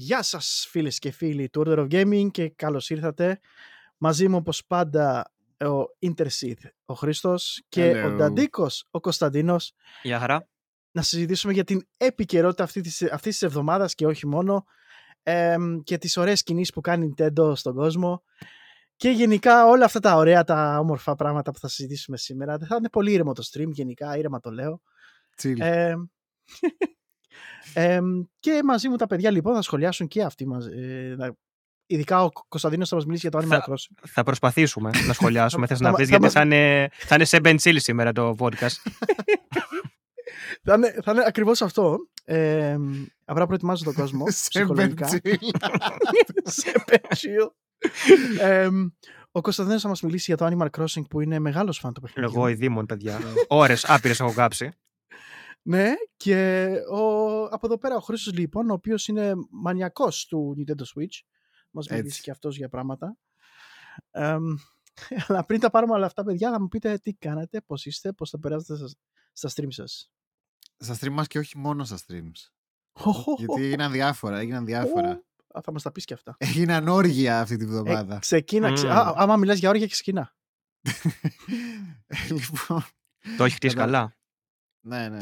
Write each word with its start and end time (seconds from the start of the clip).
Γεια 0.00 0.22
σας 0.22 0.66
φίλες 0.70 0.98
και 0.98 1.10
φίλοι 1.10 1.48
του 1.48 1.62
Order 1.66 1.78
of 1.78 1.86
Gaming 1.90 2.30
και 2.30 2.48
καλώς 2.48 2.90
ήρθατε. 2.90 3.40
Μαζί 3.96 4.28
μου 4.28 4.36
όπως 4.36 4.64
πάντα 4.66 5.32
ο 5.60 5.82
Interseed, 6.00 6.56
ο 6.84 6.94
Χρήστος 6.94 7.62
και 7.68 7.92
Hello. 7.92 8.12
ο 8.12 8.16
Νταντίκος, 8.16 8.86
ο 8.90 9.00
Κωνσταντίνος. 9.00 9.72
Γεια 10.02 10.18
χαρά. 10.18 10.48
Να 10.90 11.02
συζητήσουμε 11.02 11.52
για 11.52 11.64
την 11.64 11.86
επικαιρότητα 11.96 12.62
αυτή 12.62 12.80
της, 12.80 13.02
αυτής 13.02 13.32
της 13.32 13.42
εβδομάδας 13.42 13.94
και 13.94 14.06
όχι 14.06 14.26
μόνο 14.26 14.64
εμ, 15.22 15.80
και 15.80 15.98
τις 15.98 16.16
ωραίες 16.16 16.42
κινήσεις 16.42 16.72
που 16.72 16.80
κάνει 16.80 17.06
η 17.06 17.14
Nintendo 17.16 17.52
στον 17.56 17.74
κόσμο 17.74 18.22
και 18.96 19.10
γενικά 19.10 19.66
όλα 19.66 19.84
αυτά 19.84 20.00
τα 20.00 20.14
ωραία, 20.14 20.44
τα 20.44 20.78
όμορφα 20.78 21.14
πράγματα 21.14 21.50
που 21.50 21.58
θα 21.58 21.68
συζητήσουμε 21.68 22.16
σήμερα. 22.16 22.58
Θα 22.58 22.76
είναι 22.76 22.88
πολύ 22.88 23.12
ήρεμο 23.12 23.32
το 23.32 23.48
stream 23.52 23.70
γενικά, 23.70 24.16
ήρεμα 24.16 24.40
το 24.40 24.50
λέω. 24.50 24.82
Chill. 25.42 25.58
Ε, 25.58 25.94
ε, 27.74 28.00
και 28.40 28.60
μαζί 28.64 28.88
μου 28.88 28.96
τα 28.96 29.06
παιδιά 29.06 29.30
λοιπόν 29.30 29.54
θα 29.54 29.62
σχολιάσουν 29.62 30.06
και 30.08 30.22
αυτοί 30.22 30.46
μας. 30.46 30.66
Ε, 30.66 31.14
να- 31.18 31.32
ειδικά 31.86 32.24
ο 32.24 32.28
Κωνσταντίνος 32.48 32.88
θα 32.88 32.94
μας 32.96 33.04
μιλήσει 33.04 33.28
για 33.30 33.40
το 33.40 33.46
Animal 33.46 33.58
Θα- 33.58 33.64
Crossing. 33.68 34.06
Θα 34.08 34.22
προσπαθήσουμε 34.22 34.90
να 35.06 35.12
σχολιάσουμε. 35.12 35.66
Θες 35.66 35.78
Θα 35.78 35.84
να 35.84 35.90
μα- 35.90 35.96
πεις 35.96 36.04
θα 36.08 36.10
γιατί 36.10 36.24
μας- 36.24 36.32
θα 36.32 36.42
είναι, 36.42 36.88
θα 36.92 37.14
είναι 37.14 37.24
σε 37.24 37.38
Ben 37.44 37.56
Chill 37.62 37.76
σήμερα 37.76 38.12
το 38.12 38.34
podcast. 38.38 38.76
θα, 40.64 40.74
είναι, 40.74 40.94
θα 41.02 41.12
είναι 41.12 41.22
ακριβώς 41.26 41.62
αυτό. 41.62 41.96
Ε, 42.24 42.76
απλά 43.24 43.46
προετοιμάζω 43.46 43.84
τον 43.84 43.94
κόσμο 43.94 44.24
Σε 44.30 44.48
ψυχολογικά. 44.48 45.08
chill. 45.10 45.34
σε 46.44 46.72
πετσίο. 46.86 47.54
Ε, 48.40 48.68
ο 49.30 49.40
Κωνσταντίνος 49.40 49.82
θα 49.82 49.88
μας 49.88 50.02
μιλήσει 50.02 50.24
για 50.34 50.36
το 50.36 50.56
Animal 50.56 50.80
Crossing 50.80 51.02
που 51.10 51.20
είναι 51.20 51.38
μεγάλος 51.38 51.78
φαν 51.78 51.92
του 51.92 52.00
παιχνιδιού. 52.00 52.30
Εγώ 52.34 52.48
η 52.48 52.54
Δήμον, 52.54 52.86
παιδιά. 52.86 53.18
Ώρες 53.48 53.84
άπειρες 53.84 54.20
έχω 54.20 54.32
κάψει. 54.32 54.70
Ναι, 55.68 55.92
και 56.16 56.66
ο, 56.90 57.42
από 57.44 57.66
εδώ 57.66 57.78
πέρα 57.78 57.96
ο 57.96 58.00
Χρήστος 58.00 58.32
λοιπόν, 58.32 58.70
ο 58.70 58.72
οποίος 58.72 59.08
είναι 59.08 59.32
μανιακός 59.50 60.26
του 60.26 60.54
Nintendo 60.58 60.80
Switch. 60.82 61.20
Μας 61.70 61.86
Έτσι. 61.86 61.94
μιλήσει 62.02 62.22
και 62.22 62.30
αυτός 62.30 62.56
για 62.56 62.68
πράγματα. 62.68 63.16
Εμ, 64.10 64.44
αλλά 65.26 65.44
πριν 65.44 65.60
τα 65.60 65.70
πάρουμε 65.70 65.92
όλα 65.94 66.06
αυτά, 66.06 66.22
παιδιά, 66.24 66.50
θα 66.50 66.60
μου 66.60 66.68
πείτε 66.68 66.98
τι 66.98 67.12
κάνετε, 67.14 67.60
πώς 67.60 67.86
είστε, 67.86 68.12
πώς 68.12 68.30
θα 68.30 68.38
περάσετε 68.38 68.76
στα, 68.76 68.88
στα 69.32 69.48
stream 69.62 69.68
σας. 69.68 70.10
Στα 70.78 70.96
stream 71.00 71.10
μας 71.12 71.26
και 71.26 71.38
όχι 71.38 71.58
μόνο 71.58 71.84
στα 71.84 71.98
streams. 72.06 72.50
Οχο, 72.92 73.34
Γιατί 73.38 73.62
έγιναν 73.62 73.92
διάφορα, 73.92 74.38
έγιναν 74.38 74.64
διάφορα. 74.64 75.10
Α, 75.54 75.60
θα 75.62 75.72
μας 75.72 75.82
τα 75.82 75.92
πεις 75.92 76.04
και 76.04 76.14
αυτά. 76.14 76.34
Έγιναν 76.38 76.88
όργια 76.88 77.40
αυτή 77.40 77.56
τη 77.56 77.64
Ε, 77.64 77.66
βδομάδα. 77.66 78.18
ξεκίνα, 78.18 78.72
ξε... 78.72 78.86
Μμμ. 78.86 78.92
Α, 78.92 79.12
άμα 79.16 79.36
μιλάς 79.36 79.58
για 79.58 79.68
όρια, 79.68 79.86
ξεκινά. 79.86 80.36
λοιπόν, 82.30 82.84
Το 83.36 83.44
έχεις 83.44 83.54
χτίσει 83.56 83.74
Κατά- 83.74 83.84
καλά; 83.86 84.16
ναι, 84.80 85.08
ναι. 85.08 85.20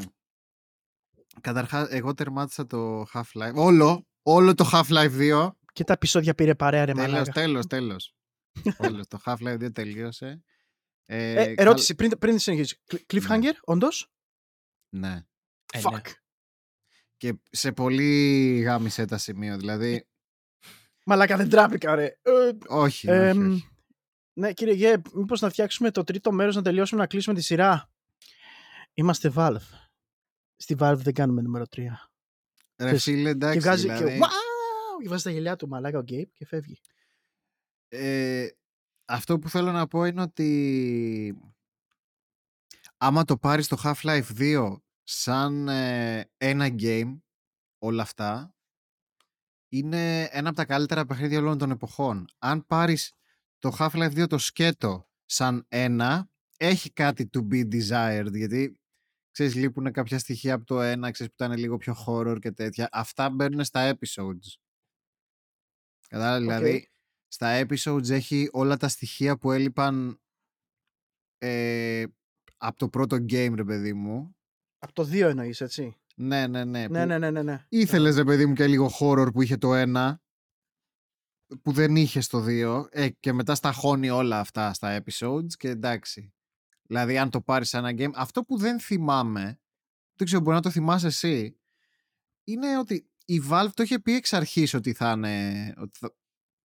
Καταρχάς, 1.41 1.89
εγώ 1.91 2.15
τερμάτισα 2.15 2.67
το 2.67 3.03
Half-Life. 3.13 3.55
Όλο, 3.55 4.07
όλο 4.23 4.55
το 4.55 4.69
Half-Life 4.73 5.11
2. 5.19 5.51
Και 5.73 5.85
τα 5.85 5.93
επεισόδια 5.93 6.35
πήρε 6.35 6.55
παρέα, 6.55 6.85
ρε 6.85 6.93
Τέλος, 6.93 7.11
μαλάκα. 7.11 7.33
τέλος, 7.33 7.67
τέλος. 7.67 8.15
τέλος. 8.79 9.07
Το 9.09 9.19
Half-Life 9.25 9.59
2 9.59 9.73
τελείωσε. 9.73 10.43
Ε, 11.07 11.31
Ε, 11.31 11.45
καλ- 11.45 11.61
ερώτηση, 11.61 11.95
πριν, 11.95 12.19
πριν 12.19 12.39
συνεχίσεις. 12.39 12.81
Κλ- 12.85 13.03
Cliffhanger, 13.13 13.53
όντως; 13.65 14.11
Ναι. 14.89 15.25
Ε, 15.73 15.79
ναι. 15.79 15.83
Fuck. 15.83 16.01
Και 17.17 17.35
σε 17.51 17.73
πολύ 17.73 18.59
γάμισε 18.61 19.05
τα 19.05 19.19
σημείο. 19.19 19.57
Δηλαδή, 19.57 20.07
Μαλάκα 21.05 21.37
δεν 21.37 21.49
τράπηκα, 21.49 21.95
ρε. 21.95 22.05
Ε, 22.05 22.31
όχι, 22.33 22.57
όχι, 22.69 23.09
Εμ, 23.09 23.51
όχι. 23.53 23.69
Ναι, 24.33 24.53
κύριε 24.53 24.75
Γε, 24.75 24.97
μήπως 25.15 25.41
να 25.41 25.49
φτιάξουμε 25.49 25.91
το 25.91 26.05
τρίτο 26.05 26.33
μέρος 26.33 26.55
να 26.55 26.63
τελειώσουμε 26.63 27.01
να 27.01 27.07
κλείσουμε 27.07 27.35
τη 27.35 27.43
σειρά; 27.43 27.91
Είμαστε 28.95 29.33
Valve. 29.37 29.61
Στη 30.57 30.77
Valve 30.79 30.99
δεν 30.99 31.15
κάνουμε 31.15 31.43
νούμερο 31.43 31.65
3. 31.77 31.79
Ρε 32.79 32.87
ξέρεις, 32.87 33.03
φίλε, 33.03 33.29
εντάξει, 33.29 33.59
και 33.59 33.65
βγάζει 33.65 33.83
δηλαδή, 33.83 34.05
και 34.05 34.25
wow! 34.25 35.03
Και 35.03 35.09
βάζει 35.09 35.23
τα 35.23 35.31
γελιά 35.31 35.57
του 35.57 35.69
μαλάκα 35.69 35.99
ο 35.99 36.03
Γκέιπ 36.03 36.33
και 36.33 36.47
φεύγει. 36.47 36.81
ε, 37.89 38.49
αυτό 39.05 39.39
που 39.39 39.49
θέλω 39.49 39.73
να 39.73 39.87
πω 39.87 40.05
είναι 40.05 40.23
ότι 40.23 41.39
άμα 42.97 43.25
το 43.25 43.37
πάρεις 43.37 43.69
το 43.69 43.77
Half-Life 43.85 44.25
2 44.39 44.77
σαν 45.03 45.69
ε, 45.69 46.31
ένα 46.37 46.67
game 46.79 47.19
όλα 47.79 48.03
αυτά 48.03 48.55
είναι 49.69 50.23
ένα 50.23 50.49
από 50.49 50.57
τα 50.57 50.65
καλύτερα 50.65 51.07
παιχνίδια 51.07 51.39
όλων 51.39 51.59
των 51.59 51.71
εποχών. 51.71 52.29
Αν 52.39 52.67
πάρεις 52.67 53.13
το 53.59 53.77
Half-Life 53.79 54.23
2 54.23 54.29
το 54.29 54.39
σκέτο 54.39 55.09
σαν 55.25 55.65
ένα 55.69 56.31
έχει 56.57 56.91
κάτι 56.93 57.31
to 57.33 57.49
be 57.53 57.69
desired 57.75 58.33
γιατί 58.33 58.81
ξέρεις 59.37 59.55
λείπουν 59.55 59.93
κάποια 59.93 60.19
στοιχεία 60.19 60.55
από 60.55 60.65
το 60.65 60.81
ένα 60.81 61.11
ξέρεις 61.11 61.33
που 61.33 61.45
ήταν 61.45 61.59
λίγο 61.59 61.77
πιο 61.77 61.95
horror 62.07 62.37
και 62.41 62.53
τέτοια 62.53 62.89
αυτά 62.93 63.31
μπαίνουν 63.31 63.65
στα 63.65 63.95
episodes 63.95 64.55
Κατάλαβα, 66.09 66.39
δηλαδή 66.39 66.91
στα 67.29 67.67
episodes 67.67 68.11
έχει 68.11 68.49
όλα 68.53 68.77
τα 68.77 68.89
στοιχεία 68.89 69.39
που 69.39 69.53
έλειπαν 69.53 70.21
ε, 71.39 72.05
από 72.57 72.79
το 72.79 72.89
πρώτο 72.89 73.17
game 73.17 73.53
ρε 73.55 73.65
παιδί 73.65 73.93
μου 73.93 74.37
Από 74.79 74.93
το 74.93 75.03
2 75.03 75.21
εννοείς, 75.21 75.61
έτσι. 75.61 75.97
ναι 76.15 76.47
ναι 76.47 76.65
ναι, 76.65 76.81
Ναι, 76.81 76.87
που 76.87 77.07
ναι, 77.07 77.19
ναι, 77.19 77.31
ναι. 77.31 77.43
ναι. 77.43 77.67
ήθελες 77.69 78.17
ρε 78.17 78.25
παιδί 78.25 78.47
μου 78.47 78.55
και 78.55 78.67
λίγο 78.67 78.91
horror 79.01 79.29
που 79.33 79.43
είχε 79.43 79.57
το 79.57 79.75
ένα 79.75 80.23
που 81.63 81.73
δεν 81.73 81.97
είχε 81.97 82.21
στο 82.21 82.45
2 82.49 82.85
ε, 82.91 83.09
και 83.09 83.33
μετά 83.33 83.55
στα 83.55 83.73
χώνει 83.73 84.11
όλα 84.11 84.41
αυτά 84.41 84.73
στα 84.73 85.03
episodes 85.03 85.53
και 85.57 85.69
εντάξει 85.69 86.36
δηλαδή 86.87 87.19
αν 87.19 87.31
το 87.31 87.41
πάρεις 87.41 87.69
σαν 87.69 87.85
ένα 87.85 88.07
game 88.07 88.13
αυτό 88.15 88.43
που 88.43 88.57
δεν 88.59 88.81
θυμάμαι 88.81 89.61
δεν 90.15 90.27
ξέρω 90.27 90.43
μπορεί 90.43 90.57
να 90.57 90.63
το 90.63 90.71
θυμάσαι 90.71 91.07
εσύ 91.07 91.57
είναι 92.45 92.79
ότι 92.79 93.09
η 93.25 93.43
Valve 93.51 93.69
το 93.75 93.83
είχε 93.83 93.99
πει 93.99 94.15
εξ 94.15 94.33
αρχής 94.33 94.75
ότι 94.75 94.93
θα, 94.93 95.11
είναι, 95.11 95.75
ότι 95.79 95.99
θα, 95.99 96.15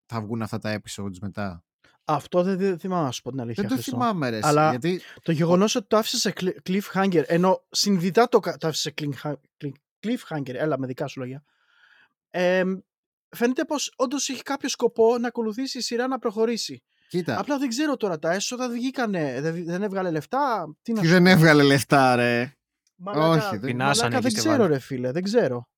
θα 0.05 0.21
βγουν 0.21 0.41
αυτά 0.41 0.59
τα 0.59 0.79
episodes 0.81 1.17
μετά 1.21 1.63
Αυτό 2.05 2.43
δεν, 2.43 2.57
δεν 2.57 2.79
θυμάμαι 2.79 3.03
να 3.05 3.11
σου 3.11 3.21
πω 3.21 3.29
την 3.31 3.39
αλήθεια. 3.39 3.61
δεν 3.63 3.71
το 3.71 3.77
Χριστό. 3.81 3.97
θυμάμαι 3.97 4.29
ρε 4.29 4.37
εσύ, 4.37 4.47
Αλλά- 4.47 4.69
γιατί 4.69 5.01
Το 5.23 5.31
γεγονός 5.31 5.75
ότι 5.75 5.87
το 5.87 5.97
άφησε 5.97 6.17
σε 6.17 6.33
cli- 6.39 6.57
cliffhanger, 6.69 7.23
ενώ 7.27 7.63
συνειδητά 7.71 8.27
το, 8.29 8.39
κα- 8.39 8.57
το 8.57 8.67
άφησε 8.67 8.81
σε 8.81 8.93
cliffha- 9.01 9.35
cli- 9.63 9.71
cliffhanger, 10.07 10.53
έλα 10.53 10.79
με 10.79 10.87
δικά 10.87 11.07
σου 11.07 11.19
λόγια, 11.19 11.43
ε, 12.29 12.63
φαίνεται 13.29 13.65
πως 13.65 13.93
όντως 13.95 14.29
έχει 14.29 14.43
κάποιο 14.43 14.69
σκοπό 14.69 15.17
να 15.17 15.27
ακολουθήσει 15.27 15.77
η 15.77 15.81
σειρά 15.81 16.07
να 16.07 16.19
προχωρήσει. 16.19 16.83
Κοίτα 17.11 17.39
Απλά 17.39 17.57
δεν 17.57 17.69
ξέρω 17.69 17.97
τώρα, 17.97 18.19
τα 18.19 18.31
έσοδα 18.31 18.67
δεν 18.67 18.77
βγήκανε, 18.77 19.41
δεν, 19.41 19.65
δεν 19.65 19.83
έβγαλε 19.83 20.11
λεφτά. 20.11 20.75
Τι 20.81 20.93
να 20.93 21.01
τι 21.01 21.05
σου 21.07 21.13
δεν 21.13 21.23
πω. 21.23 21.29
έβγαλε 21.29 21.63
λεφτά 21.63 22.15
ρε 22.15 22.53
Μαλάκα, 22.95 23.27
όχι, 23.47 23.57
δεν- 23.57 23.59
Πεινάσανε 23.59 24.09
μαλάκα, 24.09 24.15
εκεί 24.15 24.21
δεν 24.21 24.31
στη 24.31 24.39
ξέρω 24.49 24.63
Valve. 24.63 24.67
ρε 24.67 24.79
φίλε, 24.79 25.11
δεν 25.11 25.23
ξέρω. 25.23 25.69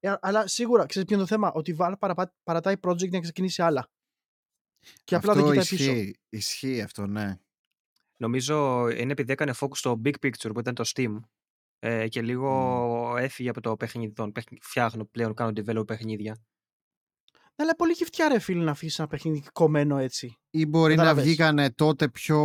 Ε, 0.00 0.14
αλλά 0.20 0.46
σίγουρα, 0.46 0.86
ξέρεις 0.86 1.08
ποιο 1.08 1.16
είναι 1.16 1.26
το 1.26 1.30
θέμα, 1.34 1.52
ότι 1.52 1.70
η 1.70 1.76
Valve 1.78 1.94
παραπα- 1.98 2.34
παρατάει 2.42 2.74
project 2.82 3.10
να 3.10 3.20
ξεκινήσει 3.20 3.62
άλλα. 3.62 3.90
Και 5.04 5.14
απλά 5.14 5.34
δεν 5.34 5.42
αυτό 5.44 5.60
κοιτάει 5.60 5.76
πίσω. 5.76 5.90
ισχύει, 5.92 6.18
ισχύει 6.28 6.80
αυτό 6.82 7.06
ναι 7.06 7.36
Νομίζω 8.16 8.88
είναι 8.88 9.12
επειδή 9.12 9.32
έκανε 9.32 9.54
focus 9.60 9.76
στο 9.76 10.00
big 10.04 10.14
picture 10.26 10.50
που 10.52 10.60
ήταν 10.60 10.74
το 10.74 10.90
Steam 10.94 11.20
ε, 11.78 12.08
και 12.08 12.22
λίγο 12.22 13.14
έφυγε 13.18 13.48
από 13.48 13.60
το 13.60 13.76
παιχνίδι. 13.76 14.12
των 14.12 14.32
παιχνι- 14.32 14.62
Φτιάχνω 14.62 15.04
πλέον, 15.04 15.34
κάνω 15.34 15.50
develop 15.56 15.86
παιχνίδια. 15.86 16.36
Ναι, 17.56 17.64
αλλά 17.64 17.76
πολύ 17.76 17.92
γυφτιά 17.92 18.28
ρε 18.28 18.38
φίλε 18.38 18.64
να 18.64 18.70
αφήσεις 18.70 18.98
ένα 18.98 19.08
παιχνίδι 19.08 19.44
κομμένο 19.52 19.98
έτσι. 19.98 20.36
ή 20.50 20.66
μπορεί 20.66 20.94
να 20.94 21.02
Κατάλαβες. 21.02 21.24
βγήκανε 21.24 21.70
τότε 21.70 22.08
πιο, 22.08 22.38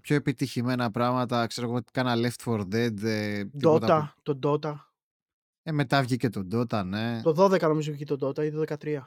πιο 0.00 0.16
επιτυχημένα 0.16 0.90
πράγματα 0.90 1.46
ξέρω 1.46 1.68
εγώ 1.70 1.80
κάνα 1.92 2.14
Left 2.16 2.44
4 2.44 2.60
Dead 2.60 3.02
ε, 3.02 3.44
τίποτα 3.44 4.14
που- 4.22 4.32
Dota, 4.32 4.36
το 4.38 4.60
Dota. 4.62 4.74
ε, 5.62 5.72
μετά 5.72 6.02
βγήκε 6.02 6.28
το 6.28 6.46
Dota 6.52 6.84
ναι 6.84 7.20
Το 7.22 7.44
12 7.44 7.60
νομίζω 7.60 7.92
βγήκε 7.92 8.16
το 8.16 8.28
Dota 8.28 8.44
ή 8.44 8.50
το 8.50 8.62
13. 8.80 8.98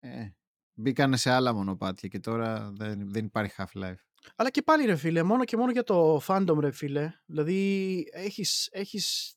ε, 0.00 0.28
μπήκανε 0.74 1.16
σε 1.16 1.30
άλλα 1.30 1.54
μονοπάτια 1.54 2.08
και 2.08 2.20
τώρα 2.20 2.70
δεν, 2.74 3.10
δεν 3.12 3.24
υπάρχει 3.24 3.54
Half-Life 3.56 3.94
Αλλά 4.36 4.50
και 4.50 4.62
πάλι 4.62 4.84
ρε 4.86 4.96
φίλε, 4.96 5.22
μόνο 5.22 5.44
και 5.44 5.56
μόνο 5.56 5.70
για 5.70 5.82
το 5.82 6.20
fandom 6.26 6.56
ρε 6.60 6.70
φίλε. 6.70 7.12
Δηλαδή 7.26 8.04
έχεις, 8.12 8.68
έχεις 8.72 9.34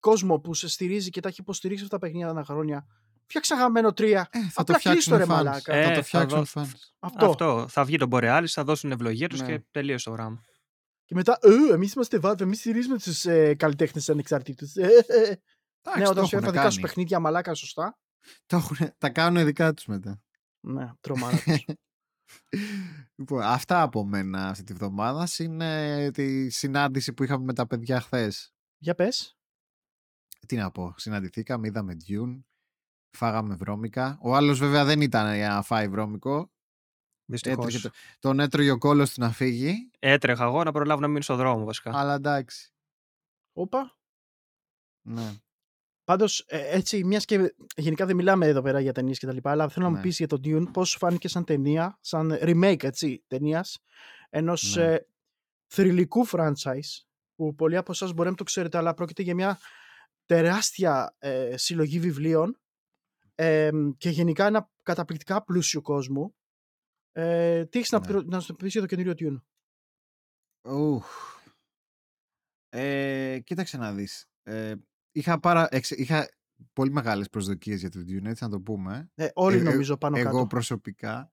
κόσμο 0.00 0.38
που 0.40 0.54
σε 0.54 0.68
στηρίζει 0.68 1.10
και 1.10 1.20
τα 1.20 1.28
έχει 1.28 1.40
υποστηρίξει 1.40 1.84
αυτά 1.84 1.98
τα 1.98 2.06
παιχνίδια 2.06 2.28
ένα 2.30 2.44
χρόνια. 2.44 2.86
Φτιάξα 3.28 3.56
γαμμένο 3.56 3.88
3. 3.88 4.00
ε, 4.00 4.14
θα 4.14 4.26
Απλά 4.54 4.64
το 4.64 4.72
φτιάξουν 4.78 4.90
κλείστο, 4.92 5.16
ρε 5.16 5.24
fans. 5.24 5.26
μαλάκα. 5.26 5.74
Ε, 5.74 5.82
θα 5.84 5.88
το 5.88 5.94
θα 5.94 6.02
φτιάξουν 6.02 6.44
δω- 6.44 6.62
fans 6.62 6.72
Αυτό. 6.98 7.26
Αυτό. 7.30 7.66
Θα 7.68 7.84
βγει 7.84 7.96
τον 7.96 8.08
Borealis, 8.12 8.46
θα 8.48 8.64
δώσουν 8.64 8.90
ευλογία 8.90 9.28
τους 9.28 9.40
Ναι. 9.40 9.46
και 9.46 9.64
τελείωσε 9.70 10.04
το 10.04 10.10
γράμμα. 10.10 10.42
Και 11.04 11.14
μετά, 11.14 11.38
ε, 11.40 11.72
εμείς 11.74 11.92
είμαστε 11.92 12.18
Valve, 12.22 12.40
εμείς 12.40 12.58
στηρίζουμε 12.58 12.98
τους 12.98 13.24
ε, 13.24 13.54
καλλιτέχνες 13.54 14.08
ανεξάρτητους. 14.08 14.74
Ε, 14.76 14.82
ε, 14.82 14.86
ε. 14.86 15.40
Εντάξει, 15.80 15.98
ναι, 15.98 16.04
το 16.04 16.10
όταν 16.10 16.26
σου 16.26 16.36
έχουνε 16.36 16.36
έρθουν 16.36 16.52
δικά 16.52 16.70
σου 16.70 16.76
κάνει. 16.76 16.80
παιχνίδια 16.80 17.20
μαλάκα 17.20 17.54
σωστά. 17.54 17.98
Το 18.46 18.56
έχουνε- 18.56 18.94
τα 18.98 19.10
κάνουν 19.10 19.44
δικά 19.44 19.74
τους 19.74 19.86
μετά 19.86 20.20
Ναι, 20.60 20.90
τρομάρα 21.00 21.36
τους. 21.36 21.64
Λοιπόν, 23.18 23.42
αυτά 23.42 23.82
από 23.82 24.04
μένα 24.04 24.48
αυτή 24.48 24.62
τη 24.64 24.72
βδομάδα 24.72 25.28
είναι 25.38 26.10
τη 26.10 26.50
συνάντηση 26.50 27.12
που 27.12 27.24
είχαμε 27.24 27.44
με 27.44 27.52
τα 27.54 27.66
παιδιά 27.66 28.00
χθες. 28.00 28.52
Για 28.78 28.94
πες. 28.94 29.36
Τι 30.46 30.56
να 30.56 30.70
πω, 30.70 30.94
συναντηθήκαμε, 30.96 31.66
είδαμε 31.66 31.96
Dune, 32.08 32.40
φάγαμε 33.18 33.54
βρώμικα. 33.54 34.18
Ο 34.22 34.34
άλλος 34.34 34.58
βέβαια 34.58 34.84
δεν 34.84 35.00
ήταν 35.00 35.34
για 35.34 35.48
να 35.48 35.62
φάει 35.62 35.88
βρώμικο. 35.88 36.50
Δυστυχώς. 37.24 37.64
Έτρεχε 37.66 37.88
το, 37.88 37.94
τον 38.18 38.40
έτρωγε 38.40 38.70
ο 38.70 38.78
κόλλος 38.78 39.12
του 39.14 39.20
να 39.20 39.30
φύγει, 39.30 39.90
Έτρεχα 39.98 40.44
εγώ 40.44 40.64
να 40.64 40.72
προλάβω 40.72 41.00
να 41.00 41.08
μείνω 41.08 41.20
στο 41.20 41.36
δρόμο 41.36 41.64
βασικά. 41.64 41.98
αλλά 41.98 42.14
εντάξει. 42.14 42.72
Όπα. 43.52 43.96
Ναι. 45.02 45.32
Πάντως, 46.04 46.44
ε, 46.46 46.76
έτσι, 46.76 47.04
μιας 47.04 47.24
και 47.24 47.54
γενικά 47.76 48.06
δεν 48.06 48.16
μιλάμε 48.16 48.46
εδώ 48.46 48.62
πέρα 48.62 48.80
για 48.80 48.92
ταινίες 48.92 49.18
και 49.18 49.26
τα 49.26 49.32
λοιπά, 49.32 49.50
αλλά 49.50 49.68
θέλω 49.68 49.84
να 49.84 49.90
μου 49.90 49.96
Ναι. 49.96 50.02
πεις 50.02 50.16
για 50.18 50.26
τον 50.26 50.40
Dune 50.44 50.66
πώς 50.72 50.88
σου 50.88 50.98
φάνηκε 50.98 51.28
σαν 51.28 51.44
ταινία, 51.44 51.98
σαν 52.00 52.38
remake, 52.40 52.84
έτσι, 52.84 53.24
ταινίας, 53.26 53.78
ενός 54.30 54.76
Ναι. 54.76 54.84
ε, 54.84 55.06
θρηλυκού 55.66 56.26
franchise, 56.28 57.04
που 57.34 57.54
πολλοί 57.54 57.76
από 57.76 57.92
εσάς 57.92 58.08
μπορεί 58.08 58.20
να 58.22 58.28
μην 58.28 58.36
το 58.36 58.44
ξέρετε, 58.44 58.78
αλλά 58.78 58.94
πρόκειται 58.94 59.22
για 59.22 59.34
μια 59.34 59.58
τεράστια 60.26 61.14
ε, 61.18 61.56
συλλογή 61.56 61.98
βιβλίων 62.00 62.58
ε, 63.40 63.70
και 63.96 64.10
γενικά 64.10 64.46
ένα 64.46 64.70
καταπληκτικά 64.82 65.44
πλούσιο 65.44 65.80
κόσμο. 65.82 66.34
Ε, 67.12 67.64
τι 67.66 67.78
έχεις 67.78 67.90
να, 67.90 67.98
Ναι. 68.00 68.06
προ- 68.06 68.24
να 68.26 68.40
σου 68.40 68.54
πεις 68.54 68.72
για 68.72 68.80
το 68.80 68.86
καινούριο 68.86 69.14
Dune; 69.18 69.42
Ουφ. 70.74 71.06
Ε, 72.68 73.38
κοίταξε 73.44 73.76
να 73.76 73.92
δεις. 73.92 74.26
Ε, 74.42 74.74
είχα, 75.12 75.40
πάρα, 75.40 75.68
εξ- 75.70 75.90
είχα 75.98 76.28
πολύ 76.72 76.90
μεγάλες 76.92 77.28
προσδοκίες 77.28 77.80
για 77.80 77.90
το 77.90 78.00
Dune, 78.00 78.24
έτσι 78.24 78.44
να 78.44 78.50
το 78.50 78.60
πούμε. 78.60 79.10
Ε, 79.14 79.28
όλοι 79.34 79.56
Ε, 79.56 79.60
ε, 79.60 79.62
νομίζω 79.62 79.96
πάνω 79.96 80.16
Εγώ 80.18 80.30
κάτω. 80.30 80.46
προσωπικά. 80.46 81.30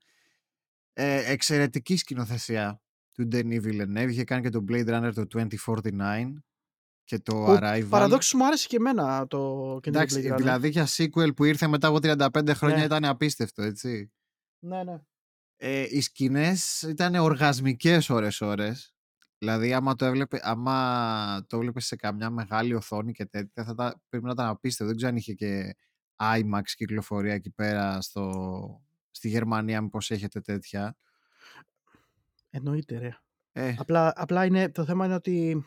Ε, 0.93 1.31
εξαιρετική 1.31 1.97
σκηνοθεσία 1.97 2.81
του 3.11 3.27
Denis 3.31 3.61
Villeneuve. 3.63 4.07
Είχε 4.09 4.23
κάνει 4.23 4.41
και 4.41 4.49
το 4.49 4.63
Blade 4.67 4.87
Runner 4.87 5.11
το 5.13 5.25
2049 5.25 6.43
και 7.05 7.19
το 7.19 7.33
Που 7.33 7.57
Arrival. 7.61 7.87
Παραδόξως 7.89 8.33
μου 8.33 8.45
άρεσε 8.45 8.67
και 8.67 8.75
εμένα 8.75 9.27
το 9.27 9.37
καινούριο 9.81 10.01
Εντάξει, 10.01 10.21
Blade 10.23 10.33
Runner. 10.33 10.37
δηλαδή 10.37 10.69
για 10.69 10.87
sequel 10.87 11.35
που 11.35 11.43
ήρθε 11.43 11.67
μετά 11.67 11.87
από 11.87 11.97
35 12.01 12.51
χρόνια 12.55 12.77
Ναι. 12.77 12.83
ήταν 12.83 13.05
απίστευτο, 13.05 13.61
έτσι. 13.63 14.11
Ναι, 14.59 14.83
ναι. 14.83 15.01
Ε, 15.57 15.85
οι 15.89 16.01
σκηνές 16.01 16.81
ήταν 16.81 17.15
οργασμικές 17.15 18.09
ώρες 18.09 18.41
ώρες. 18.41 18.93
Δηλαδή 19.37 19.73
άμα 19.73 19.95
το, 19.95 20.05
έβλεπε, 20.05 20.39
άμα 20.43 21.45
το 21.49 21.57
έβλεπες 21.57 21.85
σε 21.85 21.95
καμιά 21.95 22.29
μεγάλη 22.29 22.73
οθόνη 22.73 23.11
και 23.13 23.25
τέτοια 23.25 23.63
θα 23.63 23.75
τα, 23.75 24.01
πρέπει 24.09 24.25
να 24.25 24.31
ήταν 24.31 24.47
απίστευτο. 24.47 24.85
Δεν 24.85 24.95
ξέρω 24.95 25.11
αν 25.11 25.17
είχε 25.17 25.33
και 25.33 25.75
IMAX 26.15 26.61
κυκλοφορία 26.75 27.33
εκεί 27.33 27.49
πέρα 27.51 28.01
στο, 28.01 28.31
στη 29.11 29.27
Γερμανία 29.29 29.81
μήπως 29.81 30.11
έχετε 30.11 30.41
τέτοια. 30.41 30.95
Εννοείται 32.49 32.97
ρε. 32.97 33.17
Ε, 33.51 33.75
Απλά, 33.77 34.13
απλά 34.15 34.45
είναι, 34.45 34.69
το 34.71 34.85
θέμα 34.85 35.05
είναι 35.05 35.13
ότι 35.15 35.65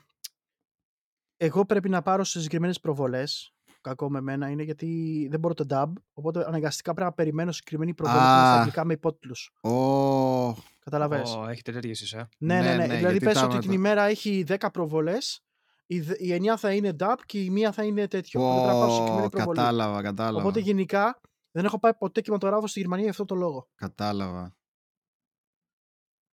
εγώ 1.41 1.65
πρέπει 1.65 1.89
να 1.89 2.03
πάρω 2.03 2.25
σε 2.25 2.39
συγκεκριμένες 2.39 2.81
προβολές. 2.81 3.53
Κακό 3.81 4.11
με 4.11 4.21
μένα 4.21 4.49
είναι 4.51 4.63
γιατί 4.63 5.27
δεν 5.31 5.41
μπορώ 5.41 5.55
το 5.55 5.65
dub. 5.71 5.93
Οπότε 6.13 6.47
αναγκαστικά 6.47 6.93
πρέπει 6.95 7.09
να 7.09 7.15
περιμένω 7.15 7.53
συγκεκριμένη 7.53 7.95
προβολή 7.95 8.19
που 8.19 8.25
είναι 8.25 8.35
στα 8.39 8.53
Α. 8.53 8.59
αγγλικά 8.59 8.85
με 8.85 8.93
υπότιτλους. 8.93 9.51
Ω, 9.61 10.55
Καταλαβέ. 10.79 11.21
Ω, 11.21 11.49
έχετε 11.49 11.73
τέτοιε 11.73 11.91
εσείς, 11.91 12.13
ε. 12.13 12.29
Ναι, 12.39 12.55
ναι, 12.55 12.61
ναι, 12.61 12.69
ναι. 12.69 12.77
ναι, 12.77 12.85
δηλαδή 12.97 13.01
γιατί 13.03 13.25
πες 13.25 13.35
τα 13.35 13.45
ότι 13.45 13.55
με 13.55 13.61
την 13.61 13.69
το- 13.69 13.75
ημέρα 13.75 14.03
έχει 14.03 14.45
10 14.49 14.57
προβολές. 14.73 15.43
Η, 15.87 16.01
δε- 16.01 16.15
η 16.19 16.33
9 16.33 16.57
θα 16.57 16.73
είναι 16.75 16.97
dub 17.01 17.15
και 17.27 17.43
η 17.43 17.51
μία 17.51 17.73
θα 17.73 17.85
είναι 17.85 18.09
τέτοιο. 18.09 18.41
Οπότε 18.41 18.55
πρέπει 18.61 18.73
να 18.73 18.79
πάω 18.81 18.89
σε 18.89 18.95
συγκεκριμένη 18.95 19.23
πω, 19.29 19.31
προβολή. 19.37 19.57
κατάλαβα, 19.59 20.03
κατάλαβα. 20.03 20.39
Οπότε 20.41 20.61
γενικά 20.61 21.21
δεν 21.51 21.65
έχω 21.65 21.79
πάει 21.79 21.95
ποτέ 21.95 22.21
κινηματογράφο 22.21 22.67
στη 22.67 22.79
Γερμανία 22.79 23.03
για 23.03 23.13
αυτό 23.13 23.25
το 23.25 23.35
λόγο. 23.35 23.69
Κατάλαβα. 23.75 24.57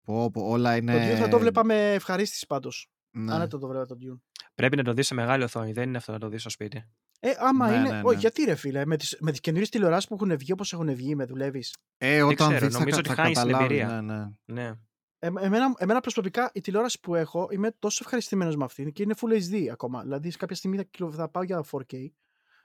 Πω, 0.04 0.32
πω, 0.32 0.42
όλα 0.50 0.76
είναι... 0.76 0.92
Το 1.08 1.14
Dune 1.14 1.18
θα 1.18 1.28
το 1.28 1.40
βλέπα 1.40 1.64
με 1.64 1.94
ευχαρίστηση 1.94 2.46
πάντως. 2.48 2.90
Ναι. 3.12 3.34
Αν 3.34 3.50
το 3.50 3.60
βλέπα 3.68 3.86
το 3.86 3.96
Dune. 4.02 4.20
Πρέπει 4.56 4.76
να 4.78 4.84
το 4.84 4.94
δεις 4.94 5.08
σε 5.08 5.14
μεγάλη 5.14 5.44
οθόνη, 5.44 5.72
δεν 5.72 5.88
είναι 5.88 5.98
αυτό 5.98 6.12
να 6.12 6.20
το 6.20 6.28
δεις 6.30 6.42
στο 6.42 6.50
σπίτι. 6.50 6.84
Ε, 7.20 7.32
άμα 7.38 7.70
Ναι, 7.70 7.76
είναι. 7.76 7.90
ναι, 7.90 8.02
Όχι, 8.04 8.14
ναι. 8.16 8.20
γιατί 8.22 8.44
ρε 8.44 8.56
φίλε, 8.56 8.86
με 8.86 8.98
τις, 8.98 9.18
με 9.20 9.32
τις 9.32 9.40
καινούριες 9.40 9.70
τηλεοράσεις 9.70 10.08
που 10.10 10.14
έχουν 10.16 10.38
βγει 10.38 10.52
όπως 10.52 10.74
έχουν 10.74 10.96
βγει, 10.96 11.16
με 11.16 11.26
δουλεύεις; 11.26 11.76
Ε, 11.98 12.22
όταν 12.24 12.36
ξέρω, 12.36 12.66
δεις 12.66 12.74
θα, 12.74 12.80
νομίζω 12.80 13.02
κα- 13.02 13.10
ότι 13.10 13.10
θα 13.10 13.16
χάνεις 13.16 13.40
την 13.40 13.48
καταλάβεις, 13.48 13.80
εμπειρία. 13.80 14.02
Ναι, 14.02 14.16
ναι. 14.16 14.64
Ναι. 14.64 14.72
Ε, 15.20 15.28
εμένα, 15.28 15.74
εμένα 15.78 16.00
προσωπικά 16.00 16.50
η 16.54 16.62
τηλεόραση 16.62 17.00
που 17.00 17.16
έχω 17.16 17.48
είμαι 17.52 17.72
τόσο 17.80 18.02
ευχαριστημένος 18.04 18.56
με 18.56 18.64
αυτήν 18.64 18.92
και 18.92 19.04
είναι 19.04 19.14
Full 19.22 19.34
HD 19.52 19.68
ακόμα. 19.72 20.02
Δηλαδή 20.02 20.32
σε 20.32 20.38
κάποια 20.38 20.56
στιγμή 20.56 20.78
θα, 20.78 20.84
κυκλο- 20.84 21.12
θα 21.12 21.30
πάω 21.30 21.44
για 21.44 21.64
4K. 21.72 22.08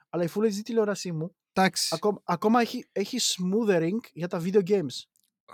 Αλλά 0.09 0.25
η 0.25 0.29
Full 0.35 0.43
HD 0.45 0.61
τηλεόρασή 0.65 1.13
μου 1.13 1.37
Εντάξει. 1.53 1.89
ακόμα, 1.95 2.21
ακόμα 2.25 2.61
έχει, 2.61 2.89
έχει 2.93 3.19
smoothering 3.21 3.99
για 4.13 4.29
τα 4.29 4.43
video 4.45 4.63
games. 4.69 5.03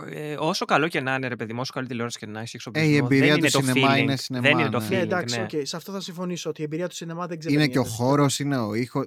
Ε, 0.05 0.37
όσο 0.39 0.65
καλό 0.65 0.89
και 0.89 1.01
να 1.01 1.15
είναι, 1.15 1.29
ρε 1.29 1.37
παιδί 1.37 1.53
μου, 1.53 1.61
όσο 1.61 1.73
καλή 1.73 1.87
τηλεόραση 1.87 2.19
και 2.19 2.27
να 2.27 2.41
έχει 2.41 2.59
Ε, 2.73 2.83
η 2.85 2.97
εμπειρία 2.97 3.27
δεν 3.27 3.35
του 3.35 3.39
είναι 3.39 3.51
το 3.51 3.61
σινεμά 3.61 3.95
feeling. 3.95 3.99
είναι 3.99 4.17
σινεμά, 4.17 4.49
δεν 4.49 4.59
είναι 4.59 4.69
το 4.69 4.79
ναι. 4.79 4.87
feeling. 4.87 4.91
Ναι, 4.91 4.99
εντάξει, 4.99 5.39
ναι. 5.39 5.43
οκ, 5.43 5.67
σε 5.67 5.77
αυτό 5.77 5.93
θα 5.93 6.01
συμφωνήσω 6.01 6.51
ότι 6.51 6.61
η 6.61 6.65
εμπειρία 6.65 6.89
του 6.89 6.95
σινεμά 6.95 7.27
δεν 7.27 7.39
είναι 7.41 7.67
και 7.67 7.79
ο 7.79 7.83
ξεπερνιέται. 7.83 7.89
χώρος, 7.89 8.39
είναι 8.39 8.59
ο 8.59 8.75
ήχος. 8.75 9.07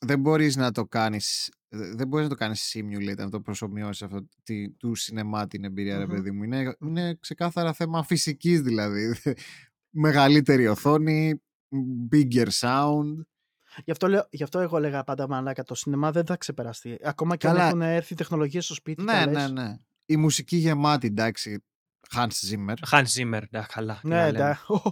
Δεν 0.00 0.20
μπορείς 0.20 0.56
να 0.56 0.72
το 0.72 0.84
κάνεις 0.84 1.50
δεν 1.72 2.08
μπορείς 2.08 2.28
να 2.28 2.32
το 2.34 2.38
κάνεις 2.38 2.74
simulate, 2.76 3.16
να 3.16 3.30
το 3.30 3.40
προσομοιώσεις 3.40 4.02
αυτό 4.02 4.28
τη, 4.42 4.70
του 4.70 4.94
σινεμά 4.94 5.46
την 5.46 5.64
εμπειρία, 5.64 5.98
ρε 5.98 6.04
Μμμ. 6.04 6.10
παιδί 6.10 6.30
μου. 6.30 6.42
Είναι, 6.42 6.76
είναι 6.80 7.14
ξεκάθαρα 7.20 7.72
θέμα 7.72 8.02
φυσικής 8.02 8.60
δηλαδή. 8.60 9.14
Μεγαλύτερη 9.90 10.66
οθόνη, 10.66 11.42
bigger 12.12 12.48
sound. 12.60 13.24
Γι 13.84 13.90
αυτό, 13.90 14.08
λέω, 14.08 14.26
γι' 14.30 14.42
αυτό 14.42 14.58
εγώ 14.58 14.76
έλεγα 14.76 15.04
πάντα 15.04 15.28
μαλάκα 15.28 15.62
το 15.62 15.74
σινεμά 15.74 16.10
δεν 16.10 16.26
θα 16.26 16.36
ξεπεραστεί. 16.36 16.98
Ακόμα 17.02 17.36
και 17.36 17.46
Καλά. 17.46 17.62
αν 17.62 17.68
έχουν 17.68 17.82
έρθει 17.82 18.14
τεχνολογίες 18.14 18.64
στο 18.64 18.74
σπίτι. 18.74 19.02
ναι, 19.02 19.12
καλές. 19.12 19.50
ναι, 19.50 19.62
ναι. 19.62 19.78
Η 20.10 20.16
μουσική 20.16 20.56
γεμάτη, 20.56 21.06
εντάξει. 21.06 21.64
Hans 22.14 22.28
Zimmer. 22.50 22.74
Hans 22.90 23.04
Zimmer, 23.04 23.42
ναι, 23.50 23.62
καλά. 23.68 23.98
τι 24.02 24.08
να 24.08 24.24
Ναι, 24.24 24.30
λέμε. 24.30 24.48
ναι. 24.48 24.54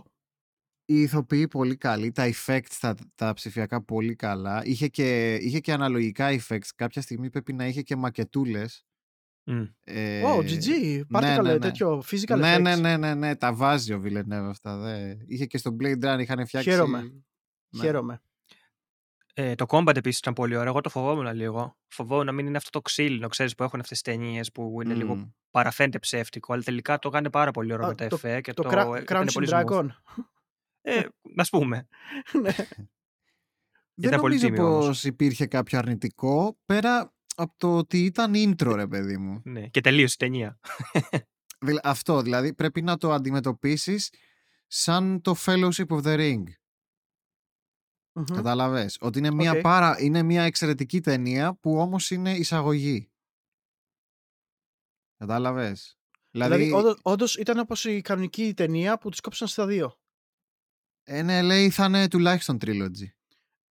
Οι 0.90 1.00
ηθοποιοί 1.00 1.48
πολύ 1.48 1.76
καλοί, 1.76 2.12
τα 2.12 2.30
effects 2.32 2.76
τα, 2.80 2.94
τα 3.14 3.32
ψηφιακά 3.32 3.82
πολύ 3.82 4.14
καλά. 4.14 4.64
Είχε 4.64 4.88
και, 4.88 5.34
είχε 5.34 5.60
και 5.60 5.72
αναλογικά 5.72 6.28
effects. 6.30 6.68
Κάποια 6.74 7.02
στιγμή 7.02 7.30
πρέπει 7.30 7.52
να 7.52 7.66
είχε 7.66 7.82
και 7.82 7.96
μακετούλες. 7.96 8.86
Μμ. 9.44 9.64
Ε, 9.84 10.22
Ω, 10.22 10.38
GG, 10.38 11.00
πάρτε 11.08 11.28
ναι, 11.28 11.34
καλέ 11.36 11.48
ναι, 11.48 11.52
ναι. 11.54 11.58
τέτοιο 11.58 12.02
physical 12.10 12.38
ναι, 12.38 12.54
effects. 12.56 12.60
ναι, 12.62 12.76
ναι, 12.76 12.96
ναι, 12.96 13.14
ναι, 13.14 13.36
τα 13.36 13.52
βάζει 13.54 13.92
ο 13.92 14.02
Villeneuve 14.04 14.48
αυτά. 14.48 14.76
Δε. 14.78 15.14
Είχε 15.26 15.46
και 15.46 15.58
στο 15.58 15.76
Blade 15.80 16.04
Runner, 16.04 16.18
είχαν 16.20 16.46
φτιάξει... 16.46 16.70
Χαίρομαι. 16.70 17.02
Ναι. 17.70 17.82
Χαίρομαι. 17.82 18.20
Ε, 19.40 19.54
το 19.54 19.64
combat 19.68 19.96
επίσης 19.96 20.18
ήταν 20.18 20.32
πολύ 20.34 20.56
ωραίο. 20.56 20.70
Εγώ 20.70 20.80
το 20.80 20.88
φοβόμουν 20.88 21.34
λίγο. 21.34 21.76
Φοβόμουν 21.88 22.26
να 22.26 22.32
μην 22.32 22.46
είναι 22.46 22.56
αυτό 22.56 22.70
το 22.70 22.80
ξύλινο, 22.80 23.28
ξέρεις 23.28 23.54
που 23.54 23.62
έχουν 23.62 23.80
αυτές 23.80 24.02
τις 24.02 24.12
ταινίες 24.14 24.52
που 24.52 24.82
είναι 24.82 24.94
λίγο 24.94 25.14
Μμ. 25.14 25.24
παραφαίνεται 25.50 25.98
ψεύτικο. 25.98 26.52
Αλλά 26.52 26.62
τελικά 26.62 26.98
το 26.98 27.08
έκανε 27.08 27.30
πάρα 27.30 27.50
πολύ 27.50 27.72
ωραίο 27.72 27.86
Α, 27.86 27.88
με 27.88 27.94
τα 27.94 28.06
το- 28.06 28.14
εφέ 28.14 28.40
και 28.40 28.52
Το, 28.52 28.62
το, 28.62 28.68
Cra- 28.72 28.96
έκανε 28.96 29.24
Crouching 29.28 29.32
πολύ 29.32 29.48
smooth. 29.50 29.64
Dragon. 29.64 29.86
Ε, 30.80 31.02
ας 31.36 31.48
πούμε. 31.50 31.86
Ναι. 32.42 32.50
Δεν 34.00 34.08
Ήταν 34.10 34.20
πολύ 34.20 34.34
νομίζω 34.34 34.54
τίμιο 34.54 34.72
όμως. 34.72 34.86
πως 34.86 35.04
υπήρχε 35.04 35.46
κάποιο 35.46 35.78
αρνητικό, 35.78 36.58
πέρα 36.64 37.14
από 37.36 37.54
το 37.56 37.76
ότι 37.76 38.04
ήταν 38.04 38.32
intro, 38.36 38.72
ρε 38.74 38.86
παιδί 38.86 39.16
μου. 39.16 39.40
Ναι. 39.44 39.66
Και 39.68 39.80
τελείωσε 39.80 40.14
η 40.14 40.16
ταινία. 40.24 40.58
Δηλα- 41.60 41.80
Αυτό, 41.84 42.22
δηλαδή 42.22 42.54
πρέπει 42.54 42.82
να 42.82 42.96
το 42.96 43.12
αντιμετωπίσεις 43.12 44.12
σαν 44.66 45.20
το 45.20 45.34
Fellowship 45.46 45.86
of 45.88 46.02
the 46.02 46.16
Ring. 46.18 46.42
Μμμ. 48.18 48.36
Κατάλαβες. 48.36 48.96
Ότι 49.00 49.18
είναι 49.18 49.30
μια, 49.30 49.52
Οκ. 49.52 49.60
πάρα, 49.60 50.00
είναι 50.00 50.22
μια 50.22 50.42
εξαιρετική 50.42 51.00
ταινία 51.00 51.54
που 51.54 51.78
όμως 51.78 52.10
είναι 52.10 52.36
εισαγωγή. 52.36 53.10
Κατάλαβες; 55.16 55.98
Δηλαδή, 56.30 56.54
Δηλαδή, 56.64 56.72
όντως, 56.72 56.98
όντως 57.02 57.36
ήταν 57.36 57.58
όπως 57.58 57.84
η 57.84 58.00
κανονική 58.00 58.54
ταινία 58.54 58.98
που 58.98 59.10
τις 59.10 59.20
κόψαν 59.20 59.48
στα 59.48 59.66
δύο. 59.66 59.94
ε, 61.02 61.22
ναι, 61.22 61.42
λέει 61.42 61.70
θα 61.70 61.84
είναι 61.84 62.08
τουλάχιστον 62.08 62.58
trilogy. 62.60 63.08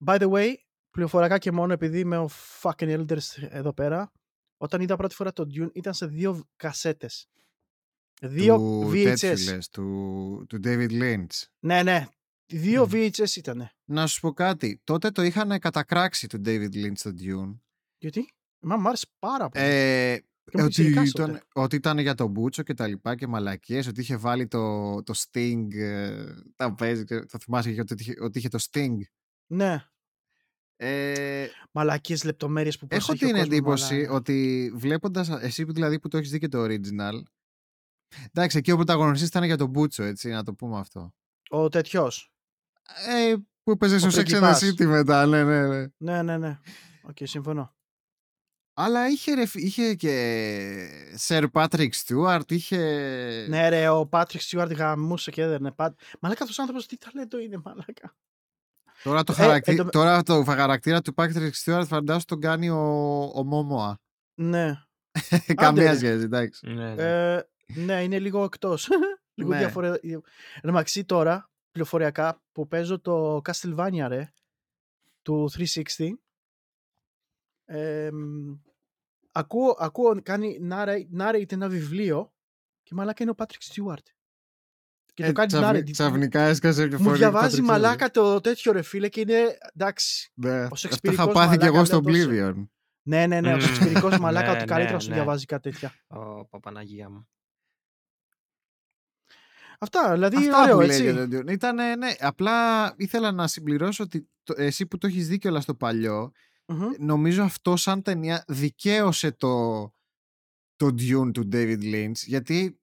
By 0.06 0.18
the 0.18 0.30
way, 0.30 0.54
πληροφοριακά 0.90 1.38
και 1.38 1.52
μόνο 1.52 1.72
επειδή 1.72 1.98
είμαι 1.98 2.18
ο 2.18 2.28
fucking 2.62 2.98
elder 2.98 3.42
εδώ 3.48 3.72
πέρα, 3.72 4.12
όταν 4.56 4.80
είδα 4.80 4.96
πρώτη 4.96 5.14
φορά 5.14 5.32
το 5.32 5.42
Dune 5.54 5.70
ήταν 5.72 5.94
σε 5.94 6.06
δύο 6.06 6.48
κασέτες. 6.56 7.28
Δύο 8.22 8.56
του, 8.56 8.90
VHS. 8.92 9.16
τέτοιου 9.20 9.44
λες, 9.54 9.68
του, 9.68 10.44
του 10.48 10.60
David 10.64 10.90
Lynch. 10.90 11.42
Ναι, 11.58 11.82
ναι. 11.82 12.06
Δύο 12.52 12.84
Μμ. 12.86 12.90
VHS 12.92 13.36
ήτανε. 13.36 13.70
Να 13.84 14.06
σου 14.06 14.20
πω 14.20 14.32
κάτι. 14.32 14.80
Τότε 14.84 15.10
το 15.10 15.22
είχαν 15.22 15.58
κατακράξει 15.58 16.26
του 16.26 16.40
David 16.44 16.74
Lynch 16.74 16.92
στο 16.94 17.10
Dune. 17.18 17.58
Γιατί; 17.98 18.32
Μα 18.60 18.76
μου 18.76 18.86
άρεσε 18.88 19.06
πάρα 19.18 19.48
πολύ. 19.48 19.64
Ε, 19.64 20.18
και 20.50 20.58
μου 20.58 20.64
ότι, 20.64 20.98
ότι 20.98 21.08
ήταν, 21.08 21.40
ότι 21.54 21.76
ήταν 21.76 21.98
για 21.98 22.14
τον 22.14 22.30
Μπούτσο 22.30 22.62
και 22.62 22.74
τα 22.74 22.86
λοιπά 22.86 23.16
και 23.16 23.26
μαλακίες, 23.26 23.86
ότι 23.86 24.00
είχε 24.00 24.16
βάλει 24.16 24.46
το, 24.46 25.02
το 25.02 25.14
Sting, 25.16 25.66
ε, 25.74 26.24
τα 26.56 26.74
παίζει, 26.74 27.04
και 27.04 27.20
το 27.20 27.38
θυμάσαι 27.38 27.72
και 27.72 27.80
ότι, 27.80 27.94
είχε- 27.98 28.20
ότι 28.20 28.38
είχε 28.38 28.48
το 28.48 28.58
Sting. 28.70 28.96
Ναι. 29.52 29.84
Ε, 30.76 31.46
Μαλακίες 31.72 32.24
λεπτομέρειες 32.24 32.78
που 32.78 32.86
έχω 32.90 33.04
προσέχει 33.06 33.24
ο 33.24 33.26
την 33.28 33.36
κόσμος, 33.36 33.54
εντύπωση 33.54 33.94
μαλάκα. 33.94 34.12
ότι 34.12 34.70
βλέποντας, 34.74 35.28
εσύ 35.28 35.64
που 35.66 35.72
δηλαδή 35.72 35.98
που 36.00 36.08
το 36.08 36.16
έχεις 36.16 36.30
δει 36.30 36.38
και 36.38 36.48
το 36.48 36.64
original, 36.64 37.22
εντάξει, 38.32 38.58
εκεί 38.58 38.70
ο 38.70 38.76
πρωταγωνιστής 38.76 39.28
ήταν 39.28 39.44
για 39.44 39.56
τον 39.56 39.68
μπούτσο, 39.68 40.02
έτσι, 40.02 40.28
να 40.30 40.42
το 40.42 40.54
πούμε 40.54 40.78
αυτό. 40.78 41.14
Ο 41.50 41.68
τέτοιος. 41.68 42.32
Ε, 43.08 43.34
που 43.62 43.70
έπαιζες 43.70 44.00
στο 44.00 44.08
Sex 44.10 44.12
and 44.12 44.18
the 44.20 44.24
πριγκιπάς. 44.24 44.62
City 44.64 44.84
μετά, 44.86 45.26
ναι, 45.26 45.44
ναι, 45.44 45.66
ναι. 45.66 45.86
Ναι, 45.96 46.22
ναι, 46.22 46.36
ναι. 46.38 46.58
Οκ, 47.02 47.16
συμφωνώ. 47.22 47.76
Αλλά 48.74 49.08
είχε, 49.08 49.34
ρε, 49.34 49.46
φι- 49.46 49.62
είχε 49.64 49.94
και 49.94 51.14
Sir 51.26 51.46
Patrick 51.52 51.88
Stewart, 52.06 52.52
είχε... 52.52 52.76
Ναι, 53.48 53.68
ρε, 53.68 53.88
ο 53.88 54.08
Patrick 54.12 54.38
Stewart 54.50 54.72
γαμούσε 54.76 55.30
και 55.30 55.42
έδερνε 55.42 55.70
πάντα. 55.72 55.94
Μαλάκα 56.20 56.42
αυτός 56.42 56.58
ο 56.58 56.62
άνθρωπος 56.62 56.86
τι 56.86 56.98
ταλέντο 56.98 57.38
είναι, 57.38 57.60
μαλάκα. 57.64 58.16
Τώρα 59.02 59.24
το, 59.24 59.32
Ε, 59.32 59.40
χαρακτή... 59.40 59.70
εν 59.70 59.76
τω- 59.76 59.88
Τώρα 59.90 60.22
το 60.22 60.44
χαρακτήρα 60.44 61.00
του 61.02 61.14
Patrick 61.16 61.50
Stewart 61.64 61.84
φαντάσου 61.86 62.24
τον 62.24 62.40
κάνει 62.40 62.68
ο, 62.70 63.22
ο 63.34 63.42
Μόμοα. 63.44 63.98
Ναι. 64.40 64.72
Καμία 65.54 65.90
ρε. 65.90 65.96
σχέση, 65.96 66.22
εντάξει. 66.24 66.66
Ναι, 66.72 66.94
ναι. 66.94 67.34
Ε, 67.34 67.42
ναι, 67.74 68.02
είναι 68.02 68.18
λίγο 68.18 68.44
εκτός. 68.44 68.88
λίγο 69.38 69.50
Ναι. 69.50 69.58
διαφορετικό. 69.58 70.22
Ρε 70.62 70.70
Μαξί 70.70 71.04
τώρα, 71.04 71.50
πληροφοριακά, 71.82 72.42
που 72.52 72.68
παίζω 72.68 73.00
το 73.00 73.40
Castlevania, 73.44 74.06
ρε, 74.08 74.32
του 75.22 75.50
360, 75.56 76.08
Ε, 77.64 78.08
μ, 78.12 78.54
ακούω, 79.32 79.76
ακούω, 79.78 80.22
κάνει 80.22 80.58
narrate, 80.70 81.06
narrate 81.20 81.52
ένα 81.52 81.68
βιβλίο 81.68 82.32
και 82.82 82.94
μαλάκα 82.94 83.22
είναι 83.22 83.30
ο 83.32 83.34
Patrick 83.38 83.72
Stewart. 83.72 84.02
Και 85.14 85.22
το 85.22 85.28
Ε, 85.28 85.32
κάνει 85.32 85.46
ξαφνι- 85.48 85.82
narrate. 85.88 85.90
Ξαφνικά 85.90 86.40
έσκασε 86.40 86.88
και 86.88 86.96
Μου 86.96 87.02
φωνή 87.02 87.16
διαβάζει 87.16 87.56
Patrick 87.56 87.60
Stewart. 87.64 87.66
μαλάκα 87.68 88.10
το 88.10 88.40
τέτοιο 88.40 88.72
ρε 88.72 88.82
φίλε 88.82 89.08
και 89.08 89.20
είναι 89.20 89.58
εντάξει. 89.74 90.30
Ναι. 90.34 90.60
Ο 90.60 90.62
Αυτό 90.62 90.76
Σεξπυρικός 90.76 91.24
είχα 91.24 91.32
πάθει 91.34 91.56
κι 91.56 91.64
εγώ 91.64 91.72
μαλάκα 91.74 91.84
στο 91.84 92.00
λέω 92.00 92.12
τόσο. 92.12 92.28
Oblivion. 92.58 92.66
Ναι, 93.02 93.26
ναι, 93.26 93.40
ναι. 93.40 93.52
Ο 93.52 93.56
Μμμ. 93.56 93.60
Σεξπυρικός 93.62 94.18
μαλάκα 94.18 94.50
Ναι, 94.50 94.56
ότι 94.56 94.64
καλύτερα 94.64 94.96
ναι, 94.96 95.00
σου 95.02 95.08
ναι. 95.08 95.14
διαβάζει 95.14 95.44
κάτι 95.44 95.70
τέτοια. 95.70 95.92
Ω, 96.06 96.44
Παπαναγία 96.44 97.10
μου. 97.10 97.28
Αυτά, 99.78 100.12
δηλαδή 100.12 100.36
Αυτά 100.36 100.62
ωραίο, 100.62 100.74
που 100.76 100.80
έτσι. 100.80 101.02
λέει 101.02 101.12
για 101.12 101.28
τον 101.28 101.40
Dune. 101.40 101.50
Ήτανε, 101.52 101.94
ναι, 101.96 102.14
απλά 102.18 102.94
ήθελα 102.96 103.32
να 103.32 103.46
συμπληρώσω 103.46 104.02
ότι 104.04 104.28
το- 104.42 104.54
εσύ 104.56 104.86
που 104.86 104.98
το 104.98 105.06
έχεις 105.06 105.28
δει 105.28 105.38
κιόλας 105.38 105.62
στο 105.62 105.74
παλιό, 105.74 106.32
Μμμ. 106.66 106.88
νομίζω 106.98 107.42
αυτό 107.42 107.76
σαν 107.76 108.02
ταινία 108.02 108.44
δικαίωσε 108.48 109.32
το, 109.32 109.82
το 110.76 110.86
Dune 110.86 111.30
του 111.32 111.48
David 111.52 111.82
Lynch 111.82 112.12
γιατί 112.14 112.80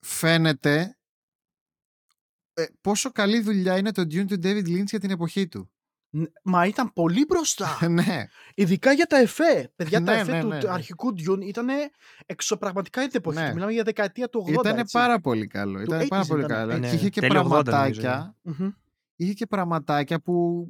φαίνεται 0.00 0.98
ε, 2.54 2.64
πόσο 2.80 3.10
καλή 3.12 3.40
δουλειά 3.40 3.76
είναι 3.78 3.92
το 3.92 4.02
Dune 4.02 4.26
του 4.26 4.38
David 4.42 4.66
Lynch 4.66 4.84
για 4.86 5.00
την 5.00 5.10
εποχή 5.10 5.48
του. 5.48 5.70
Ν- 6.10 6.22
Μα 6.42 6.66
ήταν 6.66 6.92
πολύ 6.92 7.24
μπροστά. 7.28 7.78
ναι, 7.88 8.24
Ειδικά 8.54 8.92
για 8.92 9.06
τα 9.06 9.16
εφέ. 9.16 9.72
Παιδιά, 9.76 10.02
τα 10.02 10.12
Ναι, 10.14 10.20
εφέ 10.20 10.32
ναι, 10.32 10.40
του 10.40 10.46
ναι, 10.48 10.58
του 10.58 10.66
ναι. 10.66 10.72
αρχικού 10.72 11.08
Dune 11.08 11.40
ήταν 11.42 11.66
εξωπραγματικά 12.26 13.00
για 13.00 13.10
την 13.10 13.18
εποχή 13.20 13.38
Ναι. 13.38 13.48
του. 13.48 13.54
Μιλάμε 13.54 13.72
για 13.72 13.82
δεκαετία 13.82 14.28
του 14.28 14.44
80. 14.48 14.52
ήταν 14.52 14.78
έτσι. 14.78 14.98
πάρα 14.98 15.20
πολύ 15.20 15.46
καλό. 15.46 15.80
Ήταν 15.80 16.00
80s 16.00 16.06
πάρα 16.08 16.24
πολύ 16.24 16.44
ήταν. 16.44 16.56
καλό. 16.56 16.78
Ναι, 16.78 16.88
Και 16.88 16.94
είχε 16.94 17.08
και 17.08 17.20
τέλειο 17.20 17.40
80 17.40 17.42
νομίζω, 17.44 17.62
πραγματάκια 17.62 18.36
Μμμ. 18.42 18.68
είχε 19.16 19.32
και 19.32 19.46
πραγματάκια 19.46 20.20
που 20.20 20.66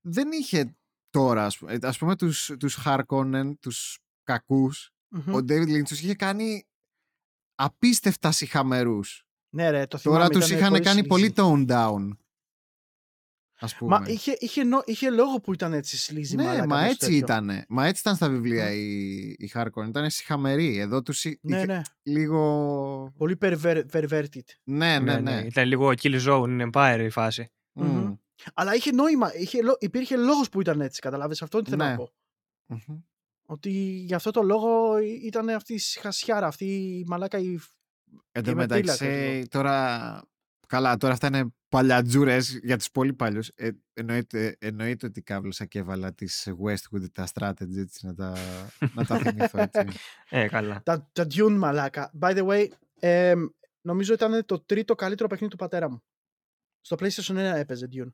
δεν 0.00 0.28
είχε 0.32 0.76
τώρα. 1.10 1.44
Ας 1.44 1.58
πούμε, 1.58 1.78
ας 1.82 1.98
πούμε 1.98 2.16
τους, 2.16 2.50
τους 2.58 2.78
Harkonnen, 2.84 3.52
τους 3.60 3.98
κακούς, 4.22 4.90
Μμμ. 5.08 5.34
ο 5.34 5.38
David 5.38 5.68
Lynch 5.68 5.82
τους 5.88 6.00
είχε 6.02 6.14
κάνει 6.14 6.66
απίστευτα 7.54 8.32
συχαμερούς. 8.32 9.26
Ναι, 9.48 9.70
ρε, 9.70 9.86
το 9.86 9.98
θυμάμαι. 9.98 10.18
Τώρα 10.20 10.30
τους 10.32 10.46
ήταν 10.46 10.58
είχαν 10.58 10.70
πολύ 10.70 10.82
κάνει 10.82 11.00
sleazy. 11.02 11.08
πολύ 11.08 11.32
tone 11.36 11.66
down. 11.70 12.08
Ας 13.58 13.74
πούμε. 13.76 13.98
Μα 13.98 14.04
είχε, 14.08 14.36
είχε, 14.38 14.64
νο- 14.64 14.82
είχε 14.84 15.10
λόγο 15.10 15.40
που 15.40 15.52
ήταν 15.52 15.72
έτσι 15.72 16.12
sleazy. 16.12 16.36
ναι, 16.36 16.44
μαλάκα, 16.44 16.66
μα 16.66 16.76
πως 16.76 16.84
έτσι 16.86 16.98
τέτοιο. 16.98 17.16
ήταν. 17.16 17.64
Μα 17.68 17.86
έτσι 17.86 18.00
ήταν 18.00 18.16
στα 18.16 18.28
βιβλία 18.28 18.72
οι, 18.72 19.18
οι 19.38 19.50
Harkonnen. 19.54 19.88
Ήταν 19.88 20.10
συχαμεροί. 20.10 20.78
Εδώ 20.78 21.02
τους 21.02 21.24
εί- 21.24 21.38
Ναι, 21.42 21.56
είχε 21.56 21.66
ναι. 21.66 21.80
λίγο... 22.02 23.12
Πολύ 23.16 23.38
perver- 23.40 23.82
perverted. 23.92 24.44
Ναι, 24.64 24.98
ναι, 24.98 25.16
ναι. 25.18 25.42
Ήταν 25.46 25.66
λίγο 25.66 25.88
kill 26.02 26.20
zone 26.26 26.70
empire 26.70 27.00
η 27.04 27.10
φάση. 27.10 27.50
Μμμ. 27.72 27.86
Μμμ. 27.88 28.14
Αλλά 28.54 28.74
είχε 28.74 28.90
νόημα. 28.92 29.34
Είχε, 29.34 29.62
λό- 29.62 29.76
υπήρχε 29.82 30.16
λόγος 30.16 30.48
που 30.48 30.60
ήταν 30.60 30.80
έτσι. 30.80 31.00
Καταλάβες 31.00 31.42
αυτό 31.42 31.62
τι 31.62 31.70
θέλω 31.70 31.84
Ναι. 31.84 31.90
να 31.90 31.96
πω. 31.96 32.10
Μμμ. 32.66 32.98
Ότι 33.46 33.70
γι' 34.06 34.14
αυτό 34.14 34.30
το 34.30 34.42
λόγο 34.42 34.98
ή- 34.98 35.20
ήταν 35.24 35.48
αυτή 35.48 35.74
η 35.74 35.80
χασιάρα, 36.00 36.46
αυτή 36.46 36.64
η 36.64 37.04
μαλάκα 37.06 37.38
η... 37.38 37.58
Εν 38.32 38.42
Και 38.42 38.50
τω 38.50 38.56
με 38.56 38.66
τίλα, 38.66 38.76
μεταξύ, 38.78 39.46
τώρα. 39.50 40.22
Καλά, 40.66 40.96
τώρα 40.96 41.12
αυτά 41.12 41.26
είναι 41.26 41.44
παλιατζούρε 41.68 42.38
για 42.62 42.76
τους 42.76 42.90
πολύ 42.90 43.12
παλιούς. 43.14 43.48
Ε, 43.54 43.70
εννοείται, 43.92 44.56
εννοείται 44.60 45.06
ότι 45.06 45.22
κάβλωσα 45.22 45.64
και 45.66 45.78
έβαλα 45.78 46.12
τις 46.14 46.48
Westwood 46.64 47.10
τα 47.12 47.26
strategy 47.34 47.76
έτσι, 47.76 48.06
να, 48.06 48.14
τα, 48.14 48.36
να 48.94 49.04
τα 49.04 49.18
θυμηθώ 49.18 49.58
έτσι. 49.60 49.98
Ε, 50.28 50.48
καλά. 50.48 50.82
Τα, 50.82 51.08
τα 51.12 51.26
Dune 51.34 51.56
μαλάκα. 51.58 52.12
By 52.20 52.36
the 52.36 52.46
way, 52.48 52.68
ε, 53.00 53.34
νομίζω 53.80 54.12
ήταν 54.14 54.44
το 54.44 54.60
τρίτο 54.60 54.94
καλύτερο 54.94 55.28
παιχνίδι 55.28 55.52
του 55.52 55.58
πατέρα 55.58 55.90
μου. 55.90 56.02
Στο 56.80 56.96
PlayStation 56.98 57.32
1 57.32 57.36
έπαιζε 57.36 57.88
Dune. 57.92 58.12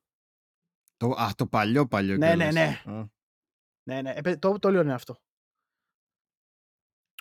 το, 0.96 1.06
α, 1.10 1.30
το 1.36 1.46
παλιό 1.46 1.86
παλιό. 1.88 2.16
Ναι, 2.16 2.28
κιόλας. 2.28 2.54
ναι, 2.54 2.60
ναι. 2.84 2.92
Α, 2.98 3.06
Ναι, 3.82 4.02
ναι, 4.02 4.12
έπαι- 4.16 4.38
το, 4.38 4.58
το 4.58 4.70
λέω 4.70 4.80
είναι 4.82 4.94
αυτό. 4.94 5.16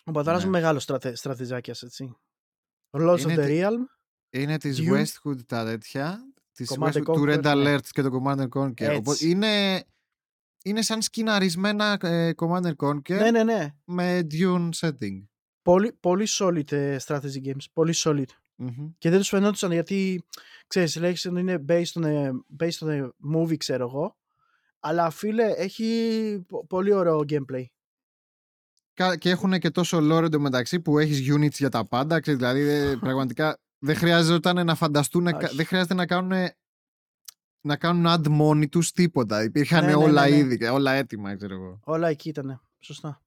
Ο 0.05 0.12
πατέρας 0.12 0.43
μου 0.43 0.50
Ναι. 0.51 0.57
μεγάλος 0.57 0.83
στρατε, 0.83 1.15
στρατιζάκιας, 1.15 1.81
έτσι. 1.83 2.17
Lords 2.98 3.15
of 3.17 3.19
Είναι 3.21 3.33
the 3.33 3.45
τη- 3.45 3.59
Realm. 3.63 3.99
Είναι 4.29 4.57
της 4.57 4.79
Dune. 4.81 4.93
Westwood 4.93 5.45
τα 5.45 5.65
τέτοια. 5.65 6.19
Της 6.53 6.71
Command 6.77 6.88
and 6.88 6.98
Westwood, 6.98 7.03
του 7.03 7.24
Red 7.27 7.41
Conquer, 7.43 7.55
ναι. 7.57 7.75
Alert 7.75 7.86
και 7.89 8.01
το 8.01 8.21
Command 8.24 8.38
and 8.39 8.50
Conquer. 8.50 8.81
Έτσι. 8.81 8.95
Οπότε 8.95 9.27
είναι, 9.27 9.83
είναι 10.63 10.81
σαν 10.81 11.01
σκιναρισμένα 11.01 11.98
ε, 12.01 12.31
Command 12.38 12.62
and 12.63 12.75
Conquer 12.75 13.17
Ναι, 13.19 13.31
ναι, 13.31 13.43
ναι. 13.43 13.75
με 13.86 14.27
Dune 14.31 14.69
setting. 14.79 15.24
Πολύ, 15.62 15.93
πολύ 16.00 16.25
solid 16.29 16.71
ε, 16.71 16.98
strategy 17.05 17.45
games. 17.45 17.63
Πολύ 17.74 17.93
solid. 17.98 18.24
Μμμ. 18.55 18.89
Και 18.98 19.09
δεν 19.09 19.19
τους 19.19 19.27
φαινόντουσαν 19.29 19.71
γιατί, 19.71 20.24
ξέρεις, 20.67 20.95
λέγεις 20.95 21.25
ότι 21.25 21.39
είναι 21.39 21.65
based 21.67 22.01
on, 22.01 22.03
a, 22.05 22.29
based 22.59 22.88
on 22.88 22.89
a 23.03 23.09
movie, 23.36 23.57
ξέρω 23.57 23.83
εγώ. 23.88 24.17
Αλλά 24.79 25.09
φίλε, 25.09 25.43
έχει 25.55 26.43
πο- 26.48 26.65
πολύ 26.67 26.93
ωραίο 26.93 27.24
gameplay. 27.29 27.63
Κα- 28.93 29.15
και 29.17 29.29
έχουν 29.29 29.59
και 29.59 29.69
τόσο 29.69 29.98
lore 30.01 30.24
εντωμεταξύ 30.24 30.79
που 30.79 31.00
έχεις 31.00 31.33
units 31.33 31.51
για 31.57 31.69
τα 31.69 31.86
πάντα. 31.88 32.19
Ξέρεις, 32.19 32.39
δηλαδή 32.39 32.59
ε, 32.62 32.95
πραγματικά 33.00 33.57
δεν 33.79 33.95
χρειάζεται 33.95 34.63
να 34.63 34.75
φανταστούν, 34.75 35.25
κα- 35.25 35.38
Όχι. 35.38 35.55
δεν 35.55 35.65
χρειάζεται 35.65 35.93
να 35.93 36.05
κάνουν 36.05 36.48
να 37.62 37.75
κάνουν 37.75 38.05
add 38.07 38.27
μόνοι 38.27 38.67
τους 38.69 38.91
τίποτα. 38.91 39.43
Υπήρχαν 39.43 39.81
Ναι, 39.86 39.89
ναι, 39.89 39.95
όλα 39.95 40.24
ναι, 40.24 40.29
ναι. 40.29 40.36
ήδη, 40.36 40.65
όλα 40.65 40.91
έτοιμα, 40.91 41.36
ξέρω 41.36 41.53
εγώ. 41.53 41.79
Όλα 41.83 42.07
εκεί 42.07 42.29
ήταν. 42.29 42.62
Σωστά. 42.79 43.21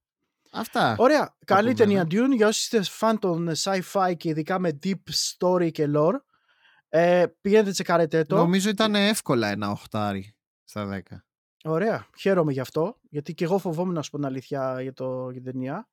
Αυτά. 0.51 0.95
Ωραία. 0.99 1.37
Καλή 1.45 1.73
πούμε, 1.73 1.75
ταινία 1.85 2.03
Dune 2.05 2.37
για 2.37 2.47
όσοι 2.47 2.61
είστε 2.77 2.83
φαν 2.93 3.19
των 3.19 3.51
sci-fi 3.57 4.13
και 4.17 4.29
ειδικά 4.29 4.59
με 4.59 4.79
deep 4.83 4.95
story 5.39 5.71
και 5.73 5.89
lore. 5.97 6.17
Ε, 6.89 7.25
πηγαίνετε 7.41 7.71
τσεκάρετε 7.71 8.25
το. 8.25 8.37
Νομίζω 8.37 8.69
ήταν 8.71 8.95
εύκολα 8.95 9.49
ένα 9.49 9.71
οχτάρι 9.71 10.35
στα 10.65 10.87
δέκα. 10.87 11.25
Ωραία. 11.65 12.07
Χαίρομαι 12.19 12.53
γι' 12.53 12.61
αυτό. 12.61 12.99
Γιατί 13.11 13.35
και 13.35 13.45
εγώ 13.45 13.59
φοβόμουν 13.59 13.95
να 13.95 14.03
σου 14.03 14.11
πω 14.11 14.17
την 14.17 14.27
αλήθεια 14.27 14.83
για, 14.83 14.93
το, 14.93 15.31
για 15.31 15.41
την 15.43 15.53
ταινία. 15.53 15.89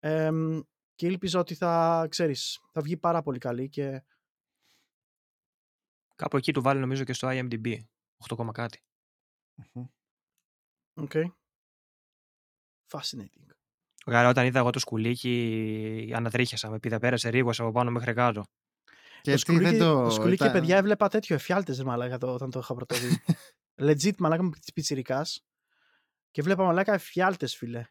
Ε, 0.00 0.30
και 1.00 1.06
ήλπιζα 1.06 1.38
ότι 1.38 1.54
θα, 1.54 2.06
ξέρεις, 2.10 2.60
θα 2.72 2.80
βγει 2.80 2.96
πάρα 2.96 3.22
πολύ 3.22 3.38
καλή 3.38 3.68
και 3.68 4.04
Κάπου 6.14 6.36
εκεί 6.36 6.52
του 6.52 6.62
βάλει 6.62 6.80
νομίζω 6.80 7.04
και 7.04 7.12
στο 7.12 7.28
IMDb. 7.30 7.74
8, 8.28 8.36
κόμμα 8.36 8.52
κάτι. 8.52 8.82
Okay. 10.94 11.24
Fascinating. 12.90 13.46
Άρα 14.04 14.28
όταν 14.28 14.46
είδα 14.46 14.58
εγώ 14.58 14.70
το 14.70 14.78
σκουλίκι 14.78 16.12
ανατρίχιασα. 16.14 16.70
Με 16.70 16.78
πήδα 16.78 16.98
πέρασε 16.98 17.28
ρίγος 17.28 17.60
από 17.60 17.72
πάνω 17.72 17.90
μέχρι 17.90 18.14
κάτω. 18.14 18.44
Και 19.22 19.30
το 19.30 19.32
τι 19.32 19.38
σκουλίκι, 19.38 19.64
δεν 19.64 19.78
το... 19.78 20.02
το 20.02 20.10
σκουλίκι 20.10 20.42
ήταν- 20.42 20.52
παιδιά, 20.52 20.76
έβλεπα 20.76 21.08
τέτοιο 21.08 21.34
εφιάλτες 21.34 21.82
μαλάκα 21.82 22.18
το, 22.18 22.34
όταν 22.34 22.50
το 22.50 22.58
είχα 22.58 22.74
πρωτοδεί. 22.74 23.22
Legit 23.86 24.16
μαλάκα 24.18 24.42
με 24.42 24.50
πιτσιρικάς. 24.74 25.44
Και 26.30 26.42
βλέπα 26.42 26.64
μαλάκα 26.64 26.92
εφιάλτες 26.92 27.56
φίλε. 27.56 27.86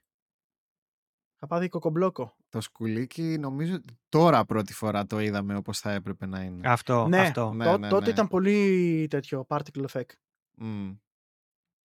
Θα 1.42 1.48
πάθει 1.48 1.68
κοκομπλόκο. 1.70 2.36
Το 2.50 2.62
σκουλίκι 2.62 3.38
νομίζω 3.40 3.76
ότι 3.76 3.98
τώρα 4.10 4.46
πρώτη 4.46 4.74
φορά 4.74 5.06
το 5.06 5.20
είδαμε 5.20 5.56
όπως 5.56 5.80
θα 5.80 5.92
έπρεπε 5.92 6.26
να 6.26 6.42
είναι. 6.42 6.70
Αυτό, 6.70 7.08
ναι, 7.08 7.20
αυτό. 7.20 7.54
Ναι, 7.54 7.66
Τό- 7.66 7.78
ναι, 7.78 7.88
τότε 7.88 8.06
ναι. 8.06 8.12
ήταν 8.12 8.28
πολύ 8.28 9.08
τέτοιο 9.10 9.46
particle 9.50 9.86
effect. 9.92 10.10
Μμ. 10.58 10.92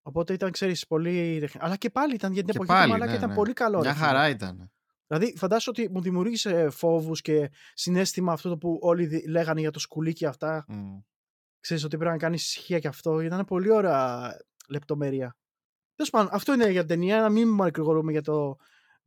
Οπότε 0.03 0.33
ήταν, 0.33 0.51
ξέρεις, 0.51 0.87
πολύ... 0.87 1.37
τεχνη- 1.41 1.65
Αλλά 1.65 1.77
και 1.77 1.91
πάλι 1.91 2.15
ήταν 2.15 2.33
για 2.33 2.43
την 2.43 2.51
Και 2.51 2.57
εποχή 2.57 2.71
πάλι, 2.73 2.85
του 2.85 2.91
μαλάκα 2.93 3.11
ναι, 3.11 3.17
ήταν 3.17 3.29
ναι. 3.29 3.35
πολύ 3.35 3.53
καλό. 3.53 3.77
ρε 3.77 3.83
Μια 3.83 3.95
φίλε. 3.95 4.07
χαρά 4.07 4.29
ήταν. 4.29 4.73
Δηλαδή, 5.07 5.37
φαντάσου 5.37 5.73
ότι 5.77 5.89
μου 5.91 6.01
δημιούργησε 6.01 6.71
φόβους 6.71 7.21
και 7.21 7.51
συνέστημα 7.75 8.33
αυτό 8.33 8.49
το 8.49 8.57
που 8.59 8.79
όλοι 8.83 9.07
δι- 9.07 9.29
λέγανε 9.29 9.61
για 9.61 9.71
το 9.71 9.79
σκουλίκι 9.79 10.27
αυτά. 10.27 10.65
Μμ. 10.69 10.99
Ξέρεις 11.61 11.85
ότι 11.85 11.97
πρέπει 11.97 12.13
να 12.13 12.19
κάνεις 12.19 12.43
ησυχία 12.43 12.79
και 12.79 12.89
αυτό. 12.89 13.21
Ήταν 13.21 13.45
πολύ 13.45 13.71
ωραία 13.71 14.31
λεπτομέρεια. 14.69 15.37
Τέλος 15.95 16.11
πάντων, 16.11 16.29
αυτό 16.33 16.53
είναι 16.53 16.71
για 16.71 16.81
την 16.81 16.89
ταινία. 16.89 17.21
Να 17.21 17.29
μην 17.31 17.49
μακρηγορούμε 17.49 18.13
για 18.13 18.23
το 18.23 18.57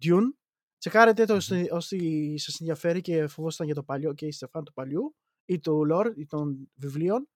Dune. 0.03 0.33
Τσεκάρετε 0.77 1.25
το 1.25 1.35
ώστε- 1.35 1.71
όσοι 1.71 2.33
σας 2.37 2.59
ενδιαφέρει 2.59 3.01
και 3.01 3.27
φοβόσασταν 3.27 3.65
για 3.65 3.75
το 3.75 3.83
παλιό 3.83 4.13
και 4.13 4.25
είστε 4.25 4.47
φαν 4.47 4.63
του 4.63 4.73
παλιού 4.73 5.15
ή 5.45 5.59
του 5.59 5.87
lore 5.91 6.11
ή 6.15 6.25
των 6.25 6.69
βιβλίων. 6.75 7.29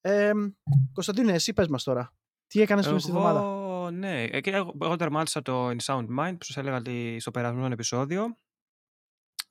Ε, 0.00 0.32
Κωνσταντίνε, 0.92 1.32
εσύ 1.32 1.52
πες 1.52 1.68
μας 1.68 1.82
τώρα. 1.82 2.14
Τι 2.46 2.60
έκανες 2.60 2.86
μέσα 2.86 2.98
στη 2.98 3.10
εβδομάδα. 3.10 3.38
Εγώ, 3.40 3.90
ναι. 3.90 4.22
Ε, 4.24 4.40
και 4.40 4.50
Εγώ, 4.50 4.76
εγώ 4.82 4.96
τερμάτισα 4.96 5.42
το 5.42 5.68
In 5.68 5.76
Sound 5.84 6.06
Mind, 6.18 6.34
που 6.38 6.44
σας 6.44 6.56
έλεγα 6.56 6.76
ότι 6.76 7.16
στο 7.20 7.30
περασμένο 7.30 7.72
επεισόδιο. 7.72 8.36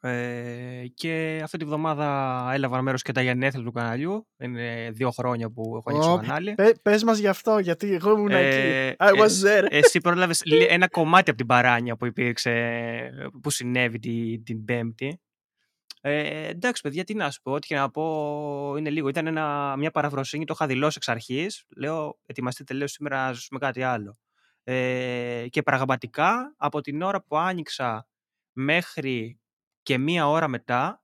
Ε, 0.03 0.83
και 0.93 1.39
αυτή 1.43 1.57
τη 1.57 1.65
βδομάδα 1.65 2.49
έλαβα 2.53 2.81
μέρος 2.81 3.01
και 3.01 3.11
τα 3.11 3.21
γενέθλια 3.21 3.63
του 3.63 3.71
καναλιού. 3.71 4.27
Είναι 4.37 4.89
δύο 4.93 5.11
χρόνια 5.11 5.49
που 5.51 5.61
έχω 5.77 5.83
ανοίξει 5.89 6.07
το 6.09 6.13
Οπ. 6.13 6.21
κανάλι. 6.21 6.53
Πε, 6.55 6.71
πες 6.81 7.03
μας 7.03 7.17
γι' 7.17 7.27
αυτό, 7.27 7.57
γιατί 7.59 7.93
εγώ 7.93 8.11
ήμουν 8.11 8.31
Ε, 8.31 8.47
εκεί. 8.87 8.95
I 8.99 9.09
was 9.11 9.47
there. 9.47 9.65
Εσύ 9.69 9.99
πρόλαβες 9.99 10.41
λι- 10.45 10.67
ένα 10.69 10.87
κομμάτι 10.87 11.29
από 11.29 11.37
την 11.39 11.47
παράνοια 11.47 11.95
που 11.95 12.05
υπήρξε, 12.05 12.51
που 13.41 13.49
συνέβη 13.49 13.99
την, 13.99 14.43
την 14.43 14.65
Πέμπτη. 14.65 15.21
Ε, 16.01 16.47
εντάξει, 16.47 16.81
παιδιά, 16.81 17.03
τι 17.03 17.13
να 17.13 17.31
σου 17.31 17.41
πω, 17.41 17.51
ό,τι 17.51 17.67
και 17.67 17.75
να 17.75 17.89
πω 17.89 18.75
είναι 18.77 18.89
λίγο. 18.89 19.07
Ήταν 19.07 19.27
ένα, 19.27 19.75
μια 19.77 19.91
παραφροσύνη, 19.91 20.45
το 20.45 20.53
είχα 20.55 20.67
δηλώσει 20.67 20.93
εξ 20.97 21.09
αρχής. 21.09 21.63
Λέω, 21.77 22.19
ετοιμαστείτε, 22.25 22.73
λέω 22.73 22.87
σήμερα 22.87 23.25
να 23.25 23.33
ζήσουμε 23.33 23.59
κάτι 23.59 23.83
άλλο. 23.83 24.17
Ε, 24.63 25.45
και 25.49 25.61
πραγματικά 25.61 26.53
από 26.57 26.81
την 26.81 27.01
ώρα 27.01 27.21
που 27.23 27.37
άνοιξα 27.37 28.07
μέχρι 28.51 29.40
και 29.81 29.97
μία 29.97 30.29
ώρα 30.29 30.47
μετά, 30.47 31.03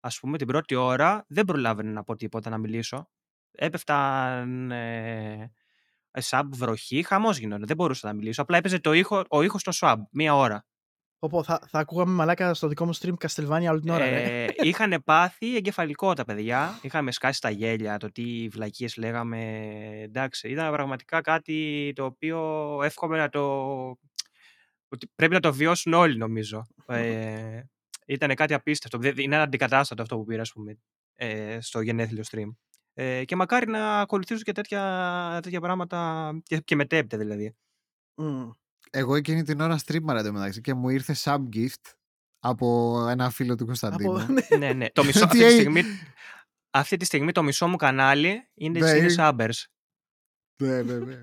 ας 0.00 0.18
πούμε 0.20 0.38
την 0.38 0.46
πρώτη 0.46 0.74
ώρα, 0.74 1.24
δεν 1.28 1.44
προλάβαινε 1.44 1.90
να 1.90 2.04
πω 2.04 2.16
τίποτα, 2.16 2.50
να 2.50 2.58
μιλήσω. 2.58 3.08
Έπεφταν 3.50 4.70
ε, 4.70 5.52
ε, 6.10 6.20
Swab 6.24 6.44
βροχή, 6.46 7.02
χαμός 7.02 7.38
γινόταν. 7.38 7.66
Δεν 7.66 7.76
μπορούσα 7.76 8.06
να 8.06 8.12
μιλήσω. 8.12 8.42
Απλά 8.42 8.56
έπαιζε 8.56 8.78
το 8.78 8.92
ήχο, 8.92 9.24
ο 9.28 9.42
ήχος 9.42 9.60
στο 9.60 9.72
Swab, 9.74 9.96
μία 10.10 10.36
ώρα. 10.36 10.64
Οπότε 11.18 11.46
θα, 11.46 11.60
θα 11.68 11.78
ακούγαμε 11.78 12.12
μαλάκα 12.12 12.54
στο 12.54 12.68
δικό 12.68 12.84
μου 12.84 12.94
stream 12.94 13.14
Castlevania 13.18 13.68
όλη 13.70 13.80
την 13.80 13.90
ώρα. 13.90 14.04
ρε. 14.10 14.44
Ε, 14.44 14.52
είχαν 14.62 15.02
πάθει 15.04 15.56
εγκεφαλικό 15.56 16.12
τα 16.12 16.24
παιδιά. 16.24 16.78
Είχαμε 16.82 17.12
σκάσει 17.12 17.40
τα 17.40 17.50
γέλια, 17.50 17.96
το 17.96 18.12
τι 18.12 18.48
βλακίες 18.48 18.96
λέγαμε. 18.96 19.40
Εντάξει, 20.02 20.48
ήταν 20.48 20.72
πραγματικά 20.72 21.20
κάτι 21.20 21.92
το 21.94 22.04
οποίο 22.04 22.80
εύχομαι 22.82 23.18
να 23.18 23.28
το. 23.28 23.42
ότι 24.88 25.10
πρέπει 25.14 25.34
να 25.34 25.40
το 25.40 25.52
βιώσουν 25.52 25.92
όλοι, 25.92 26.16
νομίζω. 26.16 26.66
Ε, 26.86 27.60
ήταν 28.04 28.34
κάτι 28.34 28.54
απίστευτο. 28.54 28.98
Δεν- 28.98 29.18
Είναι 29.18 29.34
ένα 29.34 29.44
αντικατάστατο 29.44 30.02
αυτό 30.02 30.16
που 30.16 30.24
πήρα, 30.24 30.40
ας 30.40 30.52
πούμε, 30.52 30.78
ε, 31.14 31.58
στο 31.60 31.80
γενέθλιο 31.80 32.22
stream. 32.30 32.54
Ε, 32.94 33.24
και 33.24 33.36
μακάρι 33.36 33.66
να 33.70 34.00
ακολουθήσουν 34.00 34.42
και 34.42 34.52
τέτοια, 34.52 35.38
τέτοια 35.42 35.60
πράγματα 35.60 36.30
και, 36.42 36.58
και 36.58 36.76
μετέπειτα 36.76 37.18
δηλαδή. 37.18 37.56
Μμ. 38.14 38.50
Εγώ 38.90 39.14
εκείνη 39.14 39.42
την 39.42 39.60
ώρα 39.60 39.78
streamer 39.86 40.14
εντωμεταξύ 40.16 40.60
και 40.60 40.74
μου 40.74 40.88
ήρθε 40.88 41.14
sub 41.18 41.38
gift 41.54 41.92
από 42.38 42.98
ένα 43.08 43.30
φίλο 43.30 43.54
του 43.54 43.64
Κωνσταντίνου. 43.66 44.20
Από, 44.22 44.32
ναι. 44.32 44.56
ναι, 44.58 44.72
ναι. 44.72 44.90
Το 44.90 45.04
μισό, 45.04 45.18
Τι 45.18 45.24
αυτή, 45.24 45.38
τη 45.38 45.44
έγινε; 45.44 45.60
στιγμή, 45.60 45.82
αυτή 46.70 46.96
τη 46.96 47.04
στιγμή 47.04 47.32
το 47.32 47.42
μισό 47.42 47.68
μου 47.68 47.76
κανάλι 47.76 48.48
είναι, 48.54 48.78
Ναι, 48.78 48.90
είναι 48.90 48.98
είναι- 48.98 49.14
Subbers. 49.18 49.64
ναι, 50.62 50.82
ναι, 50.82 50.98
ναι. 50.98 51.20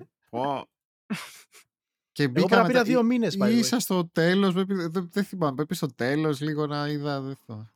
Πω. 2.27 2.33
και 2.33 2.39
Εγώ 2.39 2.47
μπήκα 2.47 2.47
πρέπει 2.47 2.61
να 2.61 2.67
μετά- 2.67 2.83
πήρα 2.83 2.83
δύο 2.83 3.03
μήνες, 3.03 3.37
by 3.39 3.43
the 3.43 3.47
way. 3.47 3.51
Ίσα 3.57 3.79
στο 3.79 4.07
τέλος, 4.09 4.53
πρέπει- 4.53 4.73
δεν, 4.75 5.09
δεν 5.11 5.23
θυμάμαι, 5.23 5.55
πρέπει 5.55 5.75
στο 5.75 5.87
τέλος 5.95 6.39
λίγο 6.41 6.67
να 6.67 6.87
είδα. 6.87 7.21
Δεν 7.21 7.35
θυμάμαι. 7.45 7.71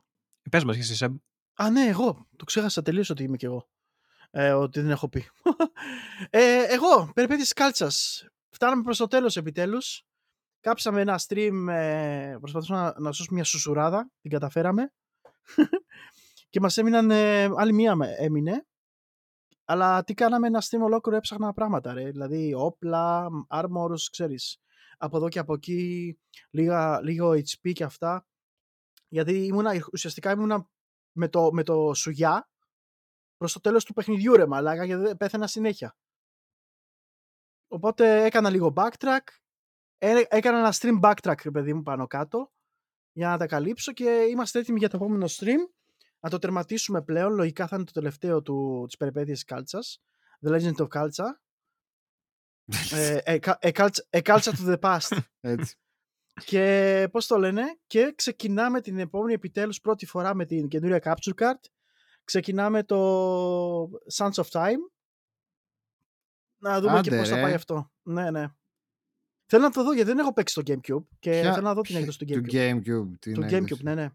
Πες 0.50 0.64
μας 0.64 0.74
και 0.74 0.80
εσύ, 0.82 0.94
Σεμ. 0.96 1.16
Α, 1.54 1.70
ναι, 1.70 1.86
εγώ. 1.86 2.26
Το 2.36 2.44
ξέχασα 2.44 2.82
τελείως 2.82 3.10
ότι 3.10 3.22
είμαι 3.22 3.36
κι 3.36 3.44
εγώ. 3.44 3.68
Ε, 4.30 4.50
ότι 4.52 4.80
δεν 4.80 4.90
έχω 4.90 5.08
πει. 5.08 5.26
ε, 6.30 6.62
εγώ, 6.68 7.10
περιπέτειες 7.14 7.52
κάλτσας. 7.52 8.26
Φτάναμε 8.50 8.82
προς 8.82 8.96
το 8.96 9.06
τέλος 9.06 9.36
επιτέλους. 9.36 10.04
Κάψαμε 10.60 11.00
ένα 11.00 11.20
stream, 11.26 11.66
ε, 11.68 12.36
προσπαθούσαμε 12.40 12.80
να, 12.80 12.94
να 13.00 13.12
σώσουμε 13.12 13.34
μια 13.34 13.44
σουσουράδα. 13.44 14.10
Την 14.20 14.30
καταφέραμε. 14.30 14.92
και 16.50 16.60
μας 16.60 16.76
έμειναν, 16.78 17.10
ε, 17.10 17.42
άλλη 17.56 17.72
μία 17.72 17.94
με- 17.94 18.14
έμεινε. 18.18 18.66
Αλλά 19.68 20.04
τι 20.04 20.14
κάναμε 20.14 20.46
ένα 20.46 20.62
stream 20.62 20.80
ολόκληρο 20.80 21.18
έψαχνα 21.18 21.52
πράγματα, 21.52 21.92
ρε. 21.92 22.10
Δηλαδή 22.10 22.54
όπλα, 22.54 23.28
armors, 23.50 24.00
ξέρεις. 24.10 24.60
Από 24.98 25.16
εδώ 25.16 25.28
και 25.28 25.38
από 25.38 25.54
εκεί, 25.54 26.18
λίγα, 26.50 27.00
λίγο 27.02 27.30
HP 27.30 27.72
και 27.72 27.84
αυτά. 27.84 28.26
Γιατί 29.08 29.32
ήμουνα, 29.46 29.72
ουσιαστικά 29.92 30.30
ήμουνα 30.30 30.68
με 31.12 31.28
το, 31.28 31.52
με 31.52 31.62
το 31.62 31.94
σουγιά 31.94 32.48
προς 33.36 33.52
το 33.52 33.60
τέλος 33.60 33.84
του 33.84 33.92
παιχνιδιού 33.92 34.36
ρε 34.36 34.46
μαλάκα 34.46 34.84
γιατί 34.84 35.02
δεν- 35.02 35.16
πέθαινα 35.16 35.46
συνέχεια. 35.46 35.96
Οπότε 37.68 38.24
έκανα 38.24 38.50
λίγο 38.50 38.72
backtrack. 38.76 39.20
Ε, 39.98 40.22
έκανα 40.28 40.58
ένα 40.58 40.72
stream 40.80 41.00
backtrack 41.00 41.42
ρε 41.42 41.50
παιδί 41.50 41.74
μου 41.74 41.82
πάνω 41.82 42.06
κάτω 42.06 42.52
για 43.12 43.28
να 43.28 43.36
τα 43.38 43.46
καλύψω 43.46 43.92
και 43.92 44.10
είμαστε 44.30 44.58
έτοιμοι 44.58 44.78
για 44.78 44.88
το 44.88 44.96
επόμενο 44.96 45.26
stream 45.28 45.75
να 46.20 46.30
το 46.30 46.38
τερματίσουμε 46.38 47.02
πλέον. 47.02 47.32
Λογικά 47.34 47.66
θα 47.66 47.76
είναι 47.76 47.84
το 47.84 47.92
τελευταίο 47.92 48.42
του, 48.42 48.84
της 48.86 48.96
περιπέτειας 48.96 49.44
Κάλτσας. 49.44 50.02
The 50.46 50.50
Legend 50.50 50.74
of 50.76 50.88
Kaltsa. 50.88 51.24
ε, 52.92 53.18
a, 53.26 53.38
Ka- 53.40 53.58
a, 53.60 53.72
Kaltsa, 53.72 54.00
a 54.10 54.22
Kaltsa 54.22 54.50
to 54.52 54.76
the 54.76 54.78
past. 54.80 55.18
Έτσι. 55.40 55.76
Και 56.44 57.08
πώς 57.12 57.26
το 57.26 57.36
λένε, 57.38 57.62
και 57.86 58.12
ξεκινάμε 58.16 58.80
την 58.80 58.98
επόμενη 58.98 59.32
επιτέλους 59.32 59.80
πρώτη 59.80 60.06
φορά 60.06 60.34
με 60.34 60.44
την 60.44 60.68
καινούρια 60.68 61.00
Capture 61.04 61.34
Card. 61.42 61.60
Ξεκινάμε 62.24 62.82
το 62.84 63.82
Sons 64.14 64.32
of 64.32 64.44
Time. 64.50 64.76
Να 66.62 66.80
δούμε 66.80 67.00
και 67.00 67.08
Άντε, 67.08 67.18
πώς 67.18 67.28
θα 67.28 67.36
ρε. 67.36 67.42
πάει 67.42 67.52
αυτό. 67.54 67.92
Ναι, 68.02 68.30
ναι. 68.30 68.46
Θέλω 69.46 69.62
να 69.62 69.70
το 69.70 69.82
δω 69.84 69.92
γιατί 69.92 70.08
δεν 70.08 70.18
έχω 70.18 70.32
παίξει 70.32 70.54
το 70.54 70.62
Gamecube 70.66 71.06
και 71.18 71.30
Ποια- 71.30 71.52
θέλω 71.52 71.64
να 71.66 71.74
δω 71.74 71.80
την 71.80 71.90
ποια- 71.90 71.98
έκδοση 72.00 72.18
του 72.18 72.24
Του 72.24 72.32
Gamecube. 72.34 72.52
Gamecube. 72.52 73.18
την 73.18 73.34
Του 73.34 73.42
έκδοση. 73.42 73.74
Gamecube, 73.74 73.82
ναι, 73.82 73.94
ναι. 73.94 74.08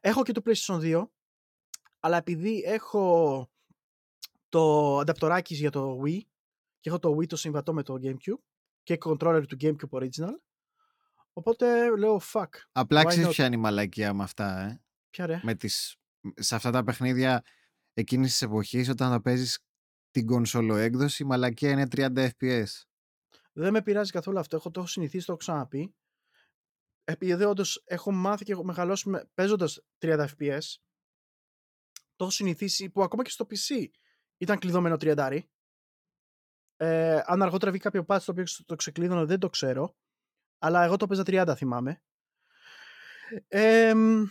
Έχω 0.00 0.22
και 0.22 0.32
το 0.32 0.42
PlayStation 0.44 0.80
2, 0.80 1.08
αλλά 2.00 2.16
επειδή 2.16 2.62
έχω 2.66 3.48
το 4.48 4.98
ανταπτοράκι 4.98 5.54
για 5.54 5.70
το 5.70 6.00
Wii 6.04 6.20
και 6.80 6.88
έχω 6.88 6.98
το 6.98 7.16
Wii 7.16 7.26
το 7.26 7.36
συμβατό 7.36 7.74
με 7.74 7.82
το 7.82 7.94
Gamecube 8.02 8.42
και 8.82 8.98
controller 9.00 9.44
του 9.48 9.56
Gamecube 9.60 10.00
Original, 10.00 10.34
οπότε 11.32 11.96
λέω 11.96 12.20
fuck, 12.32 12.48
Απλά 12.72 13.02
Why 13.02 13.06
ξέρεις 13.06 13.26
not? 13.26 13.30
ποια 13.30 13.46
είναι 13.46 13.56
η 13.56 13.58
μαλακία 13.58 14.14
με 14.14 14.22
αυτά, 14.22 14.60
ε; 14.60 14.82
ποια 15.10 15.26
ρε; 15.26 15.40
με 15.42 15.54
τις, 15.54 15.96
σε 16.34 16.54
αυτά 16.54 16.70
τα 16.70 16.84
παιχνίδια 16.84 17.42
εκείνης 17.94 18.30
της 18.30 18.42
εποχής 18.42 18.88
όταν 18.88 19.10
θα 19.10 19.20
παίζεις 19.20 19.58
την 20.10 20.26
κονσόλο 20.26 20.76
έκδοση 20.76 21.22
η 21.22 21.26
μαλακία 21.26 21.70
είναι 21.70 21.86
30 21.96 22.28
fps. 22.38 22.82
Δεν 23.52 23.72
με 23.72 23.82
πειράζει 23.82 24.10
καθόλου 24.10 24.38
αυτό. 24.38 24.56
Έχω 24.56 24.70
το 24.70 24.80
έχω 24.80 24.88
συνηθίσει, 24.88 25.26
το 25.26 25.32
έχω 25.32 25.40
ξαναπεί. 25.40 25.94
Επειδή 27.08 27.44
όντως 27.44 27.82
έχω 27.84 28.12
μάθει 28.12 28.44
και 28.44 28.52
έχω 28.52 28.64
μεγαλώσει 28.64 29.10
παίζοντας 29.34 29.80
30 29.98 30.26
FPS, 30.38 30.60
το 32.16 32.24
έχω 32.24 32.30
συνηθίσει 32.30 32.90
που 32.90 33.02
ακόμα 33.02 33.22
και 33.22 33.30
στο 33.30 33.46
PC 33.50 33.86
ήταν 34.36 34.58
κλειδωμένο 34.58 34.96
30. 35.00 35.40
Ε, 36.76 37.20
αν 37.24 37.42
αργότερα 37.42 37.70
βγει 37.70 37.80
κάποιο 37.80 38.04
patch 38.08 38.20
το 38.24 38.30
οποίο 38.32 38.44
το 38.66 38.76
ξεκλείδωνε 38.76 39.24
δεν 39.24 39.38
το 39.38 39.48
ξέρω. 39.48 39.96
Αλλά 40.58 40.84
εγώ 40.84 40.96
το 40.96 41.06
παίζα 41.06 41.22
30 41.26 41.52
θυμάμαι. 41.56 42.02
Ε, 43.48 43.94
μ, 43.94 44.24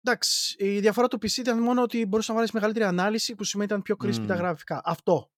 εντάξει, 0.00 0.56
η 0.58 0.80
διαφορά 0.80 1.08
του 1.08 1.16
PC 1.16 1.36
ήταν 1.36 1.58
μόνο 1.62 1.82
ότι 1.82 2.06
μπορούσες 2.06 2.28
να 2.30 2.34
βάλεις 2.34 2.50
μεγαλύτερη 2.52 2.84
ανάλυση 2.84 3.34
που 3.34 3.44
σημαίνει 3.44 3.68
ήταν 3.68 3.82
πιο 3.82 3.96
crispy 4.04 4.24
τα 4.26 4.34
Μμ. 4.34 4.38
γραφικά. 4.38 4.80
Αυτό. 4.84 5.32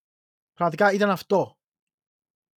Πραγματικά 0.53 0.93
ήταν 0.93 1.11
αυτό. 1.11 1.59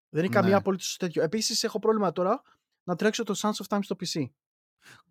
Δεν 0.10 0.24
είναι 0.24 0.34
καμία 0.34 0.50
Ναι. 0.50 0.56
απολύτως 0.56 0.98
τέτοιο. 0.98 1.24
Επίσης 1.24 1.64
έχω 1.64 1.80
πρόβλημα 1.80 2.12
τώρα 2.12 2.42
να 2.86 2.96
τρέξω 2.96 3.24
το 3.24 3.34
Sons 3.38 3.52
of 3.66 3.76
Time 3.76 3.80
στο 3.82 3.96
PC. 4.00 4.26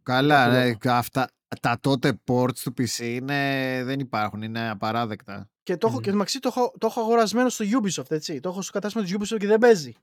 Καλά, 0.02 0.44
Κάποιο 0.44 0.58
ρε, 0.58 0.64
λόγο. 0.66 0.98
αυτά, 0.98 1.28
τα 1.60 1.78
τότε 1.80 2.20
ports 2.26 2.58
του 2.58 2.72
PC 2.78 2.98
είναι, 2.98 3.82
δεν 3.84 4.00
υπάρχουν, 4.00 4.42
είναι 4.42 4.68
απαράδεκτα. 4.70 5.50
Και 5.62 5.76
το, 5.76 5.86
έχω, 5.86 5.96
Μμμ. 5.96 6.02
και 6.02 6.12
μεταξύ 6.12 6.38
το 6.38 6.48
έχω, 6.48 6.72
το 6.78 6.86
έχω 6.86 7.00
αγορασμένο 7.00 7.48
στο 7.48 7.64
Ubisoft, 7.82 8.10
έτσι. 8.10 8.40
Το 8.40 8.48
έχω 8.48 8.62
στο 8.62 8.72
κατάστημα 8.72 9.04
της 9.04 9.16
Ubisoft 9.16 9.38
και 9.38 9.46
δεν 9.46 9.58
παίζει. 9.58 9.94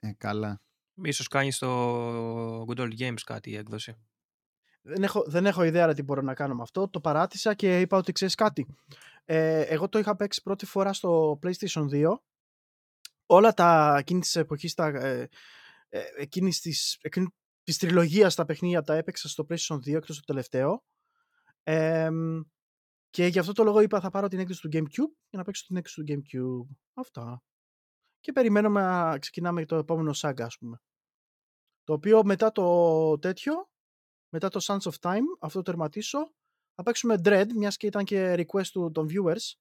Ε, 0.00 0.12
καλά. 0.16 0.60
Ίσως 1.02 1.28
κάνεις 1.28 1.56
στο 1.56 2.64
Good 2.68 2.78
Old 2.80 2.98
Games 2.98 3.20
κάτι 3.24 3.50
η 3.50 3.56
έκδοση. 3.56 3.94
δεν, 4.82 5.02
έχω, 5.02 5.24
δεν 5.26 5.46
έχω 5.46 5.62
ιδέα 5.62 5.86
ρε, 5.86 5.94
τι 5.94 6.02
μπορώ 6.02 6.22
να 6.22 6.34
κάνω 6.34 6.54
με 6.54 6.62
αυτό. 6.62 6.88
Το 6.88 7.00
παράτησα 7.00 7.54
και 7.54 7.80
είπα 7.80 7.96
ότι 7.96 8.12
ξέρεις 8.12 8.34
κάτι. 8.34 8.66
Ε, 9.24 9.60
εγώ 9.60 9.88
το 9.88 9.98
είχα 9.98 10.16
παίξει 10.16 10.42
πρώτη 10.42 10.66
φορά 10.66 10.92
στο 10.92 11.38
PlayStation 11.42 11.88
2. 11.90 12.14
Όλα 13.26 13.54
τα 13.54 13.96
εκείνη 13.98 14.20
της 14.20 14.36
εποχής, 14.36 14.74
τα, 14.74 14.86
ε, 14.86 15.28
ε, 15.90 16.02
εκείνης 16.16 16.60
της, 16.60 16.98
εκείνη 17.00 17.26
της 17.62 17.78
τριλογίας 17.78 18.34
τα 18.34 18.44
παιχνίδια 18.44 18.82
τα 18.82 18.94
έπαιξα 18.94 19.28
στο 19.28 19.46
PlayStation 19.48 19.76
2 19.76 19.94
εκτός 19.94 20.16
το 20.16 20.22
τελευταίο. 20.24 20.84
Ε, 21.62 22.10
και 23.10 23.26
γι' 23.26 23.38
αυτό 23.38 23.52
το 23.52 23.64
λόγο 23.64 23.80
είπα 23.80 24.00
θα 24.00 24.10
πάρω 24.10 24.28
την 24.28 24.38
έκδοση 24.38 24.60
του 24.60 24.68
GameCube 24.72 25.12
για 25.28 25.38
να 25.38 25.44
παίξω 25.44 25.64
την 25.66 25.76
έκδοση 25.76 26.02
του 26.02 26.04
GameCube. 26.08 26.76
Αυτά. 26.94 27.42
Και 28.20 28.32
περιμένουμε 28.32 28.80
να 28.80 29.18
ξεκινάμε 29.18 29.64
το 29.64 29.76
επόμενο 29.76 30.10
saga 30.16 30.40
ας 30.40 30.56
πούμε. 30.58 30.82
Το 31.84 31.92
οποίο 31.92 32.24
μετά 32.24 32.52
το 32.52 33.18
τέτοιο 33.18 33.70
μετά 34.32 34.48
το 34.48 34.60
Sons 34.62 34.90
of 34.90 34.92
Time, 35.00 35.22
αυτό 35.40 35.58
το 35.58 35.62
τερματίσω, 35.62 36.18
θα 36.74 36.82
παίξουμε 36.82 37.20
Dread, 37.24 37.46
μιας 37.56 37.76
και 37.76 37.86
ήταν 37.86 38.04
και 38.04 38.34
request 38.34 38.66
του, 38.66 38.90
των 38.90 39.08
viewers, 39.10 39.58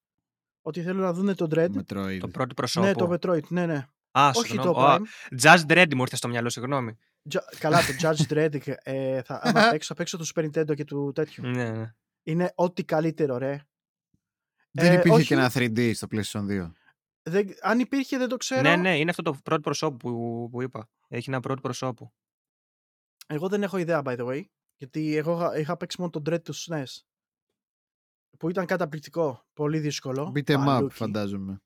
ότι 0.62 0.82
θέλουν 0.82 1.02
να 1.02 1.14
δουν 1.14 1.36
το 1.36 1.48
Dread. 1.50 1.70
Metroid. 1.76 2.18
Το 2.20 2.28
πρώτο 2.28 2.54
προσώπο. 2.54 2.86
Ναι, 2.86 2.94
το 2.94 3.12
Metroid, 3.12 3.48
ναι, 3.48 3.66
ναι. 3.66 3.88
Α, 4.12 4.28
Όχι 4.36 4.42
το 4.42 4.62
συγγνώμη. 4.62 4.76
Prime. 4.78 5.02
Α, 5.02 5.40
Judge 5.42 5.72
Dredd 5.72 5.94
μου 5.96 6.02
ήρθε 6.02 6.16
στο 6.16 6.28
μυαλό, 6.28 6.50
συγγνώμη. 6.50 6.98
Ju- 7.34 7.40
Καλά, 7.60 7.80
το 7.86 7.94
Judge 8.02 8.34
Dredd, 8.34 8.74
ε, 8.84 9.22
θα, 9.22 9.40
άμα 9.44 9.70
παίξω, 9.72 9.88
θα 9.88 9.94
παίξω 9.94 10.18
του 10.18 10.28
Super 10.28 10.44
Nintendo 10.52 10.76
και 10.76 10.84
του 10.86 11.12
τέτοιου. 11.16 11.48
Ναι, 11.48 11.70
ναι. 11.72 11.94
Είναι 12.24 12.52
ό,τι 12.56 12.84
καλύτερο, 12.84 13.38
ρε. 13.38 13.64
Δεν 14.72 14.92
Ε, 14.92 14.94
υπήρχε 14.94 15.18
όχι. 15.18 15.26
και 15.28 15.34
ένα 15.34 15.52
3D 15.54 15.92
στο 15.96 16.08
PlayStation 16.12 16.46
2. 16.48 16.72
Δεν, 17.24 17.48
αν 17.62 17.80
υπήρχε 17.80 18.18
δεν 18.18 18.28
το 18.30 18.38
ξέρω. 18.38 18.62
Ναι, 18.62 18.76
ναι, 18.76 18.98
είναι 18.98 19.10
αυτό 19.10 19.22
το 19.22 19.34
πρώτο 19.44 19.62
προσώπο 19.62 19.98
που, 19.98 20.48
που 20.52 20.62
είπα. 20.62 20.90
Έχει 21.08 21.30
ένα 21.30 21.40
πρώτο 21.40 21.62
προσώπο. 21.62 22.14
Εγώ 23.28 23.48
δεν 23.48 23.64
έχω 23.64 23.78
ιδέα, 23.78 24.02
by 24.06 24.18
the 24.20 24.26
way. 24.28 24.44
Γιατί 24.78 25.16
εγώ 25.16 25.32
είχα- 25.34 25.58
είχα 25.60 25.78
παίξει 25.78 25.98
μόνο 26.00 26.12
τον 26.12 26.22
Dread 26.30 26.42
του 26.44 26.56
SNES. 26.56 26.86
Που 28.40 28.50
ήταν 28.50 28.66
καταπληκτικό. 28.66 29.46
Πολύ 29.54 29.80
δύσκολο. 29.80 30.32
Beat 30.36 30.52
'em 30.52 30.62
up, 30.62 30.66
Παλούκι. 30.66 30.96
φαντάζομαι. 30.96 31.62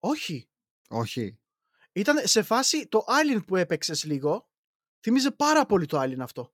Όχι. 0.00 0.48
Όχι. 0.88 1.38
Ήταν 1.96 2.16
σε 2.24 2.42
φάση 2.42 2.88
το 2.88 3.04
Alien 3.08 3.44
που 3.46 3.56
έπαιξες 3.56 4.04
λίγο. 4.04 4.48
Θυμίζε 5.02 5.30
πάρα 5.30 5.66
πολύ 5.66 5.86
το 5.86 6.00
Alien 6.00 6.18
αυτό. 6.20 6.52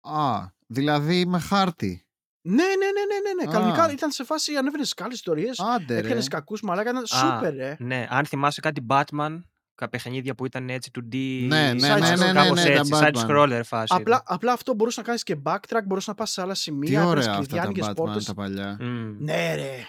Α, 0.00 0.46
δηλαδή 0.66 1.26
με 1.26 1.38
χάρτη. 1.38 2.06
Ναι, 2.40 2.54
ναι, 2.54 2.64
ναι, 2.66 3.04
ναι, 3.12 3.30
ναι. 3.34 3.44
ναι. 3.44 3.50
Α. 3.50 3.52
Κανονικά 3.52 3.92
ήταν 3.92 4.10
σε 4.10 4.24
φάση 4.24 4.56
ανέβαινες 4.56 4.94
καλές 4.94 5.14
ιστορίες. 5.14 5.60
Άντε 5.60 5.94
ρε. 5.94 6.00
Έπιανε 6.00 6.22
κακούς 6.28 6.62
μαλάκα. 6.62 6.90
Ήταν 6.90 7.06
σούπερ, 7.06 7.54
ρε. 7.54 7.76
Ναι, 7.78 8.06
αν 8.10 8.26
θυμάσαι 8.26 8.60
κάτι 8.60 8.86
Batman, 8.88 9.40
κάποια 9.74 9.88
παιχνίδια 9.88 10.34
που 10.34 10.46
ήταν 10.46 10.70
έτσι 10.70 10.90
2D. 10.94 11.46
Ναι, 11.46 11.72
ναι, 11.72 11.72
ναι, 11.72 12.16
ναι, 12.16 12.32
ναι, 12.32 12.32
κάπως 12.32 12.64
ναι, 12.64 12.74
τα 12.74 12.78
έτσι, 12.78 12.92
Batman. 12.94 13.12
side 13.12 13.26
scroller 13.26 13.60
φάση. 13.64 13.94
Απλά, 13.96 14.22
απλά 14.26 14.52
αυτό 14.52 14.74
μπορούσες 14.74 14.98
να 14.98 15.04
κάνεις 15.04 15.22
και 15.22 15.36
backtrack, 15.44 15.82
μπορούσες 15.84 16.08
να 16.08 16.14
πας 16.14 16.30
σε 16.30 16.40
άλλα 16.42 16.52
Τι 16.52 16.58
σημεία. 16.58 17.00
έβγαλες 17.00 17.26
ωραία 17.26 17.36
κλειδιά, 17.36 17.40
αυτά 17.40 17.56
τα 17.56 17.62
άνοιγες 17.62 17.88
Batman 17.88 17.94
πόρτες. 17.94 18.24
τα 18.24 18.34
παλιά. 18.34 18.76
Μμ. 18.80 19.16
Ναι, 19.18 19.54
ρε. 19.54 19.84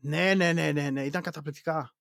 Ναι, 0.00 0.34
ναι, 0.34 0.52
ναι, 0.52 0.72
ναι, 0.72 0.90
ναι. 0.90 1.02
Ήταν 1.04 1.22
καταπληκτικά. 1.22 1.94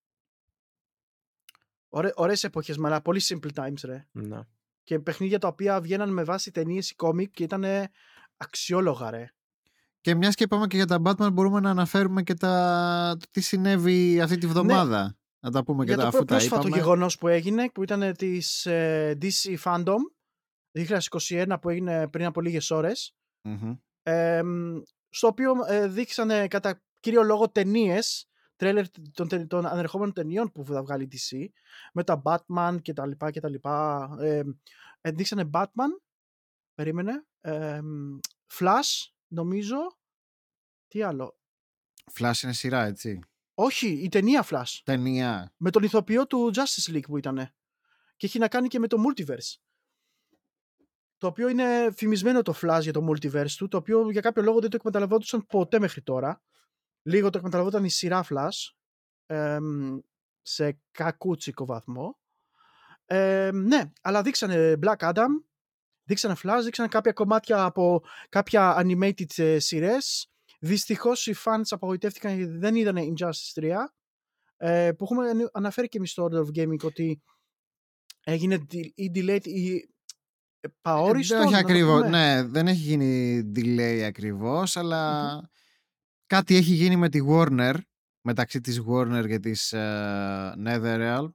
Ωραί, 1.95 2.11
ωραίες 2.15 2.43
εποχές, 2.43 2.77
αλλά 2.83 3.01
πολύ 3.01 3.21
simple 3.23 3.49
times, 3.53 3.83
ρε. 3.83 4.07
Ναι. 4.11 4.39
Και 4.83 4.99
παιχνίδια 4.99 5.39
τα 5.39 5.47
οποία 5.47 5.81
βγαίναν 5.81 6.09
με 6.09 6.23
βάση 6.23 6.51
ταινίες 6.51 6.89
ή 6.89 6.95
κόμικ 6.95 7.31
και 7.31 7.43
ήταν 7.43 7.65
αξιόλογα, 8.37 9.09
ρε. 9.09 9.33
Και 10.01 10.15
μιας 10.15 10.35
και 10.35 10.43
είπαμε 10.43 10.67
και 10.67 10.75
για 10.75 10.85
τα 10.85 11.01
Batman, 11.05 11.29
μπορούμε 11.33 11.59
να 11.59 11.69
αναφέρουμε 11.69 12.23
και 12.23 12.33
τα... 12.33 13.15
το 13.19 13.25
τι 13.31 13.41
συνέβη 13.41 14.21
αυτή 14.21 14.37
τη 14.37 14.47
βδομάδα. 14.47 15.17
Να 15.39 15.51
τα 15.51 15.63
πούμε 15.63 15.85
και 15.85 15.95
Ναι. 15.95 15.95
Για 15.95 16.05
τα 16.05 16.11
το 16.11 16.17
αφού 16.17 16.25
πιο 16.25 16.25
τα 16.25 16.35
πρόσφατο 16.35 16.67
είπαμε. 16.67 16.81
γεγονός 16.81 17.17
που 17.17 17.27
έγινε, 17.27 17.69
που 17.69 17.83
ήταν 17.83 18.13
της 18.15 18.65
ε, 18.65 19.17
DC 19.21 19.57
Fandom 19.63 19.97
2021 21.09 21.55
που 21.61 21.69
έγινε 21.69 22.07
πριν 22.07 22.25
από 22.25 22.41
λίγες 22.41 22.71
ώρες, 22.71 23.15
Μμμ. 23.41 23.75
εμ, 24.03 24.81
στο 25.09 25.27
οποίο 25.27 25.53
ε, 25.67 25.87
δείξανε 25.87 26.47
κατά 26.47 26.81
κύριο 26.99 27.23
λόγο 27.23 27.49
ταινίες, 27.49 28.27
τρέλερ 28.63 28.85
των, 29.13 29.27
τε- 29.27 29.47
των 29.47 29.65
ανερχόμενων 29.65 30.13
ταινιών 30.13 30.51
που 30.51 30.65
θα 30.65 30.81
βγάλει 30.83 31.03
η 31.03 31.09
DC, 31.11 31.45
με 31.93 32.03
τα 32.03 32.21
Batman 32.25 32.77
και 32.81 32.93
τα 32.93 33.07
λοιπά 33.07 33.31
και 33.31 33.39
τα 33.39 33.49
λοιπά. 33.49 34.09
Ε, 34.19 34.43
ε, 35.01 35.11
δείξανε 35.11 35.49
Batman, 35.53 35.89
περίμενε, 36.73 37.25
εμ, 37.41 38.19
Flash, 38.59 39.11
νομίζω, 39.27 39.77
τι 40.87 41.01
άλλο; 41.01 41.37
Flash 42.19 42.43
είναι 42.43 42.53
σειρά, 42.53 42.83
έτσι. 42.85 43.19
Όχι, 43.53 43.87
η 43.87 44.09
ταινία 44.09 44.45
Flash, 44.49 44.79
Ταινία. 44.83 45.53
με 45.57 45.69
τον 45.69 45.83
ηθοποιό 45.83 46.27
του 46.27 46.51
Justice 46.55 46.95
League 46.95 47.05
που 47.07 47.17
ήταν. 47.17 47.53
Και 48.17 48.25
έχει 48.25 48.39
να 48.39 48.47
κάνει 48.47 48.67
και 48.67 48.79
με 48.79 48.87
το 48.87 48.97
Multiverse. 49.07 49.55
Το 51.17 51.27
οποίο 51.27 51.47
είναι 51.47 51.91
φημισμένο 51.91 52.41
το 52.41 52.53
Flash 52.61 52.79
για 52.81 52.93
το 52.93 53.07
Multiverse 53.09 53.51
του, 53.57 53.67
το 53.67 53.77
οποίο 53.77 54.09
για 54.09 54.21
κάποιο 54.21 54.43
λόγο 54.43 54.59
δεν 54.59 54.69
το 54.69 54.75
εκμεταλλευόντουσαν 54.75 55.45
ποτέ 55.45 55.79
μέχρι 55.79 56.01
τώρα. 56.01 56.41
Λίγο 57.03 57.29
το 57.29 57.37
εκμεταλλευόταν 57.37 57.83
η 57.83 57.89
σειρά 57.89 58.25
Flash, 58.29 58.73
εμ, 59.25 59.97
σε 60.41 60.79
κακούτσικο 60.91 61.65
βαθμό. 61.65 62.17
Εμ, 63.05 63.55
ναι, 63.57 63.81
αλλά 64.01 64.21
δείξανε 64.21 64.73
Black 64.81 64.97
Adam, 65.13 65.27
δείξανε 66.03 66.35
Flash, 66.43 66.59
δείξανε 66.63 66.87
κάποια 66.89 67.11
κομμάτια 67.11 67.63
από 67.63 68.01
κάποια 68.29 68.81
animated 68.81 69.37
ε, 69.37 69.59
σειρές. 69.59 70.27
Δυστυχώς 70.59 71.27
οι 71.27 71.35
fans 71.45 71.61
απογοητεύτηκαν 71.69 72.35
γιατί 72.35 72.57
δεν 72.57 72.75
είδανε 72.75 73.01
Injustice 73.01 73.61
3 73.61 73.73
ε, 74.57 74.91
που 74.97 75.03
έχουμε 75.03 75.29
ανε- 75.29 75.49
αναφέρει 75.53 75.87
και 75.87 75.97
εμείς 75.97 76.11
στο 76.11 76.27
Order 76.31 76.39
of 76.45 76.47
Gaming 76.59 76.83
ότι 76.83 77.21
έγινε 78.23 78.65
de- 78.71 78.91
ή 78.95 79.11
delayed 79.15 79.43
ή 79.47 79.75
ε, 80.59 80.67
παόριστο. 80.81 81.35
όχι 81.37 81.45
να 81.45 81.51
το 81.51 81.57
ακριβώς. 81.57 82.01
πούμε. 82.03 82.09
Ναι, 82.09 82.43
δεν 82.47 82.67
έχει 82.67 82.79
γίνει 82.79 83.41
delay 83.55 84.01
ακριβώς, 84.07 84.77
αλλά 84.77 85.31
κάτι 86.35 86.55
έχει 86.55 86.73
γίνει 86.73 86.95
με 86.95 87.09
τη 87.09 87.19
Warner, 87.29 87.73
μεταξύ 88.21 88.61
της 88.61 88.81
Warner 88.89 89.25
και 89.27 89.39
της 89.39 89.73
ε, 89.73 90.53
Netherrealm 90.65 91.29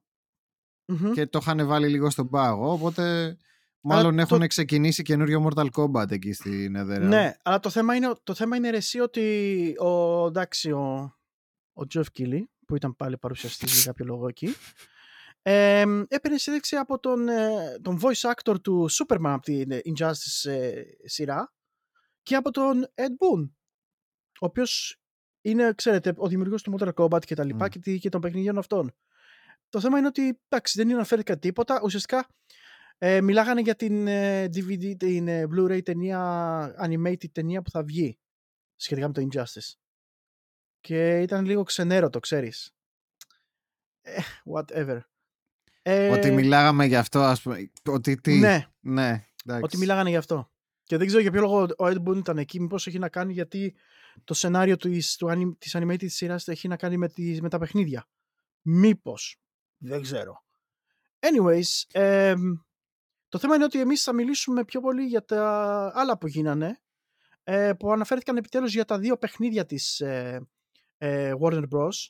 Μμμ. 0.87 1.13
και 1.13 1.27
το 1.27 1.39
είχαν 1.43 1.67
βάλει 1.67 1.89
λίγο 1.89 2.11
στον 2.11 2.29
πάγο, 2.29 2.73
οπότε 2.73 3.37
μάλλον 3.81 4.15
το- 4.17 4.21
έχουν 4.21 4.47
ξεκινήσει 4.47 5.03
καινούριο 5.03 5.49
Mortal 5.49 5.69
Kombat 5.71 6.11
εκεί 6.11 6.33
στη 6.33 6.73
Netherrealm. 6.77 7.01
Ναι, 7.09 7.33
αλλά 7.43 7.61
το 7.61 7.71
θέμα 7.71 7.95
είναι, 7.95 8.13
το 8.23 8.35
θέμα 8.35 8.57
είναι 8.57 8.71
ρε, 8.71 8.77
εσύ 8.77 9.01
ότι 9.01 9.75
ο, 9.79 10.27
εντάξει, 10.27 10.71
ο, 10.71 11.17
ο 11.73 11.83
Jeff 11.95 12.03
Keighley, 12.19 12.43
που 12.67 12.77
ήταν 12.77 12.97
πάλι 12.97 13.19
παρουσιαστής 13.19 13.75
για 13.75 13.85
κάποιο 13.85 14.05
λόγο 14.05 14.29
εκεί, 14.29 14.55
ε, 15.43 15.81
έπαιρνε 16.09 16.39
συνέντευξη 16.39 16.77
από 16.77 16.99
τον, 16.99 17.29
ε, 17.29 17.79
τον 17.83 18.01
voice 18.03 18.33
actor 18.35 18.61
του 18.63 18.89
Superman 18.91 19.19
από 19.33 19.43
την 19.43 19.71
ε, 19.71 19.81
Injustice 19.85 20.51
ε, 20.51 20.83
σειρά 21.05 21.53
και 22.23 22.35
από 22.37 22.51
τον 22.51 22.87
Ed 22.95 23.03
Boon, 23.03 23.51
ο 24.41 24.47
οποίος 24.47 24.97
είναι, 25.41 25.73
ξέρετε, 25.75 26.13
ο 26.17 26.29
δημιουργός 26.29 26.63
του 26.63 26.77
Mortal 26.79 26.93
Kombat 26.95 27.25
και 27.25 27.35
τα 27.35 27.45
λοιπά 27.45 27.65
Μμ. 27.65 27.69
και, 27.69 27.79
τη- 27.79 27.99
και 27.99 28.09
των 28.09 28.21
παιχνιδιών 28.21 28.59
αυτών. 28.59 28.95
Το 29.69 29.81
θέμα 29.81 29.99
είναι 29.99 30.07
ότι, 30.07 30.41
εντάξει, 30.49 30.83
δεν 30.83 30.95
αναφέρθηκα 30.95 31.39
τίποτα. 31.39 31.81
Ουσιαστικά 31.83 32.27
ε, 32.99 33.21
μιλάγανε 33.21 33.61
για 33.61 33.75
την 33.75 34.07
ε, 34.07 34.45
DVD, 34.45 34.97
την 34.97 35.29
ε, 35.29 35.45
Blu-ray 35.55 35.83
ταινία, 35.83 36.75
animated 36.87 37.31
ταινία 37.33 37.63
που 37.63 37.71
θα 37.71 37.83
βγει 37.83 38.19
σχετικά 38.77 39.07
με 39.07 39.13
το 39.13 39.27
Injustice. 39.31 39.73
Και 40.81 41.21
ήταν 41.21 41.45
λίγο 41.45 41.63
ξενέρωτο, 41.63 42.19
ξέρεις. 42.21 42.71
Ε, 44.03 44.21
whatever. 44.55 45.01
Ε, 45.83 46.09
Ότι 46.11 46.31
μιλάγαμε 46.31 46.85
γι' 46.85 46.97
αυτό, 46.97 47.21
ας 47.23 47.43
πούμε. 47.43 47.71
Ότι 47.85 48.15
τι; 48.21 48.39
Ναι, 48.39 48.67
ναι 48.81 49.25
εντάξει. 49.45 49.65
ότι 49.65 49.77
μιλάγανε 49.77 50.09
γι' 50.11 50.17
αυτό. 50.17 50.51
Και 50.85 50.97
δεν 50.97 51.07
ξέρω 51.07 51.23
για 51.23 51.31
ποιο 51.31 51.41
λόγο 51.41 51.63
ο 51.63 51.85
Ed 51.87 52.03
Boon 52.05 52.17
ήταν 52.17 52.39
εκεί. 52.39 52.61
Μήπως 52.61 52.87
έχει 52.87 52.99
να 52.99 53.09
κάνει 53.09 53.33
γιατί 53.33 53.75
το 54.25 54.35
σενάριο 54.35 54.77
της, 54.77 55.17
του, 55.17 55.27
anim- 55.31 55.59
της 55.59 55.77
animated 55.77 56.09
σειράς 56.11 56.49
έχει 56.49 56.69
να 56.69 56.77
κάνει 56.77 56.97
με, 56.97 57.09
τις, 57.09 57.41
με 57.41 57.49
τα 57.49 57.59
παιχνίδια. 57.59 58.09
Μήπως. 58.63 59.41
Δεν 59.77 60.03
ξέρω. 60.03 60.45
Anyways, 61.19 61.83
εμ, 61.93 62.41
το 63.29 63.39
θέμα 63.39 63.55
είναι 63.55 63.65
ότι 63.65 63.81
εμείς 63.81 64.03
θα 64.03 64.13
μιλήσουμε 64.13 64.65
πιο 64.65 64.81
πολύ 64.81 65.05
για 65.05 65.25
τα 65.25 65.93
άλλα 65.95 66.19
που 66.19 66.27
γίνανε 66.27 66.81
ε, 67.43 67.73
που 67.73 67.93
αναφέρθηκαν 67.93 68.37
επιτέλους 68.37 68.73
για 68.73 68.85
τα 68.85 68.99
δύο 68.99 69.19
παιχνίδια 69.19 69.67
της 69.67 70.01
ε, 70.01 70.49
ε, 70.97 71.33
Warner 71.43 71.65
Bros. 71.71 72.09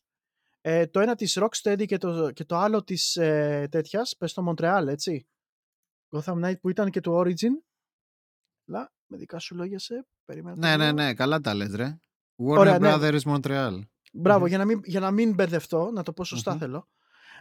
Ε, 0.61 0.87
το 0.87 1.01
ένα 1.01 1.15
της 1.15 1.39
Rocksteady 1.41 1.85
και 1.87 1.97
το, 1.97 2.31
και 2.31 2.45
το 2.45 2.57
άλλο 2.57 2.85
της 2.85 3.17
ε, 3.17 3.69
τέτοιας, 3.71 4.17
πες 4.17 4.33
το 4.33 4.49
Montreal, 4.49 4.85
έτσι. 4.89 5.29
Gotham 6.11 6.45
Knight 6.45 6.61
που 6.61 6.69
ήταν 6.69 6.91
και 6.91 7.01
του 7.01 7.13
Origin. 7.13 7.65
Λα, 8.65 8.93
με 9.09 9.17
δικά 9.17 9.39
σου 9.39 9.55
λόγια 9.55 9.79
σε, 9.79 10.07
περίμενα. 10.25 10.57
το 10.57 10.61
Ναι, 10.67 10.77
ναι, 10.77 10.85
λέω. 10.85 10.93
ναι, 10.93 11.15
καλά 11.15 11.41
τα 11.41 11.55
λες, 11.55 11.75
ρε. 11.75 11.99
Warner 12.37 12.59
Ωραία, 12.59 12.79
ναι. 12.79 12.95
Brothers 12.95 13.21
Montreal. 13.21 13.81
Μπράβο, 14.13 14.41
Μμμ. 14.41 14.47
για, 14.47 14.59
να 14.59 14.65
μην, 14.65 14.81
για 14.85 15.01
να 15.01 15.11
μην 15.11 15.35
μπερδευτώ, 15.35 15.91
να 15.91 16.03
το 16.03 16.13
πω 16.13 16.25
σωστά 16.25 16.53
Μμμ. 16.53 16.59
θέλω. 16.59 16.89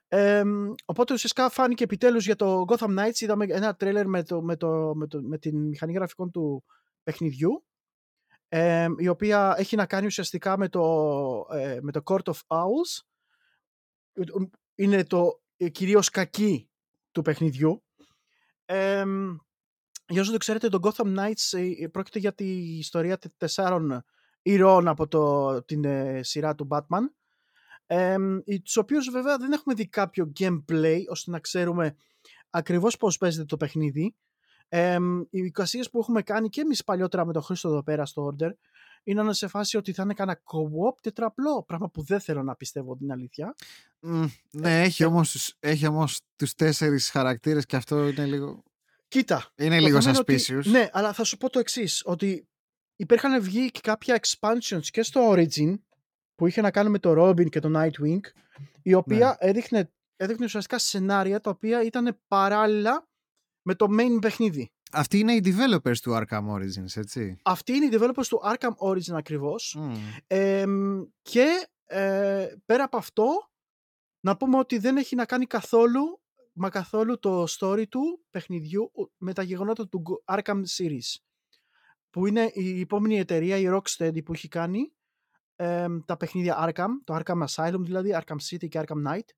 Ε, 0.08 0.44
οπότε 0.86 1.14
ουσιαστικά 1.14 1.50
φάνηκε 1.50 1.84
επιτέλους 1.84 2.26
για 2.26 2.36
το 2.36 2.66
Gotham 2.68 3.00
Knights, 3.00 3.20
είδαμε 3.20 3.46
ένα 3.50 3.76
τρέλερ 3.76 4.08
με, 4.08 4.24
το, 4.24 4.42
με, 4.42 4.56
το, 4.56 4.94
με, 4.96 5.08
το, 5.08 5.22
με 5.22 5.38
την 5.38 5.68
μηχανή 5.68 5.94
γραφικών 5.94 6.32
του 6.32 6.64
παιχνιδιού, 7.04 7.66
ε, 8.48 8.88
η 8.98 9.08
οποία 9.08 9.56
έχει 9.58 9.76
να 9.76 9.86
κάνει 9.86 10.06
ουσιαστικά 10.06 10.58
με 10.58 10.70
το, 10.70 10.84
ε, 11.52 11.80
με 11.82 11.92
το 11.92 12.02
Court 12.06 12.24
of 12.24 12.40
Owls. 12.48 13.06
Είναι 14.76 15.04
το 15.04 15.42
ε, 15.58 15.70
κυρίως 15.70 16.10
κακή 16.10 16.70
του 17.12 17.22
παιχνιδιού. 17.22 17.84
Ε, 18.66 19.06
για 20.10 20.22
όσο 20.22 20.30
δεν 20.32 20.40
ξέρετε, 20.40 20.70
το 20.70 20.80
Gotham 20.82 21.18
Knights 21.18 21.60
ε, 21.82 21.88
πρόκειται 21.88 22.20
για 22.20 22.34
τη 22.34 22.46
ιστορία 22.78 23.18
τε- 23.18 23.32
τεσσάρων 23.38 24.04
ηρώων 24.42 24.88
από 24.88 25.08
το, 25.08 25.64
την 25.64 25.84
ε, 25.86 26.24
σειρά 26.24 26.56
του 26.56 26.68
Batman, 26.72 27.02
ε, 27.86 28.16
τους 28.64 28.78
οποίους 28.78 29.10
βέβαια 29.10 29.38
δεν 29.38 29.52
έχουμε 29.52 29.76
δει 29.76 29.88
κάποιο 29.88 30.32
gameplay 30.40 31.00
ώστε 31.10 31.32
να 31.32 31.40
ξέρουμε 31.40 31.96
ακριβώς 32.50 32.98
πώς 32.98 33.18
παίζεται 33.18 33.46
το 33.46 33.58
παιχνίδι. 33.58 34.16
Ε, 34.70 34.98
οι 35.30 35.40
εικασίες 35.40 35.90
που 35.90 36.00
έχουμε 36.00 36.22
κάνει 36.22 36.50
και 36.50 36.62
εμείς 36.62 36.84
παλιότερα 36.84 37.26
με 37.26 37.34
τον 37.34 37.42
Χρήστο 37.42 37.68
εδώ 37.70 37.84
πέρα 37.84 38.06
στο 38.06 38.36
Order 38.40 38.50
είναι 39.04 39.34
σε 39.34 39.48
φάση 39.48 39.78
ότι 39.78 39.94
θα 39.94 40.04
είναι 40.04 40.14
κανένα 40.14 40.40
co-op 40.44 41.02
τετραπλό, 41.02 41.64
πράγμα 41.64 41.90
που 41.90 42.02
δεν 42.04 42.20
θέλω 42.20 42.44
να 42.44 42.56
πιστεύω 42.56 42.98
την 42.98 43.12
αλήθεια. 43.12 43.56
Μμ, 44.00 44.26
ναι, 44.52 44.82
έχει 44.82 45.06
όμως, 45.06 45.32
τους- 45.32 45.56
έχει 45.60 45.88
όμως 45.88 46.22
τους 46.36 46.54
τέσσερις 46.54 47.10
χαρακτήρες 47.10 47.66
και 47.66 47.76
αυτό 47.76 48.08
είναι 48.08 48.26
λίγο... 48.26 48.64
Κοίτα, 49.08 49.52
Είναι 49.58 49.78
Το 49.78 49.86
λίγο 49.86 50.02
θέμα 50.02 50.10
είναι 50.12 50.20
ότι- 50.20 50.46
suspicious. 50.48 50.66
Ναι, 50.72 50.90
αλλά 50.92 51.14
θα 51.14 51.24
σου 51.24 51.38
πω 51.38 51.50
το 51.50 51.60
εξής. 51.60 52.02
Ότι 52.06 52.48
υπήρχαν 52.96 53.42
βγει 53.42 53.72
και 53.72 53.80
κάποια 53.84 54.20
expansions 54.22 54.82
και 54.84 55.04
στο 55.04 55.32
Origin 55.32 55.76
που 56.36 56.48
είχε 56.48 56.62
να 56.62 56.72
κάνουν 56.72 56.92
με 56.92 57.00
το 57.00 57.28
Robin 57.28 57.50
και 57.50 57.60
το 57.60 57.72
Nightwing, 57.76 58.20
η 58.82 58.94
οποία 58.94 59.38
Ναι. 59.42 59.50
έδειχνε, 59.50 59.92
έδειχνε 60.16 60.46
ουσιαστικά 60.46 60.78
σενάρια 60.80 61.40
τα 61.40 61.50
οποία 61.50 61.84
ήταν 61.84 62.20
παράλληλα 62.28 63.08
με 63.62 63.76
το 63.76 63.88
main 64.00 64.18
παιχνίδι. 64.22 64.72
Αυτοί 64.92 65.20
είναι 65.20 65.34
οι 65.34 65.42
developers 65.46 65.98
του 65.98 66.12
Arkham 66.14 66.48
Origins, 66.54 66.96
έτσι. 66.96 67.38
Αυτοί 67.44 67.74
είναι 67.74 67.86
οι 67.86 67.90
developers 67.94 68.26
του 68.28 68.42
Arkham 68.44 68.76
Origin 68.90 69.14
ακριβώς. 69.14 69.76
Μμ. 69.80 69.94
Εμ, 70.28 71.04
και 71.22 71.68
ε, 71.86 72.48
πέρα 72.66 72.84
από 72.84 72.98
αυτό, 72.98 73.50
να 74.20 74.38
πούμε 74.38 74.58
ότι 74.58 74.78
δεν 74.78 74.98
έχει 74.98 75.16
να 75.16 75.26
κάνει 75.26 75.46
καθόλου, 75.46 76.22
μα 76.58 76.70
καθόλου 76.70 77.20
το 77.20 77.46
story 77.50 77.84
του 77.90 78.26
παιχνιδιού 78.30 78.92
ου- 78.94 79.12
με 79.18 79.34
τα 79.34 79.44
γεγονότα 79.44 79.88
του 79.88 80.02
Go- 80.06 80.38
Arkham 80.38 80.62
Series. 80.78 81.16
Που 82.10 82.28
είναι 82.28 82.52
η 82.54 82.80
επόμενη 82.80 83.20
εταιρεία, 83.20 83.58
η 83.58 83.66
Rocksteady, 83.68 84.24
που 84.26 84.34
έχει 84.34 84.48
κάνει 84.48 84.94
εμ, 85.56 86.00
τα 86.06 86.18
παιχνίδια 86.18 86.68
Arkham, 86.68 86.88
το 87.04 87.20
Arkham 87.20 87.46
Asylum 87.48 87.80
δηλαδή, 87.80 88.18
Arkham 88.22 88.38
City 88.50 88.68
και 88.68 88.84
Arkham 88.86 89.08
Knight. 89.08 89.30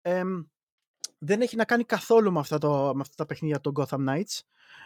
Εμ, 0.00 0.42
δεν 1.18 1.40
έχει 1.40 1.56
να 1.56 1.64
κάνει 1.64 1.84
καθόλου 1.84 2.32
με 2.32 2.38
αυτά, 2.38 2.58
το, 2.58 2.92
με 2.94 3.00
αυτά 3.00 3.14
τα 3.16 3.26
παιχνίδια 3.26 3.60
των 3.60 3.72
Gotham 3.76 4.08
Knights. 4.08 4.40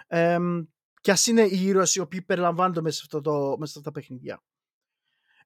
Εμ, 0.06 0.64
και 1.00 1.10
ας 1.10 1.26
είναι 1.26 1.42
οι 1.42 1.62
ήρωες 1.66 1.94
οι 1.94 2.00
οποίοι 2.00 2.22
περιλαμβάνονται 2.22 2.80
μέσα 2.80 2.96
σε, 2.96 3.02
αυτό 3.04 3.20
το, 3.20 3.56
μέσα 3.58 3.72
σε 3.72 3.78
αυτά 3.78 3.80
τα 3.80 3.92
παιχνίδια. 3.92 4.42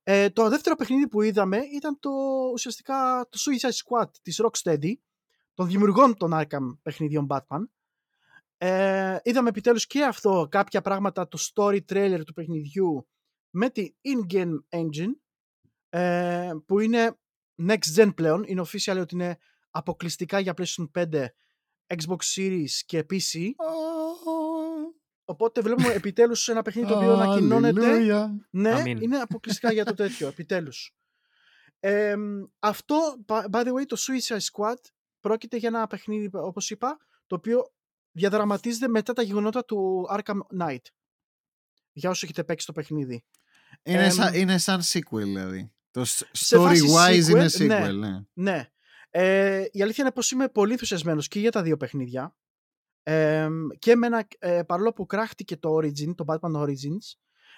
Ε, 0.02 0.30
το 0.30 0.48
δεύτερο 0.48 0.76
παιχνίδι 0.76 1.08
που 1.08 1.22
είδαμε 1.22 1.56
ήταν 1.56 1.98
το, 2.00 2.10
ουσιαστικά 2.52 3.26
το 3.30 3.38
Suicide 3.40 3.70
Squad 3.70 4.10
της 4.22 4.42
Rocksteady, 4.42 4.92
των 5.54 5.66
δημιουργών 5.66 6.16
των 6.16 6.30
Arkham 6.34 6.78
παιχνιδιών 6.82 7.26
Batman. 7.30 7.64
Ε, 8.56 9.16
είδαμε 9.22 9.48
επιτέλους 9.48 9.86
και 9.86 10.04
αυτό 10.04 10.48
κάποια 10.50 10.80
πράγματα, 10.80 11.28
το 11.28 11.38
story 11.54 11.80
trailer 11.88 12.22
του 12.26 12.32
παιχνιδιού 12.32 13.08
με 13.50 13.70
τη 13.70 13.94
in-game 14.02 14.58
engine, 14.68 15.12
ε, 15.88 16.52
που 16.66 16.80
είναι 16.80 17.18
next 17.62 17.96
gen 17.96 18.14
πλέον, 18.14 18.44
είναι 18.46 18.62
official 18.62 18.98
ότι 19.00 19.14
είναι 19.14 19.38
αποκλειστικά 19.70 20.38
για 20.38 20.54
PlayStation 20.56 20.90
5, 20.94 21.26
Xbox 21.86 22.18
Series 22.36 22.70
και 22.86 23.06
PC. 23.10 23.50
Οπότε 25.24 25.60
βλέπουμε 25.60 25.92
επιτέλους 26.02 26.48
ένα 26.48 26.62
παιχνίδι 26.62 26.88
το 26.88 26.96
οποίο 26.96 27.12
ανακοινώνεται. 27.12 27.86
Αλληλούια. 27.86 28.48
Ναι, 28.50 28.72
Αμήν. 28.72 29.00
είναι 29.00 29.16
αποκλειστικά 29.16 29.72
για 29.72 29.84
το 29.84 29.94
τέτοιο, 30.02 30.28
επιτέλους. 30.28 30.94
Ε, 31.80 32.16
αυτό, 32.58 33.24
by 33.26 33.44
by 33.50 33.64
the 33.64 33.72
way, 33.72 33.86
το 33.86 33.96
Suicide 33.98 34.38
Squad 34.52 34.80
πρόκειται 35.24 35.56
για 35.56 35.68
ένα 35.68 35.86
παιχνίδι, 35.86 36.30
όπως 36.32 36.70
είπα, 36.70 36.96
το 37.26 37.34
οποίο 37.34 37.72
διαδραματίζεται 38.10 38.88
μετά 38.88 39.12
τα 39.12 39.22
γεγονότα 39.22 39.64
του 39.64 40.06
Arkham 40.10 40.38
Knight. 40.60 40.82
Για 41.92 42.10
όσοι 42.10 42.24
έχετε 42.24 42.44
παίξει 42.44 42.66
το 42.66 42.72
παιχνίδι. 42.72 43.24
Είναι, 43.82 44.04
Εμ, 44.04 44.10
σαν, 44.10 44.34
είναι 44.34 44.58
σαν 44.58 44.80
sequel 44.82 45.22
δηλαδή. 45.22 45.72
Το 45.90 46.00
s- 46.00 46.28
σε 46.32 46.56
φάση 46.56 46.82
story-wise 46.88 47.28
είναι 47.30 47.46
sequel, 47.46 47.66
ναι. 47.66 47.86
sequel, 47.88 47.94
ναι. 47.94 48.20
Ναι. 48.32 48.68
Ε, 49.10 49.64
η 49.70 49.82
αλήθεια 49.82 50.04
είναι 50.04 50.12
πως 50.12 50.30
είμαι 50.30 50.48
πολύ 50.48 50.72
ενθουσιασμένος 50.72 51.28
και 51.28 51.38
για 51.40 51.50
τα 51.50 51.62
δύο 51.62 51.76
παιχνίδια. 51.76 52.36
Ε, 53.02 53.48
και 53.78 53.90
εμένα, 53.90 54.26
ε, 54.38 54.62
παρόλο 54.62 54.92
που 54.92 55.06
κράχτηκε 55.06 55.56
το 55.56 55.76
Origin, 55.76 56.14
το 56.14 56.24
Batman 56.26 56.52
Origins, 56.62 57.12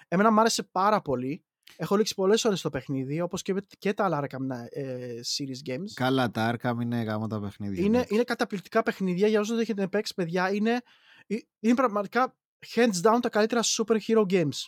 εμένα 0.07 0.31
μου 0.31 0.39
άρεσε 0.39 0.63
πάρα 0.63 1.01
πολύ. 1.01 1.45
Έχω 1.75 1.95
λήξει 1.95 2.13
πολλές 2.13 2.45
ώρες 2.45 2.59
στο 2.59 2.69
παιχνίδι, 2.69 3.21
όπως 3.21 3.41
και, 3.41 3.55
και 3.77 3.93
τα 3.93 4.05
άλλα 4.05 4.19
Arkham 4.23 4.55
ε, 4.69 5.19
Series 5.37 5.69
Games. 5.69 5.91
Καλά, 5.93 6.31
τα 6.31 6.55
Arkham 6.55 6.81
είναι 6.81 7.01
γάμο 7.01 7.27
τα 7.27 7.39
παιχνίδια. 7.39 7.83
Είναι, 7.83 7.95
εντάξει. 7.97 8.13
είναι 8.13 8.23
καταπληκτικά 8.23 8.83
παιχνίδια 8.83 9.27
για 9.27 9.39
όσους 9.39 9.51
δεν 9.51 9.61
έχετε 9.61 9.87
παίξει, 9.87 10.13
παιδιά. 10.13 10.51
Είναι, 10.53 10.81
ε, 11.27 11.35
είναι 11.59 11.73
πραγματικά 11.73 12.35
hands 12.75 13.01
down 13.01 13.19
τα 13.21 13.29
καλύτερα 13.29 13.61
superhero 13.63 14.21
games. 14.29 14.59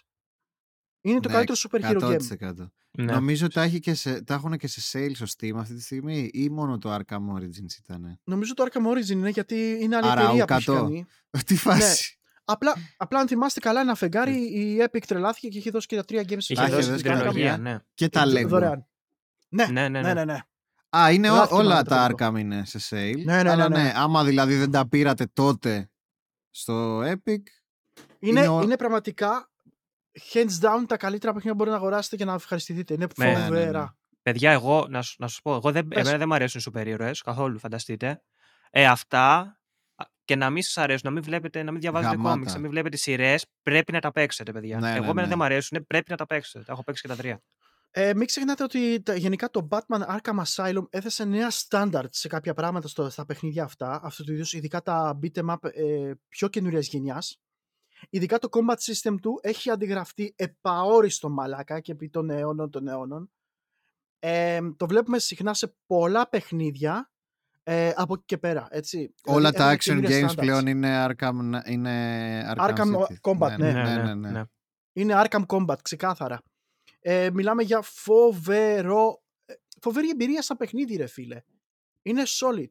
Είναι 1.01 1.19
το 1.19 1.29
Ναι, 1.29 1.33
καλύτερο 1.35 1.57
superhero 1.69 2.01
game. 2.01 2.49
100%. 2.49 2.71
Ναι. 2.91 3.13
Νομίζω 3.13 3.47
τα, 3.47 3.61
έχει 3.61 3.79
και 3.79 3.93
σε, 3.93 4.23
τα 4.23 4.33
έχουν 4.33 4.57
και 4.57 4.67
σε 4.67 4.81
sale 4.91 5.11
στο 5.13 5.25
Steam 5.37 5.55
αυτή 5.55 5.75
τη 5.75 5.81
στιγμή 5.81 6.29
ή 6.33 6.49
μόνο 6.49 6.77
το 6.77 6.95
Arkham 6.95 7.35
Origins 7.37 7.77
ήταν. 7.83 8.19
Νομίζω 8.23 8.53
το 8.53 8.65
Arkham 8.71 8.91
Origin 8.93 9.09
είναι 9.09 9.29
γιατί 9.29 9.77
είναι 9.81 9.95
άλλη 9.95 10.07
Άρα, 10.09 10.21
εταιρεία 10.21 10.43
ου 10.43 10.45
που 10.45 10.53
έχει 10.53 10.65
κατώ. 10.65 10.81
κάνει. 10.81 11.05
Τι 11.45 11.55
φάση. 11.55 12.18
Απλά, 12.51 12.75
απλά 12.97 13.19
αν 13.19 13.27
θυμάστε 13.27 13.59
καλά 13.59 13.81
ένα 13.81 13.95
φεγγάρι, 13.95 14.33
η 14.35 14.77
Epic 14.89 15.01
τρελάθηκε 15.07 15.47
και 15.47 15.57
είχε 15.57 15.69
δώσει 15.69 15.87
και 15.87 15.95
τα 15.95 16.03
τρία 16.03 16.21
games 16.21 16.37
Είχε 16.37 16.53
Τα 16.53 16.63
έχει 16.63 16.71
δώσει 16.71 16.89
δώσει 16.89 17.01
την 17.03 17.11
και 17.11 17.17
τα 17.17 17.23
τριλογία, 17.23 17.55
Arkham. 17.55 17.59
ναι. 17.59 17.77
Και 17.93 18.09
τα 18.09 18.23
Lego. 18.25 18.45
Δωρεάν. 18.47 18.87
Ναι, 19.49 19.65
Ναι, 19.65 19.71
ναι, 19.89 20.01
ναι, 20.01 20.01
ναι. 20.01 20.13
ναι. 20.13 20.25
ναι. 20.33 20.39
Α, 20.97 21.11
είναι 21.11 21.29
ό- 21.29 21.33
Γράφτηκε 21.33 21.55
όλα 21.59 21.69
μόνο 21.69 21.83
τα 21.83 22.07
το 22.07 22.25
Arkham 22.25 22.39
είναι 22.39 22.65
σε 22.65 22.79
sale. 22.89 23.23
Ναι, 23.25 23.43
ναι, 23.43 23.49
αλλά 23.51 23.69
ναι, 23.69 23.81
ναι. 23.83 23.91
άμα 23.95 24.23
δηλαδή 24.23 24.55
δεν 24.55 24.71
τα 24.71 24.87
πήρατε 24.87 25.25
τότε 25.33 25.91
στο 26.49 26.99
Epic, 26.99 27.15
Είναι, 27.25 28.39
Είναι 28.39 28.39
είναι, 28.39 28.73
ο- 28.73 28.75
πραγματικά 28.77 29.49
hands 30.33 30.65
down 30.65 30.83
τα 30.87 30.97
καλύτερα 30.97 31.33
παιχνίδια 31.33 31.51
που 31.51 31.55
μπορείτε 31.55 31.75
να 31.75 31.75
αγοράσετε 31.75 32.15
και 32.15 32.25
να 32.25 32.33
ευχαριστηθείτε. 32.33 32.93
Είναι 32.93 33.07
Ναι, 33.17 33.25
ναι, 33.25 33.33
ναι. 33.33 33.43
φοβερά. 33.43 33.97
Παιδιά, 34.21 34.51
εγώ 34.51 34.85
να, 34.89 35.01
σου- 35.01 35.15
να 35.19 35.27
σου 35.27 35.41
πω, 35.41 35.53
εγώ 35.55 35.71
δεν, 35.71 35.87
Πες. 35.87 35.99
εμένα 36.01 36.17
δεν 36.17 36.27
μου 36.27 36.33
αρέσουν 36.33 36.59
οι 36.59 36.63
σούπερ 36.63 36.87
ήρωες, 36.87 37.21
καθόλου, 37.21 37.59
φανταστείτε. 37.59 38.21
Ε, 38.69 38.85
αυτά 38.87 39.29
α, 39.29 39.58
και 40.29 40.35
να 40.35 40.49
μην 40.49 40.63
σας 40.63 40.77
αρέσουν, 40.77 41.01
να 41.03 41.11
μην 41.11 41.23
βλέπετε, 41.23 41.63
να 41.63 41.71
μην 41.71 41.81
διαβάζετε 41.81 42.15
Γαμάτα. 42.15 42.33
κόμιξ, 42.33 42.53
να 42.53 42.59
μην 42.59 42.69
βλέπετε 42.69 42.97
σειρές, 42.97 43.45
πρέπει 43.63 43.91
να 43.91 43.99
τα 43.99 44.11
παίξετε, 44.11 44.51
παιδιά. 44.51 44.79
Ναι, 44.79 44.89
εγώ 44.89 44.99
ναι, 44.99 45.09
εμένα 45.09 45.21
ναι. 45.21 45.27
δεν 45.27 45.37
μου 45.37 45.43
αρέσουν, 45.43 45.85
πρέπει 45.87 46.11
να 46.11 46.17
τα 46.17 46.25
παίξετε. 46.25 46.63
Τα 46.63 46.71
έχω 46.71 46.83
παίξει 46.83 47.01
και 47.01 47.07
τα 47.07 47.15
τρία. 47.15 47.41
Ε, 47.91 48.13
μην 48.13 48.25
ξεχνάτε 48.25 48.63
ότι 48.63 49.01
τα- 49.01 49.15
γενικά 49.15 49.49
το 49.49 49.67
Batman 49.71 50.17
Arkham 50.17 50.43
Asylum 50.45 50.83
έθεσε 50.89 51.25
νέα 51.25 51.47
standard 51.51 52.07
σε 52.09 52.27
κάποια 52.27 52.53
πράγματα 52.53 52.87
στο, 52.87 53.09
στα 53.09 53.25
παιχνίδια 53.25 53.63
αυτά, 53.63 53.99
αυτού 54.03 54.23
του 54.23 54.33
είδους, 54.33 54.53
ειδικά 54.53 54.81
τα 54.81 55.19
beat'em 55.23 55.45
up 55.45 55.57
ε, 55.73 56.11
πιο 56.27 56.47
καινούριας 56.47 56.87
γενιάς. 56.87 57.41
Ειδικά 58.09 58.39
το 58.39 58.49
combat 58.51 58.77
system 58.93 59.15
του 59.21 59.39
έχει 59.41 59.69
αντιγραφτεί 59.69 60.33
επαόριστο 60.35 61.29
μαλάκα 61.29 61.79
και 61.79 61.91
επί 61.91 62.09
των 62.09 62.29
αιώνων 62.29 62.69
των 62.69 62.87
αιώνων. 62.87 63.31
Ε, 64.19 64.59
το 64.77 64.87
βλέπουμε 64.87 65.19
συχνά 65.19 65.53
σε 65.53 65.75
πολλά 65.85 66.29
παιχνίδια 66.29 67.11
ε, 67.71 67.93
από 67.95 68.13
εκεί 68.13 68.23
και 68.25 68.37
πέρα, 68.37 68.67
έτσι. 68.71 69.13
όλα 69.23 69.49
Δηλαδή, 69.49 69.57
τα 69.57 69.63
έχουν 69.63 69.77
action 69.77 69.79
καινούργια 69.79 70.19
games 70.19 70.31
standards. 70.31 70.37
πλέον 70.37 70.67
είναι 70.67 71.05
Arkham, 71.07 71.61
είναι 71.65 72.53
Arkham, 72.55 72.69
Arkham 72.69 72.95
City. 72.95 73.15
Combat, 73.21 73.57
ναι. 73.57 73.71
ναι, 73.71 74.13
ναι, 74.13 74.31
ναι. 74.31 74.43
Είναι 74.93 75.21
Arkham 75.23 75.45
Combat, 75.45 75.81
ξεκάθαρα. 75.81 76.41
Ε, 76.99 77.29
μιλάμε 77.33 77.63
για 77.63 77.81
φοβερό, 77.81 79.23
ε, 79.45 79.53
φοβερή 79.81 80.09
εμπειρία 80.09 80.41
στα 80.41 80.55
παιχνίδι, 80.55 80.95
ρε 80.95 81.07
φίλε. 81.07 81.41
Είναι 82.01 82.23
solid. 82.25 82.69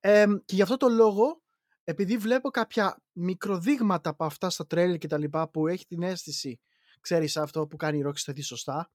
Ε, 0.00 0.26
και 0.44 0.54
γι' 0.54 0.62
αυτό 0.62 0.76
το 0.76 0.88
λόγο, 0.88 1.42
επειδή 1.84 2.16
βλέπω 2.16 2.50
κάποια 2.50 3.02
μικροδείγματα 3.12 4.10
από 4.10 4.24
αυτά 4.24 4.50
στα 4.50 4.66
τρέλ 4.66 4.98
και 4.98 5.08
τα 5.08 5.18
λοιπά 5.18 5.48
που 5.48 5.66
έχει 5.66 5.86
την 5.86 6.02
αίσθηση, 6.02 6.60
ξέρεις 7.00 7.36
αυτό 7.36 7.66
που 7.66 7.76
κάνει 7.76 7.98
η 7.98 8.04
Rockstar 8.06 8.32
δει 8.34 8.42
σωστά, 8.42 8.90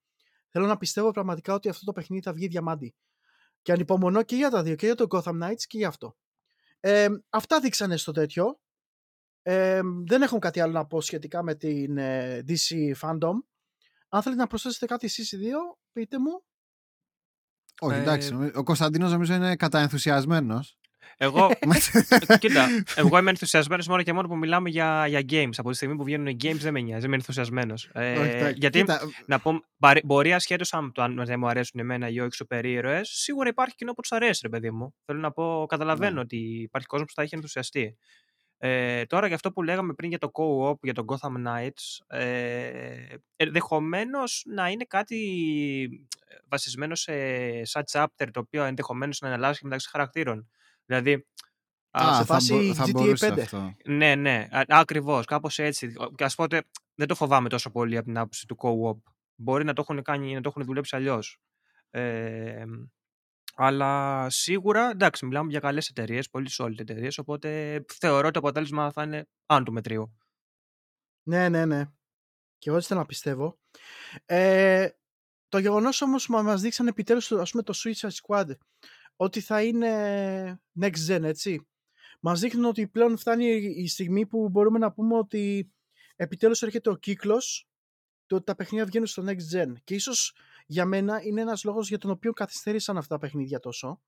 θέλω 0.49 0.65
να 0.65 0.77
πιστεύω 0.77 1.11
πραγματικά 1.11 1.53
ότι 1.53 1.69
αυτό 1.69 1.85
το 1.85 1.91
παιχνίδι 1.91 2.23
θα 2.23 2.33
βγει 2.33 2.47
διαμάντι. 2.47 2.95
Και 3.62 3.71
ανυπομονώ 3.71 4.24
και 4.24 4.36
για 4.36 4.50
τα 4.50 4.63
δύο, 4.63 4.76
και 4.76 4.86
για 4.86 4.95
το 4.95 5.06
Gotham 5.10 5.43
Knights 5.43 5.63
και 5.67 5.78
για 5.78 5.88
αυτό. 5.88 6.15
Ε, 6.80 7.08
αυτά 7.30 7.60
δείξανε 7.60 7.97
στο 7.97 8.12
τέτοιο. 8.12 8.60
Ε, 9.41 9.82
δεν 10.08 10.21
έχω 10.21 10.39
κάτι 10.39 10.60
άλλο 10.60 10.71
να 10.71 10.86
πω 10.86 11.02
σχετικά 11.02 11.43
με 11.43 11.56
την 11.56 11.97
ε, 11.97 12.43
DC 12.47 12.91
Fandom. 13.02 13.34
Αν 14.10 14.21
θέλετε 14.21 14.41
να 14.41 14.47
προσθέσετε 14.47 14.86
κάτι 14.86 15.06
εσείς 15.06 15.32
οι 15.32 15.38
δύο, 15.38 15.60
πείτε 15.91 16.19
μου. 16.19 16.43
Όχι, 17.82 17.97
Ε, 17.97 18.02
εντάξει. 18.02 18.32
νομίζω- 18.32 18.52
Ο 18.56 18.63
Κωνσταντίνος 18.63 19.12
νομίζω 19.12 19.34
είναι 19.34 19.56
καταενθουσιασμένος. 19.56 20.80
Εγώ, 21.17 21.52
ε, 22.28 22.38
κοίτα, 22.38 22.67
εγώ 22.95 23.17
είμαι 23.17 23.30
ενθουσιασμένος 23.30 23.88
μόνο 23.88 24.04
και 24.04 24.13
μόνο 24.13 24.28
που 24.28 24.38
μιλάμε 24.38 24.69
για, 24.69 25.08
για 25.08 25.19
games. 25.30 25.54
Από 25.58 25.69
τη 25.69 25.76
στιγμή 25.76 25.95
που 25.95 26.04
βγαίνουν 26.04 26.28
οι 26.28 26.38
games 26.43 26.56
δεν 26.60 26.74
με 26.74 26.80
νοιάζει, 26.82 27.06
είμαι 27.06 27.15
ενθουσιασμένος. 27.15 27.89
Ε, 27.93 28.17
Όχι, 28.19 28.38
τα- 28.38 28.50
γιατί 28.50 28.80
κοίτα, 28.80 29.00
να 29.26 29.39
πω, 29.39 29.63
μπαρι- 29.78 30.06
μπορεί 30.06 30.34
ασχέτως 30.34 30.74
αν, 30.74 30.91
το- 30.91 31.02
αν 31.02 31.26
δεν 31.26 31.39
μου 31.39 31.47
αρέσουν 31.47 31.80
εμένα 31.80 32.10
ή 32.10 32.19
όχι 32.19 32.36
σούπερ 32.36 32.65
ήρωε, 32.65 33.00
σίγουρα 33.04 33.50
υπάρχει 33.50 33.76
κοινό 33.76 33.93
που 33.93 34.02
τους 34.02 34.12
αρέσει, 34.12 34.39
ρε 34.43 34.50
παιδί 34.50 34.71
μου. 34.71 34.93
Θέλω 35.06 35.19
να 35.19 35.32
πω, 35.32 35.65
καταλαβαίνω 35.69 36.13
Ναι. 36.13 36.19
ότι 36.19 36.38
υπάρχει 36.38 36.88
κόσμος 36.88 37.08
που 37.08 37.13
θα 37.15 37.21
έχει 37.21 37.36
ενθουσιαστεί. 37.36 37.97
Ε, 38.63 39.06
τώρα 39.06 39.26
για 39.26 39.36
αυτό 39.36 39.52
που 39.52 39.63
λέγαμε 39.63 39.93
πριν 39.93 40.10
για 40.10 40.17
το 40.17 40.32
co-op, 40.34 40.76
για 40.82 40.93
το 40.93 41.06
Gotham 41.08 41.47
Knights, 41.47 42.17
ε, 42.17 43.15
ενδεχομένως 43.36 44.43
να 44.47 44.67
είναι 44.69 44.86
κάτι 44.88 45.19
ε, 46.28 46.36
βασισμένο 46.50 46.95
σε 46.95 47.13
σαν 47.65 47.84
chapter 47.91 48.28
το 48.32 48.39
οποίο 48.39 48.63
ενδεχομένως 48.63 49.19
να 49.19 49.34
αλλάζει 49.34 49.58
και 49.60 49.63
μεταξύ 49.65 49.89
χαρακτήρων. 49.89 50.50
Δηλαδή, 50.86 51.26
α, 51.91 52.08
α, 52.10 52.13
σε 52.13 52.20
θα, 52.20 52.26
φάση 52.26 52.54
μπο- 52.54 52.74
θα 52.74 52.84
GTA 52.86 52.91
μπορούσε 52.91 53.34
5. 53.34 53.39
αυτό. 53.41 53.76
ναι, 53.86 54.15
ναι, 54.15 54.48
ακριβώς, 54.67 55.26
κάπως 55.26 55.60
έτσι. 55.60 55.94
Και 56.15 56.24
ας 56.24 56.36
πω 56.36 56.44
ότι 56.44 56.62
δεν 56.96 57.08
το 57.08 57.15
φοβάμαι 57.15 57.50
τόσο 57.50 57.72
πολύ 57.72 57.98
από 57.98 58.06
την 58.06 58.17
άποψη 58.17 58.46
του 58.48 58.58
co-op. 58.62 59.12
Μπορεί 59.36 59.63
να 59.63 59.74
το 59.74 59.82
έχουν, 59.82 60.02
κάνει, 60.02 60.34
να 60.34 60.41
το 60.41 60.50
έχουν 60.50 60.63
δουλέψει 60.65 60.96
αλλιώς. 60.96 61.38
Ε, 61.89 62.63
αλλά 63.56 64.30
σίγουρα, 64.30 64.89
εντάξει, 64.89 65.26
μιλάμε 65.26 65.50
για 65.52 65.60
καλές 65.60 65.88
εταιρείες, 65.88 66.30
πολύ 66.30 66.50
solid 66.58 66.80
εταιρείες. 66.80 67.17
Οπότε 67.17 67.84
θεωρώ 68.00 68.24
ότι 68.24 68.32
το 68.32 68.39
αποτέλεσμα 68.39 68.91
θα 68.91 69.04
είναι 69.04 69.28
άνω 69.46 69.63
του 69.63 69.72
μετρίου. 69.74 70.17
Ναι, 71.24 71.50
ναι, 71.50 71.65
ναι. 71.65 71.86
Και 72.58 72.70
εγώ 72.70 72.76
έτσι 72.76 72.88
θέλω 72.88 73.00
να 73.00 73.06
πιστεύω. 73.06 73.60
Ε, 74.26 74.89
το 75.48 75.58
γεγονός 75.58 76.02
όμως 76.02 76.26
που 76.26 76.32
μας 76.44 76.62
δείξαν 76.62 76.88
επιτέλους 76.88 77.32
ας 77.32 77.52
πούμε, 77.52 77.63
το 77.63 77.74
Suicide 77.76 78.10
Squad 78.10 78.50
ότι 79.21 79.39
θα 79.41 79.63
είναι 79.63 80.62
next 80.81 81.07
gen, 81.07 81.23
έτσι. 81.23 81.67
Μας 82.19 82.39
δείχνουν 82.39 82.65
ότι 82.65 82.88
πλέον 82.88 83.17
φτάνει 83.17 83.45
η 83.55 83.88
στιγμή 83.88 84.25
που 84.25 84.49
μπορούμε 84.49 84.79
να 84.79 84.91
πούμε 84.91 85.17
ότι 85.17 85.71
επιτέλους 86.15 86.62
έρχεται 86.62 86.89
ο 86.89 86.95
κύκλος 86.95 87.67
το 88.25 88.36
ότι 88.36 88.45
τα 88.45 88.55
παιχνίδια 88.55 88.86
βγαίνουν 88.86 89.07
στο 89.07 89.23
next 89.27 89.55
gen. 89.55 89.73
Και 89.84 89.93
ίσως 89.95 90.36
για 90.65 90.86
μένα 90.86 91.21
είναι 91.23 91.41
ένας 91.41 91.63
λόγος 91.63 91.88
για 91.88 91.97
τον 91.97 92.10
οποίο 92.12 92.34
καθυστέρησαν 92.34 92.97
αυτά 92.97 93.15
τα 93.15 93.19
παιχνίδια 93.21 93.60
τόσο. 93.60 94.01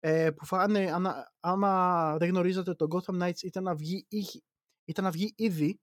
Ε, 0.00 0.30
που 0.30 0.46
φάνε, 0.46 0.90
ανα- 0.92 1.32
άμα 1.40 2.16
δεν 2.18 2.28
γνωρίζατε 2.28 2.74
το 2.74 2.86
Gotham 2.90 3.22
Knights 3.22 3.42
ήταν 3.42 3.62
να 3.62 3.74
βγει, 3.74 4.06
είχε- 4.08 4.42
ήταν 4.84 5.04
να 5.04 5.10
βγει 5.10 5.32
ήδη 5.36 5.80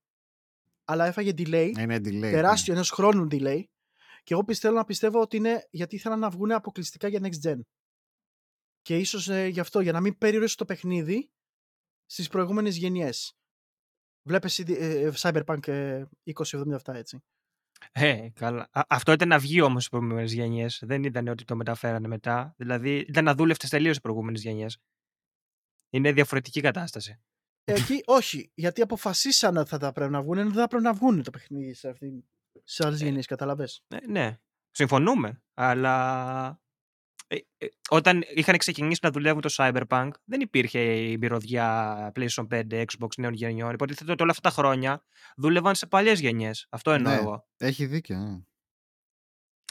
αλλά 0.86 1.06
έφαγε 1.06 1.32
delay, 1.38 1.72
Είναι 1.78 1.96
delay. 1.96 2.14
ναι. 2.14 2.32
τεράστιο 2.32 2.74
ενός 2.74 2.90
χρόνου 2.92 3.28
delay 3.32 3.64
και 4.24 4.34
εγώ 4.34 4.44
πιστεύω 4.44 4.76
να 4.76 4.84
πιστεύω 4.86 5.22
ότι 5.22 5.38
είναι 5.38 5.68
γιατί 5.70 5.96
ήθελαν 5.96 6.20
να 6.20 6.30
βγουν 6.30 6.52
αποκλειστικά 6.52 7.08
για 7.08 7.20
next 7.24 7.48
gen. 7.50 7.60
Και 8.84 8.98
ίσως 8.98 9.30
ε, 9.30 9.48
γι' 9.48 9.60
αυτό, 9.60 9.80
για 9.80 9.92
να 9.92 10.02
μην 10.02 10.18
περιορίσει 10.18 10.58
το 10.58 10.66
παιχνίδι 10.66 11.32
στις 12.06 12.28
προηγούμενες 12.28 12.78
γενιές. 12.78 13.38
Βλέπεις 14.28 14.60
ε, 14.60 14.64
ε, 14.68 15.12
Cyberpunk 15.18 15.68
ε, 15.68 16.04
2077 16.34 16.78
έτσι. 16.86 17.24
Ε, 17.92 18.30
καλά. 18.34 18.70
Α, 18.72 18.82
αυτό 18.90 19.12
ήταν 19.12 19.28
να 19.28 19.40
βγει 19.40 19.62
όμως 19.62 19.84
στις 19.84 19.90
προηγούμενες 19.90 20.34
γενιές. 20.34 20.82
Δεν 20.86 21.04
ήταν 21.04 21.28
ότι 21.28 21.44
το 21.44 21.56
μεταφέρανε 21.56 22.08
μετά. 22.08 22.54
Δηλαδή 22.58 22.98
ήταν 22.98 23.28
αδούλευτε 23.28 23.68
τελείως 23.68 23.98
οι 23.98 24.02
προηγούμενες 24.02 24.42
γενιές. 24.42 24.78
Είναι 25.90 26.12
διαφορετική 26.12 26.62
κατάσταση. 26.62 27.20
Εκεί 27.64 28.02
όχι, 28.06 28.52
γιατί 28.54 28.82
αποφασίσαν 28.82 29.58
ότι 29.58 29.70
θα 29.70 29.78
τα 29.78 29.92
πρέπει 29.92 30.12
να 30.12 30.22
βγουν, 30.22 30.38
ενώ 30.38 30.50
δεν 30.50 30.60
θα 30.60 30.68
πρέπει 30.68 30.84
να 30.84 30.94
βγουν 30.94 31.24
το 31.24 31.32
παιχνίδι 31.32 31.74
σε, 31.74 31.90
αυτή, 31.90 32.26
σε 32.64 32.86
άλλες 32.86 33.02
γενιές, 33.02 33.26
καταλαβες. 33.26 33.84
Ε, 33.88 34.08
ναι, 34.08 34.40
συμφωνούμε. 34.72 35.44
Αλλά 35.54 36.48
ε, 36.48 36.50
ε, 36.50 36.63
όταν 37.90 38.24
είχαν 38.34 38.58
ξεκινήσει 38.58 39.00
να 39.04 39.12
δουλεύουν 39.12 39.42
το 39.42 39.50
Cyberpunk, 39.58 40.10
δεν 40.26 40.40
υπήρχε 40.42 40.80
η 40.80 41.18
μυρωδιά 41.18 42.12
PlayStation 42.16 42.48
5, 42.52 42.62
Xbox 42.86 43.08
νέων 43.18 43.34
γενιών. 43.34 43.74
Υποτίθεται 43.74 44.12
ότι 44.12 44.22
όλα 44.22 44.32
αυτά 44.32 44.50
τα 44.50 44.56
χρόνια 44.56 45.04
δούλευαν 45.38 45.76
σε 45.76 45.86
παλιές 45.86 46.20
γενιές. 46.20 46.68
Αυτό 46.70 46.92
εννοώ 46.92 47.14
Ναι. 47.14 47.20
εγώ. 47.20 47.48
Έχει 47.58 47.86
δίκιο. 47.86 48.18
ναι. 48.18 48.38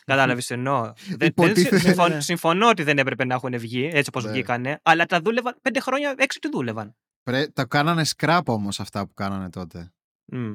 Κατάλαβες 0.05 0.46
τι 0.46 0.55
εννοώ. 0.55 0.83
Δεν- 1.09 1.16
δεν 1.18 1.29
Υποτίθεται- 1.29 1.68
συμ- 1.79 1.81
συμφων- 1.83 2.09
Ναι, 2.09 2.14
ναι. 2.14 2.20
Συμφωνώ 2.20 2.68
ότι 2.68 2.83
δεν 2.83 2.98
έπρεπε 2.98 3.25
να 3.25 3.35
έχουν 3.35 3.59
βγει 3.59 3.85
έτσι 3.92 4.09
όπως 4.09 4.25
Ναι. 4.25 4.31
βγήκανε, 4.31 4.81
αλλά 4.83 5.07
τα 5.07 5.20
δούλευαν 5.20 5.59
πέντε 5.62 5.81
χρόνια, 5.81 6.14
έξι 6.18 6.38
τι 6.38 6.48
δούλευαν. 6.48 6.96
Πρέ... 7.22 7.46
Τα 7.48 7.64
κάνανε 7.64 8.03
scrap 8.16 8.40
όμως 8.46 8.81
αυτά 8.81 9.07
που 9.07 9.14
κάνανε 9.14 9.51
τότε. 9.51 9.92
Μμ. 10.25 10.53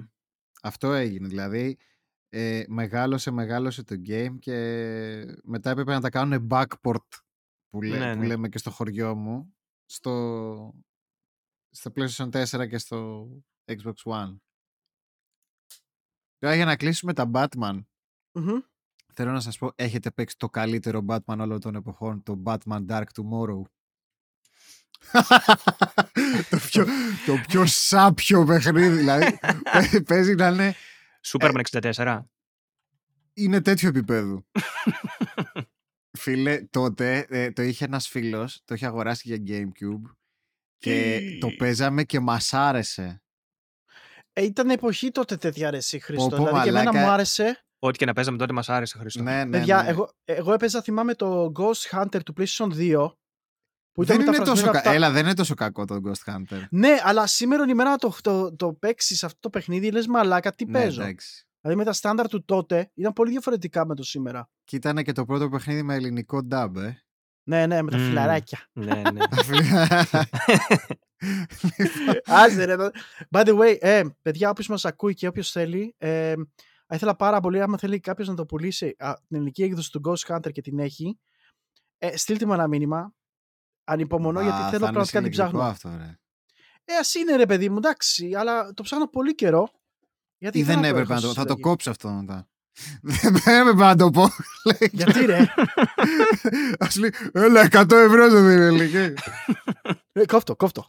Αυτό 0.64 0.94
έγινε. 0.94 1.28
Δηλαδή, 1.28 1.78
ε, 2.30 2.64
μεγάλωσε, 2.68 3.32
μεγάλωσε 3.32 3.84
το 3.84 3.96
game 4.08 4.36
και 4.40 4.56
μετά 5.44 5.70
έπρεπε 5.70 5.94
να 5.94 6.02
τα 6.02 6.10
κάνουν 6.10 6.48
backport 6.52 7.08
που, 7.70 7.82
λέ- 7.82 8.00
Ναι, 8.00 8.14
που 8.14 8.20
ναι. 8.20 8.28
λέμε 8.28 8.50
και 8.50 8.58
στο 8.58 8.72
χωριό 8.72 9.16
μου 9.16 9.56
στο, 9.86 10.74
στο 11.70 11.92
PlayStation 11.96 12.30
4 12.46 12.68
και 12.70 12.78
στο 12.78 13.28
Xbox 13.72 13.94
One. 14.04 14.38
Τώρα 16.38 16.56
για 16.56 16.66
να 16.66 16.76
κλείσουμε 16.76 17.14
τα 17.14 17.30
Batman, 17.34 17.84
Μμμ. 18.32 18.60
θέλω 19.14 19.32
να 19.32 19.40
σας 19.40 19.58
πω, 19.58 19.72
έχετε 19.76 20.12
παίξει 20.12 20.38
το 20.38 20.50
καλύτερο 20.50 21.06
Batman 21.08 21.38
όλων 21.40 21.60
των 21.60 21.76
εποχών, 21.76 22.24
το 22.24 22.42
Batman 22.46 22.86
Dark 22.88 23.04
Tomorrow. 23.14 23.62
το, 26.50 26.58
πιο, 26.68 26.86
το 27.26 27.34
πιο 27.48 27.66
σάπιο 27.66 28.46
παιχνίδι, 28.46 28.96
δηλαδή 28.98 29.40
παί- 29.72 30.04
παίζει 30.04 30.36
να 30.36 30.48
είναι 30.48 30.76
Superman 31.32 31.62
64. 31.94 32.20
είναι 33.34 33.62
τέτοιο 33.62 33.90
επίπεδο. 33.90 34.46
Φίλε, 36.20 36.62
τότε 36.70 37.26
ε, 37.30 37.52
το 37.52 37.62
είχε 37.62 37.86
ένας 37.86 38.08
φίλος, 38.08 38.62
το 38.66 38.74
είχε 38.74 38.86
αγοράσει 38.86 39.36
για 39.36 39.44
Gamecube 39.48 40.12
και 40.78 41.22
το 41.40 41.50
παίζαμε 41.58 42.04
και 42.04 42.20
μας 42.20 42.54
άρεσε. 42.54 43.22
Ε, 44.34 44.44
ήταν 44.44 44.70
εποχή 44.70 45.12
τότε 45.12 45.38
τέτοια 45.38 45.68
αρεσί 45.68 46.00
Χρήστο. 46.00 46.30
Πω, 46.30 46.36
πω, 46.38 46.44
δηλαδή 46.44 46.64
και 46.64 46.70
εμένα 46.70 46.84
μαλάκα. 46.84 47.06
μου 47.06 47.14
άρεσε. 47.14 47.66
Ό,τι 47.80 47.98
και 47.98 48.06
να 48.06 48.14
παίζαμε 48.14 48.38
τότε 48.38 48.54
μας 48.54 48.70
άρεσε, 48.70 48.98
Χρήστο. 48.98 49.24
Ναι, 49.24 49.44
ναι, 49.44 49.58
Παιδιά, 49.58 49.82
ναι. 49.84 49.90
εγώ, 49.90 50.10
εγώ 50.24 50.54
έπαιζα, 50.54 50.82
θυμάμαι 50.82 51.14
το 51.14 51.52
Ghost 51.56 52.00
Hunter 52.00 52.24
του 52.24 52.34
PlayStation 52.38 52.72
2. 52.74 53.12
Που 53.98 54.04
ήταν 54.04 54.18
δεν 54.18 54.28
είναι 54.28 54.38
τόσο 54.38 54.50
μεταφρασμένο 54.50 54.72
κα... 54.72 54.78
από 54.80 54.88
τα- 54.88 54.94
Έλα, 54.94 55.12
δεν 55.12 55.26
είναι 55.26 55.34
τόσο 55.34 55.54
κακό 55.54 55.86
το 55.86 56.02
Ghost 56.06 56.32
Hunter. 56.34 56.62
Ναι, 56.70 56.96
αλλά 57.04 57.28
σήμερα 57.28 57.66
ημέρα 57.68 57.96
το, 57.96 58.16
το, 58.22 58.56
το 58.56 58.74
παίξεις 58.74 59.24
αυτό 59.24 59.40
το 59.40 59.50
παιχνίδι, 59.50 59.92
λες 59.92 60.08
μαλάκα, 60.08 60.52
τι 60.52 60.66
Ναι, 60.66 60.72
παίζω. 60.72 61.02
εντάξει. 61.02 61.48
Δηλαδή 61.62 61.80
με 61.80 61.86
τα 61.86 61.94
στάνταρ 61.94 62.28
του 62.28 62.46
τότε 62.46 62.92
ήταν 62.94 63.14
πολύ 63.14 63.32
διαφορετικά 63.32 63.86
με 63.86 63.96
το 63.96 64.04
σήμερα. 64.04 64.50
Και 64.64 64.76
ήταν 64.76 65.04
και 65.04 65.12
το 65.12 65.26
πρώτο 65.26 65.50
παιχνίδι 65.50 65.84
με 65.84 65.96
ελληνικό 65.96 66.48
dub, 66.52 66.72
ε. 66.78 66.94
Ναι, 67.44 67.66
ναι, 67.66 67.82
με 67.82 67.92
τα 67.92 67.98
Μμμ. 67.98 68.06
φιλαράκια. 68.08 68.60
ναι, 68.74 69.02
ναι. 69.14 69.22
Άσε 72.26 72.66
ρε. 72.66 72.76
το- 72.76 72.92
By 73.32 73.46
the 73.46 73.58
way, 73.60 73.76
ε, 73.80 74.02
παιδιά, 74.22 74.50
όποιος 74.50 74.68
μας 74.68 74.86
ακούει 74.86 75.14
και 75.14 75.28
όποιος 75.28 75.52
θέλει, 75.52 75.96
ε, 75.98 76.34
θα 76.88 76.96
ήθελα 76.96 77.16
πάρα 77.16 77.40
πολύ, 77.40 77.62
άμα 77.62 77.78
θέλει 77.78 78.00
κάποιος 78.00 78.28
να 78.28 78.34
το 78.36 78.46
πουλήσει 78.46 78.96
α, 78.98 79.14
την 79.28 79.36
ελληνική 79.38 79.64
έκδοση 79.64 79.92
του 79.92 80.02
Ghost 80.06 80.36
Hunter 80.36 80.52
και 80.52 80.62
την 80.62 80.80
έχει, 80.80 81.20
ε, 81.98 82.18
στείλτε 82.18 82.46
μου 82.46 82.54
ένα 82.54 82.68
μήνυμα. 82.68 83.14
Ανυπομονώ 83.90 84.42
γιατί 84.42 84.56
Α, 84.62 84.70
θέλω 84.70 84.70
θα 84.70 84.76
είναι 84.76 84.86
πραγματικά 84.92 85.20
να 85.22 85.26
την 85.28 85.34
συλλογικό 85.34 85.58
ψάχνω. 85.60 85.72
αυτό, 85.72 86.06
ρε. 86.06 86.18
Ε, 86.86 86.96
ας 87.00 87.14
είναι 87.14 87.36
ρε 87.36 87.46
παιδί 87.46 87.70
μου, 87.70 87.78
εντάξει, 87.78 88.34
αλλά 88.36 88.74
το 88.74 88.84
ψάχνω 88.84 89.08
πολύ 89.08 89.36
καιρό. 89.36 89.70
Γιατί 90.38 90.60
Ή 90.60 90.64
δεν 90.64 90.82
το 90.82 90.88
έπρεπε 90.88 91.00
έχω 91.02 91.14
να 91.14 91.22
το... 91.22 91.28
στη 91.28 91.36
Θα 91.36 91.42
το 91.46 91.48
συλλογή. 91.54 91.62
κόψω 91.62 91.90
αυτό 91.90 92.10
μετά. 92.10 92.48
Δεν 93.02 93.60
έπρεπε 93.62 93.84
να 93.84 93.96
το 93.96 94.10
πω. 94.10 94.22
λέει. 94.66 94.90
Γιατί 94.92 95.26
ρε, 95.26 95.46
Ας 96.80 96.96
λέει, 96.96 97.14
έλα, 97.32 97.68
100 97.72 97.92
ευρώ 97.92 98.30
το 98.30 98.42
δίνει 98.42 98.62
ελληνική. 98.66 99.14
ε, 100.12 100.26
κόφτο, 100.26 100.56
κόφτο. 100.56 100.88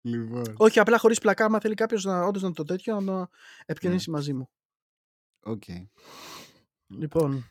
Λοιπόν, 0.00 0.54
Όχι, 0.56 0.78
απλά 0.80 0.98
χωρίς 0.98 1.18
πλακά, 1.18 1.44
άμα 1.44 1.60
θέλει 1.60 1.74
κάποιος 1.74 2.04
να, 2.04 2.22
όντως 2.24 2.42
να 2.42 2.52
το 2.52 2.64
τέτοιο, 2.64 3.00
να 3.00 3.28
επικοινωνήσει 3.66 4.10
μαζί 4.10 4.32
μου. 4.32 4.50
οκ. 5.42 5.62
Λοιπόν, 6.86 7.46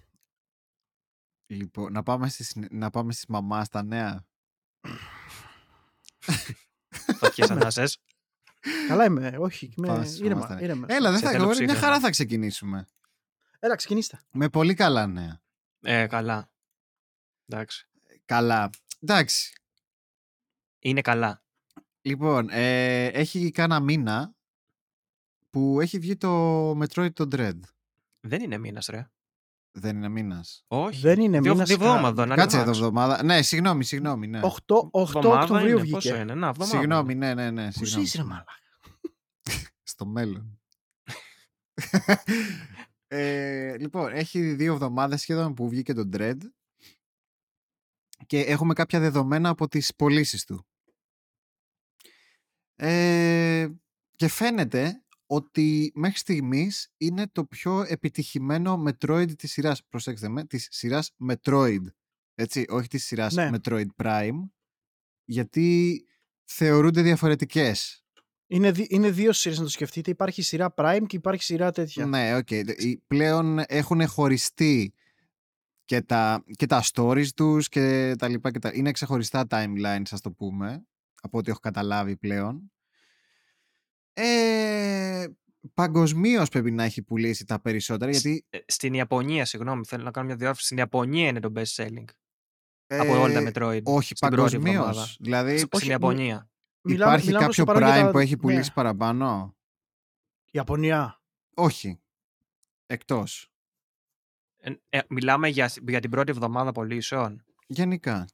Λοιπόν, 1.54 1.92
να 1.92 2.04
πάμε 2.04 2.30
στις, 2.30 2.56
να 2.70 2.90
πάμε 2.90 3.12
στις 3.12 3.26
μαμάς 3.28 3.66
στα 3.68 3.84
νέα. 3.84 4.26
Φωτιές 6.90 7.52
ανάσες; 7.52 8.00
καλά 8.88 9.06
είμαι, 9.06 9.36
όχι, 9.40 9.74
Πάμε 9.76 9.94
είμαι 9.94 10.06
στις 10.06 10.20
ήρεμα, 10.20 10.34
μαμάς 10.40 10.58
τα 10.58 10.64
ήρεμα. 10.64 10.86
Έλα, 10.90 11.10
δεν 11.10 11.20
Σε 11.20 11.26
θα 11.26 11.32
θέλω 11.32 11.44
εγώ, 11.44 11.52
μια 11.52 11.66
ψύχρεμα. 11.66 11.80
χαρά 11.88 12.00
θα 12.00 12.10
ξεκινήσουμε. 12.10 12.86
Έλα, 13.60 13.76
ξεκινήστε. 13.76 14.20
Με 14.32 14.50
πολύ 14.50 14.74
καλά 14.74 15.08
νέα. 15.08 15.42
Ε, 15.82 16.08
καλά. 16.08 16.52
Εντάξει. 17.46 17.88
Καλά. 18.26 18.70
Εντάξει. 19.00 19.54
Είναι 20.80 21.02
καλά. 21.02 21.44
Λοιπόν, 22.02 22.50
ε, 22.50 23.06
έχει 23.06 23.52
κάνα 23.52 23.80
μήνα 23.80 24.36
που 25.50 25.82
έχει 25.82 26.00
βγει 26.00 26.16
το 26.18 26.70
Metroid 26.72 27.14
το 27.14 27.28
Dread. 27.32 27.60
Δεν 28.20 28.42
είναι 28.42 28.58
μήνας, 28.58 28.86
ρε. 28.86 29.08
Δεν 29.76 29.96
είναι 29.96 30.10
μήνας. 30.10 30.64
Όχι. 30.68 31.00
Δεν 31.00 31.20
είναι 31.20 31.40
Δύο, 31.40 31.52
μήνας, 31.52 31.68
δύο 31.70 31.78
κα- 31.78 31.86
εβδομάδων, 31.86 32.32
αν 32.32 32.38
Κάτσε 32.38 32.56
είναι 32.56 32.66
εδώ 32.66 32.74
max. 32.74 32.76
εβδομάδα. 32.78 33.24
Ναι, 33.24 33.42
συγγνώμη, 33.42 33.84
συγγνώμη. 33.84 34.28
Ναι. 34.28 34.40
8, 34.44 34.90
8 34.92 35.18
Εβδομάδα 35.18 35.42
Οκτωβρίου 35.42 35.78
είναι, 35.78 35.90
Πόσο 35.90 36.10
βγήκε. 36.10 36.22
είναι, 36.24 36.34
να, 36.36 36.48
εβδομάδα. 36.48 36.66
Συγγνώμη, 36.78 37.16
ναι, 37.16 37.34
ναι, 37.34 37.52
ναι. 37.52 37.66
Πού 37.66 37.72
συγγνώμη. 37.72 38.04
είσαι, 38.04 38.18
ρε 38.18 38.24
μαλάκα; 38.24 38.52
Στο 39.84 40.06
μέλλον. 40.06 40.62
ε, 43.08 43.78
λοιπόν, 43.78 44.12
έχει 44.14 44.54
δύο 44.54 44.74
εβδομάδες 44.74 45.22
σχεδόν 45.22 45.54
που 45.54 45.70
βγήκε 45.70 45.94
το 45.94 46.10
Dread 46.14 46.38
και 48.26 48.40
έχουμε 48.40 48.74
κάποια 48.74 49.00
δεδομένα 49.00 49.50
από 49.50 49.68
τις 49.68 49.96
πωλήσεις 49.96 50.46
του. 50.46 50.68
Ε, 52.76 53.68
και 54.16 54.28
φαίνεται 54.28 55.03
ότι 55.36 55.92
μέχρι 55.96 56.18
στιγμής 56.18 56.92
είναι 56.98 57.28
το 57.32 57.46
πιο 57.46 57.86
επιτυχημένο 57.88 58.84
Metroid 58.88 59.36
της 59.38 59.52
σειράς, 59.52 59.84
προσέξτε 59.90 60.30
με, 60.30 60.46
της 60.46 60.68
σειράς 60.72 61.12
Metroid. 61.30 61.82
Έτσι, 62.36 62.66
όχι 62.70 62.88
της 62.88 63.06
σειράς 63.06 63.34
Ναι. 63.34 63.50
Metroid 63.54 63.86
Prime, 64.04 64.40
γιατί 65.26 66.02
θεωρούνται 66.44 67.02
διαφορετικές. 67.02 68.04
Είναι, 68.48 68.72
δι- 68.72 68.92
είναι 68.92 69.12
δύο 69.12 69.32
σειρές 69.32 69.58
να 69.58 69.64
το 69.64 69.70
σκεφτείτε. 69.70 70.12
Υπάρχει 70.12 70.42
σειρά 70.42 70.74
Prime 70.78 71.04
και 71.08 71.16
υπάρχει 71.16 71.44
σειρά 71.44 71.72
τέτοια. 71.72 72.06
Ναι, 72.06 72.36
οκ. 72.36 72.52
Οι- 72.52 73.04
Πλέον 73.08 73.60
έχουν 73.68 74.08
χωριστεί 74.08 74.94
και 75.86 76.02
τα, 76.02 76.44
και 76.56 76.66
τα 76.66 76.84
stories 76.94 77.28
τους 77.36 77.70
και 77.70 78.16
τα 78.18 78.28
λοιπά. 78.28 78.52
Και 78.52 78.60
τα... 78.60 78.72
Είναι 78.74 78.92
ξεχωριστά 78.92 79.46
timelines, 79.50 80.04
ας 80.12 80.22
το 80.22 80.32
πούμε, 80.32 80.86
από 81.22 81.38
ό,τι 81.38 81.50
έχω 81.50 81.60
καταλάβει 81.60 82.18
πλέον. 82.18 82.73
Ε, 84.14 85.26
Παγκοσμίως 85.74 86.50
πρέπει 86.50 86.72
να 86.72 86.84
έχει 86.84 87.02
πουλήσει 87.02 87.46
τα 87.46 87.60
περισσότερα, 87.60 88.12
γιατί... 88.12 88.46
Ε, 88.50 88.58
Στην 88.68 88.94
Ιαπωνία, 88.94 89.46
συγγνώμη, 89.46 89.86
θέλω 89.86 90.04
να 90.04 90.12
κάνω 90.12 90.26
μια 90.28 90.36
διόρθωση. 90.36 90.66
Στην 90.66 90.78
Ιαπωνία 90.78 91.28
είναι 91.28 91.40
το 91.40 91.52
best 91.56 91.76
selling. 91.76 92.06
από 92.88 93.20
όλα 93.20 93.34
τα 93.34 93.40
ε, 93.40 93.52
Metroid. 93.54 93.84
Όχι, 93.84 94.16
στην 94.16 94.30
πρώτη 94.30 94.52
παγκοσμίως. 94.52 94.76
εβδομάδα. 94.86 95.08
Δηλαδή, 95.20 95.58
Στην 95.58 95.70
όχι, 95.72 95.88
Ιαπωνία. 95.90 96.50
Μιλάμε- 96.82 97.12
υπάρχει 97.12 97.26
μιλάμε 97.26 97.46
προς 97.46 97.56
κάποιο 97.58 97.74
το 97.74 97.80
παρόν 97.80 97.90
για 97.90 98.02
Prime 98.02 98.06
τα- 98.06 98.12
που 98.12 98.18
έχει 98.20 98.32
ναι. 98.36 98.38
πουλήσει 98.42 98.74
παραπάνω; 98.74 99.56
Ιαπωνία. 100.52 101.22
Όχι. 101.56 102.00
Εκτός. 102.86 103.52
Ε, 104.58 104.72
ε, 104.90 105.00
μιλάμε 105.10 105.48
για, 105.48 105.72
για 105.88 106.00
την 106.00 106.10
πρώτη 106.10 106.32
εβδομάδα 106.32 106.72
πωλήσεων. 106.72 107.44
Γενικά. 107.68 108.28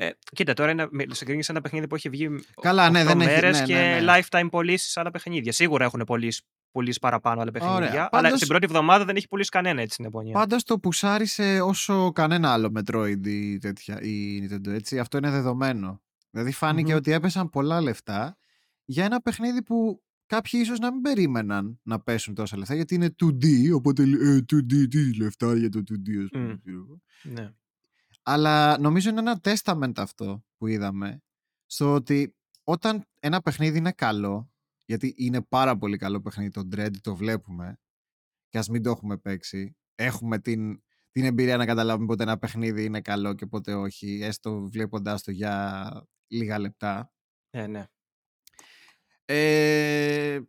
Ε, 0.00 0.10
κοίτα, 0.32 0.52
τώρα 0.52 0.70
είναι, 0.70 0.86
με- 0.90 1.04
συγκρίνεις 1.10 1.48
ένα 1.48 1.60
παιχνίδι 1.60 1.86
που 1.86 1.94
έχει 1.94 2.08
βγει 2.08 2.28
Καλά, 2.60 2.90
ναι, 2.90 3.00
8 3.02 3.06
δεν 3.06 3.20
έχει- 3.20 3.30
μέρες 3.30 3.58
ναι, 3.60 3.66
και 3.66 3.74
ναι, 3.74 4.00
ναι. 4.00 4.20
lifetime 4.30 4.48
πωλήσεις 4.50 4.90
σε 4.92 5.00
άλλα 5.00 5.10
παιχνίδια. 5.10 5.52
Σίγουρα 5.52 5.84
έχουν 5.84 6.02
πωλήσεις, 6.06 6.42
πουλήσει 6.70 6.98
παραπάνω 6.98 7.40
άλλα 7.40 7.50
παιχνίδια. 7.50 7.76
Ωραία. 7.76 7.90
Αλλά 7.90 8.08
Πάντως- 8.08 8.36
στην 8.36 8.48
πρώτη 8.48 8.64
εβδομάδα 8.64 9.04
δεν 9.04 9.16
έχει 9.16 9.28
πουλήσει 9.28 9.50
κανένα 9.50 9.80
έτσι 9.80 9.92
στην 9.92 10.04
Ιαπωνία. 10.04 10.32
Πάντως 10.32 10.64
το 10.64 10.78
πουσάρισε 10.78 11.60
όσο 11.60 12.12
κανένα 12.12 12.52
άλλο 12.52 12.72
Metroid 12.78 13.26
ή 13.26 13.58
τέτοια 13.58 14.00
η 14.02 14.42
Nintendo, 14.50 14.66
έτσι. 14.72 14.98
Αυτό 14.98 15.16
είναι 15.18 15.30
δεδομένο. 15.30 16.02
Δηλαδή 16.30 16.52
φάνηκε 16.52 16.90
Μμμ. 16.90 16.98
ότι 16.98 17.12
έπεσαν 17.12 17.50
πολλά 17.50 17.80
λεφτά 17.80 18.36
για 18.84 19.04
ένα 19.04 19.20
παιχνίδι 19.20 19.62
που 19.62 20.02
κάποιοι 20.26 20.60
ίσως 20.62 20.78
να 20.78 20.92
μην 20.92 21.00
περίμεναν 21.02 21.80
να 21.82 22.00
πέσουν 22.00 22.34
τόσα 22.34 22.56
λεφτά 22.58 22.74
γιατί 22.74 22.94
είναι 22.94 23.14
2D, 23.22 23.44
οπότε 23.74 24.02
ε, 24.02 24.36
2D, 24.52 24.88
τι 24.88 25.16
λεφτά 25.16 25.54
για 25.56 25.68
το 25.68 25.78
2D, 25.78 26.22
ας 26.24 26.28
πούμε. 26.30 26.44
Μμ. 26.44 26.56
ξέρω 26.62 26.76
εγώ. 26.76 27.00
Ναι. 27.22 27.50
Αλλά 28.30 28.78
νομίζω 28.78 29.10
είναι 29.10 29.18
ένα 29.18 29.40
testament 29.42 29.92
αυτό 29.96 30.44
που 30.56 30.66
είδαμε 30.66 31.22
στο 31.66 31.94
ότι 31.94 32.36
όταν 32.64 33.04
ένα 33.20 33.40
παιχνίδι 33.40 33.78
είναι 33.78 33.92
καλό, 33.92 34.50
γιατί 34.84 35.14
είναι 35.16 35.42
πάρα 35.42 35.76
πολύ 35.76 35.96
καλό 35.96 36.20
παιχνίδι 36.20 36.50
το 36.50 36.68
Dread, 36.72 36.96
το 37.00 37.16
βλέπουμε 37.16 37.78
και 38.48 38.58
ας 38.58 38.68
μην 38.68 38.82
το 38.82 38.90
έχουμε 38.90 39.18
παίξει, 39.18 39.76
έχουμε 39.94 40.38
την, 40.38 40.82
την 41.10 41.24
εμπειρία 41.24 41.56
να 41.56 41.66
καταλάβουμε 41.66 42.06
πότε 42.06 42.22
ένα 42.22 42.38
παιχνίδι 42.38 42.84
είναι 42.84 43.00
καλό 43.00 43.34
και 43.34 43.46
πότε 43.46 43.74
όχι, 43.74 44.20
έστω 44.22 44.68
βλέποντάς 44.68 45.22
το 45.22 45.30
για 45.30 45.90
λίγα 46.26 46.58
λεπτά. 46.58 47.12
Ε, 47.50 47.66
ναι. 47.66 47.86
Ε, 49.24 50.40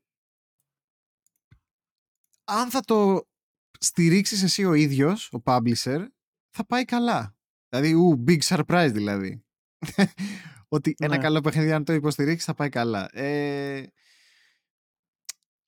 αν 2.43 2.69
θα 2.69 2.81
το 2.81 3.27
στηρίξεις 3.79 4.43
εσύ 4.43 4.65
ο 4.65 4.73
ίδιος, 4.73 5.33
ο 5.33 5.41
publisher, 5.45 6.07
θα 6.49 6.65
πάει 6.65 6.85
καλά. 6.85 7.38
Δηλαδή, 7.69 7.93
ου, 7.93 8.23
big 8.27 8.39
surprise 8.41 8.89
δηλαδή. 8.91 9.43
Ότι 10.67 10.95
ένα 10.97 11.15
Ναι. 11.15 11.21
καλό 11.23 11.41
παιχνίδι 11.41 11.71
αν 11.71 11.83
το 11.83 11.93
υποστηρίξεις 11.93 12.45
θα 12.45 12.53
πάει 12.53 12.69
καλά. 12.69 13.09
Ε, 13.17 13.83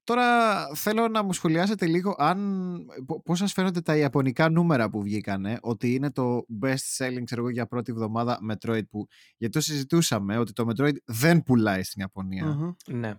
Τώρα 0.04 0.68
θέλω 0.76 1.08
να 1.08 1.24
μου 1.24 1.34
σχολιάσετε 1.34 1.86
λίγο 1.86 2.16
αν, 2.18 2.78
π- 3.06 3.24
πώς 3.24 3.38
σας 3.38 3.54
φαίνονται 3.54 3.82
τα 3.82 3.98
ιαπωνικά 3.98 4.50
νούμερα 4.50 4.90
που 4.90 5.02
βγήκανε, 5.02 5.58
ότι 5.62 5.94
είναι 5.94 6.12
το 6.12 6.46
best 6.62 6.98
selling 6.98 7.22
ξέρω 7.24 7.42
εγώ, 7.42 7.50
για 7.50 7.68
πρώτη 7.68 7.92
εβδομάδα 7.92 8.40
Metroid 8.52 8.88
που, 8.90 9.08
γιατί 9.38 9.54
το 9.54 9.62
συζητούσαμε 9.62 10.38
ότι 10.38 10.54
το 10.54 10.68
Metroid 10.70 10.96
δεν 11.06 11.44
πουλάει 11.44 11.84
στην 11.84 12.02
Ιαπωνία 12.02 12.46
Μμμ. 12.46 12.72
Ναι. 12.88 13.14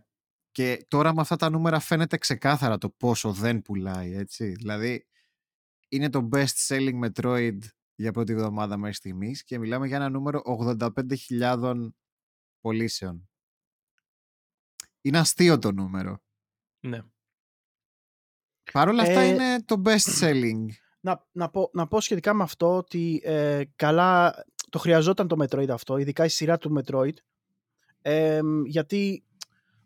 και 0.51 0.85
τώρα 0.89 1.15
με 1.15 1.21
αυτά 1.21 1.37
τα 1.37 1.51
νούμερα 1.51 1.79
φαίνεται 1.81 2.17
ξεκάθαρα 2.17 2.79
το 2.79 2.91
πόσο 2.91 3.33
δεν 3.33 3.63
πουλάει, 3.63 4.15
έτσι. 4.17 4.51
Δηλαδή 4.53 5.07
είναι 5.89 6.09
το 6.11 6.29
best 6.33 6.67
selling 6.69 7.01
Metroid 7.05 7.59
για 8.03 8.13
πρώτη 8.13 8.33
εβδομάδα 8.33 8.77
μέχρι 8.77 8.95
στιγμής 8.95 9.45
και 9.45 9.59
μιλάμε 9.59 9.87
για 9.87 9.97
ένα 9.97 10.09
νούμερο 10.09 10.43
85.000 11.39 11.89
πωλήσεων. 12.61 13.29
Είναι 15.01 15.19
αστείο 15.19 15.59
το 15.59 15.73
νούμερο. 15.73 16.23
ναι. 16.81 17.01
Παρ' 18.73 18.89
όλα 18.89 19.03
αυτά 19.03 19.21
Ε, 19.21 19.27
είναι 19.27 19.63
το 19.63 19.83
best 19.85 19.99
selling. 20.21 20.67
Να, 21.01 21.27
να, 21.33 21.51
πω, 21.51 21.71
να 21.73 21.87
πω 21.87 22.01
σχετικά 22.01 22.35
με 22.35 22.43
αυτό 22.43 22.77
ότι 22.77 23.21
ε, 23.25 23.63
καλά 23.77 24.45
το 24.71 24.79
χρειαζόταν 24.79 25.29
το 25.29 25.37
Metroid 25.45 25.69
αυτό, 25.69 25.97
ειδικά 25.97 26.25
η 26.25 26.29
σειρά 26.29 26.59
του 26.59 26.81
Metroid. 26.85 27.15
Ε, 28.03 28.41
γιατί, 28.67 29.25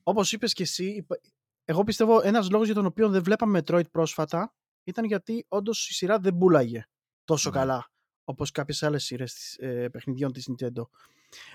όπως 0.03 0.33
είπες 0.33 0.53
και 0.53 0.63
εσύ, 0.63 0.85
υπα- 0.85 1.21
εγώ 1.65 1.85
πιστεύω 1.85 2.21
ένας 2.23 2.51
λόγος 2.51 2.67
για 2.67 2.75
τον 2.75 2.87
οποίο 2.87 3.09
δεν 3.09 3.23
βλέπαμε 3.23 3.59
Metroid 3.67 3.91
πρόσφατα 3.91 4.55
ήταν 4.85 5.05
γιατί 5.05 5.45
όντως 5.49 5.89
η 5.89 5.95
σειρά 5.95 6.19
δεν 6.19 6.37
πουλάγε 6.39 6.85
τόσο 7.25 7.51
Ναι. 7.51 7.57
καλά 7.57 7.91
όπως 8.29 8.51
κάποιες 8.51 8.83
άλλες 8.83 9.05
σειρές 9.05 9.35
της, 9.35 9.57
ε, 9.59 9.89
παιχνιδιών 9.89 10.33
της 10.33 10.49
Nintendo. 10.51 10.83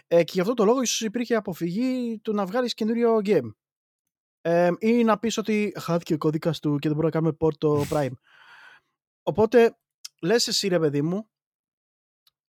Ε, 0.08 0.24
και 0.24 0.32
γι' 0.34 0.40
αυτό 0.40 0.54
το 0.54 0.66
λόγο 0.66 0.82
ίσως 0.82 1.02
υπήρχε 1.02 1.36
αποφυγή 1.36 2.20
του 2.24 2.34
να 2.34 2.46
βγάλεις 2.46 2.74
καινούριο 2.74 3.20
game. 3.24 3.54
Ε, 4.42 4.70
ή 4.80 5.04
να 5.04 5.20
πεις 5.20 5.38
ότι 5.38 5.74
χάθηκε 5.80 6.14
ο 6.14 6.18
κώδικας 6.18 6.60
του 6.60 6.78
και 6.78 6.88
δεν 6.88 6.98
μπορούμε 6.98 7.04
να 7.14 7.20
κάνουμε 7.20 7.38
port 7.40 7.58
το 7.58 7.84
Prime. 7.92 8.14
Οπότε, 9.24 9.78
λες 10.22 10.48
εσύ 10.48 10.68
ρε 10.68 10.80
παιδί 10.80 11.02
μου, 11.02 11.30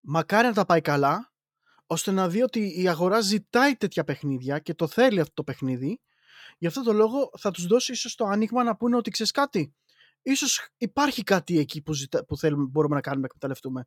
μακάρι 0.00 0.46
να 0.46 0.54
τα 0.54 0.66
πάει 0.66 0.80
καλά, 0.80 1.32
ώστε 1.86 2.10
να 2.10 2.28
δει 2.28 2.42
ότι 2.42 2.82
η 2.82 2.88
αγορά 2.88 3.20
ζητάει 3.20 3.76
τέτοια 3.76 4.04
παιχνίδια 4.04 4.58
και 4.58 4.74
το 4.74 4.86
θέλει 4.86 5.20
αυτό 5.20 5.34
το 5.34 5.44
παιχνίδι. 5.44 6.00
Γι' 6.58 6.66
αυτό 6.66 6.82
το 6.82 6.92
λόγο 6.92 7.30
θα 7.38 7.50
τους 7.50 7.66
δώσει 7.66 7.92
ίσως 7.92 8.14
το 8.14 8.24
άνοιγμα 8.24 8.62
να 8.62 8.76
πούνε 8.76 8.96
ότι 8.96 9.10
ξέρεις 9.10 9.32
κάτι. 9.32 9.74
Ίσως 10.22 10.68
υπάρχει 10.76 11.22
κάτι 11.22 11.58
εκεί 11.58 11.82
που, 11.82 11.92
ζητά, 11.92 12.24
που 12.24 12.36
θέλουμε, 12.36 12.66
μπορούμε 12.70 12.94
να 12.94 13.00
κάνουμε 13.00 13.22
να 13.22 13.26
εκμεταλλευτούμε. 13.26 13.86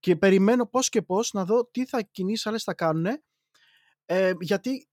Και 0.00 0.16
περιμένω 0.16 0.66
πώς 0.66 0.88
και 0.88 1.02
πώς 1.02 1.32
να 1.32 1.44
δω 1.44 1.66
τι 1.66 1.86
θα 1.86 2.02
κινήσεις 2.02 2.46
άλλες 2.46 2.62
θα 2.62 2.74
κάνουν. 2.74 3.06
Ε, 4.04 4.32
γιατί 4.40 4.88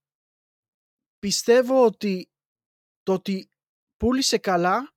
πιστεύω 1.19 1.85
ότι 1.85 2.31
το 3.03 3.13
ότι 3.13 3.51
πούλησε 3.97 4.37
καλά 4.37 4.95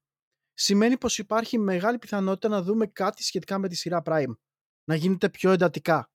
σημαίνει 0.54 0.98
πως 0.98 1.18
υπάρχει 1.18 1.58
μεγάλη 1.58 1.98
πιθανότητα 1.98 2.48
να 2.48 2.62
δούμε 2.62 2.86
κάτι 2.86 3.22
σχετικά 3.22 3.58
με 3.58 3.68
τη 3.68 3.76
σειρά 3.76 4.02
Prime. 4.04 4.36
Να 4.84 4.94
γίνεται 4.94 5.30
πιο 5.30 5.50
εντατικά. 5.50 6.10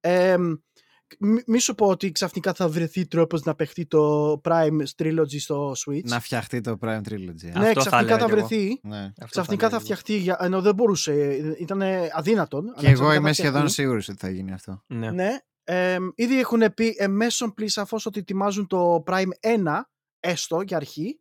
Ε, 0.00 0.36
μη, 1.18 1.42
μη 1.46 1.58
σου 1.58 1.74
πω 1.74 1.86
ότι 1.86 2.12
ξαφνικά 2.12 2.52
θα 2.54 2.68
βρεθεί 2.68 3.06
τρόπος 3.06 3.42
να 3.42 3.54
παιχτεί 3.54 3.86
το 3.86 4.40
Prime 4.44 4.78
Trilogy 4.98 5.38
στο 5.40 5.72
Switch. 5.86 6.02
Να 6.04 6.20
φτιαχτεί 6.20 6.60
το 6.60 6.78
Prime 6.80 7.00
Trilogy. 7.08 7.44
ε. 7.44 7.58
ναι, 7.58 7.68
Αυτό 7.68 7.82
θα 7.82 7.88
ξαφνικά 7.88 7.98
έλεγα 7.98 8.18
θα, 8.18 8.24
κι 8.26 8.32
εγώ. 8.32 8.46
βρεθεί. 8.46 8.80
Ναι. 8.82 8.98
Αυτό 9.04 9.24
Ξαφνικά 9.26 9.62
θα 9.62 9.66
έλεγα. 9.66 9.80
φτιαχτεί, 9.80 10.16
για- 10.16 10.36
ενώ 10.40 10.60
δεν 10.60 10.74
μπορούσε, 10.74 11.14
ήταν 11.58 11.82
αδύνατον. 12.12 12.64
αλλά 12.68 12.74
Και 12.80 12.86
εγώ 12.86 12.94
ξαφνικά 12.94 13.14
είμαι 13.14 13.28
θα 13.28 13.34
σχεδόν 13.34 13.52
φτιαχτεί. 13.60 13.72
σίγουρος 13.82 14.08
ότι 14.08 14.18
θα 14.18 14.30
γίνει 14.30 14.52
αυτό. 14.52 14.82
Ναι. 14.86 15.10
Ναι. 15.10 15.36
Ε, 15.64 15.96
ήδη 16.14 16.38
έχουν 16.38 16.74
πει 16.74 16.94
εμέσων 16.98 17.54
πλή 17.54 17.68
σαφώς 17.68 18.06
ότι 18.06 18.18
ετοιμάζουν 18.18 18.66
το 18.66 19.02
Prime 19.06 19.28
1, 19.40 19.80
έστω 20.20 20.60
για 20.60 20.76
αρχή, 20.76 21.20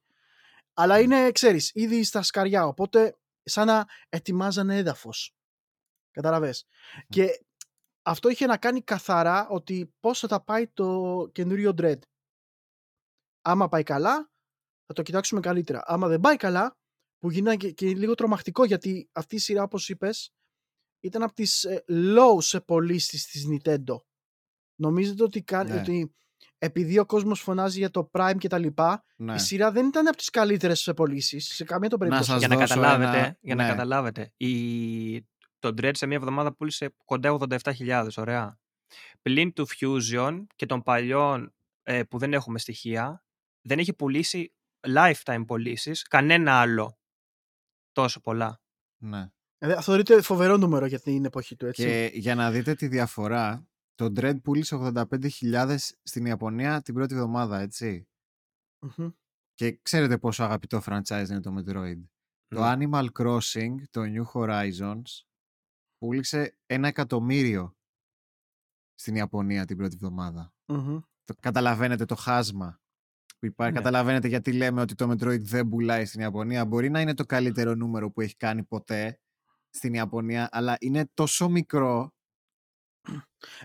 αλλά 0.73 0.99
είναι, 0.99 1.31
ξέρεις, 1.31 1.71
ήδη 1.73 2.03
στα 2.03 2.21
σκαριά, 2.21 2.65
οπότε 2.65 3.15
σαν 3.43 3.67
να 3.67 3.85
ετοιμάζανε 4.09 4.77
έδαφος. 4.77 5.35
Καταλαβες. 6.11 6.65
Και 7.09 7.25
αυτό 8.01 8.29
είχε 8.29 8.45
να 8.45 8.57
κάνει 8.57 8.81
καθαρά 8.81 9.47
ότι 9.49 9.93
πώς 9.99 10.19
θα 10.19 10.27
τα 10.27 10.43
πάει 10.43 10.67
το 10.67 11.29
καινούριο 11.31 11.73
Dread. 11.77 11.99
Άμα 13.41 13.67
πάει 13.69 13.83
καλά, 13.83 14.31
θα 14.85 14.93
το 14.93 15.01
κοιτάξουμε 15.01 15.39
καλύτερα. 15.41 15.81
Άμα 15.85 16.07
δεν 16.07 16.19
πάει 16.19 16.35
καλά, 16.35 16.77
που 17.17 17.31
γίνεται 17.31 17.55
και, 17.55 17.71
και 17.71 17.85
λίγο 17.95 18.15
τρομακτικό, 18.15 18.65
γιατί 18.65 19.09
αυτή 19.11 19.35
η 19.35 19.39
σειρά, 19.39 19.63
όπως 19.63 19.89
είπες, 19.89 20.33
ήταν 20.99 21.23
από 21.23 21.33
τις 21.33 21.63
ε, 21.63 21.83
low 21.89 22.37
σε 22.39 22.61
πωλήσεις 22.61 23.25
της 23.27 23.47
Nintendo. 23.49 23.95
Νομίζετε 24.75 25.23
ότι, 25.23 25.41
κα- 25.43 25.63
Ναι. 25.63 25.79
ότι 25.79 26.15
επειδή 26.57 26.99
ο 26.99 27.05
κόσμος 27.05 27.41
φωνάζει 27.41 27.77
για 27.77 27.89
το 27.89 28.09
Prime 28.13 28.35
και 28.37 28.47
τα 28.47 28.57
λοιπά, 28.57 29.03
Ναι. 29.15 29.33
η 29.33 29.37
σειρά 29.37 29.71
δεν 29.71 29.87
ήταν 29.87 30.07
από 30.07 30.17
τις 30.17 30.29
καλύτερες 30.29 30.79
σε 30.79 30.93
πωλήσεις 30.93 31.45
σε 31.45 31.63
καμία 31.63 31.89
των 31.89 31.99
περίπτωση. 31.99 32.29
σας 32.29 32.39
Για 32.39 32.47
να 32.47 32.55
δώσω 32.55 32.67
καταλάβετε, 32.67 33.17
ένα- 33.17 33.37
για 33.41 33.55
να 33.55 33.63
ναι. 33.63 33.69
καταλάβετε 33.69 34.33
η... 34.37 35.29
το 35.61 35.67
Dread 35.67 35.91
σε 35.95 36.05
μία 36.05 36.17
εβδομάδα 36.17 36.53
πούλησε 36.53 36.93
κοντά 37.05 37.37
87.000, 37.39 38.07
ωραία. 38.17 38.59
Πλην 39.21 39.53
του 39.53 39.67
Fusion 39.67 40.45
και 40.55 40.65
των 40.65 40.81
παλιών 40.83 41.53
ε, 41.83 42.03
που 42.03 42.17
δεν 42.17 42.33
έχουμε 42.33 42.59
στοιχεία, 42.59 43.23
δεν 43.61 43.79
έχει 43.79 43.93
πουλήσει 43.93 44.53
lifetime 44.87 45.43
πωλήσεις 45.47 46.01
κανένα 46.03 46.59
άλλο 46.59 46.99
τόσο 47.91 48.19
πολλά. 48.21 48.61
ναι. 48.97 49.31
Ε, 49.63 49.81
θεωρείται 49.81 50.21
φοβερό 50.21 50.57
νούμερο 50.57 50.85
για 50.85 50.99
την 50.99 51.25
εποχή 51.25 51.55
του, 51.55 51.65
έτσι. 51.65 51.83
Και 51.83 52.11
για 52.13 52.35
να 52.35 52.51
δείτε 52.51 52.73
τη 52.73 52.87
διαφορά, 52.87 53.67
το 53.95 54.05
Dread 54.05 54.41
πούλησε 54.43 54.91
85.000 54.95 55.77
στην 56.03 56.25
Ιαπωνία 56.25 56.81
την 56.81 56.93
πρώτη 56.93 57.13
εβδομάδα, 57.13 57.59
έτσι. 57.59 58.07
Μμμ. 58.79 59.09
Και 59.53 59.79
ξέρετε 59.81 60.17
πόσο 60.17 60.43
αγαπητό 60.43 60.81
franchise 60.85 61.25
είναι 61.29 61.41
το 61.41 61.55
Metroid. 61.57 62.01
Το 62.47 62.59
Ναι. 62.59 62.73
Animal 62.89 63.05
Crossing, 63.19 63.75
το 63.89 64.01
New 64.01 64.23
Horizons, 64.33 65.01
πούλησε 66.01 66.57
ένα 66.65 66.87
εκατομμύριο 66.87 67.75
στην 68.93 69.15
Ιαπωνία 69.15 69.65
την 69.65 69.77
πρώτη 69.77 69.93
εβδομάδα. 69.95 70.53
Μμμ. 70.65 70.99
Το, 71.23 71.33
καταλαβαίνετε 71.39 72.05
το 72.05 72.15
χάσμα 72.15 72.81
που 73.39 73.45
υπάρχει. 73.45 73.73
Ναι. 73.73 73.79
Καταλαβαίνετε 73.79 74.27
γιατί 74.27 74.53
λέμε 74.53 74.81
ότι 74.81 74.95
το 74.95 75.11
Metroid 75.11 75.41
δεν 75.41 75.69
πουλάει 75.69 76.05
στην 76.05 76.21
Ιαπωνία. 76.21 76.65
Μπορεί 76.65 76.89
να 76.89 77.01
είναι 77.01 77.13
το 77.13 77.25
καλύτερο 77.25 77.75
νούμερο 77.75 78.11
που 78.11 78.21
έχει 78.21 78.35
κάνει 78.35 78.63
ποτέ 78.63 79.19
στην 79.69 79.93
Ιαπωνία, 79.93 80.49
αλλά 80.51 80.77
είναι 80.79 81.09
τόσο 81.13 81.49
μικρό. 81.49 82.13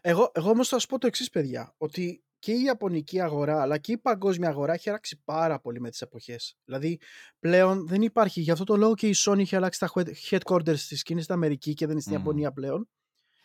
Εγώ, 0.01 0.30
εγώ 0.34 0.51
όμως 0.51 0.68
θα 0.68 0.78
σου 0.78 0.87
πω 0.87 0.99
το 0.99 1.07
εξής 1.07 1.30
παιδιά, 1.30 1.74
ότι 1.76 2.24
και 2.39 2.53
η 2.53 2.62
Ιαπωνική 2.62 3.20
αγορά 3.20 3.61
αλλά 3.61 3.78
και 3.78 3.93
η 3.93 3.99
παγκόσμια 3.99 4.49
αγορά 4.49 4.72
έχει 4.72 4.89
αλλάξει 4.89 5.20
πάρα 5.24 5.61
πολύ 5.61 5.80
με 5.80 5.91
τις 5.91 6.01
εποχές. 6.01 6.57
Δηλαδή 6.64 6.99
πλέον 7.39 7.87
δεν 7.87 8.03
υπάρχει, 8.03 8.41
γι' 8.41 8.51
αυτό 8.51 8.64
το 8.64 8.76
λόγο 8.76 8.95
και 8.95 9.09
η 9.09 9.14
Sony 9.16 9.39
έχει 9.39 9.57
αλλάξει 9.57 9.78
τα 9.80 9.91
head- 9.95 10.12
headquarters 10.30 10.78
της 10.78 11.03
και 11.03 11.12
είναι 11.12 11.22
στην 11.22 11.34
Αμερική 11.34 11.74
και 11.74 11.84
δεν 11.84 11.93
είναι 11.93 12.01
στην 12.01 12.12
Μμμ. 12.14 12.20
Ιαπωνία 12.20 12.53
πλέον, 12.53 12.89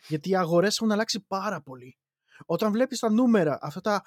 γιατί 0.08 0.30
οι 0.30 0.36
αγορές 0.36 0.76
έχουν 0.76 0.92
αλλάξει 0.92 1.20
πάρα 1.20 1.60
πολύ. 1.60 1.96
Όταν 2.46 2.72
βλέπεις 2.72 2.98
τα 2.98 3.10
νούμερα, 3.10 3.58
αυτά 3.62 3.80
τα 3.80 4.02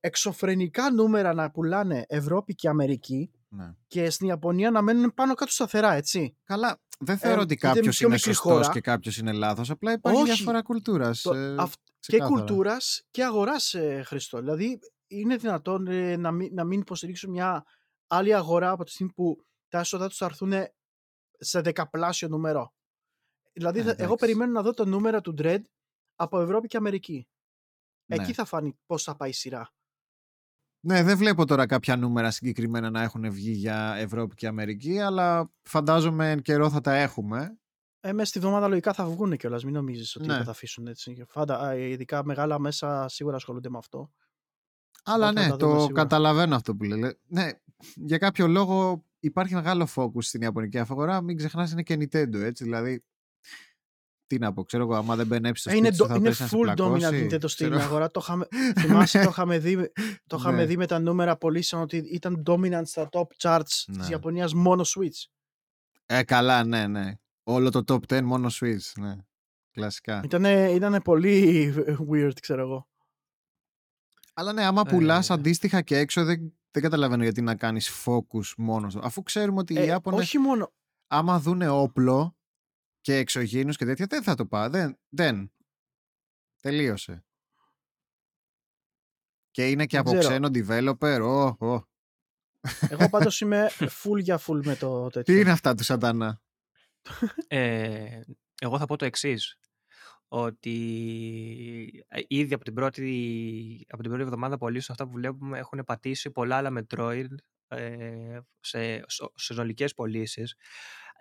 εξωφρενικά 0.00 0.90
νούμερα 0.90 1.34
να 1.34 1.50
πουλάνε 1.50 2.04
Ευρώπη 2.08 2.54
και 2.54 2.68
Αμερική 2.68 3.30
Ναι. 3.48 3.74
και 3.86 4.10
στην 4.10 4.28
Ιαπωνία 4.28 4.70
να 4.70 4.82
μένουν 4.82 5.14
πάνω 5.14 5.34
κάτω 5.34 5.52
σταθερά, 5.52 5.92
έτσι. 5.94 6.36
Καλά, 6.44 6.80
δεν 6.98 7.18
θεωρώ 7.18 7.40
Ε, 7.40 7.42
ότι 7.42 7.54
γιατί 7.54 7.66
είναι 7.66 7.74
κάποιος 7.76 7.96
πιο 7.96 8.06
είναι 8.06 8.16
μικρή 8.16 8.32
σωστός 8.34 8.52
χώρα. 8.52 8.72
και 8.72 8.80
κάποιος 8.80 9.18
είναι 9.18 9.32
λάθος. 9.32 9.70
Απλά 9.70 9.92
υπάρχει 9.92 10.22
Όχι. 10.22 10.32
διαφορά 10.32 10.62
κουλτούρας. 10.62 11.20
Το- 11.20 11.32
αυ- 11.58 11.74
και 12.00 12.18
κουλτούρας 12.22 13.02
και 13.10 13.24
αγοράς, 13.24 13.74
ε, 13.74 14.02
Χριστό. 14.06 14.38
Δηλαδή, 14.38 14.78
είναι 15.06 15.36
δυνατόν 15.36 15.86
ε, 15.86 16.16
να, 16.16 16.30
μην, 16.32 16.54
να 16.54 16.64
μην 16.64 16.80
υποστηρίξουν 16.80 17.30
μια 17.30 17.64
άλλη 18.06 18.34
αγορά 18.34 18.70
από 18.70 18.84
τη 18.84 18.90
στιγμή 18.90 19.12
που 19.12 19.44
τα 19.68 19.78
έσοδα 19.78 20.08
τους 20.08 20.16
θα 20.16 20.24
έρθουν 20.24 20.52
σε 21.38 21.60
δεκαπλάσιο 21.60 22.28
νούμερο. 22.28 22.74
Δηλαδή, 23.52 23.78
Ε, 23.78 23.82
θα- 23.82 23.90
εγώ 23.90 24.02
εντάξει. 24.04 24.24
περιμένω 24.24 24.52
να 24.52 24.62
δω 24.62 24.72
το 24.74 24.84
νούμερο 24.84 25.20
του 25.20 25.34
Dread 25.38 25.60
από 26.14 26.40
Ευρώπη 26.40 26.68
και 26.68 26.76
Αμερική. 26.76 27.28
Ναι. 28.06 28.16
Εκεί 28.22 28.32
θα 28.32 28.44
φανεί 28.44 28.78
πώς 28.86 29.02
θα 29.02 29.16
πάει 29.16 29.28
η 29.28 29.32
σειρά. 29.32 29.72
Ναι, 30.86 31.02
δεν 31.02 31.16
βλέπω 31.16 31.44
τώρα 31.46 31.66
κάποια 31.66 31.96
νούμερα 31.96 32.30
συγκεκριμένα 32.30 32.90
να 32.90 33.02
έχουν 33.02 33.30
βγει 33.30 33.50
για 33.50 33.94
Ευρώπη 33.94 34.34
και 34.34 34.46
Αμερική, 34.46 34.98
αλλά 34.98 35.52
φαντάζομαι 35.62 36.30
εν 36.30 36.42
καιρό 36.42 36.70
θα 36.70 36.80
τα 36.80 36.94
έχουμε. 36.94 37.58
Ε, 38.02 38.12
μέσα 38.12 38.28
στη 38.28 38.38
βδομάδα 38.38 38.68
λογικά 38.68 38.92
θα 38.92 39.04
βγουν 39.06 39.36
κιόλας. 39.36 39.64
Μην 39.64 39.74
νομίζεις 39.74 40.16
ότι 40.16 40.26
Ναι. 40.26 40.36
θα 40.36 40.44
τα 40.44 40.50
αφήσουν 40.50 40.86
έτσι. 40.86 41.24
Φάντα, 41.28 41.58
α, 41.60 41.74
ειδικά 41.74 42.24
μεγάλα 42.24 42.58
μέσα 42.58 43.08
σίγουρα 43.08 43.36
ασχολούνται 43.36 43.70
με 43.70 43.78
αυτό. 43.78 44.10
Αλλά 45.04 45.28
Οπότε 45.28 45.40
ναι, 45.40 45.46
θα 45.48 45.56
τα 45.56 45.66
δούμε 45.66 45.72
το 45.78 45.80
σίγουρα. 45.80 46.02
καταλαβαίνω 46.02 46.54
αυτό 46.56 46.74
που 46.76 46.84
λέτε. 46.84 47.18
Ναι, 47.26 47.48
για 47.94 48.18
κάποιο 48.18 48.46
λόγο 48.46 49.04
υπάρχει 49.20 49.54
μεγάλο 49.54 49.88
focus 49.94 50.22
στην 50.22 50.40
Ιαπωνική 50.42 50.78
αγορά. 50.78 51.20
Μην 51.20 51.36
ξεχνάς 51.36 51.72
είναι 51.72 51.82
και 51.82 51.94
Nintendo, 51.94 52.34
έτσι. 52.34 52.64
Δηλαδή, 52.64 53.04
τι 54.26 54.38
να 54.38 54.52
πω, 54.52 54.64
ξέρω 54.64 54.82
εγώ, 54.82 54.94
άμα 54.94 55.16
δεν 55.16 55.26
μπαινέψει 55.26 55.62
στο 55.62 55.70
Ε, 55.70 55.76
είναι, 55.76 55.86
σπίτι 55.92 55.96
σου, 56.02 56.04
do- 56.04 56.08
θα 56.08 56.14
είναι 56.16 56.28
πέσει 56.28 56.42
να 56.42 56.48
σε 56.48 56.56
full 56.56 56.70
dominant 56.70 56.74
πλακώσεις, 56.98 57.22
Nintendo 57.34 57.48
στην 57.50 57.70
ξέρω. 57.70 57.80
αγορά. 57.84 58.10
Το 58.10 58.20
είχαμε, 58.22 58.46
θυμάσαι, 58.80 59.22
το 59.22 59.28
είχαμε, 59.30 59.58
δει, 59.58 59.92
το 60.26 60.36
είχαμε 60.38 60.56
Ναι. 60.56 60.64
δει 60.66 60.76
με 60.76 60.86
τα 60.86 60.98
νούμερα 60.98 61.36
πωλήσεων 61.36 61.82
ότι 61.82 61.96
ήταν 61.96 62.42
dominant 62.46 62.82
στα 62.84 63.08
top 63.12 63.26
charts 63.42 63.62
Ναι. 63.86 63.98
της 63.98 64.08
Ιαπωνίας 64.08 64.54
μόνο 64.54 64.82
Switch. 64.86 65.30
Ε, 66.06 66.22
καλά, 66.24 66.64
ναι, 66.64 66.86
ναι. 66.86 67.14
Όλο 67.42 67.70
το 67.70 67.82
top 67.86 68.12
10 68.18 68.22
μόνο 68.22 68.48
Switch, 68.52 68.92
ναι. 69.00 69.16
Κλασικά. 69.70 70.20
Ήτανε, 70.24 70.70
ήτανε 70.70 71.00
πολύ 71.00 71.74
weird, 72.10 72.32
ξέρω 72.40 72.62
εγώ. 72.62 72.88
Αλλά 74.34 74.52
ναι, 74.52 74.64
άμα 74.64 74.82
πουλάς 74.84 75.30
Ε. 75.30 75.32
αντίστοιχα 75.32 75.82
και 75.82 75.96
έξω, 75.96 76.24
δεν 76.24 76.54
δεν 76.72 76.82
καταλαβαίνω 76.82 77.22
γιατί 77.22 77.40
να 77.42 77.56
κάνεις 77.56 78.04
focus 78.04 78.54
μόνος 78.56 78.92
σου. 78.92 79.00
Αφού 79.02 79.22
ξέρουμε 79.22 79.60
ότι 79.60 79.74
οι 79.74 79.78
Ε, 79.78 79.84
Ιάπωνες 79.84 80.20
όχι 80.20 80.38
μόνο. 80.38 80.72
άμα 81.06 81.38
δούνε 81.40 81.68
όπλο 81.68 82.36
και 83.00 83.16
εξωγήινους 83.16 83.76
και 83.76 83.84
τέτοια 83.84 84.06
δεν 84.06 84.22
θα 84.22 84.34
το 84.34 84.46
πάει. 84.46 84.68
Δεν. 84.68 84.98
δεν. 85.08 85.52
Τελείωσε. 86.60 87.24
Και 89.50 89.70
είναι 89.70 89.86
και 89.86 89.96
Δεν 90.02 90.06
από 90.06 90.18
ξέρω. 90.18 90.28
ξένο 90.28 90.48
developer. 90.54 91.20
Ω, 91.22 91.66
ω. 91.66 91.88
Εγώ 92.88 93.08
πάντως 93.08 93.40
είμαι 93.40 93.70
full 94.02 94.22
για 94.22 94.40
full 94.46 94.60
με 94.64 94.76
το 94.76 95.08
τέτοιο. 95.08 95.34
Τι 95.34 95.40
είναι 95.40 95.50
αυτά 95.50 95.74
του 95.74 95.84
σατανά. 95.84 96.42
Ε, 97.48 98.20
εγώ 98.60 98.78
θα 98.78 98.86
πω 98.86 98.96
το 98.96 99.04
εξής. 99.04 99.58
Ότι 100.28 102.04
ε, 102.08 102.20
ήδη 102.26 102.54
από 102.54 102.64
την 102.64 102.74
πρώτη, 102.74 103.86
από 103.88 104.02
την 104.02 104.10
πρώτη 104.10 104.24
εβδομάδα 104.24 104.58
πολλοί 104.58 104.80
σε 104.80 104.92
αυτά 104.92 105.04
που 105.06 105.12
βλέπουμε 105.12 105.58
έχουν 105.58 105.82
πατήσει 105.84 106.30
πολλά 106.30 106.56
άλλα 106.56 106.72
Metroid 106.78 107.34
ε, 107.68 108.38
σε, 108.60 109.02
σε 109.06 109.30
συνολικές 109.34 109.94
πωλήσεις. 109.94 110.54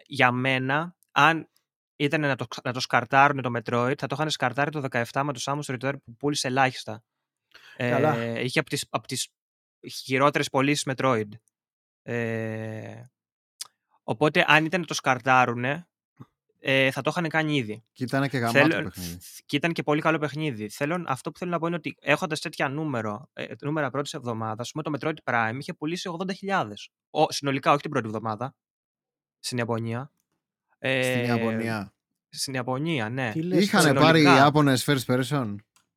Για 0.06 0.32
μένα, 0.32 0.96
αν 1.12 1.50
ήταν 1.96 2.22
να 2.22 2.36
το, 2.36 2.46
να 2.64 2.74
το 2.74 2.80
σκαρτάρουν 2.80 3.42
το 3.42 3.52
Metroid, 3.56 3.94
θα 3.98 4.08
το 4.08 4.16
είχαν 4.18 4.30
σκαρτάρει 4.30 4.72
το 4.72 4.84
17 4.92 5.22
με 5.24 5.34
το 5.34 5.42
Samus 5.44 5.76
Return 5.76 5.94
που 6.04 6.16
πούλησε 6.16 6.48
ελάχιστα. 6.48 7.04
Καλά. 7.78 8.16
Ε, 8.16 8.44
είχε 8.44 8.60
από 8.60 8.70
τις, 8.70 8.86
από 8.90 9.08
τις 9.08 9.30
χειρότερες 10.04 10.50
πωλήσεις 10.50 10.88
Metroid. 10.92 11.30
Ε, 12.02 13.04
οπότε 14.10 14.46
αν 14.48 14.66
ήταν 14.66 14.80
να 14.80 14.86
το 14.86 14.94
σκαρτάρουν, 14.94 15.64
ε, 16.62 16.92
θα 16.92 17.02
το 17.02 17.10
είχαν 17.10 17.28
κάνει 17.30 17.56
ήδη. 17.56 17.84
Και 17.92 18.04
ήταν 18.04 18.30
και 18.30 18.38
γαμάτο 18.38 18.60
Θέλω- 18.60 18.84
παιχνίδι. 18.84 19.18
Και 19.46 19.56
ήταν 19.56 19.72
και 19.74 19.84
πολύ 19.84 20.02
καλό 20.02 20.18
παιχνίδι. 20.18 20.70
Θέλω, 20.70 21.04
αυτό 21.08 21.32
που 21.32 21.38
θέλω 21.40 21.52
να 21.52 21.60
πω 21.60 21.68
είναι 21.68 21.76
ότι 21.76 21.96
έχοντας 22.02 22.40
τέτοια 22.40 22.70
νούμερο, 22.70 23.30
ε, 23.34 23.46
νούμερα 23.62 23.90
πρώτης 23.90 24.14
εβδομάδας, 24.14 24.60
ας 24.60 24.72
πούμε 24.72 24.84
το 24.84 24.92
Metroid 25.24 25.32
Prime 25.34 25.56
είχε 25.60 25.74
πουλήσει 25.74 26.10
80.000. 26.10 26.92
Ο, 27.10 27.32
συνολικά, 27.32 27.72
όχι 27.72 27.82
την 27.82 27.92
πρώτη 27.92 28.06
εβδομάδα. 28.08 28.56
Στην 29.40 29.58
Ιαπωνία. 29.58 30.12
Ε, 30.80 31.02
Στην 31.04 31.24
Ιαπωνία. 31.24 31.94
Στην 32.30 32.54
Ιαπωνία, 32.54 33.10
ναι. 33.10 33.32
Τι 33.32 33.42
λες, 33.42 33.64
Είχαν 33.64 33.82
συνολικά. 33.82 34.06
πάρει 34.06 34.20
οι 34.22 34.24
Ιάπωνες 34.24 34.86
first 34.90 35.06
person. 35.06 35.56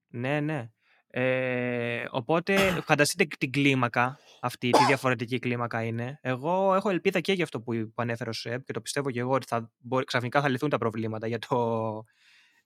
Ναι, 0.08 0.40
ναι. 0.40 0.70
Ε, 1.14 2.04
οπότε 2.10 2.80
φανταστείτε 2.84 3.36
την 3.38 3.52
κλίμακα 3.52 4.18
αυτή, 4.40 4.70
τι 4.70 4.84
διαφορετική 4.84 5.38
κλίμακα 5.38 5.82
είναι. 5.82 6.18
Εγώ 6.22 6.74
έχω 6.74 6.90
ελπίδα 6.90 7.20
και 7.20 7.32
για 7.32 7.44
αυτό 7.44 7.60
που, 7.60 7.72
που 7.72 8.02
ανέφερε 8.02 8.30
ο 8.30 8.32
Σεπ 8.32 8.64
και 8.64 8.72
το 8.72 8.80
πιστεύω 8.80 9.10
και 9.10 9.20
εγώ 9.20 9.32
ότι 9.32 9.46
θα, 9.46 9.70
μπορεί, 9.78 10.04
ξαφνικά 10.04 10.40
θα 10.40 10.48
λυθούν 10.48 10.70
τα 10.70 10.78
προβλήματα 10.78 11.26
για, 11.26 11.38
το, 11.38 12.04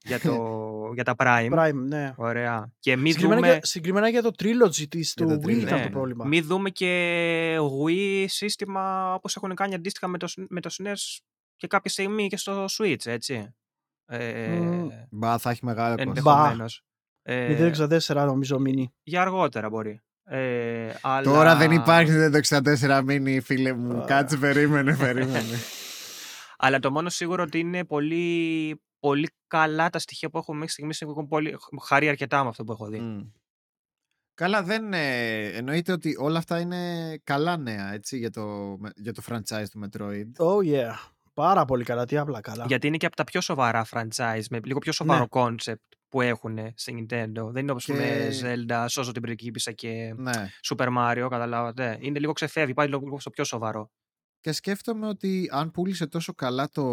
για, 0.01 0.19
το, 0.19 0.59
για 0.95 1.03
τα 1.03 1.15
Prime. 1.17 1.53
Prime, 1.53 1.73
ναι. 1.73 2.13
Ωραία. 2.17 2.71
Και 2.79 2.95
μην 2.95 3.11
Συγκεκριμένα, 3.11 3.41
δούμε, 3.41 3.53
για, 3.53 3.65
συγκεκριμένα 3.65 4.09
για 4.09 4.21
το 4.21 4.31
trilogy 4.39 4.87
της 4.89 5.13
Για 5.17 5.25
του 5.25 5.31
το 5.31 5.39
Wii 5.43 5.51
trilogy. 5.51 5.61
ήταν 5.61 5.77
ναι, 5.77 5.83
το 5.83 5.89
πρόβλημα. 5.89 6.25
μην 6.25 6.43
δούμε 6.43 6.69
και 6.69 7.57
Wii 7.85 8.25
σύστημα 8.27 9.13
όπως 9.13 9.35
έχουν 9.35 9.55
κάνει 9.55 9.73
αντίστοιχα 9.73 10.07
με 10.07 10.17
το, 10.17 10.27
με 10.49 10.61
το 10.61 10.69
SNES 10.73 11.17
και 11.55 11.67
κάποια 11.67 11.91
στιγμή 11.91 12.27
και 12.27 12.37
στο 12.37 12.65
Switch, 12.77 13.05
έτσι. 13.05 13.55
Ε, 14.05 14.47
Μμμ. 14.47 14.87
Μπα, 15.09 15.37
θα 15.37 15.49
έχει 15.49 15.65
μεγάλο 15.65 15.95
κόσμο. 16.23 16.65
Ενδεχομένως. 17.33 18.09
Ε, 18.09 18.13
064 18.13 18.25
νομίζω 18.25 18.59
μείνει. 18.59 18.93
για 19.03 19.21
αργότερα 19.21 19.69
μπορεί. 19.69 20.01
Ε, 20.23 20.93
αλλά... 21.01 21.31
Τώρα 21.31 21.55
δεν 21.55 21.71
υπάρχει 21.71 22.11
το 22.11 22.39
64 22.89 23.01
μήνυ, 23.05 23.39
φίλε 23.39 23.73
μου. 23.73 24.01
Α. 24.01 24.05
Κάτσε, 24.05 24.37
περίμενε, 24.37 24.95
περίμενε. 24.95 25.55
Αλλά 26.57 26.79
το 26.79 26.91
μόνο 26.91 27.09
σίγουρο 27.09 27.43
ότι 27.43 27.59
είναι 27.59 27.85
πολύ, 27.85 28.81
πολύ 28.99 29.29
καλά 29.47 29.89
τα 29.89 29.99
στοιχεία 29.99 30.29
που 30.29 30.37
έχουμε 30.37 30.57
μέχρι 30.57 30.73
στιγμής. 30.73 31.01
Έχω 31.01 31.27
πολύ, 31.27 31.49
έχω 31.49 31.77
χαρεί 31.77 32.09
αρκετά 32.09 32.43
με 32.43 32.49
αυτό 32.49 32.63
που 32.63 32.71
έχω 32.71 32.87
δει. 32.87 32.99
Μμ. 32.99 33.19
Καλά, 34.33 34.63
δεν 34.63 34.93
ε, 34.93 35.45
εννοείται 35.45 35.91
ότι 35.91 36.15
όλα 36.19 36.37
αυτά 36.37 36.59
είναι 36.59 37.13
καλά 37.23 37.57
νέα 37.57 37.93
έτσι, 37.93 38.17
για, 38.17 38.29
το, 38.29 38.77
για 38.95 39.13
το 39.13 39.21
franchise 39.29 39.65
του 39.71 39.81
Metroid. 39.85 40.45
Oh 40.45 40.73
yeah. 40.73 40.93
Πάρα 41.33 41.65
πολύ 41.65 41.83
καλά. 41.83 42.05
Τι 42.05 42.17
απλά 42.17 42.41
καλά. 42.41 42.65
Γιατί 42.67 42.87
είναι 42.87 42.97
και 42.97 43.05
από 43.05 43.15
τα 43.15 43.23
πιο 43.23 43.41
σοβαρά 43.41 43.85
franchise, 43.91 44.43
με 44.49 44.59
λίγο 44.63 44.79
πιο 44.79 44.91
σοβαρό 44.91 45.27
Ναι. 45.33 45.41
concept 45.41 45.96
που 46.09 46.21
έχουν 46.21 46.57
στη 46.75 46.93
Nintendo. 47.09 47.49
Δεν 47.51 47.61
είναι 47.61 47.71
όπως 47.71 47.85
Και- 47.85 47.93
πούμε 47.93 48.29
Zelda, 48.41 48.85
σώζω 48.89 49.11
την 49.11 49.21
πριγκίπισσα 49.21 49.71
και 49.71 50.13
Ναι. 50.17 50.49
Super 50.69 50.87
Mario, 50.97 51.27
καταλάβατε. 51.29 51.97
Είναι 52.01 52.19
λίγο 52.19 52.31
ξεφεύγει, 52.33 52.73
πάει 52.73 52.87
λίγο 52.87 53.19
στο 53.19 53.29
πιο 53.29 53.43
σοβαρό. 53.43 53.91
Και 54.39 54.51
σκέφτομαι 54.51 55.07
ότι 55.07 55.49
αν 55.51 55.71
πούλησε 55.71 56.07
τόσο 56.07 56.33
καλά 56.33 56.69
το, 56.69 56.83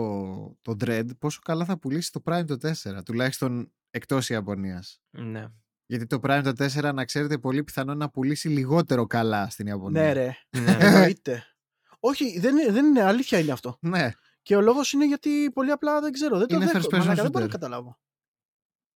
το 0.63 0.77
Dread, 0.85 1.05
πόσο 1.19 1.41
καλά 1.45 1.65
θα 1.65 1.79
πουλήσει 1.79 2.13
το 2.13 2.23
Prime 2.25 2.45
το 2.47 2.57
4, 2.63 3.03
τουλάχιστον 3.05 3.73
εκτός 3.91 4.29
Ιαπωνίας. 4.31 5.01
Ναι. 5.11 5.47
Γιατί 5.87 6.07
το 6.07 6.19
Prime 6.23 6.41
το 6.45 6.53
4, 6.65 6.93
να 6.95 7.05
ξέρετε, 7.05 7.39
πολύ 7.39 7.65
πιθανό 7.65 7.95
να 7.95 8.11
πουλήσει 8.11 8.49
λιγότερο 8.49 9.07
καλά 9.07 9.51
στην 9.51 9.67
Ιαπωνία. 9.67 10.03
Ναι, 10.03 10.13
ρε. 10.13 10.37
ναι. 10.59 10.77
Εννοείται. 10.81 11.45
Όχι, 12.01 12.39
δεν, 12.41 12.57
είναι- 12.57 12.73
δεν 12.73 12.85
είναι 12.87 13.03
αλήθεια 13.03 13.39
είναι 13.39 13.53
αυτό. 13.53 13.79
Ναι, 13.81 14.11
Και 14.43 14.57
ο 14.57 14.61
λόγος 14.61 14.93
είναι 14.93 15.07
γιατί 15.07 15.51
πολύ 15.55 15.71
απλά 15.71 16.01
δεν 16.01 16.13
ξέρω. 16.13 16.39
Δεν 16.39 16.47
το 16.47 16.55
Είναι 16.55 16.65
δέχομαι. 16.65 16.85
first 16.85 16.95
person 16.95 16.99
Μαλάκα, 16.99 17.23
δεν 17.23 17.31
μπορώ 17.31 17.45
shooter. 17.45 17.49
να 17.49 17.55
καταλάβω. 17.59 17.99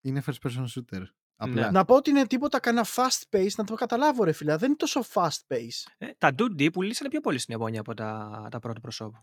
Είναι 0.00 0.22
first 0.26 0.48
person 0.48 0.64
shooter. 0.74 1.02
Απλά. 1.40 1.64
Ναι. 1.64 1.70
Να 1.70 1.84
πω 1.84 1.94
ότι 1.94 2.10
είναι 2.10 2.26
τίποτα 2.26 2.60
κανένα 2.60 2.86
fast 2.94 3.22
pace, 3.30 3.50
να 3.56 3.64
το 3.64 3.74
καταλάβω, 3.74 4.24
ρε 4.24 4.32
φίλα. 4.32 4.56
Δεν 4.56 4.68
είναι 4.68 4.76
τόσο 4.76 5.04
fast 5.12 5.38
pace. 5.48 5.92
Ε, 5.98 6.10
τα 6.18 6.34
2D 6.38 6.72
πουλήσανε 6.72 7.08
πιο 7.10 7.20
πολύ 7.20 7.38
στην 7.38 7.54
Ιαπωνία 7.54 7.80
από 7.80 7.94
τα, 7.94 8.48
τα 8.50 8.58
πρώτα 8.58 8.80
προσώπου. 8.80 9.18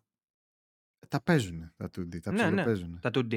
Τα 1.08 1.22
παίζουν 1.22 1.74
τα 1.76 1.86
2D, 1.86 2.20
τα 2.22 2.32
Ναι, 2.32 2.42
ναι. 2.42 2.50
ψιλοπαίζουν. 2.50 3.00
Τα 3.00 3.10
2D. 3.14 3.34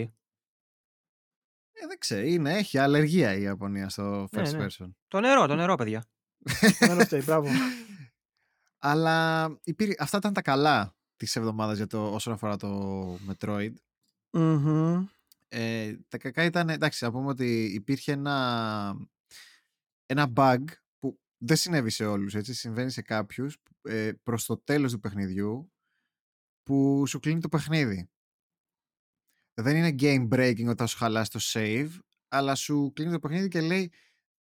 Ε, 1.80 1.86
δεν 1.86 1.99
ξέρω, 1.99 2.26
είναι, 2.26 2.53
έχει 2.53 2.78
αλλεργία 2.78 3.34
η 3.34 3.43
Ιαπωνία 3.43 3.89
στο 3.89 4.28
Ναι, 4.32 4.43
first 4.43 4.53
ναι. 4.57 4.66
person. 4.66 4.91
Το 5.09 5.20
νερό, 5.20 5.47
το 5.47 5.55
νερό, 5.55 5.74
παιδιά. 5.74 6.05
Δεν 6.78 7.01
φταίει, 7.01 7.22
μπράβο. 7.24 7.49
Αλλά 8.78 9.49
υπήρ... 9.64 10.03
αυτά 10.03 10.16
ήταν 10.16 10.32
τα 10.32 10.43
καλά 10.43 10.97
της 11.16 11.36
εβδομάδας 11.36 11.76
για 11.76 11.86
το, 11.86 12.14
όσον 12.14 12.32
αφορά 12.32 12.57
το 12.57 13.03
Metroid. 13.28 13.72
Μμμ. 14.30 15.07
Ε, 15.49 15.96
τα 16.09 16.18
κακά 16.18 16.44
ήταν, 16.44 16.68
εντάξει, 16.68 17.05
να 17.05 17.11
πούμε 17.11 17.28
ότι 17.28 17.64
υπήρχε 17.64 18.12
ένα, 18.12 18.96
ένα 20.07 20.32
bug 20.36 20.64
που 20.99 21.20
δεν 21.38 21.57
συνέβη 21.57 21.90
σε 21.90 22.05
όλους, 22.07 22.34
έτσι, 22.34 22.55
συμβαίνει 22.55 22.90
σε 22.90 23.03
κάποιους 23.03 23.57
ε, 23.82 24.12
προς 24.22 24.44
το 24.44 24.59
τέλος 24.59 24.92
του 24.92 25.01
παιχνιδιού 25.01 25.72
που 26.62 27.07
σου 27.07 27.18
κλείνει 27.18 27.40
το 27.40 27.49
παιχνίδι. 27.49 28.11
Δεν 29.55 29.76
είναι 29.76 29.94
game 29.99 30.28
breaking 30.34 30.66
όταν 30.68 30.88
σου 30.88 30.96
χαλάσει 30.96 31.30
το 31.30 31.38
save, 31.42 31.90
αλλά 32.28 32.55
σου 32.55 32.92
κλείνει 32.94 33.11
το 33.12 33.18
παιχνίδι 33.18 33.49
και 33.49 33.61
λέει 33.61 33.92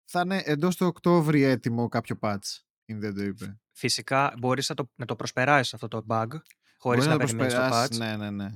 θα 0.04 0.20
είναι 0.20 0.42
εντός 0.44 0.76
του 0.76 0.86
Οκτώβρη 0.86 1.42
έτοιμο 1.42 1.88
κάποιο 1.88 2.18
patch. 2.20 2.60
Είναι 2.84 2.98
δεν 3.00 3.14
το 3.14 3.22
είπε. 3.22 3.60
Φυσικά 3.72 4.34
μπορείς 4.38 4.68
να 4.68 4.74
το, 4.74 4.90
να 4.94 5.04
το 5.04 5.16
προσπεράσεις 5.16 5.74
αυτό 5.74 5.88
το 5.88 6.04
bug 6.08 6.26
χωρίς 6.78 7.04
Μπορείς 7.04 7.06
να, 7.06 7.12
το 7.12 7.18
περιμένεις 7.18 7.54
το 7.54 7.60
patch. 7.60 7.68
προσπεράσεις, 7.68 7.98
Ναι, 7.98 8.16
ναι, 8.16 8.30
ναι. 8.30 8.50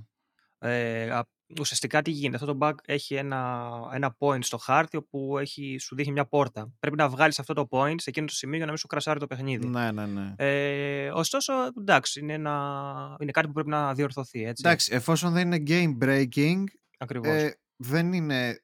Ε, 0.58 1.10
α- 1.10 1.28
ουσιαστικά 1.60 2.02
τι 2.02 2.10
γίνεται. 2.10 2.44
Αυτό 2.44 2.56
το 2.56 2.66
bug 2.66 2.74
έχει 2.84 3.14
ένα, 3.14 3.70
ένα 3.92 4.16
point 4.18 4.38
στο 4.44 4.56
χάρτη 4.56 4.96
όπου 4.96 5.38
έχει, 5.38 5.76
σου 5.80 5.94
δείχνει 5.94 6.12
μια 6.12 6.26
πόρτα. 6.26 6.72
Πρέπει 6.80 6.96
να 6.96 7.08
βγάλεις 7.08 7.38
αυτό 7.38 7.54
το 7.54 7.68
point 7.70 7.94
σε 7.96 8.10
εκείνο 8.10 8.26
το 8.26 8.32
σημείο 8.32 8.56
για 8.56 8.64
να 8.64 8.70
μην 8.70 8.80
σου 8.80 8.86
κρασάρει 8.86 9.18
το 9.18 9.26
παιχνίδι. 9.26 9.66
Ναι, 9.66 9.92
ναι, 9.92 10.06
ναι. 10.06 10.34
Ε, 10.36 11.10
ωστόσο, 11.10 11.52
εντάξει, 11.78 12.20
είναι, 12.20 12.32
ένα, 12.32 13.16
είναι 13.20 13.30
κάτι 13.30 13.46
που 13.46 13.52
πρέπει 13.52 13.68
να 13.68 13.94
διορθωθεί. 13.94 14.44
Έτσι. 14.44 14.62
Εντάξει, 14.66 14.92
εφόσον 14.94 15.32
δεν 15.32 15.52
είναι 15.52 15.62
game 15.66 16.04
breaking, 16.04 16.64
Ακριβώς. 16.98 17.28
ε, 17.42 17.58
δεν 17.76 18.12
είναι 18.12 18.62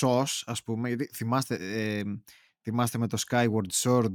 sauce, 0.00 0.42
ας 0.44 0.62
πούμε, 0.62 0.88
γιατί 0.88 1.10
θυμάστε, 1.14 1.54
ε, 1.60 2.02
θυμάστε 2.62 2.98
με 2.98 3.06
το 3.06 3.18
Skyward 3.28 3.70
Sword 3.82 4.14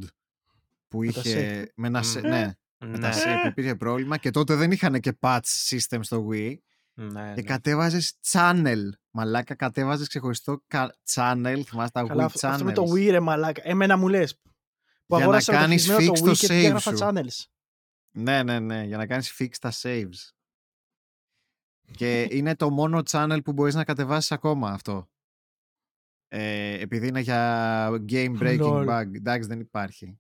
που 0.88 1.00
Με 1.00 1.12
τα 1.12 1.20
είχε, 1.26 1.62
save. 1.64 1.72
με 1.76 1.88
ένα, 1.88 2.00
Μμ. 2.00 2.04
σε- 2.04 2.20
ναι, 2.22 2.52
με 2.78 2.88
ναι, 2.88 2.98
τα 3.00 3.12
save 3.12 3.40
που 3.42 3.48
υπήρχε 3.48 3.76
πρόβλημα 3.76 4.18
και 4.18 4.30
τότε 4.32 4.56
δεν 4.56 4.72
είχαν 4.72 5.00
και 5.00 5.18
patch 5.20 5.40
system 5.70 6.00
στο 6.02 6.28
Wii 6.32 6.56
ναι, 6.94 7.34
και 7.34 7.42
ναι. 7.42 7.48
κατέβαζες 7.48 8.14
channel, 8.32 8.90
μαλάκα 9.12 9.56
κατέβαζες 9.56 10.08
ξεχωριστό 10.08 10.64
κα- 10.68 10.96
channel, 11.14 11.62
θυμάστε 11.66 12.00
τα 12.02 12.08
Καλά, 12.08 12.24
Wii 12.24 12.26
αυτό, 12.26 12.40
channels. 12.48 12.52
αυτό 12.52 12.64
με 12.66 12.74
το 12.74 12.84
Wii, 12.92 13.10
ρε 13.10 13.20
μαλάκα. 13.20 13.62
Εμένα 13.66 13.98
μου 13.98 14.08
λες. 14.08 14.36
Που 14.36 14.42
Για 15.08 15.18
να 15.18 15.24
αγόρασα 15.24 15.52
κάνεις 15.52 15.88
μεταχειρισμένο 15.88 16.14
fix 16.14 16.20
το 16.20 16.26
το 16.26 16.32
Wii 16.32 16.38
και 16.38 16.48
save 16.48 16.60
διάγραφα 16.60 16.92
σου. 16.96 16.98
channels. 17.04 17.46
Ναι, 18.16 18.44
ναι, 18.44 18.60
ναι, 18.60 18.84
για 18.84 18.98
να 18.98 19.08
κάνεις 19.08 19.36
fix 19.40 19.50
τα 19.60 19.72
saves. 19.82 20.30
και 21.92 22.28
είναι 22.32 22.56
το 22.56 22.70
μόνο 22.70 23.02
channel 23.10 23.40
που 23.44 23.54
μπορείς 23.54 23.74
να 23.76 23.84
κατεβάσεις 23.84 24.32
ακόμα 24.32 24.70
αυτό. 24.70 25.08
Ε, 26.28 26.80
επειδή 26.80 27.08
είναι 27.08 27.20
για 27.20 27.90
game 27.90 28.38
breaking 28.40 28.60
Lol. 28.60 28.88
bug. 28.90 29.14
Εντάξει, 29.16 29.48
δεν 29.48 29.60
υπάρχει. 29.60 30.20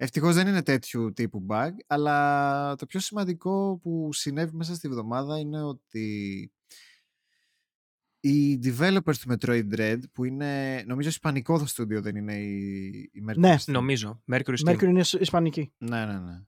Ευτυχώς 0.00 0.34
δεν 0.34 0.46
είναι 0.46 0.62
τέτοιου 0.62 1.12
τύπου 1.12 1.46
bug, 1.48 1.70
αλλά 1.86 2.74
το 2.76 2.86
πιο 2.86 3.00
σημαντικό 3.00 3.78
που 3.82 4.12
συνέβη 4.12 4.56
μέσα 4.56 4.74
στη 4.74 4.88
βδομάδα 4.88 5.38
είναι 5.38 5.62
ότι 5.62 6.52
οι 8.20 8.58
developers 8.62 9.16
του 9.16 9.32
Metroid 9.32 9.74
Dread, 9.74 9.98
που 10.12 10.24
είναι, 10.24 10.82
νομίζω, 10.86 11.08
ισπανικό 11.08 11.58
το 11.58 11.66
στούντιο, 11.66 12.00
δεν 12.02 12.16
είναι 12.16 12.34
η, 12.34 12.86
η 13.12 13.24
Mercury 13.28 13.36
Ναι. 13.38 13.54
Steam. 13.58 13.72
Νομίζω. 13.72 14.22
Mercury 14.32 14.54
Steam. 14.64 14.72
Mercury 14.74 14.82
είναι 14.82 15.00
ισ- 15.00 15.20
ισπανική. 15.20 15.72
Ναι, 15.78 16.06
ναι, 16.06 16.18
ναι. 16.18 16.40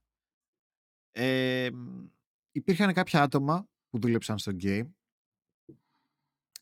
Ε, 1.13 1.71
μ, 1.71 2.07
υπήρχαν 2.53 2.93
κάποια 2.93 3.23
άτομα 3.23 3.69
που 3.89 3.99
δούλεψαν 4.01 4.39
στο 4.39 4.53
game 4.63 4.89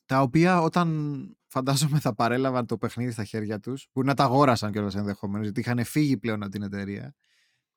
τα 0.05 0.22
οποία 0.22 0.61
όταν 0.62 1.38
φαντάζομαι 1.49 2.01
θα 2.01 2.14
παρέλαβαν 2.14 2.66
το 2.66 2.78
παιχνίδι 2.78 3.11
στα 3.11 3.24
χέρια 3.24 3.61
τους, 3.61 3.88
που 3.92 4.03
να 4.03 4.14
τα 4.14 4.24
αγόρασαν 4.24 4.72
κιόλας 4.72 4.94
ενδεχομένως, 4.94 5.44
γιατί 5.44 5.61
είχαν 5.61 5.84
φύγει 5.84 6.16
πλέον 6.18 6.42
από 6.42 6.51
την 6.51 6.62
εταιρεία, 6.62 7.14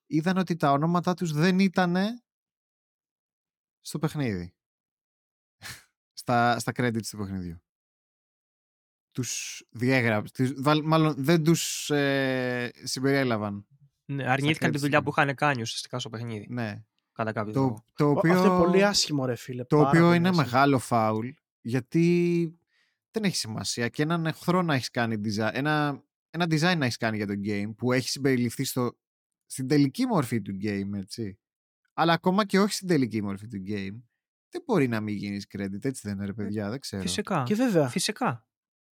είδαν 0.05 0.37
ότι 0.37 0.55
τα 0.55 0.71
ονόματά 0.71 1.13
τους 1.13 1.31
δεν 1.31 1.59
ήταν 1.59 1.95
στο 3.81 3.99
παιχνίδι. 3.99 4.53
στα, 6.21 6.59
στα 6.59 6.71
credits 6.75 7.05
του 7.09 7.17
παιχνιδιού. 7.17 7.61
Τους 9.11 9.63
διέγραψαν, 9.69 10.55
μάλλον 10.83 11.13
δεν 11.17 11.43
τους 11.43 11.89
ε, 11.89 12.71
συμπεριέλαβαν. 12.83 13.65
Ναι, 14.05 14.29
αρνήθηκαν 14.29 14.71
τη 14.71 14.77
credits 14.77 14.81
δουλειά 14.81 14.97
του. 14.97 15.03
που 15.03 15.09
είχαν 15.17 15.35
κάνει 15.35 15.61
ουσιαστικά 15.61 15.99
στο 15.99 16.09
παιχνίδι. 16.09 16.47
Ναι. 16.49 16.83
Κατά 17.11 17.31
κάποιο 17.31 17.53
Το, 17.53 17.59
τρόπο. 17.59 17.83
το 17.95 18.05
Ω, 18.05 18.09
οποίο, 18.09 18.33
Αυτό 18.33 18.45
είναι 18.47 18.57
πολύ 18.57 18.83
άσχημο, 18.85 19.25
ρε 19.25 19.35
φίλε. 19.35 19.63
το 19.63 19.75
πάρα 19.75 19.89
οποίο 19.89 20.01
πολύ 20.05 20.15
είναι 20.17 20.29
άσχημο. 20.29 20.45
μεγάλο 20.45 20.79
φάουλ, 20.79 21.29
γιατί 21.61 22.59
δεν 23.11 23.23
έχει 23.23 23.35
σημασία. 23.35 23.89
Και 23.89 24.01
έναν 24.01 24.25
εχθρό 24.25 24.61
να 24.61 24.73
έχεις 24.73 24.89
κάνει 24.89 25.15
design, 25.23 25.49
ένα, 25.53 26.03
ένα 26.29 26.45
design 26.45 26.77
να 26.77 26.85
έχεις 26.85 26.97
κάνει 26.97 27.17
για 27.17 27.27
το 27.27 27.33
game 27.45 27.75
που 27.77 27.91
έχει 27.91 28.09
συμπεριληφθεί 28.09 28.63
στο, 28.63 28.97
στην 29.45 29.67
τελική 29.67 30.05
μορφή 30.05 30.41
του 30.41 30.57
game, 30.61 30.93
έτσι. 30.93 31.39
Αλλά 31.93 32.13
ακόμα 32.13 32.45
και 32.45 32.59
όχι 32.59 32.73
στην 32.73 32.87
τελική 32.87 33.21
μορφή 33.21 33.47
του 33.47 33.63
game, 33.67 34.01
δεν 34.49 34.63
μπορεί 34.65 34.87
να 34.87 35.01
μην 35.01 35.15
γίνεις 35.15 35.45
credit, 35.49 35.85
έτσι 35.85 36.01
δεν 36.03 36.15
είναι, 36.15 36.25
ρε 36.25 36.33
παιδιά, 36.33 36.69
δεν 36.69 36.79
ξέρω. 36.79 37.01
Φυσικά. 37.01 37.43
Και 37.43 37.55
βέβαια. 37.55 37.87
Φυσικά. 37.89 38.45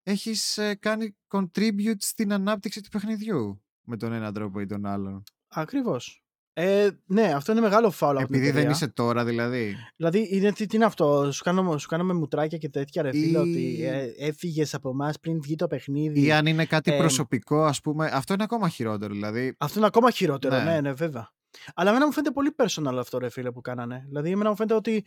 Έχεις 0.03 0.57
ε, 0.57 0.75
κάνει 0.75 1.17
contribute 1.27 1.97
στην 1.97 2.33
ανάπτυξη 2.33 2.81
του 2.81 2.89
παιχνιδιού 2.89 3.63
με 3.81 3.97
τον 3.97 4.13
έναν 4.13 4.33
τρόπο 4.33 4.59
ή 4.59 4.65
τον 4.65 4.85
άλλον. 4.85 5.23
Ακριβώς. 5.47 6.23
Ε, 6.53 6.89
ναι, 7.05 7.33
αυτό 7.33 7.51
είναι 7.51 7.61
μεγάλο 7.61 7.89
φάουλ 7.91 8.17
από 8.17 8.25
την 8.25 8.35
Επειδή 8.35 8.47
δεν 8.51 8.55
εταιρεία. 8.57 8.75
είσαι 8.75 8.87
τώρα, 8.87 9.25
δηλαδή. 9.25 9.75
Δηλαδή, 9.95 10.27
είναι, 10.31 10.51
τι, 10.51 10.65
τι 10.65 10.75
είναι 10.75 10.85
αυτό, 10.85 11.31
σου 11.31 11.43
κάνουμε, 11.43 11.77
σου 11.79 11.87
κάνουμε 11.87 12.13
μουτράκια 12.13 12.57
και 12.57 12.69
τέτοια, 12.69 13.01
ρε 13.01 13.11
φίλε, 13.11 13.37
Ή- 13.37 13.41
ότι 13.41 13.83
ε, 13.85 14.27
έφυγες 14.27 14.73
από 14.73 14.89
εμάς 14.89 15.19
πριν 15.19 15.41
βγει 15.41 15.55
το 15.55 15.67
παιχνίδι. 15.67 16.21
Ή 16.25 16.31
αν 16.31 16.45
είναι 16.45 16.65
κάτι 16.65 16.93
Ε, 16.93 16.97
προσωπικό, 16.97 17.63
ας 17.63 17.81
πούμε. 17.81 18.09
Αυτό 18.13 18.33
είναι 18.33 18.43
ακόμα 18.43 18.69
χειρότερο. 18.69 19.13
Δηλαδή, 19.13 19.55
Αυτό 19.57 19.77
είναι 19.77 19.87
ακόμα 19.87 20.11
χειρότερο, 20.11 20.55
Ναι. 20.57 20.63
ναι. 20.63 20.81
ναι, 20.81 20.93
βέβαια. 20.93 21.31
Αλλά 21.75 21.89
εμένα 21.89 22.05
μου 22.05 22.11
φαίνεται 22.11 22.33
πολύ 22.33 22.55
personal 22.57 22.95
αυτό, 22.99 23.17
ρε 23.17 23.29
φίλε, 23.29 23.51
που 23.51 23.61
κάνανε. 23.61 24.03
Δηλαδή, 24.07 24.31
εμένα 24.31 24.49
μου 24.49 24.55
φαίνεται 24.55 24.75
ότι 24.75 25.05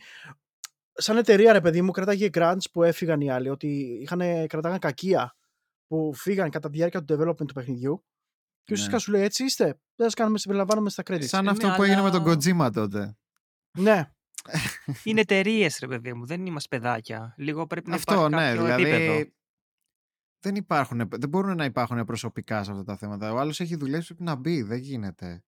σαν 0.93 1.17
εταιρεία, 1.17 1.53
ρε 1.53 1.61
παιδί 1.61 1.81
μου, 1.81 1.91
κρατάγε 1.91 2.29
grants 2.33 2.65
που 2.71 2.83
έφυγαν 2.83 3.21
οι 3.21 3.31
άλλοι, 3.31 3.49
ότι 3.49 3.67
είχαν, 4.01 4.47
κρατάγαν 4.47 4.79
κακία 4.79 5.35
που 5.87 6.11
φύγαν 6.15 6.49
κατά 6.49 6.69
τη 6.69 6.77
διάρκεια 6.77 7.03
του 7.03 7.13
development 7.19 7.45
του 7.47 7.53
παιχνιδιού. 7.53 8.03
Και 8.63 8.73
ουσιαστικά 8.73 8.95
Ναι. 8.95 9.01
σου 9.01 9.11
λέει 9.11 9.21
έτσι 9.23 9.43
είστε, 9.43 9.65
δεν 9.65 9.79
σας 10.05 10.13
κάνουμε 10.13 10.37
συμπεριλαμβάνουμε 10.37 10.89
στα 10.89 11.03
credits. 11.05 11.23
σαν 11.25 11.43
ναι, 11.43 11.49
αυτό 11.51 11.73
που 11.75 11.83
έγινε 11.83 12.01
με 12.01 12.09
τον 12.09 12.21
αλλά- 12.21 12.33
Kojima 12.35 12.69
τότε. 12.73 13.17
Ναι, 13.77 14.11
Είναι 15.03 15.21
εταιρείες, 15.21 15.77
ρε 15.79 15.87
παιδί 15.87 16.13
μου. 16.13 16.25
Δεν 16.25 16.45
είμαστε 16.45 16.77
παιδάκια. 16.77 17.33
Λίγο 17.37 17.67
πρέπει 17.67 17.89
να 17.89 17.95
Αυτό, 17.95 18.13
υπάρχει 18.13 18.35
ναι. 18.35 18.41
κάποιο 18.47 18.61
Δηλαδή, 18.63 18.83
επίπεδο. 18.89 19.31
δεν, 20.39 20.55
υπάρχουν, 20.55 21.09
δεν 21.09 21.29
μπορούν 21.29 21.55
να 21.57 21.65
υπάρχουν 21.65 22.05
προσωπικά 22.05 22.63
σε 22.63 22.71
αυτά 22.71 22.83
τα 22.83 22.97
θέματα. 22.97 23.33
Ο 23.33 23.37
άλλος 23.39 23.59
έχει 23.59 23.75
δουλέψει, 23.75 24.07
πρέπει 24.07 24.23
να 24.23 24.35
μπει. 24.35 24.61
Δεν 24.61 24.77
γίνεται. 24.77 25.43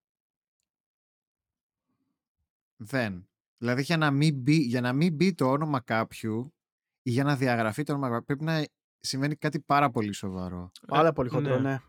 Δεν. 2.76 3.30
Δηλαδή, 3.57 3.82
για 3.82 3.97
να 3.97 4.11
μην 4.11 4.36
μπει, 4.41 4.55
για 4.55 4.82
να 4.82 4.93
μην 4.93 5.13
μπει 5.16 5.34
το 5.34 5.49
όνομα 5.49 5.80
κάποιου 5.82 6.53
ή 7.01 7.09
για 7.11 7.24
να 7.24 7.36
διαγραφεί 7.36 7.84
το 7.84 7.91
όνομα 7.91 8.09
κάποιου, 8.09 8.26
πρέπει 8.26 8.43
να 8.43 8.66
συμβαίνει 8.99 9.36
κάτι 9.36 9.59
πάρα 9.59 9.89
πολύ 9.89 10.13
σοβαρό. 10.13 10.72
πάρα 10.88 11.13
πολύ 11.13 11.30
χοντρό, 11.30 11.59
ναι. 11.59 11.70
ναι. 11.70 11.80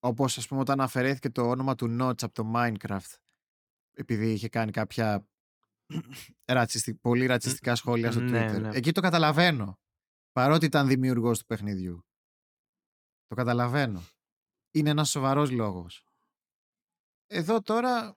Όπως 0.00 0.38
ας 0.38 0.48
πούμε 0.48 0.60
όταν 0.60 0.80
αφαιρέθηκε 0.80 1.30
το 1.30 1.42
όνομα 1.48 1.74
του 1.74 1.96
Notch 2.00 2.22
από 2.22 2.32
το 2.32 2.52
Minecraft 2.54 3.14
επειδή 3.96 4.32
είχε 4.32 4.48
κάνει 4.48 4.70
κάποια 4.70 5.28
ρατσιστι... 6.44 6.94
πολύ 6.94 7.26
ρατσιστικά 7.26 7.74
σχόλια 7.74 8.10
στο 8.12 8.20
Twitter. 8.20 8.30
Ναι, 8.30 8.58
ναι. 8.58 8.76
Εκεί 8.76 8.92
το 8.92 9.00
καταλαβαίνω. 9.00 9.78
Παρότι 10.32 10.64
ήταν 10.64 10.86
δημιουργός 10.86 11.38
του 11.38 11.46
παιχνιδιού. 11.46 12.06
Το 13.26 13.34
καταλαβαίνω. 13.34 14.02
Είναι 14.70 14.90
ένας 14.90 15.10
σοβαρός 15.10 15.50
λόγος. 15.50 16.04
Εδώ 17.26 17.62
τώρα... 17.62 18.16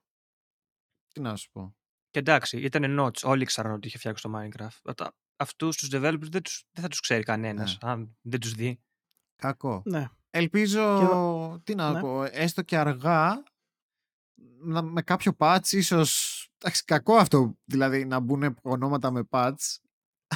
Τι 1.08 1.20
να 1.20 1.36
σου 1.36 1.50
πω. 1.50 1.76
Και 2.10 2.18
εντάξει, 2.18 2.60
ήταν 2.60 3.00
notch. 3.00 3.22
Όλοι 3.22 3.44
ξέραν 3.44 3.72
ότι 3.72 3.86
είχε 3.86 3.98
φτιάξει 3.98 4.22
το 4.22 4.32
Minecraft. 4.34 5.06
Αυτούς 5.36 5.76
τους 5.76 5.88
developers 5.92 6.28
δεν, 6.30 6.42
τους, 6.42 6.64
δεν 6.70 6.82
θα 6.82 6.88
τους 6.88 7.00
ξέρει 7.00 7.22
κανένας, 7.22 7.78
Ναι. 7.82 7.90
αν 7.90 8.16
δεν 8.20 8.40
τους 8.40 8.52
δει. 8.52 8.80
Κακό. 9.34 9.82
ναι. 9.84 10.08
Ελπίζω, 10.30 10.98
Και- 11.54 11.60
τι 11.64 11.74
να 11.74 11.92
ναι. 11.92 12.00
πω, 12.00 12.22
έστω 12.22 12.62
και 12.62 12.78
αργά, 12.78 13.42
να, 14.62 14.82
με 14.82 15.02
κάποιο 15.02 15.32
patch 15.38 15.66
ίσως, 15.70 16.44
εντάξει 16.58 16.84
κακό 16.84 17.16
αυτό, 17.16 17.58
δηλαδή 17.64 18.04
να 18.04 18.20
μπουν 18.20 18.56
ονόματα 18.62 19.10
με 19.10 19.22
patch, 19.30 19.76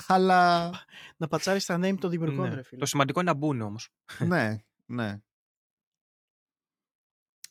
αλλά 0.07 0.71
Να 1.17 1.29
πατσάρεις 1.29 1.65
τα 1.67 1.79
name 1.83 1.97
των 2.01 2.11
δημιουργών, 2.11 2.49
Ναι. 2.49 2.55
ρε 2.55 2.63
φίλε. 2.63 2.81
Το 2.81 2.87
σημαντικό 2.87 3.21
είναι 3.21 3.31
να 3.31 3.37
μπουν 3.37 3.61
όμως. 3.61 3.89
ναι, 4.19 4.57
ναι. 4.87 5.19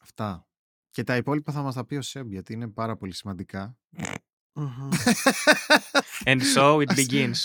Αυτά. 0.01 0.47
Και 0.89 1.03
τα 1.03 1.15
υπόλοιπα 1.15 1.51
θα 1.51 1.61
μας 1.61 1.75
τα 1.75 1.85
πει 1.85 1.95
ο 1.95 2.01
Σεμ, 2.01 2.29
γιατί 2.29 2.53
είναι 2.53 2.67
πάρα 2.67 2.95
πολύ 2.97 3.13
σημαντικά. 3.13 3.77
Μμμ. 4.53 4.89
And 6.29 6.41
so 6.55 6.79
it 6.81 6.95
begins. 6.95 7.35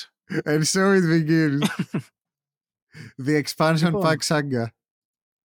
And 0.44 0.62
so 0.64 0.92
it 0.98 1.06
begins. 1.08 1.58
The 3.26 3.42
expansion 3.44 3.84
Λοιπόν. 3.84 4.02
pack 4.06 4.16
saga. 4.22 4.66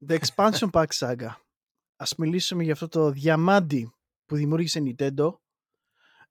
The 0.08 0.20
Expansion 0.20 0.70
Pack 0.72 0.86
Saga. 0.99 1.30
Ας 1.95 2.16
μιλήσουμε 2.16 2.64
για 2.64 2.74
αυτό 2.74 2.88
το 2.88 3.12
διαμάντι 3.12 3.93
που 4.26 4.36
δημιούργησε 4.36 4.80
η 4.80 4.95
Nintendo 4.97 5.34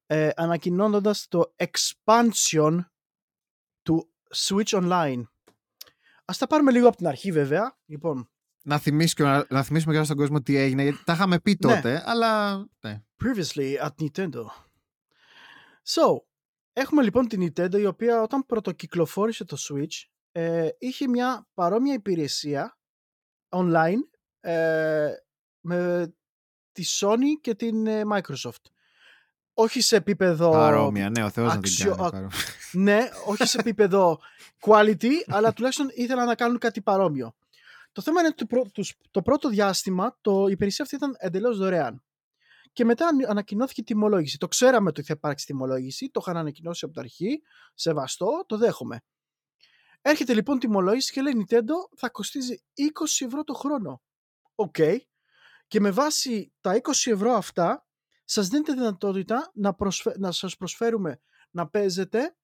ε, 0.07 0.31
ανακοινώνοντας 0.37 1.27
το 1.29 1.55
expansion 1.57 2.79
του 3.83 4.13
Switch 4.35 4.65
Online. 4.83 5.23
Ας 6.25 6.39
τα 6.39 6.47
πάρουμε 6.47 6.71
λίγο 6.71 6.89
από 6.89 6.97
την 6.97 7.07
αρχή 7.07 7.33
βέβαια. 7.33 7.79
Λοιπόν, 7.87 8.31
Να, 8.63 8.79
θυμίσω 8.79 9.15
και, 9.17 9.23
να, 9.23 9.47
να 9.49 9.63
θυμίσουμε 9.63 9.95
και 9.95 10.05
στον 10.05 10.17
κόσμο 10.17 10.43
τι 10.43 10.57
έγινε, 10.57 10.83
γιατί 10.83 11.05
τα 11.05 11.13
είχαμε 11.13 11.41
πει 11.41 11.57
Ναι. 11.61 11.75
τότε, 11.75 12.03
αλλά 12.07 12.57
ναι. 12.81 13.03
previously 13.25 13.79
at 13.81 13.91
Nintendo. 14.01 14.45
So, 15.85 16.17
έχουμε 16.73 17.03
λοιπόν 17.03 17.29
την 17.29 17.43
Nintendo 17.43 17.79
η 17.79 17.87
οποία 17.87 18.23
όταν 18.23 18.47
πρωτοκυκλοφόρησε 18.47 19.45
το 19.45 19.57
Switch 19.69 20.09
ε, 20.33 20.69
είχε 20.79 21.09
μια 21.09 21.49
παρόμοια 21.55 21.95
υπηρεσία 21.95 22.77
online 23.53 24.01
ε, 24.41 25.11
με 25.61 26.13
τη 26.73 26.85
Sony 27.01 27.41
και 27.41 27.55
την 27.55 27.87
ε, 27.87 28.03
Microsoft. 28.13 28.63
Όχι 29.55 29.81
σε 29.81 29.97
επίπεδο... 29.97 30.51
Παρόμοια, 30.51 31.11
ναι, 31.11 31.25
ο 31.25 31.31
Θεός 31.31 31.47
να 31.47 31.53
την 31.53 31.59
αξιο- 31.61 31.95
κάνει. 31.97 32.07
α- 32.07 32.11
παρόμοια. 32.11 32.37
Ναι, 32.73 33.09
όχι 33.27 33.47
σε 33.47 33.59
επίπεδο 33.61 34.21
quality, 34.61 35.11
αλλά 35.27 35.53
τουλάχιστον 35.55 35.89
ήθελαν 35.95 36.27
να 36.27 36.35
κάνουν 36.35 36.59
κάτι 36.59 36.81
παρόμοιο. 36.83 37.35
Το 37.93 38.03
θέμα 38.03 38.21
είναι 38.21 38.29
ότι 38.29 38.37
το, 38.37 38.47
πρω- 38.47 38.73
τους- 38.73 38.95
το 39.11 39.23
πρώτο 39.23 39.49
διάστημα 39.49 40.19
το, 40.21 40.47
η 40.49 40.53
υπηρεσία 40.53 40.85
αυτή 40.85 40.97
ήταν 40.97 41.15
εντελώς 41.19 41.59
δωρεάν. 41.59 42.03
Και 42.73 42.85
μετά 42.85 43.07
ανη- 43.07 43.27
ανακοινώθηκε 43.29 43.81
η 43.81 43.85
τιμολόγηση. 43.85 44.39
Το 44.39 44.49
ξέραμε 44.49 44.89
ότι 44.89 45.03
θα 45.03 45.15
υπάρξει 45.17 45.47
τιμολόγηση, 45.47 46.11
το 46.11 46.21
είχαν 46.23 46.37
ανακοινώσει 46.37 46.85
από 46.85 46.95
την 46.95 47.03
αρχή, 47.03 47.43
σεβαστό, 47.75 48.45
το 48.47 48.57
δέχομαι. 48.59 49.03
Έρχεται 50.03 50.35
λοιπόν 50.35 50.59
τιμολόγηση 50.59 51.13
και 51.13 51.23
λέει 51.23 51.33
Nintendo 51.37 51.97
θα 51.97 52.09
κοστίζει 52.11 52.63
20 53.21 53.27
ευρώ 53.27 53.45
το 53.45 53.55
χρόνο. 53.55 54.03
Οκ. 54.55 54.77
Και 55.67 55.81
με 55.81 55.91
βάση 55.91 56.53
τα 56.61 56.81
20 56.83 57.13
ευρώ 57.13 57.33
αυτά 57.33 57.87
σας 58.25 58.49
δίνετε 58.49 58.73
δυνατότητα 58.73 59.51
να, 59.55 59.75
προσφε... 59.75 60.15
να 60.19 60.33
σας 60.33 60.57
προσφέρουμε 60.57 61.21
να 61.51 61.69
παίζετε 61.69 62.37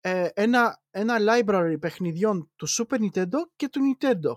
ε, 0.00 0.28
ένα, 0.34 0.82
ένα 0.90 1.16
library 1.20 1.76
παιχνιδιών 1.80 2.50
του 2.56 2.68
Super 2.68 2.98
Nintendo 2.98 3.38
και 3.56 3.68
του 3.68 3.80
Nintendo. 3.80 4.34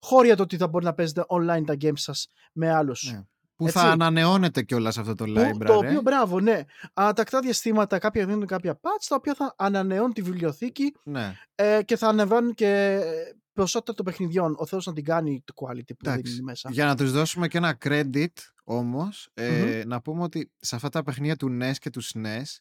Χώρια 0.00 0.36
το 0.36 0.42
ότι 0.42 0.56
θα 0.56 0.68
μπορεί 0.68 0.84
να 0.84 0.94
παίζετε 0.94 1.24
online 1.28 1.62
τα 1.66 1.76
games 1.80 1.98
σας 1.98 2.30
με 2.52 2.70
άλλους. 2.70 3.12
Ναι. 3.12 3.22
Που 3.58 3.66
Έτσι. 3.66 3.78
θα 3.78 3.84
ανανεώνεται 3.90 4.62
κιόλας 4.62 4.98
αυτό 4.98 5.14
το 5.14 5.24
Που- 5.24 5.32
library. 5.36 5.66
το 5.66 5.76
οποίο, 5.76 6.00
μπράβο, 6.00 6.40
ναι. 6.40 6.64
Ανατακτά 6.92 7.40
διαστήματα 7.40 7.98
κάποια 7.98 8.26
δίνουν 8.26 8.46
κάποια 8.46 8.80
patch, 8.80 9.04
τα 9.08 9.16
οποία 9.16 9.34
θα 9.34 9.54
ανανεώνουν 9.58 10.12
τη 10.12 10.22
βιβλιοθήκη 10.22 10.94
ναι. 11.02 11.36
ε, 11.54 11.82
και 11.82 11.96
θα 11.96 12.08
ανεβαίνουν 12.08 12.54
και 12.54 12.66
ε, 13.02 13.32
ποσότητα 13.52 13.94
των 13.94 14.04
παιχνιδιών. 14.04 14.54
Ο 14.58 14.66
Θεός 14.66 14.86
να 14.86 14.92
την 14.92 15.04
κάνει 15.04 15.42
το 15.44 15.54
quality 15.56 15.86
που 15.86 15.96
Εντάξει. 16.04 16.30
δίνει 16.32 16.42
μέσα. 16.42 16.70
Για 16.72 16.84
να 16.86 16.96
τους 16.96 17.12
δώσουμε 17.12 17.48
και 17.48 17.56
ένα 17.58 17.78
credit 17.84 18.26
όμως, 18.64 19.28
ε, 19.34 19.82
να 19.86 20.00
πούμε 20.00 20.22
ότι 20.22 20.50
σε 20.60 20.74
αυτά 20.76 20.88
τα 20.88 21.02
παιχνίδια 21.02 21.36
του 21.36 21.58
NES 21.60 21.74
και 21.78 21.90
του 21.90 22.02
SNES 22.04 22.56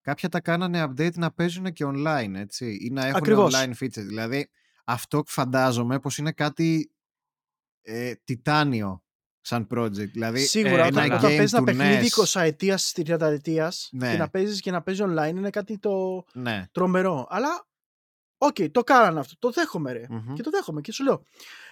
κάποια 0.00 0.28
τα 0.28 0.40
κάνανε 0.40 0.84
update 0.84 1.14
να 1.14 1.30
παίζουν 1.30 1.72
και 1.72 1.84
online, 1.86 2.32
έτσι, 2.34 2.78
ή 2.80 2.90
να 2.90 3.04
έχουν 3.04 3.16
Ακριβώς. 3.16 3.54
online 3.54 3.72
features. 3.84 4.04
Δηλαδή, 4.06 4.50
αυτό 4.84 5.22
φαντάζομαι 5.26 5.98
πως 5.98 6.18
είναι 6.18 6.32
κάτι 6.32 6.90
ε, 7.82 8.12
τιτάνιο 8.24 9.00
σαν 9.46 9.66
project. 9.74 10.10
Δηλαδή, 10.12 10.40
Σίγουρα, 10.40 10.84
ε, 10.84 10.86
όταν, 10.86 11.04
ένα 11.04 11.16
όταν 11.16 11.30
game 11.30 11.36
παίζεις 11.36 11.52
ένα 11.52 11.58
του 11.58 11.64
παιχνίδι 11.76 12.08
NES, 12.16 12.24
20 12.24 12.40
ετία, 12.40 12.78
30 12.96 13.20
ετία 13.20 13.72
Ναι. 13.90 14.10
και 14.10 14.16
να 14.16 14.28
παίζεις 14.28 14.60
και 14.60 14.70
να 14.70 14.82
παίζει 14.82 15.02
online 15.06 15.28
είναι 15.36 15.50
κάτι 15.50 15.78
το 15.78 16.24
ναι. 16.32 16.66
τρομερό. 16.72 17.26
Αλλά, 17.30 17.66
οκ, 18.38 18.56
το 18.72 18.82
κάνανε 18.82 19.20
αυτό. 19.20 19.34
Το 19.38 19.50
δέχομαι, 19.50 19.92
ρε. 19.92 20.06
Μμμ. 20.08 20.34
Και 20.34 20.42
το 20.42 20.50
δέχομαι 20.50 20.80
και 20.80 20.92
σου 20.92 21.04
λέω. 21.04 21.22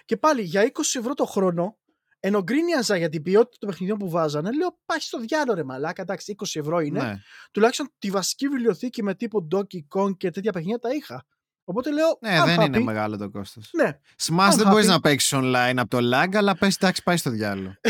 Και 0.05 0.17
πάλι 0.17 0.41
για 0.41 0.71
20 0.73 0.81
ευρώ 0.99 1.13
το 1.13 1.25
χρόνο, 1.25 1.77
ενώ 2.19 2.43
γκρίνιαζα 2.43 2.97
για 2.97 3.09
την 3.09 3.21
ποιότητα 3.21 3.57
των 3.59 3.69
παιχνιδιών 3.69 3.97
που 3.97 4.09
βάζανε, 4.09 4.51
λέω 4.51 4.79
πάει 4.85 4.99
στο 4.99 5.19
διάολο 5.19 5.53
ρε 5.53 5.63
μαλάκα, 5.63 6.01
εντάξει, 6.01 6.35
20 6.37 6.45
ευρώ 6.59 6.79
είναι. 6.79 7.03
ναι. 7.03 7.15
Τουλάχιστον 7.51 7.93
τη 7.99 8.09
βασική 8.09 8.47
βιβλιοθήκη 8.47 9.03
με 9.03 9.15
τύπο 9.15 9.47
Donkey 9.55 9.99
Kong 9.99 10.17
και 10.17 10.29
τέτοια 10.29 10.51
παιχνίδια 10.51 10.79
τα 10.79 10.89
είχα. 10.93 11.25
Οπότε 11.67 11.91
λέω. 11.91 12.17
Ναι, 12.21 12.41
I'm 12.41 12.45
δεν 12.45 12.61
είναι 12.61 12.77
happy. 12.77 12.83
μεγάλο 12.83 13.17
το 13.17 13.29
κόστος. 13.29 13.69
Ναι. 13.73 13.99
Smash 14.23 14.51
I'm 14.51 14.55
δεν 14.57 14.67
μπορείς 14.69 14.85
happy. 14.85 14.89
να 14.89 14.99
παίξεις 14.99 15.31
online 15.35 15.73
από 15.75 15.89
το 15.89 15.97
lag, 16.13 16.35
αλλά 16.35 16.57
πες 16.57 16.75
εντάξει, 16.75 17.03
πάει 17.03 17.17
στο 17.17 17.29
διάολο. 17.29 17.73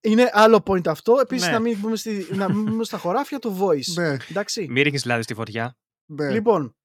Είναι 0.00 0.30
άλλο 0.32 0.62
point 0.66 0.86
αυτό. 0.88 1.18
Επίσης, 1.20 1.46
Ναι. 1.46 1.52
να, 1.52 1.58
μην 1.60 1.78
μπούμε 1.78 1.96
στη, 1.96 2.26
να 2.30 2.52
μην 2.52 2.62
μπούμε 2.64 2.84
στα 2.84 2.98
χωράφια 2.98 3.38
του 3.38 3.58
voice. 3.60 3.92
ναι, 3.94 4.16
Εντάξει. 4.30 4.66
Μην 4.70 4.82
ρίχνεις 4.82 5.04
λάδι 5.04 5.22
στη 5.22 5.34
φωτιά. 5.34 5.76
ναι. 6.06 6.30
Λοιπόν, 6.30 6.76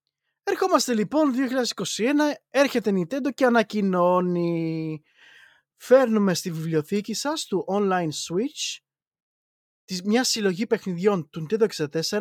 ερχόμαστε 0.43 0.93
λοιπόν 0.93 1.33
2021, 1.33 2.03
έρχεται 2.49 2.91
Nintendo 2.91 3.33
και 3.33 3.45
ανακοινώνει. 3.45 5.01
Φέρνουμε 5.77 6.33
στη 6.33 6.51
βιβλιοθήκη 6.51 7.13
σας 7.13 7.45
του 7.45 7.65
Online 7.69 8.07
Switch 8.07 8.77
της, 9.85 10.01
μια 10.03 10.23
συλλογή 10.23 10.67
παιχνιδιών 10.67 11.29
του 11.29 11.45
Nintendo 11.49 11.67
64 11.75 12.19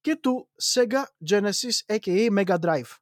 και 0.00 0.16
του 0.16 0.48
Sega 0.62 1.04
Genesis 1.30 1.94
aka 1.96 2.30
Mega 2.38 2.58
Drive. 2.60 2.94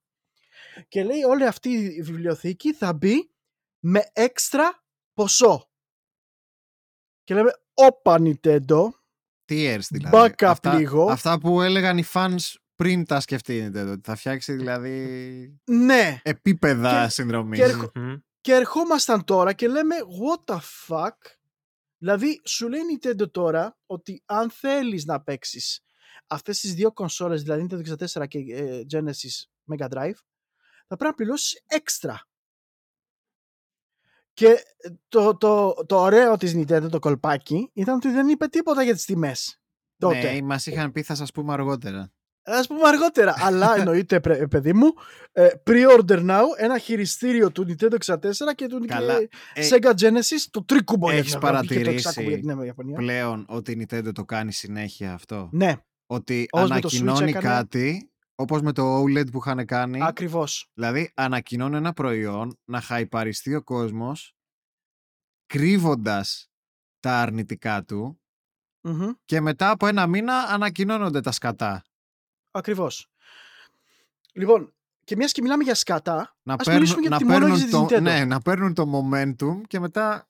Και 0.88 1.04
λέει 1.04 1.22
όλη 1.22 1.44
αυτή 1.46 1.68
η 1.70 2.02
βιβλιοθήκη 2.02 2.72
θα 2.72 2.92
μπει 2.92 3.30
με 3.78 4.00
έξτρα 4.12 4.84
ποσό. 5.14 5.70
Και 7.24 7.34
λέμε, 7.34 7.50
όπα 7.74 8.16
Nintendo, 8.20 8.88
Tiers 9.48 9.80
δηλαδή. 9.90 10.10
Back 10.12 10.30
up 10.42 10.44
αυτά, 10.46 10.74
λίγο. 10.74 11.10
αυτά 11.10 11.38
που 11.38 11.60
έλεγαν 11.62 11.98
οι 11.98 12.04
fans 12.12 12.36
πριν 12.74 13.04
τα 13.04 13.20
σκεφτεί 13.20 13.56
η 13.56 13.66
Nintendo. 13.66 13.88
ότι 13.90 14.00
Θα 14.04 14.16
φτιάξει 14.16 14.52
δηλαδή 14.52 15.60
ναι. 15.64 16.20
επίπεδα 16.22 17.02
Και- 17.04 17.10
συνδρομής. 17.10 17.58
και 17.58 17.64
έρχο- 17.64 17.90
Μμμ. 17.94 18.14
Και 18.40 18.54
ερχόμασταν 18.54 19.24
τώρα 19.24 19.52
και 19.52 19.68
λέμε 19.68 19.94
what 20.20 20.54
the 20.54 20.58
fuck; 20.88 21.16
Δηλαδή 21.98 22.40
σου 22.44 22.68
λέει 22.68 22.80
η 22.80 22.98
Nintendo 23.02 23.30
τώρα 23.30 23.78
ότι 23.86 24.22
αν 24.26 24.50
θέλεις 24.50 25.04
να 25.04 25.20
παίξεις 25.22 25.84
αυτές 26.28 26.60
τις 26.60 26.74
δύο 26.74 26.92
κονσόλες, 26.92 27.42
δηλαδή 27.42 27.66
Nintendo 27.70 27.96
64 28.20 28.28
και 28.28 28.38
ε, 28.38 28.80
Genesis 28.92 29.44
Mega 29.72 29.88
Drive, 29.88 30.18
θα 30.86 30.96
πρέπει 30.96 31.04
να 31.04 31.14
πληρώσεις 31.14 31.62
έξτρα. 31.66 32.22
Και 34.32 34.56
το, 35.08 35.36
το, 35.36 35.72
το 35.86 35.96
ωραίο 36.00 36.36
της 36.36 36.54
Nintendo, 36.56 36.86
το 36.90 36.98
κολπάκι, 36.98 37.70
ήταν 37.72 37.94
ότι 37.94 38.10
δεν 38.10 38.28
είπε 38.28 38.46
τίποτα 38.46 38.82
για 38.82 38.94
τις 38.94 39.04
τιμές. 39.04 39.60
Τότε. 39.98 40.32
Ναι, 40.32 40.42
μας 40.42 40.66
είχαν 40.66 40.92
πει 40.92 41.02
θα 41.02 41.14
σας 41.14 41.30
πούμε 41.32 41.52
αργότερα. 41.52 42.12
Ας 42.42 42.66
πούμε 42.66 42.80
αργότερα. 42.88 43.34
Αλλά 43.38 43.74
εννοείται, 43.78 44.20
πρε- 44.20 44.48
παιδί 44.48 44.72
μου, 44.72 44.86
ε, 45.32 45.48
pre-order 45.66 46.28
now, 46.30 46.42
ένα 46.56 46.78
χειριστήριο 46.78 47.50
του 47.52 47.66
Nintendo 47.68 47.96
64 48.04 48.18
και 48.54 48.66
του 48.66 48.84
Καλά. 48.86 49.18
και 49.18 49.28
Ε, 49.54 49.68
Sega 49.70 49.92
Genesis, 50.00 50.46
το 50.50 50.64
τρίκουμπο 50.64 51.10
για 51.10 51.18
έχεις 51.18 51.32
την 51.32 51.40
Ευρώπη 51.42 51.66
και 51.66 51.74
το 51.74 51.80
παρατηρήσει 51.80 52.08
εξάκουμπο 52.08 52.28
για 52.28 52.38
την 52.38 52.64
Ιαπωνία. 52.64 52.96
Πλέον 52.96 53.44
ότι 53.48 53.72
η 53.72 53.86
Nintendo 53.88 54.10
το 54.14 54.24
κάνει 54.24 54.52
συνέχεια 54.52 55.12
αυτό; 55.12 55.48
Ναι, 55.52 55.74
Ότι 56.10 56.46
Όπως 56.50 56.68
με 56.70 56.80
το 56.80 56.88
Switch 56.88 56.96
ανακοινώνει 57.00 57.30
έκανε. 57.30 57.46
κάτι 57.48 58.10
όπως 58.34 58.62
με 58.62 58.72
το 58.72 59.02
OLED 59.02 59.30
που 59.30 59.38
είχαν 59.38 59.66
κάνει. 59.66 60.02
ακριβώς. 60.02 60.70
Δηλαδή 60.74 61.12
ανακοινώνει 61.14 61.76
ένα 61.76 61.92
προϊόν 61.92 62.58
να 62.64 62.80
χαϊπαριστεί 62.80 63.54
ο 63.54 63.62
κόσμος 63.62 64.32
κρύβοντας 65.46 66.50
τα 67.00 67.20
αρνητικά 67.20 67.84
του 67.84 68.20
Μμμ, 68.80 69.10
και 69.24 69.40
μετά 69.40 69.70
από 69.70 69.86
ένα 69.86 70.06
μήνα 70.06 70.34
ανακοινώνονται 70.42 71.20
τα 71.20 71.32
σκατά. 71.32 71.82
Ακριβώς. 72.50 73.10
Λοιπόν, 74.32 74.74
και 75.04 75.16
μιας 75.16 75.32
και 75.32 75.42
μιλάμε 75.42 75.62
για 75.62 75.74
σκατά, 75.74 76.36
Να 76.42 76.54
ας 76.58 76.66
μιλήσουμε 76.66 77.00
για 77.00 77.10
να 77.10 77.16
τη 77.16 77.24
τιμολόγηση 77.24 77.62
της 77.62 77.72
το, 77.72 77.86
Nintendo. 77.90 78.00
ναι, 78.02 78.24
να 78.24 78.40
παίρνουν 78.40 78.74
το 78.74 78.84
momentum 78.94 79.60
και 79.66 79.80
μετά... 79.80 80.27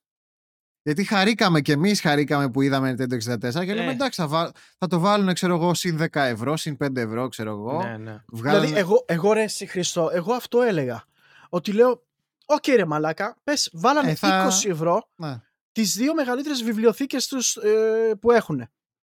Γιατί 0.83 1.05
χαρήκαμε 1.05 1.61
και 1.61 1.73
εμείς 1.73 2.01
χαρήκαμε 2.01 2.51
που 2.51 2.63
είδαμε 2.63 2.95
Nintendo 2.99 3.13
64 3.15 3.65
και 3.65 3.75
λέμε 3.75 3.91
Ε. 3.91 3.91
εντάξει 3.91 4.21
θα, 4.21 4.29
βά- 4.29 4.51
θα 4.79 4.87
το 4.87 4.99
βάλουν 4.99 5.35
ξέρω 5.35 5.55
εγώ 5.55 5.75
συν 5.75 5.99
10 6.03 6.07
ευρώ, 6.13 6.57
συν 6.57 6.77
5 6.85 6.97
ευρώ 6.97 7.29
ξέρω 7.29 7.51
εγώ. 7.51 7.83
Ναι, 7.83 7.97
ναι. 7.97 8.23
Βγάλουν... 8.29 8.61
Δηλαδή, 8.61 8.81
εγώ, 8.81 9.05
εγώ 9.09 9.33
ρε 9.33 9.43
εσύ 9.43 9.67
Χριστό, 9.67 10.11
εγώ 10.13 10.33
αυτό 10.33 10.63
έλεγα. 10.63 11.05
Ότι 11.49 11.73
λέω, 11.73 12.07
οκ 12.47 12.67
ρε 12.67 12.85
μαλάκα, 12.85 13.37
πες 13.45 13.71
βάλανε 13.73 14.11
Ε, 14.11 14.15
θα- 14.15 14.49
20 14.65 14.69
ευρώ 14.71 15.09
Ναι. 15.17 15.41
τις 15.73 15.95
δύο 15.97 16.15
μεγαλύτερες 16.15 16.63
βιβλιοθήκες 16.63 17.27
τους 17.27 17.57
ε, 17.57 18.15
που 18.21 18.31
έχουν. 18.31 18.69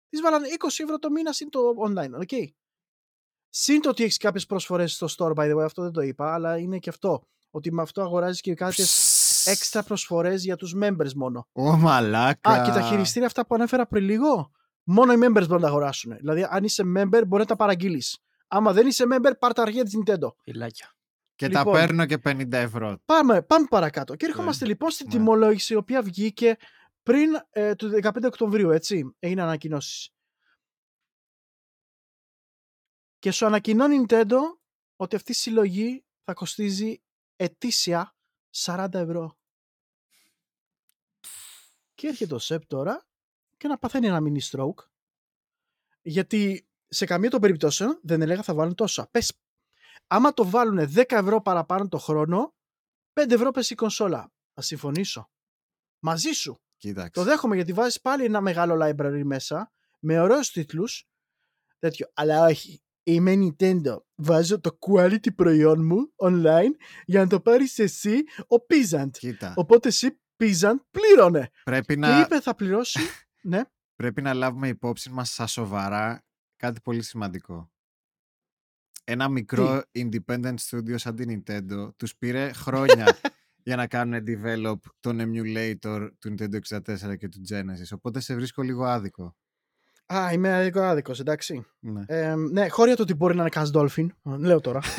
Τις 0.09 0.21
βάλανε 0.21 0.47
20 0.59 0.67
ευρώ 0.83 0.99
το 0.99 1.11
μήνα 1.11 1.33
συν 1.33 1.51
το 1.51 1.61
online, 1.89 2.13
οκ. 2.21 2.51
Συν 3.49 3.81
το 3.81 3.89
ότι 3.89 4.03
έχεις 4.03 4.17
κάποιες 4.17 4.47
προσφορές 4.47 4.93
στο 4.93 5.07
store, 5.19 5.35
by 5.35 5.51
the 5.53 5.57
way, 5.57 5.65
αυτό 5.65 5.83
δεν 5.83 5.93
το 5.93 6.01
είπα, 6.01 6.35
αλλά 6.35 6.59
είναι 6.59 6.79
και 6.79 6.89
αυτό. 6.91 7.23
Ότι 7.51 7.73
με 7.73 7.83
αυτό 7.83 8.03
αγοράζεις 8.03 8.41
και 8.41 8.55
κάποιες 8.55 8.91
έξτρα 9.51 9.83
προσφορές 9.83 10.45
για 10.45 10.57
τους 10.57 10.75
members 10.83 11.13
μόνο. 11.13 11.49
Ω 11.53 11.77
μαλάκα. 11.77 12.51
Α, 12.51 12.65
και 12.65 12.71
τα 12.71 12.81
χειριστήρια 12.83 13.27
αυτά 13.27 13.47
που 13.47 13.55
ανέφερα 13.55 13.87
πριν 13.87 14.05
λίγο, 14.05 14.51
μόνο 14.83 15.13
οι 15.13 15.17
members 15.17 15.33
μπορούν 15.33 15.49
να 15.55 15.61
τα 15.61 15.67
αγοράσουν. 15.69 16.17
Δηλαδή, 16.17 16.47
αν 16.51 16.65
είσαι 16.65 16.83
member, 16.97 17.23
μπορεί 17.27 17.43
να 17.43 17.45
τα 17.45 17.57
παραγγείλεις. 17.57 18.19
Άμα 18.49 18.73
δεν 18.73 18.87
είσαι 18.87 19.05
member, 19.13 19.33
πάρ 19.39 19.53
τα 19.53 19.63
αρχεία 19.63 19.85
της 19.85 19.99
Nintendo. 19.99 20.29
Φυλάκια. 20.43 20.93
Και 21.35 21.49
τα 21.49 21.59
Λοιπόν. 21.59 21.75
παίρνω 21.75 22.07
και 22.07 22.19
50 22.25 22.53
ευρώ. 22.53 22.99
Πάμε, 23.05 23.43
πάμε 23.43 23.67
παρακάτω. 23.71 24.15
Και 24.17 24.27
ερχόμαστε 24.27 24.67
λοιπόν 24.67 24.91
στην 24.91 25.07
Ναι. 25.07 25.13
τιμολόγηση, 25.13 25.73
η 25.73 25.77
οποία 25.77 26.03
βγήκε 26.03 26.57
πριν 27.03 27.31
ε, 27.51 27.75
του 27.75 27.91
15 28.03 28.25
Οκτωβρίου, 28.25 28.71
έτσι. 28.71 29.17
Έγινε 29.19 29.43
ανακοινώσεις. 29.43 30.11
Και 33.19 33.31
σου 33.31 33.47
ανακοινώνει 33.47 33.95
η 33.95 34.07
Nintendo 34.09 34.37
ότι 34.97 35.17
αυτή 35.17 35.33
η 35.33 35.35
συλλογή 35.35 36.05
θα 36.25 36.33
κοστίζει 36.35 37.03
ετήσια 37.37 38.17
40 38.57 38.87
ευρώ. 38.93 39.38
Και 41.99 42.07
έρχεται 42.07 42.35
ο 42.35 42.39
Σεπ 42.39 42.67
τώρα 42.67 43.07
και 43.57 43.69
να 43.69 43.79
παθαίνει 43.79 44.07
ένα 44.07 44.19
mini 44.23 44.41
stroke. 44.51 44.85
Γιατί 46.03 46.69
σε 46.89 47.05
καμία 47.05 47.31
των 47.31 47.41
περιπτώσεων 47.41 48.01
δεν 48.03 48.23
έλεγα 48.23 48.43
θα 48.43 48.55
βάλουν 48.55 48.75
τόσα. 48.75 49.09
Πες, 49.11 49.33
άμα 50.07 50.33
το 50.33 50.49
βάλουν 50.49 50.79
10 50.79 51.03
ευρώ 51.09 51.41
παραπάνω 51.41 51.89
το 51.89 51.99
χρόνο, 51.99 52.55
5 53.13 53.31
ευρώ 53.31 53.51
πέσει 53.51 53.73
η 53.73 53.77
κονσόλα. 53.77 54.33
Θα 54.55 54.63
συμφωνήσω. 54.63 55.31
Μαζί 55.99 56.31
σου. 56.31 56.61
Κοίταξε. 56.77 57.11
Το 57.11 57.23
δέχομαι 57.23 57.55
γιατί 57.55 57.73
βάζεις 57.73 58.01
πάλι 58.01 58.25
ένα 58.25 58.41
μεγάλο 58.41 58.87
library 58.87 59.23
μέσα 59.25 59.73
με 59.99 60.21
ωραίους 60.21 60.51
τίτλους. 60.51 61.09
Τέτοιο. 61.79 62.11
Αλλά 62.15 62.45
όχι. 62.45 62.83
Είμαι 63.03 63.35
Nintendo. 63.37 63.97
Βάζω 64.15 64.61
το 64.61 64.79
quality 64.81 65.35
προϊόν 65.35 65.85
μου 65.87 66.13
online 66.17 66.73
για 67.05 67.21
να 67.21 67.29
το 67.29 67.41
πάρεις 67.41 67.79
εσύ 67.79 68.23
ο 68.41 68.57
Peasant. 68.69 69.11
Κοίτα. 69.11 69.55
Οπότε 69.57 69.89
εσύ 69.89 70.21
Peasant 70.39 70.77
πλήρωνε. 70.91 71.51
Πρέπει, 71.65 71.95
Και 71.95 72.01
να, 72.01 72.21
είπε 72.21 72.41
θα 72.41 72.55
πληρώσει. 72.55 72.99
ναι. 73.43 73.63
πρέπει 73.97 74.23
να 74.23 74.35
λάβουμε 74.35 74.69
υπόψη 74.69 75.11
μας 75.11 75.33
στα 75.33 75.47
σοβαρά 75.47 76.25
κάτι 76.57 76.81
πολύ 76.81 77.03
σημαντικό. 77.03 77.71
Ένα 79.05 79.29
μικρό 79.29 79.83
independent 79.93 80.55
studio 80.71 80.95
σαν 80.95 81.17
την 81.17 81.43
Nintendo 81.47 81.89
τους 81.97 82.17
πήρε 82.17 82.53
χρόνια 82.53 83.19
για 83.69 83.77
να 83.77 83.87
κάνουν 83.87 84.25
develop 84.27 84.77
τον 85.01 85.19
emulator 85.21 86.09
του 86.19 86.35
Nintendo 86.39 86.59
64 86.69 87.17
και 87.19 87.29
του 87.29 87.41
Genesis. 87.51 87.91
Οπότε 87.95 88.21
σε 88.21 88.35
βρίσκω 88.35 88.63
λίγο 88.63 88.85
άδικο. 88.85 89.37
Α, 90.15 90.33
είμαι 90.33 90.63
λίγο 90.63 90.81
άδικος, 90.81 91.21
εντάξει. 91.21 91.67
Ναι. 91.79 92.03
Ε, 92.07 92.35
ναι, 92.35 92.69
χώρια 92.69 92.97
το 92.97 93.03
ότι 93.03 93.15
μπορεί 93.15 93.35
να 93.35 93.41
είναι 93.43 93.51
Cast 93.55 93.73
Dolphin. 93.73 94.07
Λέω 94.23 94.61
τώρα. 94.61 94.81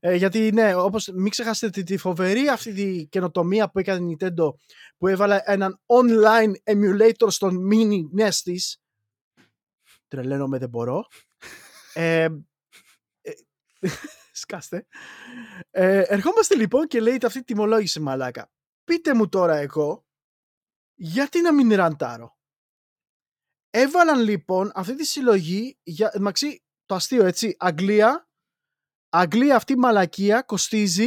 παράδειγμα. 0.00 0.14
ε, 0.14 0.14
γιατί 0.14 0.52
ναι, 0.52 0.74
όπως 0.74 1.08
μην 1.14 1.30
ξεχάσετε 1.30 1.70
τη, 1.70 1.82
τη 1.82 1.96
φοβερή 1.96 2.48
αυτή 2.48 2.72
τη 2.72 3.06
καινοτομία 3.06 3.70
που 3.70 3.78
έκανε 3.78 4.10
η 4.10 4.16
Nintendo 4.18 4.50
που 4.96 5.06
έβαλε 5.06 5.40
έναν 5.44 5.80
online 5.86 6.52
emulator 6.74 7.26
στον 7.28 7.68
mini 7.72 8.20
NES 8.20 8.34
της. 8.42 8.80
Τρελαίνομαι 10.08 10.58
δεν 10.58 10.68
μπορώ. 10.68 11.06
Ε, 11.94 12.28
ε, 13.20 13.32
σκάστε. 14.32 14.86
Ε, 15.70 16.00
ερχόμαστε 16.00 16.54
λοιπόν 16.54 16.86
και 16.86 17.00
λέει 17.00 17.18
αυτή 17.22 17.38
τη 17.38 17.44
τιμολόγηση 17.44 18.00
μαλάκα. 18.00 18.50
Πείτε 18.84 19.14
μου 19.14 19.28
τώρα 19.28 19.56
εγώ 19.56 20.06
γιατί 20.94 21.40
να 21.40 21.52
μην 21.52 21.72
ραντάρω; 21.72 22.36
Έβαλαν 23.70 24.20
λοιπόν 24.20 24.70
αυτή 24.74 24.94
τη 24.94 25.04
συλλογή 25.04 25.78
για, 25.82 26.12
μαξί, 26.20 26.64
το 26.86 26.94
αστείο 26.94 27.24
έτσι, 27.24 27.56
Αγγλία, 27.58 28.28
Αγγλία 29.18 29.56
αυτή 29.56 29.72
η 29.72 29.76
μαλακία 29.76 30.42
κοστίζει, 30.42 31.06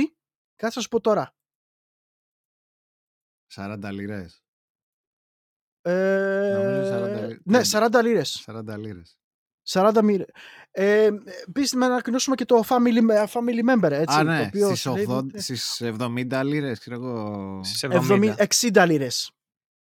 κάτσε 0.55 0.77
να 0.77 0.81
σου 0.81 0.87
πω 0.89 0.99
τώρα, 1.01 1.35
40 3.55 3.91
λίρες. 3.91 4.43
ε, 5.81 6.53
Νομίζω 6.53 6.89
40 6.89 7.27
λί- 7.27 7.41
ναι, 7.43 7.61
τριάντα. 7.63 7.99
40 7.99 8.01
λίρες. 8.03 8.43
40 8.45 8.77
λίρες. 8.77 9.17
40 9.69 10.01
μοίρε. 10.03 10.25
Ε, 10.71 11.09
Επίση, 11.47 11.77
να 11.77 11.85
ανακοινώσουμε 11.85 12.35
και 12.35 12.45
το 12.45 12.61
family, 12.67 13.25
family 13.27 13.69
member, 13.73 13.91
έτσι. 13.91 14.15
Α, 14.15 14.17
το 14.17 14.23
ναι, 14.23 14.41
οποίο 14.47 14.67
στις, 14.67 14.79
σου 14.79 14.93
λέει 14.95 15.05
80, 15.09 15.17
ότι- 15.17 15.41
στις 15.41 15.81
70 15.81 16.43
λίρες, 16.43 16.79
ξέρω 16.79 16.95
εγώ, 16.95 17.63
Στις 17.63 17.83
70, 17.83 17.95
70. 18.13 18.35
60 18.37 18.85
λίρες. 18.85 19.31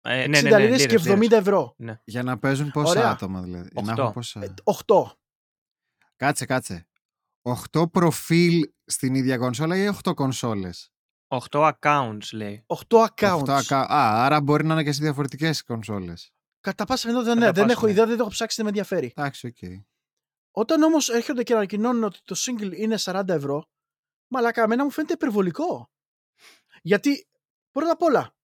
Ε, 0.01 0.23
60 0.23 0.29
ναι, 0.29 0.41
ναι, 0.41 0.57
ναι, 0.57 0.59
λίρες 0.64 0.81
και 0.81 0.87
λίρες, 0.87 1.07
70 1.07 1.18
λίρες. 1.20 1.39
ευρώ. 1.39 1.77
για 2.05 2.23
να 2.23 2.39
παίζουν 2.39 2.70
πόσα 2.70 2.91
Ωραία. 2.91 3.11
άτομα 3.11 3.43
δηλαδή. 3.43 3.68
Για 3.73 3.83
να 3.83 3.91
Οχτώ. 3.91 4.03
έχουν 4.03 4.14
πόσα... 4.14 4.43
Ε, 4.45 4.55
8. 4.64 5.16
Κάτσε, 6.16 6.47
κάτσε. 6.47 6.87
8 7.43 7.90
προφίλ 7.93 8.70
στην 8.84 9.14
ίδια 9.14 9.38
κονσόλα 9.38 9.76
ή 9.76 9.88
8 10.05 10.14
κονσόλες; 10.14 10.93
8 11.28 11.72
accounts 11.80 12.28
λέει. 12.32 12.64
8 12.66 13.07
accounts. 13.14 13.43
8 13.45 13.59
acca- 13.61 13.86
Α, 13.93 14.24
άρα 14.24 14.40
μπορεί 14.40 14.64
να 14.64 14.72
είναι 14.74 14.82
και 14.82 14.93
σε 14.93 15.03
διαφορετικές 15.03 15.62
κονσόλες. 15.64 16.32
Κατά 16.61 16.84
πάσα 16.84 17.07
πιθανότητα 17.07 17.34
Κατά 17.34 17.47
ναι, 17.47 17.53
δεν 17.53 17.62
πάσα, 17.62 17.76
έχω 17.76 17.86
ναι. 17.86 17.93
ιδέα, 17.93 18.07
δεν 18.07 18.16
το 18.16 18.22
έχω 18.22 18.30
ψάξει, 18.32 18.57
δεν 18.57 18.64
με 18.64 18.70
ενδιαφέρει. 18.70 19.12
Εντάξει, 19.16 19.47
οκ. 19.47 19.57
Όταν 20.51 20.82
όμως 20.82 21.09
έρχονται 21.09 21.43
και 21.43 21.53
ανακοινώνουν 21.55 22.05
ότι 22.05 22.18
το 22.24 22.34
single 22.38 22.72
είναι 22.76 22.97
40 22.99 23.28
ευρώ, 23.28 23.64
μαλάκα, 24.28 24.62
εμένα 24.62 24.84
μου 24.84 24.90
φαίνεται 24.90 25.12
υπερβολικό. 25.12 25.90
Γιατί, 26.82 27.28
πρώτα 27.70 27.93
απ' 27.93 28.03
όλα, 28.03 28.34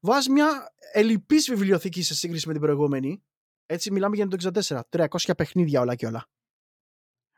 βάζεις 0.00 0.28
μια 0.28 0.72
ελλειπής 0.92 1.48
βιβλιοθήκη 1.50 2.02
σε 2.02 2.14
σύγκριση 2.14 2.46
με 2.46 2.52
την 2.52 2.62
προηγούμενη. 2.62 3.22
Έτσι, 3.66 3.90
μιλάμε 3.90 4.16
για 4.16 4.28
το 4.28 4.36
64. 4.68 4.80
300 4.90 5.34
παιχνίδια 5.36 5.80
όλα 5.80 5.94
και 5.94 6.06
όλα. 6.06 6.26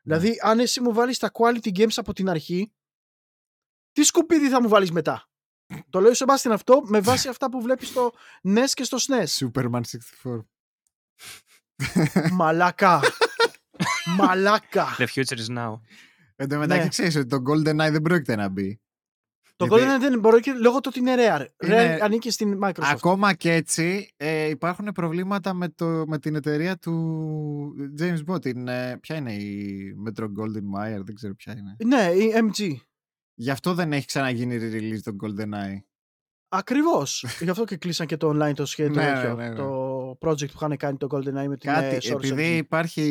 Ναι. 0.03 0.19
Δηλαδή, 0.19 0.39
αν 0.43 0.59
εσύ 0.59 0.81
μου 0.81 0.93
βάλεις 0.93 1.19
τα 1.19 1.31
quality 1.33 1.79
games 1.79 1.95
από 1.97 2.13
την 2.13 2.29
αρχή, 2.29 2.73
τι 3.93 4.03
σκουπίδι 4.03 4.49
θα 4.49 4.63
μου 4.63 4.69
βάλεις 4.69 4.91
μετά; 4.93 5.31
το 5.91 6.01
λέω 6.01 6.15
σε 6.15 6.25
Sebastian 6.29 6.51
αυτό 6.53 6.83
με 6.85 7.01
βάση 7.01 7.29
αυτά 7.29 7.51
που 7.51 7.63
βλέπεις 7.63 7.89
στο 7.89 8.13
NES 8.43 8.69
και 8.73 8.85
στο 8.85 8.99
SNES. 9.01 9.47
Superman 9.47 9.81
64. 10.23 10.45
Μαλάκα. 12.33 13.01
Μαλάκα. 14.19 14.97
The 14.99 15.07
future 15.07 15.39
is 15.39 15.57
now. 15.59 15.81
Εν 16.37 16.49
τω 16.49 16.59
μεταξύ 16.59 16.83
Ναι. 16.83 16.89
ξέρεις 16.89 17.17
ότι 17.17 17.27
το 17.27 17.43
GoldenEye 17.51 17.91
δεν 17.91 18.03
πρόκειται 18.03 18.37
να 18.37 18.49
μπει. 18.49 18.82
Το 19.57 19.65
Γιατί- 19.67 19.83
GoldenEye 19.85 20.01
δεν 20.01 20.19
μπορεί 20.21 20.41
και 20.41 20.53
λόγω 20.53 20.81
του 20.81 20.91
ότι 20.93 20.99
είναι 20.99 21.15
rare. 21.19 21.47
Είναι- 21.65 21.97
Rare 21.97 22.01
ανήκει 22.03 22.31
στην 22.31 22.59
Microsoft. 22.63 22.73
Ακόμα 22.83 23.35
και 23.35 23.53
έτσι 23.53 24.13
ε, 24.17 24.49
υπάρχουν 24.49 24.93
προβλήματα 24.95 25.55
με, 25.55 25.69
το, 25.69 26.05
με 26.07 26.19
την 26.19 26.35
εταιρεία 26.35 26.77
του 26.79 27.75
James 28.01 28.19
Bond. 28.33 28.41
Την, 28.41 28.69
ε, 28.69 28.99
ποια 29.01 29.17
είναι 29.17 29.33
η 29.33 29.95
Metro 30.07 30.23
Golden 30.25 30.79
Wire, 30.81 31.03
δεν 31.05 31.15
ξέρω 31.15 31.35
ποια 31.35 31.55
είναι. 31.59 31.77
Ναι, 31.87 32.11
η 32.13 32.33
MG. 32.35 32.71
Γι' 33.35 33.51
αυτό 33.51 33.75
δεν 33.75 33.93
έχει 33.93 34.07
ξαναγίνει 34.07 34.59
re-release 34.61 35.01
το 35.03 35.13
GoldenEye. 35.23 35.77
Ακριβώς. 36.49 37.27
Γι' 37.41 37.51
αυτό 37.51 37.65
και 37.65 37.77
κλείσαν 37.77 38.07
και 38.07 38.17
το 38.17 38.29
online 38.31 38.53
το 38.55 38.67
σχέδιο. 38.67 39.03
Ναι, 39.03 39.13
τέτοιο, 39.13 39.35
ναι, 39.35 39.49
ναι. 39.49 39.55
Το 39.55 40.11
project 40.21 40.47
που 40.47 40.53
είχαν 40.55 40.77
κάνει 40.77 40.97
το 40.97 41.07
GoldenEye 41.11 41.47
με 41.49 41.57
την 41.57 41.71
ε, 41.71 41.73
Κάτι, 41.73 41.97
Source 42.01 42.15
επειδή 42.15 42.55
MG. 42.55 42.59
υπάρχει, 42.59 43.03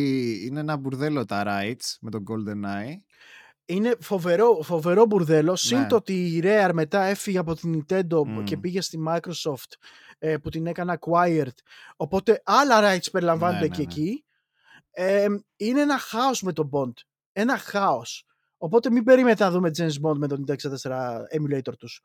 είναι 0.46 0.60
ένα 0.60 0.76
μπουρδέλο 0.78 1.26
τα 1.26 1.44
rights 1.48 1.96
με 2.02 2.10
το 2.12 2.24
GoldenEye. 2.30 2.96
Είναι 3.66 3.96
φοβερό, 4.00 4.62
φοβερό 4.64 5.06
μπουρδέλο. 5.06 5.56
Συν 5.56 5.80
Ναι. 5.80 5.88
το 5.88 5.96
ότι 5.96 6.14
η 6.36 6.42
Rare 6.44 6.70
μετά 6.74 7.02
έφυγε 7.04 7.38
από 7.38 7.56
την 7.56 7.86
Nintendo 7.88 8.24
Μμ. 8.26 8.44
και 8.44 8.58
πήγε 8.58 8.82
στη 8.82 9.00
Microsoft 9.08 9.72
ε, 10.20 10.38
που 10.38 10.50
την 10.50 10.68
έκανε 10.68 10.98
acquired. 11.00 11.54
Οπότε 11.96 12.42
άλλα 12.46 12.80
rights 12.96 13.12
περιλαμβάνονται 13.12 13.60
Ναι, 13.60 13.68
ναι, 13.68 13.76
και 13.76 13.82
ναι. 13.82 13.84
εκεί. 13.92 14.26
Ε, 14.92 15.28
είναι 15.56 15.82
ένα 15.82 15.98
χάος 15.98 16.42
με 16.42 16.54
τον 16.54 16.70
Bond. 16.74 16.94
Ένα 17.32 17.58
χάος. 17.58 18.26
Οπότε 18.58 18.90
μην 18.92 19.04
περιμένετε 19.04 19.44
να 19.44 19.52
δούμε 19.52 19.72
James 19.78 20.02
Bond 20.04 20.16
με 20.18 20.28
τον 20.28 20.46
Nintendo 20.48 20.56
64 20.56 21.18
emulator 21.38 21.78
τους. 21.78 22.02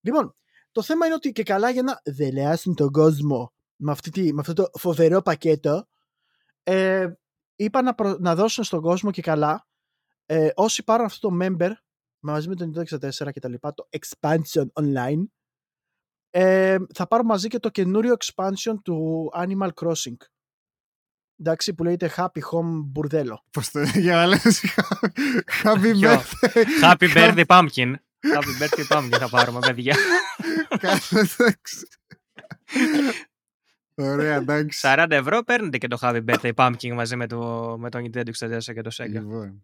Λοιπόν, 0.00 0.34
το 0.72 0.82
θέμα 0.82 1.06
είναι 1.06 1.14
ότι 1.14 1.32
και 1.32 1.42
καλά 1.42 1.70
για 1.70 1.82
να 1.82 2.00
δελεάσουν 2.04 2.74
τον 2.74 2.90
κόσμο 2.92 3.52
με, 3.76 3.90
αυτή 3.92 4.10
τη, 4.10 4.32
με 4.32 4.40
αυτό 4.40 4.52
το 4.52 4.70
φοβερό 4.78 5.22
πακέτο 5.22 5.88
ε, 6.62 7.06
είπα 7.56 7.82
να, 7.82 7.94
προ- 7.94 8.18
να 8.20 8.34
δώσουν 8.34 8.64
στον 8.64 8.80
κόσμο 8.80 9.10
και 9.10 9.22
καλά 9.22 9.66
ε, 10.30 10.48
όσοι 10.54 10.84
πάρουν 10.84 11.04
αυτό 11.06 11.28
το 11.28 11.36
member 11.40 11.70
μαζί 12.20 12.48
με 12.48 12.54
το 12.54 12.70
Nintendo 12.74 12.98
64 12.98 13.32
και 13.32 13.40
τα 13.40 13.48
λοιπά, 13.48 13.74
το 13.74 13.88
expansion 13.98 14.66
online 14.72 15.24
ε, 16.30 16.76
θα 16.94 17.06
πάρουν 17.06 17.26
μαζί 17.26 17.48
και 17.48 17.58
το 17.58 17.68
καινούριο 17.68 18.14
expansion 18.24 18.74
του 18.82 19.30
Animal 19.36 19.68
Crossing 19.74 20.16
εντάξει 21.40 21.74
που 21.74 21.82
λέγεται 21.84 22.10
Happy 22.16 22.40
Home 22.52 22.82
Μπουρδέλο 22.84 23.44
Πώς 23.50 23.70
το 23.70 23.80
για 24.04 24.14
να 24.14 24.26
λες 24.26 24.64
Happy 25.64 25.92
Ποιο; 25.92 26.10
birthday. 26.10 26.64
Happy 26.82 27.14
birthday 27.14 27.44
pumpkin. 27.46 27.94
Happy 28.34 28.62
birthday 28.62 28.86
pumpkin 28.96 29.18
θα 29.18 29.28
πάρουμε, 29.28 29.58
παιδιά. 29.66 29.96
Κάθε- 30.78 31.18
εντάξει. 31.18 31.88
Ωραία, 33.94 34.36
εντάξει. 34.36 34.80
40 34.82 35.06
ευρώ 35.10 35.42
παίρνετε 35.42 35.78
και 35.78 35.88
το 35.88 35.98
Happy 36.00 36.24
birthday 36.24 36.54
pumpkin 36.54 36.92
μαζί 36.94 37.16
με 37.16 37.26
το, 37.26 37.76
με 37.78 37.90
το 37.90 37.98
Nintendo 37.98 38.30
64 38.38 38.58
και 38.62 38.80
το 38.82 38.90
Sega. 38.92 39.08
Λοιπόν. 39.08 39.62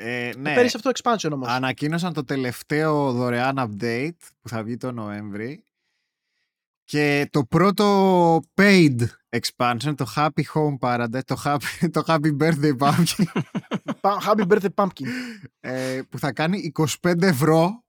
Ε, 0.00 0.32
ναι. 0.36 0.40
ναι, 0.40 0.54
παίρνεις 0.54 0.74
αυτό 0.74 0.90
το 0.92 1.00
expansion 1.02 1.30
όμως. 1.32 1.48
Ανακοίνωσαν 1.48 2.12
το 2.12 2.24
τελευταίο 2.24 3.12
δωρεάν 3.12 3.56
update 3.58 4.16
που 4.40 4.48
θα 4.48 4.62
βγει 4.62 4.76
το 4.76 4.92
Νοέμβρη. 4.92 5.64
Και 6.84 7.28
το 7.30 7.44
πρώτο 7.44 8.40
paid 8.54 8.96
expansion, 9.28 9.94
το 9.96 10.12
Happy 10.16 10.42
Home 10.54 10.78
Paradise, 10.78 11.24
το 11.24 11.42
Happy, 11.44 11.88
το 11.92 12.02
happy 12.06 12.36
Birthday 12.40 12.76
Pumpkin, 12.78 13.24
Pa- 14.02 14.18
Happy 14.26 14.46
Birthday 14.48 14.74
Pumpkin. 14.74 15.06
Ε, 15.60 16.02
που 16.08 16.18
θα 16.18 16.32
κάνει 16.32 16.72
25 17.02 17.22
ευρώ. 17.22 17.84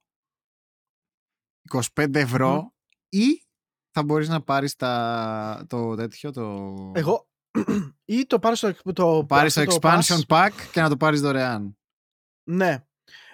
25 1.96 2.16
ευρώ. 2.16 2.74
Ή 3.10 3.44
θα 3.92 4.04
μπορείς 4.04 4.28
να 4.28 4.42
πάρεις 4.42 4.76
τα, 4.76 5.66
το 5.68 5.96
τέτοιο, 5.96 6.32
το... 6.32 6.76
εγώ 6.96 7.28
ή 8.06 8.26
το 8.26 8.40
πάρεις 8.40 8.58
στο, 8.58 8.94
το, 8.94 9.26
πάρεις 9.28 9.54
το 9.54 9.62
αυτό 9.62 9.80
expansion 9.82 10.20
pass. 10.28 10.46
pack 10.46 10.52
και 10.72 10.82
να 10.82 10.90
το 10.90 10.98
πάρεις 10.98 11.22
δωρεάν. 11.22 11.79
Ναι. 12.50 12.84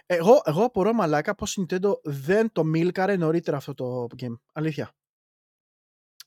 Εγώ, 0.06 0.42
εγώ 0.46 0.64
απορώ 0.64 0.94
μαλάκα 0.94 1.36
πως 1.36 1.56
η 1.56 1.66
Nintendo 1.70 1.92
δεν 2.04 2.52
το 2.52 2.64
μίλκαρε 2.64 3.16
νωρίτερα 3.16 3.58
αυτό 3.58 3.74
το 3.74 4.08
game. 4.22 4.36
Αλήθεια. 4.54 4.96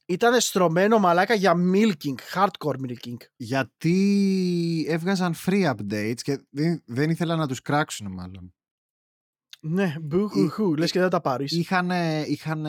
Ήταν 0.06 0.40
στρωμένο 0.40 0.98
μαλάκα 0.98 1.34
για 1.34 1.54
milking, 1.74 2.14
hardcore 2.34 2.76
milking. 2.86 3.16
Γιατί 3.36 4.86
έβγαζαν 4.88 5.34
free 5.46 5.74
updates 5.74 6.20
και 6.22 6.46
δεν, 6.50 6.82
δεν 6.86 7.10
ήθελαν 7.10 7.38
να 7.38 7.46
τους 7.46 7.60
κράξουν 7.62 8.12
μάλλον. 8.12 8.52
Ναι, 9.60 9.94
μπουχουχου, 10.00 10.76
λες 10.76 10.90
και 10.90 11.00
δεν 11.00 11.08
τα 11.10 11.20
πάρεις. 11.20 11.52
Είχαν, 11.52 11.90
είχαν 12.26 12.64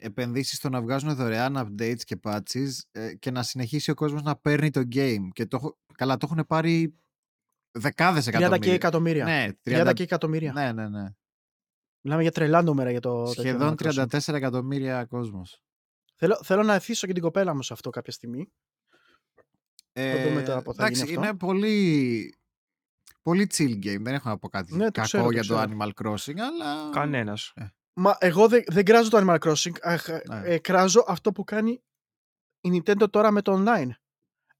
επενδύσεις 0.00 0.58
στο 0.58 0.68
να 0.68 0.82
βγάζουν 0.82 1.14
δωρεάν 1.14 1.56
updates 1.56 2.02
και 2.04 2.20
patches 2.22 2.68
ε, 2.90 3.14
και 3.14 3.30
να 3.30 3.42
συνεχίσει 3.42 3.90
ο 3.90 3.94
κόσμος 3.94 4.22
να 4.22 4.36
παίρνει 4.36 4.70
το 4.70 4.82
game. 4.92 5.28
Και 5.32 5.46
το, 5.46 5.56
έχω- 5.56 5.78
καλά, 5.94 6.16
το 6.16 6.28
έχουν 6.30 6.46
πάρει 6.46 6.94
δεκάδες 7.78 8.24
30 8.24 8.28
εκατομμύρια. 8.28 8.58
και 8.58 8.72
εκατομμύρια. 8.72 9.24
Ναι, 9.24 9.48
30 9.64 9.88
30, 9.90 9.92
και 9.94 10.02
εκατομμύρια. 10.02 10.52
ναι, 10.52 10.72
ναι, 10.72 10.88
ναι. 10.88 11.08
Μιλάμε 12.00 12.22
για 12.22 12.32
τρελά 12.32 12.62
νούμερα 12.62 12.90
για 12.90 13.00
το 13.00 13.22
τέτοιο 13.24 13.42
Σχεδόν 13.42 13.74
Animal 13.78 13.86
Crossing. 13.92 14.06
34 14.28 14.34
εκατομμύρια 14.34 15.04
κόσμος. 15.04 15.62
Θέλω, 16.14 16.40
θέλω 16.44 16.62
να 16.62 16.74
αφήσω 16.74 17.06
και 17.06 17.12
την 17.12 17.22
κοπέλα 17.22 17.54
μου 17.54 17.62
σε 17.62 17.72
αυτό 17.72 17.90
κάποια 17.90 18.12
στιγμή. 18.12 18.52
Θα 19.92 20.22
δούμε 20.28 20.42
τώρα 20.42 20.62
πώς 20.62 20.76
θα 20.76 20.88
γίνει 20.88 20.98
Ε, 20.98 21.02
εντάξει, 21.02 21.02
αυτό. 21.02 21.12
είναι 21.12 21.34
πολύ, 21.36 22.34
πολύ 23.22 23.50
chill 23.54 23.72
game. 23.86 24.00
Δεν 24.02 24.14
έχω 24.14 24.28
να 24.28 24.38
πω 24.38 24.48
κάτι 24.48 24.76
Ναι, 24.76 24.84
το 24.84 24.90
κακό 24.90 25.06
ξέρω, 25.06 25.24
το 25.24 25.30
για 25.30 25.44
το 25.44 25.54
ξέρω. 25.54 25.70
Animal 25.70 25.90
Crossing, 26.02 26.38
αλλά... 26.38 26.90
Κανένας. 26.92 27.52
Μα 27.94 28.16
εγώ 28.20 28.48
δεν, 28.48 28.62
δεν 28.66 28.84
κράζω 28.84 29.10
το 29.10 29.18
Animal 29.20 29.38
Crossing. 29.38 29.72
Αχ, 29.82 30.08
Ναι. 30.08 30.40
ε, 30.44 30.58
κράζω 30.58 31.04
αυτό 31.06 31.32
που 31.32 31.44
κάνει 31.44 31.82
η 32.60 32.70
Nintendo 32.84 33.10
τώρα 33.10 33.30
με 33.30 33.42
το 33.42 33.64
online. 33.66 33.88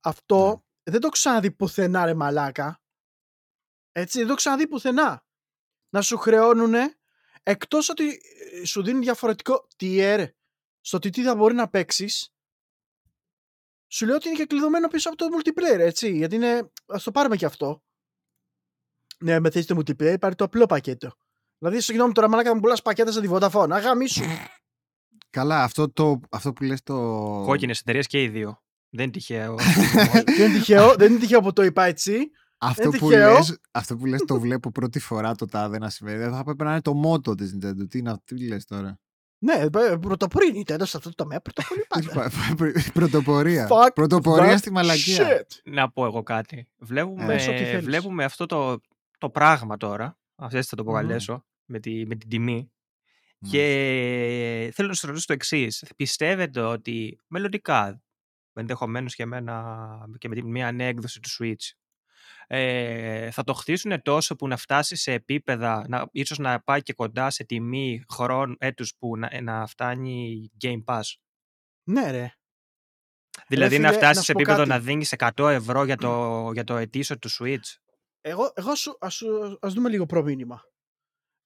Αυτό 0.00 0.46
Ναι. 0.46 0.52
δεν 0.92 1.00
το 1.00 1.06
έχω 1.06 1.08
ξαναδεί 1.08 1.50
πουθενά 1.50 2.04
ρε 2.04 2.14
μαλάκα. 2.14 2.78
Έτσι, 3.96 4.18
δεν 4.18 4.26
το 4.26 4.32
έχω 4.32 4.36
ξαναδεί 4.36 4.66
πουθενά. 4.68 5.24
Να 5.90 6.02
σου 6.02 6.16
χρεώνουνε 6.16 6.94
εκτός 7.42 7.88
ότι 7.88 8.20
ε, 8.52 8.64
σου 8.64 8.82
δίνουν 8.82 9.00
διαφορετικό 9.02 9.68
tier 9.78 10.26
στο 10.80 10.98
τι, 10.98 11.10
τι 11.10 11.22
θα 11.22 11.36
μπορεί 11.36 11.54
να 11.54 11.68
παίξεις. 11.68 12.34
Σου 13.88 14.06
λέω 14.06 14.14
ότι 14.14 14.28
είναι 14.28 14.36
και 14.36 14.44
κλειδωμένο 14.44 14.88
πίσω 14.88 15.08
από 15.08 15.18
το 15.18 15.26
multiplayer, 15.26 15.78
έτσι. 15.78 16.16
Γιατί 16.16 16.34
είναι. 16.34 16.70
Α 16.86 16.98
το 17.04 17.10
πάρουμε 17.10 17.36
και 17.36 17.44
αυτό. 17.44 17.82
Ναι, 19.18 19.40
με 19.40 19.50
θες 19.50 19.66
το 19.66 19.76
multiplayer, 19.76 20.16
πάρει 20.20 20.34
το 20.34 20.44
απλό 20.44 20.66
πακέτο. 20.66 21.12
Δηλαδή, 21.58 21.80
συγγνώμη 21.80 22.12
τώρα, 22.12 22.28
μαλάκα 22.28 22.48
θα 22.48 22.54
μου 22.54 22.60
πουλάς 22.60 22.82
πακέτα 22.82 23.12
σε 23.12 23.20
τη 23.20 23.28
Vodafone. 23.30 23.70
Αγαμίσου. 23.70 24.24
Καλά, 25.30 25.62
αυτό, 25.62 25.90
το, 25.90 26.20
αυτό 26.30 26.52
που 26.52 26.64
λες 26.64 26.82
το... 26.82 26.94
Κόκκινες 27.46 27.80
εταιρείες 27.80 28.06
και 28.06 28.22
οι 28.22 28.28
δύο. 28.28 28.62
Δεν 28.88 29.04
είναι 29.04 29.12
τυχαίο. 29.12 29.56
δεν, 30.36 30.50
είναι 30.50 30.58
τυχαίο, 30.58 30.94
δεν 30.94 31.10
είναι 31.10 31.20
τυχαίο 31.20 31.40
που 31.40 31.52
το 31.52 31.62
είπα 31.62 31.84
έτσι. 31.84 32.30
Αυτό 32.64 32.82
Είναι 32.88 32.98
που, 32.98 33.08
τυχαίο. 33.08 33.32
λες, 33.32 33.58
αυτό 33.70 33.96
που 33.96 34.06
λες 34.06 34.22
το 34.26 34.40
βλέπω 34.40 34.70
πρώτη 34.70 34.98
φορά 34.98 35.34
το 35.34 35.46
τάδε 35.46 35.78
να 35.78 35.90
συμβαίνει. 35.90 36.18
Δεν 36.18 36.30
θα 36.30 36.38
έπρεπε 36.38 36.64
να 36.64 36.70
είναι 36.70 36.80
το 36.80 36.94
μότο 36.94 37.34
της 37.34 37.54
Nintendo. 37.56 37.88
Τι 37.88 37.98
είναι 37.98 38.10
αυτό, 38.10 38.34
τι 38.34 38.46
λες 38.46 38.64
τώρα; 38.64 38.98
Ναι, 39.38 39.52
ε, 39.52 39.96
πρωτοπορεί 40.00 40.46
η 40.58 40.64
Nintendo 40.66 40.82
σε 40.84 40.96
αυτό 40.96 41.08
το 41.08 41.14
τομέα. 41.14 41.40
Πρωτοπορεί 41.40 41.84
πάντα. 42.14 42.30
Πρωτοπορία. 42.92 43.68
Fuck 43.70 43.88
Πρωτοπορία 43.94 44.54
that 44.54 44.58
στη 44.58 44.70
μαλακία. 44.72 45.26
shit. 45.40 45.60
να 45.64 45.90
πω 45.90 46.04
εγώ 46.04 46.22
κάτι. 46.22 46.68
Βλέπουμε, 46.76 47.26
Πες 47.26 47.48
ό,τι 47.48 47.64
θέλεις. 47.64 47.84
βλέπουμε 47.84 48.24
αυτό 48.24 48.46
το, 48.46 48.80
το 49.18 49.30
πράγμα 49.30 49.76
τώρα. 49.76 50.18
Αυτό 50.36 50.56
έτσι 50.56 50.68
θα 50.68 50.76
το 50.76 50.82
Μμμ. 50.82 50.88
αποκαλέσω. 50.90 51.44
Με, 51.66 51.78
τη, 51.80 52.06
με 52.06 52.14
την 52.14 52.28
τιμή. 52.28 52.72
Ναι. 53.38 53.48
Και 53.50 54.70
θέλω 54.74 54.88
να 54.88 54.94
σα 54.94 55.06
ρωτήσω 55.06 55.26
το 55.26 55.32
εξής. 55.32 55.84
Πιστεύετε 55.96 56.60
ότι 56.60 57.18
μελλοντικά, 57.28 58.02
ενδεχομένως 58.52 59.14
και, 59.14 59.26
με 59.26 59.36
ένα- 59.36 60.04
και 60.18 60.28
με 60.28 60.34
τη- 60.34 60.44
μια 60.44 60.72
νέα 60.72 60.86
έκδοση 60.86 61.20
του 61.20 61.28
Switch, 61.38 61.70
ε, 62.46 63.30
θα 63.30 63.44
το 63.44 63.52
χτίσουν 63.52 64.02
τόσο 64.02 64.36
που 64.36 64.48
να 64.48 64.56
φτάσει 64.56 64.96
σε 64.96 65.12
επίπεδα, 65.12 65.84
να, 65.88 66.08
ίσως 66.12 66.38
να 66.38 66.60
πάει 66.60 66.82
και 66.82 66.92
κοντά 66.92 67.30
σε 67.30 67.44
τιμή 67.44 68.04
χρόνου 68.08 68.54
έτους 68.58 68.92
που 68.98 69.16
να, 69.16 69.40
να 69.40 69.66
φτάνει 69.66 70.50
Game 70.64 70.84
Pass. 70.84 71.02
Ναι, 71.90 72.10
ρε. 72.10 72.32
Δηλαδή 73.48 73.74
φίλε, 73.74 73.86
να 73.86 73.92
να 73.92 73.96
φτάσεις 73.96 74.18
σου 74.18 74.24
σε 74.24 74.32
πω 74.32 74.38
επίπεδο 74.38 74.58
κάτι. 74.58 74.70
να 74.70 74.80
δίνεις 74.80 75.14
100 75.18 75.48
ευρώ 75.50 75.84
για 75.84 75.96
το, 75.96 76.10
για 76.54 76.64
το 76.64 76.76
ετήσιο 76.76 77.18
του 77.18 77.28
Switch. 77.38 77.76
Εγώ, 78.20 78.52
εγώ 78.54 78.74
σου, 78.74 78.96
ας, 79.00 79.14
σου- 79.14 79.58
ας 79.60 79.72
δούμε 79.74 79.88
λίγο 79.88 80.06
προμήνυμα. 80.06 80.62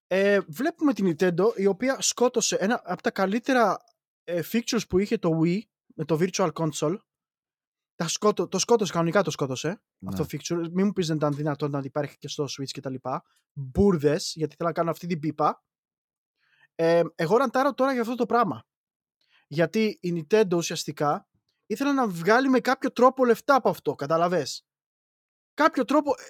Ε, 0.07 0.41
βλέπουμε 0.41 0.93
την 0.93 1.17
Nintendo 1.19 1.57
η 1.57 1.67
οποία 1.67 2.01
σκότωσε 2.01 2.57
ένα 2.57 2.83
από 2.85 3.03
τα 3.03 3.11
καλύτερα 3.11 3.79
ε, 4.25 4.41
features 4.53 4.89
που 4.89 4.99
είχε 4.99 5.19
το 5.19 5.41
Wii 5.43 5.59
με 5.95 6.05
το 6.05 6.19
Virtual 6.21 6.53
Console 6.53 6.97
Τα 7.99 8.09
σκότω, 8.09 8.49
το 8.49 8.59
σκότωσε, 8.59 8.93
κανονικά 8.93 9.23
το 9.23 9.31
σκότωσε. 9.31 9.69
Ναι. 9.99 10.09
Αυτό 10.09 10.25
feature. 10.31 10.69
Μην 10.73 10.87
μου 10.87 10.93
πεις 10.93 11.07
δεν 11.07 11.17
ήταν 11.17 11.35
δυνατόν 11.35 11.71
να 11.71 11.81
υπάρχει 11.85 12.19
και 12.19 12.29
στο 12.29 12.45
Switch 12.45 12.71
κτλ. 12.73 12.95
Μπούρδε, 13.53 14.17
γιατί 14.35 14.55
θέλω 14.57 14.69
να 14.69 14.73
κάνω 14.75 14.91
αυτή 14.91 15.07
την 15.07 15.21
πίπα. 15.21 15.65
Ε, 16.75 17.03
εγώ 17.15 17.37
ραντάρω 17.37 17.75
τώρα 17.75 17.93
για 17.93 18.01
αυτό 18.01 18.15
το 18.15 18.27
πράγμα. 18.27 18.67
Γιατί 19.47 19.99
η 20.01 20.27
Nintendo 20.31 20.55
ουσιαστικά 20.55 21.29
ήθελε 21.67 21.93
να 21.93 22.09
βγάλει 22.09 22.49
με 22.49 22.61
κάποιο 22.61 22.93
τρόπο 22.93 23.25
λεφτά 23.25 23.55
από 23.55 23.69
αυτό, 23.69 23.95
καταλαβες; 23.95 24.67
Κάποιο 25.55 25.85
τρόπο. 25.85 26.11
ε, 26.19 26.25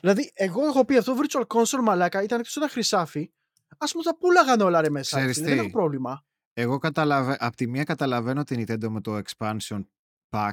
Δηλαδή, 0.00 0.30
εγώ 0.34 0.64
έχω 0.64 0.84
πει 0.84 0.96
αυτό 0.96 1.14
το 1.14 1.20
Virtual 1.22 1.46
Console 1.46 1.82
μαλάκα 1.82 2.22
ήταν 2.22 2.40
εκτό 2.40 2.52
ένα 2.60 2.68
χρυσάφι. 2.68 3.32
Α 3.78 3.86
μου 3.94 4.02
τα 4.02 4.16
πούλαγαν 4.16 4.60
όλα 4.60 4.80
ρε 4.80 4.90
μέσα. 4.90 5.16
Ξέρεις 5.16 5.36
έτσι, 5.36 5.48
Δεν 5.48 5.58
τι; 5.58 5.64
έχω 5.64 5.70
πρόβλημα. 5.70 6.24
Εγώ 6.52 6.78
καταλαβα... 6.78 7.36
απ' 7.40 7.54
τη 7.54 7.66
μία 7.68 7.84
καταλαβαίνω 7.84 8.42
την 8.42 8.60
Nintendo 8.68 8.88
με 8.88 9.00
το 9.00 9.20
expansion 9.24 9.84
pack. 10.30 10.52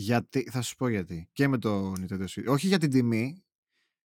Γιατί, 0.00 0.50
θα 0.50 0.62
σου 0.62 0.76
πω 0.76 0.88
γιατί. 0.88 1.28
Και 1.32 1.48
με 1.48 1.58
το 1.58 1.92
Nintendo 1.92 2.24
Switch. 2.24 2.44
Όχι 2.46 2.66
για 2.66 2.78
την 2.78 2.90
τιμή. 2.90 3.44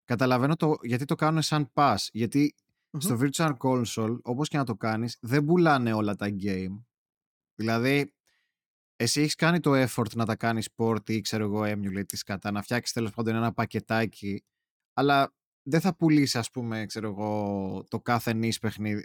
Καταλαβαίνω 0.05 0.55
το, 0.55 0.77
γιατί 0.81 1.05
το 1.05 1.15
κάνουν 1.15 1.41
σαν 1.41 1.71
pass. 1.73 1.95
Γιατί 2.11 2.55
Μμμ. 2.91 2.99
στο 2.99 3.17
Virtual 3.21 3.53
Console, 3.57 4.17
όπως 4.21 4.47
και 4.47 4.57
να 4.57 4.63
το 4.63 4.75
κάνεις, 4.75 5.17
δεν 5.21 5.45
πουλάνε 5.45 5.93
όλα 5.93 6.15
τα 6.15 6.27
game. 6.41 6.83
Δηλαδή, 7.55 8.13
εσύ 8.95 9.21
έχεις 9.21 9.35
κάνει 9.35 9.59
το 9.59 9.71
effort 9.83 10.13
να 10.15 10.25
τα 10.25 10.35
κάνεις 10.35 10.69
port 10.75 11.09
ή 11.09 11.21
ξέρω 11.21 11.43
εγώ 11.43 11.61
emulate 11.61 12.05
της 12.07 12.23
κατά, 12.23 12.51
να 12.51 12.61
φτιάξεις 12.61 12.93
τέλος 12.93 13.11
πάντων 13.11 13.35
ένα 13.35 13.53
πακετάκι, 13.53 14.43
αλλά 14.93 15.35
δεν 15.61 15.81
θα 15.81 15.95
πουλήσεις 15.95 16.35
ας 16.35 16.51
πούμε, 16.51 16.85
ξέρω 16.85 17.07
εγώ, 17.07 17.83
το 17.87 17.99
κάθε 18.01 18.33
νης 18.33 18.59
παιχνίδι. 18.59 19.03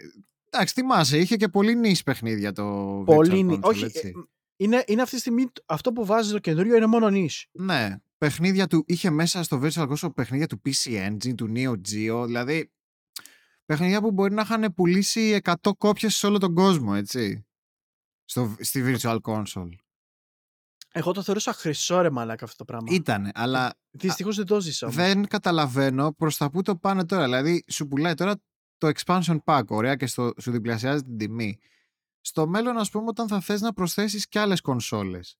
Εντάξει, 0.49 0.73
θυμάσαι, 0.73 1.17
είχε 1.17 1.35
και 1.35 1.47
πολύ 1.47 1.75
νης 1.75 2.03
παιχνίδια 2.03 2.51
το 2.51 3.01
Πολύ 3.05 3.29
Virtual 3.31 3.43
νη- 3.45 3.59
Console, 3.59 3.69
Όχι, 3.69 3.83
έτσι. 3.83 4.13
Ε, 4.57 4.63
είναι, 4.63 4.83
είναι 4.87 5.01
αυτή 5.01 5.15
τη 5.15 5.21
στιγμή 5.21 5.45
αυτό 5.65 5.91
που 5.91 6.05
βάζεις 6.05 6.31
το 6.31 6.39
καινούριο 6.39 6.75
είναι 6.75 6.85
μόνο 6.85 7.07
niche. 7.11 7.43
Ναι, 7.51 7.97
παιχνίδια 8.17 8.67
του, 8.67 8.83
είχε 8.87 9.09
μέσα 9.09 9.43
στο 9.43 9.61
Virtual 9.63 9.89
Console 9.89 10.13
παιχνίδια 10.15 10.47
του 10.47 10.61
PC 10.65 11.09
Engine, 11.09 11.35
του 11.35 11.51
Neo 11.55 11.71
Geo, 11.71 12.25
δηλαδή 12.25 12.71
παιχνίδια 13.65 14.01
που 14.01 14.11
μπορεί 14.11 14.33
να 14.33 14.41
είχαν 14.41 14.73
πουλήσει 14.73 15.39
100 15.43 15.53
κόπιες 15.77 16.15
σε 16.15 16.27
όλο 16.27 16.37
τον 16.37 16.53
κόσμο, 16.53 16.93
έτσι. 16.95 17.45
Στο, 18.25 18.55
στη 18.59 18.83
Virtual 18.85 19.17
Console. 19.21 19.75
Εγώ 20.95 21.11
το 21.11 21.23
θεωρούσα 21.23 21.53
χρυσό 21.53 22.01
ρε 22.01 22.09
μαλάκα 22.09 22.45
αυτό 22.45 22.57
το 22.57 22.65
πράγμα. 22.65 22.87
Ήτανε, 22.91 23.31
αλλά 23.33 23.73
Δυστυχώς 23.91 24.35
δεν 24.35 24.45
το 24.45 24.61
ζήσα. 24.61 24.85
όμως. 24.85 24.97
δεν 24.97 25.27
καταλαβαίνω 25.27 26.13
προς 26.13 26.37
τα 26.37 26.49
που 26.49 26.61
το 26.61 26.75
πάνε 26.75 27.05
τώρα. 27.05 27.23
Δηλαδή, 27.23 27.63
σου 27.67 27.87
πουλάει 27.87 28.13
τώρα 28.13 28.35
το 28.77 28.91
expansion 28.95 29.37
pack, 29.43 29.63
ωραία, 29.67 29.95
και 29.95 30.05
στο, 30.05 30.33
σου 30.41 30.51
διπλασιάζει 30.51 31.03
την 31.03 31.17
τιμή. 31.17 31.59
Στο 32.25 32.47
μέλλον, 32.47 32.77
ας 32.77 32.89
πούμε, 32.89 33.05
όταν 33.07 33.27
θα 33.27 33.39
θες 33.41 33.61
να 33.61 33.73
προσθέσεις 33.73 34.27
και 34.27 34.39
άλλες 34.39 34.61
κονσόλες. 34.61 35.37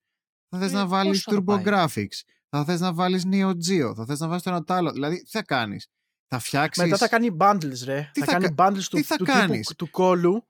Θα 0.50 0.60
θες 0.60 0.72
Ε, 0.72 0.76
να 0.76 0.88
βάλεις 0.88 1.24
πόσο 1.24 1.38
θα 1.38 1.44
Turbo 1.44 1.64
πάει; 1.64 1.64
Graphics. 1.88 2.22
Θα 2.50 2.66
θες 2.66 2.80
να 2.80 2.94
βάλεις 2.94 3.24
Neo 3.32 3.50
Geo. 3.50 3.94
Θα 3.96 4.06
θες 4.06 4.20
να 4.20 4.28
βάλεις 4.28 4.44
το 4.44 4.50
ένα 4.50 4.64
το 4.64 4.74
άλλο. 4.74 4.92
Δηλαδή, 4.92 5.24
τι 5.24 5.30
θα 5.30 5.44
κάνεις; 5.44 5.88
Θα 6.28 6.40
φτιάξεις... 6.40 6.84
Μετά 6.84 6.98
θα 6.98 7.08
κάνει 7.08 7.38
bundles 7.40 7.84
ρε. 7.86 8.10
Τι 8.14 8.20
θα, 8.20 8.26
θα 8.26 8.32
κάνει 8.32 8.54
κα- 8.56 8.68
bundles 8.68 8.84
του, 8.90 8.96
τι 8.98 9.04
θα 9.04 9.16
του 9.16 9.26
κάνεις; 9.26 9.68
τύπου 9.68 9.76
του 9.86 9.90
κόλου. 9.92 10.48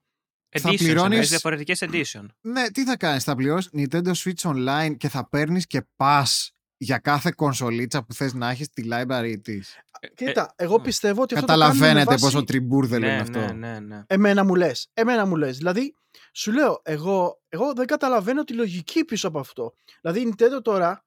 θα 0.60 0.70
Editions, 0.70 0.76
πληρώνεις- 0.76 1.10
εννοείς 1.10 1.28
διαφορετικές 1.28 1.82
edition. 1.82 2.26
Ναι, 2.40 2.70
τι 2.70 2.84
θα 2.84 2.96
κάνεις; 2.96 3.24
Θα 3.24 3.34
πληρώσεις 3.34 3.70
Nintendo 3.76 4.12
Switch 4.14 4.40
Online 4.54 4.96
και 4.96 5.08
θα 5.08 5.28
παίρνεις 5.28 5.66
και 5.66 5.86
pass 5.96 6.48
για 6.76 6.98
κάθε 6.98 7.32
κονσολίτσα 7.36 8.04
που 8.04 8.12
θες 8.14 8.34
να 8.34 8.50
έχεις 8.50 8.68
τη 8.70 8.82
library 8.90 9.36
της. 9.42 9.74
Κοίτα, 10.14 10.52
εγώ 10.56 10.78
μ. 10.78 10.82
πιστεύω 10.82 11.22
ότι 11.22 11.34
αυτό 11.34 11.46
το 11.46 11.52
κάνουν 11.52 11.66
με 11.68 11.74
Καταλαβαίνετε 11.76 12.10
βάση... 12.10 12.24
πόσο 12.24 12.44
τριμπούρδελο 12.44 13.06
είναι 13.06 13.14
Ναι, 13.14 13.20
αυτό. 13.20 13.38
ναι, 13.38 13.52
ναι, 13.52 13.78
ναι. 13.80 14.02
Εμένα 14.06 14.44
μου 14.44 14.54
λες. 14.54 14.88
Εμένα 14.92 15.26
μου 15.26 15.36
λες. 15.36 15.56
Δηλαδή, 15.56 15.94
σου 16.36 16.52
λέω, 16.52 16.80
εγώ, 16.84 17.42
εγώ 17.48 17.72
δεν 17.72 17.86
καταλαβαίνω 17.86 18.44
τη 18.44 18.52
λογική 18.52 19.04
πίσω 19.04 19.28
από 19.28 19.38
αυτό. 19.38 19.74
Δηλαδή, 20.00 20.20
η 20.20 20.34
Nintendo 20.36 20.62
τώρα 20.62 21.04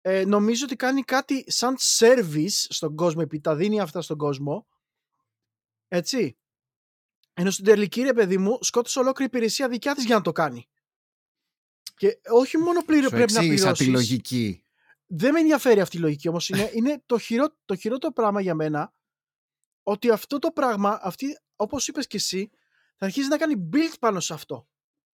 ε, 0.00 0.24
νομίζω 0.24 0.64
ότι 0.64 0.76
κάνει 0.76 1.02
κάτι 1.02 1.44
σαν 1.46 1.76
service 1.98 2.66
στον 2.68 2.96
κόσμο, 2.96 3.20
επειδή 3.24 3.42
τα 3.42 3.56
δίνει 3.56 3.80
αυτά 3.80 4.02
στον 4.02 4.16
κόσμο. 4.16 4.66
Έτσι. 5.88 6.38
Ενώ 7.34 7.50
στην 7.50 7.64
τελική, 7.64 8.02
ρε 8.02 8.12
παιδί 8.12 8.38
μου, 8.38 8.58
σκότωσε 8.60 8.98
ολόκληρη 8.98 9.30
υπηρεσία 9.34 9.68
δικιά 9.68 9.94
της 9.94 10.04
για 10.04 10.14
να 10.14 10.22
το 10.22 10.32
κάνει. 10.32 10.68
Και 11.96 12.20
όχι 12.30 12.58
μόνο 12.58 12.82
πλήρω 12.84 13.08
Σου 13.08 13.10
πρέπει 13.10 13.32
να 13.32 13.38
εξήγησα 13.38 13.72
πληρώσεις. 13.72 13.86
τη 13.86 13.92
λογική. 13.92 14.64
Δεν 15.06 15.32
με 15.32 15.40
ενδιαφέρει 15.40 15.80
αυτή 15.80 15.96
η 15.96 16.00
λογική 16.00 16.28
όμως. 16.28 16.48
Είναι, 16.48 16.70
είναι 16.74 17.02
το, 17.06 17.18
χειρό, 17.18 17.56
το 17.64 17.76
χειρότερο 17.76 18.12
πράγμα 18.12 18.40
για 18.40 18.54
μένα 18.54 18.92
ότι 19.82 20.10
αυτό 20.10 20.38
το 20.38 20.50
πράγμα, 20.50 20.98
αυτή, 21.02 21.38
όπως 21.56 21.88
είπες 21.88 22.06
και 22.06 22.16
εσύ, 22.16 22.50
θα 23.00 23.06
αρχίσει 23.06 23.28
να 23.28 23.36
κάνει 23.36 23.68
build 23.72 23.94
πάνω 24.00 24.20
σε 24.20 24.34
αυτό. 24.34 24.66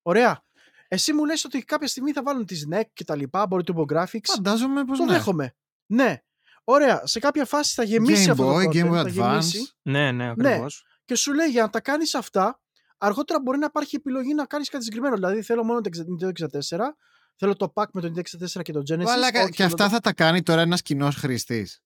Ωραία. 0.03 0.45
Εσύ 0.89 1.13
μου 1.13 1.25
λες 1.25 1.45
ότι 1.45 1.63
κάποια 1.65 1.87
στιγμή 1.89 2.13
θα 2.13 2.23
βάλουν 2.23 2.47
τις 2.47 2.67
NEC 2.73 2.83
και 2.93 3.05
τα 3.05 3.17
λοιπά, 3.17 3.47
μπορεί 3.47 3.65
το 3.65 3.85
graphics. 3.93 4.21
Φαντάζομαι 4.25 4.85
πως 4.85 4.99
Το 4.99 5.05
ναι. 5.05 5.13
δέχομαι. 5.13 5.55
Ναι. 5.87 6.23
Ωραία. 6.65 7.07
Σε 7.07 7.19
κάποια 7.19 7.45
φάση 7.45 7.75
θα 7.75 7.83
γεμίσει 7.83 8.25
Game 8.27 8.31
αυτό 8.31 8.55
Boy, 8.57 8.63
το 8.63 8.69
content, 8.71 8.85
Game 8.85 8.91
Boy 8.91 9.03
θα 9.03 9.09
γεμίσει 9.09 9.59
Advance. 9.63 9.77
Ναι, 9.83 10.13
ναι, 10.13 10.31
ακριβώς. 10.31 10.85
και 11.05 11.15
σου 11.15 11.33
λέει 11.35 11.49
για 11.49 11.63
να 11.63 11.71
τα 11.71 11.81
κάνεις 11.81 12.15
αυτά, 12.15 12.61
αργότερα 12.99 13.41
μπορεί 13.41 13.59
να 13.59 13.67
υπάρχει 13.67 13.97
επιλογή 13.97 14.35
να 14.35 14.45
κάνεις 14.47 14.69
κάτι 14.69 14.85
συγκεκριμένο. 14.85 15.15
Δηλαδή 15.17 15.43
θέλω 15.43 15.65
μόνο 15.65 15.81
το 15.81 15.91
Nintendo 15.93 16.29
64, 16.29 16.79
θέλω 17.37 17.57
το 17.57 17.73
pack 17.75 17.85
με 17.93 18.01
το 18.01 18.13
Nintendo 18.17 18.21
64 18.59 18.63
και 18.63 18.73
το 18.73 18.83
Genesis. 18.91 19.03
Μαλάκα, 19.05 19.41
όχι, 19.43 19.51
και 19.51 19.57
θέλω 19.57 19.69
αυτά 19.69 19.85
το- 19.85 19.91
θα 19.91 20.01
τα 20.01 20.13
κάνει 20.13 20.43
τώρα 20.43 20.61
ένας 20.61 20.83
κοινός 20.83 21.15
χρηστής. 21.17 21.81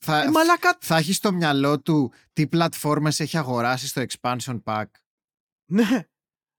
Θα, 0.00 0.22
Ε, 0.22 0.30
μαλάκα, 0.30 0.78
θα 0.80 0.96
έχει 0.96 1.12
στο 1.12 1.32
μυαλό 1.32 1.80
του 1.80 2.12
τι 2.32 2.46
πλατφόρμες 2.46 3.20
έχει 3.20 3.38
αγοράσει 3.38 3.86
στο 3.86 4.02
expansion 4.08 4.62
pack. 4.64 4.84
Ναι. 5.66 6.06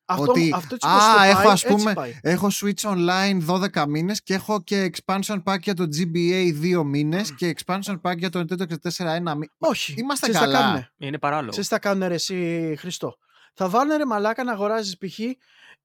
Αυτό, 0.07 0.31
Ότι, 0.31 0.51
αυτό 0.55 0.75
έτσι 0.75 0.87
«Α, 0.87 0.95
όπως 0.95 1.05
το 1.13 1.21
έχω, 1.29 1.41
πάει, 1.41 1.51
ας 1.51 1.63
έτσι 1.63 1.75
πούμε, 1.75 1.93
πάει. 1.93 2.19
Έχω 2.21 2.47
Switch 2.51 2.81
Online 2.81 3.45
12 3.47 3.85
μήνες 3.87 4.23
και 4.23 4.33
έχω 4.33 4.61
και 4.63 4.91
expansion 4.93 5.43
pack 5.43 5.59
για 5.61 5.73
το 5.73 5.83
GBA 5.83 6.51
2 6.79 6.83
μήνες 6.83 7.33
και 7.35 7.55
expansion 7.57 8.01
pack 8.01 8.17
για 8.17 8.29
το 8.29 8.39
Nintendo 8.39 8.61
64 8.61 9.05
ένα 9.05 9.35
μήνα. 9.35 9.51
Όχι. 9.57 9.93
Είμαστε 9.97 10.29
Ξέρεις 10.29 10.41
τι 10.41 10.45
θα 10.45 10.51
καλά. 10.51 10.59
κάνουνε; 10.65 10.91
Είναι 10.97 11.17
παράλογο. 11.17 11.49
Ξέρεις 11.49 11.67
τι 11.67 11.73
θα 11.73 11.79
κάνουν 11.79 12.07
ρε 12.07 12.13
εσύ 12.13 12.75
Χριστό; 12.77 13.17
Θα 13.53 13.69
βάλουν 13.69 13.97
ρε 13.97 14.05
μαλάκα 14.05 14.43
να 14.43 14.51
αγοράζεις 14.51 14.97
π.χ. 14.97 15.19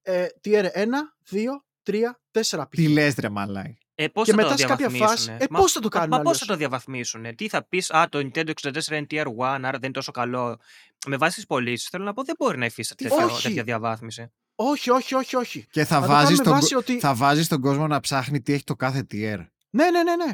Ε, 0.02 0.26
tier 0.44 0.64
1, 0.64 0.86
2, 1.30 1.64
3, 1.82 1.94
4 2.32 2.40
π.χ. 2.40 2.66
Τι 2.68 2.88
λες 2.88 3.14
ρε 3.18 3.28
μαλάι. 3.28 3.76
Ε, 4.02 4.08
πώς 4.08 4.24
Και 4.24 4.30
θα 4.30 4.36
μετά 4.36 4.48
το 4.50 4.56
σε 4.56 4.66
κάποια 4.66 4.88
διαβαθμίσουνε; 4.88 5.30
φάση- 5.32 5.44
ε, 5.44 5.46
Μα- 5.50 5.58
πώς 5.60 5.72
θα 5.72 5.80
το 5.80 5.88
μα- 5.92 5.98
κάνουν 6.00 6.08
Μα, 6.16 6.16
πώς 6.16 6.26
αλλιώς; 6.26 6.38
θα 6.38 6.46
το 6.46 6.56
διαβαθμίσουν. 6.56 7.34
Τι 7.34 7.48
θα 7.48 7.64
πεις, 7.68 7.90
Α, 7.90 8.08
το 8.08 8.18
Nintendo 8.18 8.48
64 8.62 8.96
είναι 8.96 9.06
tier 9.10 9.24
1, 9.26 9.66
άρα 9.66 9.70
δεν 9.70 9.82
είναι 9.82 9.90
τόσο 9.92 10.10
καλό. 10.12 10.58
Με 11.06 11.16
βάση 11.16 11.34
τις 11.34 11.46
πωλήσεις, 11.46 11.88
θέλω 11.88 12.04
να 12.04 12.12
πω, 12.12 12.22
δεν 12.24 12.34
μπορεί 12.38 12.58
να 12.58 12.64
υφίσταται 12.64 13.04
Τι- 13.04 13.10
τέτοιο- 13.10 13.26
όχι. 13.26 13.42
τέτοια 13.42 13.62
διαβάθμιση. 13.62 14.32
Όχι, 14.54 14.90
όχι, 14.90 15.14
όχι, 15.14 15.36
όχι. 15.36 15.66
Και 15.70 15.84
θα 15.84 15.94
Θα 16.00 16.00
το 16.00 16.06
βάζεις, 16.12 16.24
κάνουν 16.26 16.36
με 16.38 16.44
τον, 16.44 16.52
βάση 16.52 16.72
κο- 16.74 16.78
ότι... 16.80 16.98
θα 16.98 17.14
βάζεις 17.14 17.48
τον 17.48 17.60
κόσμο 17.60 17.86
να 17.86 18.00
ψάχνει 18.00 18.40
τι 18.42 18.52
έχει 18.52 18.64
το 18.64 18.76
κάθε 18.76 19.00
tier. 19.10 19.46
Ναι, 19.70 19.90
ναι, 19.90 20.02
ναι, 20.02 20.16
ναι. 20.16 20.32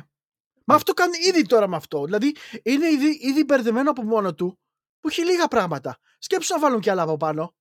Μα 0.64 0.74
αυτό 0.74 0.92
κάνει 0.92 1.16
ήδη 1.28 1.42
τώρα 1.46 1.68
με 1.68 1.76
αυτό. 1.76 2.04
Δηλαδή 2.04 2.34
είναι 2.62 2.86
ήδη, 2.88 3.18
ήδη 3.22 3.44
μπερδεμένο 3.44 3.90
από 3.90 4.02
μόνο 4.02 4.34
του 4.34 4.58
που 5.00 5.08
έχει 5.08 5.24
λίγα 5.24 5.48
πράγματα. 5.48 5.98
Σκέψου 6.18 6.54
να 6.54 6.60
βάλουν 6.60 6.80
κι 6.80 6.90
άλλα 6.90 7.02
από 7.02 7.16
πάνω. 7.16 7.54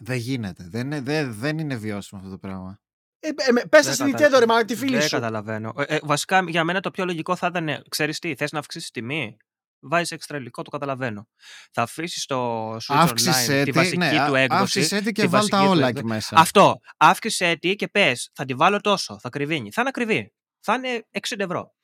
Δεν 0.00 0.16
γίνεται. 0.16 0.64
Δεν 0.68 0.86
είναι, 0.86 1.00
δεν, 1.00 1.34
δεν 1.34 1.58
είναι 1.58 1.76
βιώσιμο 1.76 2.20
αυτό 2.20 2.32
το 2.32 2.38
πράγμα. 2.38 2.80
Ε, 3.20 3.28
ε, 3.28 3.52
με- 3.52 3.66
πες 3.66 3.80
τα 3.80 3.92
Δεν 3.92 3.94
στην 3.94 4.12
κατα- 4.12 4.28
Nintendo 4.28 4.38
ρε 4.38 4.46
μαλάκα 4.46 4.66
τη 4.66 4.76
φίλη 4.76 4.92
Δεν 4.92 5.02
σου. 5.02 5.08
καταλαβαίνω. 5.08 5.72
Ε, 5.76 5.82
ε, 5.94 5.98
βασικά, 6.02 6.44
για 6.48 6.64
μένα 6.64 6.80
το 6.80 6.90
πιο 6.90 7.04
λογικό 7.04 7.36
θα 7.36 7.46
ήταν, 7.46 7.82
ξέρεις 7.88 8.18
τι, 8.18 8.34
θες 8.34 8.52
να 8.52 8.58
αυξήσεις 8.58 8.90
τιμή. 8.90 9.36
Βάζεις 9.80 10.10
έξτρα 10.10 10.36
υλικό, 10.38 10.62
το 10.62 10.70
καταλαβαίνω. 10.70 11.28
Θα 11.72 11.82
αφήσεις 11.82 12.26
το 12.26 12.72
Switch 12.74 12.78
Αύξησε 12.88 13.30
Online 13.52 13.64
τη 13.64 13.70
τη, 13.70 13.70
βασική 13.72 13.96
ναι, 13.96 14.10
του 14.26 14.34
α- 14.34 14.38
έκδοση. 14.40 14.62
αύξησε 14.62 15.00
τη 15.00 15.12
και 15.12 15.22
τη 15.22 15.28
βάλ 15.28 15.48
τα 15.48 15.56
βασική 15.56 15.56
του 15.56 15.70
όλα 15.78 15.86
έκδοση. 15.86 15.98
εκεί 15.98 16.06
μέσα. 16.14 16.36
Αυτό. 16.38 16.78
Αύξησε 16.96 17.56
τι 17.60 17.76
και 17.76 17.88
πες, 17.88 18.30
θα 18.34 18.44
τη 18.44 18.54
βάλω 18.54 18.80
τόσο. 18.80 19.18
Θα 19.20 19.28
κρυβίνει. 19.28 19.70
Θα 19.72 19.80
είναι 19.80 19.90
ακριβή. 19.94 20.32
Θα 20.60 20.74
είναι 20.74 21.06
60 21.10 21.42
ευρώ. 21.44 21.74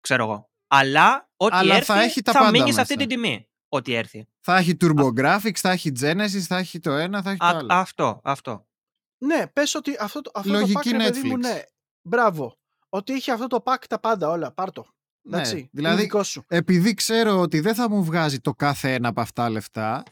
Ξέρω 0.00 0.24
εγώ. 0.24 0.50
Αλλά 0.66 1.28
ό,τι 1.36 1.56
Αλλά 1.56 1.74
έρθει 1.74 1.86
θα 1.86 2.02
έχει 2.02 2.22
τα 2.22 2.32
θα 2.32 2.38
πάντα 2.38 2.50
μείνει 2.50 2.72
σε 2.72 2.80
αυτή 2.80 2.96
μέσα. 2.96 3.08
την 3.08 3.20
τιμή. 3.22 3.48
Ό,τι 3.68 3.94
έρθει. 3.94 4.28
Θα 4.40 4.56
έχει 4.56 4.76
Turbo 4.80 5.08
Graphics, 5.20 5.58
θα 5.58 5.70
έχει 5.70 5.92
Genesis, 6.00 6.38
θα 6.48 6.56
έχει 6.58 6.78
το 6.78 6.90
ένα, 6.92 7.22
θα 7.22 7.30
έχει 7.30 7.38
το 7.38 7.44
Α, 7.46 7.48
άλλο. 7.48 7.66
αυτό, 7.70 8.20
αυτό. 8.24 8.66
Ναι, 9.24 9.46
πες 9.46 9.74
ότι 9.74 9.96
αυτό, 10.00 10.20
το- 10.20 10.30
αυτό 10.34 10.52
το 10.52 10.58
Λογική 10.58 10.88
pack, 10.88 10.90
ρε 10.90 10.96
παιδί 10.96 11.28
μου, 11.28 11.34
Netflix. 11.36 11.40
ναι. 11.40 11.62
Μπράβο. 12.02 12.58
Ότι 12.88 13.12
είχε 13.12 13.32
αυτό 13.32 13.46
το 13.46 13.62
pack 13.64 13.84
τα 13.88 14.00
πάντα 14.00 14.28
όλα. 14.28 14.52
Πάρ' 14.52 14.72
το. 14.72 14.86
ναι, 15.22 15.36
Εντάξει. 15.36 15.56
είναι 15.58 15.68
δηλαδή, 15.72 16.02
δικό 16.02 16.22
σου. 16.22 16.44
επειδή 16.48 16.94
ξέρω 16.94 17.40
ότι 17.40 17.60
δεν 17.60 17.74
θα 17.74 17.90
μου 17.90 18.04
βγάζει 18.04 18.40
το 18.40 18.52
κάθε 18.54 18.94
ένα 18.94 19.08
από 19.08 19.20
αυτά 19.20 19.50
λεφτά, 19.50 20.02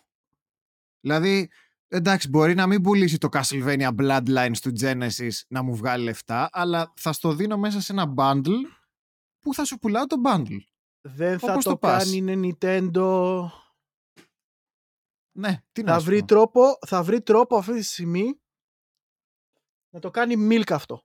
δηλαδή, 1.01 1.51
εντάξει, 1.89 2.29
μπορεί 2.29 2.55
να 2.55 2.67
μην 2.67 2.83
πουλήσει 2.83 3.19
το 3.19 3.29
Castlevania 3.33 3.91
Bloodlines 4.01 4.57
του 4.63 4.73
Genesis 4.81 5.31
να 5.49 5.63
μου 5.63 5.75
βγάλει 5.77 6.05
λεφτά, 6.05 6.49
αλλά 6.53 6.93
θα 6.97 7.13
στο 7.13 7.33
δίνω 7.33 7.57
μέσα 7.57 7.81
σε 7.81 7.93
ένα 7.93 8.13
bundle 8.17 8.61
που 9.39 9.55
θα 9.55 9.65
σου 9.65 9.79
πουλάω 9.79 10.07
το 10.07 10.17
bundle. 10.25 10.59
Δεν 11.01 11.39
θα 11.39 11.53
όπως 11.53 11.65
το, 11.65 11.71
το 11.71 11.77
πας. 11.79 12.05
κάνει 12.05 12.17
είναι 12.17 12.55
Nintendo. 12.61 13.41
Ναι, 15.39 15.63
τι 15.73 15.83
να 15.83 15.93
Θα 15.93 15.99
σου 15.99 16.05
βρει, 16.05 16.19
πω. 16.21 16.27
τρόπο, 16.27 16.79
θα 16.87 17.03
βρει 17.03 17.23
τρόπο 17.23 17.57
αυτή 17.57 17.73
τη 17.73 17.83
στιγμή 17.83 18.41
να 19.91 20.01
το 20.01 20.11
κάνει 20.11 20.49
milk 20.51 20.70
αυτό. 20.72 21.03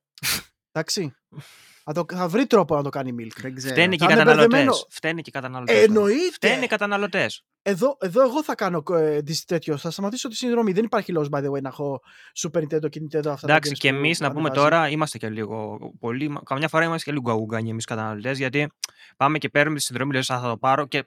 Εντάξει. 0.71 1.13
θα, 1.85 1.93
το, 1.93 2.05
θα 2.13 2.27
βρει 2.27 2.47
τρόπο 2.47 2.75
να 2.75 2.83
το 2.83 2.89
κάνει 2.89 3.11
milk. 3.19 3.37
Δεν 3.41 3.55
ξέρω. 3.55 3.73
Φταίνει 3.73 3.95
και 3.97 4.03
οι 4.03 4.07
Θα 4.07 4.13
είναι 4.13 4.21
καταναλωτές. 4.23 4.47
μπερδεμένο. 4.47 4.73
Φταίνει 4.89 5.21
και 5.21 5.29
οι 5.29 5.33
καταναλωτές. 5.33 5.83
Εννοείται. 5.83 6.31
Φταίνει 6.31 6.63
οι 6.63 6.67
καταναλωτές. 6.67 7.43
εδώ, 7.61 7.97
εδώ 7.99 8.21
εγώ 8.21 8.43
θα 8.43 8.55
κάνω 8.55 8.83
ε, 8.91 9.19
δις- 9.21 9.45
τέτοιο. 9.45 9.77
Θα 9.77 9.91
σταματήσω 9.91 10.27
τη 10.27 10.35
συνδρομή. 10.35 10.71
Δεν 10.71 10.83
υπάρχει 10.83 11.11
λόγος, 11.11 11.29
by 11.31 11.37
the 11.45 11.49
way, 11.51 11.61
να 11.61 11.69
έχω 11.69 11.99
Super 12.41 12.59
Nintendo 12.59 12.89
και 12.89 13.01
Nintendo 13.03 13.27
αυτά 13.27 13.47
Εντάξει, 13.51 13.69
τα 13.69 13.75
games 13.75 13.77
και 13.79 13.89
που 13.89 13.95
εμείς 13.95 14.19
να 14.19 14.27
πούμε 14.31 14.39
ανεβάζει. 14.49 14.69
τώρα 14.69 14.89
είμαστε 14.89 15.17
και 15.17 15.29
λίγο 15.29 15.77
πολύ. 15.99 16.33
Καμιά 16.45 16.67
φορά 16.67 16.83
είμαστε 16.85 17.09
και 17.09 17.17
λίγο 17.17 17.31
αγκουγάνοι 17.31 17.69
εμείς 17.69 17.85
καταναλωτές, 17.85 18.37
γιατί 18.37 18.71
πάμε 19.17 19.37
και 19.37 19.49
παίρνουμε 19.49 19.77
τη 19.77 19.83
συνδρομή, 19.83 20.13
λες, 20.13 20.25
θα 20.25 20.41
το 20.41 20.57
πάρω 20.57 20.85
και 20.85 21.03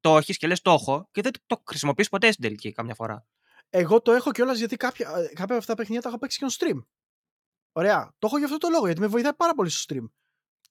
το 0.00 0.16
έχεις 0.16 0.36
και 0.36 0.46
λες 0.46 0.60
το 0.62 0.70
έχω 0.70 1.08
και 1.12 1.22
δεν 1.22 1.32
το 1.46 1.62
χρησιμοποιείς 1.66 2.08
ποτέ 2.08 2.30
στην 2.30 2.42
τελική 2.42 2.72
καμιά 2.72 2.94
φορά. 2.94 3.26
Εγώ 3.70 4.00
το 4.02 4.12
έχω 4.12 4.30
κιόλας 4.30 4.58
γιατί 4.58 4.76
κάποια, 4.76 5.08
ε, 5.08 5.12
κάποια 5.26 5.44
από 5.44 5.54
αυτά 5.54 5.66
τα 5.66 5.74
παιχνίδια 5.74 6.02
τα 6.02 6.08
έχω 6.08 6.18
παίξει 6.18 6.38
και 6.38 6.46
on 6.48 6.64
stream. 6.64 6.78
Ωραία. 7.72 8.14
Το 8.18 8.26
έχω 8.26 8.36
για 8.36 8.46
αυτό 8.46 8.58
το 8.58 8.68
λόγο, 8.68 8.84
γιατί 8.86 9.00
με 9.00 9.06
βοηθάει 9.06 9.34
πάρα 9.34 9.54
πολύ 9.54 9.70
στο 9.70 9.94
stream. 9.94 10.04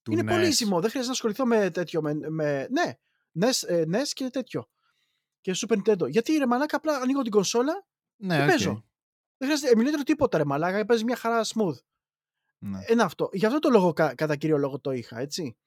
Του 0.01 0.11
είναι 0.11 0.21
NES. 0.21 0.25
πολύ 0.35 0.51
ζυμό. 0.51 0.79
Δεν 0.79 0.89
χρειάζεται 0.89 1.05
να 1.05 1.11
ασχοληθώ 1.11 1.45
με 1.45 1.69
τέτοιο. 1.71 2.01
Με, 2.01 2.13
με, 2.29 2.67
ναι, 2.71 2.93
NES, 3.39 3.67
ε, 3.67 3.83
NES 3.91 4.07
και 4.07 4.29
τέτοιο. 4.29 4.69
Και 5.41 5.55
Super 5.55 5.77
Nintendo. 5.83 6.09
Γιατί 6.09 6.37
ρε 6.37 6.45
μαλάκα, 6.45 6.75
απλά 6.77 6.97
ανοίγω 6.97 7.21
την 7.21 7.31
κονσόλα 7.31 7.85
Ναι, 8.15 8.35
και 8.35 8.41
οκ. 8.43 8.47
παίζω. 8.49 8.85
Δεν 9.37 9.47
χρειάζεται 9.57 9.73
emulator 9.75 10.03
τίποτα 10.05 10.37
ρε 10.37 10.45
μαλάκα, 10.45 10.85
παίζει 10.85 11.03
μια 11.03 11.15
χαρά 11.15 11.41
smooth. 11.45 11.77
Ναι. 12.57 12.79
Ένα 12.85 13.03
αυτό. 13.03 13.29
Γι' 13.33 13.45
αυτό 13.45 13.59
το 13.59 13.69
λόγο, 13.69 13.93
κα- 13.93 14.15
κατά 14.15 14.35
κύριο 14.35 14.57
λόγο 14.57 14.79
το 14.79 14.91
είχα, 14.91 15.19
έτσι. 15.19 15.57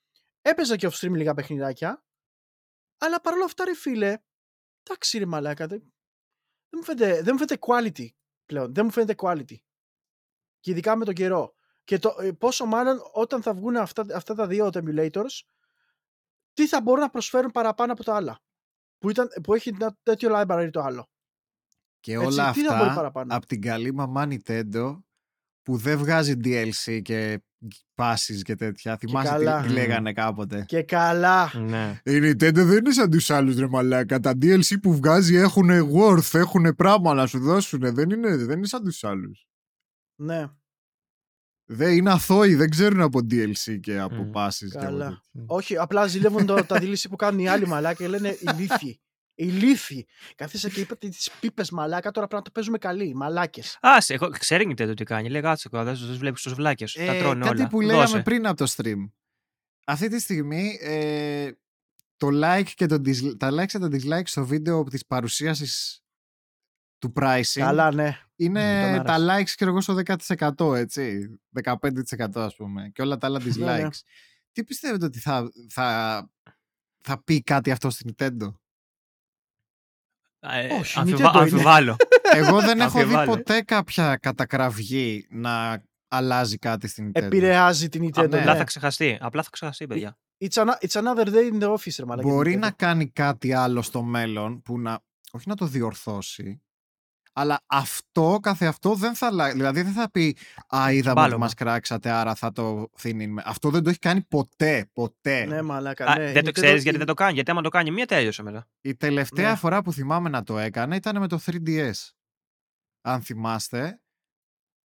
Έπαιζα 0.42 0.76
και 0.76 0.88
off 0.92 0.94
stream 0.94 1.10
λίγα 1.12 1.34
παιχνιδάκια. 1.34 2.04
Αλλά 2.98 3.20
παρόλα 3.20 3.44
αυτά, 3.44 3.64
ρε 3.64 3.74
φίλε, 3.74 4.18
εντάξει 4.82 5.18
ρε 5.18 5.26
μαλάκα, 5.26 5.66
δεν, 5.66 5.78
δεν, 5.78 5.92
μου 6.78 6.82
φαίνεται, 6.84 7.22
δεν 7.22 7.36
μου 7.38 7.46
φαίνεται 7.46 7.58
quality 7.66 8.06
πλέον. 8.46 8.74
Δεν 8.74 8.84
μου 8.84 8.90
φαίνεται 8.90 9.14
quality. 9.16 9.56
Και 10.62 10.70
ειδικά 10.70 10.96
με 10.96 11.04
τον 11.04 11.14
καιρό. 11.14 11.54
Και 11.84 11.98
το, 11.98 12.16
ε, 12.20 12.32
πόσο 12.32 12.64
μάλλον 12.64 12.98
όταν 13.12 13.42
θα 13.42 13.54
βγουν 13.54 13.76
αυτά, 13.76 14.06
αυτά 14.14 14.34
τα 14.34 14.46
δύο 14.46 14.70
emulators, 14.72 15.40
τι 16.52 16.66
θα 16.66 16.80
μπορούν 16.80 17.00
να 17.00 17.10
προσφέρουν 17.10 17.50
παραπάνω 17.50 17.92
από 17.92 18.04
τα 18.04 18.14
άλλα. 18.14 18.40
Που, 18.98 19.10
ήταν, 19.10 19.28
που 19.42 19.54
έχει 19.54 19.68
ένα 19.68 19.96
τέτοιο 20.02 20.30
library 20.34 20.68
το 20.72 20.80
άλλο. 20.80 21.10
Και 22.00 22.12
Έτσι, 22.12 22.26
όλα 22.26 22.52
τι 22.52 22.64
θα 22.64 22.74
μπορεί 22.74 22.88
αυτά 22.88 22.94
παραπάνω; 22.94 23.36
από 23.36 23.46
την 23.46 23.60
καλή 23.60 23.94
μαμά 23.94 24.28
Nintendo 24.30 25.02
που 25.62 25.76
δεν 25.76 25.98
βγάζει 25.98 26.36
DLC 26.44 27.02
και 27.02 27.42
passes 27.94 28.42
και 28.42 28.54
τέτοια. 28.54 28.96
Θυμάσαι 28.96 29.28
καλά. 29.28 29.62
τι 29.62 29.68
λέγανε 29.68 30.12
κάποτε; 30.12 30.64
Και 30.66 30.82
καλά. 30.82 31.58
Ναι. 31.58 32.00
Η 32.04 32.16
Nintendo 32.16 32.54
δεν 32.54 32.76
είναι 32.76 32.92
σαν 32.92 33.10
τους 33.10 33.30
άλλους 33.30 33.56
ρε 33.56 33.68
μαλάκα. 33.68 34.20
Τα 34.20 34.32
DLC 34.42 34.80
που 34.82 34.96
βγάζει 34.96 35.36
έχουν 35.36 35.70
worth, 35.94 36.34
έχουν 36.34 36.74
πράγμα 36.76 37.14
να 37.14 37.26
σου 37.26 37.38
δώσουν. 37.38 37.94
Δεν 37.94 38.10
είναι, 38.10 38.36
δεν 38.36 38.56
είναι 38.56 38.66
σαν 38.66 38.82
τους 38.82 39.04
άλλους. 39.04 39.46
Ναι. 40.24 40.46
Δεν 41.64 41.92
είναι 41.96 42.10
αθώοι, 42.10 42.54
δεν 42.54 42.70
ξέρουν 42.70 43.00
από 43.00 43.18
DLC 43.18 43.80
και 43.80 43.98
από 43.98 44.14
Μμ. 44.22 44.30
passes. 44.34 44.68
και 44.70 44.76
από 44.76 44.84
Καλά. 44.84 45.04
τέτοια. 45.04 45.44
Όχι, 45.46 45.76
απλά 45.76 46.06
ζηλεύουν 46.06 46.46
το, 46.46 46.54
τα 46.66 46.78
δίληση 46.78 47.08
που 47.08 47.16
κάνουν 47.16 47.40
οι 47.40 47.48
άλλοι 47.48 47.66
μαλάκα 47.66 47.94
και 47.94 48.08
λένε 48.08 48.36
ηλίθιοι. 48.40 49.00
Ηλίθιοι. 49.34 50.06
Καθίσα 50.34 50.68
και 50.68 50.80
είπατε 50.80 51.08
τις 51.08 51.30
πίπες 51.40 51.70
μαλάκα, 51.70 52.10
τώρα 52.10 52.26
πρέπει 52.26 52.34
να 52.34 52.42
το 52.42 52.50
παίζουμε 52.50 52.78
καλοί. 52.78 53.14
Μαλάκες. 53.14 53.78
Α, 53.86 54.00
σε, 54.00 54.14
εγώ, 54.14 54.28
ξέρει 54.28 54.64
η 54.70 54.74
Nintendo 54.78 54.96
τι 54.96 55.04
κάνει. 55.04 55.28
Λέει 55.28 55.40
κάτσε 55.42 55.68
κοντά, 55.68 55.84
δεν 55.84 55.94
του 55.94 56.18
βλέπεις 56.18 56.42
τους 56.42 56.54
βλάκες. 56.54 56.92
τα 56.92 57.02
Ε, 57.02 57.18
τρώνε 57.18 57.44
κάτι 57.44 57.60
όλα. 57.60 57.68
που 57.68 57.80
λέγαμε 57.80 58.02
Δώσε. 58.04 58.22
πριν 58.22 58.46
από 58.46 58.56
το 58.56 58.72
stream. 58.76 59.10
Αυτή 59.86 60.08
τη 60.08 60.20
στιγμή 60.20 60.78
ε, 60.80 61.50
το 62.16 62.28
like 62.32 62.68
και 62.74 62.86
το 62.86 62.94
disli- 62.94 63.36
τα 63.38 63.50
likes 63.52 63.66
και 63.66 63.78
τα 63.78 63.88
dislikes 63.92 64.22
στο 64.24 64.46
βίντεο 64.46 64.82
της 64.84 65.06
παρουσίασης 65.06 66.01
του 67.02 67.12
pricing 67.16 67.42
Καλά, 67.58 67.92
ναι. 67.94 68.18
είναι 68.36 68.92
τον 68.96 69.04
τα 69.06 69.12
άρεσε. 69.14 69.42
likes 69.42 69.50
ξέρω 69.54 69.70
εγώ 69.70 69.80
στο 69.80 69.94
10% 70.58 70.74
έτσι 70.76 71.28
15% 71.62 71.74
ας 72.34 72.54
πούμε 72.56 72.88
και 72.94 73.02
όλα 73.02 73.16
τα 73.16 73.26
άλλα 73.26 73.40
Ναι, 73.44 73.64
ναι. 73.76 73.88
dislikes 73.88 74.00
τι 74.52 74.64
πιστεύετε 74.64 75.04
ότι 75.04 75.18
θα, 75.18 75.50
θα, 75.68 76.28
θα 77.00 77.22
πει 77.24 77.42
κάτι 77.42 77.70
αυτό 77.70 77.90
στην 77.90 78.14
Nintendo; 78.16 78.52
Ε, 80.40 80.74
Όχι, 80.74 80.98
αμφιβα- 80.98 81.18
Nintendo 81.30 81.32
είναι. 81.34 81.40
αμφιβάλλω. 81.42 81.96
εγώ 82.34 82.60
δεν 82.60 82.80
έχω 82.80 82.92
δει 82.98 83.02
Αμφιβάλλω. 83.02 83.30
ποτέ 83.30 83.62
κάποια 83.62 84.16
κατακραυγή 84.16 85.26
να 85.30 85.82
αλλάζει 86.08 86.58
κάτι 86.58 86.88
στην 86.88 87.06
Nintendo 87.10 87.22
Επηρεάζει 87.22 87.88
την 87.88 88.02
Nintendo. 88.04 88.28
ναι. 88.30 88.38
Απλά 88.38 88.52
ναι. 88.52 88.58
θα 88.58 88.64
ξεχαστεί. 88.64 89.18
Απλά 89.20 89.42
θα 89.42 89.50
ξεχαστεί, 89.52 89.86
παιδιά. 89.86 90.18
It's, 90.44 90.62
an- 90.64 90.78
it's 90.88 91.02
another 91.02 91.26
day 91.26 91.52
in 91.52 91.62
the 91.62 91.72
office, 91.72 91.94
ρε 91.98 92.04
μαλάκα. 92.04 92.28
μπορεί 92.28 92.54
Nintendo. 92.54 92.58
να 92.58 92.70
κάνει 92.70 93.10
κάτι 93.10 93.52
άλλο 93.52 93.82
στο 93.82 94.02
μέλλον 94.02 94.62
που 94.62 94.78
να, 94.80 95.00
όχι 95.32 95.48
να 95.48 95.54
το 95.56 95.66
διορθώσει, 95.66 96.62
αλλά 97.32 97.60
αυτό 97.66 98.38
καθε 98.42 98.66
αυτό 98.66 98.94
δεν 98.94 99.14
θα 99.14 99.26
αλλάξει. 99.26 99.56
Δηλαδή 99.56 99.82
δεν 99.82 99.92
θα 99.92 100.10
πει 100.10 100.36
Α, 100.76 100.92
είδαμε 100.92 101.10
ότι 101.10 101.20
Μπάλωμα. 101.20 101.36
μας 101.44 101.54
κράξατε, 101.54 102.10
άρα 102.10 102.34
θα 102.34 102.52
το 102.52 102.90
θύνουμε. 102.96 103.42
Αυτό 103.46 103.70
δεν 103.70 103.82
το 103.82 103.90
έχει 103.90 103.98
κάνει 103.98 104.22
ποτέ, 104.22 104.90
ποτέ. 104.92 105.44
Ναι, 105.44 105.62
μαλάκα. 105.62 106.06
Α, 106.06 106.18
ναι. 106.18 106.24
δεν 106.24 106.34
το 106.34 106.38
Nintendo- 106.48 106.52
ξέρεις 106.52 106.82
γιατί 106.82 106.98
δεν 106.98 107.06
το 107.06 107.14
κάνει. 107.14 107.32
Γιατί 107.32 107.50
άμα 107.50 107.62
το 107.62 107.68
κάνει 107.68 107.90
μία, 107.90 108.06
τέλειωσε 108.06 108.42
μετά. 108.42 108.68
Η 108.80 108.94
τελευταία 108.96 109.50
Ναι. 109.50 109.56
φορά 109.56 109.82
που 109.82 109.92
θυμάμαι 109.92 110.28
να 110.28 110.42
το 110.42 110.58
έκανε 110.58 110.96
ήταν 110.96 111.18
με 111.20 111.28
το 111.28 111.38
3DS. 111.44 111.92
Αν 113.00 113.22
θυμάστε, 113.22 114.00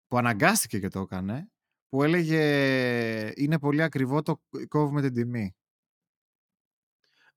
που 0.08 0.18
αναγκάστηκε 0.18 0.78
και 0.78 0.88
το 0.88 1.00
έκανε, 1.00 1.48
που 1.88 2.02
έλεγε 2.02 3.32
είναι 3.34 3.58
πολύ 3.58 3.82
ακριβό, 3.82 4.22
το 4.22 4.40
κόβουμε 4.68 5.00
την 5.00 5.14
τιμή. 5.14 5.56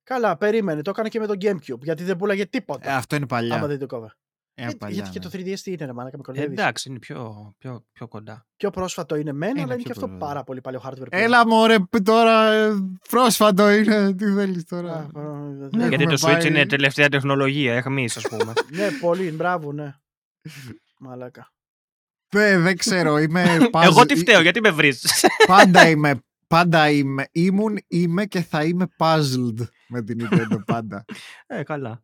Καλά, 0.03 0.37
περίμενε. 0.37 0.81
Το 0.81 0.89
έκανε 0.89 1.09
και 1.09 1.19
με 1.19 1.25
τον 1.27 1.37
Gamecube. 1.41 1.81
Γιατί 1.81 2.03
δεν 2.03 2.17
πουλάγε 2.17 2.45
τίποτα. 2.45 2.89
Ε, 2.89 2.93
αυτό 2.93 3.15
είναι 3.15 3.27
παλιά. 3.27 3.55
άμα 3.55 3.67
δεν 3.67 3.79
το 3.79 3.85
κόβε. 3.85 4.15
Ε, 4.59 4.61
Γιατί, 4.61 4.77
παλιά, 4.77 4.95
γιατί 4.95 5.09
και 5.09 5.19
ναι. 5.37 5.43
το 5.43 5.51
3DS 5.51 5.59
τι 5.59 5.71
είναι, 5.71 5.85
ρε 5.85 5.93
μαλάκα, 5.93 6.15
με 6.17 6.21
Ε, 6.21 6.25
κορδεύεις. 6.25 6.57
εντάξει, 6.59 6.89
είναι 6.89 6.99
πιο, 6.99 7.53
πιο, 7.57 7.85
πιο 7.91 8.07
κοντά. 8.07 8.45
Πιο 8.57 8.69
πρόσφατο 8.69 9.15
είναι 9.15 9.31
μεν, 9.33 9.49
Είναι 9.49 9.61
αλλά 9.61 9.73
είναι 9.73 9.83
πιο 9.83 9.83
και 9.83 9.91
αυτό 9.91 10.05
πρόσφατο. 10.05 10.25
πάρα 10.25 10.43
πολύ 10.43 10.61
παλιό 10.61 10.81
hardware. 10.85 11.09
πλέον. 11.09 11.23
Έλα 11.25 11.47
μωρέ 11.47 11.79
π- 11.79 12.01
τώρα 12.03 12.51
ε, 12.51 12.71
πρόσφατο 13.09 13.69
είναι 13.71 14.13
τι 14.15 14.25
θέλεις 14.31 14.61
Α, 14.61 14.65
τώρα 14.69 14.93
α, 14.93 15.07
Ναι, 15.11 15.67
ναι, 15.77 15.87
γιατί 15.87 16.03
έχουμε 16.03 16.17
το 16.17 16.27
Switch 16.27 16.31
πάει- 16.31 16.45
είναι 16.47 16.65
τελευταία 16.65 17.09
τεχνολογία, 17.09 17.73
εχμή, 17.73 18.05
ας 18.05 18.27
πούμε. 18.29 18.53
ναι, 18.77 18.87
πολύ, 19.01 19.31
μπράβο, 19.31 19.71
ναι. 19.73 19.93
Μαλάκα. 20.99 21.51
Δεν, 22.29 22.61
δεν 22.63 22.77
ξέρω 22.77 23.17
είμαι 23.17 23.43
puzzle- 23.73 23.83
Εγώ 23.83 24.05
τι 24.05 24.13
ή- 24.13 24.17
φταίω, 24.17 24.41
γιατί 24.41 24.61
με 24.61 24.69
βρεις; 24.71 25.25
πάντα 25.47 25.87
είμαι 25.89 26.21
πάντα 26.47 26.89
είμαι 26.89 27.25
ήμουν 27.31 27.77
είμαι 27.87 28.25
και 28.25 28.41
θα 28.41 28.63
είμαι 28.63 28.85
puzzled 28.97 29.67
με 29.87 30.01
την 30.03 30.27
Nintendo 30.31 30.57
πάντα 30.65 31.05
ε, 31.47 31.63
καλά. 31.63 32.03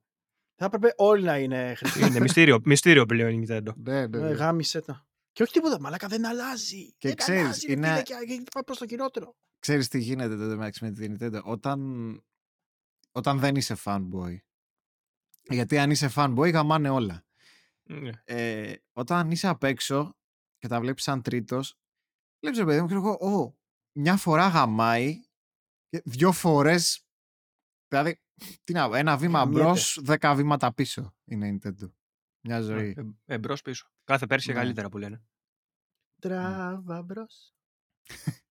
Θα 0.55 0.65
έπρεπε 0.65 0.93
όλοι 0.97 1.23
να 1.23 1.37
είναι 1.37 1.73
χρυσοί. 1.75 2.05
Είναι 2.05 2.19
μυστήριο, 2.19 2.59
μυστήριο 2.65 3.05
πλέον 3.05 3.41
η 3.41 3.45
Nintendo. 3.47 3.73
ναι, 3.75 4.07
ναι, 4.07 4.17
Ε, 4.17 4.21
ναι. 4.21 4.29
Γάμισε 4.29 4.81
τα. 4.81 5.07
Και 5.31 5.43
όχι 5.43 5.51
τίποτα, 5.51 5.79
μαλάκα 5.79 6.07
δεν 6.07 6.25
αλλάζει. 6.25 6.93
Και 6.97 7.07
δεν 7.07 7.17
ξέρεις, 7.17 7.41
αλλάζει, 7.43 7.65
ρε 7.67 7.71
είναι- 7.73 7.87
φίλε, 7.87 8.01
και 8.01 8.13
και 8.25 8.43
πάει 8.53 8.63
προς 8.63 8.77
το 8.77 8.87
χειρότερο. 8.87 9.35
ξέρεις 9.59 9.87
τι 9.87 9.99
γίνεται 9.99 10.37
τότε 10.37 10.55
μεταξύ 10.55 10.83
με 10.83 10.91
την 10.91 11.17
Nintendo 11.19 11.41
όταν 11.43 11.79
όταν 13.11 13.39
δεν 13.39 13.55
είσαι 13.55 13.75
fanboy 13.83 14.37
γιατί 15.49 15.77
αν 15.77 15.91
είσαι 15.91 16.11
fanboy 16.15 16.51
γαμάνε 16.53 16.89
όλα 16.89 17.23
Ναι. 17.83 18.11
ε, 18.23 18.73
όταν 18.93 19.31
είσαι 19.31 19.47
απ' 19.47 19.63
έξω 19.63 20.15
και 20.57 20.67
τα 20.67 20.79
βλέπεις 20.79 21.03
σαν 21.03 21.21
τρίτος 21.21 21.77
βλέπεις 22.39 22.59
ρε 22.59 22.65
παιδί 22.65 22.81
μου 22.81 22.87
και 22.87 22.93
εγώ 22.93 23.11
«Ω, 23.11 23.57
μια 23.91 24.17
φορά 24.17 24.47
γαμάει 24.47 25.21
και 25.89 26.01
δυο 26.05 26.31
φορές 26.31 27.05
δηλαδή 27.87 28.19
τι 28.63 28.73
να 28.73 28.87
πω, 28.87 28.95
ένα 28.95 29.17
βήμα 29.17 29.39
Γαμιέται. 29.39 29.63
μπρος, 29.63 29.99
δέκα 30.01 30.35
βήματα 30.35 30.73
πίσω 30.73 31.13
είναι 31.25 31.47
η 31.47 31.59
Nintendo 31.63 31.91
μια 32.45 32.59
Ναι, 32.59 32.63
ζωή 32.65 32.93
ε, 32.97 33.33
Εμπρό 33.33 33.55
πίσω. 33.63 33.87
Κάθε 34.03 34.25
πέρσι 34.27 34.47
Ναι. 34.47 34.53
καλύτερα 34.53 34.89
που 34.89 34.97
λένε. 34.97 35.23
Τράβα 36.21 37.01
μπρος. 37.01 37.53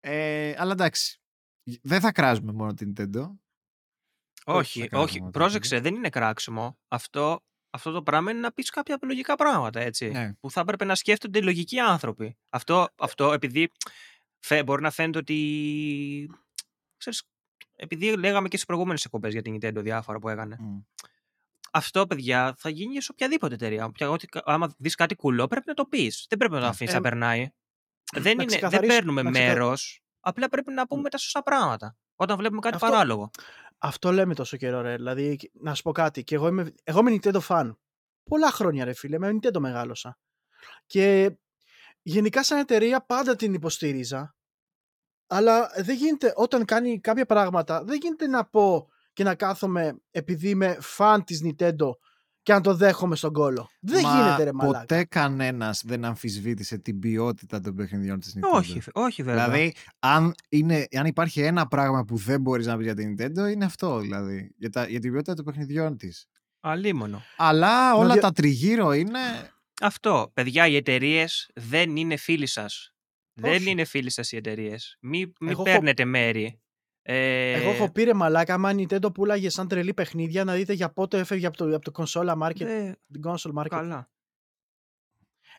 ε, 0.00 0.54
αλλά 0.58 0.72
εντάξει 0.72 1.18
δεν 1.82 2.00
θα 2.00 2.12
κράζουμε 2.12 2.52
μόνο 2.52 2.74
την 2.74 2.92
Nintendo 2.96 3.30
Όχι, 4.44 4.80
θα 4.80 4.86
κάνουμε 4.86 5.08
όχι. 5.08 5.18
μόνο 5.18 5.30
Πρόσεξε, 5.30 5.80
δεν 5.80 5.94
είναι 5.94 6.08
κράξιμο. 6.08 6.78
Αυτό, 6.88 7.44
αυτό 7.70 7.90
το 7.92 8.02
πράγμα 8.02 8.30
είναι 8.30 8.40
να 8.40 8.52
πεις 8.52 8.70
κάποια 8.70 8.98
λογικά 9.02 9.34
πράγματα, 9.36 9.80
έτσι. 9.80 10.08
Ναι. 10.08 10.34
Που 10.34 10.50
θα 10.50 10.60
έπρεπε 10.60 10.84
να 10.84 10.94
σκέφτονται 10.94 11.40
λογικοί 11.40 11.78
άνθρωποι. 11.80 12.36
Αυτό, 12.50 12.88
αυτό 12.96 13.32
επειδή 13.32 13.70
φε, 14.46 14.62
μπορεί 14.62 14.82
να 14.82 14.90
φαίνεται 14.90 15.18
ότι. 15.18 16.30
Ξέρεις, 16.96 17.22
επειδή 17.76 18.16
λέγαμε 18.16 18.48
και 18.48 18.56
στις 18.56 18.66
προηγούμενες 18.68 19.04
εκπομπές 19.04 19.32
για 19.32 19.42
την 19.42 19.54
Nintendo 19.60 19.80
διάφορα 19.82 20.18
που 20.18 20.28
έκανε. 20.28 20.56
Μμ. 20.60 20.78
Αυτό, 21.72 22.06
παιδιά, 22.06 22.54
θα 22.58 22.68
γίνει 22.68 23.02
σε 23.02 23.08
οποιαδήποτε 23.12 23.54
εταιρεία. 23.54 23.84
Όποια- 23.84 24.10
ό,τι- 24.10 24.26
άμα 24.44 24.74
δεις 24.78 24.94
κάτι 24.94 25.14
κουλό, 25.14 25.46
πρέπει 25.46 25.64
να 25.66 25.74
το 25.74 25.84
πεις. 25.84 26.26
Δεν 26.28 26.38
πρέπει 26.38 26.52
να 26.54 26.58
το 26.58 26.64
Ναι. 26.64 26.70
αφήσεις 26.70 26.94
Ε, 26.94 26.96
να 26.96 27.02
περνάει. 27.02 27.48
Δεν, 28.12 28.22
να 28.22 28.28
είναι, 28.30 28.36
δεν 28.38 28.46
ξεκαθαρίσω- 28.46 28.94
παίρνουμε 28.94 29.22
να 29.22 29.30
ξεκα- 29.30 29.46
μέρος. 29.46 30.02
Απλά 30.20 30.48
πρέπει 30.48 30.72
να 30.72 30.86
πούμε 30.86 31.08
τα 31.08 31.18
σωστά 31.18 31.42
πράγματα. 31.42 31.96
Όταν 32.16 32.36
βλέπουμε 32.36 32.60
κάτι 32.60 32.74
Αυτό- 32.74 32.86
παράλογο. 32.88 33.30
Αυτό 33.78 34.12
λέμε 34.12 34.34
τόσο 34.34 34.56
καιρό, 34.56 34.80
ρε. 34.80 34.94
Δηλαδή, 34.96 35.50
να 35.52 35.74
σου 35.74 35.82
πω 35.82 35.92
κάτι. 35.92 36.24
Και 36.24 36.34
εγώ 36.34 36.48
είμαι, 36.48 36.72
εγώ 36.84 36.98
είμαι 37.00 37.18
Nintendo 37.22 37.40
fan. 37.48 37.76
Πολλά 38.24 38.50
χρόνια, 38.50 38.84
ρε 38.84 38.92
φίλε. 38.92 39.18
Με 39.18 39.30
Nintendo 39.30 39.58
μεγάλωσα. 39.58 40.18
Και 40.86 41.36
γενικά 42.02 42.42
σαν 42.44 42.58
εταιρεία 42.58 43.00
πάντα 43.00 43.36
την 43.36 43.54
υποστήριζα. 43.54 44.34
Αλλά 45.34 45.70
δεν 45.76 45.96
γίνεται, 45.96 46.32
όταν 46.36 46.64
κάνει 46.64 47.00
κάποια 47.00 47.26
πράγματα, 47.26 47.84
δεν 47.84 47.98
γίνεται 48.02 48.26
να 48.26 48.44
πω 48.44 48.88
και 49.12 49.24
να 49.24 49.34
κάθομαι 49.34 49.96
επειδή 50.10 50.48
είμαι 50.48 50.78
fan 50.96 51.18
της 51.24 51.42
Nintendo 51.44 51.90
και 52.42 52.52
να 52.52 52.60
το 52.60 52.74
δέχομαι 52.74 53.16
στον 53.16 53.32
κόλο. 53.32 53.70
Δεν 53.80 54.00
Μα 54.02 54.14
γίνεται 54.16 54.44
ρε 54.44 54.52
μαλάκα. 54.52 54.78
ποτέ 54.78 55.04
κανένας 55.04 55.82
δεν 55.84 56.04
αμφισβήτησε 56.04 56.78
την 56.78 56.98
ποιότητα 56.98 57.60
των 57.60 57.74
παιχνιδιών 57.74 58.20
της 58.20 58.36
Nintendo. 58.36 58.58
Όχι, 58.58 58.82
όχι 58.92 59.22
βέβαια. 59.22 59.44
Δηλαδή, 59.44 59.74
αν, 59.98 60.34
είναι, 60.48 60.86
αν 60.96 61.06
υπάρχει 61.06 61.40
ένα 61.40 61.66
πράγμα 61.66 62.04
που 62.04 62.16
δεν 62.16 62.40
μπορείς 62.40 62.66
να 62.66 62.76
πεις 62.76 62.84
για 62.84 62.94
την 62.94 63.16
Nintendo, 63.18 63.50
είναι 63.52 63.64
αυτό 63.64 63.98
δηλαδή. 63.98 64.54
Για, 64.58 64.70
τα, 64.70 64.88
για 64.88 65.00
την 65.00 65.10
ποιότητα 65.10 65.34
των 65.34 65.44
παιχνιδιών 65.44 65.96
της. 65.96 66.26
Αλίμονο. 66.60 67.22
Αλλά 67.36 67.94
όλα 67.94 68.12
δια- 68.12 68.22
τα 68.22 68.32
τριγύρω 68.32 68.92
είναι... 68.92 69.18
Αυτό. 69.80 70.30
Παιδιά, 70.34 70.66
οι 70.66 70.76
εταιρείες 70.76 71.50
δεν 71.54 71.96
είναι 71.96 72.16
φίλοι 72.16 72.46
σας. 72.46 72.93
Δεν 73.34 73.52
Όχι. 73.54 73.70
είναι 73.70 73.84
φίλοι 73.84 74.10
σας 74.10 74.32
οι 74.32 74.36
εταιρείες. 74.36 74.96
Μην 75.00 75.32
μη 75.40 75.50
Εγώ 75.50 75.62
έχω- 75.62 75.62
παίρνετε 75.72 76.04
μέρη. 76.04 76.58
Ε, 77.02 77.52
Εγώ 77.52 77.70
έχω 77.70 77.90
πει 77.92 78.02
ρε 78.04 78.14
μαλάκα, 78.14 78.54
άμα 78.54 78.70
η 78.70 78.74
Nintendo 78.88 79.14
πουλάγε 79.14 79.48
σαν 79.48 79.68
τρελή 79.68 79.94
παιχνίδια, 79.94 80.44
να 80.44 80.54
δείτε 80.54 80.72
για 80.72 80.92
πότε 80.92 81.18
έφευγε 81.18 81.46
από 81.46 81.56
το, 81.56 81.74
από 81.74 81.90
το 81.90 82.04
consola 82.04 82.38
market, 82.42 82.56
δε- 82.56 82.92
την 83.12 83.22
console 83.26 83.52
market. 83.60 83.66
καλά. 83.68 84.08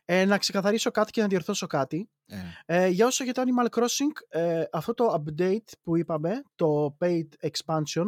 Ε, 0.04 0.24
να 0.24 0.38
ξεκαθαρίσω 0.38 0.90
κάτι 0.90 1.10
και 1.10 1.20
να 1.20 1.26
διορθώσω 1.26 1.66
κάτι. 1.66 2.10
Ε, 2.26 2.36
Ε, 2.84 2.86
για 2.88 3.06
όσο 3.06 3.24
για 3.24 3.32
το 3.32 3.42
Animal 3.46 3.78
Crossing, 3.78 4.38
ε, 4.40 4.64
αυτό 4.72 4.94
το 4.94 5.22
update 5.24 5.72
που 5.82 5.96
είπαμε, 5.96 6.42
το 6.54 6.96
paid 7.00 7.26
expansion, 7.40 8.06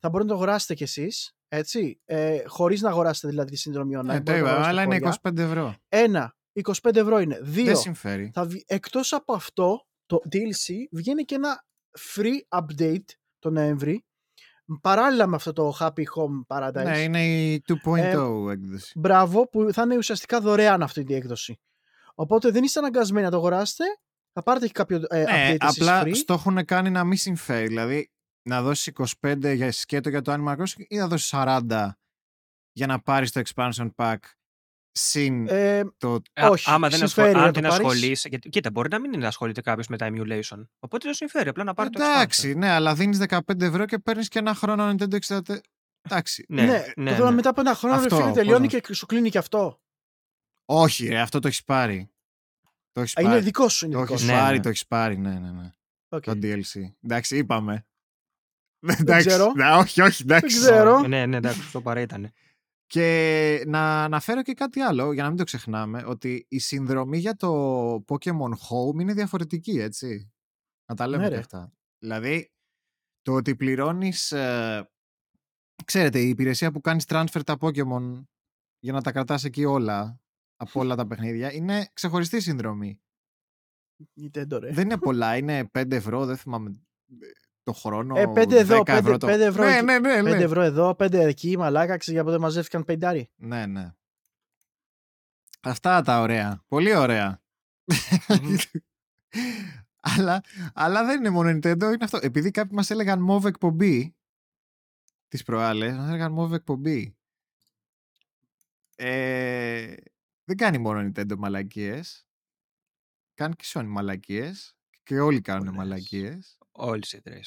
θα 0.00 0.08
μπορείτε 0.08 0.22
να 0.22 0.26
το 0.26 0.34
αγοράσετε 0.34 0.74
κι 0.74 0.82
εσείς, 0.82 1.36
έτσι, 1.48 2.00
ε, 2.04 2.42
χωρίς 2.46 2.80
να 2.80 2.88
αγοράσετε 2.88 3.28
δηλαδή 3.28 3.50
τη 3.50 3.56
συνδρομή 3.56 3.94
online. 3.96 4.04
ναι, 4.04 4.20
μπορείτε 4.20 4.22
το 4.24 4.30
να 4.32 4.38
είπα, 4.38 4.46
αγοράσετε 4.48 4.68
αλλά 4.70 4.82
είναι 4.82 4.94
χώρια. 4.98 5.18
25 5.22 5.38
ευρώ. 5.42 5.74
Ένα, 5.88 6.35
25 6.64 6.96
ευρώ 6.96 7.18
είναι. 7.18 7.38
Δύο, 7.42 7.64
Δεν 7.64 7.76
συμφέρει. 7.76 8.30
θα 8.34 8.44
βγει, 8.44 8.64
εκτός 8.66 9.12
από 9.12 9.32
αυτό, 9.34 9.86
το 10.06 10.20
DLC 10.32 10.72
βγαίνει 10.92 11.24
και 11.24 11.34
ένα 11.34 11.64
free 12.14 12.58
update 12.60 13.04
το 13.38 13.50
Νοέμβρη, 13.50 14.04
παράλληλα 14.80 15.26
με 15.26 15.36
αυτό 15.36 15.52
το 15.52 15.76
Happy 15.80 16.02
Home 16.16 16.56
Paradise. 16.56 16.84
Ναι, 16.84 16.98
είναι 16.98 17.26
η 17.26 17.62
2.0 17.84 18.50
έκδοση. 18.50 18.92
Μπράβο, 18.98 19.48
που 19.48 19.72
θα 19.72 19.82
είναι 19.82 19.96
ουσιαστικά 19.96 20.40
δωρεάν 20.40 20.82
αυτή 20.82 21.04
η 21.08 21.14
έκδοση. 21.14 21.60
Οπότε 22.14 22.50
δεν 22.50 22.64
είστε 22.64 22.78
αναγκασμένοι 22.78 23.24
να 23.24 23.30
το 23.30 23.36
αγοράσετε, 23.36 23.84
θα 24.32 24.42
πάρετε 24.42 24.66
και 24.66 24.72
κάποιο 24.72 25.00
ε, 25.08 25.22
Ναι, 25.22 25.54
update 25.54 25.56
εσείς 25.64 25.80
απλά 25.80 26.02
free. 26.04 26.14
στο 26.16 26.32
έχουν 26.34 26.64
κάνει 26.64 26.90
να 26.90 27.04
μην 27.04 27.18
συμφέρει. 27.18 27.66
Δηλαδή, 27.66 28.10
να 28.42 28.62
δώσεις 28.62 28.92
25 29.20 29.54
για 29.54 29.72
σκέτο 29.72 30.08
για 30.08 30.22
το 30.22 30.32
Animal 30.32 30.56
Crossing 30.56 30.84
ή 30.88 30.96
να 30.96 31.08
δώσεις 31.08 31.30
40 31.34 31.88
για 32.72 32.86
να 32.86 33.00
πάρεις 33.02 33.32
το 33.32 33.40
expansion 33.44 33.88
pack 33.96 34.16
συν 34.98 35.48
Ε, 35.48 35.84
το... 35.98 36.20
Α- 36.32 36.48
Όχι, 36.48 36.70
άμα 36.70 36.88
δεν, 36.88 37.02
ασχολ... 37.02 37.24
συμφέρει 37.24 37.34
να 37.34 37.42
αν 37.46 37.52
το 37.52 37.60
δεν 37.60 37.70
πάρεις. 37.70 37.86
ασχολείσαι. 37.86 38.28
Γιατί, 38.28 38.48
κοίτα, 38.48 38.70
μπορεί 38.70 38.88
να 38.88 38.98
μην 39.00 39.24
ασχολείται 39.24 39.60
κάποιος 39.60 39.86
με 39.86 39.96
τα 39.96 40.08
emulation. 40.12 40.66
Οπότε 40.78 41.04
δεν 41.04 41.14
συμφέρει 41.14 41.48
απλά 41.48 41.64
να 41.64 41.74
πάρει 41.74 41.90
το 41.90 42.00
expansion. 42.02 42.14
Εντάξει, 42.14 42.54
ναι, 42.54 42.68
αλλά 42.70 42.94
δίνεις 42.94 43.18
15 43.28 43.38
ευρώ 43.60 43.84
και 43.84 43.98
παίρνεις 43.98 44.28
και 44.28 44.38
ένα 44.38 44.54
χρόνο 44.54 44.88
Nintendo 44.90 45.18
64. 45.26 45.40
Εντάξει. 46.02 46.44
Ναι, 46.48 46.62
ναι, 46.66 46.84
ναι, 46.96 47.10
το 47.10 47.16
θέμα 47.16 47.28
ναι. 47.28 47.34
μετά 47.34 47.48
από 47.50 47.60
ένα 47.60 47.74
χρόνο 47.74 47.94
ρε 47.96 48.00
Αυτό, 48.02 48.16
φίλε 48.16 48.30
τελειώνει 48.30 48.68
πώς 48.68 48.80
και 48.80 48.92
σου 48.94 49.06
κλείνει 49.06 49.30
και 49.30 49.38
αυτό. 49.38 49.80
Όχι, 50.64 51.06
ρε, 51.08 51.18
αυτό 51.20 51.38
το 51.38 51.48
έχεις 51.48 51.64
πάρει. 51.64 52.10
Το 52.92 53.00
έχεις 53.00 53.16
Α, 53.16 53.20
Είναι 53.20 53.30
πάρει. 53.30 53.42
δικό 53.42 53.68
σου, 53.68 53.84
είναι 53.86 53.94
Το 53.94 54.00
δικό 54.00 54.12
έχεις 54.12 54.24
σου. 54.26 54.32
Ναι, 54.32 54.38
πάρει, 54.38 54.56
ναι. 54.56 54.62
το 54.62 54.68
έχεις 54.68 54.86
πάρει, 54.86 55.18
ναι, 55.18 55.38
ναι, 55.38 55.50
ναι. 55.50 55.72
Οκ. 56.08 56.22
Το 56.22 56.32
DLC. 56.42 56.80
Εντάξει, 57.04 57.36
είπαμε. 57.36 57.86
Εντάξει, 58.98 59.26
ξέρω. 59.28 59.52
ναι, 59.56 59.70
όχι, 59.70 60.00
όχι, 60.00 60.22
εντάξει. 60.22 60.58
Δεν 60.58 60.70
ξέρω. 60.72 61.00
Ναι, 61.06 61.26
ναι, 61.26 61.36
εντάξει, 61.36 61.60
αυτό 61.60 61.80
παρά 61.80 62.00
ήταν. 62.00 62.32
Και 62.86 63.62
να 63.66 64.04
αναφέρω 64.04 64.42
και 64.42 64.54
κάτι 64.54 64.80
άλλο, 64.80 65.12
για 65.12 65.22
να 65.22 65.28
μην 65.28 65.38
το 65.38 65.44
ξεχνάμε, 65.44 66.04
ότι 66.06 66.46
η 66.48 66.58
συνδρομή 66.58 67.18
για 67.18 67.34
το 67.36 67.50
Pokemon 68.06 68.50
Home 68.50 69.00
είναι 69.00 69.12
διαφορετική, 69.12 69.78
έτσι. 69.78 70.32
Να 70.88 70.94
τα 70.94 71.06
λέμε 71.06 71.22
Ναι, 71.22 71.28
και 71.28 71.34
ρε. 71.34 71.40
αυτά. 71.40 71.72
Δηλαδή, 71.98 72.52
το 73.22 73.32
ότι 73.32 73.56
πληρώνεις, 73.56 74.32
ε, 74.32 74.90
ξέρετε, 75.84 76.20
η 76.20 76.28
υπηρεσία 76.28 76.72
που 76.72 76.80
κάνεις 76.80 77.04
transfer 77.08 77.40
τα 77.44 77.56
Pokemon 77.60 78.24
για 78.78 78.92
να 78.92 79.02
τα 79.02 79.12
κρατάς 79.12 79.44
εκεί 79.44 79.64
όλα, 79.64 80.20
από 80.56 80.80
όλα 80.80 80.96
τα 80.96 81.06
παιχνίδια, 81.06 81.52
είναι 81.52 81.90
ξεχωριστή 81.92 82.40
συνδρομή. 82.40 83.00
Nintendo, 84.20 84.58
ρε. 84.60 84.72
δεν 84.72 84.84
είναι 84.84 84.98
πολλά, 84.98 85.36
είναι 85.38 85.70
5 85.78 85.90
ευρώ, 85.90 86.26
δεν 86.26 86.36
θυμάμαι 86.36 86.70
ε, 86.70 87.14
το 87.66 87.72
χρόνο. 87.72 88.18
Ε, 88.18 88.26
5 88.26 88.52
εδώ, 88.52 88.82
10 88.86 89.14
5 89.14 89.16
το... 89.20 89.28
ευρώ 89.28 89.64
Ναι, 89.64 89.74
εκεί. 89.74 89.84
ναι, 89.84 89.98
ναι, 89.98 90.20
5 90.20 90.22
ναι. 90.22 90.42
ευρώ 90.42 90.62
εδώ, 90.62 90.96
5 90.98 91.12
εκεί, 91.12 91.56
μαλάκα, 91.56 91.96
ξέρει 91.96 92.16
για 92.16 92.24
πότε 92.24 92.38
μαζεύτηκαν 92.38 92.84
πεντάρι. 92.84 93.30
Ναι, 93.36 93.66
ναι. 93.66 93.94
Αυτά 95.60 96.02
τα 96.02 96.20
ωραία. 96.20 96.64
Πολύ 96.68 96.94
ωραία. 96.94 97.42
αλλά, 100.16 100.40
αλλά 100.74 101.04
δεν 101.04 101.18
είναι 101.18 101.30
μόνο 101.30 101.50
Nintendo, 101.50 101.82
είναι 101.82 101.96
αυτό. 102.00 102.18
Επειδή 102.22 102.50
κάποιοι 102.50 102.72
μας 102.74 102.90
έλεγαν 102.90 103.26
MOV 103.30 103.44
εκπομπή 103.44 104.16
τις 105.28 105.42
προάλλες, 105.42 105.96
μας 105.96 106.08
έλεγαν 106.08 106.38
MOV 106.38 106.52
εκπομπή. 106.52 107.16
Ε, 108.96 109.94
δεν 110.44 110.56
κάνει 110.56 110.78
μόνο 110.78 111.10
Nintendo 111.10 111.36
μαλακίες. 111.36 112.26
Κάνει 113.34 113.54
και 113.54 113.64
Sony 113.66 113.86
μαλακίες. 113.86 114.76
Και 115.02 115.20
όλοι 115.20 115.40
κάνουν 115.40 115.64
Πολλές. 115.64 115.78
μαλακίες. 115.78 116.58
Όλες 116.76 117.12
οι 117.12 117.16
εταιρείε. 117.16 117.42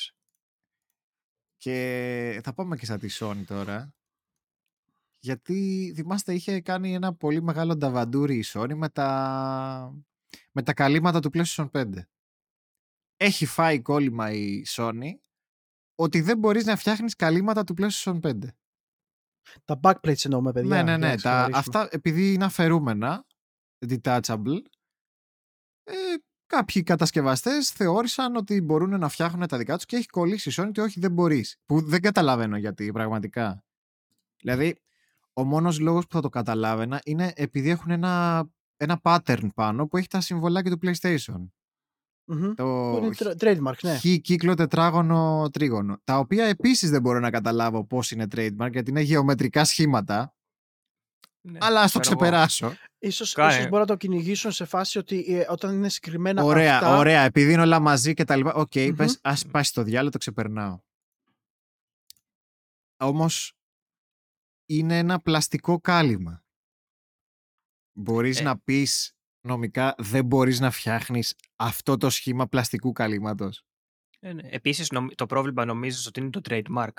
Και 1.57 2.41
θα 2.43 2.53
πάμε 2.53 2.77
και 2.77 2.85
στα 2.85 2.97
τη 2.97 3.07
Sony 3.11 3.43
τώρα. 3.45 3.93
Γιατί 5.19 5.91
θυμάστε 5.95 6.34
είχε 6.34 6.61
κάνει 6.61 6.93
ένα 6.93 7.15
πολύ 7.15 7.41
μεγάλο 7.41 7.76
νταβαντούρι 7.76 8.38
η 8.38 8.43
Sony 8.47 8.73
με 8.76 8.89
τα, 8.89 10.03
με 10.51 10.64
τα 10.64 10.73
καλύματα 10.73 11.19
του 11.19 11.30
PlayStation 11.34 11.69
5. 11.72 11.93
Έχει 13.18 13.45
φάει 13.45 13.81
κόλλημα 13.81 14.31
η 14.31 14.64
Sony 14.68 15.11
ότι 15.95 16.22
δεν 16.22 16.38
μπορείς 16.38 16.65
να 16.65 16.76
φτιάχνεις 16.76 17.15
καλύματα 17.15 17.64
του 17.64 17.73
PlayStation 17.77 18.19
5. 18.22 18.39
Τα 19.65 19.80
backplates 19.84 20.26
εννοούμε, 20.26 20.51
παιδιά. 20.51 20.84
ναι, 20.84 20.84
ναι, 20.84 20.89
για 20.89 20.97
να 20.97 21.07
ναι. 21.07 21.10
Τα, 21.10 21.15
ξεκαθαρίσουμε. 21.15 21.57
αυτά 21.57 21.88
επειδή 21.91 22.34
είναι 22.34 22.45
αφαιρούμενα, 22.45 23.26
detachable, 23.88 24.61
ε, 25.84 25.93
κάποιοι 26.50 26.84
κατασκευαστές 26.84 27.70
θεώρησαν 27.70 28.36
ότι 28.36 28.62
μπορούν 28.62 29.00
να 29.00 29.10
φτιάχνουν 29.10 29.48
τα 29.48 29.58
δικά 29.58 29.76
τους 29.76 29.86
και 29.86 29.96
έχει 29.96 30.06
κολλήσει 30.06 30.50
η 30.50 30.54
Sony 30.56 30.68
ότι 30.68 30.82
όχι 30.82 31.00
δεν 31.00 31.12
μπορείς. 31.12 31.58
Που 31.66 31.82
δεν 31.82 32.02
καταλαβαίνω 32.02 32.58
γιατί 32.58 32.92
πραγματικά. 32.92 33.64
Δηλαδή, 34.42 34.78
ο 35.34 35.44
μόνος 35.44 35.80
λόγος 35.80 36.08
που 36.08 36.16
θα 36.16 36.22
το 36.22 36.30
καταλάβαινα 36.30 37.02
είναι 37.06 37.34
επειδή 37.36 37.70
έχουν 37.70 37.92
ένα, 37.92 38.46
ένα 38.78 39.00
pattern 39.02 39.48
πάνω 39.56 39.88
που 39.88 39.98
έχει 39.98 40.08
τα 40.08 40.22
συμβολάκια 40.22 40.72
του 40.72 40.80
PlayStation. 40.84 41.50
Μμμ. 42.26 42.54
Το 42.54 42.64
Που 42.64 43.06
είναι 43.06 43.16
tra- 43.18 43.44
trademark, 43.44 43.74
ναι. 43.82 43.98
χ 43.98 44.06
κύκλο 44.22 44.54
τετράγωνο 44.54 45.50
τρίγωνο. 45.52 45.98
Τα 46.04 46.18
οποία 46.18 46.46
επίσης 46.46 46.90
δεν 46.90 47.02
μπορώ 47.02 47.20
να 47.20 47.30
καταλάβω 47.30 47.86
πώς 47.86 48.12
είναι 48.12 48.26
trademark 48.36 48.72
γιατί 48.72 48.90
είναι 48.90 49.02
γεωμετρικά 49.02 49.66
σχήματα. 49.66 50.34
Ναι, 51.41 51.57
αλλά 51.61 51.82
ας 51.82 51.91
το 51.91 51.99
ξεπεράσω. 51.99 52.74
Ίσως, 52.99 53.34
Κάνε. 53.34 53.53
ίσως 53.53 53.68
μπορώ 53.70 53.80
να 53.82 53.88
το 53.88 53.95
κυνηγήσουν 53.95 54.52
σε 54.52 54.66
φάση 54.66 54.98
ότι 54.98 55.26
ε, 55.28 55.45
όταν 55.49 55.74
είναι 55.76 55.90
συγκεκριμένα 55.90 56.44
Ωραία, 56.44 56.76
αυτά... 56.76 56.98
ωραία. 56.98 57.22
Επειδή 57.22 57.53
είναι 57.53 57.61
όλα 57.61 57.80
μαζί 57.80 58.14
και 58.14 58.24
τα 58.24 58.36
λοιπά. 58.36 58.53
Οκ, 58.53 58.76
Μμμ. 58.76 58.95
πες, 58.95 59.20
ας 59.22 59.45
πάει 59.45 59.64
στο 59.64 59.84
διάολο, 59.84 60.11
το 60.11 60.18
ξεπερνάω. 60.18 60.80
Όμως, 62.98 63.53
είναι 64.66 64.98
ένα 64.98 65.20
πλαστικό 65.20 65.80
κάλυμα. 65.80 66.44
Μπορείς 67.94 68.40
Ε. 68.40 68.44
να 68.44 68.60
πεις 68.60 69.14
νομικά 69.41 69.95
δεν 69.98 70.26
μπορείς 70.26 70.60
να 70.60 70.72
φτιάχνεις 70.72 71.36
αυτό 71.56 71.98
το 71.98 72.10
σχήμα 72.10 72.48
πλαστικού 72.48 72.91
καλύματος. 72.91 73.64
Ε, 74.20 74.34
ναι. 74.34 74.49
Επίσης, 74.49 74.91
το 75.16 75.26
πρόβλημα 75.26 75.66
νομίζεις 75.66 76.06
ότι 76.07 76.20
είναι 76.20 76.30
το 76.30 76.41
trademark. 76.44 76.94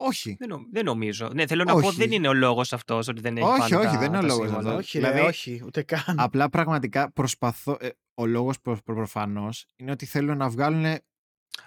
Όχι. 0.00 0.36
Δεν, 0.38 0.48
νο- 0.48 0.66
δεν 0.72 0.84
νομίζω. 0.84 1.30
Ναι, 1.34 1.46
θέλω 1.46 1.64
να 1.64 1.72
πω, 1.72 1.86
Όχι. 1.86 1.96
δεν 1.96 2.12
είναι 2.12 2.28
ο 2.28 2.34
λόγος 2.34 2.72
αυτός 2.72 3.08
ότι 3.08 3.20
δεν 3.20 3.36
έχει 3.36 3.46
Όχι, 3.46 3.58
πάνω 3.58 3.78
όχι, 3.78 3.92
τα, 3.92 3.98
δεν 3.98 4.08
είναι 4.08 4.16
ο 4.18 4.20
τα 4.20 4.26
λόγος 4.26 4.46
σύμβολα. 4.48 4.68
αυτός. 4.68 4.84
Όχι, 4.84 4.98
ρε, 4.98 5.08
Δηλαδή, 5.10 5.26
όχι, 5.28 5.62
ούτε 5.66 5.82
καν. 5.82 6.02
Απλά 6.18 6.48
πραγματικά 6.48 7.12
προσπαθώ. 7.12 7.76
ε, 7.80 7.88
ο 8.14 8.26
λόγος 8.26 8.60
προ, 8.60 8.78
προ- 8.84 8.96
προφανώς 8.96 9.66
είναι 9.76 9.90
ότι 9.90 10.06
θέλουν 10.06 10.36
να 10.36 10.48
βγάλουν 10.48 10.84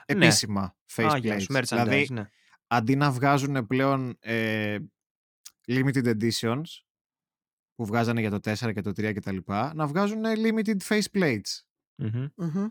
επίσημα 0.06 0.76
Ναι. 0.98 1.06
Α, 1.06 1.12
faceplates. 1.14 1.20
για 1.22 1.36
merchandise, 1.50 1.64
δηλαδή, 1.70 2.08
ναι. 2.12 2.30
αντί 2.68 2.96
να 2.96 3.12
βγάζουν 3.12 3.68
πλέον 3.68 4.18
ε, 4.20 4.78
limited 5.68 6.06
editions 6.20 6.64
που 7.76 7.86
βγάζανε 7.86 8.20
για 8.22 8.30
το 8.30 8.40
4 8.52 8.74
και 8.74 8.82
το 8.82 8.90
3 8.90 9.14
κτλ. 9.14 9.38
να 9.74 9.88
βγάζουν 9.88 10.22
limited 10.26 10.78
faceplates. 10.88 11.60
Μμμ. 11.96 12.28
Μμμ. 12.36 12.68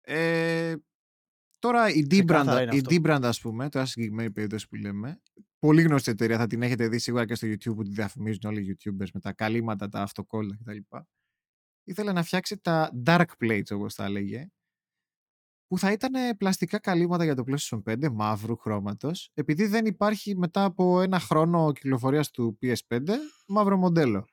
Ε, 0.00 0.74
τώρα 1.62 1.88
η 1.88 2.06
Ξεκάθαρα 2.06 2.60
D-Brand, 2.60 2.62
είναι 2.62 2.74
η 2.74 2.78
αυτό. 2.78 2.94
D-Brand 2.94 3.22
ας 3.22 3.40
πούμε, 3.40 3.68
τώρα 3.68 3.86
συγκεκριμένη 3.86 4.30
περίπτωση 4.30 4.68
που 4.68 4.74
λέμε, 4.74 5.22
πολύ 5.58 5.82
γνωστή 5.82 6.10
εταιρεία, 6.10 6.38
θα 6.38 6.46
την 6.46 6.62
έχετε 6.62 6.88
δει 6.88 6.98
σίγουρα 6.98 7.26
και 7.26 7.34
στο 7.34 7.48
YouTube 7.48 7.74
που 7.74 7.82
τη 7.82 7.90
διαφημίζουν 7.90 8.40
όλοι 8.44 8.60
οι 8.60 8.76
YouTubers 8.76 9.08
με 9.14 9.20
τα 9.20 9.32
καλύματα, 9.32 9.88
τα 9.88 10.02
αυτοκόλλα 10.02 10.56
κτλ. 10.56 10.96
Ήθελε 11.84 12.12
να 12.12 12.22
φτιάξει 12.22 12.58
τα 12.58 12.90
dark 13.06 13.26
plates 13.40 13.70
όπως 13.70 13.94
τα 13.94 14.04
έλεγε, 14.04 14.48
που 15.66 15.78
θα 15.78 15.92
ήταν 15.92 16.36
πλαστικά 16.36 16.78
καλύματα 16.78 17.24
για 17.24 17.34
το 17.34 17.44
PlayStation 17.46 17.82
5 17.82 18.08
μαύρου 18.12 18.56
χρώματος, 18.56 19.30
επειδή 19.34 19.66
δεν 19.66 19.86
υπάρχει 19.86 20.36
μετά 20.36 20.64
από 20.64 21.00
ένα 21.00 21.18
χρόνο 21.18 21.72
κυκλοφορίας 21.72 22.30
του 22.30 22.58
PS5 22.62 23.08
μαύρο 23.46 23.76
μοντέλο. 23.76 24.28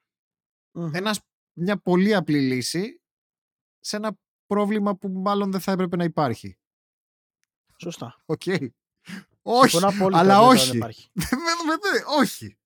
Μμμ. 0.71 0.89
Ένας, 0.93 1.19
μια 1.53 1.77
πολύ 1.77 2.15
απλή 2.15 2.39
λύση 2.39 3.01
σε 3.79 3.95
ένα 3.95 4.17
πρόβλημα 4.45 4.95
που 4.95 5.09
μάλλον 5.09 5.51
δεν 5.51 5.59
θα 5.59 5.71
έπρεπε 5.71 5.95
να 5.95 6.03
υπάρχει. 6.03 6.58
Σωστά. 7.81 8.21
Οκ. 8.25 8.41
Όχι, 9.41 9.69
Συμφωνώ 9.69 9.87
απόλυτα 9.95 10.19
αλλά 10.19 10.41
ότι 10.41 10.57
δεν 10.57 10.67
όχι. 10.67 10.75
υπάρχει. 10.77 11.09
Δεν- 11.29 11.39
δεν- 11.65 11.79
δεν- 11.93 12.03
όχι. 12.19 12.57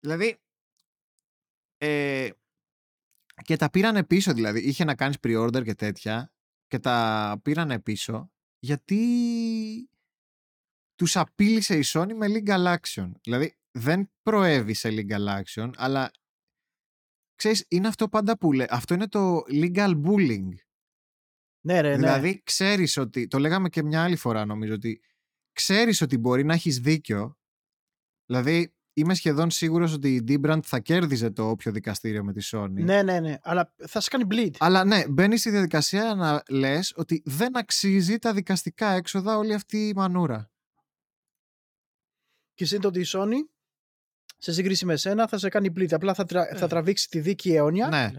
Δηλαδή, 0.00 0.40
ε, 1.78 2.30
και 3.42 3.56
τα 3.56 3.70
πήρανε 3.70 4.04
πίσω 4.04 4.32
δηλαδή. 4.32 4.60
Είχε 4.60 4.84
να 4.84 4.94
κάνεις 4.94 5.16
pre-order 5.22 5.64
και 5.64 5.74
τέτοια 5.74 6.32
και 6.66 6.78
τα 6.78 7.38
πήρανε 7.42 7.80
πίσω 7.80 8.30
γιατί 8.58 9.90
τους 10.94 11.16
απείλησε 11.16 11.76
η 11.78 11.82
Sony 11.86 12.12
με 12.14 12.26
legal 12.28 12.76
action. 12.76 13.10
Δηλαδή 13.22 13.56
δεν 13.70 14.10
προέβη 14.22 14.74
σε 14.74 14.88
legal 14.92 15.42
action, 15.42 15.70
αλλά 15.76 16.10
ξέρεις, 17.34 17.64
είναι 17.68 17.88
αυτό 17.88 18.08
πάντα 18.08 18.38
που 18.38 18.52
λέει. 18.52 18.66
Αυτό 18.70 18.94
είναι 18.94 19.08
το 19.08 19.42
legal 19.48 20.02
bullying. 20.04 20.48
Ναι, 21.66 21.80
ρε, 21.80 21.90
ναι. 21.90 21.96
Δηλαδή 21.96 22.42
ξέρεις 22.44 22.96
ότι, 22.96 23.26
το 23.26 23.38
λέγαμε 23.38 23.68
και 23.68 23.82
μια 23.82 24.02
άλλη 24.02 24.16
φορά 24.16 24.44
νομίζω, 24.44 24.74
ότι 24.74 25.00
ξέρεις 25.52 26.00
ότι 26.00 26.18
μπορεί 26.18 26.44
να 26.44 26.54
έχεις 26.54 26.78
δίκιο. 26.78 27.38
Δηλαδή 28.26 28.74
είμαι 28.92 29.14
σχεδόν 29.14 29.50
σίγουρος 29.50 29.92
ότι 29.92 30.14
η 30.14 30.24
D-Brand 30.28 30.60
θα 30.62 30.78
κέρδιζε 30.80 31.30
το 31.30 31.48
όποιο 31.48 31.72
δικαστήριο 31.72 32.24
με 32.24 32.32
τη 32.32 32.48
Sony. 32.52 32.70
Ναι, 32.70 33.02
ναι, 33.02 33.20
ναι. 33.20 33.38
Αλλά 33.42 33.74
θα 33.86 34.00
σε 34.00 34.10
κάνει 34.10 34.24
bleed. 34.30 34.50
Αλλά 34.58 34.84
ναι, 34.84 35.08
μπαίνεις 35.08 35.40
στη 35.40 35.50
διαδικασία 35.50 36.14
να 36.14 36.42
λες 36.48 36.92
ότι 36.96 37.22
δεν 37.24 37.56
αξίζει 37.56 38.18
τα 38.18 38.32
δικαστικά 38.32 38.90
έξοδα 38.90 39.36
όλη 39.36 39.54
αυτή 39.54 39.88
η 39.88 39.92
μανούρα. 39.94 40.50
Και 42.54 42.64
σύντομα 42.64 42.88
ότι 42.88 43.00
η 43.00 43.06
Sony 43.08 43.48
σε 44.38 44.52
σύγκριση 44.52 44.84
με 44.84 44.96
σένα 44.96 45.28
θα 45.28 45.38
σε 45.38 45.48
κάνει 45.48 45.72
bleed. 45.76 45.92
Απλά 45.92 46.14
θα, 46.14 46.24
τρα... 46.24 46.56
θα 46.56 46.66
τραβήξει 46.66 47.08
τη 47.08 47.20
δίκη 47.20 47.54
αιώνια 47.54 47.88
Ναι. 47.88 48.10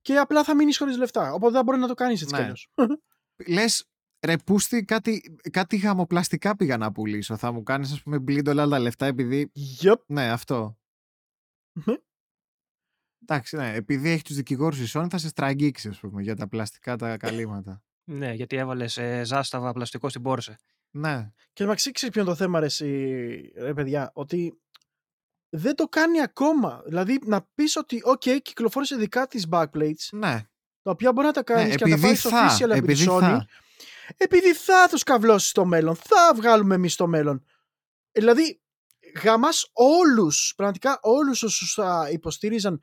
Και 0.00 0.16
απλά 0.16 0.44
θα 0.44 0.54
μείνεις 0.54 0.78
χωρίς 0.78 0.96
λεφτά. 0.96 1.32
Οπότε 1.32 1.52
δεν 1.52 1.64
μπορεί 1.64 1.78
να 1.78 1.86
το 1.86 1.94
κάνεις 1.94 2.22
έτσι 2.22 2.34
Ναι. 2.34 2.38
κι 2.40 2.44
αλλιώς. 2.44 2.70
Λες, 3.48 3.88
ρε 4.26 4.36
πούστη, 4.36 4.84
κάτι, 4.84 5.36
κάτι 5.50 5.76
γαμοπλαστικά 5.76 6.56
πήγα 6.56 6.76
να 6.76 6.92
πουλήσω. 6.92 7.36
Θα 7.36 7.52
μου 7.52 7.62
κάνεις 7.62 7.92
ας 7.92 8.02
πούμε 8.02 8.16
bleed 8.16 8.46
όλα 8.48 8.68
τα 8.68 8.78
λεφτά 8.78 9.06
επειδή... 9.06 9.52
Yup. 9.82 9.94
Ναι, 10.06 10.30
αυτό. 10.30 10.78
Μμμ. 11.72 11.94
Εντάξει, 13.22 13.56
ναι, 13.56 13.74
επειδή 13.74 14.10
έχει 14.10 14.22
τους 14.22 14.36
δικηγόρους 14.36 14.78
η 14.94 14.98
Sony 14.98 15.06
θα 15.10 15.18
σε 15.18 15.28
στραγγίξει 15.28 15.88
ας 15.88 15.98
πούμε 16.00 16.22
για 16.22 16.36
τα 16.36 16.48
πλαστικά 16.48 16.96
τα 16.96 17.16
καλύματα. 17.16 17.82
Ναι, 18.10 18.32
γιατί 18.32 18.56
έβαλες 18.56 18.96
ε, 18.96 19.22
ζάσταβα 19.24 19.72
πλαστικό 19.72 20.08
στην 20.08 20.22
πόρσε. 20.22 20.56
ναι. 20.90 21.32
Και 21.52 21.64
να 21.64 21.74
ξέρεις 21.74 22.08
ποιο 22.10 22.20
είναι 22.20 22.30
το 22.30 22.36
θέμα, 22.36 22.60
ρε, 22.60 22.66
εσύ, 22.66 22.86
ρε 23.56 23.74
παιδιά, 23.74 24.10
ότι 24.14 24.60
δεν 25.50 25.74
το 25.74 25.84
κάνει 25.84 26.20
ακόμα. 26.20 26.82
Δηλαδή 26.86 27.18
να 27.24 27.48
πεις 27.54 27.76
ότι, 27.76 28.02
OK, 28.06 28.40
κυκλοφόρησε 28.42 28.96
δικά 28.96 29.26
της 29.26 29.46
backplates, 29.50 30.08
Ναι, 30.12 30.42
τα 30.82 30.90
οποία 30.90 31.12
μπορεί 31.12 31.26
να 31.26 31.32
τα 31.32 31.42
κάνεις 31.42 31.68
ναι 31.68 31.74
και 31.74 31.84
να 31.84 31.90
τα 31.90 31.96
επειδή 31.96 32.02
πάρεις 32.02 32.20
θα, 32.22 32.56
official 32.56 32.70
από 32.70 32.72
τη 32.72 32.78
επειδή 32.78 33.06
Sony, 33.08 33.20
θα. 33.20 33.46
επειδή 34.16 34.54
θα 34.54 34.88
τους 34.90 35.02
καυλώσει 35.02 35.48
στο 35.48 35.64
μέλλον. 35.64 35.94
Θα 35.94 36.32
βγάλουμε 36.34 36.74
εμείς 36.74 36.92
στο 36.92 37.06
μέλλον. 37.06 37.44
Δηλαδή, 38.10 38.60
γαμάς 39.22 39.70
όλους, 39.72 40.52
πραγματικά 40.56 40.98
όλους 41.02 41.42
όσους 41.42 41.72
θα 41.74 42.08
υποστήριζαν 42.12 42.80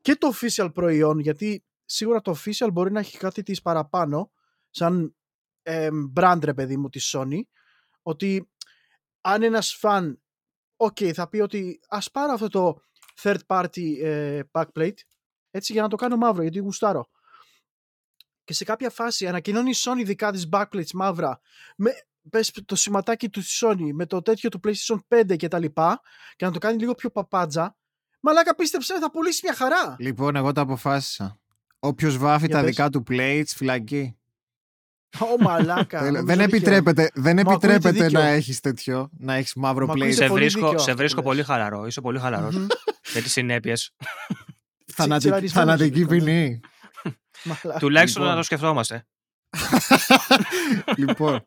και 0.00 0.16
το 0.16 0.32
official 0.34 0.70
προϊόν, 0.74 1.18
γιατί 1.18 1.64
σίγουρα 1.84 2.20
το 2.20 2.36
official 2.44 2.68
μπορεί 2.72 2.92
να 2.92 3.00
έχει 3.00 3.18
κάτι 3.18 3.42
της 3.42 3.62
παραπάνω, 3.62 4.30
σαν 4.70 5.16
ε, 5.62 5.88
brand 6.16 6.38
ρε 6.42 6.54
παιδί 6.54 6.76
μου 6.76 6.88
της 6.88 7.14
Sony, 7.16 7.40
ότι 8.02 8.50
αν 9.20 9.42
ένας 9.42 9.76
φαν, 9.80 10.22
ok, 10.86 11.12
θα 11.12 11.28
πει 11.28 11.40
ότι 11.40 11.80
ας 11.88 12.10
πάρω 12.10 12.32
αυτό 12.32 12.48
το 12.48 12.80
third 13.22 13.38
party 13.46 14.02
ε, 14.02 14.40
backplate, 14.52 14.98
έτσι 15.50 15.72
για 15.72 15.82
να 15.82 15.88
το 15.88 15.96
κάνω 15.96 16.16
μαύρο, 16.16 16.42
γιατί 16.42 16.58
γουστάρω. 16.58 17.08
Και 18.44 18.52
σε 18.52 18.64
κάποια 18.64 18.90
φάση 18.90 19.26
ανακοινώνει 19.26 19.70
η 19.70 19.74
Sony 19.76 20.02
δικά 20.04 20.32
της 20.32 20.48
backplates 20.52 20.90
μαύρα, 20.94 21.40
με 21.76 21.90
πες, 22.30 22.52
το 22.64 22.76
σηματάκι 22.76 23.28
του 23.28 23.40
της 23.40 23.62
Sony, 23.64 23.90
με 23.92 24.06
το 24.06 24.22
τέτοιο 24.22 24.48
του 24.48 24.60
PlayStation 24.64 24.98
5 25.08 25.36
και 25.36 25.48
τα 25.48 25.58
λοιπά, 25.58 26.00
και 26.36 26.44
να 26.44 26.50
το 26.50 26.58
κάνει 26.58 26.78
λίγο 26.78 26.94
πιο 26.94 27.10
παπάντζα, 27.10 27.76
μαλάκα 28.20 28.54
πίστεψε 28.54 28.98
θα 28.98 29.10
πουλήσει 29.10 29.40
μια 29.44 29.54
χαρά. 29.54 29.96
Λοιπόν, 29.98 30.36
εγώ 30.36 30.52
το 30.52 30.60
αποφάσισα. 30.60 31.38
Όποιος 31.78 32.18
βάφει 32.18 32.46
Για 32.46 32.54
τα 32.54 32.60
πες. 32.60 32.70
δικά 32.70 32.88
του 32.88 33.02
plates, 33.08 33.46
φυλακή. 33.46 34.18
Ω 35.20 35.42
μαλάκα. 35.42 35.98
Δεν- 36.02 36.12
νομίζω 36.12 36.26
δεν 36.26 36.36
δίκαιο. 36.38 36.56
επιτρέπεται, 36.56 37.10
δεν 37.14 37.38
ακούγεται 37.38 37.66
επιτρέπεται 37.74 38.04
δίκαιο. 38.06 38.20
να 38.22 38.26
έχεις 38.28 38.60
τέτοιο, 38.60 39.10
να 39.18 39.34
έχεις 39.34 39.54
μαύρο 39.54 39.86
Μ' 39.86 39.90
plate. 39.90 39.94
ακούγεται 39.94 40.12
Σε 40.22 40.26
πολύ 40.26 40.40
βρίσκω, 40.40 40.60
δίκαιο 40.60 40.78
σε 40.78 40.84
αυτό 40.90 40.96
βρίσκω 40.96 41.20
που 41.20 41.26
πολύ 41.26 41.38
λες. 41.38 41.46
χαλαρό. 41.46 41.86
Είσαι 41.86 42.00
πολύ 42.00 42.18
χαλαρός 42.18 42.54
Μμμ. 42.56 42.66
για 43.12 43.22
τις 43.22 43.32
συνέπειες. 43.32 43.90
Θανατική, 44.92 45.18
τσιραρισμένος 45.28 45.68
θανατική 45.76 45.98
είναι 45.98 46.06
κοντά. 46.08 46.24
ποινή. 46.24 46.60
Μαλάκα. 47.44 47.78
Τουλάχιστον 47.78 48.22
Λοιπόν. 48.22 48.34
να 48.36 48.40
το 48.40 48.46
σκεφτόμαστε. 48.46 49.06
λοιπόν, 50.96 51.44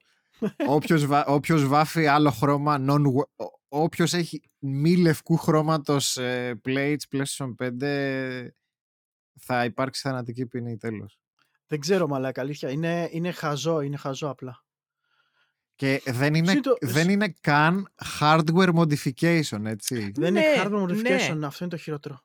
όποιος, 0.68 1.06
βα, 1.06 1.26
όποιος 1.26 1.68
βάφει 1.68 2.08
άλλο 2.08 2.32
χρώμα, 2.32 2.78
non, 2.90 3.02
ο- 3.36 3.46
όποιος 3.68 4.14
έχει 4.14 4.42
μη 4.60 4.96
λευκού 4.98 5.38
χρώματος 5.38 6.18
ε, 6.18 6.62
plates 6.66 6.96
PlayStation 7.12 7.56
5 7.56 8.48
θα 9.40 9.66
υπάρξει 9.66 10.02
θανατική 10.02 10.46
ποινή 10.46 10.78
τέλος. 10.78 11.20
Δεν 11.68 11.80
ξέρω 11.80 12.08
μαλάκα, 12.08 12.42
αλήθεια. 12.42 12.70
Είναι, 12.70 13.10
είναι 13.12 13.32
χαζό, 13.32 13.82
είναι 13.82 13.98
χαζό 13.98 14.30
απλά. 14.30 14.66
Και 15.76 16.02
δεν 16.06 16.34
είναι, 16.34 16.52
Συν 16.52 16.62
το- 16.62 16.78
δεν 16.82 17.10
είναι 17.10 17.34
καν 17.42 17.94
hardware 18.20 18.74
modification, 18.76 19.66
έτσι. 19.66 20.12
Δεν 20.16 20.34
Ναι, 20.34 20.40
είναι 20.46 20.54
hardware 20.64 20.82
modification, 20.82 21.36
ναι. 21.38 21.46
αυτό 21.46 21.64
είναι 21.64 21.74
το 21.74 21.78
χειρότερο. 21.78 22.22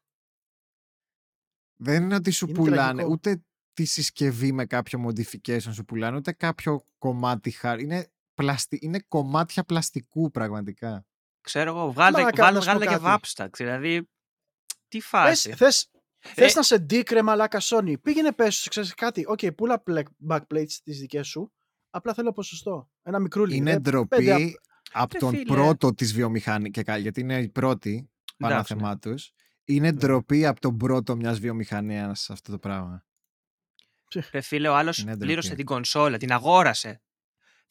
Δεν 1.76 2.02
είναι 2.02 2.14
ότι 2.14 2.30
σου 2.30 2.46
Είναι 2.48 2.58
πουλάνε 2.58 2.78
τραγικό. 2.92 3.08
ούτε 3.12 3.42
τη 3.72 3.84
συσκευή 3.84 4.52
με 4.52 4.66
κάποιο 4.66 5.04
modification 5.08 5.72
σου 5.72 5.84
πουλάνε, 5.84 6.16
ούτε 6.16 6.32
κάποιο 6.32 6.84
κομμάτι 6.98 7.54
hard. 7.62 7.76
Είναι, 7.80 8.10
πλαστι... 8.34 8.78
είναι 8.82 9.00
κομμάτια 9.08 9.64
πλαστικού 9.64 10.30
πραγματικά. 10.30 11.06
Ξέρω 11.40 11.70
εγώ, 11.70 11.92
βγάλε, 11.92 12.16
Μαλάκα, 12.18 12.36
βγάλε, 12.36 12.54
να 12.56 12.60
σου 12.60 12.66
πω 12.66 12.72
βγάλε 12.72 12.84
και 12.86 12.92
κάτι. 12.92 13.04
βάπσταξ. 13.04 13.58
Δηλαδή, 13.58 14.08
τι 14.88 14.98
Πες, 14.98 15.06
φάση. 15.06 15.48
θες, 15.48 15.56
θες 15.58 15.90
Ε, 16.34 16.46
να 16.54 16.62
σε 16.62 16.78
ντύκρε 16.78 17.22
μαλάκα 17.22 17.60
Sony. 17.62 18.00
Πήγαινε 18.02 18.32
πες, 18.32 18.66
ξέρεις 18.70 18.94
κάτι. 18.94 19.24
Οκ, 19.26 19.38
πουλά 19.56 19.82
plek- 19.86 20.28
backplates 20.28 20.72
τις 20.84 20.98
δικές 20.98 21.26
σου. 21.28 21.52
Απλά 21.90 22.14
θέλω 22.14 22.32
ποσοστό. 22.32 22.90
Ένα 23.02 23.18
μικρούλι. 23.18 23.56
Είναι 23.56 23.70
Ε, 23.70 23.78
ντροπή 23.78 24.16
πέντε 24.16 24.52
από 24.92 25.08
Ρε 25.12 25.18
τον 25.18 25.30
φίλε. 25.30 25.44
πρώτο 25.44 25.94
της 25.94 26.12
βιομηχανίας, 26.12 26.98
γιατί 27.00 27.20
είναι 27.20 27.40
η 27.40 27.48
πρώτη 27.48 28.10
πάνω 28.38 28.52
Εντάξει, 28.54 28.74
ναι. 28.74 28.80
θεμά 28.80 28.98
τους. 28.98 29.30
Είναι 29.64 29.92
ντροπή 29.92 30.46
από 30.46 30.60
τον 30.60 30.76
πρώτο 30.76 31.16
μιας 31.16 31.38
βιομηχανίας 31.38 32.30
αυτό 32.30 32.52
το 32.52 32.58
πράγμα. 32.58 33.04
Ρε 34.32 34.40
φίλε, 34.40 34.68
ο 34.68 34.74
άλλος 34.76 34.98
Είναι 34.98 35.10
ντροπή. 35.10 35.24
πλήρωσε 35.26 35.54
την 35.54 35.64
κονσόλα, 35.64 36.16
την 36.18 36.32
αγόρασε. 36.32 37.02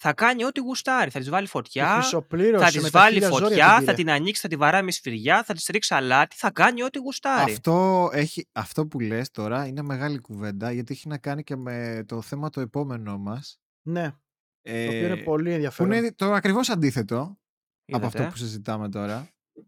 Θα 0.04 0.14
κάνει 0.14 0.44
ό,τι 0.44 0.60
γουστάρει. 0.60 1.10
Θα 1.10 1.20
της 1.20 1.30
βάλει 1.30 1.46
Τη 1.46 1.52
φωτιά, 1.52 1.94
χρυσοπλήρωσε 1.94 2.66
θα 2.66 2.72
της 2.72 2.82
με 2.82 2.90
τα 2.90 3.00
βάλει 3.00 3.14
χίλια 3.14 3.28
ζόρια 3.30 3.48
φωτιά, 3.48 3.66
την 3.66 3.74
θα 3.76 3.80
πήρε. 3.80 3.94
την 3.94 4.10
ανοίξει, 4.10 4.42
θα 4.42 4.48
τη 4.48 4.56
βαράει 4.56 4.84
με 4.84 4.92
σφυριά, 4.92 5.44
θα 5.44 5.54
της 5.54 5.66
ρίξει 5.68 5.94
αλάτι, 5.94 6.36
θα 6.36 6.52
κάνει 6.52 6.84
ό,τι 6.84 7.00
γουστάρει. 7.00 7.52
Αυτό, 7.52 8.10
έχει, 8.14 8.48
αυτό 8.52 8.88
που 8.88 9.00
λες 9.00 9.32
τώρα 9.32 9.66
είναι 9.66 9.82
μεγάλη 9.82 10.20
κουβέντα 10.20 10.72
γιατί 10.72 10.94
έχει 10.94 11.08
να 11.08 11.18
κάνει 11.18 11.44
και 11.44 11.56
με 11.56 12.04
το 12.08 12.22
θέμα 12.22 12.50
το 12.50 12.62
επόμενό 12.62 13.18
μας. 13.18 13.60
Ναι, 13.88 14.10
το 14.10 14.18
Ε, 14.62 14.88
οποίο 14.88 15.06
είναι 15.06 15.16
πολύ 15.18 15.44
που 15.50 15.54
ενδιαφέρον. 15.56 15.92
είναι 15.92 16.14
το 16.14 16.34
ακριβώς 16.34 16.70
αντίθετο 16.70 17.16
από 17.18 17.38
Είδατε, 17.86 18.06
αυτό 18.06 18.22
ε; 18.24 18.26
που 18.28 18.38
συζητάμε 18.38 18.90
τώρα. 18.90 19.28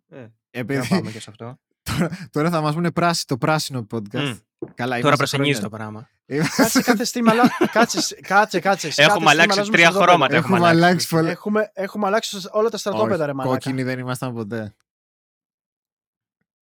Ε, 0.09 0.17
Για 0.17 0.31
Επειδή 0.49 0.79
να 0.79 0.87
πάμε 0.87 1.11
και 1.11 1.19
σε 1.19 1.29
αυτό. 1.29 1.59
τώρα, 1.97 2.09
τώρα 2.31 2.49
θα 2.49 2.61
μας 2.61 2.73
πούνε 2.73 2.91
πράσι, 2.91 3.25
το 3.25 3.37
πράσινο 3.37 3.87
podcast. 3.91 4.23
Μμ. 4.23 4.33
Καλά, 4.75 4.99
Τώρα 4.99 4.99
είμαστε 4.99 5.15
πρασινίζει 5.15 5.59
το 5.59 5.67
χρόνια. 5.69 5.77
πράγμα. 5.77 6.09
Κάτσε 6.55 6.81
κάθε 6.81 7.05
stream, 7.13 7.27
αλλά... 7.29 7.43
κάτσε, 7.71 8.15
κάτσε, 8.21 8.59
κάτσε. 8.59 8.91
Σε 8.91 9.01
Έχουμε 9.01 9.13
κάθε 9.19 9.25
stream 9.25 9.29
αλλάξει 9.31 9.51
αλλάζουμε 9.53 9.75
τρία 9.77 9.85
στρατόπεδα. 9.89 10.11
χρώματα. 10.11 10.35
έχουμε 10.35 10.55
Έχουμε 10.55 10.67
αλλάξει. 10.69 10.85
αλλάξει 10.85 11.07
πολλά. 11.09 11.29
Έχουμε, 11.29 11.71
έχουμε 11.73 12.07
αλλάξει 12.07 12.37
όλα 12.51 12.69
τα 12.69 12.77
στρατόπεδα, 12.77 13.15
Όχι, 13.15 13.25
ρε 13.25 13.33
μαλάκα. 13.33 13.53
Κόκκινοι 13.55 13.83
δεν 13.83 13.99
ήμασταν 13.99 14.33
ποτέ. 14.33 14.75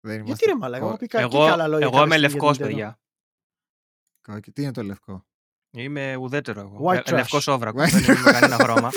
Δεν 0.01 0.15
Γιατί 0.15 0.29
ήμασταν 0.29 0.53
ρε 0.53 0.59
μαλάκα, 0.59 0.83
κο- 0.83 0.89
έχω 0.89 0.97
πει 0.99 1.07
κα- 1.07 1.19
και 1.19 1.37
Εγώ, 1.37 1.47
καλά 1.47 1.67
λόγια 1.69 1.87
εγώ 1.87 1.97
κάποια 1.99 2.17
είμαι 2.17 2.29
στιγμή 2.29 2.41
για 2.41 2.49
λευκός, 2.49 2.57
την 2.57 2.67
Nintendo. 2.67 2.69
παιδιά. 2.69 2.99
κόκκι- 4.23 4.53
Τι 4.55 4.63
είναι 4.63 4.73
το 4.73 4.83
λευκό; 4.83 5.27
Είμαι 5.71 6.17
ουδέτερο 6.17 6.61
εγώ. 6.61 6.79
White 6.91 6.95
Ε, 6.97 7.01
trash. 7.05 7.13
Λευκό 7.13 7.53
όβρακος. 7.53 7.83
White 7.83 8.01
Δεν 8.07 8.17
είμαι 8.17 8.31
κανένα 8.33 8.57
χρώμα. 8.57 8.91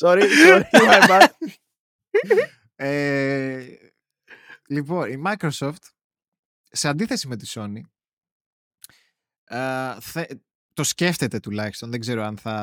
Sorry, 0.00 0.22
sorry, 0.22 0.62
my 0.72 1.08
bad. 1.08 1.26
Ε, 2.76 3.66
λοιπόν, 4.68 5.10
η 5.10 5.22
Microsoft, 5.26 5.82
σε 6.70 6.88
αντίθεση 6.88 7.28
με 7.28 7.36
τη 7.36 7.50
Sony, 7.54 7.80
ε, 9.48 9.96
θε- 10.00 10.32
το 10.72 10.84
σκέφτεται 10.84 11.40
τουλάχιστον, 11.40 11.90
δεν 11.90 12.00
ξέρω 12.00 12.22
αν 12.24 12.36
θα, 12.38 12.54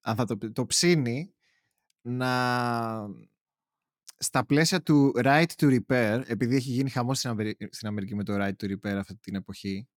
αν 0.00 0.16
θα 0.16 0.24
το, 0.24 0.52
το 0.52 0.66
ψήνει, 0.66 1.34
να 2.00 3.08
στα 4.20 4.46
πλαίσια 4.46 4.82
του 4.82 5.12
right 5.16 5.46
to 5.56 5.78
repair, 5.80 6.22
επειδή 6.26 6.56
έχει 6.56 6.70
γίνει 6.70 6.90
χαμός 6.90 7.18
στην, 7.18 7.30
Αμερι- 7.30 7.74
στην 7.74 7.88
Αμερική 7.88 8.14
με 8.14 8.24
το 8.24 8.34
right 8.36 8.52
to 8.62 8.70
repair 8.76 8.94
αυτή 8.96 9.16
την 9.16 9.34
εποχή, 9.34 9.88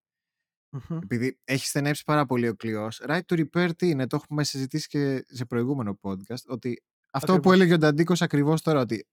Μμμ. 0.70 0.98
επειδή 1.02 1.40
έχει 1.44 1.66
στενέψει 1.66 2.04
πάρα 2.04 2.26
πολύ 2.26 2.48
ο 2.48 2.54
κλειός, 2.54 3.00
right 3.06 3.20
to 3.26 3.44
repair 3.46 3.70
τι 3.76 3.88
είναι, 3.88 4.06
το 4.06 4.16
έχουμε 4.16 4.44
συζητήσει 4.44 4.88
και 4.88 5.24
σε 5.28 5.44
προηγούμενο 5.44 5.98
podcast, 6.02 6.44
ότι 6.46 6.82
αυτό 7.10 7.26
που 7.26 7.32
Ακριβώς. 7.38 7.54
έλεγε 7.54 7.74
ο 7.74 7.78
Νταντίκος 7.78 8.22
ακριβώς 8.22 8.62
τώρα, 8.62 8.80
ότι 8.80 9.06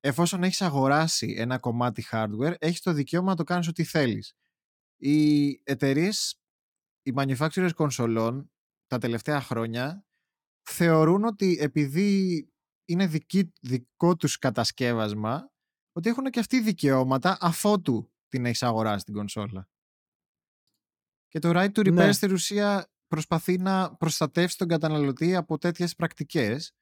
εφόσον 0.00 0.42
έχεις 0.42 0.62
αγοράσει 0.62 1.34
ένα 1.38 1.58
κομμάτι 1.58 2.04
hardware, 2.10 2.54
έχεις 2.58 2.80
το 2.80 2.92
δικαίωμα 2.92 3.30
να 3.30 3.36
το 3.36 3.44
κάνεις 3.44 3.68
ό,τι 3.68 3.84
θέλεις. 3.84 4.34
Οι 4.96 5.48
εταιρείες, 5.64 6.40
οι 7.02 7.12
manufacturers 7.16 7.70
κονσολών 7.74 8.50
τα 8.86 8.98
τελευταία 8.98 9.40
χρόνια 9.40 10.06
θεωρούν 10.70 11.24
ότι 11.24 11.56
επειδή 11.60 12.48
είναι 12.84 13.06
δική, 13.06 13.52
δικό 13.60 14.16
τους 14.16 14.38
κατασκεύασμα, 14.38 15.52
ότι 15.92 16.08
έχουν 16.08 16.24
και 16.24 16.40
αυτοί 16.40 16.60
δικαιώματα 16.60 17.36
αφότου 17.40 18.12
την 18.28 18.46
έχει 18.46 18.64
αγοράσει 18.64 19.04
την 19.04 19.14
κονσόλα. 19.14 19.68
Και 21.28 21.38
το 21.38 21.50
right 21.54 21.72
to 21.72 21.80
repair 21.80 21.92
Ναι. 21.92 22.12
στην 22.12 22.32
ουσία 22.32 22.92
προσπαθεί 23.06 23.58
να 23.58 23.96
προστατεύσει 23.96 24.58
τον 24.58 24.68
καταναλωτή 24.68 25.34
από 25.34 25.58
τέτοιες 25.58 25.94
πρακτικές 25.94 26.72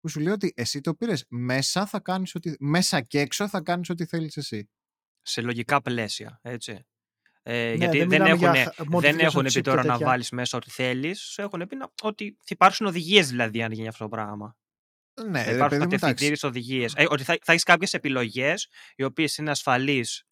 που 0.00 0.08
σου 0.08 0.20
λέει 0.20 0.32
ότι 0.32 0.52
εσύ 0.56 0.80
το 0.80 0.94
πήρες 0.94 1.24
μέσα, 1.28 1.86
θα 1.86 2.00
κάνεις 2.00 2.34
ότι, 2.34 2.56
μέσα 2.60 3.00
και 3.00 3.20
έξω 3.20 3.48
θα 3.48 3.60
κάνεις 3.62 3.90
ό,τι 3.90 4.04
θέλεις 4.06 4.36
εσύ. 4.36 4.70
Σε 5.22 5.40
λογικά 5.40 5.82
πλαίσια, 5.82 6.38
έτσι. 6.42 6.86
Ε, 7.44 7.52
Ναι, 7.68 7.74
γιατί 7.74 7.98
δεν 7.98 8.08
δεν, 8.08 8.20
μιλάμε 8.22 8.34
για 8.36 8.50
έχουν, 8.50 8.62
χα- 8.74 9.00
δεν 9.00 9.14
modification 9.16 9.18
έχουν 9.22 9.40
chip 9.40 9.44
πει 9.46 9.50
και 9.52 9.60
τώρα 9.60 9.84
να 9.84 9.92
τέτοια. 9.92 10.06
βάλεις 10.06 10.30
μέσα 10.30 10.56
ό,τι 10.56 10.70
θέλεις. 10.70 11.34
Έχουν 11.38 11.66
πει 11.68 11.76
να, 11.76 11.90
ότι 12.02 12.36
θα 12.38 12.46
υπάρξουν 12.48 12.86
οδηγίες 12.86 13.28
δηλαδή 13.28 13.62
αν 13.62 13.72
γίνει 13.72 13.88
αυτό 13.88 14.04
το 14.04 14.08
πράγμα. 14.10 14.56
Ναι, 15.28 15.38
θα 15.42 15.50
ρε 15.50 15.54
υπάρχουν 15.54 15.58
παιδί 15.68 15.70
μου, 15.70 15.82
εντάξει. 15.82 15.96
κατευθυντήριες 15.98 16.42
οδηγίες. 16.42 16.92
Ε, 16.96 17.06
ότι 17.08 17.22
θα, 17.22 17.38
θα 17.42 17.52
έχεις 17.52 17.64
κάποιες 17.64 17.94
επιλογές 17.94 18.68
οι 18.96 19.02
οποίες 19.02 19.36
είναι 19.36 19.50
ασφαλείς 19.50 20.22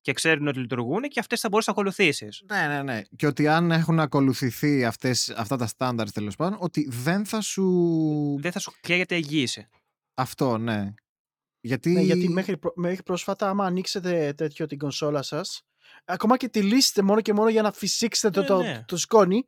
και 0.00 0.12
ξέρουν 0.12 0.46
ότι 0.48 0.58
λειτουργούν 0.58 1.02
και 1.02 1.20
αυτές 1.20 1.40
θα 1.40 1.48
μπορείς 1.48 1.66
να 1.66 1.72
ακολουθήσεις. 1.72 2.42
Ναι, 2.50 2.66
ναι, 2.66 2.82
ναι. 2.82 3.02
Και 3.16 3.26
ότι 3.26 3.48
αν 3.48 3.70
έχουν 3.70 4.00
ακολουθηθεί 4.00 4.84
αυτές, 4.84 5.30
αυτά 5.30 5.56
τα 5.56 5.66
στάνταρ 5.66 6.12
τέλος 6.12 6.36
πάντων, 6.36 6.58
ότι 6.62 6.88
δεν 6.90 7.24
θα 7.26 7.40
σου. 7.40 8.36
Δεν 8.40 8.52
θα 8.52 8.58
σου 8.58 8.72
καίγεται 8.80 9.14
εγγύηση. 9.14 9.68
Αυτό, 10.14 10.58
ναι. 10.58 10.94
Γιατί. 11.60 11.90
Ναι, 11.92 12.00
γιατί 12.00 12.28
μέχρι, 12.28 12.58
προ- 12.58 12.76
μέχρι 12.76 13.02
πρόσφατα, 13.02 13.48
άμα 13.48 13.66
ανοίξετε 13.66 14.32
τέτοιο 14.32 14.66
την 14.66 14.78
κονσόλα 14.78 15.22
σας, 15.22 15.62
ακόμα 16.04 16.36
και 16.36 16.48
τη 16.48 16.62
λύσετε 16.62 17.02
μόνο 17.02 17.20
και 17.20 17.32
μόνο 17.32 17.48
για 17.48 17.62
να 17.62 17.72
φυσήξετε 17.72 18.40
Ναι, 18.40 18.46
το, 18.46 18.54
το, 18.56 18.62
ναι. 18.62 18.84
το 18.86 18.96
σκόνη, 18.96 19.44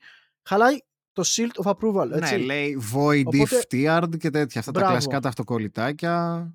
χαλάει 0.49 0.77
το 1.13 1.23
shield 1.27 1.65
of 1.65 1.71
approval. 1.75 2.09
Ναι, 2.09 2.17
Έτσι. 2.17 2.37
λέει 2.37 2.79
void 2.95 3.23
Οπότε- 3.25 3.67
if 3.71 3.75
tiered 3.75 4.19
και 4.19 4.31
τέτοια. 4.31 4.61
Αυτά 4.61 4.73
τα 4.73 4.79
Μπράβο. 4.79 4.93
κλασικά 4.93 5.21
τα 5.21 5.29
αυτοκολλητάκια. 5.29 6.47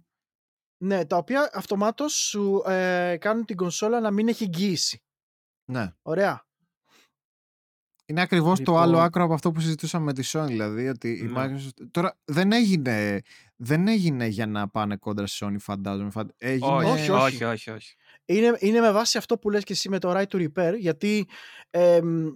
Ναι, 0.83 1.05
τα 1.05 1.17
οποία 1.17 1.49
αυτομάτως 1.53 2.13
σου 2.13 2.63
ε, 2.65 3.17
κάνουν 3.19 3.45
την 3.45 3.55
κονσόλα 3.55 3.99
να 3.99 4.11
μην 4.11 4.27
έχει 4.27 4.43
εγγύηση. 4.43 5.03
Ναι. 5.71 5.91
Ωραία. 6.01 6.45
Είναι 8.05 8.21
ακριβώς 8.21 8.57
το 8.57 8.71
Λοιπόν. 8.71 8.81
άλλο 8.81 8.99
άκρο 8.99 9.23
από 9.23 9.33
αυτό 9.33 9.51
που 9.51 9.59
συζητούσαμε 9.59 10.05
με 10.05 10.13
τη 10.13 10.29
Sony. 10.33 10.45
Δηλαδή 10.47 10.87
ότι 10.87 11.09
η 11.17 11.21
Ναι. 11.23 11.31
Microsoft. 11.35 11.85
Τώρα 11.91 12.17
δεν 12.25 12.51
έγινε, 12.51 13.21
δεν 13.55 13.87
έγινε 13.87 14.25
για 14.25 14.47
να 14.47 14.69
πάνε 14.69 14.95
κόντρα 14.97 15.27
στη 15.27 15.45
Sony, 15.45 15.55
φαντάζομαι. 15.59 16.09
Φαν- 16.11 16.33
Έγινε... 16.37 16.71
Όχι, 16.71 16.89
όχι, 16.89 17.09
όχι, 17.11 17.23
όχι. 17.25 17.43
όχι, 17.43 17.69
όχι. 17.69 17.95
Είναι, 18.26 18.56
είναι 18.60 18.80
με 18.80 18.91
βάση 18.91 19.18
αυτό 19.18 19.38
που 19.38 19.49
λες 19.49 19.64
και 19.64 19.73
εσύ 19.73 19.89
με 19.89 19.99
το 19.99 20.11
right 20.11 20.26
to 20.27 20.48
repair, 20.48 20.73
γιατί 20.77 21.27
εμ, 21.69 22.27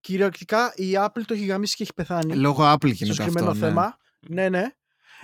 κυριολεκτικά 0.00 0.72
η 0.76 0.92
Apple 0.96 1.22
το 1.26 1.34
έχει 1.34 1.44
γαμίσει 1.44 1.76
και 1.76 1.82
έχει 1.82 1.94
πεθάνει. 1.94 2.34
Λόγω 2.34 2.72
Apple 2.72 2.76
στο 2.78 2.86
γίνεται 2.88 3.12
συγκεκριμένο 3.12 3.50
αυτό. 3.50 3.64
ναι. 3.64 3.68
θέμα. 3.68 3.96
Ναι, 4.28 4.48
ναι. 4.48 4.64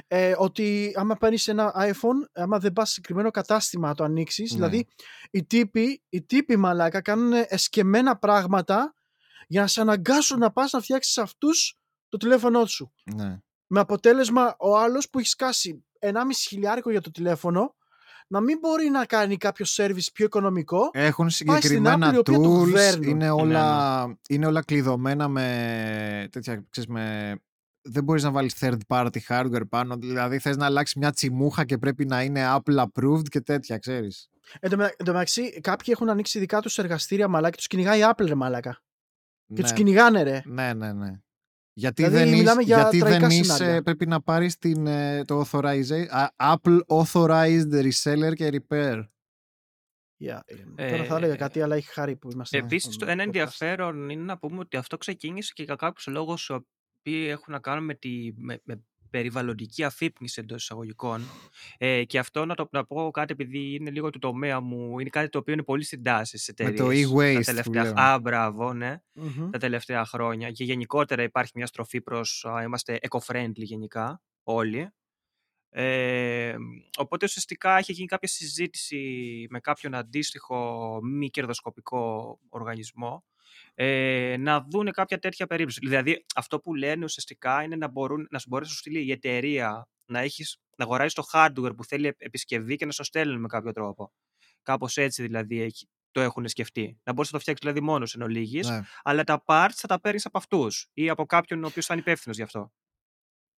Ε, 0.07 0.35
ότι 0.39 0.93
άμα 0.97 1.17
παίρνεις 1.17 1.49
ένα 1.49 1.73
iPhone, 1.77 2.29
άμα 2.33 2.59
δεν 2.59 2.73
πας 2.73 2.87
σε 2.89 2.95
συγκεκριμένο 2.95 3.31
κατάστημα 3.31 3.89
να 3.89 3.95
το 3.95 4.05
ανοίξεις, 4.05 4.51
Ναι. 4.51 4.57
δηλαδή 4.57 4.87
οι 5.31 5.45
τύποι, 5.45 6.03
οι 6.09 6.23
τύποι 6.23 6.57
μαλάκα 6.57 7.01
κάνουν 7.01 7.33
εσκεμμένα 7.49 8.17
πράγματα 8.19 8.95
για 9.47 9.61
να 9.61 9.67
σε 9.67 9.81
αναγκάσουν 9.81 10.39
να 10.39 10.51
πας 10.53 10.73
να 10.73 10.81
φτιάξεις 10.81 11.19
αυτούς 11.19 11.79
το 12.09 12.17
τηλέφωνό 12.17 12.67
σου. 12.67 12.93
Ναι. 13.15 13.39
Με 13.67 13.81
αποτέλεσμα 13.81 14.55
ο 14.59 14.79
άλλος 14.79 15.11
που 15.11 15.19
έχει 15.19 15.29
σκάσει 15.29 15.85
1,5 15.99 16.11
χιλιάρικο 16.49 16.91
για 16.91 17.01
το 17.01 17.11
τηλέφωνο 17.11 17.75
να 18.27 18.41
μην 18.41 18.59
μπορεί 18.59 18.89
να 18.89 19.05
κάνει 19.05 19.37
κάποιο 19.37 19.67
service 19.69 20.07
πιο 20.13 20.25
οικονομικό. 20.25 20.91
Έχουν 20.93 21.31
στην 21.31 21.47
Apple, 21.51 21.55
συγκεκριμένα 21.61 22.13
η 22.15 22.17
οποία 22.17 22.39
το 22.39 22.61
tools, 22.61 22.65
κυβέρνουν. 22.65 23.09
είναι 23.09 23.25
Ναι, 23.25 23.31
όλα, 23.31 24.19
είναι 24.29 24.47
όλα 24.47 24.63
κλειδωμένα 24.63 25.29
με 25.29 26.29
τέτοια, 26.31 26.65
ξέρεις, 26.71 26.91
με... 26.91 27.35
Δεν 27.87 28.05
μπορείς 28.05 28.23
να 28.23 28.31
βάλεις 28.31 28.55
third 28.61 28.79
party 28.87 29.19
hardware 29.29 29.69
πάνω, 29.69 29.97
δηλαδή 29.97 30.39
θες 30.39 30.57
να 30.57 30.65
αλλάξεις 30.67 30.97
μια 30.97 31.11
τσιμούχα 31.11 31.65
και 31.65 31.79
πρέπει 31.79 32.05
να 32.07 32.23
είναι 32.23 32.55
Apple 32.57 32.85
approved 32.85 33.29
και 33.29 33.41
τέτοια, 33.41 33.79
ξέρεις. 33.79 34.29
Εν 34.61 34.71
τω 34.71 34.77
με- 34.77 34.95
εν 34.97 35.05
τω 35.05 35.13
μεταξύ, 35.13 35.61
κάποιοι 35.61 35.89
έχουν 35.97 36.09
ανοίξει 36.09 36.39
δικά 36.39 36.61
τους 36.61 36.79
εργαστήρια 36.79 37.29
μαλάκα 37.29 37.51
και 37.51 37.57
τους 37.57 37.67
κυνηγάει 37.67 38.01
η 38.01 38.03
Apple 38.11 38.27
ρε 38.27 38.35
μαλάκα. 38.35 38.83
Και 39.55 39.63
ναι. 39.63 39.69
του 39.69 39.75
κυνηγάνε 39.75 40.23
ρε. 40.23 40.43
ναι, 40.45 40.73
ναι, 40.73 40.93
ναι. 40.93 41.21
Γιατί 41.77 42.03
Δηλαδή, 42.03 42.17
δεν, 42.25 42.27
είσαι, 42.33 42.37
μιλάμε 42.37 42.63
για 42.63 42.77
γιατί 42.77 42.99
δεν 42.99 43.09
τραγικά 43.09 43.35
είσαι, 43.35 43.55
σενάρια. 43.55 43.83
πρέπει 43.83 44.07
να 44.07 44.21
πάρεις 44.23 44.59
την, 44.59 44.87
ε, 44.87 45.25
το 45.25 45.41
authorization, 45.41 46.07
α, 46.09 46.29
Apple 46.37 46.79
authorized 46.87 47.73
reseller 47.73 48.33
και 48.35 48.63
repair. 48.69 49.03
Yeah. 50.25 50.41
ε, 50.75 50.91
Τώρα 50.91 51.05
θα 51.05 51.17
έλεγα 51.17 51.37
κάτι, 51.37 51.61
αλλά 51.63 51.77
έχει 51.77 51.89
χάρη 51.93 52.17
που 52.17 52.31
είμαστε. 52.31 52.59
Επίσης, 52.59 52.95
στον 52.95 53.09
ένα 53.09 53.23
podcast. 53.23 53.27
ενδιαφέρον 53.27 54.09
είναι 54.09 54.23
να 54.25 54.39
πούμε 54.39 54.59
ότι 54.59 54.77
αυτό 54.77 54.97
ξεκίνησε 54.97 55.53
και 55.55 55.63
για 55.63 55.75
κάποιους 55.75 56.07
λόγους 56.07 56.49
οι 56.49 56.53
οποίοι 56.53 57.27
έχουν 57.31 57.53
να 57.53 57.59
κάνουν 57.61 57.85
με, 57.85 57.95
τη, 57.95 58.33
με, 58.37 58.61
με 58.65 58.85
περιβαλλοντική 59.19 59.85
αφύπνιση 59.85 60.41
εντός 60.41 60.63
εισαγωγικών. 60.63 61.23
Ε, 61.79 62.05
και 62.05 62.19
αυτό 62.19 62.45
να 62.45 62.55
το 62.55 62.69
να 62.73 62.85
πω 62.85 63.11
κάτι, 63.11 63.33
επειδή 63.33 63.75
είναι 63.75 63.91
λίγο 63.91 64.11
του 64.11 64.19
τομέα 64.19 64.61
μου, 64.61 64.99
είναι 64.99 65.09
κάτι 65.11 65.29
το 65.29 65.39
οποίο 65.39 65.53
είναι 65.53 65.63
πολύ 65.63 65.85
στην 65.85 66.03
τάση 66.03 66.39
στι 66.39 66.63
Με 66.63 66.69
εταιρείε. 66.69 67.05
το 67.07 67.15
e-waste 67.15 67.33
Τα 67.33 67.39
που 67.39 67.45
τελευταία, 67.45 67.83
λέμε. 67.83 68.01
α, 68.01 68.19
μπράβο, 68.21 68.73
ναι, 68.73 69.03
Μμμ. 69.13 69.51
τα 69.51 69.59
τελευταία 69.59 70.05
χρόνια. 70.05 70.51
Και 70.51 70.65
γενικότερα 70.65 71.23
υπάρχει 71.23 71.53
μια 71.55 71.67
στροφή 71.67 72.01
προς 72.01 72.47
είμαστε 72.65 72.99
eco-friendly 73.09 73.53
γενικά, 73.55 74.23
όλοι. 74.43 74.89
Ε, 75.77 76.55
οπότε 76.99 77.25
ουσιαστικά 77.25 77.77
έχει 77.77 77.93
γίνει 77.93 78.07
κάποια 78.07 78.29
συζήτηση 78.29 79.01
με 79.51 79.61
κάποιον 79.61 79.95
αντίστοιχο 79.95 80.99
μη 81.03 81.31
κερδοσκοπικό 81.31 82.39
οργανισμό 82.49 83.25
ε, 83.75 84.37
να 84.39 84.67
δούνε 84.71 84.91
κάποια 84.91 85.19
τέτοια 85.19 85.47
περίπτωση. 85.47 85.79
Δηλαδή 85.83 86.25
αυτό 86.35 86.61
που 86.61 86.75
λένε 86.75 87.05
ουσιαστικά 87.05 87.63
είναι 87.63 87.77
να, 87.77 87.89
μπορούν, 87.89 88.27
να 88.31 88.39
σου 88.39 88.47
μπορέσει 88.49 88.69
να 88.71 88.75
σου 88.75 88.81
στείλει 88.81 89.05
η 89.07 89.11
εταιρεία 89.11 89.89
να, 90.07 90.19
έχεις, 90.19 90.59
να 90.77 90.85
αγοράζει 90.85 91.15
το 91.15 91.23
hardware 91.33 91.77
που 91.77 91.85
θέλει 91.85 92.15
επισκευή 92.19 92.77
και 92.77 92.87
να 92.87 92.93
σου 92.93 93.05
στέλνουν 93.05 93.41
με 93.41 93.47
κάποιο 93.47 93.73
τρόπο. 93.73 94.13
Κάπως 94.63 94.97
έτσι 94.97 95.23
δηλαδή 95.23 95.61
έχει, 95.61 95.89
το 96.11 96.21
έχουν 96.21 96.49
σκεφτεί. 96.49 96.99
Να 97.05 97.13
μπορείς 97.13 97.33
να 97.33 97.39
το 97.39 97.43
φτιάξεις 97.43 97.67
δηλαδή 97.67 97.87
μόνος 97.87 98.15
εν 98.15 98.23
ολίγης, 98.23 98.69
Ναι. 98.69 98.81
αλλά 99.03 99.25
τα 99.25 99.43
parts 99.47 99.75
θα 99.75 99.89
τα 99.89 100.01
παίρνεις 100.01 100.27
από 100.27 100.39
αυτούς 100.39 100.89
ή 100.93 101.09
από 101.09 101.27
κάποιον 101.27 101.65
ο 101.65 101.67
οποίος 101.67 101.87
θα 101.87 101.95
είναι 101.95 102.03
υπεύθυνος 102.03 102.37
γι' 102.37 102.43
αυτό. 102.43 102.73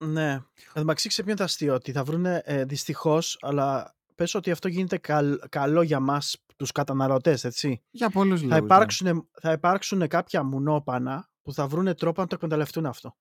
Ναι. 0.05 0.31
Εν 0.33 0.45
τω 0.73 0.81
μεταξύ, 0.81 1.09
ξέρει 1.09 1.23
ποιο 1.27 1.37
είναι 1.37 1.37
το 1.37 1.45
αστείο, 1.45 1.75
ότι 1.75 1.93
θα 1.93 2.05
βρούνε 2.05 2.43
ε, 2.45 2.65
δυστυχώς, 2.65 3.39
αλλά 3.41 3.96
πες 4.17 4.35
ότι 4.35 4.51
αυτό 4.51 4.69
γίνεται 4.69 4.99
καλ- 4.99 5.49
καλό 5.49 5.83
για 5.83 6.01
μας 6.01 6.37
τους 6.57 6.73
καταναλωτές, 6.73 7.45
έτσι; 7.45 7.83
Για 7.91 8.11
πολλούς 8.11 8.41
Θα 8.41 8.47
λόγους. 8.47 8.61
ναι. 8.61 8.65
υπάρξουν, 8.67 9.29
θα 9.41 9.53
υπάρξουν 9.53 10.09
κάποια 10.09 10.43
μουνόπανα 10.43 11.29
που 11.43 11.53
θα 11.53 11.67
βρούνε 11.67 11.95
τρόπο 11.95 12.21
να 12.21 12.27
το 12.27 12.35
εκμεταλλευτούν 12.35 12.87
αυτό. 12.87 13.17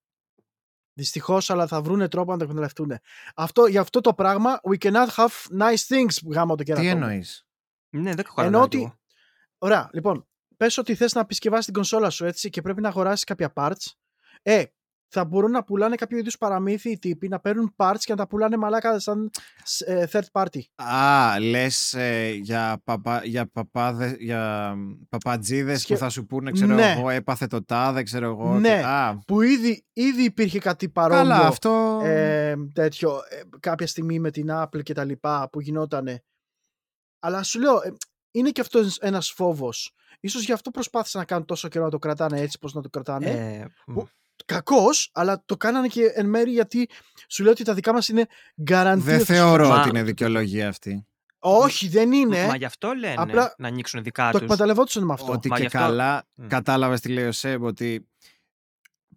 Δυστυχώς, 0.93 1.49
αλλά 1.49 1.67
θα 1.67 1.81
βρούνε 1.81 2.07
τρόπο 2.07 2.31
να 2.31 2.37
το 2.37 2.43
εκμεταλλευτούν. 2.43 2.91
Αυτό, 3.35 3.65
για 3.65 3.81
αυτό 3.81 4.01
το 4.01 4.13
πράγμα, 4.13 4.59
we 4.69 4.77
cannot 4.77 5.07
have 5.15 5.59
nice 5.59 5.87
things, 5.95 6.31
γάμο 6.33 6.55
το 6.55 6.63
Τι 6.63 6.63
κερατό. 6.63 6.83
μου. 6.87 6.89
εννοείς; 7.03 7.47
Ναι, 7.89 8.01
δεν 8.13 8.25
έχω 8.25 8.41
Ενώ 8.41 8.51
καταλάβει 8.51 8.65
ότι. 8.65 8.77
εγώ. 8.77 8.99
Ωραία, 9.57 9.89
λοιπόν, 9.93 10.27
πες 10.57 10.77
ότι 10.77 10.95
θες 10.95 11.13
να 11.13 11.21
επισκευάσεις 11.21 11.65
την 11.65 11.73
κονσόλα 11.73 12.09
σου 12.09 12.25
έτσι 12.25 12.49
και 12.49 12.61
πρέπει 12.61 12.81
να 12.81 12.87
αγοράσεις 12.89 13.23
κάποια 13.23 13.53
parts. 13.55 13.91
Ε, 14.41 14.63
θα 15.15 15.25
μπορούν 15.25 15.51
να 15.51 15.63
πουλάνε 15.63 15.95
κάποιο 15.95 16.17
είδους 16.17 16.37
παραμύθι 16.37 16.89
οι 16.91 16.97
τύποι 16.99 17.27
να 17.27 17.39
παίρνουν 17.39 17.73
parts 17.77 17.97
και 17.99 18.11
να 18.11 18.15
τα 18.15 18.27
πουλάνε 18.27 18.57
μαλάκα 18.57 18.99
σαν 18.99 19.29
ε, 19.85 20.05
third 20.11 20.23
party. 20.31 20.59
Α, 20.75 21.39
λες 21.39 21.93
ε, 21.93 22.29
για, 22.31 22.81
παπα, 22.83 23.21
για, 23.25 23.47
παπάδε, 23.51 24.15
για 24.19 24.73
παπατζίδες 25.09 25.81
Σκε- 25.81 25.97
που 25.97 26.03
θα 26.03 26.09
σου 26.09 26.25
πούνε, 26.25 26.51
ξέρω 26.51 26.73
Ναι. 26.73 26.91
εγώ, 26.97 27.09
έπαθε 27.09 27.47
το 27.47 27.63
τάδε, 27.63 28.03
ξέρω 28.03 28.25
εγώ. 28.25 28.59
Ναι. 28.59 28.69
και- 28.69 28.83
α, 28.85 29.19
Που 29.27 29.41
ήδη, 29.41 29.85
ήδη 29.93 30.23
υπήρχε 30.23 30.59
κάτι 30.59 30.89
παρόμοιο. 30.89 31.21
καλά, 31.23 31.47
αυτό... 31.47 31.99
ε, 32.03 32.55
τέτοιο 32.73 33.11
ε, 33.29 33.41
κάποια 33.59 33.87
στιγμή 33.87 34.19
με 34.19 34.31
την 34.31 34.47
Apple 34.51 34.83
και 34.83 34.93
τα 34.93 35.03
λοιπά 35.03 35.49
που 35.51 35.61
γινότανε. 35.61 36.23
Αλλά 37.19 37.43
σου 37.43 37.59
λέω, 37.59 37.75
ε, 37.83 37.93
είναι 38.31 38.49
και 38.49 38.61
αυτός 38.61 38.97
ένας 38.97 39.31
φόβος. 39.31 39.91
Ίσως 40.19 40.45
γι' 40.45 40.51
αυτό 40.51 40.71
προσπάθησαν 40.71 41.19
να 41.21 41.27
κάνουν 41.27 41.45
τόσο 41.45 41.67
καιρό 41.67 41.83
να 41.83 41.89
το 41.91 41.97
κρατάνε 41.97 42.41
έτσι 42.41 42.59
πως 42.59 42.73
να 42.73 42.81
το 42.81 42.89
κρατάνε. 42.89 43.29
Ε, 43.29 43.65
που- 43.93 44.07
Κακός, 44.45 45.09
αλλά 45.13 45.43
το 45.45 45.57
κάνανε 45.57 45.87
και 45.87 46.11
εν 46.15 46.25
μέρη 46.29 46.51
γιατί 46.51 46.89
σου 47.29 47.43
λέω 47.43 47.51
ότι 47.51 47.63
τα 47.63 47.73
δικά 47.73 47.93
μας 47.93 48.07
είναι 48.07 48.25
guarantee. 48.69 48.95
Δεν 48.97 49.15
ότι 49.15 49.23
θα 49.25 49.33
θεωρώ 49.33 49.67
Μα- 49.67 49.79
ότι 49.79 49.89
είναι 49.89 50.03
δικαιολογία 50.03 50.67
αυτή. 50.67 51.07
Όχι, 51.39 51.87
δεν 51.87 52.11
είναι. 52.11 52.45
Μα 52.45 52.55
γι' 52.55 52.65
αυτό 52.65 52.93
λένε 52.93 53.15
Απλά 53.17 53.53
να 53.57 53.67
ανοίξουν 53.67 54.03
δικά 54.03 54.25
το 54.25 54.31
τους. 54.31 54.41
εκμεταλλευόντουσαν 54.41 55.03
με 55.03 55.13
αυτό. 55.13 55.31
Ότι 55.31 55.47
Μα 55.49 55.55
και 55.55 55.61
γι' 55.61 55.67
αυτό- 55.67 55.79
καλά 55.79 56.23
Μμ. 56.35 56.47
κατάλαβες 56.47 57.01
τι 57.01 57.09
λέει 57.09 57.25
ο 57.27 57.31
Σέμ, 57.31 57.63
ότι 57.63 58.07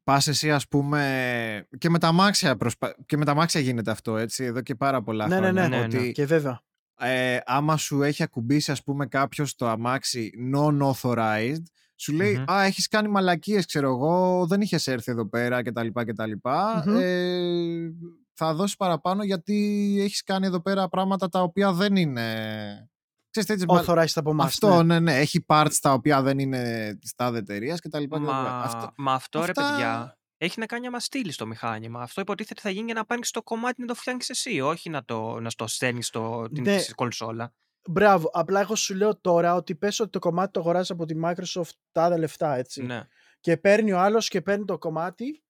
πας 0.04 0.26
εσύ 0.26 0.52
ας 0.52 0.68
πούμε 0.68 1.66
και 1.78 1.90
με 1.90 1.98
τα 1.98 2.12
μάξια, 2.12 2.56
προσπα... 2.56 2.94
και 3.06 3.16
με 3.16 3.24
τα 3.24 3.34
μάξια 3.34 3.60
γίνεται 3.60 3.90
αυτό 3.90 4.16
έτσι 4.16 4.44
εδώ 4.44 4.60
και 4.60 4.74
πάρα 4.74 5.02
πολλά 5.02 5.26
Ναι, 5.28 5.34
ναι, 5.34 5.40
χρόνια 5.40 5.68
ναι. 5.68 5.76
Ναι, 5.76 5.84
ότι 5.84 6.12
Και 6.12 6.26
βέβαια. 6.26 6.60
ε, 6.98 7.38
άμα 7.44 7.76
σου 7.76 8.02
έχει 8.02 8.22
ακουμπήσει 8.22 8.70
ας 8.70 8.82
πούμε 8.82 9.06
κάποιος 9.06 9.54
το 9.54 9.68
αμάξι 9.68 10.30
non-authorized 10.54 11.62
σου 12.00 12.12
λέει 12.12 12.34
Μμμ. 12.36 12.44
«Α, 12.52 12.62
έχεις 12.64 12.88
κάνει 12.88 13.08
μαλακίες, 13.08 13.66
ξέρω 13.66 13.88
εγώ, 13.88 14.46
δεν 14.46 14.60
είχες 14.60 14.86
έρθει 14.86 15.10
εδώ 15.10 15.28
πέρα 15.28 15.62
και 15.62 15.72
τα 15.72 15.82
λοιπά 15.82 16.04
και 16.04 16.12
τα 16.12 16.26
λοιπά. 16.26 16.82
Μμμ. 16.86 16.96
Ε, 17.00 17.92
θα 18.32 18.54
δώσεις 18.54 18.76
παραπάνω 18.76 19.24
γιατί 19.24 19.96
έχεις 20.00 20.22
κάνει 20.22 20.46
εδώ 20.46 20.60
πέρα 20.60 20.88
πράγματα 20.88 21.28
τα 21.28 21.42
οποία 21.42 21.72
δεν 21.72 21.96
είναι... 21.96 22.90
Ξέρεις, 23.30 23.48
τέτοιες 23.48 23.66
μα- 23.66 23.84
Authorized 23.94 24.12
από 24.14 24.30
εμάς. 24.30 24.46
Αυτό, 24.46 24.82
ναι. 24.82 24.82
ναι. 24.82 25.00
ναι, 25.12 25.18
Έχει 25.18 25.44
parts 25.48 25.74
τα 25.80 25.92
οποία 25.92 26.22
δεν 26.22 26.38
είναι 26.38 26.94
της 27.00 27.14
τάδε 27.14 27.38
εταιρείας 27.38 27.80
και 27.80 27.88
τα 27.88 28.00
λοιπά. 28.00 28.18
και 28.18 28.24
τα 28.24 28.30
λοιπά. 28.30 28.42
Μα 28.50 28.62
Αυτό, 28.62 28.92
μα 28.96 29.12
αυτό 29.12 29.38
ρε 29.44 29.44
αυτά- 29.50 29.68
παιδιά 29.70 30.18
έχει 30.38 30.60
να 30.60 30.66
κάνει 30.66 30.86
άμα 30.86 31.00
στείλεις 31.00 31.36
το 31.36 31.46
μηχάνημα. 31.46 32.02
Αυτό 32.02 32.20
υποτίθεται 32.20 32.60
θα 32.60 32.70
γίνει 32.70 32.84
για 32.84 32.94
να 32.94 33.04
πάρει 33.04 33.20
το 33.30 33.42
κομμάτι 33.42 33.80
να 33.80 33.86
το 33.86 33.94
φτιάξεις 33.94 34.30
εσύ, 34.46 34.60
όχι 34.60 34.90
να 34.90 35.04
το, 35.04 35.40
να 35.40 35.50
στο 35.50 35.66
στέλνεις 35.66 36.10
την 36.52 36.62
Ναι. 36.62 36.78
κονσόλα. 36.94 37.52
Μπράβο. 37.90 38.30
Απλά 38.32 38.60
εγώ 38.60 38.74
σου 38.74 38.94
λέω 38.94 39.16
τώρα 39.20 39.54
ότι 39.54 39.74
πες 39.74 40.00
ότι 40.00 40.10
το 40.10 40.18
κομμάτι 40.18 40.52
το 40.52 40.60
αγοράζεις 40.60 40.90
από 40.90 41.04
τη 41.04 41.14
Microsoft 41.24 41.70
τα 41.92 42.04
άλλα 42.04 42.18
λεφτά, 42.18 42.54
έτσι. 42.56 42.82
Ναι. 42.82 43.02
Και 43.40 43.56
παίρνει 43.56 43.92
ο 43.92 43.98
άλλος 43.98 44.28
και 44.28 44.40
παίρνει 44.42 44.64
το 44.64 44.78
κομμάτι 44.78 45.42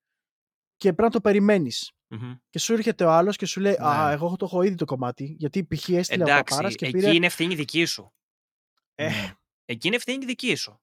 και 0.76 0.88
πρέπει 0.88 1.02
να 1.02 1.10
το 1.10 1.20
περιμένεις. 1.20 1.92
Μμμ. 2.10 2.34
Και 2.50 2.58
σου 2.58 2.72
έρχεται 2.72 3.04
ο 3.04 3.10
άλλος 3.10 3.36
και 3.36 3.46
σου 3.46 3.60
λέει 3.60 3.74
Α, 3.78 4.06
Ναι. 4.06 4.12
εγώ 4.12 4.36
το 4.36 4.44
έχω 4.44 4.62
ήδη 4.62 4.74
το 4.74 4.84
κομμάτι. 4.84 5.34
Γιατί 5.38 5.64
π.χ. 5.64 5.88
έστειλε 5.88 6.22
ο 6.24 6.26
Εντάξει, 6.26 6.42
παπάρας 6.54 6.74
και 6.74 6.86
εκεί 6.86 6.96
πήρε. 6.96 7.14
είναι 7.14 7.26
ευθύνη 7.26 7.54
δική 7.54 7.84
σου. 7.84 8.12
Ε, 8.94 9.08
Ναι. 9.08 9.32
Εκεί 9.64 9.86
είναι 9.86 9.96
ευθύνη 9.96 10.24
δική 10.24 10.54
σου. 10.54 10.80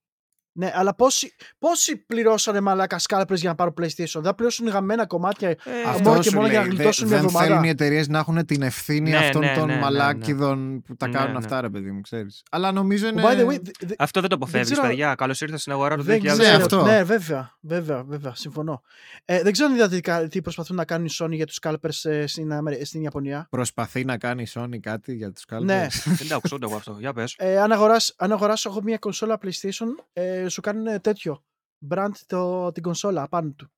Ναι, 0.58 0.72
αλλά 0.76 0.96
πόσοι, 0.96 1.36
πόσοι 1.60 1.96
πληρώσανε 1.98 2.60
μαλάκα 2.60 3.00
scalpers 3.08 3.36
για 3.36 3.50
να 3.50 3.56
πάρουν 3.56 3.74
PlayStation; 3.82 4.20
Δεν 4.22 4.36
πληρώσουν 4.36 4.68
γαμμένα 4.68 5.06
κομμάτια. 5.06 5.50
Ε, 5.50 5.56
Αυτό 5.88 6.10
μόνο 6.10 6.22
και 6.22 6.30
σου 6.30 6.36
μόνο 6.36 6.48
για 6.48 6.60
να 6.60 6.62
λέει, 6.66 6.70
δε- 6.72 6.76
γλιτώσουν 6.78 7.08
μια 7.08 7.16
δεν 7.18 7.26
εβδομάδα. 7.26 7.50
θέλουν 7.50 7.64
οι 7.64 7.70
εταιρείες 7.70 8.08
να 8.08 8.20
έχουν 8.20 8.46
την 8.46 8.62
ευθύνη 8.62 9.10
Ναι, 9.10 9.18
αυτών 9.18 9.42
ναι, 9.42 9.54
των 9.54 9.66
ναι, 9.66 9.72
ναι, 9.74 9.74
ναι. 9.74 9.80
μαλάκιδων 9.82 10.82
που 10.82 10.96
τα 10.96 11.08
Ναι, 11.08 11.14
κάνουν 11.18 11.32
ναι. 11.32 11.38
αυτά, 11.38 11.62
ρε 11.62 11.70
παιδί 11.70 11.92
μου, 11.92 12.02
ξέρεις. 12.02 12.44
Αλλά 12.52 12.72
νομίζω 12.72 13.08
είναι... 13.08 13.22
Που, 13.22 13.28
by 13.28 13.32
the 13.32 13.46
way, 13.46 13.60
δε- 13.62 13.72
δε- 13.88 13.94
Αυτό 13.98 14.20
δεν 14.20 14.30
το 14.30 14.36
αποφεύγεις, 14.36 14.72
ξέρω- 14.72 14.88
παιδιά. 14.88 15.16
Καλώς 15.16 15.42
ήρθατε 15.42 15.60
στην 15.60 15.72
αγορά 15.72 15.96
του 15.96 16.04
δεν 16.04 16.22
2000. 16.22 16.38
ξέρω. 16.40 16.56
αυτό. 16.56 16.84
Ναι, 16.84 17.04
βέβαια, 17.04 17.58
βέβαια, 17.62 18.04
βέβαια, 18.04 18.36
συμφωνώ. 18.36 18.82
Ε, 19.26 19.42
δεν 19.42 19.52
ξέρω 19.52 19.70
αν 19.70 19.76
είδατε 19.76 19.96
τι 19.96 20.02
κα- 20.02 20.28
τι 20.28 20.42
προσπαθούν 20.42 20.76
να 20.76 20.86
κάνουν 20.86 21.06
οι 21.06 21.10
Sony 21.20 21.32
για 21.32 21.46
τους 21.46 21.58
scalpers 21.62 22.10
ε, 22.10 22.28
στην, 22.28 22.54
Αμερι- 22.54 22.86
στην 22.86 23.02
Ιαπωνία. 23.02 23.48
Προσπαθεί 23.50 24.06
να 24.06 24.18
κάνει 24.18 24.42
η 24.42 24.48
Sony 24.54 24.80
κάτι 24.82 25.14
για 25.16 25.32
τους 25.32 25.46
κάλπες. 25.46 25.76
Ναι. 26.06 26.14
Δεν 26.16 26.28
τα 26.28 26.36
ακούσω 26.36 26.58
εγώ 26.62 26.76
αυτό. 26.76 26.96
Για 27.00 27.14
πες. 27.14 27.36
Ε, 27.38 27.60
αν, 27.60 27.72
αγοράσω, 27.72 28.14
αν 28.18 28.32
αγοράσω 28.32 28.70
εγώ 28.70 28.82
μια 28.84 28.98
κονσόλα 28.98 29.38
PlayStation, 29.44 29.88
ε, 30.14 30.45
σου 30.50 30.62
κάνουν 30.62 31.02
τέτοιο. 31.02 31.44
Brand 31.90 32.12
το, 32.28 32.72
την 32.72 32.84
κονσόλα 32.84 33.22
απάνω 33.22 33.52
του. 33.52 33.72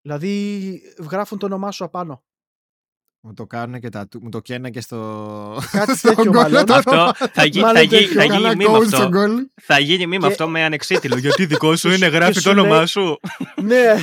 Δηλαδή 0.00 0.80
γράφουν 1.10 1.38
το 1.38 1.46
όνομά 1.46 1.70
σου 1.70 1.84
απάνω. 1.84 2.24
Μου 3.24 3.34
το 3.34 3.46
κάνουν 3.46 3.80
και 3.80 3.88
τα... 3.88 4.08
Μου 4.20 4.28
το 4.28 4.40
καίνε 4.40 4.70
και 4.70 4.80
στο... 4.80 5.58
Κάτι 5.70 5.96
στον 5.98 6.14
τέτοιο 6.14 6.30
γκολ. 6.32 6.42
μάλλον. 6.42 6.70
Αυτό 6.72 7.12
θα, 7.32 7.44
γι- 7.44 7.60
Μάλλον 7.60 7.76
θα, 7.76 7.82
γι- 7.82 7.88
τέτοιο. 7.88 8.20
θα 8.20 8.26
Καλά 8.26 8.36
γίνει 8.38 8.56
μήνυμα 8.56 8.78
coach 8.78 8.82
αυτό. 8.84 8.96
στον 8.96 9.08
γκολ. 9.08 9.48
Θα 9.62 9.78
γίνει 9.78 10.06
μήνυμα 10.06 10.26
Και- 10.26 10.32
αυτό 10.32 10.48
με 10.48 10.64
ανεξίτηλο. 10.64 11.16
Γιατί 11.16 11.46
δικό 11.46 11.76
σου 11.76 11.88
Και 11.88 11.94
είναι 11.94 12.06
σου- 12.06 12.14
γράφει 12.14 12.32
και 12.32 12.40
το 12.40 12.50
σου 12.50 12.58
όνομά 12.58 12.76
λέει- 12.76 12.86
σου. 12.86 13.16
ναι. 13.62 13.94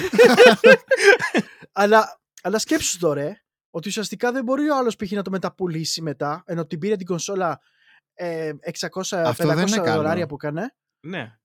αλλά, 1.71 2.19
αλλά 2.41 2.59
σκέψου 2.59 2.99
τώρα, 2.99 3.21
ε, 3.21 3.43
ότι 3.69 3.87
ουσιαστικά 3.87 4.31
δεν 4.31 4.43
μπορεί 4.43 4.69
ο 4.69 4.77
άλλος 4.77 4.95
π.χ. 4.95 5.11
να 5.11 5.21
το 5.21 5.29
μεταπουλήσει 5.31 6.01
μετά, 6.01 6.43
ενώ 6.45 6.65
την 6.65 6.79
πήρε 6.79 6.95
την 6.95 7.05
κονσόλα 7.05 7.59
ε, 8.13 8.51
600-500 8.79 8.89
Αυτό 9.11 9.47
δεν 9.47 9.67
είναι 9.67 9.77
καλό. 9.77 9.95
δολάρια 9.95 10.27
που 10.27 10.35
έκανε. 10.35 10.75
Ναι, 10.99 11.37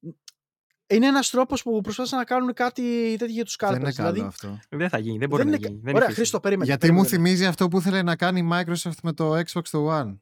Είναι 0.87 1.07
ένας 1.07 1.31
τρόπος 1.31 1.63
που 1.63 1.81
προσπάθησαν 1.81 2.19
να 2.19 2.25
κάνουν 2.25 2.53
κάτι 2.53 3.17
τέτοιο 3.19 3.35
για 3.35 3.45
τους 3.45 3.57
Δεν 3.61 3.69
scalpers. 3.71 3.81
είναι 3.81 3.93
καλό 3.93 4.13
δηλαδή, 4.13 4.29
αυτό. 4.29 4.59
δεν 4.69 4.89
θα 4.89 4.99
γίνει. 4.99 5.19
Δεν 5.19 5.29
μπορεί 5.29 5.43
δεν 5.43 5.51
να 5.51 5.57
είναι... 5.57 5.67
γίνει. 5.67 5.79
κα- 5.79 5.85
Δεν 5.85 5.95
Ωραία, 5.95 6.09
υφίσταται. 6.09 6.15
Χρήστο, 6.15 6.41
περίμενε. 6.41 6.69
Γιατί 6.71 6.93
μου 6.93 7.01
περίμενε. 7.03 7.29
θυμίζει 7.29 7.47
αυτό 7.47 7.69
που 7.69 7.79
ήθελε 7.79 8.03
να 8.03 8.17
κάνει 8.17 8.41
η 8.41 8.49
Microsoft 8.53 8.99
με 9.03 9.13
το 9.13 9.35
Xbox 9.39 9.63
το 9.71 10.01
One. 10.01 10.19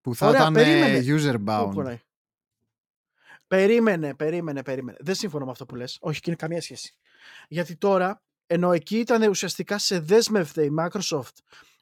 Που 0.00 0.14
θα 0.14 0.26
Ωραία, 0.28 0.40
ήταν 0.40 0.56
ε, 0.56 0.62
περίμενε. 0.62 0.98
user 1.06 1.34
Πού 1.38 1.44
bound. 1.46 1.70
πονάει. 1.74 1.98
Περίμενε, 3.46 4.14
περίμενε, 4.14 4.62
περίμενε. 4.62 4.98
Δεν 5.00 5.14
συμφωνώ 5.14 5.44
με 5.44 5.50
αυτό 5.50 5.66
που 5.66 5.74
λες. 5.74 5.98
Όχι, 6.00 6.20
και 6.20 6.30
είναι 6.30 6.36
καμία 6.38 6.60
σχέση. 6.60 6.94
Γιατί 7.48 7.76
τώρα, 7.76 8.22
ενώ 8.46 8.72
εκεί 8.72 8.98
ήταν 8.98 9.22
ουσιαστικά 9.28 9.78
σε 9.78 9.98
δέσμευτε 10.00 10.64
η 10.64 10.74
Microsoft 10.78 11.32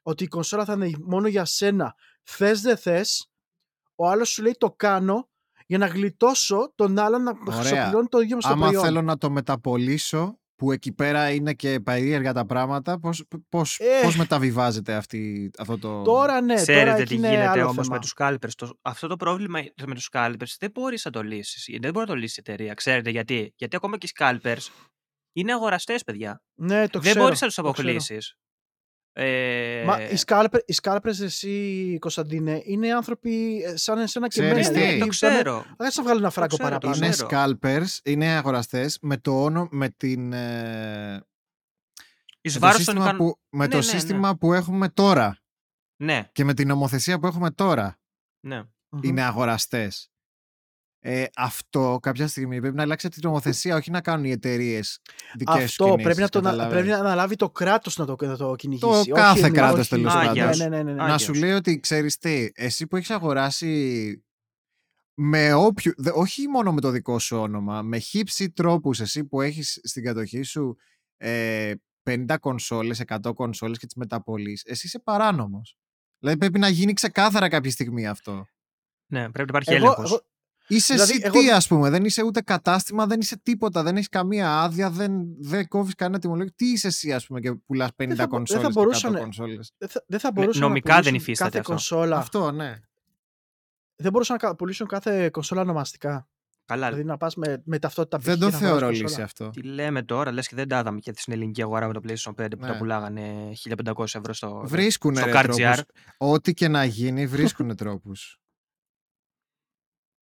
ότι 0.03 0.25
η 0.25 0.29
κονσόλα 0.29 0.65
θα 0.65 0.73
είναι 0.73 0.91
μόνο 1.01 1.29
για 1.29 1.45
σένα, 1.45 1.95
θες 2.23 2.61
δεν 2.61 2.77
θες, 2.77 3.31
ο 3.95 4.09
άλλος 4.09 4.29
σου 4.29 4.43
λέει 4.43 4.55
το 4.59 4.71
κάνω 4.73 5.30
για 5.71 5.79
να 5.79 5.87
γλιτώσω 5.87 6.73
τον 6.75 6.99
άλλον 6.99 7.23
να 7.23 7.33
Ωραία. 7.47 7.61
χρησιμοποιώνει 7.61 8.07
το 8.07 8.19
ίδιο 8.21 8.35
μου 8.35 8.41
στο 8.43 8.51
Άμα 8.53 8.65
προϊόν. 8.67 8.85
θέλω 8.85 9.03
να 9.03 9.19
το 9.19 9.31
μεταπολίσω, 9.31 10.39
που 10.57 10.73
εκεί 10.73 10.93
πέρα 10.93 11.31
είναι 11.31 11.53
και 11.55 11.81
περίεργα 11.81 12.33
τα 12.33 12.47
πράγματα, 12.47 12.99
πώς, 13.01 13.25
πώς, 13.49 13.79
Ε. 13.79 14.01
πώς 14.03 14.17
μεταβιβάζεται 14.17 14.95
αυτή, 14.95 15.51
αυτό 15.59 15.79
το... 15.79 16.03
Τώρα 16.03 16.41
ναι, 16.41 16.47
τώρα 16.55 16.61
Ξέρετε 16.63 16.97
εκεί 17.01 17.05
τι 17.09 17.15
είναι 17.15 17.29
γίνεται 17.29 17.49
άλλο 17.49 17.63
όμως 17.69 17.87
θέμα. 17.87 17.95
με 17.95 17.99
τους 18.01 18.13
scalpers. 18.17 18.51
Το, 18.57 18.79
αυτό 18.83 19.07
το 19.07 19.17
πρόβλημα 19.17 19.61
με 19.87 19.95
τους 19.95 20.09
scalpers 20.13 20.55
δεν 20.59 20.71
μπορείς 20.71 21.05
να 21.05 21.11
το 21.11 21.23
λύσεις. 21.23 21.79
Δεν 21.81 21.93
μπορεί 21.93 22.07
να 22.07 22.15
το 22.15 22.21
λύσει 22.21 22.43
η 22.47 22.51
εταιρεία. 22.51 22.75
Ξέρετε 22.75 23.11
γιατί. 23.11 23.53
Γιατί 23.57 23.77
ακόμα 23.77 23.99
και 23.99 24.07
οι 24.07 24.13
scalpers 24.19 24.67
είναι 25.33 25.53
αγοραστές, 25.53 26.05
παιδιά. 26.05 26.43
Ναι, 26.55 26.89
το 26.89 26.99
δεν 26.99 27.11
ξέρω, 27.11 27.25
μπορείς 27.25 27.41
να 27.41 27.47
τους 27.47 27.57
το 27.57 27.63
ξέρω. 27.63 27.69
αποκλείσεις. 27.89 28.35
Ε, 29.23 29.83
Μα 29.87 30.03
οι 30.03 30.17
scalpers, 30.27 30.59
οι 30.67 30.75
scalpers 30.83 31.21
εσύ, 31.21 31.97
Κωνσταντίνε, 32.01 32.63
είναι 32.65 32.93
άνθρωποι 32.95 33.63
ε, 33.63 33.77
σαν 33.77 33.99
εσένα 33.99 34.29
και 34.29 34.41
Ξέρεις 34.41 34.69
εμένα. 34.69 34.69
τι; 34.69 34.73
δηλαδή, 34.75 34.89
το 34.89 34.95
ήτανε- 34.97 35.11
ξέρω. 35.11 35.65
Δεν 35.77 35.91
θα 35.93 36.03
βγάλω 36.03 36.19
ένα 36.19 36.31
φράγκο 36.31 36.57
ξέρω, 36.57 36.69
το 36.71 36.79
παραπάνω. 36.79 37.05
Είναι 37.05 37.15
ξέρω. 37.15 37.29
scalpers, 37.31 37.99
είναι 38.05 38.27
αγοραστές 38.37 38.99
με 39.01 39.17
το 39.17 39.43
όνομα, 39.45 39.69
με 39.71 39.89
την... 39.89 40.33
ε, 40.33 41.25
Εις 42.41 42.55
με 42.55 42.61
το 42.61 42.67
βάρος 42.67 42.85
των 42.85 42.95
σύστημα, 42.95 43.05
ικαν- 43.05 43.17
που, 43.19 43.39
με 43.51 43.65
Ναι, 43.65 43.71
το 43.71 43.77
ναι, 43.77 43.83
σύστημα 43.83 44.37
που 44.37 44.53
έχουμε 44.53 44.89
τώρα 44.89 45.39
Ναι, 46.03 46.29
και 46.33 46.45
με 46.45 46.55
την 46.55 46.69
νομοθεσία 46.69 47.19
που 47.19 47.27
έχουμε 47.27 47.51
τώρα 47.51 47.99
ναι. 48.47 48.63
Μμμ. 48.89 49.01
είναι 49.03 49.23
αγοραστές. 49.23 50.10
Ε, 51.03 51.25
αυτό 51.37 51.99
κάποια 52.03 52.27
στιγμή 52.27 52.61
πρέπει 52.61 52.77
να 52.77 52.83
αλλάξει 52.83 53.09
την 53.09 53.21
νομοθεσία, 53.25 53.77
όχι 53.77 53.91
να 53.91 54.01
κάνουν 54.01 54.25
οι 54.25 54.31
εταιρείες 54.31 54.99
δικές 55.37 55.65
Αυτό 55.65 55.97
πρέπει 56.03 56.21
να, 56.21 56.29
το, 56.29 56.41
να- 56.41 56.67
πρέπει 56.69 56.89
να 56.89 56.99
αναλάβει 56.99 57.37
το 57.37 57.51
κράτος 57.51 57.97
να 57.97 58.05
το, 58.07 58.17
να 58.21 58.37
το 58.37 58.55
κυνηγήσει. 58.55 58.87
όχι 58.99 59.11
κάθε 59.11 59.41
εμείς, 59.41 59.53
κράτος, 59.59 59.79
όχι- 59.79 59.89
τέλος 59.89 60.13
πάντων. 60.13 60.35
Ναι, 60.35 60.55
ναι, 60.57 60.69
ναι, 60.69 60.83
ναι, 60.83 60.83
ναι. 60.83 60.91
Α, 60.93 60.95
να 60.95 61.03
Άγιος. 61.05 61.23
σου 61.23 61.35
λέει 61.35 61.51
ότι 61.53 61.81
ξέρεις 61.81 62.19
τι, 62.19 62.51
εσύ 62.55 62.87
που 62.87 62.97
έχεις 62.97 63.11
αγοράσει 63.11 64.25
με 65.15 65.53
όποιο, 65.53 65.93
δε- 65.97 66.11
όχι 66.15 66.49
μόνο 66.49 66.73
με 66.73 66.81
το 66.81 66.91
δικό 66.91 67.19
σου 67.19 67.37
όνομα, 67.37 67.83
με 67.83 67.99
χύψη 67.99 68.51
τρόπους 68.51 69.01
εσύ 69.01 69.25
που 69.25 69.41
έχεις 69.41 69.81
στην 69.83 70.05
κατοχή 70.05 70.43
σου 70.43 70.77
ε, 71.17 71.73
50 72.11 72.37
κονσόλες, 72.41 73.01
100 73.07 73.33
κονσόλες 73.35 73.79
και 73.79 73.87
τις 73.87 73.95
μεταπολείς, 73.95 74.63
εσύ 74.65 74.87
είσαι 74.87 74.99
παράνομος. 74.99 75.77
Δηλαδή 76.19 76.39
πρέπει 76.39 76.59
να 76.59 76.69
γίνει 76.69 76.93
ξεκάθαρα 76.93 77.49
κάποια 77.49 77.71
στιγμή 77.71 78.07
αυτό. 78.07 78.47
ναι, 79.13 79.31
πρέπει 79.31 79.53
να 79.53 79.59
υπάρχει 79.59 79.73
Εγώ, 79.73 79.85
έλεγχος. 79.93 80.25
Εγώ, 80.75 80.79
Είσαι 80.79 80.95
Δηλαδή, 80.95 81.13
εσύ 81.13 81.23
εγώ- 81.25 81.41
τι, 81.41 81.51
ας 81.51 81.67
πούμε, 81.67 81.91
δεν 81.91 82.05
είσαι 82.05 82.23
ούτε 82.23 82.41
κατάστημα, 82.41 83.07
δεν 83.07 83.21
είσαι 83.21 83.39
τίποτα, 83.43 83.83
δεν 83.83 83.95
έχεις 83.97 84.09
καμία 84.09 84.61
άδεια, 84.61 84.91
δεν, 84.91 85.13
δεν 85.41 85.69
κόβεις 85.69 85.95
κανένα 85.95 86.19
τιμολόγιο. 86.19 86.53
Τι 86.57 86.67
είσαι 86.67 86.87
εσύ, 86.87 87.13
ας 87.13 87.27
πούμε, 87.27 87.41
και 87.41 87.53
πουλάς 87.53 87.91
50 87.97 88.07
δεν 88.07 88.17
θα 88.17 88.27
μπο- 88.27 88.37
δεν 88.45 88.47
θα 88.47 88.63
κονσόλες 88.63 88.63
και 88.63 88.69
100 88.69 88.73
μπορούσανε- 88.85 89.21
κονσόλες. 89.21 89.73
δεν 89.79 89.89
θα, 89.89 90.05
δεν 90.07 90.19
θα 90.21 90.33
μπορούσαν 90.33 90.63
νομικά 90.63 90.89
να 90.89 90.95
δεν 90.95 91.05
πουλήσουν 91.05 91.23
υφίσταται 91.33 91.51
κάθε 91.59 91.59
αυτό. 91.61 91.71
κονσόλα. 91.73 92.17
Αυτό, 92.17 92.51
ναι. 92.51 92.75
Δεν 93.97 94.13
μπορούσαν 94.13 94.37
να 94.41 94.49
κα- 94.49 94.57
πουλήσουν 94.57 94.87
κάθε 94.87 95.31
κονσόλα 95.31 95.61
ονομαστικά. 95.61 96.29
Καλά, 96.65 96.87
Δηλαδή 96.87 97.05
να 97.05 97.17
πας 97.17 97.35
με, 97.35 97.63
με 97.65 97.79
ταυτότητα 97.79 98.19
Δεν 98.19 98.35
π.χ. 98.35 98.41
το 98.41 98.47
και 98.51 98.51
να 98.53 98.57
αγοράσεις 98.59 98.69
θεωρώ 98.69 98.87
κονσόλα. 98.87 99.09
λύση 99.09 99.23
αυτό. 99.23 99.51
τι 99.51 99.63
λέμε 99.63 100.03
τώρα, 100.03 100.33
λες 100.33 100.49
και 100.49 100.55
δεν 100.57 100.69
τα 100.69 100.79
είδαμε 100.79 100.99
και 100.99 101.13
στην 101.17 101.33
ελληνική 101.33 101.63
αγορά 101.63 101.87
με 101.87 101.93
το 101.93 102.01
PlayStation 102.09 102.35
5 102.45 102.51
που 102.59 102.67
τα 102.67 102.73
Ναι. 102.73 102.79
πουλάγανε 102.79 103.51
1500 103.55 104.15
ευρώ 104.19 104.33
στο. 104.33 104.63
Βρίσκουν 104.65 105.17
στο 105.17 105.25
ρε 105.25 105.33
Card 105.35 105.43
τρόπους. 105.43 105.59
GR. 105.63 105.83
Ό,τι 106.19 106.55
και 106.55 106.69
να 106.69 106.85
γίνει, 106.85 107.27
βρίσκουν 107.27 107.77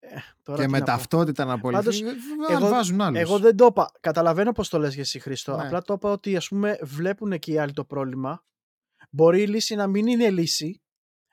τρόπους. 0.00 0.34
Τώρα 0.42 0.58
και 0.58 0.64
τι 0.64 0.70
με 0.70 0.78
να 0.78 0.84
πω. 0.84 0.90
ταυτότητα 0.90 1.44
να 1.44 1.52
απολυθεί, 1.52 2.02
εγώ- 2.48 2.68
βάζουν 2.68 3.00
άλλους. 3.00 3.20
Εγώ 3.20 3.38
δεν 3.38 3.56
το 3.56 3.66
είπα. 3.66 3.90
Καταλαβαίνω 4.00 4.52
πώς 4.52 4.68
το 4.68 4.78
λες 4.78 4.92
για 4.92 5.02
εσύ, 5.02 5.18
Χρήστο. 5.18 5.56
Ναι. 5.56 5.66
Απλά 5.66 5.82
το 5.82 5.92
είπα 5.94 6.10
ότι 6.10 6.36
ας 6.36 6.48
πούμε 6.48 6.78
βλέπουν 6.82 7.38
και 7.38 7.52
οι 7.52 7.58
άλλοι 7.58 7.72
το 7.72 7.84
πρόβλημα. 7.84 8.44
Μπορεί 9.10 9.42
η 9.42 9.46
λύση 9.46 9.74
να 9.74 9.86
μην 9.86 10.06
είναι 10.06 10.30
λύση, 10.30 10.82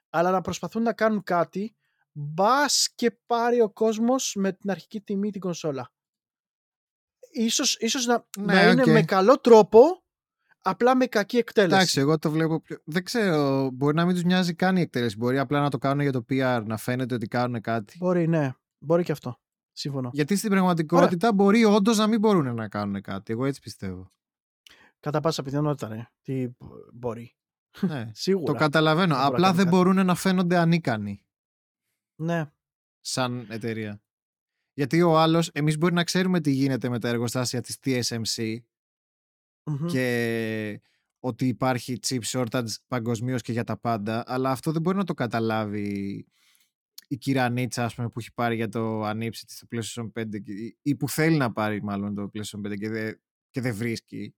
αλλά 0.09 0.31
να 0.31 0.41
προσπαθούν 0.41 0.81
να 0.81 0.93
κάνουν 0.93 1.23
κάτι. 1.23 1.75
Μπας 2.11 2.89
και 2.95 3.11
πάρει 3.25 3.61
ο 3.61 3.69
κόσμος 3.69 4.33
με 4.35 4.51
την 4.53 4.69
αρχική 4.71 5.01
τιμή 5.01 5.31
την 5.31 5.41
κονσόλα. 5.41 5.91
Ίσως, 7.31 7.75
ίσως 7.79 8.05
να, 8.05 8.25
Ναι, 8.39 8.53
να 8.53 8.69
είναι 8.69 8.81
οκ. 8.81 8.87
με 8.87 9.03
καλό 9.03 9.39
τρόπο, 9.39 10.03
απλά 10.67 10.95
με 10.95 11.05
κακή 11.05 11.37
εκτέλεση. 11.37 11.75
Εντάξει, 11.75 11.99
εγώ 11.99 12.17
το 12.19 12.31
βλέπω. 12.31 12.61
πιο- 12.61 12.77
Δεν 12.83 13.03
ξέρω, 13.03 13.69
μπορεί 13.73 13.95
να 13.95 14.05
μην 14.05 14.13
τους 14.15 14.23
νοιάζει 14.23 14.53
καν 14.53 14.77
η 14.77 14.81
εκτέλεση. 14.81 15.17
Μπορεί 15.17 15.37
απλά 15.39 15.61
να 15.61 15.69
το 15.69 15.77
κάνουν 15.77 16.01
για 16.01 16.11
το 16.11 16.25
PR, 16.29 16.63
να 16.65 16.77
φαίνεται 16.77 17.15
ότι 17.15 17.27
κάνουν 17.27 17.61
κάτι. 17.61 17.97
Μπορεί, 17.97 18.27
ναι. 18.27 18.53
Μπορεί 18.79 19.03
και 19.03 19.11
αυτό. 19.11 19.39
Σύμφωνοι. 19.71 20.09
Γιατί 20.13 20.35
στην 20.35 20.49
πραγματικότητα 20.49 21.33
μπορεί 21.33 21.65
όντως 21.65 21.97
να 21.97 22.07
μην 22.07 22.19
μπορούν 22.19 22.55
να 22.55 22.67
κάνουν 22.67 23.01
κάτι. 23.01 23.31
Εγώ 23.33 23.45
έτσι 23.45 23.61
πιστεύω. 23.61 24.11
Κατά 24.99 25.19
πάσα 25.19 25.43
πιθανότητα, 25.43 25.87
ναι. 25.87 26.07
Τι 26.21 26.47
μπορεί. 26.93 27.35
ναι. 27.81 28.09
Σίγουρα. 28.13 28.53
το 28.53 28.59
καταλαβαίνω. 28.59 29.15
Δεν 29.15 29.17
μπορώ 29.17 29.29
να 29.29 29.35
Απλά 29.35 29.41
κάνω 29.45 29.55
δεν 29.55 29.65
κάτι. 29.65 29.77
μπορούν 29.77 30.05
να 30.05 30.15
φαίνονται 30.15 30.57
ανίκανοι 30.57 31.25
Ναι. 32.21 32.51
σαν 33.01 33.45
εταιρεία. 33.49 34.01
Γιατί 34.73 35.01
ο 35.01 35.19
άλλος, 35.19 35.49
εμείς 35.53 35.77
μπορεί 35.77 35.93
να 35.93 36.03
ξέρουμε 36.03 36.39
τι 36.41 36.51
γίνεται 36.51 36.89
με 36.89 36.99
τα 36.99 37.07
εργοστάσια 37.07 37.61
της 37.61 37.77
TSMC 37.83 38.57
Μμμ. 39.65 39.85
και 39.87 40.81
ότι 41.19 41.47
υπάρχει 41.47 41.99
chip 42.07 42.21
shortage 42.25 42.67
παγκοσμίως 42.87 43.41
και 43.41 43.51
για 43.51 43.63
τα 43.63 43.77
πάντα, 43.79 44.23
αλλά 44.27 44.51
αυτό 44.51 44.71
δεν 44.71 44.81
μπορεί 44.81 44.97
να 44.97 45.03
το 45.03 45.13
καταλάβει 45.13 46.25
η 47.07 47.17
κυρανίτσα 47.17 47.85
ας 47.85 47.95
πούμε, 47.95 48.09
που 48.09 48.19
έχει 48.19 48.33
πάρει 48.33 48.55
για 48.55 48.69
το 48.69 49.03
ανήψη 49.03 49.45
της 49.45 49.55
στο 49.57 49.67
PlayStation 49.71 50.11
5 50.21 50.39
και- 50.39 50.77
ή 50.81 50.95
που 50.95 51.09
θέλει 51.09 51.37
να 51.37 51.51
πάρει 51.51 51.83
μάλλον 51.83 52.15
το 52.15 52.29
PlayStation 52.33 52.61
5 52.61 52.75
και 52.77 52.89
δεν 52.89 53.21
και 53.49 53.61
δεν 53.61 53.75
βρίσκει. 53.75 54.35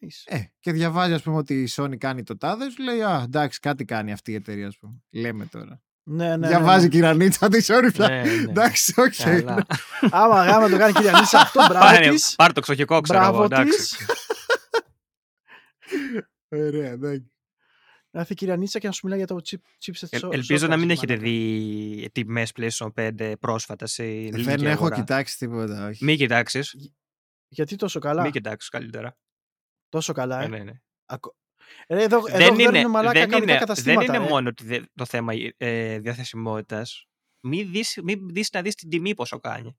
Nice. 0.00 0.22
Ε, 0.24 0.42
και 0.60 0.72
διαβάζει 0.72 1.12
ας 1.12 1.22
πούμε 1.22 1.36
ότι 1.36 1.62
η 1.62 1.68
Sony 1.70 1.96
κάνει 1.98 2.22
το 2.22 2.36
τάδε, 2.36 2.70
σου 2.70 2.82
λέει 2.82 3.02
«Α, 3.02 3.22
εντάξει, 3.24 3.60
κάτι 3.60 3.84
κάνει 3.84 4.12
αυτή 4.12 4.30
η 4.32 4.34
εταιρεία», 4.34 4.66
ας 4.66 4.78
πούμε. 4.78 5.02
Λέμε 5.10 5.46
τώρα. 5.46 5.82
Ναι, 6.08 6.28
ναι, 6.28 6.36
ναι, 6.36 6.48
διαβάζει 6.48 6.80
ναι. 6.80 6.86
η 6.86 6.88
κυρα-Νίτσα 6.90 7.48
τη 7.48 7.64
Sony 7.66 7.88
πια. 7.92 8.08
Ναι, 8.08 8.22
ναι. 8.22 8.30
Εντάξει, 8.50 8.94
οκ. 9.00 9.12
Καλά. 9.24 9.66
Άμα 10.10 10.44
γάμα 10.44 10.68
το 10.68 10.76
κάνει 10.78 10.92
κυρία 10.92 11.12
Νίτσα 11.18 11.38
αυτό, 11.40 11.66
μπράβο 11.68 11.84
Πάνε, 11.84 12.08
της. 12.08 12.34
Παρ' 12.34 12.52
το 12.52 12.60
εξοχικό, 12.60 13.00
ξέρω 13.00 13.18
εγώ. 13.18 13.28
Μπράβο 13.30 13.44
εντάξει. 13.44 13.76
της. 13.76 13.96
Ωραία, 16.48 16.90
εντάξει. 16.90 17.30
Να 18.10 18.20
έρθει 18.20 18.32
η 18.32 18.36
κυρία 18.36 18.56
Νίτσα 18.56 18.78
και 18.78 18.86
να 18.86 18.92
σου 18.92 19.00
μιλάει 19.04 19.18
για 19.18 19.26
το 19.28 19.36
chip, 19.44 19.56
chipset 19.84 20.06
Ε, 20.10 20.18
so- 20.22 20.32
ελπίζω 20.32 20.66
να 20.66 20.74
shortage, 20.74 20.78
μην 20.78 20.90
έχετε 20.90 21.12
μαλάκα. 21.16 21.30
δει 21.30 22.08
τιμές 22.12 22.52
PlayStation 22.56 22.88
5 22.94 23.32
πρόσφατα 23.40 23.86
σε 23.86 24.02
Δεν 24.02 24.34
ελληνική 24.34 24.64
έχω 24.64 24.72
αγορά. 24.72 24.94
κοιτάξει 24.96 25.38
τίποτα. 25.38 25.86
Όχι. 25.88 26.04
Μην 26.04 26.16
κοιτάξεις. 26.16 26.76
Γιατί 27.48 27.76
τόσο 27.76 27.98
καλά; 27.98 28.22
Μην 28.22 28.32
κοιτάξεις 28.32 28.68
καλύτερα. 28.70 29.16
Τόσο 29.88 30.12
καλά, 30.12 30.40
Ε, 30.40 30.44
ε. 30.44 30.48
ναι, 30.48 30.58
ναι. 30.58 30.72
Ακο- 31.88 32.00
Ε, 32.00 32.02
εδώ, 32.04 32.16
εδώ 32.16 32.36
δεν, 32.38 32.54
βγαίνουν 32.54 32.74
είναι, 32.74 32.88
μαλάκα 32.88 33.18
δεν, 33.20 33.28
κανονικά 33.28 33.36
είναι, 33.36 33.58
δεν 33.58 33.58
καταστήματα. 33.58 34.04
είναι 34.16 34.24
ε. 34.26 34.28
μόνο 34.28 34.48
ότι 34.48 34.64
δε- 34.64 34.82
το 34.94 35.04
θέμα 35.04 35.32
ε, 35.56 35.98
διαθεσιμότητας. 35.98 37.06
Μην 37.40 37.70
δεις, 37.70 38.00
μην 38.02 38.28
δεις 38.28 38.50
να 38.52 38.62
δεις 38.62 38.74
την 38.74 38.88
τιμή 38.88 39.14
πόσο 39.14 39.38
κάνει. 39.38 39.78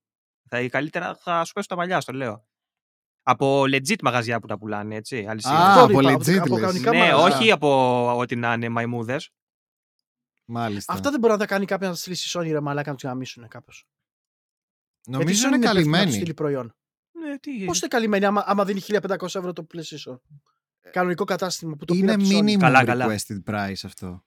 Θα, 0.49 0.67
καλύτερα 0.67 1.15
θα 1.15 1.43
σου 1.45 1.53
πέσουν 1.53 1.69
τα 1.69 1.75
μαλλιά, 1.75 2.01
στο 2.01 2.13
λέω. 2.13 2.47
Από 3.23 3.61
legit 3.61 4.01
μαγαζιά 4.01 4.39
που 4.39 4.47
τα 4.47 4.57
πουλάνε, 4.57 4.95
έτσι. 4.95 5.25
αλυσίδες. 5.27 5.57
Α, 5.57 5.67
Αυτό 5.67 5.83
από 5.83 5.99
είπα, 6.01 6.11
legit 6.13 6.37
από 6.37 6.53
λες. 6.53 6.61
κανονικά 6.61 6.91
ναι, 6.91 6.97
μαγαζιά. 6.97 7.17
όχι 7.37 7.51
από 7.51 8.17
ό,τι 8.17 8.35
να 8.35 8.53
είναι 8.53 8.69
μαϊμούδες. 8.69 9.29
Μάλιστα. 10.45 10.93
Αυτά 10.93 11.11
δεν 11.11 11.19
μπορεί 11.19 11.33
να 11.33 11.39
τα 11.39 11.45
κάνει 11.45 11.65
κάποιος 11.65 11.89
να 11.89 11.95
τα 11.95 11.99
στείλει 12.01 12.15
στη 12.15 12.29
Sony 12.39 12.51
ρε 12.51 12.59
μαλάκα 12.59 12.89
να 12.89 12.95
τους 12.95 13.09
γαμίσουν 13.09 13.47
κάπως. 13.47 13.85
Νομίζω 15.07 15.47
είναι 15.47 15.57
Να 15.57 15.61
τους 15.63 15.71
καλυμμένοι. 15.73 16.11
στείλει 16.11 16.33
προϊόν. 16.33 16.75
Ναι, 17.11 17.37
τι... 17.37 17.65
Πώς 17.65 17.77
είναι 17.79 17.87
καλυμμένη 17.87 18.25
άμα, 18.25 18.43
άμα 18.47 18.65
δίνει 18.65 18.81
1500 18.87 19.21
ευρώ 19.21 19.53
το 19.53 19.67
PlayStation. 19.73 20.17
Κανονικό 20.91 21.23
κατάστημα 21.23 21.75
που 21.75 21.85
το 21.85 21.93
Είναι 21.93 22.01
πήρε 22.01 22.13
από 22.13 22.23
τη 22.23 22.35
Sony. 22.35 22.55
minimum 22.55 22.59
Καλά, 22.59 22.83
καλά. 22.85 23.05
requested 23.09 23.43
price 23.45 23.81
αυτό. 23.83 24.23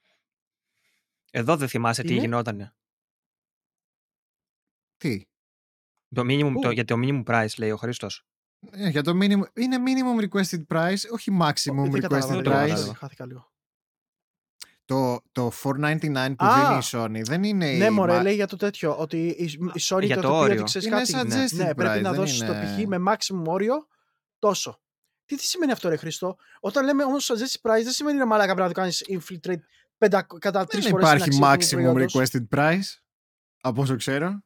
Εδώ 1.31 1.57
δεν 1.57 1.69
θυμάσαι 1.69 2.03
τι 2.03 2.12
Είναι; 2.12 2.20
γινότανε. 2.20 2.74
Τι; 4.97 5.24
Το 6.15 6.23
minimum, 6.23 6.53
Πού; 6.53 6.61
το, 6.61 6.70
για 6.70 6.85
το 6.85 6.95
minimum 6.99 7.23
price, 7.24 7.55
λέει 7.59 7.70
ο 7.70 7.77
Χρήστος. 7.77 8.24
Ε, 8.70 8.89
για 8.89 9.03
το 9.03 9.11
minimum, 9.15 9.43
είναι 9.55 9.77
minimum 9.87 10.28
requested 10.28 10.62
price, 10.74 10.97
όχι 11.12 11.39
maximum 11.41 11.89
Δεν 11.91 12.01
κατάλαβα, 12.01 12.35
requested 12.35 12.43
δεν 12.43 12.53
price. 12.53 12.69
κατάλαβα. 12.69 12.95
Χάθηκα 12.95 13.27
λίγο. 13.27 13.53
Το, 14.85 15.20
το 15.32 15.51
499 15.62 16.35
που 16.39 16.45
Α! 16.45 16.66
δίνει 16.69 16.78
η 16.78 16.82
Sony 16.85 17.20
δεν 17.24 17.43
είναι. 17.45 17.73
Ναι, 17.77 17.85
η 17.85 17.91
μωρέ, 17.91 18.12
μα- 18.12 18.23
λέει 18.23 18.35
για 18.35 18.47
το 18.47 18.57
τέτοιο. 18.57 18.99
Ότι 18.99 19.27
η, 19.27 19.45
η 19.74 19.81
Sony 19.81 20.03
για 20.05 20.16
το, 20.16 20.23
το 20.23 20.28
το 20.28 20.35
πει 20.35 20.41
όριο. 20.41 20.55
ότι 20.55 20.62
ξέρει 20.65 20.87
Είναι 20.87 20.97
κάτι. 20.97 21.12
suggested 21.15 21.57
Ναι, 21.57 21.74
πρέπει 21.74 21.99
price, 21.99 22.03
να 22.03 22.11
δεν 22.11 22.15
δώσεις 22.20 22.39
το 22.39 22.45
είναι- 22.45 22.77
π.χ. 22.77 22.87
με 22.87 23.12
maximum 23.12 23.45
όριο 23.47 23.87
τόσο. 24.39 24.81
Τι, 25.31 25.36
τι 25.36 25.44
σημαίνει 25.44 25.73
αυτό, 25.73 25.89
ρε 25.89 25.97
Χριστό. 25.97 26.36
Όταν 26.61 26.85
λέμε 26.85 27.05
όμως 27.05 27.31
suggested 27.32 27.70
price, 27.70 27.82
δεν 27.82 27.93
σημαίνει 27.93 28.19
ρε 28.19 28.24
μαλάκα 28.24 28.55
πρέπει 28.55 28.69
να 28.69 28.74
το 28.74 28.81
κάνεις 28.81 29.05
infiltrate 29.09 29.61
πεντα, 29.98 30.27
κατά 30.39 30.66
τρεις 30.66 30.82
Δεν 30.85 30.93
φορέ. 30.93 31.02
υπάρχει 31.02 31.39
maximum 31.43 32.07
requested 32.07 32.48
price. 32.57 32.81
Από 33.61 33.82
όσο 33.82 33.97
ξέρω. 33.97 34.43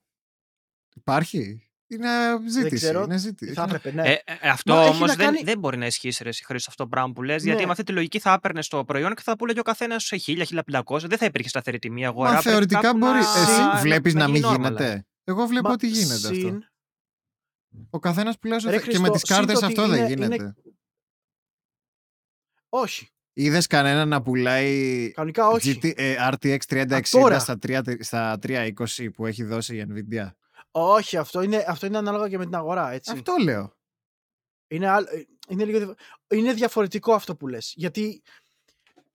Υπάρχει. 0.94 1.69
Είναι 1.86 2.09
ζήτηση. 2.51 2.74
ξέρω. 2.74 3.02
Είναι 3.02 3.16
ζήτηση. 3.16 3.52
Θα 3.52 3.62
έπρεπε, 3.62 3.90
ναι. 3.93 4.02
Ε, 4.09 4.12
ε, 4.40 4.48
αυτό 4.48 4.74
Μα 4.74 4.81
έχει 4.81 4.89
όμως 4.97 5.09
να 5.09 5.15
δεν, 5.15 5.27
κάνει- 5.27 5.43
δεν 5.44 5.59
μπορεί 5.59 5.77
να 5.77 5.86
ισχύσει 5.86 6.23
ρε, 6.23 6.28
εσύ, 6.28 6.44
Χρήστο, 6.44 6.70
αυτό 6.70 6.82
το 6.82 6.89
πράγμα 6.89 7.12
που 7.12 7.23
λες. 7.23 7.43
Γιατί 7.43 7.59
Ναι. 7.61 7.65
με 7.65 7.70
αυτή 7.70 7.85
τη 7.85 7.93
λογική 7.93 8.19
θα 8.19 8.32
έπαιρνε 8.32 8.61
το 8.69 8.85
προϊόν 8.85 9.15
και 9.15 9.23
θα 9.24 9.36
πουλεγε 9.36 9.61
ο 9.61 9.62
καθένας 9.62 10.05
σε 10.05 10.16
1000-1500. 10.16 11.09
Δεν 11.09 11.19
θα 11.19 11.24
υπήρχε 11.24 11.48
σταθερή 11.48 11.78
τιμή 11.78 12.06
αγορά. 12.06 12.28
Μα 12.28 12.35
πρέπει 12.35 12.48
θεωρητικά 12.48 12.81
κάπου 12.81 12.98
μπορεί. 12.98 13.12
να- 13.12 13.19
Εσύ 13.19 13.81
βλέπεις 13.82 14.15
να, 14.15 14.28
μην 14.28 14.35
γίνει 14.43 14.48
normal. 14.56 14.61
γίνεται. 14.61 15.06
Εγώ 15.24 15.47
βλέπω 15.47 15.69
Μα 15.69 15.74
ότι 15.74 15.86
γίνεται 15.89 16.15
αυτό. 16.15 16.35
συν- 16.35 16.62
Ο 17.90 17.98
καθένας 17.98 18.39
πουλάει 18.39 18.59
όσο 18.59 18.70
Ρε 18.70 18.78
θέλει. 18.78 18.93
Και 18.93 18.98
με 18.98 19.09
Χριστό, 19.09 19.27
τις 19.27 19.36
κάρτες 19.36 19.59
συν 19.59 19.66
το 19.66 19.73
ότι 19.73 19.81
αυτό 19.81 19.93
δεν 19.97 20.12
είναι- 20.12 20.24
είναι- 20.24 20.35
γίνεται. 20.36 20.55
Όχι. 22.77 23.09
Είδες 23.33 23.67
κανένα 23.67 24.05
να 24.05 24.23
πουλάει 24.23 25.11
Κανονικά 25.15 25.49
όχι. 25.49 25.79
GT, 25.83 25.93
ε, 25.97 26.17
RTX 26.33 26.59
3060 26.69 27.01
τώρα. 27.11 27.39
στα, 27.39 27.59
3, 27.67 27.97
στα 28.03 28.39
320 28.43 29.11
που 29.15 29.27
έχει 29.27 29.43
δώσει 29.45 29.77
η 29.77 29.87
Nvidia; 29.91 30.31
Όχι, 30.71 31.17
αυτό 31.17 31.43
είναι, 31.43 31.65
αυτό 31.69 31.87
είναι 31.87 31.99
ανάλογα 31.99 32.29
και 32.29 32.39
με 32.39 32.45
την 32.45 32.55
αγορά. 32.55 32.91
Έτσι. 32.91 33.11
Αυτό 33.13 33.35
λέω. 33.43 33.77
Είναι, 34.69 34.89
άλλ- 34.89 35.07
ε, 35.11 35.25
είναι, 35.49 35.65
λίγο, 35.65 35.79
διαφο- 35.79 35.95
είναι 36.31 36.53
διαφορετικό 36.53 37.15
αυτό 37.15 37.37
που 37.37 37.49
λες. 37.49 37.73
Γιατί 37.77 38.23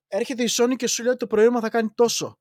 έρχεται 0.07 0.44
η 0.44 0.49
Sony 0.52 0.76
και 0.76 0.88
σου 0.88 1.02
λέει 1.02 1.11
ότι 1.11 1.19
το 1.19 1.27
προϊόν 1.27 1.52
μου 1.53 1.60
θα 1.61 1.69
κάνει 1.69 1.90
τόσο. 1.95 2.40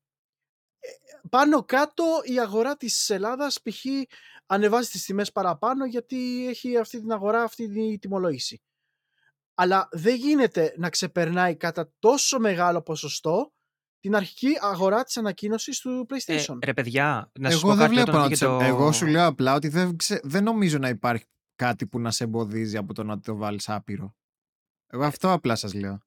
Ε, 0.79 0.87
Πάνω 1.29 1.63
κάτω 1.63 2.03
η 2.23 2.39
αγορά 2.39 2.77
της 2.77 3.09
Ελλάδας 3.09 3.61
π.χ. 3.61 3.85
ανεβάζει 4.45 4.89
τις 4.89 5.05
τιμές 5.05 5.31
παραπάνω 5.31 5.85
γιατί 5.85 6.47
έχει 6.47 6.77
αυτή 6.77 6.99
την 6.99 7.11
αγορά, 7.11 7.43
αυτή 7.43 7.69
την 7.69 7.99
τιμολόγηση. 7.99 8.61
Αλλά 9.61 9.87
δεν 9.91 10.15
γίνεται 10.15 10.73
να 10.77 10.89
ξεπερνάει 10.89 11.55
κατά 11.55 11.91
τόσο 11.99 12.39
μεγάλο 12.39 12.81
ποσοστό 12.81 13.53
την 13.99 14.15
αρχική 14.15 14.47
αγορά 14.61 15.03
της 15.03 15.17
ανακοίνωσης 15.17 15.79
του 15.79 16.05
Ε, 16.09 16.15
PlayStation. 16.15 16.57
ρε 16.65 16.73
παιδιά, 16.73 17.31
να 17.39 17.49
σας 17.51 17.61
πω 17.61 17.67
Εγώ 17.67 17.75
δεν 17.77 17.85
κάτι 17.85 17.93
βλέπω 17.95 18.09
όταν 18.09 18.21
να 18.21 18.27
βγήκε 18.27 18.45
τους- 18.45 18.57
το... 18.57 18.63
Εγώ 18.65 18.91
σου 18.91 19.05
λέω 19.05 19.25
απλά 19.25 19.53
ότι 19.55 19.67
δεν, 19.67 19.95
ξε- 19.97 20.21
δεν 20.23 20.43
νομίζω 20.43 20.77
να 20.77 20.89
υπάρχει 20.89 21.25
κάτι 21.55 21.87
που 21.87 21.99
να 21.99 22.11
σε 22.11 22.23
εμποδίζει 22.23 22.77
από 22.77 22.93
το 22.93 23.03
να 23.03 23.19
το 23.19 23.35
βάλεις 23.35 23.69
άπειρο. 23.69 24.15
Εγώ 24.87 25.03
αυτό 25.03 25.31
απλά 25.31 25.55
σας 25.55 25.73
λέω. 25.73 25.99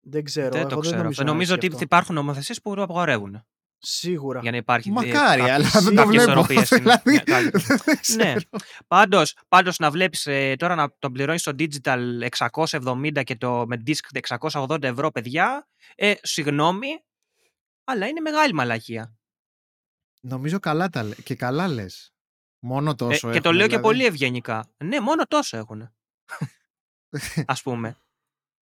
δεν 0.00 0.24
ξέρω. 0.24 0.50
Δεν 0.50 0.60
εγώ 0.60 0.68
το 0.68 0.78
ξέρω. 0.78 0.96
νομίζω, 0.96 1.10
αυτό. 1.10 1.22
να 1.24 1.30
Νομίζω 1.30 1.52
ισχύει 1.54 1.66
ότι 1.66 1.74
αυτό. 1.74 1.84
υπάρχουν 1.84 2.14
νομοθεσίες 2.14 2.60
που 2.60 2.74
το 2.74 2.82
απαγορεύουν. 2.82 3.46
Σίγουρα. 3.88 4.40
Για 4.40 4.50
να 4.50 4.56
υπάρχει. 4.56 4.90
Μακάρι, 4.90 5.40
ε, 5.42 5.52
αλλά 5.52 5.64
κάποιες- 5.64 5.82
δεν 5.84 5.94
το 5.94 6.02
κάποιες 6.02 6.24
βλέπω. 6.24 6.40
ισορροπίες 6.40 6.66
στην- 6.70 6.78
δηλαδή, 6.82 7.10
Ναι, 7.12 7.18
καλύτερα. 7.18 7.76
δεν 7.84 8.00
ξέρω. 8.00 8.24
Ναι. 8.24 8.34
Πάντως, 8.86 9.36
πάντως 9.48 9.78
να 9.78 9.90
βλέπεις 9.90 10.26
ε, 10.26 10.54
τώρα 10.58 10.74
να 10.74 10.94
τον 10.98 11.12
πληρώνεις 11.12 11.40
στο 11.40 11.52
digital 11.58 11.98
670 12.38 13.22
και 13.24 13.36
το 13.36 13.64
με 13.66 13.82
disc 13.86 14.20
680 14.50 14.82
ευρώ, 14.82 15.10
παιδιά, 15.10 15.68
ε, 15.94 16.14
συγγνώμη, 16.22 16.88
αλλά 17.84 18.06
είναι 18.06 18.20
μεγάλη 18.20 18.52
μαλακία. 18.54 19.16
Νομίζω 20.20 20.58
καλά 20.58 20.88
τα 20.88 21.02
λέ. 21.02 21.14
Και 21.14 21.34
καλά 21.34 21.68
λες. 21.68 22.14
Μόνο 22.58 22.90
Ε, 22.90 22.94
τόσο. 22.94 23.32
και 23.32 23.40
το 23.40 23.48
έχουν, 23.48 23.58
λέω 23.58 23.66
και 23.68 23.76
δηλαδή. 23.76 23.82
πολύ 23.82 24.04
ευγενικά. 24.04 24.68
Ναι, 24.84 25.00
μόνο 25.00 25.24
τόσο 25.26 25.56
έχουν. 25.56 25.94
Ας 27.46 27.62
πούμε. 27.62 27.88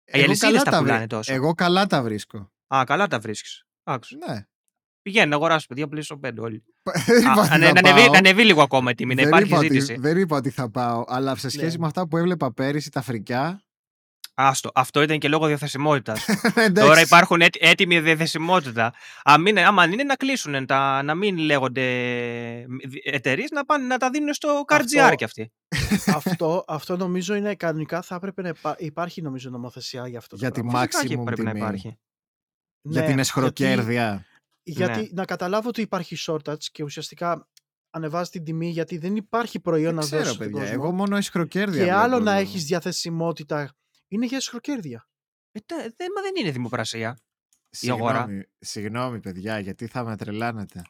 Οι 0.06 0.12
Εγώ 0.20 0.24
αλυσίδες 0.24 0.40
καλά 0.52 0.64
τα 0.64 0.72
τα 0.72 0.78
πουλάνε 0.78 0.98
βρι- 0.98 1.10
τόσο. 1.10 1.34
Εγώ 1.34 1.54
καλά 1.54 1.86
τα 1.88 2.02
βρίσκω. 2.02 2.52
Α, 2.76 2.84
καλά 2.86 3.08
τα 3.08 3.20
βρίσκεις. 3.20 3.66
Άκουσα. 3.84 4.18
Ναι. 4.28 4.48
Πηγαίνει 5.03 5.30
να 5.30 5.35
αγοράσει 5.35 5.67
παιδιά 5.67 5.88
PlayStation 5.91 6.19
5 6.27 6.30
όλοι. 6.39 6.63
Δεν 7.05 7.21
είπα 7.21 7.31
Α, 7.31 7.39
ότι 7.39 7.39
να, 7.39 7.45
θα 7.45 7.57
να 7.57 7.67
ανεβεί, 7.67 7.99
πάω. 8.01 8.11
να 8.11 8.17
ανεβεί 8.17 8.43
λίγο 8.45 8.61
ακόμα 8.61 8.91
η 8.91 8.93
τιμή, 8.95 9.15
να 9.15 9.21
Δεν 9.21 9.30
υπάρχει 9.30 9.47
είπα 9.47 9.57
ότι- 9.57 9.67
ζήτηση. 9.67 9.95
Δεν 9.99 10.17
είπα 10.17 10.38
ότι 10.38 10.49
θα 10.49 10.69
πάω, 10.69 11.03
αλλά 11.07 11.35
σε 11.35 11.49
σχέση 11.49 11.71
Ναι. 11.75 11.77
με 11.81 11.85
αυτά 11.88 12.07
που 12.07 12.17
έβλεπα 12.17 12.53
πέρυσι 12.53 12.91
τα 12.91 13.01
φρικιά. 13.01 13.61
Άστο, 14.35 14.71
αυτό 14.73 15.01
ήταν 15.01 15.19
και 15.19 15.27
λόγω 15.27 15.45
διαθεσιμότητας. 15.47 16.25
εντάξει. 16.55 16.88
Τώρα 16.88 17.01
υπάρχουν 17.01 17.41
έτοι- 17.41 17.59
έτοιμη 17.61 17.99
διαθεσιμότητα. 17.99 18.93
Αν 19.23 19.41
μην, 19.41 19.59
άμα 19.59 19.85
είναι 19.85 20.03
να 20.03 20.15
κλείσουν, 20.15 20.65
τα, 20.65 21.03
να 21.03 21.15
μην 21.15 21.38
λέγονται 21.38 21.84
εταιρείες, 23.03 23.49
να, 23.51 23.65
πάνε, 23.65 23.85
να 23.85 23.97
τα 23.97 24.09
δίνουν 24.09 24.34
στο 24.34 24.63
CarGR 24.67 24.80
Αυτό- 24.99 25.15
κι 25.15 25.23
αυτοί. 25.23 25.51
αυτό, 26.15 26.63
αυτό 26.67 26.97
νομίζω 26.97 27.35
είναι 27.35 27.55
κανονικά 27.55 28.01
θα 28.01 28.15
έπρεπε 28.15 28.41
να 28.41 28.47
υπά- 28.47 28.81
υπάρχει 28.81 29.21
νομίζω 29.21 29.49
νομοθεσία 29.49 30.07
για 30.07 30.17
αυτό. 30.17 30.30
το 30.35 30.41
Για 30.41 30.51
τη 30.51 30.61
πράγμα. 30.61 30.80
Φυσικά 30.80 31.05
και 31.07 31.15
maximum 31.17 31.23
πρέπει 31.25 31.41
να 31.43 31.51
τιμή. 31.51 31.59
υπάρχει. 31.63 31.97
Για 32.81 33.01
Ναι, 33.01 33.07
την 33.07 33.19
εσχροκέρδεια. 33.19 34.05
Γιατί, 34.09 34.25
Ναι. 34.64 34.85
γιατί 34.85 35.14
να 35.14 35.26
καταλάβω 35.26 35.68
ότι 35.68 35.81
υπάρχει 35.81 36.15
shortage 36.19 36.64
και 36.72 36.84
ουσιαστικά 36.84 37.48
ανεβάζει 37.90 38.30
την 38.30 38.44
τιμή 38.44 38.69
γιατί 38.69 38.98
δεν 38.98 39.15
υπάρχει 39.15 39.60
προϊόν 39.60 39.85
Δεν 39.85 39.95
να 39.95 40.02
ξέρω, 40.02 40.22
δώσει 40.23 40.34
στον 40.34 40.45
παιδιά. 40.48 40.60
κόσμο. 40.61 40.73
Εγώ 40.84 40.91
μόνο 40.91 41.15
εσχροκέρδεια. 41.15 41.77
και 41.77 41.84
βλέπω 41.84 41.99
άλλο 41.99 42.19
να 42.19 42.31
εδώ. 42.31 42.40
έχεις 42.41 42.65
διαθεσιμότητα 42.65 43.76
είναι 44.07 44.26
για 44.26 44.38
εσχροκέρδεια. 44.38 45.07
Ε, 45.52 45.60
τε- 45.60 45.94
δεν, 45.95 46.07
μα 46.15 46.22
δεν 46.22 46.31
είναι 46.40 46.52
δημοπρασία. 46.52 47.19
η 47.80 47.90
αγορά. 47.90 48.18
Συγγνώμη, 48.19 48.44
συγγνώμη, 48.60 49.19
παιδιά, 49.19 49.60
γιατί 49.60 49.88
θα 49.88 50.03
με 50.03 50.18
τρελάνετε. 50.18 50.81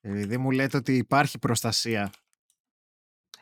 Επειδή 0.00 0.36
μου 0.38 0.50
λέτε 0.50 0.76
ότι 0.76 0.96
υπάρχει 0.96 1.38
προστασία. 1.38 2.12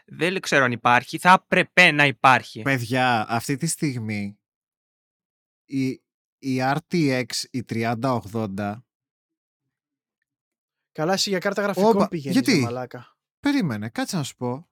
Δεν 0.07 0.41
ξέρω 0.41 0.65
αν 0.65 0.73
υπάρχει. 0.73 1.19
Θα 1.19 1.33
έπρεπε 1.43 1.91
να 1.91 2.07
υπάρχει. 2.07 2.63
Παιδιά, 2.63 3.27
αυτή 3.29 3.57
τη 3.57 3.67
στιγμή 3.67 4.39
η, 5.65 5.89
η 6.39 6.59
RTX, 6.61 7.25
η 7.51 7.65
3080, 7.69 8.77
Καλά 10.93 11.13
εσύ 11.13 11.29
για 11.31 11.39
κάρτα 11.39 11.63
γραφικών 11.63 11.97
Όπα, 11.97 12.09
πηγαίνεις 12.09 12.37
γιατί; 12.39 12.53
ρε 12.59 12.65
μαλάκα. 12.65 13.17
περίμενε, 13.41 13.89
κάτσε 13.89 14.17
να 14.17 14.23
σου 14.23 14.37
πω. 14.37 14.69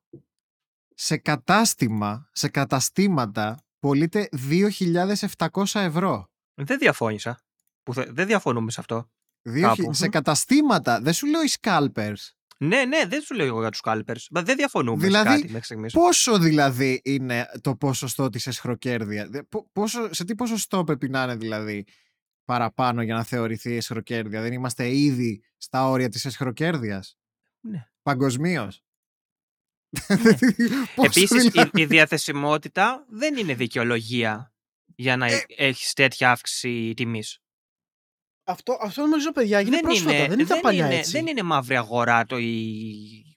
Σε 0.94 1.16
κατάστημα, 1.16 2.28
σε 2.32 2.48
καταστήματα, 2.48 3.64
πωλείται 3.78 4.28
2.700 4.48 5.64
ευρώ. 5.74 6.30
Δεν 6.54 6.78
διαφώνησα. 6.78 7.40
Που 7.82 7.94
θε- 7.94 8.10
δεν 8.10 8.26
διαφωνούμε 8.26 8.70
σε 8.70 8.80
αυτό. 8.80 9.10
Δύο 9.42 9.68
Κάπου. 9.68 9.82
χι- 9.82 9.94
σε 9.94 10.08
καταστήματα, 10.08 11.00
δεν 11.00 11.12
σου 11.12 11.26
λέω 11.26 11.42
οι 11.42 11.48
scalpers. 11.60 12.14
Ναι, 12.58 12.84
ναι, 12.84 13.04
δεν 13.06 13.20
σου 13.22 13.34
λέω 13.34 13.46
εγώ 13.46 13.60
για 13.60 13.70
τους 13.70 13.80
κάλπερ. 13.80 14.16
Δεν 14.30 14.56
διαφωνούμε 14.56 15.04
Δηλαδή, 15.06 15.28
σε 15.28 15.34
κάτι 15.34 15.46
μέχρι 15.48 15.64
στιγμής. 15.64 15.92
Πόσο 15.92 16.38
δηλαδή 16.38 17.00
είναι 17.04 17.46
το 17.60 17.76
ποσοστό 17.76 18.28
της 18.28 18.46
εσχροκέρδειας, 18.46 19.28
δε- 19.28 19.42
πο- 19.42 19.68
πόσο, 19.72 20.14
σε 20.14 20.24
τι 20.24 20.34
ποσοστό 20.34 20.84
πρέπει 20.84 21.08
να 21.08 21.22
είναι 21.22 21.36
δηλαδή; 21.36 21.84
Παραπάνω 22.50 23.02
για 23.02 23.14
να 23.14 23.24
θεωρηθεί 23.24 23.76
εσχροκέρδεια. 23.76 24.40
Δεν 24.40 24.52
είμαστε 24.52 24.96
ήδη 24.96 25.42
στα 25.56 25.88
όρια 25.88 26.08
της 26.08 26.24
εσχροκέρδειας. 26.24 27.18
Ναι. 27.60 27.88
Παγκοσμίως. 28.02 28.84
Επίσης, 31.06 31.44
η, 31.44 31.70
η 31.74 31.84
διαθεσιμότητα 31.84 33.06
δεν 33.08 33.36
είναι 33.36 33.54
δικαιολογία 33.54 34.54
για 34.96 35.16
να 35.16 35.26
Ε, 35.26 35.44
έχεις 35.56 35.92
τέτοια 35.92 36.30
αύξηση 36.30 36.92
τιμής. 36.96 37.38
Αυτό, 38.44 38.78
αυτό 38.80 39.02
νομίζω 39.02 39.32
παιδιά 39.32 39.58
έγινε 39.58 39.80
πρόσφατα. 39.80 40.26
Δεν, 40.26 40.38
ήταν 40.38 40.60
παλιά 40.60 40.86
είναι, 40.86 40.96
έτσι. 40.96 41.10
δεν 41.10 41.26
είναι 41.26 41.42
μαύρη 41.42 41.76
αγορά 41.76 42.24
το 42.24 42.38
η, 42.38 43.29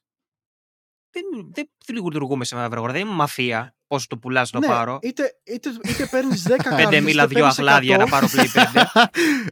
δεν, 1.14 1.52
δεν, 1.52 1.69
δεν 1.85 1.95
λειτουργούμε 1.95 2.45
σε 2.45 2.56
ένα 2.56 2.69
δεν 2.69 3.02
είμαι 3.02 3.14
μαφία. 3.14 3.76
Πόσο 3.88 4.07
το 4.07 4.18
πουλάς 4.18 4.49
το 4.49 4.60
ναι, 4.60 4.68
πάρω. 4.68 4.99
Είτε, 5.02 5.40
είτε, 5.44 5.69
είτε 5.90 6.06
παίρνεις 6.06 6.44
10 6.48 6.48
κάρτες. 6.48 6.84
Πέντε 6.84 7.02
μίλα, 7.02 7.27
δυο 7.27 7.45
αχλάδια 7.45 7.98
να 7.98 8.07
πάρω 8.07 8.27
Play 8.31 8.48
5. 8.94 9.06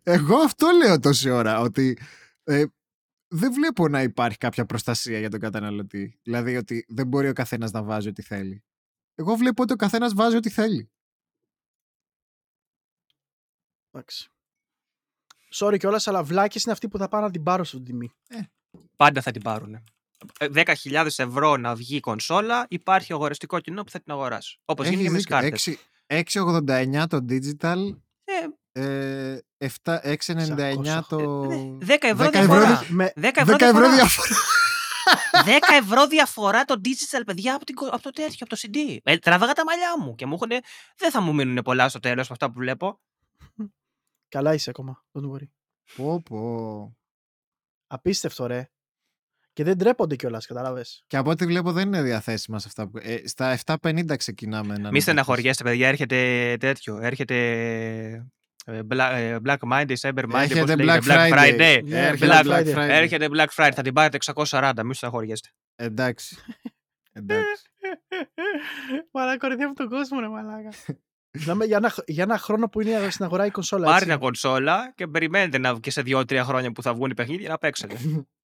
Εγώ 0.03 0.37
αυτό 0.37 0.67
λέω 0.83 0.99
τόση 0.99 1.29
ώρα. 1.29 1.59
Ότι 1.59 1.97
ε, 2.43 2.65
δεν 3.27 3.53
βλέπω 3.53 3.87
να 3.87 4.01
υπάρχει 4.01 4.37
κάποια 4.37 4.65
προστασία 4.65 5.19
για 5.19 5.29
τον 5.29 5.39
καταναλωτή. 5.39 6.19
Δηλαδή 6.23 6.57
ότι 6.57 6.85
δεν 6.87 7.07
μπορεί 7.07 7.29
ο 7.29 7.33
καθένας 7.33 7.71
να 7.71 7.83
βάζει 7.83 8.07
ό,τι 8.07 8.21
θέλει. 8.21 8.63
Εγώ 9.15 9.35
βλέπω 9.35 9.63
ότι 9.63 9.73
ο 9.73 9.75
καθένας 9.75 10.13
βάζει 10.13 10.35
ό,τι 10.35 10.49
θέλει. 10.49 10.91
Εντάξει. 13.91 14.29
Sorry 15.53 15.75
κιόλας, 15.79 16.07
αλλά 16.07 16.23
βλάκες 16.23 16.63
είναι 16.63 16.73
αυτοί 16.73 16.87
που 16.87 16.97
θα 16.97 17.07
πάνε 17.07 17.25
να 17.25 17.31
την 17.31 17.43
πάρουν 17.43 17.65
στην 17.65 17.83
τιμή. 17.83 18.11
Πάντα 18.95 19.21
θα 19.21 19.31
την 19.31 19.41
πάρουν. 19.41 19.83
10.000 20.39 21.05
ευρώ 21.17 21.57
να 21.57 21.75
βγει 21.75 21.95
η 21.95 21.99
κονσόλα, 21.99 22.65
υπάρχει 22.69 23.13
αγοραστικό 23.13 23.59
κοινό 23.59 23.83
που 23.83 23.89
θα 23.91 23.99
την 24.01 24.11
αγοράσει. 24.11 24.59
Όπως 24.65 24.85
Έχεις 24.85 24.97
είναι 24.99 25.07
και 25.07 25.11
με 25.11 25.17
τις 25.17 25.25
δίκιο. 25.25 25.39
κάρτες. 25.41 25.67
Έξι- 25.67 26.37
6,89 26.37 27.07
το 27.07 27.25
digital, 27.29 27.77
Ε, 28.73 28.81
ε, 28.81 29.39
7 29.57 29.99
6,99 30.03 31.01
το... 31.09 31.41
10 31.79 32.07
ευρώ 32.07 32.25
10 32.25 32.31
διαφορά. 32.31 32.69
ευρώ, 32.71 32.85
Με, 32.95 33.13
10 33.15 33.21
ευρώ 33.35 33.55
10 33.55 33.61
ευρώ 33.61 33.89
διαφορά. 33.89 33.95
διαφορά. 33.95 34.35
10 35.45 35.49
ευρώ 35.81 36.07
διαφορά 36.07 36.63
το 36.65 36.81
digital, 36.85 37.21
παιδιά, 37.25 37.55
από, 37.55 37.65
την, 37.65 37.75
κο- 37.75 37.87
από 37.87 38.01
το 38.01 38.09
τέτοιο, 38.09 38.37
από 38.39 38.49
το 38.49 38.57
CD. 38.61 38.97
Ε, 39.03 39.17
τραβάγα 39.17 39.53
τα 39.53 39.63
μαλλιά 39.65 39.99
μου 39.99 40.15
και 40.15 40.25
μου 40.25 40.33
έχουν. 40.33 40.49
Δεν 40.97 41.11
θα 41.11 41.21
μου 41.21 41.33
μείνουν 41.33 41.63
πολλά 41.63 41.89
στο 41.89 41.99
τέλος 41.99 42.23
από 42.23 42.33
αυτά 42.33 42.47
που 42.51 42.59
βλέπω. 42.59 42.99
καλά 44.29 44.53
είσαι 44.53 44.69
ακόμα. 44.69 45.03
Don't 45.13 45.31
worry. 45.31 45.47
πω, 45.95 46.21
πω. 46.21 46.97
Απίστευτο, 47.87 48.45
ρε. 48.47 48.69
Και 49.61 49.67
δεν 49.67 49.77
ντρέπονται 49.77 50.15
κιόλας, 50.15 50.45
κατάλαβες. 50.45 51.03
Και 51.07 51.17
από 51.17 51.29
ό,τι 51.29 51.45
βλέπω 51.45 51.71
δεν 51.71 51.87
είναι 51.87 52.01
διαθέσιμα 52.01 52.59
σε 52.59 52.67
αυτά 52.67 52.87
που... 52.87 52.97
Ε, 53.01 53.27
στα 53.27 53.57
7,50 53.65 54.17
ξεκινάμε 54.17 54.77
να 54.77 54.91
Μη 54.91 54.99
στεναχωριέστε, 54.99 55.63
παιδιά, 55.63 55.87
έρχεται 55.87 56.55
τέτοιο. 56.59 56.97
Έρχεται. 57.01 57.35
ε, 58.65 58.79
Black, 58.89 59.11
ε, 59.13 59.37
Black 59.45 59.57
Monday, 59.71 59.95
Cyber 60.01 60.23
Monday, 60.23 60.33
Έρχεται 60.33 60.59
πώς 60.59 60.73
Black 60.73 60.77
λέγεται, 60.77 61.05
Black 61.07 61.31
Friday. 61.31 61.59
Friday. 61.59 61.81
Ναι, 61.83 62.07
Έρχεται 62.07 62.31
Black 62.33 62.45
Black 62.45 62.65
Friday. 62.65 62.75
Friday. 62.75 62.89
Έρχεται 62.89 63.27
Black 63.31 63.47
Friday, 63.55 63.71
θα 63.75 63.81
την 63.81 63.93
πάρετε 63.93 64.17
640, 64.33 64.71
μην 64.83 64.93
στεναχωριέστε. 64.93 65.49
Εντάξει. 65.75 66.37
Εντάξει. 67.13 67.63
Μαλάκα, 69.11 69.37
κορυδεύει 69.37 69.73
τον 69.73 69.89
κόσμο, 69.89 70.19
ρε 70.19 70.27
μαλάκα. 70.27 70.69
Μιλάμε 71.37 71.65
για 71.65 71.77
ένα, 71.77 71.93
για 72.05 72.23
ένα 72.23 72.37
χρόνο 72.37 72.69
που 72.69 72.81
είναι 72.81 73.09
στην 73.09 73.25
αγορά 73.25 73.45
η 73.45 73.51
κονσόλα. 73.51 73.83
Πάρε 73.83 73.95
έτσι. 73.95 74.07
μια 74.07 74.17
κονσόλα 74.17 74.91
και 74.95 75.07
περιμένετε 75.07 75.57
να 75.57 75.79
και 75.79 75.91
σε 75.91 76.01
2-3 76.05 76.41
χρόνια 76.43 76.71
που 76.71 76.81
θα 76.81 76.93
βγουν 76.93 77.09
οι 77.09 77.13
παιχνίδια 77.13 77.49
να 77.49 77.57
παίξετε. 77.57 77.95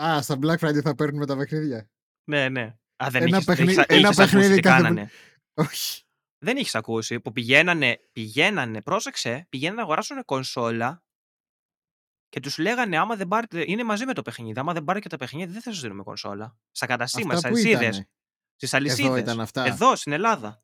Α, 0.00 0.22
στα 0.22 0.38
Black 0.42 0.56
Friday 0.58 0.80
θα 0.82 0.94
παίρνουμε 0.94 1.26
τα 1.26 1.36
παιχνίδια. 1.36 1.90
ναι, 2.30 2.48
ναι. 2.48 2.76
Α, 2.96 3.06
δεν 3.10 3.22
Ένα 3.22 3.34
έχεις, 3.36 3.46
παιχνίδι- 3.46 3.78
έχεις, 3.78 3.84
ένα 3.88 4.06
έχεις 4.08 4.18
ακούσεις 4.18 4.32
παιχνίδι 4.32 4.54
τι 4.54 4.60
κάθε- 4.60 4.82
κάνανε. 4.82 5.10
Όχι. 5.54 6.02
Δεν 6.44 6.56
έχεις 6.56 6.74
ακούσει 6.74 7.20
που 7.20 7.32
πηγαίνανε, 7.32 8.00
πηγαίνανε, 8.12 8.82
πρόσεξε, 8.82 9.46
πηγαίνανε 9.48 9.76
να 9.76 9.82
αγοράσουν 9.82 10.24
κονσόλα 10.24 11.02
και 12.28 12.40
τους 12.40 12.58
λέγανε 12.58 12.98
άμα 12.98 13.16
δεν 13.16 13.28
πάρετε. 13.28 13.64
Είναι 13.66 13.84
μαζί 13.84 14.04
με 14.04 14.12
το 14.12 14.22
παιχνίδι. 14.22 14.58
Άμα 14.60 14.72
δεν 14.72 14.84
πάρετε 14.84 15.08
και 15.08 15.16
τα 15.16 15.16
παιχνίδια, 15.24 15.52
δεν 15.52 15.62
θα 15.62 15.72
σας 15.72 15.80
δίνουμε 15.80 16.02
κονσόλα. 16.02 16.56
Στα 16.70 16.86
καταστήματα, 16.86 17.34
Αυτά 17.36 17.48
στις 17.48 17.62
που 17.62 17.68
αλυσίδες. 17.68 17.88
ήτανε. 17.96 18.08
Στις 18.56 18.74
αλυσίδες. 18.74 19.20
ήταν 19.20 19.40
αυτά. 19.40 19.64
Εδώ, 19.64 19.96
στην 19.96 20.12
Ελλάδα. 20.12 20.63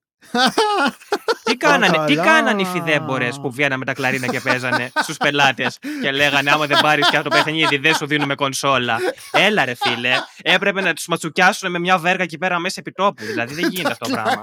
Τι 1.45 1.57
κάνανε, 1.57 2.05
τι 2.07 2.15
καλά. 2.15 2.25
κάνανε 2.33 2.63
οι 2.63 2.65
φιδέμπορε 2.65 3.29
που 3.43 3.51
βγαίνανε 3.51 3.77
με 3.77 3.85
τα 3.85 3.93
κλαρίνα 3.93 4.27
και 4.27 4.41
παίζανε 4.41 4.91
στους 5.03 5.17
πελάτες 5.17 5.79
και 6.03 6.11
λέγανε 6.11 6.51
Άμα 6.51 6.67
δεν 6.67 6.79
πάρεις 6.81 7.09
και 7.11 7.19
το 7.21 7.29
παιχνίδι, 7.29 7.77
δεν 7.77 7.95
σου 7.95 8.07
δίνουμε 8.07 8.35
κονσόλα. 8.35 8.99
Έλα, 9.33 9.65
ρε 9.65 9.75
φίλε. 9.75 10.11
Έπρεπε 10.43 10.81
να 10.81 10.93
τους 10.93 11.07
ματσουκιάσουν 11.07 11.71
με 11.71 11.79
μια 11.79 11.99
βέργα 11.99 12.23
εκεί 12.23 12.39
πέρα 12.39 12.59
μέσα 12.59 12.77
επί 12.81 12.93
τόπου. 12.93 13.25
Δηλαδή 13.25 13.55
δεν 13.55 13.69
γίνεται 13.71 13.91
αυτό 13.93 14.05
το 14.07 14.11
πράγμα. 14.13 14.43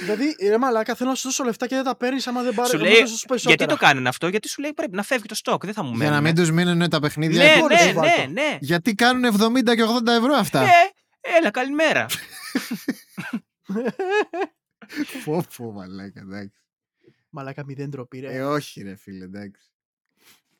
Δηλαδή, 0.00 0.36
ρε 0.48 0.58
μαλάκα, 0.58 0.94
θέλω 0.94 1.10
να 1.10 1.14
σου 1.16 1.22
δώσω 1.22 1.44
λεφτά 1.44 1.66
και 1.66 1.74
δεν 1.74 1.84
τα 1.84 1.96
παίρνεις 1.96 2.26
άμα 2.26 2.42
δεν 2.42 2.54
πάρεις. 2.54 2.70
Σου 2.70 2.78
λέει, 2.78 3.04
Γιατί 3.36 3.66
το 3.66 3.76
κάνουν 3.76 4.06
αυτό, 4.06 4.28
Γιατί 4.28 4.48
σου 4.48 4.60
λέει 4.60 4.72
πρέπει 4.72 4.96
να 4.96 5.02
φεύγει 5.02 5.26
το 5.26 5.34
στόκ, 5.34 5.64
δεν 5.64 5.74
θα 5.74 5.82
μου 5.82 5.88
Για 5.96 6.04
να 6.04 6.10
μένουν. 6.10 6.22
μην 6.24 6.34
τους 6.34 6.50
μείνουν 6.50 6.88
τα 6.90 7.00
παιχνίδια. 7.00 7.44
Ναι, 7.44 7.60
μπορείς 7.60 7.84
ναι, 7.84 7.92
να 7.92 8.00
ναι, 8.00 8.08
βάλω. 8.16 8.30
ναι. 8.32 8.56
Γιατί 8.60 8.94
κάνουν 8.94 9.24
70 9.24 9.74
και 9.76 9.84
80 10.04 10.06
ευρώ 10.06 10.34
αυτά; 10.34 10.60
Ε, 10.62 10.66
έλα, 11.36 11.50
καλημέρα. 11.50 12.06
Πω 15.24 15.44
πω 15.56 15.72
μαλάκα, 15.72 16.20
εντάξει. 16.20 16.60
Μαλάκα, 17.30 17.64
μηδέν 17.64 17.90
τροπή, 17.90 18.18
ρε. 18.20 18.34
Ε, 18.34 18.42
όχι 18.44 18.82
ρε 18.82 18.96
φίλε, 18.96 19.24
εντάξει. 19.24 19.70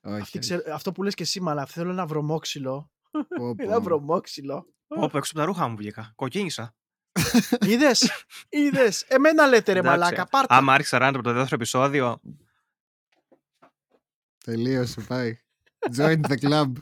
Όχι. 0.00 0.14
Αυτή, 0.20 0.22
όχι. 0.22 0.38
ξέρω- 0.38 0.72
αυτό 0.74 0.92
που 0.92 1.02
λες 1.02 1.14
και 1.14 1.22
εσύ, 1.22 1.40
μαλάκα, 1.40 1.66
θέλω 1.70 1.90
ένα 1.90 2.06
βρωμόξυλο. 2.06 2.90
Πω, 3.10 3.24
πω. 3.54 3.62
Ένα 3.62 3.80
βρωμόξυλο. 3.80 4.72
Όπου 4.86 5.16
έξω 5.16 5.30
από 5.30 5.40
τα 5.40 5.44
ρούχα 5.44 5.68
μου 5.68 5.76
βγήκα. 5.76 6.12
Κοκκίνησα. 6.14 6.74
Είδες, 7.68 8.10
είδες. 8.48 9.02
Εμένα 9.02 9.46
λέτε, 9.46 9.72
ρε 9.72 9.78
Εντάξει. 9.78 9.98
μαλάκα, 9.98 10.26
πάρτε. 10.26 10.54
Άμα 10.54 10.72
άρχισα 10.72 10.98
ράντα 10.98 11.18
από 11.18 11.28
το 11.28 11.32
δεύτερο 11.34 11.54
επεισόδιο, 11.54 12.20
Τελείωσε, 14.44 15.00
πάει. 15.00 15.38
Join 15.96 16.20
the 16.20 16.36
club. 16.40 16.72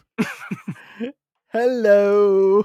Hello. 1.52 2.60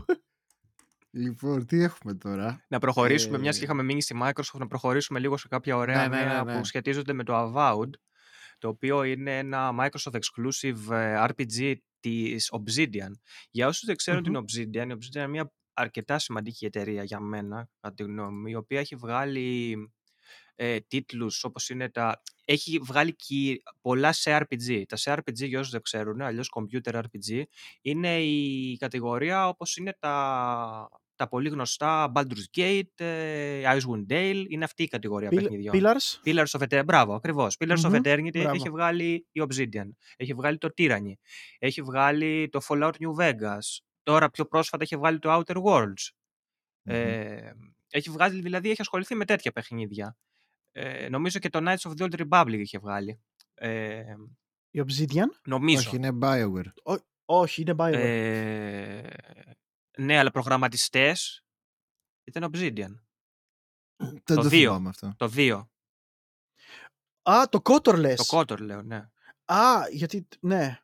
Λοιπόν, 1.13 1.65
τι 1.65 1.81
έχουμε 1.83 2.13
τώρα; 2.13 2.65
να 2.67 2.79
προχωρήσουμε, 2.79 3.37
Ε, 3.37 3.39
μιας 3.39 3.57
και 3.57 3.63
είχαμε 3.63 3.83
μείνει 3.83 4.01
στη 4.01 4.15
Microsoft, 4.23 4.59
να 4.59 4.67
προχωρήσουμε 4.67 5.19
λίγο 5.19 5.37
σε 5.37 5.47
κάποια 5.47 5.77
ωραία 5.77 6.07
Ναι, 6.07 6.17
ναι, 6.17 6.23
νέα 6.23 6.43
ναι, 6.43 6.51
ναι. 6.51 6.57
που 6.57 6.65
σχετίζονται 6.65 7.13
με 7.13 7.23
το 7.23 7.33
Avowed, 7.35 7.89
το 8.57 8.67
οποίο 8.67 9.03
είναι 9.03 9.37
ένα 9.37 9.71
Microsoft 9.79 10.13
exclusive 10.13 10.91
ε, 10.91 11.25
RPG 11.27 11.75
της 11.99 12.51
Obsidian. 12.51 13.11
Για 13.51 13.67
όσους 13.67 13.85
δεν 13.85 13.95
ξέρουν 13.95 14.23
την 14.23 14.37
Obsidian, 14.37 14.89
η 14.89 14.93
Obsidian 14.93 15.15
είναι 15.15 15.27
μια 15.27 15.51
αρκετά 15.73 16.19
σημαντική 16.19 16.65
εταιρεία 16.65 17.03
για 17.03 17.19
μένα, 17.19 17.69
κατά 17.79 17.93
τη 17.95 18.03
γνώμη 18.03 18.37
μου, 18.39 18.47
η 18.47 18.55
οποία 18.55 18.79
έχει 18.79 18.95
βγάλει 18.95 19.75
ε, 20.63 20.79
τίτλους 20.79 21.43
όπως 21.43 21.69
είναι 21.69 21.89
τα... 21.89 22.21
Έχει 22.45 22.79
βγάλει 22.79 23.15
και 23.15 23.61
πολλά 23.81 24.11
σε 24.11 24.37
RPG. 24.37 24.83
Τα 24.87 24.95
σε 24.95 25.13
RPG, 25.13 25.33
για 25.33 25.59
όσους 25.59 25.71
δεν 25.71 25.81
ξέρουν, 25.81 26.21
αλλιώς 26.21 26.51
computer 26.53 26.93
RPG, 26.93 27.43
είναι 27.81 28.21
η 28.21 28.77
κατηγορία 28.77 29.47
όπως 29.47 29.77
είναι 29.77 29.95
τα, 29.99 30.89
τα 31.15 31.27
πολύ 31.27 31.49
γνωστά 31.49 32.11
Baldur's 32.15 32.57
Gate, 32.57 33.05
ε, 33.05 33.61
Icewind 33.65 34.13
Dale, 34.13 34.45
είναι 34.47 34.63
αυτή 34.63 34.83
η 34.83 34.87
κατηγορία 34.87 35.29
παιχνιδιών. 35.29 35.75
Pillars; 35.77 36.27
Pillars 36.27 36.59
of 36.59 36.67
Eternity, 36.67 36.85
μπράβο, 36.85 37.15
ακριβώς. 37.15 37.55
Pillars 37.59 37.79
Μμμ, 37.79 37.93
of 37.93 38.01
Eternity 38.01 38.31
μπράβο. 38.31 38.55
έχει 38.55 38.69
βγάλει 38.69 39.27
η 39.31 39.43
Obsidian, 39.47 39.89
έχει 40.17 40.33
βγάλει 40.33 40.57
το 40.57 40.69
Tyranny, 40.77 41.13
έχει 41.59 41.81
βγάλει 41.81 42.49
το 42.49 42.59
Fallout 42.67 42.93
New 42.93 43.15
Vegas, 43.19 43.79
τώρα 44.03 44.29
πιο 44.29 44.45
πρόσφατα 44.45 44.83
έχει 44.83 44.97
βγάλει 44.97 45.19
το 45.19 45.37
Outer 45.37 45.55
Worlds. 45.63 46.09
Ε, 46.83 47.51
έχει 47.89 48.09
βγάλει, 48.09 48.41
δηλαδή 48.41 48.69
έχει 48.69 48.81
ασχοληθεί 48.81 49.15
με 49.15 49.25
τέτοια 49.25 49.51
παιχνίδια. 49.51 50.17
Ε, 50.71 51.09
νομίζω 51.09 51.39
και 51.39 51.49
το 51.49 51.59
Knights 51.61 51.91
of 51.91 51.91
the 51.97 52.09
Old 52.11 52.27
Republic 52.27 52.57
είχε 52.59 52.79
βγάλει. 52.79 53.21
Ε, 53.53 54.03
Η 54.71 54.83
Obsidian; 54.87 55.27
νομίζω. 55.45 55.87
Όχι, 55.87 55.95
είναι 55.95 56.17
Bioware. 56.21 56.99
Όχι, 57.25 57.61
είναι 57.61 57.75
Bioware. 57.77 57.93
Ε, 57.93 59.07
ναι, 59.97 60.17
αλλά 60.17 60.31
προγραμματιστές 60.31 61.45
ήταν 62.23 62.51
Obsidian. 62.53 62.99
Δεν 63.95 64.21
το 64.23 64.35
το 64.35 64.41
δύο. 64.41 64.49
θυμάμαι 64.69 64.89
αυτό. 64.89 65.13
Το 65.17 65.31
2. 65.35 65.65
Α, 67.29 67.49
το 67.49 67.59
Kotor 67.63 67.95
λες. 67.97 68.25
Το 68.25 68.37
Kotor 68.37 68.59
λέω, 68.59 68.81
ναι. 68.81 69.09
Α, 69.45 69.87
γιατί. 69.91 70.27
Ναι. 70.39 70.79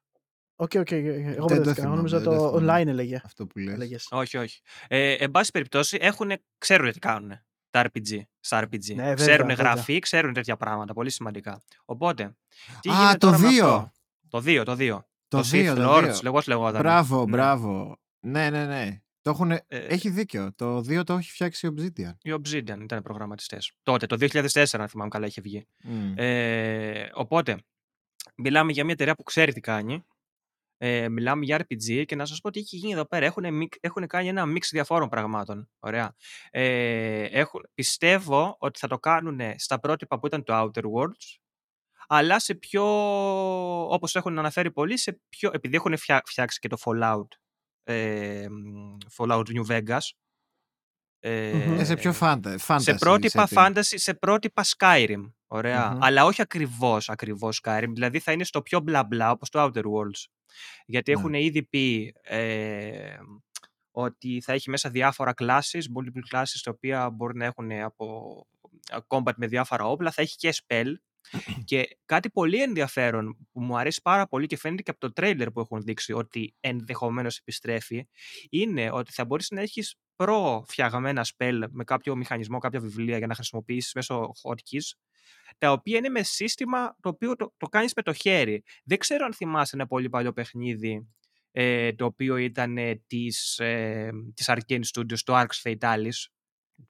Ok, 0.55 0.71
ok. 0.75 0.91
Εγώ 0.91 1.45
το 1.47 1.53
μπερδεύτηκα. 1.55 1.57
Εγώ 1.57 1.73
θυμάμαι, 1.73 1.95
νόμιζα 1.95 2.19
δεν 2.19 2.25
το 2.29 2.51
το 2.51 2.59
θυμάμαι. 2.59 2.81
online 2.81 2.87
έλεγε. 2.87 3.21
Αυτό 3.23 3.47
που 3.47 3.59
λες. 3.59 3.73
έλεγες. 3.73 4.07
Όχι, 4.11 4.37
όχι. 4.37 4.61
Ε, 4.87 5.11
εν 5.13 5.31
πάση 5.31 5.51
περιπτώσει, 5.51 5.97
έχουν, 6.01 6.31
ξέρουν 6.57 6.91
τι 6.91 6.99
κάνουν 6.99 7.39
τα 7.69 7.85
RPG, 7.85 8.21
στα 8.39 8.63
RPG. 8.63 8.95
Ναι, 8.95 8.95
βέβαια, 8.95 9.13
ξέρουν 9.13 9.47
βέβαια. 9.47 9.55
γραφή, 9.71 9.99
ξέρουν 9.99 10.33
τέτοια 10.33 10.57
πράγματα, 10.57 10.93
πολύ 10.93 11.09
σημαντικά. 11.11 11.61
Οπότε, 11.85 12.35
τι 12.81 12.89
Α, 12.89 12.93
γίνεται 12.93 13.17
το 13.17 13.27
τώρα 13.27 13.39
με 13.39 13.47
δύο. 13.47 13.67
αυτό; 13.67 13.91
Το 14.29 14.43
2, 14.45 14.63
το 14.65 14.75
2. 14.79 14.99
Το 15.27 15.39
Sith 15.39 15.71
2, 15.71 15.75
το 15.75 15.95
Lords, 15.95 16.11
2. 16.13 16.23
λέγω 16.23 16.41
λεγόταν. 16.47 16.81
Μπράβο, 16.81 17.19
Ναι. 17.19 17.31
μπράβο. 17.31 17.97
Ναι, 18.19 18.49
ναι, 18.49 18.65
ναι. 18.65 19.01
Το 19.21 19.29
έχουνε... 19.29 19.63
Ε, 19.67 19.77
Έχει 19.77 20.09
δίκιο. 20.09 20.53
Το 20.55 20.77
2 20.77 21.03
το 21.05 21.13
έχει 21.13 21.31
φτιάξει 21.31 21.67
η 21.67 21.73
Obsidian. 21.77 22.13
Οι 22.21 22.33
Obsidian 22.33 22.79
ήταν 22.81 23.01
προγραμματιστές. 23.01 23.71
Τότε, 23.83 24.05
το 24.05 24.17
2004, 24.19 24.65
αν 24.79 24.87
θυμάμαι 24.87 25.09
καλά, 25.09 25.25
είχε 25.25 25.41
βγει. 25.41 25.67
Μμ. 25.83 26.13
Ε, 26.15 27.09
οπότε, 27.13 27.57
μιλάμε 28.35 28.71
για 28.71 28.83
μια 28.83 28.93
εταιρεία 28.93 29.15
που 29.15 29.23
ξέρει 29.23 29.53
τι 29.53 29.59
κάνει. 29.59 30.05
Ε, 30.79 31.09
μιλάμε 31.09 31.45
για 31.45 31.57
RPG 31.57 32.05
και 32.05 32.15
να 32.15 32.25
σας 32.25 32.41
πω 32.41 32.49
τι 32.51 32.59
έχει 32.59 32.75
γίνει 32.77 32.91
εδώ 32.91 33.05
πέρα. 33.05 33.25
Έχουν, 33.25 33.53
μικ- 33.53 33.75
έχουν 33.79 34.07
κάνει 34.07 34.27
ένα 34.27 34.45
μίξ 34.45 34.69
διαφόρων 34.69 35.09
πραγμάτων. 35.09 35.69
Ωραία. 35.79 36.15
Ε, 36.51 37.23
έχουν, 37.23 37.61
πιστεύω 37.73 38.55
ότι 38.59 38.79
θα 38.79 38.87
το 38.87 38.99
κάνουν 38.99 39.39
στα 39.55 39.79
πρότυπα 39.79 40.19
που 40.19 40.27
ήταν 40.27 40.43
το 40.43 40.53
Outer 40.63 40.81
Worlds, 40.83 41.37
αλλά 42.07 42.39
σε 42.39 42.55
πιο, 42.55 42.83
όπως 43.93 44.15
έχουν 44.15 44.39
αναφέρει 44.39 44.71
πολλοί, 44.71 44.97
σε 44.97 45.21
πιο, 45.29 45.49
επειδή 45.53 45.75
έχουν 45.75 45.97
φτιά- 45.97 46.23
φτιάξει 46.25 46.59
και 46.59 46.67
το 46.67 46.77
Fallout, 46.85 47.27
ε, 47.83 48.45
μ, 48.49 48.97
Fallout 49.17 49.43
New 49.45 49.65
Vegas, 49.67 49.99
ε, 51.19 51.51
Μμμ. 51.53 51.79
Ε, 51.79 51.83
σε 51.85 51.95
πιο 51.95 52.13
φάντα, 52.13 52.55
fantasy 52.67 52.81
σε 52.81 52.93
πρότυπα 52.93 53.47
setting. 53.49 53.57
fantasy, 53.57 53.81
σε 53.81 54.13
πρότυπα 54.13 54.63
Skyrim. 54.77 55.31
Ωραία. 55.47 55.91
Μμμ. 55.91 56.03
Αλλά 56.03 56.25
όχι 56.25 56.41
ακριβώς, 56.41 57.09
ακριβώς 57.09 57.61
Skyrim. 57.63 57.89
Δηλαδή 57.93 58.19
θα 58.19 58.31
είναι 58.31 58.43
στο 58.43 58.61
πιο 58.61 58.79
μπλα 58.79 59.03
μπλα 59.03 59.31
όπως 59.31 59.49
το 59.49 59.63
Outer 59.63 59.83
Worlds. 59.83 60.25
Γιατί 60.85 61.11
Ναι. 61.13 61.19
έχουν 61.19 61.33
ήδη 61.33 61.63
πει 61.63 62.13
ε, 62.21 63.17
ότι 63.91 64.41
θα 64.43 64.53
έχει 64.53 64.69
μέσα 64.69 64.89
διάφορα 64.89 65.33
classes, 65.37 65.81
multiple 65.95 66.35
classes, 66.35 66.59
τα 66.63 66.71
οποία 66.71 67.09
μπορεί 67.09 67.37
να 67.37 67.45
έχουν 67.45 67.71
από 67.71 68.47
ε, 68.91 68.97
combat 69.07 69.33
με 69.35 69.47
διάφορα 69.47 69.85
όπλα, 69.85 70.11
θα 70.11 70.21
έχει 70.21 70.35
και 70.35 70.53
spell. 70.67 70.87
και 71.65 71.97
κάτι 72.05 72.29
πολύ 72.29 72.61
ενδιαφέρον 72.61 73.47
που 73.51 73.61
μου 73.61 73.77
αρέσει 73.77 74.01
πάρα 74.01 74.27
πολύ 74.27 74.45
και 74.47 74.57
φαίνεται 74.57 74.81
και 74.81 74.91
από 74.91 74.99
το 74.99 75.21
trailer 75.21 75.47
που 75.53 75.59
έχουν 75.59 75.81
δείξει 75.81 76.13
ότι 76.13 76.55
ενδεχομένως 76.59 77.37
επιστρέφει, 77.37 78.07
είναι 78.49 78.91
ότι 78.91 79.11
θα 79.11 79.25
μπορείς 79.25 79.49
να 79.49 79.61
έχεις 79.61 79.95
προ-φτιαγμένα 80.17 81.25
spell 81.37 81.61
με 81.69 81.83
κάποιο 81.83 82.15
μηχανισμό, 82.15 82.57
κάποια 82.59 82.79
βιβλία 82.79 83.17
για 83.17 83.27
να 83.27 83.35
χρησιμοποιήσεις 83.35 83.93
μέσω 83.93 84.31
hotkeys, 84.43 84.97
τα 85.57 85.71
οποία 85.71 85.97
είναι 85.97 86.09
με 86.09 86.23
σύστημα 86.23 86.95
το 87.01 87.09
οποίο 87.09 87.35
το, 87.35 87.53
το 87.57 87.67
κάνεις 87.67 87.93
με 87.95 88.01
το 88.01 88.13
χέρι. 88.13 88.63
Δεν 88.83 88.97
ξέρω 88.97 89.25
αν 89.25 89.33
θυμάσαι 89.33 89.75
ένα 89.75 89.87
πολύ 89.87 90.09
παλιό 90.09 90.33
παιχνίδι 90.33 91.07
ε, 91.51 91.93
το 91.93 92.05
οποίο 92.05 92.37
ήταν 92.37 92.77
ε, 92.77 93.03
της, 93.07 93.59
ε, 93.59 94.09
της 94.33 94.49
Arcane 94.49 94.81
Studios, 94.93 95.19
το 95.23 95.39
Arx 95.39 95.47
Fatalis. 95.63 96.25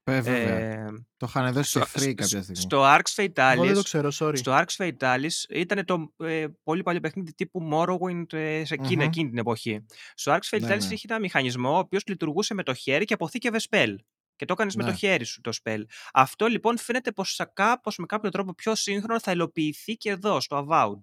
Βέβαια. 0.04 0.36
Ε, 0.36 0.86
το 1.18 1.26
είχαν 1.30 1.54
δώσει 1.54 1.70
σε 1.70 1.80
free 1.80 2.14
κάποια 2.14 2.42
στιγμή. 2.42 2.56
Στο 2.56 2.84
Arx 2.86 3.02
Fatalis, 3.16 3.54
Εγώ 3.54 3.66
δεν 3.66 3.74
το 3.74 3.82
ξέρω, 3.82 4.10
sorry. 4.20 4.38
στο 4.38 4.52
Arx 4.62 4.66
Fatalis 4.78 5.30
ήταν 5.50 5.86
το 5.86 6.14
ε, 6.26 6.46
πολύ 6.64 6.84
παλιό 6.84 7.00
παιχνίδι 7.00 7.34
τύπου 7.34 7.70
Morrowind 7.72 8.34
ε, 8.34 8.66
σε 8.66 8.74
εκείνη, 8.74 8.96
Μμμ. 8.96 9.02
εκείνη 9.02 9.30
την 9.30 9.38
εποχή. 9.38 9.86
Στο 10.16 10.32
Arx 10.32 10.56
Fatalis 10.58 10.62
Ναι, 10.62 10.76
ναι. 10.76 10.88
είχε 10.90 11.08
ένα 11.10 11.20
μηχανισμό 11.20 11.74
ο 11.76 11.78
οποίος 11.78 12.04
λειτουργούσε 12.08 12.54
με 12.54 12.64
το 12.64 12.74
χέρι 12.74 13.06
και 13.06 13.14
αποθήκευε 13.14 13.58
spell. 13.70 13.96
Και 14.36 14.46
το 14.46 14.54
έκανες 14.54 14.76
με 14.76 14.84
το 14.84 14.90
Ναι. 14.90 14.96
χέρι 14.96 15.24
σου 15.24 15.42
το 15.42 15.52
spell. 15.64 15.82
Αυτό 16.14 16.46
λοιπόν 16.48 16.78
φαίνεται 16.78 17.12
πως 17.12 17.34
σα- 17.36 17.46
κάπως 17.46 17.98
με 17.98 18.06
κάποιο 18.06 18.30
τρόπο 18.30 18.54
πιο 18.54 18.76
σύγχρονο 18.76 19.20
θα 19.20 19.32
υλοποιηθεί 19.32 19.96
και 19.96 20.10
εδώ, 20.10 20.40
στο 20.40 20.68
Avowed. 20.70 21.00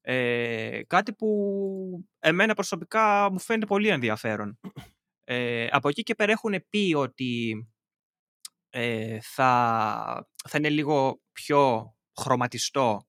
Ε, 0.00 0.80
κάτι 0.86 1.12
που 1.12 1.28
εμένα 2.18 2.54
προσωπικά 2.54 3.28
μου 3.32 3.38
φαίνεται 3.40 3.66
πολύ 3.66 3.88
ενδιαφέρον. 3.88 4.60
Ε, 5.24 5.66
από 5.70 5.88
εκεί 5.88 6.02
και 6.02 6.14
πέρα 6.14 6.32
έχουν 6.32 6.64
πει 6.70 6.94
ότι 6.96 7.56
ε, 8.76 9.18
θα, 9.22 10.28
θα 10.48 10.58
είναι 10.58 10.68
λίγο 10.68 11.20
πιο 11.32 11.92
χρωματιστό 12.20 13.06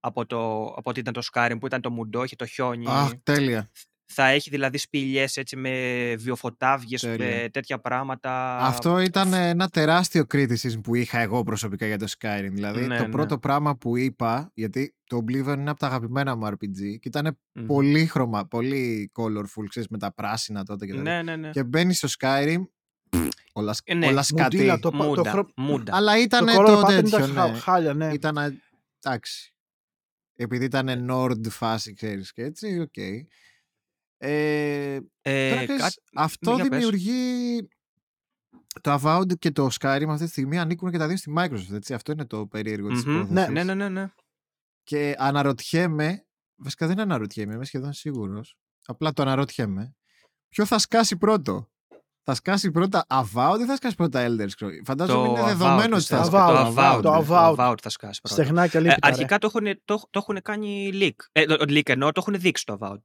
από, 0.00 0.26
το, 0.26 0.64
από 0.64 0.90
ότι 0.90 1.00
ήταν 1.00 1.12
το 1.12 1.22
Skyrim 1.32 1.56
που 1.60 1.66
ήταν 1.66 1.80
το 1.80 1.90
μουντό, 1.90 2.24
είχε 2.24 2.36
το 2.36 2.46
χιόνι. 2.46 2.84
Αχ, 2.88 3.10
τέλεια. 3.22 3.70
Θα 4.12 4.26
έχει 4.26 4.50
δηλαδή 4.50 4.78
σπηλιές 4.78 5.36
έτσι 5.36 5.56
με 5.56 6.14
βιοφωτάβγες, 6.18 7.00
Τέλεια. 7.00 7.42
με 7.42 7.48
τέτοια 7.48 7.78
πράγματα. 7.80 8.56
Αυτό 8.56 8.98
ήταν 8.98 9.32
ένα 9.32 9.68
τεράστιο 9.68 10.24
criticism 10.34 10.80
που 10.82 10.94
είχα 10.94 11.18
εγώ 11.18 11.42
προσωπικά 11.42 11.86
για 11.86 11.98
το 11.98 12.06
Skyrim. 12.18 12.50
Δηλαδή, 12.50 12.86
Ναι, 12.86 12.96
το 12.96 13.02
ναι. 13.02 13.10
πρώτο 13.10 13.38
πράγμα 13.38 13.76
που 13.76 13.96
είπα, 13.96 14.50
γιατί 14.54 14.94
το 15.04 15.16
Oblivion 15.16 15.56
είναι 15.58 15.70
από 15.70 15.78
τα 15.78 15.86
αγαπημένα 15.86 16.36
μου 16.36 16.46
RPG 16.46 16.78
και 17.00 17.08
ήταν 17.08 17.38
Μμμ. 17.52 17.66
πολύ 17.66 18.06
χρώμα, 18.06 18.46
πολύ 18.46 19.10
colorful, 19.14 19.64
ξέρεις, 19.68 19.88
με 19.88 19.98
τα 19.98 20.14
πράσινα 20.14 20.64
τότε 20.64 20.86
και 20.86 20.92
τέτοια. 20.94 21.12
Ναι, 21.12 21.22
ναι, 21.22 21.36
ναι. 21.36 21.50
Και 21.50 21.64
μπαίνει 21.64 21.94
στο 21.94 22.08
Skyrim, 22.18 22.62
όλα, 23.52 23.74
Ε, 23.84 23.94
ναι. 23.94 24.06
όλα 24.06 24.22
σκατή. 24.22 24.56
Μουντίλα, 24.56 24.78
το, 24.78 24.90
πα- 24.90 24.98
το, 24.98 25.04
Μούντα, 25.04 25.30
χρο... 25.30 25.50
μούντα. 25.56 25.96
Αλλά 25.96 26.18
ήταν 26.18 26.46
το 26.46 26.52
το, 26.54 26.62
color 26.62 26.82
pattern 26.84 26.86
τέτοιο, 26.86 27.18
ήταν 27.18 27.32
χα- 27.34 27.48
ναι. 27.50 27.58
χάλια, 27.58 27.94
ναι. 27.94 28.12
Ήταν, 28.12 28.60
εντάξει. 29.02 29.52
Επειδή 30.34 30.64
ήταν 30.64 31.06
Nord 31.10 31.48
φάση, 31.50 31.92
ξέρεις 31.92 32.32
και 32.32 32.42
έτσι, 32.42 32.78
οκ. 32.80 32.96
Ε, 32.96 33.24
Ε, 35.22 35.50
Τώρα, 35.50 35.62
ξέρεις, 35.64 35.82
κάτι- 35.82 36.02
αυτό 36.14 36.54
για 36.54 36.64
πες. 36.68 36.78
δημιουργεί. 36.78 37.68
Το 38.80 38.98
Avowed 39.02 39.38
και 39.38 39.50
το 39.50 39.68
Skyrim 39.80 40.06
αυτή 40.08 40.24
τη 40.24 40.30
στιγμή 40.30 40.58
ανήκουν 40.58 40.90
και 40.90 40.98
τα 40.98 41.06
δύο 41.06 41.16
στη 41.16 41.32
Microsoft. 41.36 41.72
Έτσι. 41.72 41.94
Αυτό 41.94 42.12
είναι 42.12 42.26
το 42.26 42.46
περίεργο 42.46 42.88
της 42.88 43.04
Μμμ. 43.04 43.14
υπόθεσης. 43.20 43.48
Ναι, 43.48 43.62
ναι, 43.64 43.74
ναι, 43.74 43.88
ναι. 43.88 44.08
Και 44.82 45.14
αναρωτιέμαι. 45.18 46.26
Βασικά 46.56 46.86
δεν 46.86 47.00
αναρωτιέμαι, 47.00 47.54
είμαι 47.54 47.64
σχεδόν 47.64 47.92
σίγουρος. 47.92 48.56
Απλά 48.86 49.12
το 49.12 49.22
αναρωτιέμαι. 49.22 49.96
Ποιο 50.48 50.66
θα 50.66 50.78
σκάσει 50.78 51.16
πρώτο; 51.16 51.70
Θα 52.30 52.36
σκάσει 52.36 52.70
πρώτα 52.70 53.06
Avowed 53.08 53.56
ή 53.60 53.64
θα 53.64 53.76
σκάσει 53.76 53.94
πρώτα 53.94 54.26
Elder 54.28 54.42
Scrolls; 54.46 54.80
Φαντάζομαι 54.84 55.28
είναι 55.28 55.40
Avowed, 55.40 55.44
δεδομένος 55.44 55.98
ότι 56.04 56.14
θα 56.14 56.20
πιστεύω. 56.20 56.46
Avowed, 56.46 56.72
σκάσει 56.72 56.96
Το 56.96 57.02
το 57.02 57.14
Avowed. 57.14 57.50
Avowed. 57.50 57.54
Το 57.56 57.62
Avowed 57.62 57.74
θα 57.82 57.88
σκάσει 57.88 58.20
πρώτα. 58.20 58.42
Στεγνά 58.42 58.66
και 58.66 58.78
Ε, 58.78 58.80
λείπει. 58.80 58.94
αρχικά 59.00 59.38
το 59.38 59.46
έχουν, 59.54 59.80
το, 59.84 59.94
το 60.10 60.18
έχουν 60.18 60.42
κάνει 60.42 60.90
leak. 60.94 61.10
Ε, 61.32 61.44
το, 61.44 61.56
το 61.56 61.64
leak 61.68 61.88
εννοώ, 61.88 62.12
το 62.12 62.20
έχουν 62.26 62.40
δείξει 62.40 62.64
το 62.64 62.78
Avowed. 62.80 63.00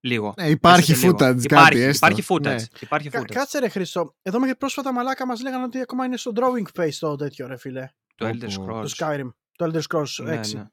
Λίγο. 0.00 0.34
Ναι, 0.36 0.48
υπάρχει 0.48 0.92
Έστω 0.92 1.06
και 1.06 1.06
λίγο. 1.06 1.30
footage, 1.30 1.44
υπάρχει, 1.44 1.68
κάτι 1.68 1.80
έστω. 1.82 2.06
Υπάρχει 2.06 2.24
footage. 2.28 2.40
Ναι. 2.42 2.56
Υπάρχει 2.80 3.10
footage. 3.12 3.24
Κάτσε 3.32 3.58
ρε 3.58 3.68
Χρήστο. 3.68 4.14
Εδώ 4.22 4.38
μέχρι 4.40 4.56
πρόσφατα 4.56 4.92
μαλάκα 4.92 5.26
μας 5.26 5.40
λέγανε 5.42 5.64
ότι 5.64 5.80
ακόμα 5.80 6.04
είναι 6.04 6.16
στο 6.16 6.32
drawing 6.34 6.80
face 6.80 6.94
το 7.00 7.16
τέτοιο 7.16 7.46
ρε 7.46 7.56
φίλε. 7.56 7.88
Το 8.14 8.26
Πω, 8.26 8.30
Elder 8.34 8.54
πω. 8.54 8.64
Scrolls. 8.78 8.82
Το 8.88 8.92
Skyrim. 8.96 9.28
Το 9.56 9.70
Elder 9.72 9.80
Scrolls 9.96 10.22
6. 10.22 10.24
Ναι, 10.24 10.34
ναι. 10.54 10.66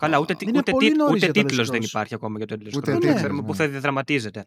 Καλά, 0.00 0.18
ούτε, 0.18 0.34
τι- 0.34 0.48
Είναι 0.48 0.58
ούτε, 0.58 0.70
πολύ 0.70 0.90
τι- 0.90 0.96
νωρίς 0.96 1.14
ούτε 1.14 1.24
για 1.24 1.32
το 1.34 1.40
Elder 1.40 1.46
τίτλος 1.48 1.68
δεν 1.70 1.80
Scrolls. 1.80 1.84
υπάρχει 1.86 2.14
ακόμα 2.14 2.36
για 2.38 2.46
το 2.46 2.54
Elder 2.58 2.66
Scrolls. 2.66 2.76
Ούτε 2.76 2.90
δεν 2.90 3.00
τίτλος, 3.00 3.16
ξέρουμε 3.16 3.40
ναι. 3.40 3.46
πού 3.46 3.54
θα 3.54 3.68
διαδραματίζεται. 3.68 4.46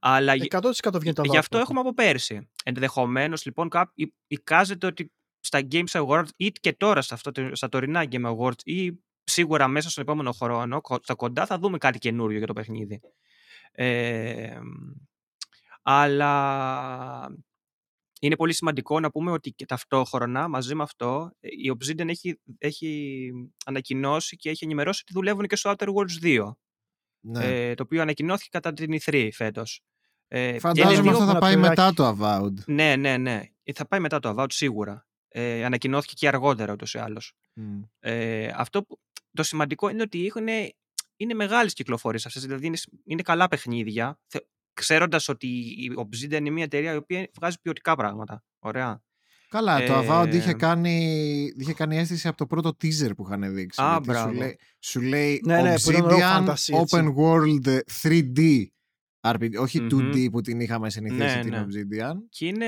Αλλά 0.00 0.34
γι- 0.34 0.46
100% 0.50 0.98
βγαίνει 1.00 1.14
το 1.14 1.22
γι' 1.22 1.28
Avowed 1.30 1.36
αυτό 1.38 1.48
πρώτο. 1.48 1.58
έχουμε 1.58 1.80
από 1.80 1.94
πέρσι. 1.94 2.48
Ενδεχομένως, 2.64 3.44
λοιπόν, 3.44 3.68
κάπ, 3.68 3.90
ει- 3.94 4.14
εικάζεται 4.26 4.86
ότι 4.86 5.12
στα 5.40 5.60
Games 5.70 5.84
Awards 6.06 6.28
ή 6.36 6.50
και 6.50 6.72
τώρα 6.72 7.02
στα, 7.02 7.14
αυτό, 7.14 7.30
το- 7.30 7.50
στα 7.52 7.68
τωρινά 7.68 8.04
Game 8.10 8.34
Awards 8.36 8.62
ή 8.64 8.92
σίγουρα 9.24 9.68
μέσα 9.68 9.90
στον 9.90 10.02
επόμενο 10.02 10.32
χρόνο, 10.32 10.80
κο- 10.80 10.98
στα 11.02 11.14
κοντά, 11.14 11.46
θα 11.46 11.58
δούμε 11.58 11.78
κάτι 11.78 11.98
καινούριο 11.98 12.38
για 12.38 12.46
το 12.46 12.52
παιχνίδι. 12.52 13.00
Ε, 13.72 14.58
αλλά 15.82 17.28
είναι 18.26 18.36
πολύ 18.36 18.52
σημαντικό 18.52 19.00
να 19.00 19.10
πούμε 19.10 19.30
ότι 19.30 19.50
και 19.50 19.66
ταυτόχρονα 19.66 20.48
μαζί 20.48 20.74
με 20.74 20.82
αυτό 20.82 21.30
ε, 21.40 21.48
η 21.48 21.76
Obsidian 21.78 22.08
έχει, 22.08 22.40
έχει 22.58 23.30
ανακοινώσει 23.64 24.36
και 24.36 24.50
έχει 24.50 24.64
ενημερώσει 24.64 25.00
ότι 25.04 25.12
δουλεύουν 25.12 25.46
και 25.46 25.56
στο 25.56 25.74
Outer 25.76 25.86
Worlds 25.88 26.24
2 26.24 26.52
Ναι. 27.20 27.68
ε, 27.68 27.74
το 27.74 27.82
οποίο 27.82 28.02
ανακοινώθηκε 28.02 28.48
κατά 28.52 28.72
την 28.72 28.98
E3 29.04 29.28
φέτος. 29.32 29.80
Ε, 30.28 30.38
και 30.40 30.48
είναι 30.48 30.58
Φαντάζομαι 30.58 31.02
δύο- 31.02 31.10
αυτό 31.10 31.24
θα 31.24 31.30
ένα 31.30 31.38
πάει 31.40 31.52
τριλάκι. 31.52 31.68
μετά 31.80 31.92
το 31.94 32.08
Avowed. 32.18 32.64
Ναι, 32.66 32.96
ναι, 32.96 33.16
ναι. 33.16 33.42
Ε, 33.62 33.72
Θα 33.72 33.86
πάει 33.86 34.00
μετά 34.00 34.18
το 34.20 34.34
Avowed 34.36 34.52
σίγουρα. 34.52 35.06
Ε, 35.28 35.64
ανακοινώθηκε 35.64 36.12
και 36.16 36.28
αργότερα 36.28 36.72
ούτως 36.72 36.94
ή 36.94 36.98
άλλως. 36.98 37.32
Μμ. 37.52 37.80
Ε, 38.00 38.46
αυτό 38.56 38.82
που, 38.84 39.00
το 39.32 39.42
σημαντικό 39.42 39.88
είναι 39.88 40.02
ότι 40.02 40.26
έχουν, 40.26 40.46
είναι 41.16 41.34
μεγάλες 41.34 41.72
κυκλοφορίες 41.72 42.26
αυτές, 42.26 42.42
δηλαδή 42.42 42.66
είναι, 42.66 42.76
σ- 42.76 42.88
είναι 43.04 43.22
καλά 43.22 43.48
παιχνίδια, 43.48 44.18
θε, 44.74 44.82
ξέροντας 44.82 45.28
ότι 45.28 45.46
η 45.56 45.92
Obsidian 45.96 46.38
είναι 46.38 46.50
μια 46.50 46.64
εταιρεία 46.64 46.92
η 46.92 46.96
οποία 46.96 47.28
βγάζει 47.36 47.56
ποιοτικά 47.62 47.94
πράγματα. 47.96 48.44
Ωραία. 48.58 49.02
Καλά, 49.48 49.86
το 49.86 49.92
Ε, 49.92 50.06
Avowed 50.08 50.34
είχε 50.34 50.52
κάνει, 50.52 50.96
είχε 51.58 51.72
κάνει 51.72 51.96
αίσθηση 51.98 52.28
από 52.28 52.36
το 52.36 52.46
πρώτο 52.46 52.68
teaser 52.82 53.10
που 53.16 53.24
είχαν 53.26 53.54
δείξει. 53.54 53.82
Α, 53.82 53.88
γιατί 53.90 54.04
σου 54.04 54.10
μπράβο. 54.10 54.32
λέει, 54.32 54.58
σου 54.78 55.00
λέει 55.00 55.40
Ναι, 55.44 55.62
ναι, 55.62 55.74
που 55.80 55.90
ήταν 55.90 56.04
ωραίο 56.04 56.18
Obsidian 56.18 56.44
fantasy, 56.48 56.50
έτσι. 56.50 56.72
Open 56.90 57.14
World 57.14 57.78
3D 58.02 58.64
RPG, 59.20 59.50
όχι 59.60 59.80
Μμμ. 59.80 59.88
2D 59.92 60.30
που 60.30 60.40
την 60.40 60.60
είχαμε 60.60 60.90
συνηθίσει 60.90 61.36
Ναι, 61.36 61.40
την 61.42 61.50
ναι. 61.50 61.64
Obsidian. 61.64 62.14
Και 62.28 62.46
είναι 62.46 62.66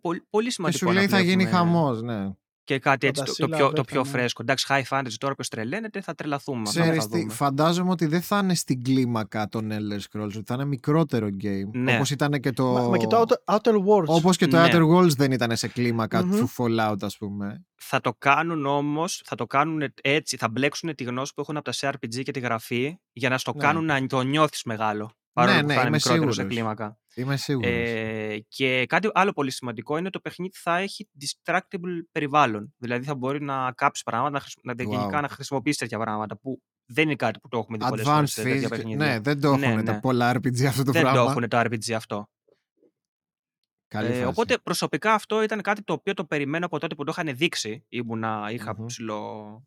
πολύ, 0.00 0.22
πολύ 0.30 0.46
Και 0.46 0.52
σημαντικό 0.52 0.86
σου 0.86 0.92
λέει 0.92 1.04
να 1.04 1.10
θα 1.10 1.20
γίνει 1.20 1.34
βλέπουμε 1.42 1.56
χαμός, 1.56 2.02
ναι. 2.02 2.30
Και 2.68 2.78
κάτι 2.78 3.06
έτσι 3.06 3.22
το, 3.22 3.26
το, 3.26 3.32
Φαντασίλα, 3.34 3.56
πιο, 3.56 3.64
το 3.66 3.70
βέβαια, 3.70 3.84
πιο 3.84 4.02
ναι. 4.02 4.08
φρέσκο. 4.08 4.42
Εντάξει, 4.42 4.66
high 4.68 4.82
fantasy 4.98 5.12
τώρα 5.18 5.34
που 5.34 5.42
τρελαίνεται, 5.50 6.00
θα 6.00 6.14
τρελαθούμε. 6.14 6.56
με 6.60 6.62
αυτά 6.68 6.80
που 6.80 6.86
Ξέρεις 6.86 7.04
θα 7.04 7.10
τι, 7.10 7.18
δούμε. 7.20 7.32
φαντάζομαι 7.32 7.90
ότι 7.90 8.06
δεν 8.06 8.22
θα 8.22 8.38
είναι 8.38 8.54
στην 8.54 8.82
κλίμακα 8.82 9.48
των 9.48 9.70
Elder 9.72 9.98
Scrolls, 9.98 10.24
ότι 10.24 10.42
θα 10.46 10.54
είναι 10.54 10.64
μικρότερο 10.64 11.26
game. 11.42 11.70
Ναι. 11.72 11.94
Όπως 11.94 12.10
ήταν 12.10 12.32
και 12.40 12.50
το... 12.52 12.64
Μα, 12.66 12.80
μα 12.82 12.96
και 12.96 13.06
το 13.06 13.24
Outer, 13.26 13.54
Outer 13.54 13.74
Worlds. 13.74 14.06
Όπως 14.06 14.36
και 14.36 14.46
το 14.46 14.56
Ναι. 14.56 14.68
Outer 14.72 14.82
Worlds 14.88 15.16
δεν 15.16 15.32
ήταν 15.32 15.56
σε 15.56 15.68
κλίμακα 15.68 16.24
Μμμ. 16.24 16.30
του 16.38 16.50
Fallout, 16.56 16.96
ας 17.00 17.16
πούμε. 17.16 17.64
Θα 17.74 18.00
το 18.00 18.14
κάνουν 18.18 18.66
όμως, 18.66 19.22
θα 19.24 19.36
το 19.36 19.46
κάνουν 19.46 19.92
έτσι, 20.02 20.36
θα 20.36 20.48
μπλέξουν 20.48 20.94
τη 20.94 21.04
γνώση 21.04 21.34
που 21.34 21.40
έχουν 21.40 21.56
από 21.56 21.64
τα 21.72 21.90
CRPG 21.90 22.22
και 22.22 22.30
τη 22.32 22.40
γραφή 22.40 22.98
για 23.12 23.28
να 23.28 23.38
στο 23.38 23.52
Ναι. 23.54 23.62
κάνουν 23.62 23.84
να 23.84 24.06
το 24.06 24.20
νιώθεις 24.22 24.62
μεγάλο. 24.64 25.12
Παρόλο 25.32 25.54
Ναι, 25.56 25.60
που 25.62 25.66
ναι, 25.66 25.74
θα 25.74 25.80
είναι 25.80 25.88
είμαι 25.88 25.96
μικρότερο 26.02 26.32
σε 26.32 26.40
σίγουρος. 26.40 26.54
κλίμακα. 26.54 26.98
Είμαι 27.18 27.36
σίγουρος. 27.36 27.70
Ε, 27.70 28.44
και 28.48 28.86
κάτι 28.86 29.10
άλλο 29.12 29.32
πολύ 29.32 29.50
σημαντικό 29.50 29.92
είναι 29.96 30.02
ότι 30.06 30.12
το 30.12 30.20
παιχνίδι 30.20 30.52
θα 30.56 30.76
έχει 30.78 31.08
distractible 31.20 32.00
περιβάλλον. 32.12 32.74
Δηλαδή 32.76 33.04
θα 33.04 33.14
μπορεί 33.14 33.42
να 33.42 33.72
κάψεις 33.72 34.04
πράγματα, 34.04 34.30
να, 34.32 34.40
χρησι- 34.40 34.64
να, 34.64 34.72
Wow. 34.72 34.76
γενικά 34.88 35.20
να 35.20 35.28
χρησιμοποιήσεις 35.28 35.78
τέτοια 35.78 35.98
πράγματα 35.98 36.36
που 36.38 36.62
δεν 36.90 37.04
είναι 37.04 37.16
κάτι 37.16 37.38
που 37.40 37.48
το 37.48 37.58
έχουμε 37.58 37.78
δει 37.78 37.88
πολλές 37.88 38.04
φορές 38.06 38.20
Advanced 38.20 38.32
σε 38.32 38.42
τέτοια 38.42 38.66
physics. 38.66 38.70
παιχνίδια. 38.70 39.06
Ναι, 39.06 39.20
δεν 39.20 39.40
το 39.40 39.56
Ναι, 39.56 39.66
έχουν 39.66 39.78
ναι. 39.78 39.82
τα 39.84 40.00
πολλά 40.00 40.30
RPG 40.36 40.64
αυτό 40.64 40.82
το 40.84 40.92
δεν 40.92 41.02
πράγμα. 41.02 41.24
το 41.24 41.30
έχουν 41.30 41.48
το 41.48 41.58
RPG 41.60 41.90
αυτό. 41.92 42.28
Καλή 43.88 44.08
Ε, 44.08 44.12
φάση. 44.12 44.24
οπότε 44.24 44.58
προσωπικά 44.58 45.14
αυτό 45.14 45.42
ήταν 45.42 45.60
κάτι 45.60 45.82
το 45.82 45.92
οποίο 45.92 46.14
το 46.14 46.24
περιμένω 46.24 46.66
από 46.66 46.78
τότε 46.78 46.94
που 46.94 47.04
το 47.04 47.14
είχαν 47.18 47.36
δείξει. 47.36 47.84
Ήμουνα, 47.88 48.48
είχα 48.52 48.74
Μμμ. 48.78 48.86
ψηλο, 48.86 49.62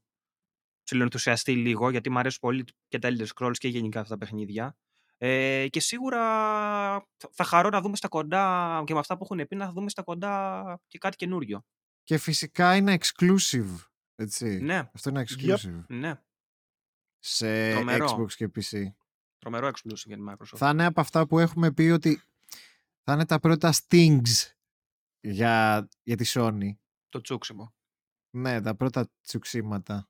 ψηλοενθουσιαστεί 0.83 1.55
λίγο 1.55 1.89
γιατί 1.89 2.09
μου 2.09 2.19
αρέσουν 2.19 2.39
πολύ 2.41 2.63
και 2.87 2.99
τα 2.99 3.09
Elder 3.11 3.25
Scrolls 3.35 3.57
και 3.57 3.67
γενικά 3.67 3.99
αυτά 3.99 4.17
τα 4.17 4.25
παιχνίδια. 4.25 4.75
Ε, 5.23 5.67
και 5.69 5.79
σίγουρα 5.79 6.19
θα- 7.17 7.29
θα 7.31 7.43
χαρώ 7.43 7.69
να 7.69 7.81
δούμε 7.81 7.95
στα 7.95 8.07
κοντά 8.07 8.83
και 8.85 8.93
με 8.93 8.99
αυτά 8.99 9.17
που 9.17 9.23
έχουν 9.23 9.47
πει 9.47 9.55
να 9.55 9.71
δούμε 9.71 9.89
στα 9.89 10.03
κοντά 10.03 10.79
και 10.87 10.97
κάτι 10.97 11.15
καινούριο. 11.15 11.65
Και 12.03 12.17
φυσικά 12.17 12.75
είναι 12.75 12.97
exclusive. 12.99 13.75
Έτσι. 14.15 14.45
Ναι, 14.61 14.89
Αυτό 14.93 15.09
είναι 15.09 15.23
exclusive. 15.27 15.83
ναι. 15.87 16.21
Σε 17.19 17.71
Τρομερό. 17.73 18.05
Xbox 18.05 18.31
και 18.33 18.49
PC. 18.55 18.83
Τρομερό 19.37 19.67
exclusive 19.67 20.05
για 20.05 20.15
την 20.15 20.29
Microsoft. 20.29 20.57
Θα 20.57 20.69
είναι 20.69 20.85
από 20.85 21.01
αυτά 21.01 21.27
που 21.27 21.39
έχουμε 21.39 21.71
πει 21.71 21.81
ότι 21.83 22.21
θα 23.03 23.13
είναι 23.13 23.25
τα 23.25 23.39
πρώτα 23.39 23.73
stings 23.73 24.53
για, 25.19 25.87
για 26.03 26.15
τη 26.17 26.25
Sony. 26.27 26.69
Το 27.09 27.21
τσούξιμο. 27.21 27.73
Ναι, 28.29 28.61
τα 28.61 28.75
πρώτα 28.75 29.09
τσουξίματα. 29.21 30.09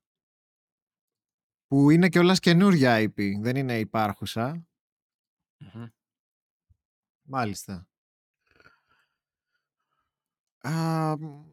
Που 1.68 1.90
είναι 1.90 2.10
και 2.10 2.20
όλας 2.20 2.40
καινούρια 2.40 2.98
IP. 3.04 3.40
Δεν 3.42 3.56
είναι 3.56 3.80
υπάρχουσα. 3.80 4.66
Μμμ. 5.74 5.86
Μάλιστα. 7.22 7.88
Α, 10.68 11.18
μ, 11.18 11.50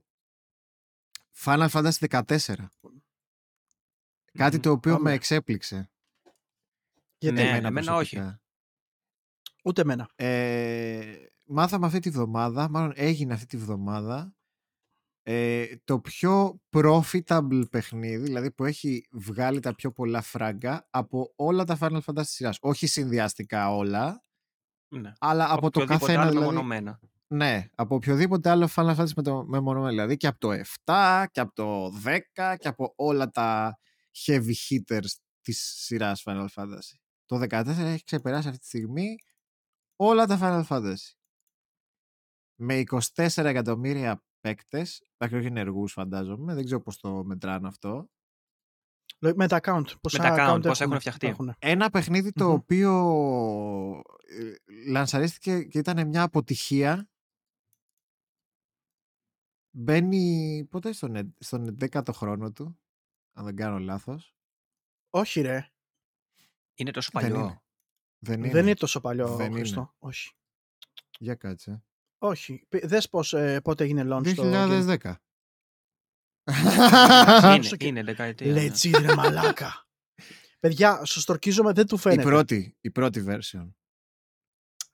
Final 1.45 1.69
Fantasy 1.69 2.23
14. 2.23 2.69
Κάτι 4.33 4.57
Μμμ. 4.57 4.63
το 4.63 4.71
οποίο 4.71 4.93
με 4.93 4.97
Πάμε. 4.99 5.13
εξέπληξε. 5.13 5.91
Γιατί 7.19 7.37
Ναι, 7.37 7.49
εμένα 7.49 7.67
εμένα 7.69 7.95
όχι. 7.97 8.15
προσωπικά. 8.17 8.43
ούτε 9.65 9.81
εμένα. 9.81 10.11
Ε, 10.17 11.27
μάθαμε 11.45 11.87
αυτή 11.87 11.99
τη 12.01 12.11
βδομάδα, 12.11 12.69
μάλλον 12.69 12.93
έγινε 12.97 13.35
αυτή 13.35 13.47
τη 13.47 13.57
βδομάδα, 13.57 14.37
ε, 15.31 15.77
το 15.85 16.01
πιο 16.01 16.61
profitable 16.71 17.63
παιχνίδι, 17.71 18.23
δηλαδή 18.23 18.51
που 18.51 18.65
έχει 18.65 19.09
βγάλει 19.11 19.61
τα 19.61 19.75
πιο 19.75 19.93
πολλά 19.93 20.23
φράγκα 20.23 20.87
από 20.91 21.33
όλα 21.37 21.65
τα 21.65 21.79
Final 21.81 22.01
Fantasy 22.05 22.23
σειράς. 22.25 22.59
Όχι 22.61 22.87
συνδυαστικά 22.87 23.75
όλα, 23.75 24.25
Ναι. 24.89 25.13
αλλά 25.19 25.45
από 25.53 25.71
το 25.71 25.81
οποιοδήποτε 25.83 25.99
καθένα 25.99 26.21
άλλο 26.21 26.31
δηλαδή. 26.31 26.47
μεμονωμένα. 26.49 27.01
Ναι, 27.27 27.69
από 27.75 27.95
οποιοδήποτε 27.95 28.51
άλλο 28.51 28.69
Final 28.75 28.97
Fantasy 28.97 29.13
με 29.17 29.23
το 29.23 29.45
μεμονωμένο. 29.47 29.89
Δηλαδή 29.91 30.17
και 30.17 30.27
από 30.27 30.39
το 30.39 30.53
7 30.85 31.25
και 31.31 31.41
από 31.41 31.53
το 31.55 31.93
10 32.05 32.57
και 32.59 32.69
από 32.69 32.93
όλα 32.97 33.31
τα 33.31 33.79
heavy 34.27 34.53
hitters 34.69 35.09
της 35.41 35.73
σειράς 35.77 36.23
Final 36.27 36.47
Fantasy. 36.55 36.97
Το 37.27 37.37
14 37.49 37.65
έχει 37.67 38.05
ξεπεράσει 38.05 38.49
αυτή 38.49 38.61
τη 38.61 38.67
στιγμή 38.67 39.17
όλα 39.97 40.27
τα 40.27 40.39
Final 40.41 40.77
Fantasy. 40.77 41.13
Με 42.61 42.83
24 43.15 43.45
εκατομμύρια 43.45 44.23
παίκτες, 44.41 45.03
εντάξει 45.17 45.37
όχι 45.37 45.47
ενεργούς 45.47 45.93
φαντάζομαι, 45.93 46.55
δεν 46.55 46.65
ξέρω 46.65 46.81
πώς 46.81 46.97
το 46.99 47.25
μετράνε 47.25 47.69
αυτό. 47.69 48.11
Με 49.35 49.49
τα 49.49 49.61
account. 49.63 49.85
Πόσα 50.01 50.19
τα 50.19 50.35
account, 50.37 50.57
account 50.57 50.63
πόσα 50.63 50.85
έχουν 50.85 50.99
φτιαχτεί. 50.99 51.25
υπάρχουν. 51.25 51.55
Ένα 51.59 51.91
παιχνίδι 51.91 52.33
το 52.33 52.45
Μμμ. 52.45 52.53
οποίο 52.55 52.93
ε, 54.29 54.55
λανσαρίστηκε 54.91 55.63
και 55.63 55.79
ήταν 55.79 56.09
μια 56.09 56.23
αποτυχία. 56.23 57.09
Μπαίνει 59.71 60.65
πότε 60.71 60.93
στον, 60.93 61.17
ε- 61.17 61.35
στον 61.39 61.77
11ο 61.81 62.13
χρόνο 62.13 62.53
του, 62.53 62.79
αν 63.33 63.45
δεν 63.45 63.57
κάνω 63.57 63.79
λάθος. 63.79 64.35
Όχι 65.11 65.41
ρε. 65.41 65.71
Είναι 66.75 66.91
τόσο 66.91 67.11
Δεν 67.13 67.23
παλιό. 67.23 67.45
είναι. 67.45 67.63
Δεν 68.19 68.39
είναι. 68.43 68.53
Δεν 68.53 68.63
είναι 68.67 68.75
τόσο 68.75 69.01
παλιό, 69.01 69.37
Δεν 69.37 69.53
Χριστό. 69.53 69.81
είναι. 69.81 69.91
Όχι. 69.99 70.33
Για 71.19 71.35
κάτσε. 71.35 71.83
Όχι. 72.19 72.63
Π- 72.69 72.87
Δες 72.87 73.09
πώς, 73.09 73.33
ε, 73.33 73.61
πότε 73.61 73.85
έγινε 73.85 74.03
launch 74.07 74.35
το 74.35 74.43
game. 74.45 74.87
2010. 74.87 75.15
είναι, 77.45 77.59
Όσο 77.59 77.77
και- 77.77 77.87
είναι 77.87 78.03
δεκαετία. 78.03 78.53
ναι. 78.53 78.67
Legit 78.67 79.01
ρε 79.01 79.15
μαλάκα. 79.15 79.87
Παιδιά, 80.61 81.05
σου 81.05 81.21
τ' 81.21 81.30
ορκίζομαι, 81.30 81.73
δεν 81.73 81.87
του 81.87 81.95
η, 81.95 81.99
φαίνεται. 81.99 82.23
πρώτη, 82.23 82.77
η 82.81 82.91
πρώτη 82.91 83.25
version. 83.29 83.73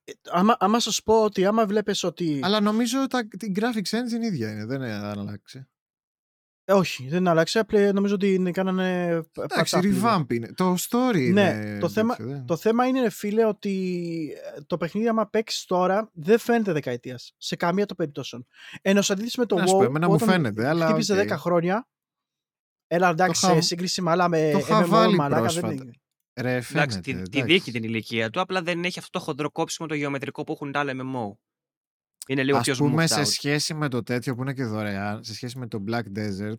Ε, 0.05 0.13
Άμα, 0.31 0.57
άμα 0.59 0.81
σας 0.81 1.03
πω 1.03 1.23
ότι 1.25 1.45
άμα 1.47 1.67
βλέπεις 1.67 2.03
ότι... 2.03 2.41
Αλλά 2.43 2.61
νομίζω 2.61 3.07
τα, 3.07 3.27
την 3.29 3.53
graphics 3.57 3.89
engine 3.91 4.23
ίδια 4.25 4.51
είναι, 4.51 4.65
δεν 4.65 4.81
είναι 4.83 4.95
αλλάξει. 4.95 5.59
Ε, 5.59 5.67
όχι, 6.66 7.09
δεν 7.09 7.28
άλλαξε. 7.28 7.59
Απλά 7.59 7.93
νομίζω 7.93 8.15
ότι 8.15 8.35
είναι- 8.35 8.51
κάνανε... 8.51 9.09
Εντάξει, 9.39 9.77
patch-up 9.78 9.82
λίγο. 9.82 10.09
revamp 10.09 10.32
είναι. 10.32 10.53
Το 10.55 10.74
story 10.89 11.31
Ναι, 11.32 11.43
είναι. 11.65 11.78
το 11.81 11.89
θέμα- 11.89 12.16
τέτοιο, 12.16 12.32
δεν- 12.32 12.47
Το 12.47 12.57
θέμα 12.57 12.86
είναι, 12.86 13.01
ρε 13.01 13.11
φίλε, 13.11 13.45
ότι 13.47 13.73
ε, 14.57 14.61
το 14.66 14.77
παιχνίδι, 14.77 15.09
άμα 15.09 15.27
παίξεις 15.27 15.65
τώρα, 15.65 16.11
δεν 16.12 16.39
φαίνεται 16.39 16.73
δεκαετίας. 16.73 17.35
Σε 17.36 17.57
καμία 17.57 17.86
των 17.86 17.97
περιπτώσεων. 17.97 18.47
Ενώ 18.82 19.03
σε 19.03 19.12
αντίθεση 19.12 19.41
με 19.41 19.47
το 19.47 19.57
Να 19.57 19.66
σου 19.66 19.73
πω, 19.73 19.78
WoW, 19.81 19.85
εμένα 19.85 20.07
που 20.07 20.12
μου 20.12 20.19
όταν 20.23 20.35
φαίνεται, 20.35 20.69
αλλά 20.69 20.86
χτύπησε 20.86 21.12
οκ. 21.12 21.19
10 21.28 21.36
χρόνια. 21.36 21.89
Έλα, 22.86 23.09
εντάξει, 23.09 23.47
είχα- 23.47 23.55
σε 23.55 23.61
σύγκριση 23.61 24.03
με 24.03 24.11
άλλα 24.11 24.28
με 24.28 24.51
το 24.53 24.59
είχα 24.59 24.85
MMO, 24.85 24.89
βάλει 24.89 25.16
μαλάκα, 25.16 25.41
πρόσφατα. 25.43 25.69
δεν 25.69 25.77
είναι. 25.77 25.93
Ρε, 26.41 26.51
Εντάξει, 26.51 26.73
φαίνεται, 26.73 27.01
τη, 27.01 27.12
τη 27.12 27.39
εντάξει. 27.39 27.43
δείχνει 27.43 27.73
την 27.73 27.82
ηλικία 27.82 28.31
του, 28.31 28.41
απλά 28.41 28.62
δεν 28.62 28.85
έχει 28.85 28.99
αυτό 28.99 29.19
το 29.19 29.24
χοντρό 29.24 29.51
κόψιμο 29.51 29.89
το 29.89 29.95
γεωμετρικό 29.95 30.45
που 30.45 30.53
έχουν 30.53 30.73
τα 30.73 30.81
άλλα 30.81 30.93
MMO. 30.97 31.36
Είναι 32.27 32.43
λίγο 32.43 32.61
πιο 32.61 32.73
Ας 32.73 32.79
πούμε 32.79 33.05
smoothed 33.05 33.09
σε 33.09 33.21
out. 33.21 33.27
σχέση 33.27 33.75
με 33.75 33.89
το 33.89 34.03
τέτοιο 34.03 34.35
που 34.35 34.43
είναι 34.43 34.53
και 34.55 34.65
δωρεάν, 34.65 35.25
σε 35.25 35.35
σχέση 35.35 35.59
με 35.59 35.67
το 35.69 35.85
Black 35.89 36.03
Desert, 36.17 36.55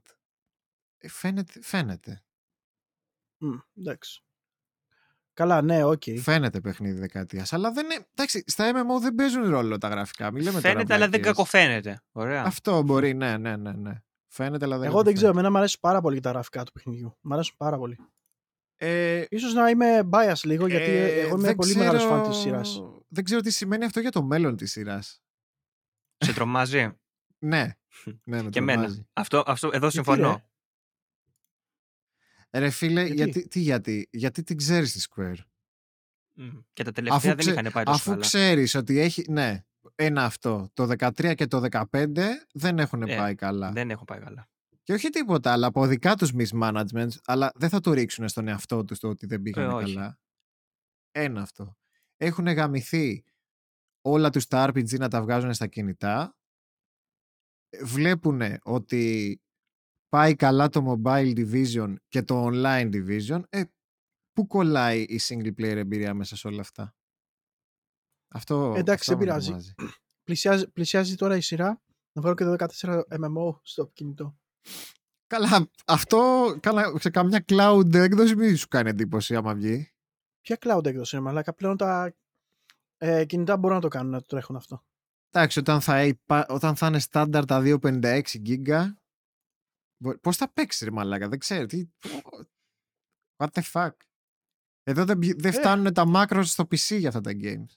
ε, 0.97 1.09
φαίνεται, 1.09 1.59
φαίνεται. 1.61 2.23
Μμ, 3.37 3.53
εντάξει. 3.77 4.19
Καλά, 5.33 5.61
ναι, 5.61 5.83
οκ. 5.83 6.01
Φαίνεται 6.21 6.61
παιχνίδι 6.61 6.99
δεκαετίας. 6.99 7.53
Αλλά 7.53 7.71
δεν 7.71 7.85
είναι, 7.85 8.07
εντάξει, 8.13 8.43
στα 8.47 8.71
MMO 8.73 9.01
δεν 9.01 9.15
παίζουν 9.15 9.49
ρόλο 9.49 9.77
τα 9.77 9.87
γραφικά. 9.87 10.31
Μην 10.31 10.43
λέμε 10.43 10.61
τώρα 10.61 10.73
Φαίνεται, 10.73 10.93
αλλά 10.93 11.09
δεν 11.09 11.21
βλακίες. 11.21 11.35
κακοφαίνεται. 11.35 12.01
Ωραία. 12.11 12.43
Αυτό 12.43 12.81
μπορεί, 12.81 13.13
ναι, 13.13 13.37
ναι, 13.37 13.55
ναι, 13.55 13.71
ναι. 13.71 14.01
Φαίνεται, 14.27 14.65
αλλά 14.65 14.77
δεν 14.77 14.87
Εγώ 14.87 15.03
δεν 15.03 15.13
ξέρω, 15.13 15.31
κακοφαίνεται. 15.33 15.37
εμένα 15.37 15.49
μου 15.51 15.57
αρέσουν 15.57 15.79
πάρα 15.81 16.01
πολύ 16.01 16.19
τα 16.19 16.29
γραφικά 16.31 16.63
του 16.63 16.71
παιχνιδιού. 16.71 17.17
Μ' 17.21 17.33
αρέσουν 17.33 17.55
πάρα 17.57 17.77
πολύ. 17.77 17.97
Ε, 18.77 19.23
Ίσως 19.29 19.53
να 19.53 19.69
είμαι 19.69 20.09
bias 20.11 20.39
λίγο, 20.43 20.67
γιατί 20.67 20.91
ε, 20.91 21.19
εγώ 21.19 21.35
είμαι 21.35 21.47
δεν 21.47 21.55
πολύ 21.55 21.69
ξέρω- 21.73 21.85
μεγάλος 21.85 22.03
φαν 22.09 22.29
της 22.29 22.37
σειράς. 22.37 22.83
Δεν 23.07 23.23
ξέρω 23.23 23.41
τι 23.41 23.51
σημαίνει 23.51 23.85
αυτό 23.85 23.99
για 23.99 24.11
το 24.11 24.23
μέλλον 24.23 24.55
της 24.55 24.71
σειράς. 24.71 25.19
Σε 26.17 26.33
τρομάζει; 26.33 26.91
Ναι, 27.39 27.75
ναι, 28.23 28.41
με 28.43 28.49
και 28.49 28.59
εμένα. 28.59 28.81
τρομάζει. 28.81 29.07
Αυτό, 29.13 29.43
αυτό, 29.47 29.67
εδώ 29.67 29.77
Γιατί, 29.87 29.93
συμφωνώ. 29.95 30.43
ρε; 32.51 32.59
Ρε 32.59 32.69
φίλε, 32.69 33.01
Γιατί; 33.03 33.15
γιατί, 33.15 33.47
τι 33.47 33.59
γιατί, 33.59 34.07
γιατί 34.11 34.43
την 34.43 34.57
ξέρεις 34.57 34.93
τη 34.93 35.05
Square; 35.09 35.35
Μμ. 36.33 36.57
Και 36.73 36.83
τα 36.83 36.91
τελευταία 36.91 37.19
δεν 37.35 37.37
ξε- 37.37 37.53
είχαν 37.59 37.71
πάει 37.71 37.83
τόσο 37.83 37.97
αφού 37.97 38.09
καλά. 38.09 38.21
ξέρεις 38.21 38.75
ότι 38.75 38.99
έχει, 38.99 39.25
ναι, 39.29 39.63
ένα 39.95 40.25
αυτό, 40.25 40.69
το 40.73 40.87
13 40.97 41.33
και 41.35 41.47
το 41.47 41.61
15 41.71 42.45
δεν 42.53 42.79
έχουν 42.79 43.01
Ε, 43.01 43.15
πάει 43.15 43.35
καλά. 43.35 43.71
Δεν 43.71 43.89
έχω 43.89 44.03
πάει 44.05 44.19
καλά. 44.19 44.47
Και 44.83 44.93
όχι 44.93 45.09
τίποτα, 45.09 45.51
αλλά 45.51 45.67
από 45.67 45.85
δικά 45.87 46.15
τους 46.15 46.31
mismanagement, 46.37 47.07
αλλά 47.25 47.51
δεν 47.55 47.69
θα 47.69 47.79
το 47.79 47.93
ρίξουν 47.93 48.27
στον 48.27 48.47
εαυτό 48.47 48.83
τους 48.85 48.99
το 48.99 49.07
ότι 49.09 49.25
δεν 49.25 49.41
πήγανε 49.41 49.71
Ε, 49.71 49.75
όχι. 49.75 49.93
καλά. 49.93 50.19
Ένα 51.11 51.41
αυτό. 51.41 51.77
Έχουν 52.17 52.47
γαμηθεί 52.47 53.23
όλα 54.05 54.29
τους 54.29 54.47
τα 54.47 54.69
RPG 54.69 54.99
να 54.99 55.07
τα 55.07 55.21
βγάζουν 55.21 55.53
στα 55.53 55.67
κινητά. 55.67 56.35
Βλέπουν 57.83 58.41
ότι 58.63 59.35
πάει 60.09 60.35
καλά 60.35 60.69
το 60.69 61.01
mobile 61.05 61.33
division 61.37 61.95
και 62.07 62.21
το 62.23 62.49
online 62.51 62.89
division. 62.93 63.41
Ε, 63.49 63.63
πού 64.31 64.47
κολλάει 64.47 65.01
η 65.01 65.19
single 65.27 65.47
player 65.57 65.75
εμπειρία 65.75 66.13
μέσα 66.13 66.35
σε 66.35 66.47
όλα 66.47 66.61
αυτά; 66.61 66.95
Αυτό, 68.33 68.73
Εντάξει, 68.77 69.11
αυτό 69.11 69.11
δεν 69.11 69.17
με 69.17 69.23
πειράζει. 69.23 69.47
τρομάζει. 69.47 69.73
Πλησιάζει, 70.23 70.71
πλησιάζει 70.71 71.15
τώρα 71.15 71.35
η 71.35 71.41
σειρά 71.41 71.81
να 72.11 72.21
βάλω 72.21 72.35
και 72.35 72.43
το 72.43 72.55
14 72.81 73.01
MMO 73.09 73.59
στο 73.61 73.87
κινητό. 73.87 74.37
Καλά, 75.27 75.69
αυτό 75.85 76.55
καλά, 76.59 76.99
σε 76.99 77.09
καμιά 77.09 77.45
cloud 77.47 77.93
έκδοση 77.93 78.35
μη 78.35 78.55
σου 78.55 78.67
κάνει 78.67 78.89
εντύπωση 78.89 79.35
άμα 79.35 79.53
βγει. 79.55 79.93
Ποια 80.41 80.57
cloud 80.59 80.85
έκδοση 80.85 81.15
είναι, 81.15 81.25
μαλάκα; 81.25 81.53
Πλέον 81.53 81.77
τα 81.77 82.15
ε, 82.97 83.25
κινητά 83.25 83.57
μπορούν 83.57 83.75
να 83.75 83.81
το 83.81 83.87
κάνουν, 83.87 84.11
να 84.11 84.19
το 84.19 84.25
τρέχουν 84.25 84.55
αυτό. 84.55 84.83
Εντάξει, 85.29 85.59
όταν 85.59 85.81
θα, 85.81 86.03
υπά- 86.05 86.49
όταν 86.49 86.75
θα 86.75 86.87
είναι 86.87 86.99
στάνταρ 86.99 87.45
τα 87.45 87.61
256 87.65 88.21
GB, 88.45 88.85
μπο- 89.97 90.17
πώς 90.19 90.37
θα 90.37 90.51
παίξεις 90.53 90.81
ρε 90.87 90.91
μαλάκα, 90.91 91.27
δεν 91.29 91.39
ξέρω. 91.39 91.65
Τι... 91.65 91.89
What 93.37 93.47
the 93.53 93.61
fuck. 93.71 93.91
Εδώ 94.83 95.05
δεν, 95.05 95.17
πη- 95.19 95.41
δεν 95.41 95.51
Ε. 95.53 95.55
φτάνουν 95.55 95.93
τα 95.93 96.03
macros 96.15 96.41
στο 96.45 96.63
PC 96.63 96.97
για 96.99 97.07
αυτά 97.07 97.21
τα 97.21 97.31
games. 97.41 97.73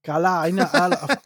Καλά, 0.00 0.48
είναι 0.48 0.68
άλλο. 0.72 0.94
αυτό. 1.00 1.20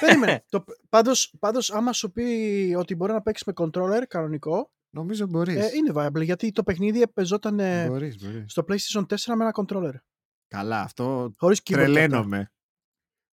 Περίμενε. 0.00 0.44
Το, 0.48 0.64
πάντως, 0.88 1.34
πάντως, 1.38 1.70
άμα 1.72 1.92
σου 1.92 2.12
πει 2.12 2.74
ότι 2.78 2.94
μπορεί 2.94 3.12
να 3.12 3.22
παίξεις 3.22 3.46
με 3.46 3.52
controller 3.56 4.02
κανονικό, 4.08 4.70
Νομίζω 4.90 5.26
μπορείς. 5.26 5.56
ε, 5.56 5.70
είναι 5.76 5.92
viable. 5.94 6.22
Γιατί 6.24 6.52
το 6.52 6.62
παιχνίδι 6.62 7.08
παίζονταν 7.08 7.60
ε, 7.60 7.86
Μπορείς, 7.88 8.16
μπορείς. 8.22 8.52
στο 8.52 8.64
PlayStation 8.68 9.00
4 9.06 9.16
με 9.36 9.44
ένα 9.44 9.52
controller. 9.54 9.94
Καλά, 10.48 10.80
αυτό 10.80 11.32
Χωρίς 11.38 11.58
keyboard. 11.58 11.62
και 11.62 11.74
αυτά. 11.74 11.84
τρελαίνομαι. 11.92 12.50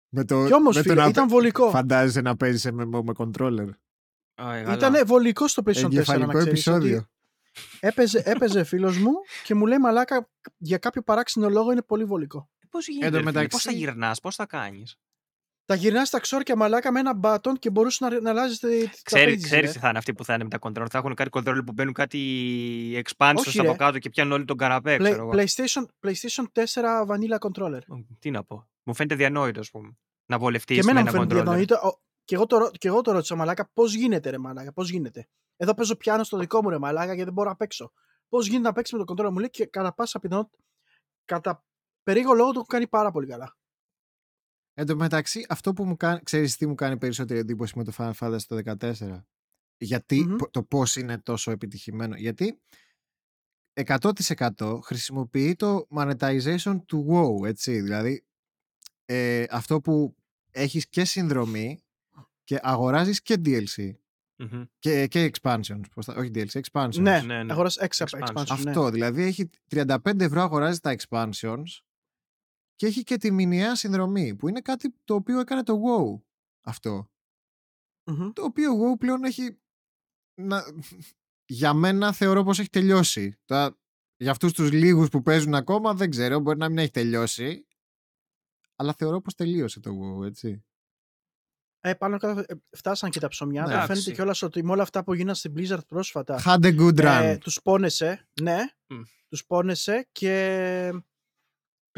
Με 0.10 0.26
το, 0.26 0.46
Κι 0.46 0.54
όμως, 0.54 0.76
με 0.76 0.82
το 0.84 0.90
φίλε, 0.90 1.02
να 1.02 1.08
ήταν 1.08 1.24
παι- 1.26 1.34
βολικό. 1.34 1.70
Φαντάζεσαι 1.70 2.22
να 2.22 2.36
παίζεις 2.36 2.72
MMO 2.74 3.02
με 3.04 3.12
controller. 3.18 3.70
Α, 4.36 4.56
ε, 4.56 4.64
καλά. 4.64 4.74
Ήταν 4.74 5.06
βολικό 5.08 5.48
στο 5.48 5.62
PlayStation 5.66 5.70
4. 5.76 5.82
να 5.82 5.88
Εγκεφαλικό 5.88 6.28
ξέρεις, 6.32 6.48
επεισόδιο. 6.48 6.98
ότι 6.98 7.08
Έπαιζε, 7.80 8.22
έπαιζε 8.26 8.64
φίλος 8.64 8.98
μου 8.98 9.12
και 9.44 9.56
μου 9.56 9.66
λέει 9.66 9.78
μαλάκα 9.78 10.30
για 10.58 10.78
κάποιο 10.78 11.02
παράξενο 11.02 11.50
λόγο 11.50 11.72
είναι 11.72 11.82
πολύ 11.82 12.04
βολικό. 12.04 12.50
Πώς 12.70 12.88
Εν 12.88 12.94
γίνεται, 12.94 13.12
τω 13.12 13.18
ρε 13.18 13.24
φίλε, 13.24 13.32
πώς 13.34 13.42
μεταξύ- 13.44 13.70
θα 13.70 13.72
γυρνάς, 13.72 14.20
πώς 14.20 14.36
θα 14.36 14.46
κάνεις; 14.46 14.96
Τα 15.68 15.76
γυρνάς 15.76 16.08
στα 16.08 16.20
ξόρκια 16.20 16.56
μαλάκα 16.56 16.92
με 16.92 17.00
ένα 17.00 17.14
μπάτον 17.16 17.58
και 17.60 17.70
μπορούσες 17.70 18.00
να, 18.00 18.22
να 18.22 18.30
αλλάζεις 18.30 18.60
τα 18.60 18.68
Ξέρει, 19.04 19.34
pages, 19.34 19.42
ξέρεις 19.42 19.66
ρε. 19.66 19.72
τι 19.72 19.80
θα 19.80 19.90
είναι 19.90 19.98
αυτοί 19.98 20.14
που 20.14 20.24
θα 20.24 20.34
είναι 20.34 20.44
με 20.44 20.50
τα 20.50 20.58
controller. 20.62 20.88
Θα 20.90 20.98
έχουν 20.98 21.14
κάτι 21.14 21.30
controller 21.34 21.62
που 21.66 21.72
μπαίνουν 21.72 21.94
κάτι 21.94 23.04
expansions 23.06 23.34
Όχι, 23.36 23.60
από 23.60 23.72
ρε. 23.72 23.78
κάτω 23.78 24.00
και 24.00 24.10
πιάνουν 24.10 24.34
όλοι 24.34 24.46
τον 24.46 24.58
καραπέ, 24.58 24.96
Play- 24.96 25.00
ξέρω 25.04 25.22
εγώ. 25.22 25.32
PlayStation, 25.34 25.86
PlayStation 26.06 26.44
4 26.54 27.06
vanilla 27.08 27.38
controller. 27.50 27.80
Μ, 27.88 28.00
Τι 28.20 28.32
να 28.32 28.44
πω. 28.44 28.68
Μου 28.84 28.96
φαίνεται 28.96 29.16
διανόητο, 29.16 29.60
ας 29.60 29.70
πούμε. 29.72 29.98
Να 30.26 30.38
βολευτείς 30.40 30.78
Και 30.78 30.84
με 30.84 30.92
εμένα 30.92 31.10
ένα 31.10 31.20
μου 31.20 31.24
φαίνεται 31.28 31.40
controller. 31.42 31.46
διανοητό. 31.46 31.76
Ο- 31.88 32.02
Και 32.24 32.36
εγώ, 32.36 32.46
το, 32.46 32.58
ρω- 32.58 32.72
και 32.72 32.88
εγώ 32.88 33.02
το 33.02 33.12
ρώτησα 33.12 33.36
μαλάκα 33.36 33.70
πώς 33.74 33.94
γίνεται 33.94 34.30
ρε 34.30 34.38
μαλάκα, 34.38 34.74
πώς 34.74 34.90
γίνεται. 34.90 35.28
Εδώ 35.58 35.74
παίζω 35.74 35.96
πιάνο 35.96 36.24
στο 36.24 36.38
δικό 36.38 36.62
μου 36.64 36.70
ρε 36.70 36.78
μαλάκα 36.78 37.16
και 37.16 37.24
δεν 37.24 37.34
μπορώ 37.34 37.50
να 37.50 37.56
παίξω. 37.56 37.92
Πώς 38.30 38.46
γίνεται 38.48 38.68
να 38.68 38.74
παίξεις 38.74 38.98
με 39.00 39.06
το 39.06 39.14
controller 39.14 39.30
μου 39.32 39.38
λέει 39.40 39.50
και 39.50 39.66
κατά 39.66 39.94
πάσα 39.94 40.20
πιθανότητα. 40.20 40.58
Κατά 41.26 41.64
περίγω 42.04 42.34
λόγο 42.34 42.52
το 42.52 42.60
έχω 42.60 42.68
κάνει 42.68 42.88
πάρα 42.88 43.12
πολύ 43.12 43.28
καλά. 43.28 43.56
Εν 44.80 44.86
τω 44.86 44.96
μεταξύ, 44.96 45.46
αυτό 45.50 45.74
που 45.74 45.86
μου 45.86 45.98
κάνει, 45.98 46.20
ξέρεις 46.24 46.58
τι 46.58 46.68
μου 46.68 46.76
κάνει 46.76 46.98
περισσότερη 46.98 47.40
εντύπωση 47.40 47.78
με 47.78 47.84
το 47.84 47.92
Final 47.98 48.12
Fantasy 48.20 48.42
το 48.48 48.56
14. 48.56 49.26
Γιατί, 49.78 50.24
Μμμ. 50.24 50.36
πο- 50.36 50.50
το 50.50 50.64
πώς 50.64 50.96
είναι 50.96 51.18
τόσο 51.18 51.52
επιτυχημένο. 51.52 52.16
Γιατί 52.16 52.60
100% 53.74 54.80
χρησιμοποιεί 54.84 55.56
το 55.56 55.88
monetization 55.96 56.76
του 56.86 57.06
WoW, 57.10 57.48
έτσι. 57.48 57.82
Δηλαδή, 57.82 58.26
ε, 59.06 59.44
αυτό 59.50 59.82
που 59.82 60.16
έχεις 60.52 60.88
και 60.90 61.06
συνδρομή 61.06 61.80
και 62.44 62.60
αγοράζεις 62.62 63.22
και 63.22 63.36
DLC 63.46 63.92
Μμμ. 64.36 64.64
και, 64.80 65.08
και 65.08 65.32
expansions. 65.34 65.82
Πώς 65.94 66.06
θα- 66.06 66.16
όχι 66.16 66.32
DLC, 66.34 66.60
expansions. 66.72 66.96
Ναι, 67.00 67.22
Ναι, 67.22 67.44
ναι. 67.44 67.52
αγοράς 67.52 67.78
έξα 67.78 68.06
Expansion. 68.10 68.20
expansion. 68.36 68.58
ναι. 68.64 68.70
Αυτό, 68.70 68.90
δηλαδή 68.90 69.24
έχει 69.24 69.50
35 69.68 70.24
ευρώ 70.24 70.42
αγοράζει 70.42 70.80
τα 70.80 70.96
expansions 70.98 71.64
και 72.78 72.86
έχει 72.86 73.04
και 73.04 73.18
τη 73.18 73.32
μηνιαία 73.32 73.76
συνδρομή 73.76 74.36
που 74.36 74.48
είναι 74.48 74.62
κάτι 74.62 74.96
το 75.04 75.14
οποίο 75.14 75.40
έκανε 75.40 75.64
το 75.64 75.74
WoW 75.74 76.22
αυτό. 76.62 77.12
Μμμ. 78.04 78.32
Το 78.32 78.44
οποίο 78.44 78.72
WoW 78.74 79.00
πλέον 79.00 79.24
έχει 79.24 79.60
να... 80.42 80.64
για 81.46 81.74
μένα 81.74 82.14
θεωρώ 82.14 82.44
πως 82.44 82.60
έχει 82.60 82.70
τελειώσει. 82.70 83.40
Τα... 83.46 83.78
Για 84.18 84.32
αυτούς 84.32 84.54
τους 84.54 84.72
λίγους 84.72 85.10
που 85.10 85.22
παίζουν 85.22 85.56
ακόμα 85.56 85.94
δεν 85.94 86.10
ξέρω, 86.10 86.40
μπορεί 86.40 86.58
να 86.58 86.70
μην 86.70 86.78
έχει 86.78 86.92
τελειώσει 86.92 87.68
αλλά 88.80 88.94
θεωρώ 88.94 89.22
πως 89.22 89.36
τελείωσε 89.36 89.80
το 89.80 89.92
WoW, 89.92 90.26
έτσι. 90.26 90.66
Ε, 91.80 91.94
πάνω 91.94 92.18
κάτω 92.18 92.40
ε, 92.40 92.46
φτάσαν 92.70 93.10
και 93.10 93.20
τα 93.20 93.28
ψωμιά. 93.28 93.62
Ναι. 93.62 93.68
και 93.68 93.74
φαίνεται 93.74 93.92
Εντάξει. 93.94 94.12
κιόλας 94.12 94.42
ότι 94.42 94.64
με 94.64 94.72
όλα 94.72 94.82
αυτά 94.82 95.04
που 95.04 95.14
γίνανε 95.14 95.36
στην 95.36 95.54
Blizzard 95.58 95.88
πρόσφατα. 95.88 96.42
Had 96.46 96.64
a 96.64 96.80
good 96.80 97.00
run. 97.00 97.22
Ε, 97.24 97.38
τους 97.38 97.62
πόνεσε, 97.62 98.28
ναι, 98.42 98.58
Μμ. 98.88 99.02
τους 99.28 99.46
πόνεσε 99.46 100.08
και 100.12 101.04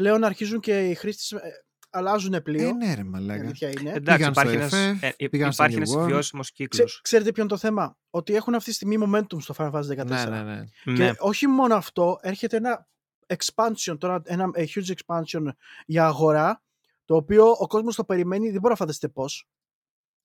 πλέον 0.00 0.24
αρχίζουν 0.24 0.60
και 0.60 0.88
οι 0.88 0.94
χρήστες 0.94 1.32
ε, 1.32 1.64
αλλάζουν 1.90 2.42
πλοίο. 2.42 2.68
ε, 2.68 2.72
ναι 2.72 2.94
ρε 2.94 3.00
η 3.00 3.04
μαλάκα. 3.04 3.42
αλήθεια 3.42 3.68
είναι. 3.80 3.90
Εντάξει, 3.90 4.16
Πήγαν 4.18 4.34
στο 4.34 4.40
υπάρχει 4.50 4.56
ένας, 4.76 4.98
FF, 5.02 5.10
ε, 5.16 5.28
πήγαν 5.28 5.52
στο 5.52 5.62
υπάρχει 5.64 5.78
New 5.82 5.86
ένας 5.86 5.96
World. 6.04 6.06
βιώσιμος 6.08 6.52
Ξέ- 6.52 6.68
κύκλος. 6.70 7.00
ξέρετε 7.02 7.32
ποιο 7.32 7.42
είναι 7.42 7.52
το 7.52 7.58
θέμα; 7.58 7.96
Ότι 8.10 8.34
έχουν 8.34 8.54
αυτή 8.54 8.68
τη 8.70 8.74
στιγμή 8.76 8.96
momentum 9.06 9.40
στο 9.42 9.54
Final 9.58 9.70
Fantasy 9.72 9.96
14. 9.96 10.30
Ναι, 10.30 10.42
ναι, 10.42 10.42
ναι. 10.84 10.92
Και 10.94 11.02
Ναι. 11.04 11.12
όχι 11.18 11.46
μόνο 11.46 11.74
αυτό, 11.74 12.18
έρχεται 12.22 12.56
ένα 12.56 12.88
expansion, 13.26 13.96
τώρα 13.98 14.22
ένα 14.24 14.50
a 14.54 14.60
huge 14.66 14.92
expansion 14.94 15.46
για 15.86 16.04
αγορά, 16.06 16.62
το 17.04 17.14
οποίο 17.16 17.50
ο 17.50 17.66
κόσμος 17.66 17.94
το 17.96 18.04
περιμένει, 18.04 18.50
δεν 18.50 18.60
μπορεί 18.60 18.72
να 18.72 18.76
φανταστείτε 18.78 19.08
πώς. 19.12 19.48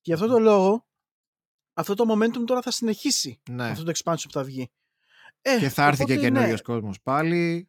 γι' 0.02 0.12
αυτό 0.12 0.26
το 0.26 0.38
λόγο, 0.38 0.86
αυτό 1.74 1.94
το 1.94 2.04
momentum 2.14 2.44
τώρα 2.46 2.62
θα 2.62 2.70
συνεχίσει 2.70 3.40
ναι. 3.50 3.68
αυτό 3.68 3.84
το 3.84 3.92
expansion 3.96 4.22
που 4.22 4.32
θα 4.32 4.42
βγει. 4.44 4.70
Ε, 5.42 5.58
Και 5.58 5.68
θα 5.68 5.84
έρθει 5.86 6.04
και 6.04 6.12
οπότε, 6.12 6.26
καινούριο 6.26 6.52
ναι, 6.52 6.60
κόσμος 6.60 7.00
πάλι. 7.02 7.68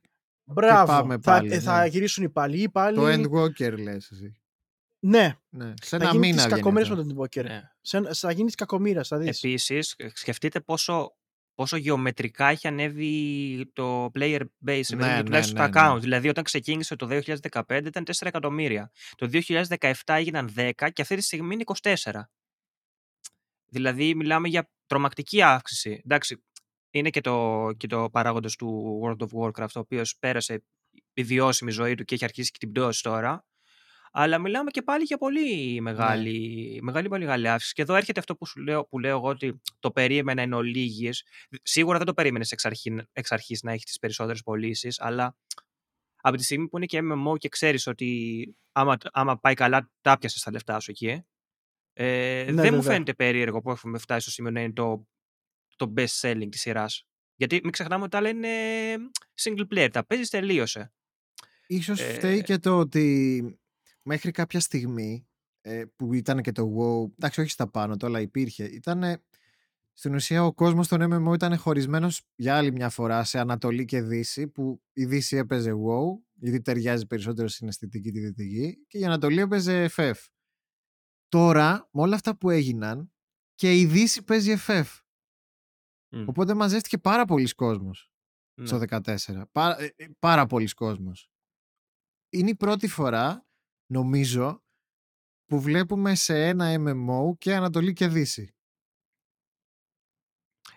Μπράβο. 0.53 0.85
πάμε 0.91 1.13
θα, 1.13 1.19
πάλι, 1.19 1.53
ε, 1.53 1.59
θα 1.59 1.79
ναι. 1.81 1.87
γυρίσουν 1.87 2.23
οι 2.23 2.29
παλιοί 2.29 2.69
πάλι. 2.69 2.95
Το 2.97 3.07
Endwalker 3.07 3.77
λες 3.79 4.11
εσύ. 4.11 4.41
Ναι, 4.99 5.37
Ναι. 5.49 5.73
Σε 5.81 5.97
θα 5.97 6.03
ένα 6.03 6.05
γίνει 6.05 6.17
μήνα 6.19 6.35
της 6.35 6.43
βγαίνει 6.45 6.59
κακομοίρας 6.61 6.89
αυτό. 6.89 7.03
με 7.03 7.13
τον 7.13 7.17
Invoker. 7.17 7.43
Ναι. 7.43 7.61
Σε- 7.81 8.13
Θα 8.13 8.31
γίνει 8.31 8.45
της 8.45 8.55
κακομοίρας, 8.55 9.07
θα 9.07 9.17
δεις. 9.17 9.43
Επίσης, 9.43 9.93
ε, 9.97 10.09
σκεφτείτε 10.13 10.59
πόσο, 10.59 11.15
πόσο 11.55 11.77
γεωμετρικά 11.77 12.47
έχει 12.47 12.67
ανέβει 12.67 13.69
το 13.73 14.05
player 14.13 14.41
base, 14.67 14.81
Ναι, 14.95 15.05
ναι, 15.05 15.15
ναι, 15.15 15.23
τουλάχιστον 15.23 15.61
ναι, 15.61 15.69
τα 15.69 15.87
ναι. 15.89 15.95
accounts. 15.95 16.01
Δηλαδή, 16.01 16.29
όταν 16.29 16.43
ξεκίνησε 16.43 16.95
το 16.95 17.05
2015 17.07 17.85
ήταν 17.85 18.03
4 18.03 18.27
εκατομμύρια. 18.27 18.91
Το 19.15 19.27
2017 19.27 19.91
έγιναν 20.05 20.53
10 20.55 20.71
και 20.93 21.01
αυτή 21.01 21.15
τη 21.15 21.21
στιγμή 21.21 21.53
είναι 21.53 21.63
24. 21.81 22.29
Δηλαδή, 23.69 24.15
μιλάμε 24.15 24.47
για 24.47 24.69
τρομακτική 24.85 25.41
αύξηση. 25.41 26.01
Εντάξει, 26.05 26.43
είναι 26.97 27.09
και 27.09 27.21
το, 27.21 27.67
και 27.77 27.87
το 27.87 28.09
παράγοντας 28.09 28.55
του 28.55 28.99
World 29.03 29.27
of 29.27 29.27
Warcraft, 29.41 29.75
ο 29.75 29.79
οποίος 29.79 30.17
πέρασε 30.19 30.63
η 31.13 31.23
βιώσιμη 31.23 31.71
ζωή 31.71 31.95
του 31.95 32.03
και 32.03 32.15
έχει 32.15 32.23
αρχίσει 32.23 32.51
και 32.51 32.57
την 32.59 32.71
πτώση 32.71 33.03
τώρα. 33.03 33.45
Αλλά 34.11 34.37
μιλάμε 34.39 34.71
και 34.71 34.81
πάλι 34.81 35.03
για 35.03 35.17
πολύ 35.17 35.81
μεγάλη, 35.81 36.79
μεγάλη, 36.81 37.07
πολύ 37.07 37.23
μεγάλη 37.23 37.49
αύξηση. 37.49 37.73
Και 37.73 37.81
εδώ 37.81 37.95
έρχεται 37.95 38.19
αυτό 38.19 38.35
που, 38.35 38.45
σου 38.45 38.59
λέω, 38.59 38.85
που 38.85 38.99
λέω 38.99 39.17
εγώ 39.17 39.27
ότι 39.27 39.61
το 39.79 39.91
περίμενα 39.91 40.41
εν 40.41 40.53
ολίγης. 40.53 41.23
Σίγουρα 41.63 41.97
δεν 41.97 42.07
το 42.07 42.13
περίμενες 42.13 42.51
εξ, 42.51 42.65
αρχή, 42.65 42.95
εξ 43.13 43.31
αρχής 43.31 43.61
να 43.63 43.71
έχεις 43.71 43.85
τις 43.85 43.99
περισσότερες 43.99 44.41
πωλήσεις, 44.43 44.99
αλλά 45.01 45.35
από 46.21 46.37
τη 46.37 46.43
στιγμή 46.43 46.67
που 46.67 46.77
είναι 46.77 46.85
και 46.85 46.99
MMO 47.03 47.37
και 47.37 47.49
ξέρεις 47.49 47.87
ότι 47.87 48.55
άμα, 48.71 48.97
άμα 49.11 49.39
πάει 49.39 49.53
καλά 49.53 49.89
τα 50.01 50.17
πιασες 50.17 50.41
τα 50.41 50.51
λεφτά 50.51 50.79
σου 50.79 50.91
εκεί. 50.91 51.25
Ε, 51.93 52.43
Ναι, 52.47 52.61
δεν 52.61 52.73
μου 52.73 52.79
βέβαια. 52.79 52.81
φαίνεται 52.81 53.13
περίεργο 53.13 53.61
που 53.61 53.71
έχουμε 53.71 53.97
φτάσει 53.97 54.21
στο 54.21 54.31
σημείο 54.31 54.51
να 54.51 54.61
είναι 54.61 54.73
το, 54.73 55.07
το 55.77 55.93
best 55.97 56.19
selling 56.21 56.47
της 56.51 56.61
σειράς. 56.61 57.07
Γιατί 57.35 57.59
μην 57.63 57.71
ξεχνάμε 57.71 58.01
ότι 58.01 58.11
τα 58.11 58.17
άλλα 58.17 58.29
είναι 58.29 58.49
single 59.41 59.67
player. 59.73 59.89
Τα 59.91 60.05
παίζεις 60.05 60.29
τελείωσε. 60.29 60.93
Ίσως 61.67 61.99
Ε, 61.99 62.13
φταίει 62.13 62.41
και 62.41 62.57
το 62.57 62.77
ότι 62.77 63.59
μέχρι 64.01 64.31
κάποια 64.31 64.59
στιγμή 64.59 65.27
ε, 65.61 65.83
που 65.95 66.13
ήταν 66.13 66.41
και 66.41 66.51
το 66.51 66.63
WoW, 66.77 67.11
εντάξει 67.17 67.41
όχι 67.41 67.49
στα 67.49 67.69
πάνω, 67.69 67.97
το 67.97 68.05
αλλά 68.05 68.21
υπήρχε, 68.21 68.63
ήταν 68.63 69.21
στην 69.93 70.15
ουσία 70.15 70.45
ο 70.45 70.53
κόσμος 70.53 70.87
των 70.87 71.13
MMO 71.13 71.33
ήταν 71.33 71.57
χωρισμένος 71.57 72.21
για 72.35 72.57
άλλη 72.57 72.71
μια 72.71 72.89
φορά 72.89 73.23
σε 73.23 73.39
Ανατολή 73.39 73.85
και 73.85 74.01
Δύση 74.01 74.47
που 74.47 74.81
η 74.93 75.05
Δύση 75.05 75.37
έπαιζε 75.37 75.71
WoW 75.71 76.21
γιατί 76.33 76.61
ταιριάζει 76.61 77.05
περισσότερο 77.05 77.47
στην 77.47 77.67
αισθητική 77.67 78.11
τη 78.11 78.19
Δυτική 78.19 78.85
και 78.87 78.97
η 78.97 79.05
Ανατολή 79.05 79.41
έπαιζε 79.41 79.89
FF. 79.95 80.13
Τώρα 81.27 81.89
με 81.91 82.01
όλα 82.01 82.15
αυτά 82.15 82.37
που 82.37 82.49
έγιναν 82.49 83.11
και 83.55 83.79
η 83.79 83.85
Δύση 83.85 84.23
παίζει 84.23 84.55
FF. 84.67 84.85
Μμ. 86.09 86.27
Οπότε 86.27 86.53
μαζεύτηκε 86.53 86.97
πάρα 86.97 87.25
πολλοί 87.25 87.49
κόσμος 87.53 88.11
Ναι. 88.59 88.65
στο 88.65 88.77
14. 88.77 89.47
Πάρα, 89.51 89.79
ε, 89.81 89.93
ε, 89.95 90.07
πάρα 90.19 90.45
πολλοί 90.45 90.67
κόσμος. 90.67 91.29
Είναι 92.29 92.49
η 92.49 92.55
πρώτη 92.55 92.87
φορά, 92.87 93.47
νομίζω, 93.91 94.63
που 95.45 95.61
βλέπουμε 95.61 96.15
σε 96.15 96.47
ένα 96.47 96.75
MMO 96.79 97.37
και 97.37 97.55
Ανατολή 97.55 97.93
και 97.93 98.07
Δύση. 98.07 98.51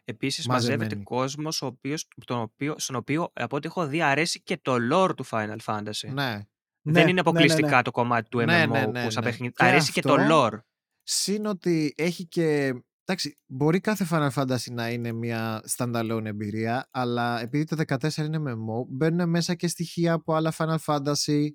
Επίσης 0.05 0.47
Μαζεμένη. 0.47 0.79
μαζεύεται 0.79 1.05
κόσμος 1.05 1.63
ο 1.63 1.67
οποίος, 1.67 2.09
τον 2.27 2.41
οποίο, 2.41 2.79
στον 2.79 2.97
οποίο 2.97 3.31
από 3.33 3.57
ό,τι 3.57 3.67
έχω 3.67 3.87
δει 3.87 4.03
αρέσει 4.03 4.43
και 4.43 4.57
το 4.59 4.77
lore 4.93 5.17
του 5.17 5.25
Final 5.27 5.59
Fantasy. 5.65 6.09
Ναι. 6.13 6.41
Δεν 6.83 7.03
είναι 7.03 7.13
ναι, 7.13 7.21
αποκλειστικά 7.21 7.69
ναι, 7.69 7.77
ναι. 7.77 7.83
το 7.83 7.91
κομμάτι 7.91 8.29
του 8.29 8.39
MMO 8.39 8.45
Ναι, 8.47 8.67
ναι, 8.67 8.87
ναι, 8.87 9.05
που 9.05 9.11
σαν 9.11 9.25
ναι. 9.25 9.31
παιχνίδι. 9.31 9.53
Και 9.53 9.65
αρέσει 9.65 9.93
και 9.93 10.01
το 10.01 10.15
αυτό- 10.15 10.27
lore. 10.31 10.59
Συν 11.03 11.47
ότι 11.47 11.95
έχει 11.97 12.27
και... 12.27 12.75
Εντάξει, 13.11 13.39
μπορεί 13.47 13.81
κάθε 13.81 14.07
Final 14.11 14.31
Fantasy 14.31 14.71
να 14.73 14.91
είναι 14.91 15.13
μια 15.13 15.63
standalone 15.77 16.25
εμπειρία, 16.25 16.89
αλλά 16.91 17.41
επειδή 17.41 17.65
το 17.65 17.77
14 17.87 18.17
είναι 18.17 18.39
MMO, 18.39 18.87
μπαίνουν 18.89 19.29
μέσα 19.29 19.55
και 19.55 19.69
στοιχεία 19.69 20.13
από 20.13 20.35
άλλα 20.35 20.53
Final 20.57 20.79
Fantasy, 20.85 21.49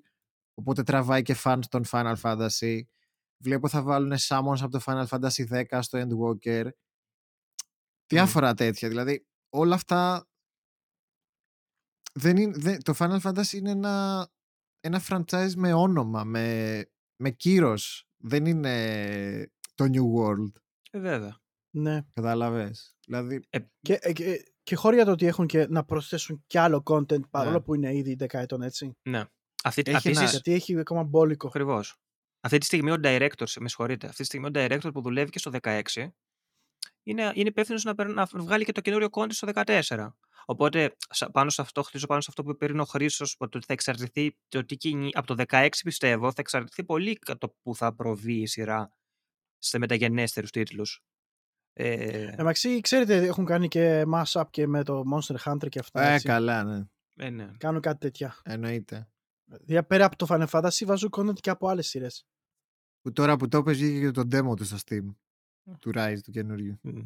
οπότε 0.54 0.82
τραβάει 0.82 1.22
και 1.22 1.36
fans 1.44 1.62
των 1.68 1.82
Final 1.90 2.14
Fantasy. 2.22 2.80
Βλέπω 3.42 3.68
θα 3.68 3.82
βάλουν 3.82 4.12
summons 4.18 4.60
από 4.60 4.70
το 4.70 4.80
Final 4.84 5.06
Fantasy 5.06 5.66
10 5.68 5.78
στο 5.82 5.98
Endwalker. 6.02 6.68
Διάφορα 8.06 8.54
τέτοια. 8.54 8.88
Δηλαδή, 8.88 9.26
όλα 9.48 9.74
αυτά. 9.74 10.28
Δεν 12.12 12.36
είναι, 12.36 12.56
δεν, 12.58 12.82
το 12.82 12.94
Final 12.98 13.20
Fantasy 13.20 13.52
είναι 13.52 13.70
ένα, 13.70 14.28
ένα 14.80 15.02
franchise 15.08 15.52
με 15.56 15.72
όνομα, 15.72 16.24
με, 16.24 16.84
με 17.16 17.30
κύρος. 17.30 18.08
Δεν 18.16 18.46
είναι 18.46 19.52
το 19.74 19.84
New 19.84 20.20
World. 20.20 20.52
Ε, 20.90 20.98
βέβαια. 20.98 21.44
Ναι. 21.78 22.00
Κατάλαβες. 22.12 22.96
Δηλαδή, 23.06 23.40
Και, 23.80 23.98
ε, 24.00 24.12
και, 24.12 24.52
και 24.62 24.74
χώρια 24.76 25.04
το 25.04 25.10
ότι 25.10 25.26
έχουν 25.26 25.46
και 25.46 25.66
να 25.68 25.84
προσθέσουν 25.84 26.44
κι 26.46 26.58
άλλο 26.58 26.82
content 26.90 27.30
παρόλο 27.30 27.56
Ναι. 27.56 27.60
που 27.60 27.74
είναι 27.74 27.94
ήδη 27.96 28.14
δεκαετών 28.14 28.62
έτσι. 28.62 28.96
Ναι. 29.02 29.24
Αυτή, 29.64 29.82
Έχει 29.86 29.96
αυτής 29.96 30.10
ένα- 30.16 30.20
της- 30.22 30.30
Γιατί 30.30 30.52
έχει 30.52 30.78
ακόμα 30.78 31.02
μπόλικο. 31.02 31.46
Ακριβώς. 31.46 31.96
Αυτή 32.40 32.58
τη 32.58 32.64
στιγμή 32.64 32.90
ο 32.90 32.96
director, 33.02 33.46
με 33.60 33.68
συγχωρείτε, 33.68 34.06
αυτή 34.06 34.18
τη 34.20 34.24
στιγμή 34.24 34.46
ο 34.46 34.50
director 34.54 34.90
που 34.92 35.00
δουλεύει 35.02 35.30
και 35.30 35.38
στο 35.38 35.50
16 35.50 35.82
είναι, 37.02 37.32
είναι 37.34 37.48
υπεύθυνος 37.48 37.84
να, 37.84 37.94
παίρνει- 37.94 38.14
να 38.16 38.26
βγάλει 38.34 38.64
και 38.64 38.72
το 38.72 38.80
καινούριο 38.80 39.08
content 39.10 39.32
στο 39.32 39.46
14. 39.46 40.16
Οπότε 40.46 40.96
σα- 41.10 41.30
πάνω 41.30 41.50
σε 41.50 41.62
αυτό, 41.62 41.82
χτίζω 41.82 42.06
πάνω 42.06 42.20
σε 42.20 42.26
αυτό 42.30 42.42
που 42.42 42.50
είπε 42.50 42.66
πριν 42.66 42.80
ο 42.80 42.84
Χρήσος, 42.84 43.36
ότι 43.38 43.58
θα 43.66 43.72
εξαρτηθεί 43.72 44.36
το 44.48 44.64
τι 44.64 44.76
κινεί, 44.76 45.10
από 45.12 45.26
το 45.26 45.34
16 45.34 45.68
πιστεύω, 45.84 46.26
θα 46.28 46.34
εξαρτηθεί 46.40 46.84
πολύ 46.84 47.14
κα- 47.14 47.38
το 47.38 47.56
που 47.62 47.74
θα 47.76 47.94
προβεί 47.94 48.40
η 48.40 48.46
σειρά 48.46 48.92
σε 49.58 49.78
μεταγενέστερους 49.78 50.50
τίτλους. 50.50 51.02
Ε, 51.78 52.34
Εντάξει, 52.38 52.80
ξέρετε, 52.80 53.16
έχουν 53.26 53.44
κάνει 53.44 53.68
και 53.68 54.04
mash-up 54.14 54.44
και 54.50 54.66
με 54.66 54.82
το 54.84 55.02
Monster 55.12 55.36
Hunter 55.44 55.68
και 55.68 55.78
αυτά. 55.78 56.02
ε, 56.02 56.12
έτσι. 56.14 56.26
καλά, 56.26 56.64
ναι. 56.64 56.86
ε, 57.14 57.30
ναι. 57.30 57.50
Κάνουν 57.58 57.80
κάτι 57.80 57.98
τέτοια. 57.98 58.36
Εννοείται. 58.42 59.08
Δηλαδή, 59.60 59.86
πέρα 59.86 60.04
από 60.04 60.16
το 60.16 60.26
Final 60.28 60.46
Fantasy 60.48 60.84
βάζουν 60.86 61.10
content 61.16 61.40
και 61.40 61.50
από 61.50 61.68
άλλες 61.68 61.86
σειρές. 61.88 62.26
Που 63.00 63.12
τώρα 63.12 63.36
που 63.36 63.48
το 63.48 63.58
έπαιζε 63.58 63.84
βγήκε 63.84 64.00
και 64.00 64.10
το 64.10 64.20
demo 64.20 64.56
του 64.56 64.64
στο 64.64 64.76
Steam. 64.86 65.14
Του 65.80 65.90
Rise 65.94 66.18
του 66.24 66.30
καινούριου. 66.30 66.78
Μμ. 66.82 67.00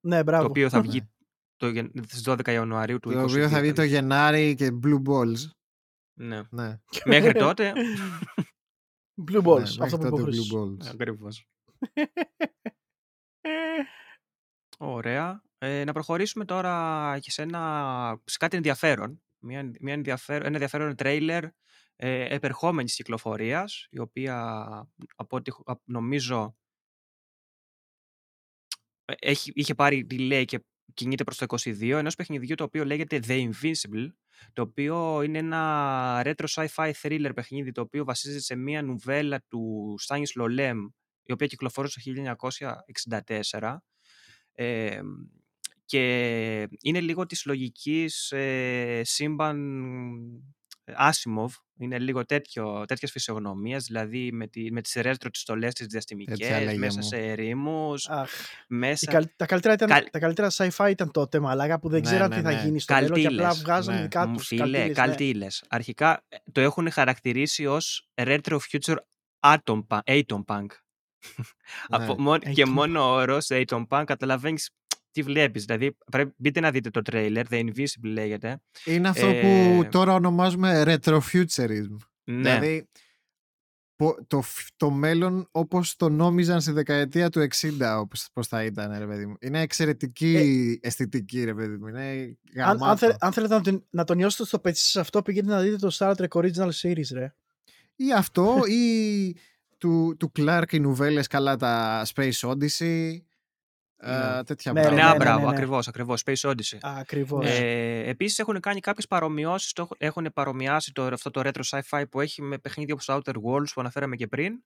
Ναι, 0.00 0.22
μπράβο. 0.22 0.42
Το 0.42 0.48
οποίο 0.50 0.68
θα 0.68 0.80
Ναι. 0.80 0.88
βγει 0.88 1.08
το, 1.56 1.68
γεν- 1.68 2.04
στις 2.08 2.22
12 2.26 2.48
Ιανουαρίου 2.52 2.98
του 2.98 3.12
Το 3.12 3.22
οποίο 3.22 3.48
θα 3.48 3.60
βγει 3.60 3.72
το 3.72 3.82
2022. 3.82 3.86
Γενάρη 3.88 4.54
και 4.54 4.70
Blue 4.82 5.02
Balls. 5.02 5.36
Ναι. 6.20 6.40
Ναι, 6.50 6.80
Μέχρι 7.04 7.32
τότε. 7.44 7.72
Blue 9.30 9.42
Balls. 9.42 9.62
ναι, 9.76 9.84
αυτό 9.84 9.98
μέχρι 9.98 9.98
που 9.98 10.06
είπες 10.06 10.08
ο 10.08 10.08
τότε 10.08 10.22
Χρήστος. 10.22 10.50
Blue 10.52 10.84
Balls. 10.84 10.90
Ακριβώς. 10.92 11.46
Ωραία. 14.76 15.42
Ε, 15.58 15.84
να 15.84 15.92
προχωρήσουμε 15.92 16.44
τώρα 16.44 17.18
και 17.20 17.30
σε, 17.30 17.42
ένα, 17.42 18.20
σε 18.24 18.36
κάτι 18.36 18.56
ενδιαφέρον. 18.56 19.22
Μια, 19.38 19.70
μια 19.80 19.92
ενδιαφέρον 19.94 20.40
ένα 20.42 20.52
ενδιαφέρον 20.54 20.94
τρέιλερ 20.96 21.44
ε, 21.96 22.34
επερχόμενης 22.34 22.94
κυκλοφορίας, 22.94 23.86
η 23.90 23.98
οποία 23.98 24.44
από 25.16 25.36
ό,τι 25.36 25.50
έχω- 25.50 25.62
απ- 25.66 25.82
νομίζω 25.84 26.56
ε, 29.04 29.12
έχει, 29.18 29.52
είχε 29.54 29.74
πάρει 29.74 30.06
delay 30.10 30.44
και 30.46 30.64
κινείται 30.94 31.24
προς 31.24 31.36
το 31.36 31.46
22, 31.48 31.90
ενός 31.90 32.14
παιχνιδιού 32.14 32.54
το 32.54 32.64
οποίο 32.64 32.84
λέγεται 32.84 33.20
The 33.26 33.50
Invincible, 33.50 34.06
το 34.52 34.62
οποίο 34.62 35.22
είναι 35.22 35.38
ένα 35.38 36.22
retro 36.24 36.44
sci-fi 36.48 36.92
thriller 37.02 37.30
παιχνίδι 37.34 37.72
το 37.72 37.80
οποίο 37.80 38.04
βασίζεται 38.04 38.40
σε 38.40 38.54
μια 38.56 38.82
νουβέλα 38.82 39.42
του 39.48 39.94
Στάνις 39.98 40.34
Λολέμ 40.34 40.78
η 41.22 41.32
οποία 41.32 41.46
κυκλοφόρησε 41.46 42.00
το 42.00 42.36
1964 43.60 43.76
ε, 44.56 45.00
και 45.84 46.68
είναι 46.82 47.00
λίγο 47.00 47.26
της 47.26 47.44
λογικής 47.44 48.32
ε, 48.32 49.00
σύμπαν 49.04 49.58
Asimov, 50.98 51.48
είναι 51.78 51.98
λίγο 51.98 52.24
τέτοιο, 52.24 52.84
τέτοιες 52.86 53.10
φυσιογνωμίες, 53.10 53.84
δηλαδή 53.84 54.32
με, 54.32 54.46
τη, 54.46 54.72
με 54.72 54.80
τις 54.80 54.92
ρέτρο 54.94 55.30
τις 55.30 55.40
στολές 55.40 55.74
τις 55.74 55.86
διαστημικές, 55.86 56.38
μέσα 56.78 56.98
μου. 56.98 57.02
σε 57.06 57.16
ερήμους, 57.16 58.08
Αχ, 58.08 58.30
οι 58.30 58.74
μέσα... 58.74 59.10
καλ- 59.12 59.28
τα, 59.36 59.46
καλύτερα 59.46 59.74
ήταν, 59.74 59.88
Καλ- 59.88 60.10
τα 60.10 60.18
καλύτερα 60.18 60.50
sci-fi 60.52 60.88
ήταν 60.90 61.10
τότε, 61.10 61.40
μαλάκα, 61.40 61.78
που 61.80 61.88
δεν 61.88 62.00
Ναι, 62.00 62.06
ξέραν 62.06 62.28
ναι, 62.28 62.36
τι 62.36 62.42
θα 62.42 62.52
ναι. 62.52 62.62
γίνει 62.62 62.80
στο 62.80 62.94
μέλλον 62.94 63.20
και 63.20 63.26
απλά 63.26 63.36
Καλτήλες. 63.42 63.62
βγάζουν 63.62 63.94
Ναι. 63.94 64.00
δικά 64.02 64.26
Μου 64.26 64.36
τους 64.36 64.46
φίλε, 64.46 64.60
καλτήλες, 64.62 64.86
ναι. 64.88 64.92
καλτήλες. 64.94 65.64
Αρχικά 65.68 66.24
ε, 66.28 66.36
το 66.52 66.60
έχουν 66.60 66.90
χαρακτηρίσει 66.90 67.66
ως 67.66 68.08
retro 68.14 68.58
future 68.70 68.96
atom 69.40 69.86
punk. 69.88 69.98
Atom 70.04 70.44
punk. 70.46 70.66
Από, 71.88 72.14
Ναι. 72.14 72.22
μόνο- 72.22 72.38
και 72.38 72.62
Atom 72.66 72.68
μόνο 72.68 73.00
ο 73.00 73.14
όρος 73.14 73.46
atom 73.50 73.86
punk 73.88 74.02
καταλαβαίνεις 74.06 74.70
τι 75.10 75.22
βλέπεις. 75.22 75.64
Δηλαδή 75.64 75.96
πρέπει, 76.10 76.32
μπείτε 76.36 76.60
να 76.60 76.70
δείτε 76.70 76.90
το 76.90 77.00
trailer, 77.10 77.42
The 77.50 77.64
Invisible 77.64 77.84
λέγεται. 78.02 78.60
Είναι 78.84 79.08
αυτό 79.08 79.26
Ε, 79.26 79.40
που 79.40 79.88
τώρα 79.90 80.14
ονομάζουμε 80.14 80.82
retrofuturism. 80.86 81.96
Ναι, 82.24 82.36
Δηλαδή 82.54 82.88
πο- 83.96 84.24
το, 84.26 84.42
φ- 84.42 84.68
το 84.76 84.90
μέλλον 84.90 85.48
όπως 85.50 85.96
το 85.96 86.08
νόμιζαν 86.08 86.60
στη 86.60 86.72
δεκαετία 86.72 87.28
του 87.30 87.40
60 87.40 87.98
όπως, 87.98 88.28
πώς 88.32 88.46
θα 88.46 88.64
ήταν 88.64 88.98
ρε 88.98 89.06
παιδί 89.06 89.26
μου. 89.26 89.34
Είναι 89.40 89.60
εξαιρετική 89.60 90.78
αισθητική 90.82 91.44
ρε 91.44 91.54
παιδί 91.54 91.76
μου. 91.76 91.86
Είναι 91.86 92.00
Αν, 92.00 92.36
γαμάτο. 92.54 92.84
αν, 92.84 92.96
θέλ- 92.96 93.16
αν 93.24 93.32
θέλετε 93.32 93.54
να, 93.54 93.60
τον- 93.60 93.86
να 93.90 94.04
τον 94.04 94.16
νιώσετε 94.16 94.44
στο 94.44 94.58
πετσί 94.58 94.84
σας 94.84 95.02
αυτό, 95.02 95.22
πηγαίνετε 95.22 95.54
να 95.54 95.60
δείτε 95.60 95.76
το 95.76 95.96
Star 95.98 96.14
Trek 96.14 96.28
Original 96.42 96.70
Series, 96.82 97.08
ρε. 97.12 97.34
Ή 97.96 98.12
αυτό 98.12 98.60
ή 98.66 99.36
του, 99.78 100.16
του 100.18 100.32
Clark 100.38 100.72
οι 100.72 100.78
νουβέλες 100.80 101.26
καλά 101.26 101.56
τα 101.56 102.02
Space 102.14 102.30
Odyssey. 102.40 103.18
ε, 103.98 104.10
Ναι. 104.10 104.44
τέτοια 104.44 104.72
Ναι, 104.72 104.80
ναι, 104.80 104.86
πράγματα. 104.86 105.10
ναι, 105.10 105.16
μπράβο, 105.16 105.38
ναι, 105.38 105.44
ναι. 105.46 105.50
ακριβώς, 105.52 105.88
ακριβώς. 105.88 106.22
Space 106.26 106.50
Odyssey. 106.50 106.78
Ακριβώς. 106.82 107.46
Ε, 107.46 108.02
επίσης 108.06 108.38
έχουν 108.38 108.60
κάνει 108.60 108.80
κάποιες 108.80 109.06
παρομοιώσεις, 109.06 109.72
το, 109.72 109.88
έχουν 109.98 110.30
παρομοιάσει 110.34 110.92
το, 110.92 111.02
αυτό 111.02 111.30
το 111.30 111.40
retro 111.44 111.62
sci-fi 111.80 112.04
που 112.10 112.20
έχει 112.20 112.42
με 112.42 112.58
παιχνίδια 112.58 112.94
όπως 112.94 113.06
το 113.06 113.14
Outer 113.24 113.34
Worlds 113.34 113.68
που 113.74 113.80
αναφέραμε 113.80 114.16
και 114.16 114.26
πριν 114.26 114.62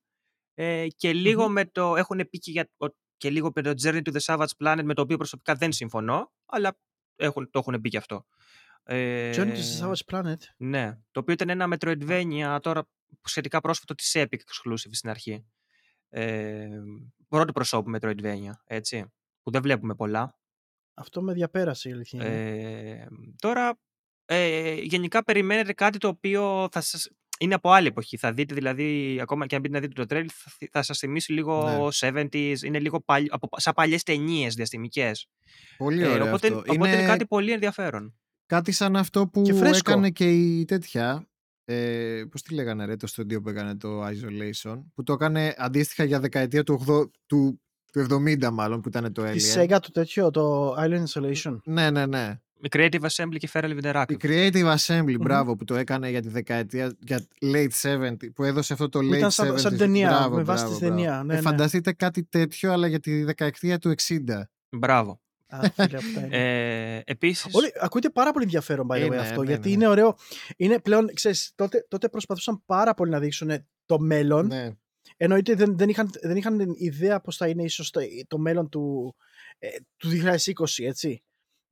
ε, 0.55 0.87
και 0.97 1.13
λιγο 1.13 1.45
Μμμ. 1.47 1.53
με 1.53 1.65
το, 1.65 1.97
έχουν 1.97 2.29
πει 2.31 2.39
και, 2.39 2.51
για, 2.51 2.69
ο- 2.77 2.87
και 3.17 3.31
λίγο 3.31 3.51
με 3.55 3.63
το 3.63 3.71
Journey 3.83 4.01
to 4.03 4.13
the 4.17 4.21
Savage 4.25 4.65
Planet 4.65 4.81
με 4.85 4.95
το 4.95 5.03
οποίο 5.03 5.17
προσωπικά 5.17 5.55
δεν 5.55 5.73
συμφωνώ 5.73 6.33
αλλά 6.47 6.79
έχουν, 7.17 7.51
το 7.51 7.59
έχουν 7.59 7.81
πει 7.81 7.89
και 7.89 7.97
αυτό. 7.97 8.27
Ε, 8.83 9.31
Journey 9.35 9.55
to 9.55 9.57
the 9.57 9.93
Savage 9.93 10.05
Planet; 10.13 10.37
ναι, 10.57 10.99
το 11.11 11.21
οποίο 11.21 11.33
ήταν 11.35 11.49
ένα 11.49 11.77
Metroidvania 11.77 12.59
τώρα 12.63 12.89
σχετικά 13.25 13.61
πρόσφατο 13.61 13.95
της 13.95 14.13
Epic 14.19 14.35
Exclusive 14.35 14.91
στην 14.91 15.11
αρχή. 15.11 15.45
Ε, 16.09 16.69
πρώτο 17.29 17.53
προσώπου 17.53 17.91
Metroidvania, 17.97 18.53
έτσι, 18.65 19.13
που 19.43 19.51
δεν 19.51 19.63
βλέπουμε 19.63 19.95
πολλά. 19.95 20.39
Αυτό 20.95 21.23
με 21.23 21.33
διαπέρασε 21.33 21.89
η 21.89 21.93
αλήθεια. 21.93 22.25
είναι. 22.27 22.91
Ε, 22.91 23.07
τώρα, 23.39 23.79
ε, 24.25 24.75
γενικά 24.75 25.25
περιμένετε 25.25 25.73
κάτι 25.73 25.99
το 25.99 26.09
οποίο 26.09 26.69
θα 26.73 26.81
σας... 26.81 27.09
είναι 27.39 27.55
από 27.55 27.71
άλλη 27.71 27.87
εποχή. 27.87 28.17
Θα 28.17 28.33
δείτε 28.33 28.55
δηλαδή, 28.55 29.19
ακόμα 29.23 29.47
και 29.47 29.55
αν 29.55 29.61
μπείτε 29.61 29.75
να 29.75 29.81
δείτε 29.81 30.05
το 30.05 30.15
trail, 30.17 30.27
θα, 30.33 30.51
θυ- 30.51 30.71
θα 30.73 30.83
σας 30.83 30.99
θυμίσει 30.99 31.33
λίγο 31.33 31.65
Ναι. 32.03 32.11
70s, 32.23 32.63
είναι 32.63 32.79
λίγο 32.79 33.01
παλι... 33.01 33.27
από, 33.31 33.49
σαν 33.57 33.73
παλιές 33.75 34.03
ταινίες 34.03 34.55
διαστημικές. 34.55 35.29
Πολύ 35.77 36.03
Ε, 36.03 36.07
ωραίο 36.09 36.27
οπότε, 36.27 36.47
αυτό. 36.47 36.59
οπότε 36.59 36.97
είναι... 36.97 37.07
κάτι 37.07 37.27
πολύ 37.27 37.53
ενδιαφέρον. 37.53 38.20
Κάτι 38.51 38.73
σαν 38.73 38.97
αυτό 38.97 39.27
που 39.29 39.43
Και 39.43 39.55
φρέσκο. 39.55 39.91
έκανε 39.91 40.11
και 40.11 40.31
η 40.31 40.65
τέτοια. 40.65 41.27
Ε, 41.65 42.23
Πώς 42.31 42.43
τη 42.43 42.55
λέγανε, 42.55 42.85
ρε, 42.85 42.97
το 42.97 43.07
στούντιο 43.07 43.41
που 43.41 43.49
έκανε 43.49 43.77
το 43.77 44.07
Isolation. 44.07 44.83
Που 44.95 45.03
το 45.03 45.13
έκανε 45.13 45.55
αντίστοιχα 45.57 46.05
για 46.05 46.21
δεκαετία 46.21 46.63
του, 46.63 46.85
80, 46.89 47.11
του, 47.27 47.61
του 47.93 48.07
70, 48.11 48.51
μάλλον, 48.53 48.81
που 48.81 48.89
ήταν 48.89 49.13
το 49.13 49.23
Alien. 49.23 49.33
Τη 49.37 49.53
Sega 49.57 49.79
το 49.83 49.91
τέτοιο, 49.91 50.31
το 50.31 50.75
Island 50.79 51.05
Isolation. 51.13 51.57
Ναι, 51.65 51.91
ναι, 51.91 52.07
ναι. 52.07 52.41
Η 52.63 52.69
Creative 52.71 53.01
Assembly 53.01 53.37
και 53.39 53.49
Feral 53.53 53.71
Η 53.71 53.79
Interactive. 53.83 54.17
Creative 54.23 54.75
Assembly, 54.77 55.03
Μμμ. 55.05 55.17
μπράβο, 55.21 55.57
που 55.57 55.65
το 55.65 55.75
έκανε 55.77 56.11
για 56.11 56.21
τη 56.23 56.29
δεκαετία, 56.29 56.97
για 57.01 57.27
late 57.41 57.69
70, 57.83 58.13
που 58.35 58.45
έδωσε 58.45 58.73
αυτό 58.73 58.89
το 58.89 58.99
Που 58.99 59.05
late 59.07 59.17
ήταν 59.17 59.31
σαν, 59.31 59.53
70s. 59.55 59.59
σαν 59.61 59.77
ταινία, 59.77 60.09
Μπράβο, 60.09 60.37
με 60.37 60.43
βάση 60.43 60.63
μπράβο, 60.63 60.79
τη 60.79 60.85
μπράβο. 60.85 61.03
ταινία. 61.03 61.23
Ναι, 61.25 61.33
Ε, 61.33 61.37
ναι. 61.37 61.43
Φανταστείτε 61.43 61.93
κάτι 61.93 62.25
τέτοιο, 62.25 62.73
αλλά 62.73 62.87
για 62.87 63.01
τη 63.01 63.23
δεκαετία 63.25 63.79
του 63.79 63.95
60. 64.09 64.51
Μπράβο. 64.77 65.21
Α, 65.51 65.71
φίλε, 65.75 65.97
αυτά 65.97 66.25
είναι. 66.27 66.37
Ε, 66.97 67.03
επίσης, 67.05 67.55
Όλοι, 67.55 67.73
ακούγεται 67.81 68.11
πάρα 68.13 68.33
πολύ 68.33 68.45
ενδιαφέρον 68.45 68.87
by 68.91 68.95
the 68.97 69.03
way 69.03 69.07
Είναι, 69.07 69.17
αυτό, 69.17 69.43
ναι, 69.43 69.47
γιατί 69.51 69.69
ναι. 69.69 69.75
είναι 69.75 69.89
ωραίο. 69.89 70.17
Είναι 70.57 70.79
πλέον, 70.81 71.11
ξέρεις, 71.15 71.53
τότε, 71.55 71.87
τότε 71.89 72.09
προσπαθούσαν 72.09 72.63
πάρα 72.67 72.95
πολύ 72.95 73.11
να 73.11 73.19
δείξουν 73.19 73.51
το 73.87 73.99
μέλλον, 74.01 74.47
Ναι. 74.47 74.71
εννοείται 75.17 75.55
δεν, 75.55 75.79
δεν, 75.79 75.89
είχαν, 75.89 76.11
δεν 76.23 76.37
είχαν 76.37 76.75
ιδέα 76.77 77.21
πώς 77.21 77.37
θα 77.37 77.49
είναι 77.49 77.63
ίσως 77.63 77.91
το, 77.91 78.01
το 78.27 78.39
μέλλον 78.39 78.69
του, 78.69 79.15
ε, 79.59 79.69
του 79.97 80.09
2020, 80.09 80.85
έτσι. 80.85 81.23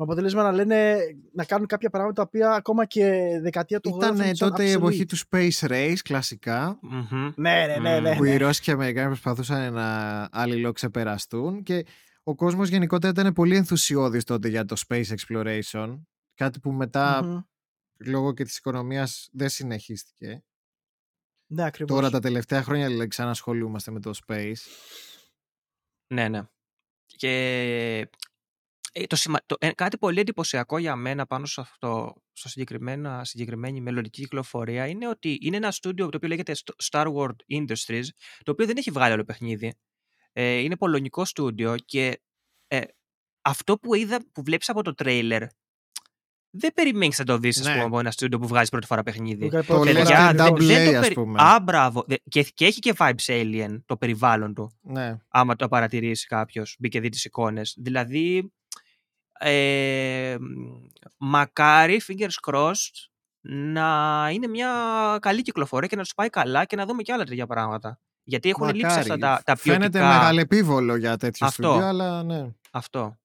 Με 0.00 0.04
αποτέλεσμα 0.06 0.42
να 0.42 0.52
λένε 0.52 0.96
να 1.32 1.44
κάνουν 1.44 1.66
κάποια 1.66 1.90
πράγματα 1.90 2.14
τα 2.14 2.22
οποία 2.22 2.50
ακόμα 2.52 2.84
και 2.84 3.28
δεκαετία 3.42 3.80
του 3.80 3.94
80 3.94 3.96
Ήταν 3.96 4.16
φαινόντουσαν 4.16 4.50
τότε 4.50 4.64
η 4.64 4.68
obsolete. 4.72 4.76
εποχή 4.76 5.04
του 5.04 5.16
Space 5.30 5.68
Race, 5.68 5.96
κλασικά. 6.04 6.78
μμμ. 6.82 7.32
Ναι, 7.36 7.66
ναι, 7.66 7.76
ναι. 7.80 8.00
ναι, 8.00 8.10
Μμμ. 8.10 8.16
που 8.16 8.24
οι 8.24 8.30
ναι. 8.30 8.36
Ρώσοι 8.36 8.60
και 8.60 8.70
οι 8.70 8.74
Αμερικάνοι 8.74 9.06
προσπαθούσαν 9.06 9.72
να 9.72 10.28
αλληλοξεπεραστούν 10.32 11.62
και 11.62 11.84
ο 12.28 12.34
κόσμος 12.34 12.68
γενικότερα 12.68 13.12
ήταν 13.12 13.32
πολύ 13.32 13.56
ενθουσιώδης 13.56 14.24
τότε 14.24 14.48
για 14.48 14.64
το 14.64 14.82
space 14.88 15.04
exploration 15.04 16.00
κάτι 16.34 16.60
που 16.60 16.72
μετά 16.72 17.24
Μμμ. 17.24 17.40
λόγω 17.98 18.34
και 18.34 18.44
της 18.44 18.56
οικονομίας 18.56 19.28
δεν 19.32 19.48
συνεχίστηκε. 19.48 20.44
Ναι, 21.46 21.64
ακριβώς. 21.64 21.96
Τώρα 21.96 22.10
τα 22.10 22.20
τελευταία 22.20 22.62
χρόνια 22.62 22.86
δηλαδή, 22.86 23.08
ξανασχολούμαστε 23.08 23.90
με 23.90 24.00
το 24.00 24.10
space. 24.26 24.54
Ναι, 26.14 26.28
ναι. 26.28 26.42
Και 27.06 27.28
ε, 28.92 29.06
το 29.06 29.16
σημα... 29.16 29.38
το, 29.46 29.56
ε, 29.58 29.72
κάτι 29.72 29.98
πολύ 29.98 30.20
εντυπωσιακό 30.20 30.78
για 30.78 30.96
μένα 30.96 31.26
πάνω 31.26 31.46
σε 31.46 31.60
αυτό, 31.60 32.22
στο 32.32 32.48
συγκεκριμένα, 32.48 33.24
συγκεκριμένη 33.24 33.80
μελλοντική 33.80 34.22
κυκλοφορία 34.22 34.86
είναι 34.86 35.08
ότι 35.08 35.38
είναι 35.40 35.56
ένα 35.56 35.70
στούντιο 35.70 36.08
το 36.08 36.16
οποίο 36.16 36.28
λέγεται 36.28 36.54
Star 36.90 37.14
Wars 37.14 37.36
Industries, 37.48 38.04
το 38.42 38.52
οποίο 38.52 38.66
δεν 38.66 38.76
έχει 38.76 38.90
βγάλει 38.90 39.12
άλλο 39.12 39.24
παιχνίδι. 39.24 39.74
Ε, 40.32 40.58
είναι 40.58 40.76
πολωνικό 40.76 41.24
στούντιο 41.24 41.74
και 41.84 42.20
ε, 42.68 42.80
αυτό 43.42 43.78
που 43.78 43.94
είδα, 43.94 44.20
που 44.32 44.42
βλέπεις 44.42 44.68
από 44.68 44.82
το 44.82 44.94
τρέιλερ, 44.94 45.42
δεν 46.50 46.72
περιμένεις 46.74 47.18
να 47.18 47.24
το 47.24 47.38
δεις, 47.38 47.58
ας 47.60 47.66
Ναι. 47.66 47.72
πούμε, 47.72 47.84
από 47.84 47.98
ένα 47.98 48.10
στούντιο 48.10 48.38
που 48.38 48.46
βγάζει 48.46 48.70
πρώτη 48.70 48.86
φορά 48.86 49.02
Που 49.02 49.10
παιχνίδι. 49.10 49.48
κάνει 49.48 49.64
Το 49.66 49.72
πρώτη 49.74 49.92
λες 49.92 50.02
φορά 50.02 50.16
και 50.34 50.42
ακριβώς. 50.42 50.48
double 50.50 50.66
δεν 50.66 50.88
A, 50.88 50.92
το 50.92 50.98
ας 50.98 51.12
πούμε. 51.12 51.42
Α, 51.42 51.60
μπράβο. 51.60 52.04
Δε- 52.06 52.16
Και, 52.28 52.42
και 52.42 52.64
έχει 52.66 52.78
και 52.78 52.94
vibes 52.98 53.26
alien 53.26 53.80
το 53.86 53.96
περιβάλλον 53.96 54.54
του 54.54 54.78
Ναι. 54.82 55.16
άμα 55.28 55.56
το 55.56 55.68
παρατηρήσει 55.68 56.26
κάποιος, 56.26 56.76
μπει 56.78 56.88
και 56.88 57.00
δει 57.00 57.08
τις 57.08 57.24
εικόνες. 57.24 57.74
Δηλαδή, 57.78 58.52
ε, 59.40 60.36
μακάρι, 61.16 62.00
fingers 62.08 62.50
crossed, 62.52 63.08
να 63.40 64.28
είναι 64.32 64.46
μια 64.46 64.70
καλή 65.20 65.42
κυκλοφορία 65.42 65.88
και 65.88 65.96
να 65.96 66.02
τους 66.02 66.14
πάει 66.14 66.28
καλά 66.30 66.64
και 66.64 66.76
να 66.76 66.86
δούμε 66.86 67.02
και 67.02 67.12
άλλα 67.12 67.24
τέτοια 67.24 67.46
πράγματα. 67.46 68.00
Γιατί 68.28 68.48
έχουν 68.48 68.66
λείψει 68.66 68.82
Μακάρι. 68.82 69.00
αυτά 69.00 69.18
τα, 69.18 69.42
τα 69.44 69.56
Φαίνεται 69.56 69.78
ποιοτικά. 69.88 70.08
μεγαλεπίβολο 70.08 70.96
για 70.96 71.16
τέτοιο 71.16 71.46
Αυτό. 71.46 71.62
στούντιο, 71.68 71.86
αλλά 71.86 72.22
ναι. 72.22 72.50
Αυτό. 72.70 73.18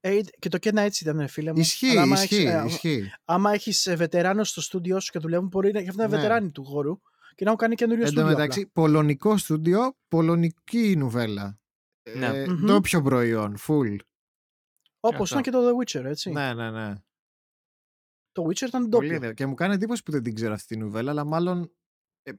Ε, 0.00 0.20
και 0.38 0.48
το 0.48 0.58
κένα 0.58 0.80
έτσι 0.80 1.04
ήταν, 1.04 1.28
φίλε 1.28 1.52
μου. 1.52 1.58
Ισχύει, 1.58 1.90
Αλλά 1.90 2.02
άμα 2.02 2.14
ισχύει, 2.22 2.34
έχεις, 2.36 2.52
ε, 2.54 2.64
ισχύει. 2.66 3.12
άμα 3.24 3.52
έχεις 3.52 3.92
βετεράνου 3.96 4.44
στο 4.44 4.60
στούντιό 4.60 5.00
σου 5.00 5.10
και 5.12 5.18
δουλεύουν, 5.18 5.48
μπορεί 5.48 5.72
να 5.72 5.78
έχουν 5.78 5.94
Ναι. 5.96 6.06
βετεράνοι 6.06 6.50
του 6.50 6.64
χώρου 6.64 7.00
και 7.34 7.44
να 7.44 7.46
έχουν 7.46 7.56
κάνει 7.56 7.74
καινούριο 7.74 8.04
Εν 8.04 8.12
τω 8.12 8.20
στούντιο. 8.20 8.36
μεταξύ, 8.36 8.66
πολωνικό 8.66 9.36
στούντιο, 9.36 9.96
πολωνική 10.08 10.94
νουβέλα. 10.96 11.58
Ναι. 12.16 12.26
Ε, 12.26 12.46
Μμμ. 12.48 12.64
ντόπιο 12.64 13.02
προϊόν, 13.02 13.56
full. 13.66 13.96
Όπως 15.00 15.32
Αυτό. 15.32 15.38
ήταν 15.38 15.42
και 15.42 15.50
το 15.50 15.58
The 15.68 15.72
Witcher, 16.00 16.04
έτσι. 16.04 16.30
Ναι, 16.30 16.54
ναι, 16.54 16.70
ναι. 16.70 16.94
Το 18.32 18.42
Witcher 18.46 18.62
ήταν 18.66 18.70
Πολύ 18.70 18.88
ντόπιο. 18.88 19.06
ενδιαφέρον. 19.08 19.34
Και 19.34 19.46
μου 19.46 19.54
κάνει 19.54 19.74
εντύπωση 19.74 20.02
που 20.02 20.10
δεν 20.10 20.22
την 20.22 20.34
ξέρω 20.34 20.52
αυτή 20.52 20.66
τη 20.66 20.76
νουβέλα, 20.80 21.10
αλλά 21.10 21.24
μάλλον 21.24 21.72
ε, 22.22 22.32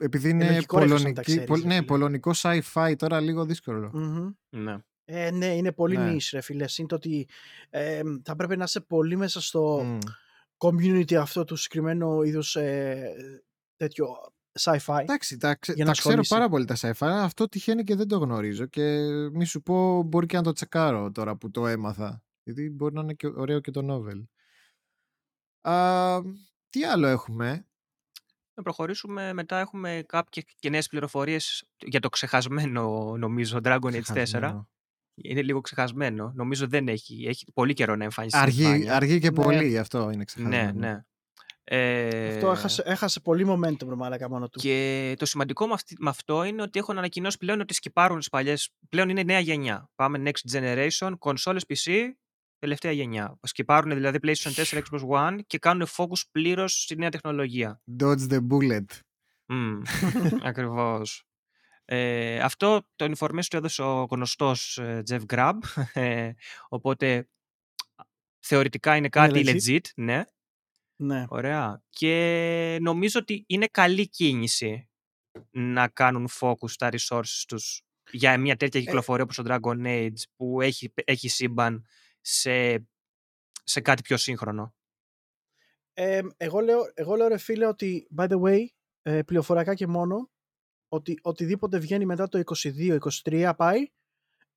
επειδή 0.00 0.28
είναι 0.28 0.50
λογικό, 0.50 0.78
ρε, 0.78 0.84
εφόσον 0.84 1.14
τα 1.14 1.22
πολωνική, 1.22 1.30
ξέρεις, 1.30 1.46
πολ- 1.48 1.62
ρε 1.62 1.68
ναι, 1.68 1.74
φίλε. 1.74 1.86
πολωνικό 1.86 2.30
sci-fi 2.36 2.94
τώρα 2.98 3.20
λίγο 3.20 3.44
δύσκολο. 3.44 3.90
Μμμ. 3.94 4.30
Ναι. 4.48 4.76
Ε, 5.04 5.30
ναι, 5.30 5.46
είναι 5.46 5.72
πολύ 5.72 5.96
Ναι. 5.96 6.12
niche, 6.12 6.28
ρε 6.32 6.40
φίλε. 6.40 6.64
Είναι 6.76 6.88
το 6.88 6.94
ότι 6.94 7.28
ε, 7.70 8.00
θα 8.24 8.36
πρέπει 8.36 8.56
να 8.56 8.64
είσαι 8.64 8.80
πολύ 8.80 9.16
μέσα 9.16 9.40
στο 9.40 9.82
Μμ. 9.84 9.98
community 10.58 11.14
αυτό 11.14 11.44
του 11.44 11.56
συγκεκριμένου 11.56 12.22
είδους 12.22 12.56
ε, 12.56 13.02
τέτοιο 13.76 14.06
sci-fi. 14.60 14.98
Εντάξει, 15.00 15.36
τα, 15.36 15.54
ξε- 15.54 15.76
Για 15.76 15.84
να 15.84 15.92
τα 15.92 15.96
ξέρω 16.00 16.20
ασχολείσαι. 16.20 16.34
πάρα 16.34 16.48
πολύ 16.48 16.64
τα 16.64 16.76
sci-fi. 16.76 17.06
αλλά 17.06 17.22
Αυτό 17.22 17.48
τυχαίνει 17.48 17.84
και 17.84 17.94
δεν 17.94 18.08
το 18.08 18.18
γνωρίζω. 18.18 18.66
Και 18.66 18.98
μη 19.32 19.44
σου 19.44 19.62
πω, 19.62 20.02
μπορεί 20.02 20.26
και 20.26 20.36
να 20.36 20.42
το 20.42 20.52
τσεκάρω 20.52 21.10
τώρα 21.10 21.36
που 21.36 21.50
το 21.50 21.66
έμαθα. 21.66 22.22
Γιατί 22.42 22.70
μπορεί 22.70 22.94
να 22.94 23.00
είναι 23.00 23.14
και 23.14 23.26
ωραίο 23.26 23.60
και 23.60 23.70
το 23.70 23.86
novel. 23.90 24.24
Α, 25.72 26.20
τι 26.70 26.84
άλλο 26.84 27.06
έχουμε; 27.06 27.66
Να 28.54 28.62
προχωρήσουμε. 28.62 29.32
Μετά 29.32 29.58
έχουμε 29.58 30.02
κάποιες 30.08 30.44
και 30.58 30.68
νέες 30.70 30.86
πληροφορίες 30.88 31.64
για 31.78 32.00
το 32.00 32.08
ξεχασμένο, 32.08 33.14
νομίζω, 33.18 33.58
Dragon 33.64 33.78
Age 33.80 33.96
4. 33.96 34.02
Ξεχασμένο. 34.02 34.68
Είναι 35.14 35.42
λίγο 35.42 35.60
ξεχασμένο. 35.60 36.32
Νομίζω 36.34 36.66
δεν 36.68 36.88
έχει. 36.88 37.24
Έχει 37.28 37.44
πολύ 37.54 37.74
καιρό 37.74 37.96
να 37.96 38.04
εμφανιστεί. 38.04 38.38
στην 38.38 38.50
Αργεί, 38.50 38.64
επιφάνεια. 38.64 38.96
αργεί 38.96 39.18
και 39.20 39.30
Ναι. 39.30 39.34
πολύ, 39.42 39.68
γι' 39.68 39.78
αυτό 39.78 39.98
είναι 40.02 40.16
Ναι, 40.16 40.24
ξεχασμένο. 40.24 40.72
ναι. 40.78 41.04
Ε, 41.64 42.34
Αυτό 42.34 42.50
έχασε, 42.50 42.82
έχασε 42.86 43.20
πολύ 43.20 43.46
momentum, 43.48 43.88
ρε 43.88 43.94
μαλάκα, 43.94 44.28
μόνο 44.28 44.48
του. 44.48 44.58
Και 44.58 45.14
το 45.18 45.26
σημαντικό 45.26 45.66
με, 45.66 45.72
αυτή- 45.72 45.96
με 45.98 46.10
αυτό 46.10 46.44
είναι 46.44 46.62
ότι 46.62 46.78
έχουν 46.78 46.98
ανακοινώσει 46.98 47.38
πλέον 47.38 47.60
ότι 47.60 47.74
σκυπάρουν 47.74 48.18
τις 48.18 48.28
παλιές. 48.28 48.70
Πλέον 48.88 49.08
είναι 49.08 49.22
νέα 49.22 49.38
γενιά. 49.38 49.90
Πάμε 49.94 50.22
next 50.30 50.52
generation, 50.58 51.12
κονσόλες 51.18 51.64
PC, 51.68 51.90
τελευταία 52.60 52.92
γενιά. 52.92 53.38
Σκυπάρουν 53.42 53.94
δηλαδή 53.94 54.18
PlayStation 54.22 54.64
4, 54.64 54.82
Xbox 54.82 55.08
One 55.08 55.38
και 55.46 55.58
κάνουν 55.58 55.86
focus 55.96 56.20
πλήρως 56.30 56.82
στη 56.82 56.96
νέα 56.96 57.08
τεχνολογία. 57.08 57.80
Dodge 58.00 58.28
the 58.28 58.40
bullet. 58.50 58.84
Mm, 59.46 59.82
ακριβώς. 60.42 61.24
Ε, 61.84 62.38
αυτό 62.38 62.86
το 62.96 63.12
information 63.16 63.44
το 63.48 63.56
έδωσε 63.56 63.82
ο 63.82 64.06
γνωστός 64.10 64.78
ε, 64.78 65.02
Jeff 65.10 65.20
Grubb, 65.26 65.58
ε, 65.92 66.30
οπότε 66.68 67.28
θεωρητικά 68.38 68.96
είναι 68.96 69.08
κάτι 69.08 69.42
legit. 69.44 69.70
legit, 69.70 69.84
ναι. 69.94 70.24
Ναι. 70.96 71.24
Ωραία. 71.28 71.82
Και 71.90 72.78
νομίζω 72.80 73.20
ότι 73.20 73.44
είναι 73.46 73.66
καλή 73.66 74.08
κίνηση 74.08 74.88
να 75.50 75.88
κάνουν 75.88 76.28
focus 76.40 76.70
στα 76.70 76.88
resources 76.92 77.44
τους 77.46 77.82
για 78.10 78.38
μια 78.38 78.56
τέτοια 78.56 78.80
κυκλοφορία 78.80 79.24
όπως 79.24 79.36
το 79.36 79.42
Dragon 79.46 79.86
Age 79.86 80.22
που 80.36 80.60
έχει, 80.60 80.92
έχει 81.04 81.28
σύμπαν 81.28 81.86
σε, 82.20 82.86
σε 83.64 83.80
κάτι 83.80 84.02
πιο 84.02 84.16
σύγχρονο. 84.16 84.74
Ε, 85.92 86.20
εγώ, 86.36 86.60
λέω, 86.60 86.90
εγώ 86.94 87.14
λέω 87.16 87.28
ρε 87.28 87.38
φίλε 87.38 87.66
ότι, 87.66 88.08
by 88.16 88.28
the 88.28 88.40
way, 88.40 88.64
ε, 89.02 89.22
πληροφοριακά 89.22 89.74
και 89.74 89.86
μόνο, 89.86 90.30
ότι 90.88 91.18
οτιδήποτε 91.22 91.78
βγαίνει 91.78 92.04
μετά 92.04 92.28
το 92.28 92.42
22-23 93.24 93.52
πάει, 93.56 93.86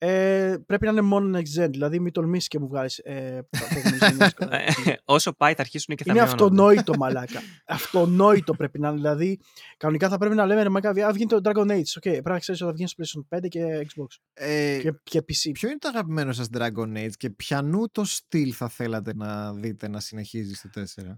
ε, 0.05 0.57
πρέπει 0.65 0.85
να 0.85 0.91
είναι 0.91 1.01
μόνο 1.01 1.38
next 1.39 1.63
gen. 1.63 1.69
Δηλαδή 1.69 1.99
μην 1.99 2.11
τολμήσεις 2.11 2.47
και 2.47 2.59
μου 2.59 2.67
βγάλεις 2.67 2.97
ε, 2.97 3.47
προηγούμενες 3.49 4.09
γενιές. 4.09 4.34
Ε, 4.85 4.93
Όσο 5.05 5.34
πάει 5.34 5.53
θα 5.53 5.61
αρχίσουν 5.61 5.95
και 5.95 6.03
θα 6.03 6.11
Είναι 6.11 6.21
μειώνονται. 6.21 6.43
αυτονόητο 6.43 6.93
μαλάκα. 6.97 7.41
αυτονόητο 7.67 8.53
πρέπει 8.53 8.80
να 8.80 8.88
είναι. 8.88 8.97
Δηλαδή, 8.97 9.39
κανονικά 9.77 10.09
θα 10.09 10.17
πρέπει 10.17 10.35
να 10.35 10.45
λέμε 10.45 10.63
ρε 10.63 10.69
μαλάκα, 10.69 11.07
α, 11.07 11.11
βγαίνει 11.13 11.30
το 11.30 11.39
Dragon 11.43 11.71
Age. 11.71 11.91
Ok, 11.95 12.02
πρέπει 12.01 12.30
να 12.30 12.39
ξέρεις 12.39 12.61
ότι 12.61 12.69
θα 12.69 12.73
βγαίνει 12.75 12.89
στο 12.89 13.25
PlayStation 13.31 13.38
5 13.38 13.47
και 13.47 13.88
Xbox. 13.88 14.17
Ε, 14.34 14.80
Και, 14.81 14.93
και 15.03 15.19
PC. 15.19 15.51
Ποιο 15.53 15.69
είναι 15.69 15.77
το 15.77 15.88
αγαπημένο 15.88 16.31
σας 16.34 16.47
Dragon 16.53 16.97
Age 17.05 17.11
και 17.17 17.30
ποιανού 17.30 17.89
το 17.89 18.03
στυλ 18.03 18.53
θα 18.55 18.67
θέλατε 18.69 19.13
να 19.15 19.53
δείτε 19.53 19.88
να 19.88 19.99
συνεχίζει 19.99 20.53
στο 20.53 20.69
4. 20.73 21.17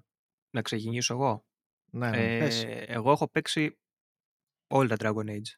Να 0.50 0.62
ξεκινήσω 0.62 1.14
εγώ. 1.14 1.46
Ναι, 1.92 2.10
ναι. 2.10 2.36
Ε, 2.36 2.40
πες. 2.40 2.66
εγώ 2.88 3.12
έχω 3.12 3.30
παίξει 3.30 3.78
όλα 4.68 4.88
τα 4.88 4.96
Dragon 5.00 5.30
Age. 5.30 5.54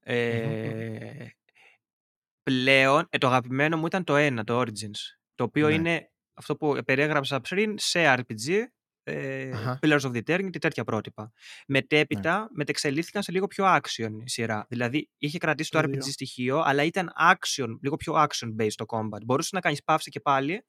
Ε, 0.00 1.26
πλέον, 2.54 3.06
ε, 3.10 3.18
το 3.18 3.26
αγαπημένο 3.26 3.76
μου 3.76 3.86
ήταν 3.86 4.04
το 4.04 4.14
1, 4.16 4.44
το 4.44 4.60
Origins. 4.60 4.98
Το 5.34 5.44
οποίο 5.44 5.68
Ναι. 5.68 5.74
είναι 5.74 6.10
αυτό 6.34 6.56
που 6.56 6.78
περιέγραψα 6.84 7.40
πριν 7.40 7.74
σε 7.78 8.14
RPG, 8.14 8.64
ε, 9.02 9.50
Αχα. 9.50 9.78
Pillars 9.82 10.00
of 10.00 10.10
the 10.12 10.22
Eternity, 10.24 10.58
τέτοια 10.60 10.84
πρότυπα. 10.84 11.32
Μετέπειτα, 11.66 12.48
μετεξελίχθηκαν 12.52 13.22
σε 13.22 13.32
λίγο 13.32 13.46
πιο 13.46 13.64
action 13.76 14.10
η 14.24 14.28
σειρά. 14.30 14.66
Δηλαδή, 14.68 15.10
είχε 15.18 15.38
κρατήσει 15.38 15.70
το 15.70 15.80
Το 15.80 15.84
RPG 15.88 15.90
δύο. 15.92 16.12
στοιχείο, 16.12 16.58
αλλά 16.64 16.82
ήταν 16.82 17.10
action, 17.32 17.68
λίγο 17.82 17.96
πιο 17.96 18.14
action-based 18.14 18.72
το 18.74 18.84
combat. 18.88 19.24
Μπορούσε 19.24 19.50
να 19.52 19.60
κάνεις 19.60 19.82
παύση 19.84 20.10
και 20.10 20.20
πάλι, 20.20 20.64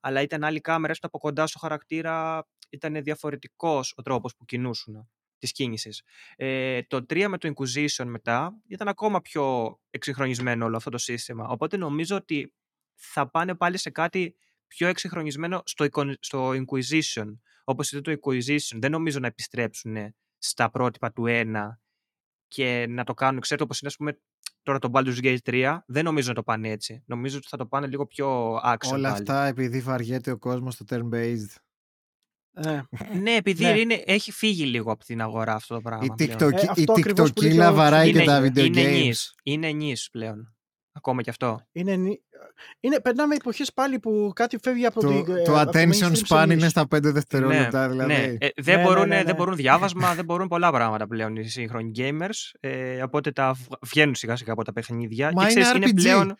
αλλά 0.00 0.20
ήταν 0.22 0.44
άλλη 0.44 0.60
κάμερα, 0.60 0.92
έστω 0.92 1.06
από 1.06 1.18
κοντά 1.18 1.46
στο 1.46 1.58
χαρακτήρα, 1.58 2.46
ήταν 2.70 3.02
διαφορετικός 3.02 3.92
ο 3.96 4.02
τρόπος 4.02 4.36
που 4.36 4.44
κινούσουν 4.44 5.10
της 5.40 5.52
κίνησης. 5.52 6.02
Ε, 6.36 6.82
το 6.82 6.96
3 7.08 7.26
με 7.28 7.38
το 7.38 7.52
Inquisition 7.56 8.04
μετά 8.04 8.54
ήταν 8.66 8.88
ακόμα 8.88 9.20
πιο 9.20 9.76
εξυγχρονισμένο 9.90 10.64
όλο 10.64 10.76
αυτό 10.76 10.90
το 10.90 10.98
σύστημα. 10.98 11.48
Οπότε 11.48 11.76
νομίζω 11.76 12.16
ότι 12.16 12.54
θα 12.94 13.30
πάνε 13.30 13.54
πάλι 13.54 13.76
σε 13.78 13.90
κάτι 13.90 14.36
πιο 14.66 14.88
εξυγχρονισμένο 14.88 15.62
στο, 15.64 15.84
εικο- 15.84 16.14
στο 16.20 16.50
Inquisition. 16.50 17.36
Όπως 17.64 17.92
ήταν 17.92 18.02
το 18.02 18.12
Inquisition. 18.22 18.76
Δεν 18.78 18.90
νομίζω 18.90 19.18
να 19.18 19.26
επιστρέψουν 19.26 20.14
στα 20.38 20.70
πρότυπα 20.70 21.12
του 21.12 21.24
1 21.28 21.80
και 22.48 22.86
να 22.88 23.04
το 23.04 23.14
κάνουν, 23.14 23.40
ξέρετε, 23.40 23.64
όπως 23.64 23.80
είναι 23.80 23.90
ας 23.90 23.96
πούμε 23.96 24.18
τώρα 24.62 24.78
το 24.78 24.90
Baldur's 24.92 25.18
Gate 25.22 25.36
3. 25.44 25.78
Δεν 25.86 26.04
νομίζω 26.04 26.28
να 26.28 26.34
το 26.34 26.42
πάνε 26.42 26.68
έτσι. 26.68 27.02
Νομίζω 27.06 27.36
ότι 27.36 27.46
θα 27.48 27.56
το 27.56 27.66
πάνε 27.66 27.86
λίγο 27.86 28.06
πιο 28.06 28.56
action 28.56 28.90
Όλα 28.92 28.92
πάλι. 28.92 29.06
αυτά 29.06 29.44
επειδή 29.46 29.80
βαριέται 29.80 30.30
ο 30.30 30.38
κόσμος 30.38 30.74
στο 30.74 30.84
turn-based. 30.88 31.54
Ε, 32.54 32.80
Ναι, 33.22 33.34
επειδή 33.34 33.64
Ναι. 33.64 33.78
Είναι, 33.78 34.02
έχει 34.06 34.32
φύγει 34.32 34.64
λίγο 34.64 34.92
από 34.92 35.04
την 35.04 35.20
αγορά 35.22 35.54
αυτό 35.54 35.74
το 35.74 35.80
πράγμα. 35.80 36.04
Η, 36.18 36.24
πλέον. 36.24 36.38
TikTok, 36.52 36.56
Ε, 36.58 36.62
η 36.64 36.68
αυτό 36.70 36.92
ακριβώς 36.92 37.32
που 37.32 37.42
λέει 37.42 37.50
και 37.52 37.58
TikTokila 37.58 37.70
ο- 37.70 37.74
βαράει 37.74 38.12
και 38.12 38.16
είναι, 38.18 38.26
τα 38.26 38.40
video 38.42 38.64
είναι 38.64 38.82
games. 38.82 38.90
νης. 39.04 39.34
Είναι 39.42 39.70
νης 39.70 40.08
πλέον. 40.12 40.54
Ακόμα 40.92 41.22
και 41.22 41.30
αυτό. 41.30 41.66
είναι, 41.72 41.96
νη- 41.96 42.20
είναι, 42.80 43.00
περνάμε 43.00 43.34
εποχές 43.34 43.72
πάλι 43.72 43.98
που 43.98 44.32
κάτι 44.34 44.58
φεύγει 44.62 44.86
από 44.86 45.00
Το, 45.00 45.08
την. 45.22 45.34
ε, 45.36 45.42
το 45.42 45.60
από 45.60 45.70
attention 45.70 45.88
mainstream 45.88 46.10
σε 46.16 46.22
span 46.28 46.44
niche. 46.44 46.50
είναι 46.50 46.68
στα 46.68 46.86
5 46.94 47.12
δευτερόλεπτα. 47.12 47.86
ναι, 47.86 47.90
δηλαδή. 47.92 48.12
ναι. 48.12 48.36
Ε, 48.40 48.48
δεν, 48.56 48.76
Ναι, 48.78 48.82
μπορούν, 48.84 49.00
ναι, 49.08 49.08
ναι, 49.08 49.16
δεν 49.16 49.26
ναι. 49.26 49.34
μπορούν 49.34 49.56
διάβασμα, 49.56 50.14
δεν 50.14 50.24
μπορούν 50.24 50.48
πολλά 50.48 50.70
πράγματα 50.70 51.06
πλέον 51.06 51.36
οι 51.36 51.44
σύγχρονοι 51.48 51.90
gamers. 51.96 52.50
Ε, 52.60 53.02
οπότε 53.02 53.30
τα 53.32 53.52
βγ- 53.52 53.78
βγαίνουν 53.86 54.14
σιγά 54.14 54.36
σιγά 54.36 54.52
από 54.52 54.64
τα 54.64 54.72
παιχνίδια. 54.72 55.30
Μα 55.34 55.46
και 55.46 55.52
είναι 55.52 55.60
ξέρεις, 55.62 55.90
RPG. 55.90 55.94
πλέον. 55.94 56.36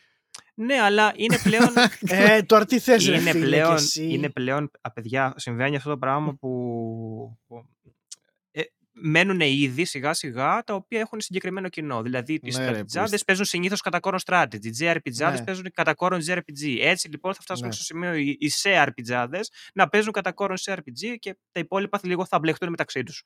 Ναι, 0.55 0.79
αλλά 0.81 1.13
είναι 1.15 1.37
πλέον. 1.43 1.73
Ε, 2.07 2.41
τώρα 2.43 2.65
τι 2.65 2.79
θες 2.79 3.07
ρε 3.09 3.19
είναι, 3.19 3.31
φίλε 3.31 3.45
πλέον 3.45 3.75
και 3.75 3.81
εσύ; 3.81 4.03
είναι 4.09 4.29
πλέον. 4.29 4.71
Α, 4.81 4.91
παιδιά, 4.91 5.33
συμβαίνει 5.37 5.75
αυτό 5.75 5.89
το 5.89 5.97
πράγμα 5.97 6.33
που. 6.35 6.49
που 7.47 7.65
ε, 8.51 8.61
μένουν 8.91 9.39
είδη 9.39 9.85
σιγά 9.85 10.13
σιγά 10.13 10.63
τα 10.63 10.73
οποία 10.73 10.99
έχουν 10.99 11.21
συγκεκριμένο 11.21 11.69
κοινό. 11.69 12.01
Δηλαδή, 12.01 12.33
οι 12.33 12.39
Ναι, 12.43 12.57
ρε, 12.57 12.63
στρατιτζάδε 12.63 13.09
πούστη. 13.09 13.25
παίζουν 13.25 13.45
συνήθως 13.45 13.81
κατά 13.81 13.99
κόρον 13.99 14.19
strategy. 14.25 14.65
Οι 14.65 14.71
JRPGάδε 14.79 15.31
Ναι. 15.31 15.43
παίζουν 15.43 15.71
κατά 15.73 15.93
κόρον 15.93 16.19
JRPG. 16.27 16.77
Έτσι 16.79 17.09
λοιπόν 17.09 17.33
θα 17.33 17.41
φτάσουμε 17.41 17.67
Ναι. 17.67 17.73
στο 17.73 17.83
σημείο 17.83 18.13
οι 18.15 18.37
οι 18.39 18.51
CRPGάδε 18.63 19.39
να 19.73 19.87
παίζουν 19.89 20.11
κατά 20.11 20.31
κόρον 20.31 20.57
CRPG 20.65 21.15
και 21.19 21.37
τα 21.51 21.59
υπόλοιπα 21.59 21.99
λίγο 22.03 22.25
θα 22.25 22.39
μπλεχτούν 22.39 22.69
μεταξύ 22.69 23.03
τους. 23.03 23.23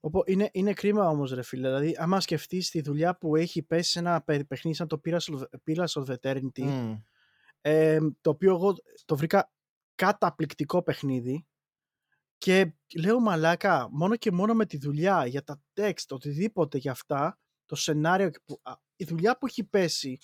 Οπό- 0.00 0.28
είναι, 0.28 0.48
είναι 0.52 0.72
κρίμα 0.72 1.08
όμως, 1.08 1.32
ρε 1.32 1.42
φίλε. 1.42 1.68
Δηλαδή, 1.68 1.94
άμα 1.98 2.20
σκεφτείς 2.20 2.70
τη 2.70 2.80
δουλειά 2.80 3.16
που 3.18 3.36
έχει 3.36 3.62
πέσει 3.62 3.90
σε 3.90 3.98
ένα 3.98 4.22
παι- 4.22 4.44
παιχνίδι 4.46 4.76
σαν 4.76 4.88
το 4.88 5.00
Pillars 5.04 5.18
of, 5.18 5.42
Pillars 5.66 6.02
of 6.04 6.14
Eternity, 6.20 6.62
Μμ. 6.62 6.94
ε, 7.60 7.98
το 8.20 8.30
οποίο 8.30 8.54
εγώ 8.54 8.74
το 9.04 9.16
βρήκα 9.16 9.52
καταπληκτικό 9.94 10.82
παιχνίδι 10.82 11.46
και 12.38 12.74
λέω 12.96 13.20
μαλάκα, 13.20 13.88
μόνο 13.90 14.16
και 14.16 14.30
μόνο 14.32 14.54
με 14.54 14.66
τη 14.66 14.78
δουλειά 14.78 15.26
για 15.26 15.42
τα 15.42 15.62
text, 15.74 16.06
οτιδήποτε 16.08 16.78
για 16.78 16.90
αυτά, 16.90 17.38
το 17.66 17.74
σενάριο, 17.76 18.30
που, 18.44 18.60
α, 18.62 18.72
η 18.96 19.04
δουλειά 19.04 19.38
που 19.38 19.46
έχει 19.46 19.64
πέσει 19.64 20.18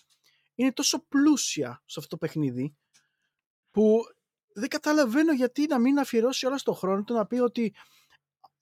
είναι 0.55 0.73
τόσο 0.73 1.07
πλούσια 1.07 1.83
σε 1.87 1.99
αυτό 2.01 2.09
το 2.09 2.17
παιχνίδι 2.17 2.77
που 3.71 4.01
δεν 4.55 4.69
καταλαβαίνω 4.69 5.33
γιατί 5.33 5.67
να 5.67 5.79
μην 5.79 5.99
αφιερώσει 5.99 6.47
όλα 6.47 6.59
στον 6.59 6.75
χρόνο 6.75 7.05
του 7.05 7.15
να 7.15 7.27
πει 7.27 7.39
ότι 7.39 7.75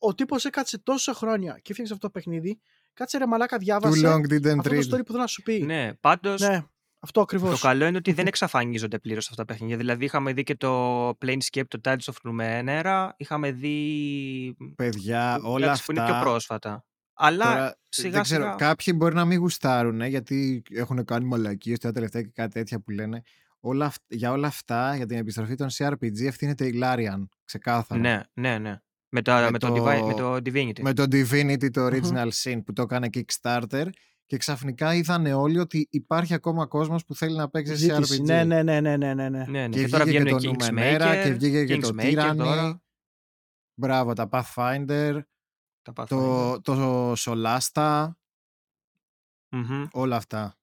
ο 0.07 0.15
τύπος 0.15 0.45
έκατσε 0.45 0.79
τόσα 0.79 1.15
χρόνια 1.15 1.53
και 1.53 1.71
έφτιαξε 1.71 1.93
αυτό 1.93 2.07
το 2.07 2.11
παιχνίδι, 2.13 2.61
κάτσε 2.93 3.19
ρε 3.19 3.27
μαλάκα 3.27 3.57
Too 3.57 3.61
διάβασε 3.61 4.01
long 4.07 4.33
didn't 4.33 4.59
αυτό 4.59 4.71
το 4.71 4.77
read. 4.77 4.79
story 4.95 5.05
που 5.05 5.07
θέλω 5.07 5.19
να 5.19 5.27
σου 5.27 5.43
πει. 5.43 5.63
Ναι, 5.63 5.95
πάντως. 5.95 6.41
Ναι, 6.41 6.63
αυτό 7.01 7.21
ακριβώς. 7.21 7.61
Το 7.61 7.67
καλό 7.67 7.87
είναι 7.87 7.97
ότι 7.97 8.13
δεν 8.13 8.27
εξαφανίζονται 8.27 8.99
πλήρως 8.99 9.25
αυτά 9.31 9.45
τα 9.45 9.45
παιχνίδια. 9.53 9.77
Δηλαδή, 9.77 10.05
είχαμε 10.05 10.33
δει 10.33 10.43
και 10.43 10.55
το 10.57 11.09
Planescape, 11.09 11.67
το 11.69 11.81
Tides 11.85 11.97
of 12.13 12.15
Numenera. 12.31 13.09
Είχαμε 13.17 13.53
δει. 13.53 14.57
Παιδιά, 14.77 15.41
όλα 15.43 15.65
εντάξει, 15.65 15.85
που 15.85 15.93
είναι 15.93 16.01
πιο 16.05 16.13
αυτά. 16.15 16.25
πρόσφατα. 16.25 16.85
Αλλά 17.17 17.45
Τώρα, 17.45 17.79
σιγά 17.89 18.11
δεν 18.11 18.23
ξέρω, 18.23 18.43
σιγά. 18.45 18.55
κάποιοι 18.55 18.95
μπορεί 18.97 19.15
να 19.15 19.25
μην 19.25 19.39
γουστάρουν 19.39 20.01
γιατί 20.01 20.63
έχουν 20.71 21.05
κάνει 21.05 21.25
μαλακίες 21.27 21.79
τα 21.79 21.93
τελευταία 21.93 22.23
και 22.23 22.31
κάτι 22.35 22.53
τέτοια 22.53 22.81
που 22.81 22.91
λένε. 22.91 23.23
Όλα, 23.61 23.87
αυ- 23.87 24.03
για 24.09 24.33
όλα 24.33 24.47
αυτά, 24.47 24.97
για 24.97 25.07
την 25.07 25.17
επιστροφή 25.19 25.55
των 25.55 25.69
CRPG, 25.79 26.25
ευθύνεται 26.27 26.67
η 26.67 26.81
Larian. 26.83 27.25
Ξεκάθαρα. 27.45 28.01
Ναι, 28.01 28.21
ναι, 28.35 28.59
ναι. 28.59 28.79
Με, 29.17 29.23
τα, 29.23 29.41
Με 29.41 29.51
με, 29.51 29.59
το... 29.59 29.67
το- 29.69 29.75
Divi- 29.85 30.03
με 30.07 30.15
το 30.15 30.35
Divinity. 30.35 30.81
Με 30.81 30.93
το 30.93 31.03
Divinity, 31.03 31.71
το 31.71 31.81
Μμμ. 31.81 31.89
Original 31.93 32.29
Sin 32.43 32.61
που 32.65 32.73
το 32.73 32.83
έκανε 32.83 33.09
Kickstarter 33.15 33.87
και 34.27 34.37
ξαφνικά 34.37 34.95
είδανε 34.95 35.35
όλοι 35.35 35.59
ότι 35.59 35.87
υπάρχει 35.91 36.35
ακόμα 36.35 36.67
κόσμος 36.67 37.05
που 37.05 37.15
θέλει 37.15 37.37
να 37.37 37.49
παίξει 37.51 37.75
Ζήτηση. 37.75 38.19
CRPG. 38.21 38.25
Ναι, 38.25 38.45
ναι, 38.45 38.63
ναι, 38.63 38.81
ναι, 38.81 38.97
ναι, 38.97 39.15
ναι, 39.15 39.29
ναι. 39.29 39.45
Ναι, 39.45 39.67
ναι. 39.67 39.69
Και, 39.69 39.83
Και, 39.83 39.89
τώρα 39.89 40.05
βγήκε 40.05 40.23
βγαίνουν 40.23 40.41
και 40.41 40.47
το 40.49 40.55
Kingsmaker. 40.59 41.01
Numenera 41.01 41.21
και 41.25 41.33
βγήκε 41.33 41.65
και 41.65 41.79
το 41.79 41.91
Kingsmaker 41.99 42.31
Tyranny. 42.31 42.37
τώρα. 42.37 42.83
Μπράβο, 43.75 44.13
τα 44.13 44.29
Pathfinder, 44.33 45.21
Τα 45.83 45.93
Pathfinder. 45.97 46.07
το, 46.09 46.61
το 46.61 47.13
Solasta, 47.13 48.09
Μμμ. 49.49 49.85
όλα 49.93 50.17
αυτά. 50.17 50.57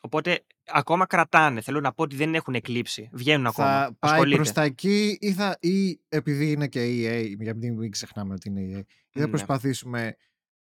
Οπότε 0.00 0.44
ακόμα 0.72 1.06
κρατάνε. 1.06 1.60
Θέλω 1.60 1.80
να 1.80 1.92
πω 1.92 2.02
ότι 2.02 2.16
δεν 2.16 2.34
έχουν 2.34 2.54
εκλείψει. 2.54 3.08
Βγαίνουν 3.12 3.46
ακόμα. 3.46 3.68
Θα 3.68 3.96
πάει 3.98 4.10
Ασχολείται. 4.12 4.36
προς 4.36 4.52
τα 4.52 4.62
εκεί 4.62 5.16
ή, 5.20 5.32
θα, 5.32 5.56
ή 5.60 6.00
επειδή 6.08 6.50
είναι 6.50 6.66
και 6.68 6.80
EA, 6.80 7.34
γιατί 7.40 7.70
μην 7.70 7.90
ξεχνάμε 7.90 8.34
ότι 8.34 8.48
είναι 8.48 8.60
EA, 8.60 8.82
ή 9.10 9.18
θα 9.18 9.24
Ναι. 9.24 9.28
προσπαθήσουμε 9.28 10.16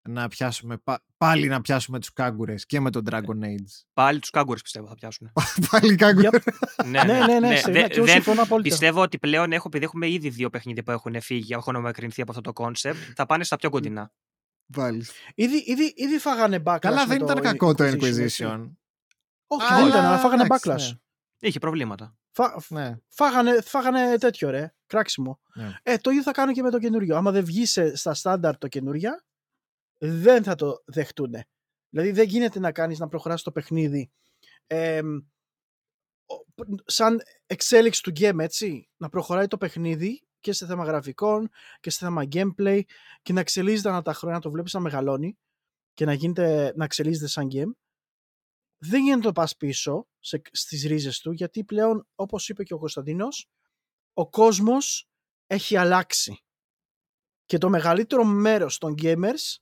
να 0.09 0.29
πιάσουμε, 0.29 0.77
πα- 0.77 1.03
πάλι 1.17 1.49
να 1.49 1.61
πιάσουμε 1.61 1.99
τους 1.99 2.13
κάγκουρες 2.13 2.67
και 2.67 2.81
με 2.81 2.91
τον 2.91 3.05
Dragon 3.11 3.45
Age. 3.45 3.85
Πάλι 3.93 4.19
τους 4.19 4.31
κάγκουρες 4.31 4.63
πιστεύω 4.63 4.87
θα 4.87 4.95
πιάσουν. 4.95 5.33
πάλι 5.71 5.95
κάγκουρες. 5.95 6.31
ναι, 6.91 7.03
Ναι, 7.05 7.13
ναι, 7.13 7.27
ναι, 7.27 7.39
ναι. 7.49 7.57
σε- 7.57 7.73
Δε- 7.73 7.83
και 7.87 7.95
εγώ 7.97 8.05
δεν- 8.05 8.15
συμφωνώ 8.15 8.43
απόλυτα. 8.43 8.69
Πιστεύω 8.69 9.01
ότι 9.03 9.19
πλέον 9.19 9.53
έχω, 9.53 9.65
επειδή 9.67 9.85
έχουμε 9.85 10.09
ήδη 10.11 10.29
δύο 10.29 10.51
παιχνίδια 10.51 10.83
που 10.83 10.91
έχουν 10.91 11.21
φύγει, 11.21 11.53
έχουν 11.53 11.81
μακρυνθεί 11.81 12.21
από 12.23 12.31
αυτό 12.31 12.43
το 12.43 12.53
concept, 12.53 12.99
θα 13.15 13.27
πάνε 13.27 13.45
στα 13.45 13.57
πιο 13.57 13.71
κοντινά. 13.71 14.13
Πάλι. 14.73 15.05
Ήδη, 15.35 15.57
ήδη, 15.67 15.93
ήδη 15.97 16.19
φάγανε 16.19 16.63
backlash. 16.65 16.79
Καλά 16.81 17.07
με 17.07 17.15
δεν 17.15 17.23
ήταν 17.25 17.41
κακό 17.41 17.75
το 17.75 17.85
Inquisition. 17.85 18.71
Έτσι. 19.47 19.65
Όχι, 19.65 19.73
Αλλά, 19.73 19.77
δεν 19.81 19.89
ήταν, 19.89 20.05
αλλά 20.05 20.19
φάγανε 20.19 20.43
εντάξει, 20.43 20.71
backlash. 20.73 20.99
Είχε 21.39 21.59
προβλήματα. 21.59 22.17
Φα- 22.31 22.61
Ναι, 22.69 22.89
ναι. 22.89 22.97
φάγανε, 23.09 23.61
φάγανε 23.61 24.19
τέτοιο 24.19 24.51
ρε. 24.51 24.75
κράξιμο. 24.87 25.41
Ναι. 25.55 25.79
Ε, 25.83 25.97
το 25.99 26.11
ίδιο 26.11 26.23
θα 26.23 26.31
κάνω 26.33 26.53
και 26.53 26.63
με 26.63 26.71
το 26.71 26.79
καινούριο. 26.79 27.17
Άμα 27.17 27.31
δεν 27.31 27.45
βγει 27.45 27.67
σε- 27.67 27.97
στα 27.97 28.15
στάνταρ 28.15 28.59
το 28.59 28.69
καινούρια, 28.69 29.25
δεν 29.99 30.43
θα 30.43 30.55
το 30.55 30.83
δεχτούν. 30.87 31.35
Δηλαδή 31.89 32.11
δεν 32.13 32.27
γίνεται 32.29 32.59
να 32.59 32.73
κάνεις 32.73 32.99
να 32.99 33.09
προχωράς 33.09 33.43
το 33.43 33.53
παιχνίδι 33.53 34.11
εμ, 34.67 35.17
ο- 36.27 36.65
σαν 36.85 37.21
εξέλιξη 37.47 38.03
του 38.03 38.13
game, 38.17 38.39
έτσι. 38.39 38.89
Να 38.97 39.09
προχωράει 39.09 39.47
το 39.47 39.57
παιχνίδι 39.57 40.27
και 40.41 40.53
σε 40.53 40.67
θέμα 40.67 40.85
γραφικών 40.85 41.49
και 41.81 41.91
σε 41.91 41.99
θέμα 42.05 42.23
gameplay 42.33 42.81
και 43.23 43.33
να 43.33 43.41
εξελίσσεται 43.41 43.89
ανά 43.89 44.03
τα 44.03 44.13
χρόνια, 44.13 44.37
να 44.37 44.43
το 44.43 44.51
βλέπεις 44.51 44.73
να 44.73 44.81
μεγαλώνει 44.81 45.39
και 45.95 46.05
να, 46.05 46.13
γίνεται, 46.13 46.73
να 46.77 46.85
εξελίσσεται 46.85 47.27
σαν 47.29 47.49
game. 47.53 47.71
Δεν 48.79 49.01
γίνεται 49.03 49.17
να 49.19 49.23
το 49.25 49.33
πας 49.33 49.57
πίσω 49.57 50.07
σε, 50.21 50.43
στις 50.53 50.85
ρίζες 50.85 51.21
του 51.21 51.33
γιατί 51.33 51.65
πλέον, 51.65 52.07
όπως 52.15 52.49
είπε 52.49 52.63
και 52.65 52.75
ο 52.75 52.79
Κωνσταντίνος, 52.79 53.49
ο 54.15 54.29
κόσμος 54.29 55.09
έχει 55.47 55.77
αλλάξει. 55.77 56.41
Και 57.47 57.59
το 57.59 57.69
μεγαλύτερο 57.69 58.25
μέρος 58.25 58.79
των 58.79 58.95
gamers, 59.03 59.57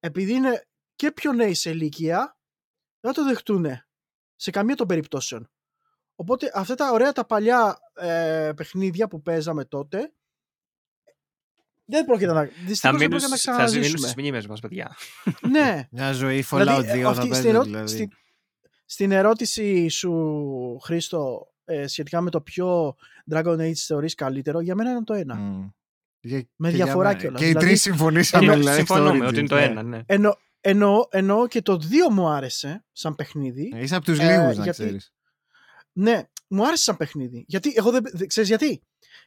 επειδή 0.00 0.32
είναι 0.32 0.66
και 0.96 1.12
πιο 1.12 1.32
νέοι 1.32 1.54
σε 1.54 1.70
ηλικία, 1.70 2.38
δεν 3.00 3.12
θα 3.14 3.20
το 3.22 3.28
δεχτούν 3.28 3.66
σε 4.36 4.50
καμία 4.50 4.74
των 4.74 4.86
περιπτώσεων. 4.86 5.50
Οπότε 6.14 6.50
αυτά 6.54 6.74
τα 6.74 6.90
ωραία 6.90 7.12
τα 7.12 7.26
παλιά 7.26 7.78
ε, 7.94 8.52
παιχνίδια 8.56 9.08
που 9.08 9.22
παίζαμε 9.22 9.64
τότε 9.64 10.12
δεν 11.84 12.04
πρόκειται 12.04 12.32
να, 12.32 12.40
Θα 12.46 12.50
δυστυχώς 12.66 12.80
δεν 12.80 12.92
μείνουν, 12.94 13.08
πρόκειται 13.08 13.28
να 13.28 13.36
σ- 13.36 13.44
θα 13.44 13.52
μείνουν 13.52 13.66
ξαναζήσουμε. 13.68 13.98
στις 13.98 14.14
μνήμες 14.14 14.46
μας, 14.46 14.60
παιδιά. 14.60 14.96
ναι, 15.50 15.88
Μια 15.90 16.12
ζωή 16.12 16.44
Fallout 16.50 16.58
2 16.78 16.80
Δηλαδή, 16.80 17.00
θα 17.02 17.08
αυτή- 17.08 17.20
παίζεις 17.28 17.36
στην, 17.38 17.50
ερώ- 17.50 17.64
δηλαδή. 17.64 17.88
στην, 17.94 18.10
στην 18.86 19.12
ερώτηση 19.12 19.88
σου, 19.88 20.78
Χρήστο, 20.82 21.52
ε, 21.64 21.86
σχετικά 21.86 22.20
με 22.20 22.30
το 22.30 22.40
ποιο 22.40 22.96
Dragon 23.30 23.58
Age 23.58 23.72
θεωρείς 23.74 24.14
καλύτερο, 24.14 24.60
για 24.60 24.74
μένα 24.74 24.90
είναι 24.90 25.04
το 25.04 25.14
ένα. 25.14 25.34
Μμ. 25.34 25.68
Για- 26.20 26.48
Με 26.56 26.68
και 26.70 26.76
για 26.76 26.84
διαφορά 26.84 27.08
μένα. 27.08 27.20
κιόλας. 27.20 27.40
Και 27.40 27.44
οι 27.46 27.48
Δηλαδή, 27.48 27.66
τρεις 27.66 27.82
συμφωνήσαμε. 27.82 28.44
ενώ- 28.44 28.54
δηλαδή, 28.56 28.76
στο 28.84 28.94
Συμφωνούμε 28.94 29.24
Origins, 29.24 29.28
ότι 29.28 29.38
είναι 29.38 29.48
το 29.48 29.54
ναι. 29.54 29.62
ένα, 29.62 29.82
ναι. 29.82 30.00
Ενώ, 30.06 30.36
ενώ, 30.60 31.08
ενώ 31.10 31.46
και 31.48 31.62
το 31.62 31.76
2 31.76 32.10
μου 32.10 32.28
άρεσε 32.28 32.84
σαν 32.92 33.14
παιχνίδι. 33.14 33.72
Είσαι 33.76 33.96
από 33.96 34.04
τους 34.04 34.18
Ε, 34.18 34.22
λίγους 34.22 34.56
να 34.56 34.62
γιατί- 34.62 34.70
ξέρεις. 34.70 35.12
Ναι, 35.92 36.22
μου 36.48 36.66
άρεσε 36.66 36.82
σαν 36.82 36.96
παιχνίδι. 36.96 37.44
Γιατί 37.48 37.72
εγώ 37.76 37.90
δεν. 37.90 38.02
δεν- 38.12 38.28
Ξέρεις 38.28 38.48
γιατί; 38.48 38.82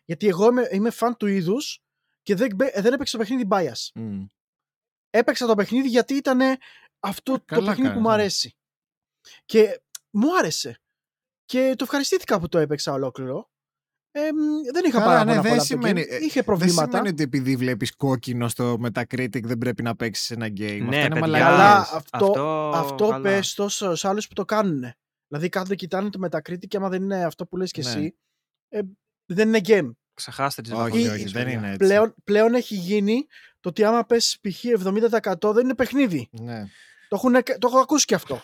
Γιατί 0.05 0.27
εγώ 0.27 0.45
είμαι, 0.49 0.67
είμαι 0.71 0.89
φαν 0.89 1.17
του 1.17 1.27
είδους 1.27 1.83
και 2.23 2.35
δεν, 2.35 2.55
μπαι- 2.55 2.81
δεν 2.81 2.93
έπαιξα 2.93 3.17
το 3.17 3.23
παιχνίδι 3.23 3.47
bias. 3.51 3.89
Μμ. 3.93 4.25
Έπαιξα 5.09 5.45
το 5.47 5.55
παιχνίδι 5.55 5.87
γιατί 5.87 6.13
ήταν 6.13 6.39
αυτό 6.99 7.33
το 7.33 7.43
καλά 7.45 7.65
παιχνίδι 7.65 7.81
που 7.81 7.87
κάνεις, 7.93 8.01
μου 8.01 8.07
ναι. 8.07 8.13
αρέσει. 8.13 8.53
Και 9.45 9.81
μου 10.09 10.37
άρεσε. 10.37 10.79
Και 11.45 11.73
το 11.77 11.83
ευχαριστήθηκα 11.83 12.39
που 12.39 12.47
το 12.47 12.57
έπαιξα 12.57 12.93
ολόκληρο. 12.93 13.49
Ε, 14.11 14.19
μ, 14.31 14.71
δεν 14.73 14.85
είχα 14.85 14.99
Καλά, 14.99 15.05
πάρα 15.05 15.23
ναι, 15.23 15.29
πολλά 15.29 15.41
δεν 15.41 15.51
από 15.51 15.59
το 15.59 15.65
σημαίνει- 15.65 16.01
game. 16.03 16.09
ε, 16.11 16.15
Είχε 16.15 16.31
Δεν 16.33 16.43
προβλήματα. 16.43 16.89
σημαίνει 16.89 17.07
ότι 17.09 17.23
επειδή 17.23 17.55
βλέπεις 17.55 17.95
κόκκινο 17.95 18.47
στο 18.47 18.77
Metacritic 18.83 19.43
δεν 19.43 19.57
πρέπει 19.57 19.83
να 19.83 19.95
παίξεις 19.95 20.31
ένα 20.31 20.45
game. 20.47 20.57
Ναι, 20.57 20.85
Αυτά 20.85 20.99
είναι 20.99 21.07
παιδιά. 21.07 21.19
μαλακίες. 21.19 21.49
Καλά, 21.49 21.79
αυτό, 21.79 22.25
αυτό, 22.25 22.71
αυτό 22.75 23.07
καλά. 23.07 23.21
πες 23.21 23.53
το 23.53 23.69
στους 23.69 24.05
άλλους 24.05 24.27
που 24.27 24.33
το 24.33 24.45
κάνουν. 24.45 24.83
Δηλαδή 25.27 25.49
κάθονται 25.49 25.75
κοιτάνε 25.75 26.09
το 26.09 26.27
Metacritic 26.27 26.67
και 26.67 26.77
άμα 26.77 26.89
δεν 26.89 27.01
είναι 27.01 27.23
αυτό 27.25 27.45
που 27.45 27.57
λες 27.57 27.71
και 27.71 27.81
Ναι. 27.81 27.89
εσύ, 27.89 28.15
ε, 28.69 28.79
δεν 29.25 29.47
είναι 29.47 29.61
game. 29.63 29.89
Ξεχάστε 30.13 30.61
τις 30.61 30.71
Όχι, 30.71 30.79
βαθμολογίες, 30.81 31.11
όχι, 31.13 31.23
δεν 31.23 31.43
παιδιά. 31.43 31.57
είναι 31.57 31.67
έτσι. 31.67 31.77
Πλέον, 31.77 32.15
πλέον 32.23 32.53
έχει 32.53 32.75
γίνει 32.75 33.25
το 33.59 33.69
ότι 33.69 33.83
άμα 33.83 34.05
πες 34.05 34.39
π.χ. 34.41 34.63
70% 34.65 35.53
δεν 35.53 35.63
είναι 35.63 35.75
παιχνίδι. 35.75 36.29
Ναι. 36.31 36.63
Το, 37.07 37.15
έχουν, 37.15 37.33
το 37.59 37.67
έχω 37.67 37.79
ακούσει 37.79 38.05
και 38.05 38.15
αυτό. 38.15 38.41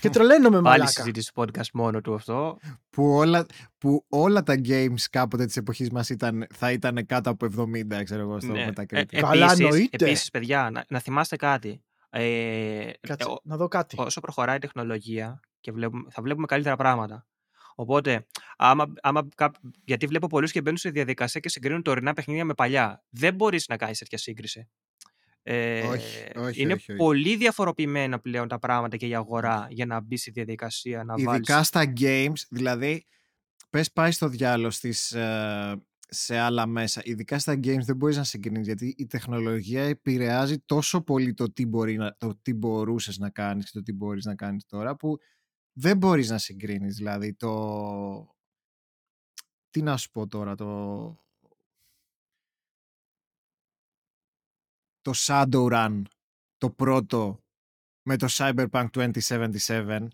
Και 0.00 0.10
τρελαίνομαι 0.10 0.48
Πάλι 0.50 0.62
μαλάκα. 0.62 0.86
συζήτηση 0.90 1.32
του 1.32 1.42
podcast 1.42 1.70
μόνο 1.72 2.00
του 2.00 2.14
αυτό. 2.14 2.58
που, 2.90 3.04
όλα, 3.14 3.46
που 3.78 4.04
όλα 4.08 4.42
τα 4.42 4.54
games 4.68 5.00
κάποτε 5.10 5.44
της 5.44 5.56
εποχής 5.56 5.90
μας 5.90 6.08
ήταν, 6.08 6.46
θα 6.54 6.72
ήταν 6.72 7.06
κάτω 7.06 7.30
από 7.30 7.46
70, 7.46 8.02
ξέρω 8.04 8.20
εγώ, 8.20 8.40
στο 8.40 8.52
Ναι. 8.52 8.68
Metacritic. 8.70 9.12
Ε, 9.12 9.20
Καλά, 9.20 9.44
επίσης, 9.44 9.64
εννοείται. 9.64 10.04
επίσης, 10.04 10.30
παιδιά, 10.30 10.70
να, 10.72 10.84
να 10.88 10.98
θυμάστε 10.98 11.36
κάτι. 11.36 11.82
Ε, 12.10 12.90
Κάτσε, 13.00 13.26
ε, 13.28 13.32
ο- 13.32 13.40
να 13.44 13.56
δω 13.56 13.68
κάτι. 13.68 13.96
όσο 13.98 14.20
προχωράει 14.20 14.56
η 14.56 14.58
τεχνολογία 14.58 15.40
και 15.60 15.72
βλέπουμε, 15.72 16.04
θα 16.10 16.22
βλέπουμε 16.22 16.46
καλύτερα 16.46 16.76
πράγματα. 16.76 17.26
Οπότε, 17.74 18.26
άμα, 18.56 18.92
άμα, 19.02 19.28
κά- 19.34 19.56
γιατί 19.84 20.06
βλέπω 20.06 20.26
πολλούς 20.26 20.52
και 20.52 20.60
μπαίνουν 20.60 20.78
σε 20.78 20.90
διαδικασία 20.90 21.40
και 21.40 21.48
συγκρίνουν 21.48 21.82
τωρινά 21.82 22.12
παιχνίδια 22.12 22.44
με 22.44 22.54
παλιά. 22.54 23.04
Δεν 23.10 23.34
μπορείς 23.34 23.68
να 23.68 23.76
κάνεις 23.76 23.98
τέτοια 23.98 24.18
σύγκριση. 24.18 24.68
Ε, 25.46 25.80
Όχι, 25.86 26.24
όχι, 26.36 26.62
είναι 26.62 26.72
όχι, 26.72 26.92
όχι. 26.92 27.00
πολύ 27.00 27.36
διαφοροποιημένα 27.36 28.20
πλέον 28.20 28.48
τα 28.48 28.58
πράγματα 28.58 28.96
και 28.96 29.06
η 29.06 29.14
αγορά 29.14 29.66
για 29.70 29.86
να 29.86 30.00
μπει 30.00 30.16
στη 30.16 30.30
διαδικασία 30.30 31.04
να 31.04 31.14
βάλεις... 31.14 31.32
Ειδικά 31.32 31.62
στα 31.62 31.92
games, 32.00 32.40
δηλαδή, 32.50 33.04
πες 33.70 33.92
πάει 33.92 34.10
στο 34.10 34.28
διάλογο 34.28 34.70
στις, 34.70 35.12
ε, 35.12 35.82
σε 36.08 36.38
άλλα 36.38 36.66
μέσα. 36.66 37.00
Ειδικά 37.04 37.38
στα 37.38 37.52
games 37.52 37.82
δεν 37.84 37.96
μπορείς 37.96 38.16
να 38.16 38.24
συγκρίνεις, 38.24 38.66
γιατί 38.66 38.94
η 38.98 39.06
τεχνολογία 39.06 39.82
επηρεάζει 39.82 40.58
τόσο 40.58 41.02
πολύ 41.02 41.34
το 41.34 41.52
τι, 41.52 41.66
μπορεί 41.66 41.96
να, 41.96 42.16
το 42.18 42.38
τι 42.42 42.54
μπορούσες 42.54 43.18
να 43.18 43.30
κάνεις 43.30 43.64
και 43.64 43.70
το 43.72 43.82
τι 43.82 43.92
μπορείς 43.92 44.24
να 44.24 44.34
κάνεις 44.34 44.64
τώρα, 44.66 44.96
που 44.96 45.18
δεν 45.72 45.96
μπορείς 45.96 46.30
να 46.30 46.38
συγκρίνεις. 46.38 46.96
Δηλαδή, 46.96 47.34
το... 47.34 48.36
Τι 49.70 49.82
να 49.82 49.96
σου 49.96 50.10
πω 50.10 50.26
τώρα, 50.26 50.54
το... 50.54 51.23
Το 55.04 55.12
Shadowrun, 55.16 56.02
το 56.56 56.70
πρώτο, 56.70 57.44
με 58.02 58.16
το 58.16 58.26
Cyberpunk 58.30 58.86
2077, 58.92 60.06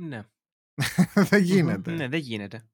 Ναι, 0.00 0.28
δεν 1.30 1.42
γίνεται. 1.42 1.90
ναι, 1.92 2.08
δεν 2.08 2.20
γίνεται. 2.20 2.64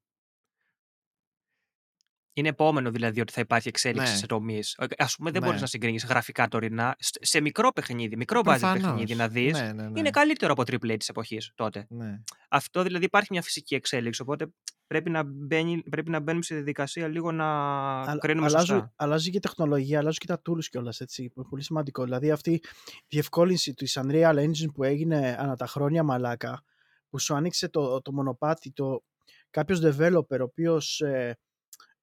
Είναι 2.33 2.49
επόμενο 2.49 2.91
δηλαδή 2.91 3.21
ότι 3.21 3.33
θα 3.33 3.41
υπάρχει 3.41 3.67
εξέλιξη 3.67 4.11
Ναι. 4.11 4.17
σε 4.17 4.25
τομείς. 4.25 4.75
Α 4.97 5.05
πούμε, 5.15 5.31
δεν 5.31 5.41
Ναι. 5.41 5.47
μπορεί 5.47 5.59
να 5.59 5.65
συγκρίνεις 5.65 6.05
γραφικά 6.05 6.47
τωρινά. 6.47 6.95
Σ- 6.99 7.25
Σε 7.25 7.41
μικρό 7.41 7.71
παιχνίδι, 7.71 8.15
μικρό 8.17 8.39
budget 8.39 8.43
Προφανώς. 8.43 8.83
παιχνίδι 8.83 9.15
να 9.15 9.27
δεις. 9.27 9.51
Ναι, 9.59 9.73
ναι, 9.73 9.87
ναι. 9.87 9.99
Είναι 9.99 10.09
καλύτερο 10.09 10.51
από 10.51 10.61
AAA 10.65 10.95
της 10.99 11.09
εποχής 11.09 11.51
τότε. 11.55 11.85
Ναι. 11.89 12.19
Αυτό 12.49 12.83
δηλαδή 12.83 13.05
υπάρχει 13.05 13.27
μια 13.31 13.41
φυσική 13.41 13.75
εξέλιξη. 13.75 14.21
Οπότε 14.21 14.47
πρέπει 14.87 15.09
να, 15.09 15.23
μπαίνει, 15.23 15.83
πρέπει 15.89 16.09
να 16.09 16.19
μπαίνουμε 16.19 16.43
στη 16.43 16.53
διαδικασία 16.53 17.07
λίγο 17.07 17.31
να 17.31 17.45
Α- 18.01 18.17
κρίνουμε 18.17 18.45
αλλάζουν- 18.45 18.67
σωστά. 18.77 18.93
αλλάζει 18.95 19.29
και 19.29 19.37
η 19.37 19.39
τεχνολογία, 19.39 19.97
αλλάζουν 19.99 20.17
και 20.19 20.27
τα 20.27 20.41
tools 20.49 20.63
κιόλας. 20.65 20.99
έτσι, 20.99 21.27
που 21.29 21.39
είναι 21.39 21.49
πολύ 21.49 21.63
σημαντικό. 21.63 22.03
Δηλαδή 22.03 22.31
αυτή 22.31 22.51
η 22.51 22.61
διευκόλυνση 23.07 23.73
του 23.73 23.87
Unreal 23.89 24.35
Engine 24.35 24.71
που 24.73 24.83
έγινε 24.83 25.35
ανά 25.39 25.55
τα 25.55 25.67
χρόνια 25.67 26.03
μαλάκα, 26.03 26.63
που 27.09 27.19
σου 27.19 27.35
άνοιξε 27.35 27.69
το, 27.69 28.01
το 28.01 28.13
μονοπάτι, 28.13 28.71
το 28.71 29.03
κάποιος 29.49 29.81
developer 29.83 30.39
ο 30.39 30.43
οποίος 30.43 31.03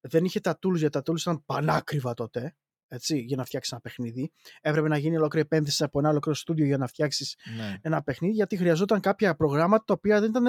δεν 0.00 0.24
είχε 0.24 0.40
τα 0.40 0.58
tools, 0.62 0.74
γιατί 0.76 1.02
τα 1.02 1.12
tools 1.12 1.18
ήταν 1.20 1.44
πανάκριβα 1.44 2.14
τότε, 2.14 2.56
έτσι, 2.88 3.18
για 3.18 3.36
να 3.36 3.44
φτιάξεις 3.44 3.72
ένα 3.72 3.80
παιχνίδι. 3.80 4.32
Έπρεπε 4.60 4.88
να 4.88 4.96
γίνει 4.98 5.16
ολόκληρη 5.16 5.46
επένδυση 5.50 5.84
από 5.84 5.98
ένα 5.98 6.08
ολόκληρο 6.08 6.36
στούντιο 6.38 6.64
για 6.66 6.76
να 6.78 6.86
φτιάξεις 6.86 7.36
ναι. 7.56 7.78
ένα 7.82 8.02
παιχνίδι, 8.02 8.34
γιατί 8.34 8.56
χρειαζόταν 8.56 9.00
κάποια 9.00 9.34
προγράμματα 9.34 9.84
τα 9.86 9.94
οποία 9.94 10.20
δεν 10.20 10.28
ήταν, 10.30 10.44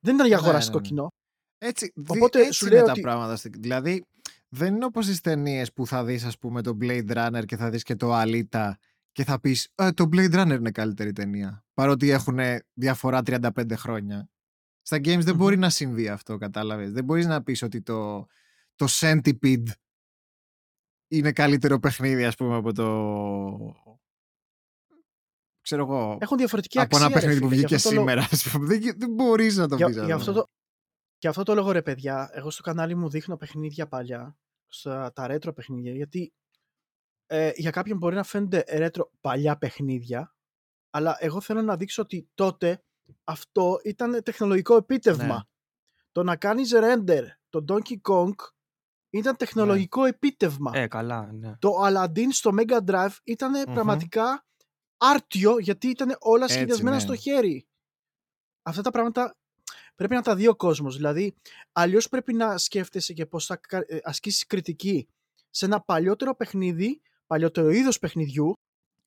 δεν 0.00 0.14
ήταν 0.14 0.26
για 0.26 0.36
Ναι, 0.36 0.42
αγοραστικό 0.42 0.76
ναι, 0.76 0.82
ναι. 0.82 0.88
κοινό. 0.88 1.12
Έτσι, 1.58 1.92
δι- 1.94 2.10
Οπότε 2.10 2.38
έτσι 2.40 2.52
σου 2.52 2.66
είναι 2.66 2.74
λέω 2.74 2.84
τα 2.84 2.90
ότι- 2.92 3.00
πράγματα. 3.00 3.36
στην- 3.36 3.52
Δηλαδή, 3.56 4.04
δεν 4.48 4.74
είναι 4.74 4.84
όπως 4.84 5.06
τις 5.06 5.20
ταινίες 5.20 5.72
που 5.72 5.86
θα 5.86 6.04
δεις, 6.04 6.24
ας 6.24 6.38
πούμε, 6.38 6.62
το 6.62 6.76
Blade 6.80 7.10
Runner 7.16 7.42
και 7.46 7.56
θα 7.56 7.70
δεις 7.70 7.82
και 7.82 7.96
το 7.96 8.10
Alita 8.22 8.72
και 9.12 9.24
θα 9.24 9.40
πεις 9.40 9.68
«Ε, 9.74 9.90
το 9.92 10.08
Blade 10.12 10.34
Runner 10.34 10.56
είναι 10.58 10.70
καλύτερη 10.70 11.12
ταινία. 11.12 11.64
Παρότι 11.74 12.10
έχουν 12.10 12.38
διαφορά 12.74 13.22
35 13.22 13.76
χρόνια. 13.76 14.28
Στα 14.82 14.96
games 14.96 15.02
δεν 15.20 15.28
Μμμ. 15.28 15.36
μπορεί 15.36 15.56
να 15.58 15.70
συμβεί 15.70 16.08
αυτό, 16.08 16.36
κατάλαβες. 16.36 16.92
Δεν 16.92 17.04
μπορείς 17.04 17.26
να 17.26 17.42
πεις 17.42 17.62
ότι 17.62 17.82
το, 17.82 18.26
το 18.74 18.86
Centipede 18.88 19.66
είναι 21.08 21.32
καλύτερο 21.32 21.78
παιχνίδι, 21.78 22.24
ας 22.24 22.34
πούμε, 22.36 22.56
από 22.56 22.72
το... 22.72 22.86
Ξέρω 25.60 25.82
εγώ, 25.82 26.18
Έχουν 26.20 26.36
διαφορετική 26.36 26.78
από 26.78 26.96
αξία. 26.96 27.06
ένα 27.06 27.14
ρε 27.14 27.20
παιχνίδι 27.20 27.40
που 27.40 27.48
φίλε, 27.48 27.60
γι' 27.60 27.66
βγήκε 27.66 27.74
αυτό 27.74 27.88
το 27.88 27.94
λόγο- 27.94 28.08
σήμερα. 28.08 28.28
ας 28.32 28.50
πούμε. 28.50 28.66
Δεν, 28.66 28.80
γι- 28.80 28.92
δεν 28.96 29.10
μπορείς 29.10 29.56
να 29.56 29.68
το 29.68 29.76
Για, 29.76 29.86
πεις 29.86 29.94
για 29.96 30.14
αυτό. 30.14 30.30
αυτό 30.30 30.32
το, 30.32 30.48
και 31.18 31.28
αυτό 31.28 31.42
το 31.42 31.54
λόγο 31.54 31.70
ρε 31.70 31.82
παιδιά, 31.82 32.30
εγώ 32.32 32.50
στο 32.50 32.62
κανάλι 32.62 32.94
μου 32.94 33.08
δείχνω 33.08 33.36
παιχνίδια 33.36 33.88
παλιά, 33.88 34.36
στα, 34.66 35.12
τα 35.12 35.26
retro 35.30 35.54
παιχνίδια, 35.54 35.92
γιατί 35.92 36.32
ε, 37.26 37.50
για 37.54 37.70
κάποιον 37.70 37.98
μπορεί 37.98 38.14
να 38.14 38.22
φαίνονται 38.22 38.64
retro 38.66 39.08
παλιά 39.20 39.56
παιχνίδια, 39.58 40.34
αλλά 40.90 41.16
εγώ 41.20 41.40
θέλω 41.40 41.62
να 41.62 41.76
δείξω 41.76 42.02
ότι 42.02 42.28
τότε 42.34 42.84
αυτό 43.24 43.78
ήταν 43.84 44.22
τεχνολογικό 44.22 44.76
επίτευγμα. 44.76 45.34
Ναι. 45.34 45.40
Το 46.12 46.22
να 46.22 46.36
κάνεις 46.36 46.72
render 46.74 47.22
το 47.48 47.64
Donkey 47.68 48.10
Kong 48.10 48.34
ήταν 49.10 49.36
τεχνολογικό 49.36 50.04
επίτευγμα. 50.04 50.70
Ε, 50.74 50.86
καλά, 50.86 51.32
ναι. 51.32 51.56
Το 51.58 51.70
Aladdin 51.86 52.28
στο 52.30 52.50
Mega 52.58 52.84
Drive 52.84 53.16
ήταν 53.24 53.50
Μμμ. 53.50 53.74
πραγματικά 53.74 54.46
άρτιο 54.96 55.58
γιατί 55.58 55.88
ήταν 55.88 56.16
όλα 56.18 56.44
Έτσι, 56.44 56.56
σχεδιασμένα 56.56 56.96
ναι. 56.96 57.02
στο 57.02 57.16
χέρι. 57.16 57.68
Αυτά 58.62 58.82
τα 58.82 58.90
πράγματα 58.90 59.36
πρέπει 59.96 60.14
να 60.14 60.22
τα 60.22 60.34
δει 60.34 60.46
ο 60.46 60.56
κόσμος. 60.56 60.96
Δηλαδή, 60.96 61.34
αλλιώς 61.72 62.08
πρέπει 62.08 62.32
να 62.34 62.58
σκέφτεσαι 62.58 63.12
και 63.12 63.26
πώς 63.26 63.46
θα 63.46 63.56
κα- 63.56 63.84
ε, 63.86 63.98
ασκήσεις 64.02 64.46
κριτική 64.46 65.08
σε 65.50 65.64
ένα 65.64 65.80
παλιότερο 65.80 66.36
παιχνίδι, 66.36 67.00
παλιότερο 67.26 67.70
είδος 67.70 67.98
παιχνιδιού, 67.98 68.52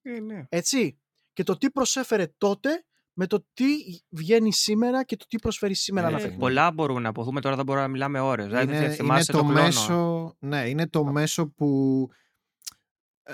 Ε, 0.02 0.20
ναι. 0.20 0.46
έτσι, 0.50 1.00
και 1.34 1.44
το 1.44 1.58
τι 1.58 1.72
προσέφερε 1.72 2.28
τότε 2.38 2.84
με 3.14 3.28
το 3.28 3.46
τι 3.54 3.66
βγαίνει 4.10 4.54
σήμερα 4.54 5.04
και 5.04 5.16
το 5.16 5.26
τι 5.28 5.38
προσφέρει 5.40 5.74
σήμερα 5.74 6.08
Ε, 6.08 6.10
ένα 6.10 6.18
Ε, 6.20 6.22
παιχνίδι. 6.22 6.42
πολλά 6.42 6.72
μπορούμε 6.72 7.00
να 7.00 7.10
αποθούμε, 7.10 7.42
τώρα 7.42 7.56
δεν 7.56 7.66
μπορούμε 7.66 7.86
να 7.86 7.92
μιλάμε 7.92 8.20
ώρες. 8.20 8.46
Δηλαδή, 8.46 8.64
είναι, 8.66 8.76
θε- 8.78 8.86
είναι 8.86 8.96
θυμάσαι 8.96 9.32
το, 9.32 9.38
το 9.38 9.44
χρόνο. 9.44 9.62
μέσο, 9.62 10.36
ναι, 10.40 10.70
είναι 10.70 10.88
το 10.88 11.04
μέσο 11.06 11.48
που 11.48 12.08
ε, 13.24 13.34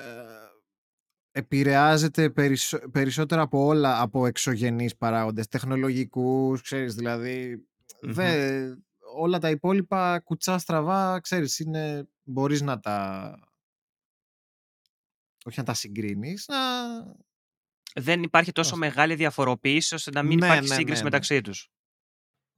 επηρεάζεται 1.37 2.29
περισσο, 2.29 2.79
περισσότερο 2.91 3.41
από 3.41 3.65
όλα 3.65 4.01
από 4.01 4.25
εξωγενείς 4.25 4.95
παράγοντες, 4.97 5.47
τεχνολογικούς, 5.47 6.61
ξέρεις, 6.61 6.95
δηλαδή 6.95 7.67
δε, 8.01 8.71
όλα 9.15 9.39
τα 9.39 9.49
υπόλοιπα 9.49 10.19
κουτσά 10.19 10.57
στραβά, 10.57 11.19
ξέρεις, 11.19 11.59
είναι, 11.59 12.07
μπορείς 12.23 12.61
να 12.61 12.79
τα 12.79 13.29
όχι 15.45 15.59
να 15.59 15.65
τα 15.65 15.73
συγκρίνεις, 15.73 16.47
να... 16.47 16.57
Δεν 18.01 18.23
υπάρχει 18.23 18.51
τόσο 18.51 18.69
Πώς; 18.69 18.79
μεγάλη 18.79 19.15
διαφοροποίηση 19.15 19.95
ώστε 19.95 20.11
να 20.11 20.23
μην 20.23 20.37
Ναι, 20.37 20.45
υπάρχει 20.45 20.67
ναι, 20.69 20.75
σύγκριση 20.75 20.91
ναι, 20.91 20.97
ναι. 20.97 21.03
μεταξύ 21.03 21.41
τους. 21.41 21.69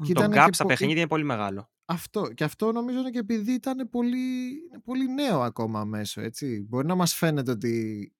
Και 0.03 0.13
Το 0.13 0.23
ήταν 0.23 0.31
gap 0.43 0.45
και 0.47 0.53
στα 0.53 0.63
πο- 0.63 0.69
παιχνίδια 0.69 0.97
είναι 0.97 1.07
πολύ 1.07 1.23
μεγάλο. 1.23 1.71
Αυτό. 1.85 2.27
Και 2.33 2.43
αυτό 2.43 2.71
νομίζω 2.71 2.99
είναι 2.99 3.09
και 3.09 3.19
επειδή 3.19 3.53
ήταν 3.53 3.89
πολύ, 3.89 4.47
είναι 4.49 4.79
πολύ 4.83 5.13
νέο 5.13 5.41
ακόμα 5.41 5.83
μέσω, 5.85 6.21
έτσι. 6.21 6.65
Μπορεί 6.69 6.87
να 6.87 6.95
μας 6.95 7.13
φαίνεται 7.13 7.51
ότι 7.51 8.11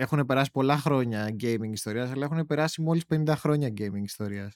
έχουν 0.00 0.26
περάσει 0.26 0.50
πολλά 0.50 0.76
χρόνια 0.78 1.36
gaming 1.40 1.70
ιστορίας, 1.72 2.10
αλλά 2.10 2.24
έχουν 2.24 2.46
περάσει 2.46 2.82
μόλις 2.82 3.02
50 3.14 3.32
χρόνια 3.36 3.68
gaming 3.68 4.02
ιστορίας. 4.02 4.54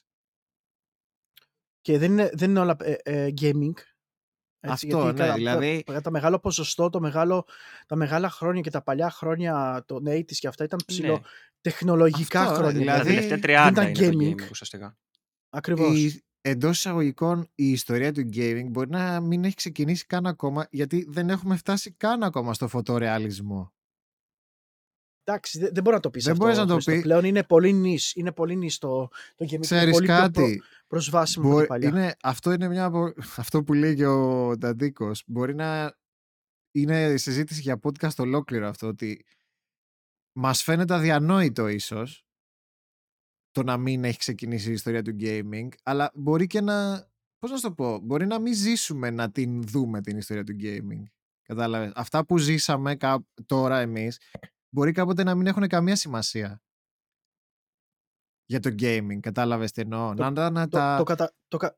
Και 1.81 1.97
δεν 1.97 2.11
είναι, 2.11 2.29
δεν 2.33 2.49
είναι 2.49 2.59
όλα 2.59 2.75
ε, 2.79 2.95
ε, 3.03 3.33
gaming. 3.41 3.73
Έτσι, 4.59 4.87
Αυτό, 4.87 5.01
γιατί 5.01 5.19
ναι, 5.21 5.25
κατά- 5.25 5.33
δηλαδή- 5.33 5.83
τα, 5.85 6.01
τα 6.01 6.11
μεγάλο 6.11 6.39
ποσοστό, 6.39 6.89
το 6.89 6.99
μεγάλο, 6.99 7.45
τα 7.87 7.95
μεγάλα 7.95 8.29
χρόνια 8.29 8.61
και 8.61 8.69
τα 8.69 8.81
παλιά 8.81 9.09
χρόνια 9.09 9.83
των 9.87 10.03
80's 10.07 10.25
και 10.25 10.47
αυτά 10.47 10.63
ήταν 10.63 10.79
ψηλό 10.85 11.13
Ναι. 11.13 11.19
τεχνολογικά 11.61 12.41
Αυτό, 12.41 12.53
χρόνια. 12.53 12.79
δηλαδή- 12.79 12.97
Τα 12.99 13.03
Δηλαδή, 13.03 13.27
τελευταία 13.27 13.67
30 13.67 13.73
δεν 13.73 13.83
είναι 13.83 13.91
ήταν 13.91 14.11
το 14.11 14.17
gaming. 14.17 14.45
gaming 14.45 14.49
ουσιαστικά. 14.51 14.97
ακριβώς. 15.49 15.97
Η, 15.97 16.23
εντός 16.41 16.77
εισαγωγικών 16.77 17.47
η 17.55 17.71
ιστορία 17.71 18.11
του 18.11 18.29
gaming 18.33 18.65
μπορεί 18.69 18.89
να 18.89 19.19
μην 19.19 19.43
έχει 19.43 19.55
ξεκινήσει 19.55 20.05
καν 20.05 20.25
ακόμα 20.25 20.67
γιατί 20.71 21.05
δεν 21.09 21.29
έχουμε 21.29 21.55
φτάσει 21.57 21.91
καν 21.91 22.23
ακόμα 22.23 22.53
στο 22.53 22.67
φωτορεαλισμό. 22.67 23.73
Εντάξει, 25.27 25.59
δεν, 25.59 25.69
δεν 25.73 25.83
μπορεί 25.83 25.95
να 25.95 26.01
το 26.01 26.09
πεις 26.09 26.23
Δεν 26.23 26.33
αυτό. 26.33 26.43
μπορείς 26.45 26.59
να 26.59 26.65
το 26.65 26.73
Χρήστο. 26.73 26.91
πει. 26.91 27.01
Πλέον 27.01 27.25
είναι 27.25 27.43
πολύ 27.43 27.73
νης. 27.73 28.15
Είναι 28.15 28.31
πολύ 28.31 28.55
νης 28.55 28.77
το, 28.77 29.07
το 29.35 29.45
gaming. 29.45 29.51
είναι 29.51 29.59
Ξέρεις 29.59 29.93
πολύ 29.93 30.05
πιο 30.05 30.15
κάτι, 30.15 30.31
προ- 30.57 30.67
προσβάσιμο 30.87 31.45
από 31.45 31.53
Μπορεί- 31.55 31.67
το 31.67 31.73
παλιά. 31.73 31.89
είναι, 31.89 32.15
αυτό 32.23 32.51
είναι 32.51 32.67
μια 32.67 32.85
από, 32.85 33.13
αυτό 33.43 33.63
που 33.63 33.73
λέει 33.73 33.95
και 33.95 34.05
ο 34.05 34.53
Νταντίκος. 34.57 35.23
Μπορεί 35.27 35.55
να 35.55 35.95
είναι 36.71 37.17
συζήτηση 37.17 37.61
για 37.61 37.79
podcast 37.83 38.15
ολόκληρο 38.17 38.67
αυτό 38.67 38.87
ότι 38.87 39.25
μας 40.39 40.63
φαίνεται 40.63 40.93
αδιανόητο 40.93 41.67
ίσως 41.67 42.25
το 43.51 43.63
να 43.63 43.77
μην 43.77 44.03
έχει 44.03 44.17
ξεκινήσει 44.17 44.69
η 44.69 44.73
ιστορία 44.73 45.01
του 45.01 45.15
gaming 45.19 45.67
αλλά 45.83 46.11
μπορεί 46.13 46.47
και 46.47 46.61
να 46.61 47.07
πώς 47.39 47.51
να 47.51 47.57
σου 47.57 47.63
το 47.67 47.71
πω 47.73 47.99
μπορεί 47.99 48.25
να 48.25 48.39
μην 48.39 48.53
ζήσουμε 48.53 49.09
να 49.09 49.31
την 49.31 49.63
δούμε 49.63 50.01
την 50.01 50.17
ιστορία 50.17 50.43
του 50.43 50.55
gaming 50.61 51.03
κατάλαβες; 51.41 51.91
Αυτά 51.95 52.25
που 52.25 52.37
ζήσαμε 52.37 52.95
κα- 52.95 53.25
τώρα 53.45 53.79
εμείς 53.79 54.19
μπορεί 54.75 54.91
κάποτε 54.91 55.23
να 55.23 55.35
μην 55.35 55.47
έχουν 55.47 55.67
καμία 55.67 55.95
σημασία 55.95 56.61
για 58.45 58.59
το 58.59 58.75
gaming 58.79 59.19
κατάλαβες 59.19 59.71
τι 59.71 59.81
εννοώ 59.81 60.13
Το- 60.13 60.29
να, 60.29 60.49
να 60.49 60.63
Το, 60.63 60.77
τα, 60.77 60.97
το, 60.97 61.03
κατα, 61.03 61.33
το, 61.47 61.57
κα- 61.57 61.77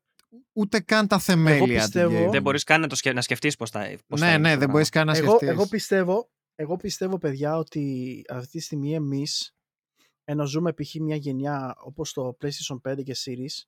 ούτε 0.53 0.79
καν 0.79 1.07
τα 1.07 1.19
θεμέλια 1.19 1.83
πιστεύω- 1.83 2.17
του 2.17 2.27
gaming. 2.27 2.31
Δεν 2.31 2.41
μπορείς 2.41 2.63
καν 2.63 2.81
να, 2.81 2.87
το 2.87 2.95
σκε... 2.95 3.13
να 3.13 3.21
σκεφτείς 3.21 3.55
πώς 3.55 3.69
θα, 3.69 3.97
πώς 4.07 4.19
θα 4.19 4.25
ναι, 4.25 4.31
είναι 4.31 4.41
ναι, 4.41 4.47
αυτό 4.47 4.59
δεν 4.59 4.67
το 4.67 4.73
μπορείς 4.73 4.89
καν 4.89 5.05
να 5.07 5.17
εγώ, 5.17 5.27
σκεφτείς. 5.27 5.47
εγώ, 5.49 5.67
πιστεύω, 5.67 6.31
εγώ 6.55 6.75
πιστεύω, 6.77 7.17
παιδιά, 7.17 7.57
ότι 7.57 8.23
αυτή 8.29 8.57
τη 8.57 8.59
στιγμή 8.63 8.93
εμείς 8.93 9.51
ενώ 10.23 10.45
ζούμε 10.45 10.73
π.χ. 10.73 10.93
μια 10.95 11.15
γενιά 11.15 11.75
όπως 11.79 12.13
το 12.13 12.37
PlayStation 12.41 12.81
5 12.91 13.03
και 13.03 13.15
Series, 13.25 13.63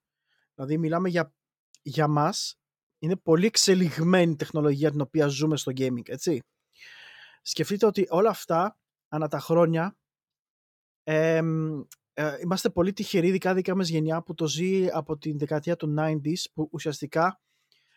δηλαδή 0.56 0.78
μιλάμε 0.78 1.10
για, 1.10 1.34
για 1.82 2.08
μας, 2.08 2.60
είναι 3.00 3.16
πολύ 3.16 3.46
εξελιγμένη 3.46 4.32
η 4.32 4.36
τεχνολογία 4.36 4.92
την 4.92 5.02
οποία 5.02 5.28
ζούμε 5.28 5.58
στο 5.58 5.72
gaming, 5.76 6.10
έτσι. 6.10 6.42
Σκεφτείτε 7.42 7.86
ότι 7.86 8.06
όλα 8.10 8.30
αυτά, 8.30 8.78
ανά 9.10 9.28
τα 9.28 9.40
χρόνια, 9.40 9.98
εμ, 11.04 11.80
ε, 12.14 12.38
είμαστε 12.44 12.70
πολύ 12.70 12.94
τυχεροί, 12.94 13.28
ειδικά 13.28 13.54
δικά 13.54 13.76
μας 13.76 13.88
γενιά, 13.90 14.22
που 14.24 14.34
το 14.34 14.48
ζει 14.48 14.88
από 14.92 15.18
την 15.18 15.38
δεκαετία 15.38 15.76
του 15.76 15.96
90s, 16.00 16.44
που 16.54 16.70
ουσιαστικά 16.72 17.42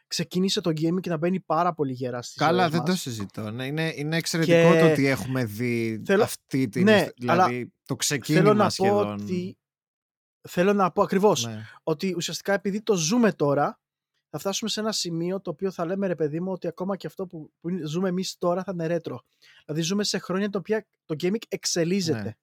ξεκίνησε 0.07 0.61
το 0.61 0.71
gaming 0.71 1.01
και 1.01 1.11
να 1.11 1.17
μπαίνει 1.17 1.41
πάρα 1.41 1.75
πολύ 1.75 1.93
γερά 1.93 2.23
στις 2.23 2.37
Καλά, 2.37 2.61
ζωές 2.61 2.71
δεν 2.73 2.85
το 2.85 2.91
μας. 2.91 3.01
συζητώ. 3.01 3.51
Ναι, 3.51 3.67
είναι, 3.67 3.93
είναι 3.97 4.17
εξαιρετικό 4.17 4.73
Και 4.73 4.79
το 4.81 4.91
ότι 4.91 5.07
έχουμε 5.07 5.45
δει 5.45 6.03
θέλω- 6.07 6.23
αυτή 6.23 6.69
την. 6.69 6.83
Ναι, 6.83 6.97
ιστο- 6.97 7.33
αλλά 7.33 7.47
δηλαδή 7.47 7.73
το 7.85 7.97
ξεκίνημα 7.97 8.43
Θέλω 8.45 8.55
να 8.55 8.65
πω 8.65 8.71
σχεδόν. 8.71 9.13
ότι 9.21 9.59
θέλω 10.49 10.73
να 10.73 10.91
πω 10.93 11.03
ακριβώς 11.03 11.47
Ναι. 11.47 11.63
ότι 11.83 12.15
ουσιαστικά 12.17 12.53
επειδή 12.53 12.83
το 12.83 12.95
ζούμε 12.97 13.33
τώρα 13.33 13.81
θα 14.35 14.39
φτάσουμε 14.39 14.71
σε 14.71 14.81
ένα 14.81 14.93
σημείο 14.93 15.41
το 15.41 15.51
οποίο 15.51 15.71
θα 15.71 15.85
λέμε 15.85 16.07
ρε 16.07 16.15
παιδί 16.15 16.41
μου 16.41 16.53
ότι 16.53 16.67
ακόμα 16.67 16.97
και 16.97 17.07
αυτό 17.07 17.27
που, 17.27 17.53
που 17.61 17.69
είναι- 17.69 17.87
ζούμε 17.87 18.09
εμείς 18.09 18.39
τώρα 18.39 18.63
θα 18.65 18.71
είναι 18.75 18.87
ρέτρο. 18.87 19.25
Δηλαδή 19.65 19.83
ζούμε 19.85 20.05
σε 20.05 20.19
χρόνια 20.19 20.51
τα 20.51 20.59
οποία 20.59 20.87
το 21.05 21.15
gaming 21.23 21.43
εξελίζεται. 21.49 22.23
Ναι. 22.23 22.37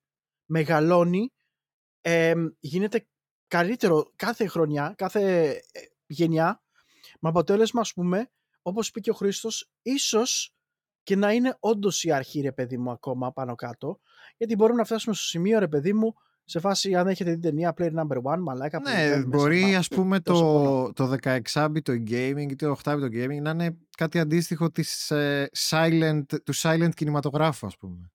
Μεγαλώνει, 0.46 1.32
εμ, 2.02 2.48
γίνεται 2.60 3.08
καλύτερο 3.48 4.12
κάθε 4.16 4.48
χρονιά, 4.48 4.94
κάθε 4.98 5.50
ε, 5.50 5.80
γενιά 6.08 6.64
με 7.20 7.30
αποτέλεσμα 7.30 7.82
ας 7.82 7.94
πούμε 7.94 8.32
όπως 8.62 8.88
είπε 8.88 9.00
και 9.00 9.10
ο 9.10 9.14
Χρήστος 9.14 9.70
ίσως 9.82 10.54
και 11.04 11.16
να 11.16 11.32
είναι 11.34 11.58
όντως 11.60 12.04
η 12.04 12.12
αρχή 12.12 12.42
ρε 12.42 12.52
παιδί 12.52 12.78
μου 12.78 12.92
ακόμα 12.92 13.32
πάνω 13.34 13.56
κάτω 13.56 14.00
γιατί 14.38 14.56
μπορούμε 14.56 14.78
να 14.80 14.86
φτάσουμε 14.86 15.16
στο 15.16 15.24
σημείο 15.26 15.60
ρε 15.60 15.68
παιδί 15.68 15.94
μου 15.94 16.14
σε 16.50 16.60
φάση 16.60 16.96
αν 16.96 17.08
έχετε 17.08 17.32
την 17.32 17.42
ταινία 17.42 17.74
Player 17.78 17.94
Number 17.94 18.18
One 18.34 18.40
μαλάκα 18.40 18.78
που 18.82 18.90
Ναι, 18.90 18.96
βγαίνει 18.96 19.10
μέσα, 19.16 19.28
μπορεί 19.28 19.62
μα- 19.62 19.78
ας 19.78 19.88
πούμε 19.88 20.20
τόσο 20.30 20.44
πόνο. 20.44 20.92
το, 20.94 21.08
το 21.08 21.16
16-bit 21.22 21.90
gaming 22.10 22.46
ή 22.50 22.56
το 22.56 22.76
8-bit 22.84 23.04
gaming 23.04 23.42
να 23.42 23.50
είναι 23.50 23.78
κάτι 23.98 24.20
αντίστοιχο 24.20 24.72
της, 24.72 25.12
ε, 25.12 25.50
silent, 25.70 26.24
του 26.44 26.56
silent 26.56 26.90
κινηματογράφου 26.96 27.66
ας 27.68 27.78
πούμε. 27.78 28.12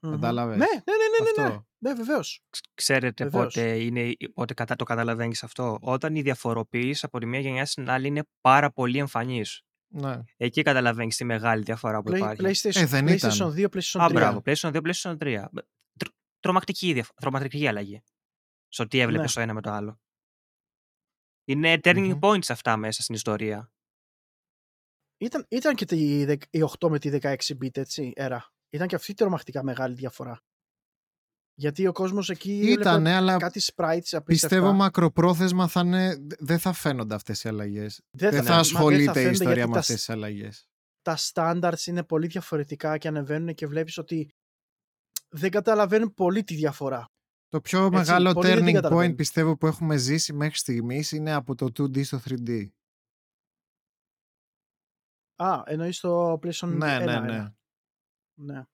Μμμ. 0.00 0.10
Κατάλαβες; 0.10 0.56
Ναι, 0.56 0.64
ναι, 0.64 0.72
ναι, 0.74 0.92
ναι, 1.18 1.30
ναι, 1.34 1.42
ναι, 1.42 1.48
Αυτό. 1.48 1.66
ναι 1.78 1.92
βεβαίως. 1.94 2.40
Ξέρετε 2.74 3.24
Βεβαίως. 3.24 3.54
πότε, 3.54 3.82
είναι, 3.82 4.12
πότε 4.34 4.54
κατά 4.54 4.76
το 4.76 4.84
καταλαβαίνεις 4.84 5.42
αυτό; 5.42 5.78
Όταν 5.80 6.14
η 6.14 6.22
διαφοροποίηση 6.22 7.02
από 7.06 7.18
τη 7.18 7.26
μία 7.26 7.40
γενιά 7.40 7.66
στην 7.66 7.90
άλλη 7.90 8.06
είναι 8.06 8.22
πάρα 8.40 8.70
πολύ 8.70 8.98
εμφανής. 8.98 9.62
Ναι. 9.96 10.18
Εκεί 10.36 10.62
καταλαβαίνεις 10.62 11.16
τη 11.16 11.24
μεγάλη 11.24 11.62
διαφορά 11.62 12.02
που 12.02 12.10
Play- 12.10 12.16
υπάρχει. 12.16 12.42
PlayStation, 12.44 12.80
Ε, 12.80 12.86
δεν 12.86 13.04
PlayStation 13.08 13.34
ήταν. 13.34 13.54
2, 13.56 13.68
PlayStation 13.68 14.00
3. 14.00 14.04
Α, 14.04 14.08
μπράβο. 14.12 14.42
PlayStation 14.46 14.70
2, 14.72 14.80
PlayStation 14.80 15.16
3. 15.18 15.44
Τρο- 16.44 16.52
Τρομακτική, 16.52 16.92
διαφ- 16.92 17.14
τρομακτική 17.20 17.66
αλλαγή. 17.66 18.02
Στο 18.68 18.86
τι 18.86 18.98
έβλεπες 18.98 19.26
Ναι. 19.28 19.32
το 19.34 19.40
ένα 19.40 19.54
με 19.54 19.60
το 19.60 19.70
άλλο. 19.70 20.00
Είναι 21.44 21.80
turning 21.84 22.08
Μμμ. 22.14 22.18
points 22.22 22.48
αυτά 22.48 22.76
μέσα 22.76 23.02
στην 23.02 23.14
ιστορία. 23.14 23.72
Ήταν, 25.18 25.46
ήταν 25.48 25.74
και 25.74 25.84
τη, 25.84 26.24
δεκ- 26.24 26.42
η 26.50 26.62
8 26.62 26.88
με 26.90 26.98
τη 26.98 27.10
16 27.10 27.36
bit 27.62 27.76
έτσι, 27.76 28.12
έρα. 28.16 28.52
Ήταν 28.70 28.88
και 28.88 28.94
αυτή 28.94 29.14
τρομακτικά 29.14 29.62
μεγάλη 29.62 29.94
διαφορά. 29.94 30.42
Γιατί 31.54 31.86
ο 31.86 31.92
κόσμος 31.92 32.30
εκεί 32.30 32.52
Ήτανε, 32.70 33.10
έβλεπε 33.10 33.10
αλλά 33.16 33.36
κάτι 33.36 33.60
sprites 33.60 33.86
απίστευτα. 33.86 34.22
πιστεύω 34.24 34.72
μακροπρόθεσμα 34.72 35.68
θα 35.68 35.80
είναι, 35.80 36.16
δε- 36.16 36.36
δεν 36.38 36.58
θα 36.58 36.72
φαίνονται 36.72 37.14
αυτές 37.14 37.44
οι 37.44 37.48
αλλαγές. 37.48 38.02
δεν 38.10 38.30
Δεν 38.30 38.38
μα 38.38 38.44
θα 38.44 38.50
δεν 38.50 38.58
ασχολείται 38.60 39.02
η 39.10 39.12
φαίνονται 39.12 39.30
ιστορία 39.30 39.52
γιατί 39.54 39.68
με 39.68 39.74
τα, 39.74 39.80
αυτές 39.80 39.96
τις 39.96 40.10
αλλαγές. 40.10 40.68
τα 41.02 41.16
standards 41.32 41.86
είναι 41.86 42.04
πολύ 42.04 42.26
διαφορετικά 42.26 42.98
και 42.98 43.08
ανεβαίνουν 43.08 43.54
και 43.54 43.66
βλέπεις 43.66 43.98
ότι 43.98 44.34
δεν 45.34 45.50
καταλαβαίνουν 45.50 46.14
πολύ 46.14 46.44
τη 46.44 46.54
διαφορά. 46.54 47.08
Το 47.48 47.60
πιο 47.60 47.78
Έτσι, 47.84 47.96
μεγάλο 47.96 48.32
πολλοί 48.32 48.48
δεν 48.48 48.56
την 48.56 48.64
turning 48.66 48.70
point 48.70 48.74
καταλαβαίνουν. 48.74 49.14
πιστεύω 49.16 49.56
που 49.56 49.66
έχουμε 49.66 49.96
ζήσει 49.96 50.32
μέχρι 50.32 50.56
στιγμής 50.58 51.12
είναι 51.12 51.32
από 51.32 51.54
το 51.54 51.64
2D 51.66 52.04
στο 52.04 52.20
3D. 52.24 52.68
Α, 55.36 55.62
εννοείς 55.66 56.00
το 56.00 56.32
PlayStation 56.32 56.68
Ναι, 56.68 56.96
1, 56.96 57.04
ναι, 57.04 57.12
ένα. 57.12 57.20
ναι. 57.20 57.52
ναι. 58.44 58.64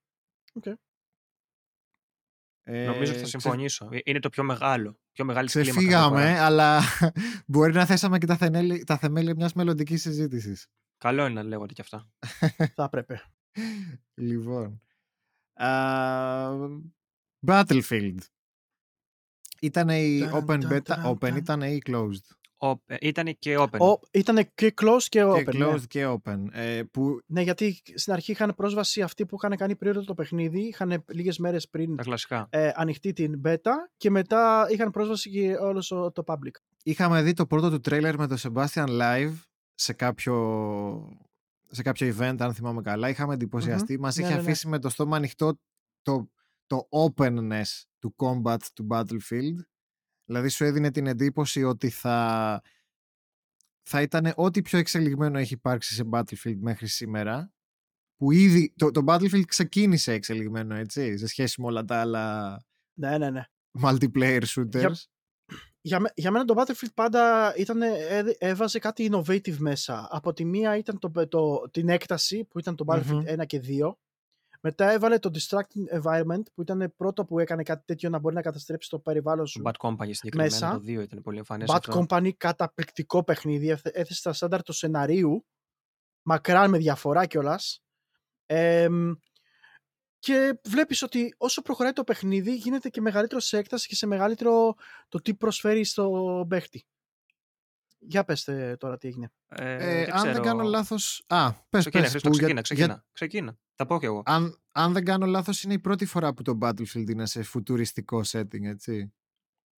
Ε, 2.62 2.84
Νομίζω 2.86 3.12
ότι 3.12 3.20
θα 3.20 3.26
ξε- 3.26 3.40
συμφωνήσω. 3.40 3.88
Ε, 3.92 3.98
Είναι 4.04 4.18
το 4.20 4.28
πιο 4.28 4.42
μεγάλο. 4.42 4.98
Πιο 5.12 5.24
μεγάλης 5.24 5.52
κλίμακας 5.52 5.82
διαφορά. 5.82 6.10
Ξεφύγαμε, 6.16 6.38
αλλά 6.40 6.80
μπορεί 7.46 7.72
να 7.72 7.86
θέσαμε 7.86 8.18
και 8.18 8.26
τα, 8.26 8.36
θεμέλια, 8.36 8.84
τα 8.84 8.98
θεμέλια 8.98 9.34
μιας 9.34 9.52
μελλοντικής 9.52 10.00
συζήτησης. 10.02 10.66
Καλό 10.98 11.22
είναι 11.26 11.34
να 11.42 11.48
λέγονται 11.48 11.72
και 11.72 11.80
αυτά. 11.82 12.10
Θα 12.76 12.84
έπρεπε. 12.84 13.22
λοιπόν. 14.14 14.82
Α, 15.54 15.68
Battlefield. 17.46 18.18
Ήταν 19.60 19.88
η 19.88 20.18
Ταν, 20.18 20.32
open 20.34 20.46
ταν, 20.60 20.68
beta, 20.72 20.82
ταν, 20.82 21.06
open 21.06 21.18
ταν. 21.18 21.36
ήταν 21.36 21.60
ή 21.62 21.78
closed; 21.86 22.34
Ήταν 23.00 23.36
και 23.38 23.56
open. 23.58 23.78
Ο, 23.78 24.00
ήταν 24.10 24.50
και 24.54 24.74
close 24.82 25.02
και 25.08 25.24
open. 25.24 25.44
και 25.50 25.58
ναι. 25.58 25.66
closed 25.66 25.86
και 25.88 26.06
open. 26.06 26.44
Ε, 26.52 26.82
που 26.90 27.20
Ναι, 27.26 27.40
γιατί 27.42 27.82
στην 27.94 28.12
αρχή 28.12 28.30
είχαν 28.32 28.54
πρόσβαση 28.54 29.02
αυτοί 29.02 29.26
που 29.26 29.36
είχαν 29.42 29.56
κάνει 29.56 29.76
πριν 29.76 30.04
το 30.04 30.14
παιχνίδι, 30.14 30.60
είχαν 30.60 31.04
λίγες 31.08 31.38
μέρες 31.38 31.68
πριν 31.68 31.96
Τα 31.96 32.02
κλασικά. 32.02 32.46
ε, 32.50 32.70
ανοιχτεί 32.74 33.12
την 33.12 33.40
beta 33.44 33.70
και 33.96 34.10
μετά 34.10 34.66
είχαν 34.70 34.90
πρόσβαση 34.90 35.30
και 35.30 35.54
όλος 35.56 35.88
το, 35.88 36.12
το 36.12 36.22
public. 36.26 36.54
είχαμε 36.82 37.22
δει 37.22 37.32
το 37.32 37.46
πρώτο 37.46 37.70
του 37.70 37.80
τρέιλερ 37.80 38.16
με 38.18 38.26
τον 38.26 38.36
Sebastian 38.40 38.88
live 39.00 39.32
σε 39.74 39.92
κάποιο, 39.92 40.34
σε 41.70 41.82
κάποιο 41.82 42.14
event, 42.16 42.36
αν 42.38 42.54
θυμάμαι 42.54 42.82
καλά. 42.82 43.08
Είχαμε 43.08 43.34
εντυπωσιαστεί. 43.34 43.98
Μας 43.98 44.16
Ναι, 44.16 44.22
είχε 44.22 44.34
ναι, 44.34 44.40
ναι. 44.40 44.46
αφήσει 44.48 44.68
με 44.68 44.78
το 44.78 44.88
στόμα 44.88 45.16
ανοιχτό 45.16 45.60
το, 46.02 46.30
το 46.66 46.88
openness 46.90 47.82
του 47.98 48.14
combat 48.16 48.62
του 48.74 48.86
Battlefield. 48.90 49.56
Δηλαδή 50.24 50.48
σου 50.48 50.64
έδινε 50.64 50.90
την 50.90 51.06
εντύπωση 51.06 51.64
ότι 51.64 51.90
θα, 51.90 52.60
θα 53.82 54.02
ήταν 54.02 54.32
ό,τι 54.36 54.62
πιο 54.62 54.78
εξελιγμένο 54.78 55.38
έχει 55.38 55.54
υπάρξει 55.54 55.94
σε 55.94 56.08
Battlefield 56.12 56.58
μέχρι 56.60 56.86
σήμερα. 56.86 57.52
Που 58.16 58.30
ήδη 58.30 58.74
το, 58.76 58.90
το 58.90 59.04
Battlefield 59.06 59.44
ξεκίνησε 59.46 60.12
εξελιγμένο, 60.12 60.74
έτσι, 60.74 61.16
σε 61.18 61.26
σχέση 61.26 61.60
με 61.60 61.66
όλα 61.66 61.84
τα 61.84 62.00
άλλα 62.00 62.56
Ναι, 62.94 63.18
ναι, 63.18 63.30
ναι. 63.30 63.42
multiplayer 63.82 64.42
shooters. 64.42 64.94
Για, 65.82 66.00
με- 66.00 66.12
για 66.14 66.30
μένα 66.30 66.44
το 66.44 66.54
Battlefield 66.56 66.94
πάντα 66.94 67.54
ήταν, 67.56 67.82
ε, 67.82 68.22
έβαζε 68.38 68.78
κάτι 68.78 69.10
innovative 69.12 69.56
μέσα. 69.56 70.08
Από 70.10 70.32
τη 70.32 70.44
μία 70.44 70.76
ήταν 70.76 70.98
το, 70.98 71.28
το, 71.28 71.68
την 71.70 71.88
έκταση 71.88 72.44
που 72.44 72.58
ήταν 72.58 72.76
το 72.76 72.84
Battlefield 72.88 73.04
Μμμ. 73.06 73.24
1 73.40 73.46
και 73.46 73.60
2. 73.64 73.92
Μετά 74.62 74.90
έβαλε 74.90 75.18
το 75.18 75.30
Distracting 75.34 76.00
Environment 76.02 76.42
που 76.54 76.62
ήταν 76.62 76.92
πρώτο 76.96 77.24
που 77.24 77.38
έκανε 77.38 77.62
κάτι 77.62 77.82
τέτοιο 77.84 78.08
να 78.08 78.18
μπορεί 78.18 78.34
να 78.34 78.42
καταστρέψει 78.42 78.88
το 78.90 78.98
περιβάλλον 78.98 79.44
Το 79.44 79.50
σου. 79.50 79.62
Bad 79.64 79.72
Company 79.78 80.10
συγκεκριμένα 80.10 80.50
Μέσα. 80.50 80.70
το 80.70 80.78
2 80.86 80.88
ήταν 81.02 81.20
πολύ 81.22 81.38
εμφανές 81.38 81.68
Bad 81.70 81.74
αυτό. 81.74 82.06
Company, 82.08 82.30
καταπληκτικό 82.36 83.24
παιχνίδι. 83.24 83.68
Έθε- 83.70 83.96
Έθεσε 83.96 84.22
τα 84.22 84.32
στάνταρ 84.32 84.62
του 84.62 84.72
σεναρίου. 84.72 85.46
Μακράν 86.22 86.70
με 86.70 86.78
διαφορά 86.78 87.26
κιόλας. 87.26 87.82
Και 90.20 90.60
βλέπεις 90.64 91.02
ότι 91.02 91.34
όσο 91.36 91.62
προχωράει 91.62 91.92
το 91.92 92.04
παιχνίδι 92.04 92.54
γίνεται 92.56 92.88
και 92.88 93.00
μεγαλύτερος 93.00 93.44
σε 93.46 93.58
έκταση 93.58 93.88
και 93.88 93.94
σε 93.94 94.06
μεγαλύτερο 94.06 94.74
το 95.08 95.20
τι 95.20 95.34
προσφέρει 95.34 95.84
στο 95.84 96.46
παίχτη. 96.48 96.84
Για 97.98 98.24
πέστε 98.24 98.76
τώρα 98.76 98.98
τι 98.98 99.08
έγινε. 99.08 99.32
Ε, 99.48 99.72
Ε, 99.74 99.76
δεν 100.04 100.12
αν 100.14 100.22
δεν 100.22 100.30
ξέρω. 100.32 100.44
κάνω 100.44 100.62
λάθος... 100.62 101.24
Α, 101.26 101.52
πες, 101.52 101.80
Ξεκίνα, 101.80 102.02
πες. 102.02 102.10
Χρήστο, 102.10 102.28
που 102.28 102.34
για- 102.34 102.42
ξεκίνα, 102.44 102.60
ξεκίνα. 102.62 102.86
για- 102.86 103.04
ξεκίνα. 103.12 103.58
Τα 103.74 103.86
πω 103.86 103.98
κι 103.98 104.04
εγώ. 104.04 104.22
αν, 104.26 104.60
αν 104.72 104.92
δεν 104.92 105.04
κάνω 105.04 105.26
λάθος 105.26 105.62
είναι 105.62 105.72
η 105.74 105.78
πρώτη 105.78 106.06
φορά 106.06 106.34
που 106.34 106.42
το 106.42 106.58
Battlefield 106.62 107.10
είναι 107.10 107.26
σε 107.26 107.42
φουτουριστικό 107.42 108.20
setting, 108.26 108.64
έτσι. 108.64 109.14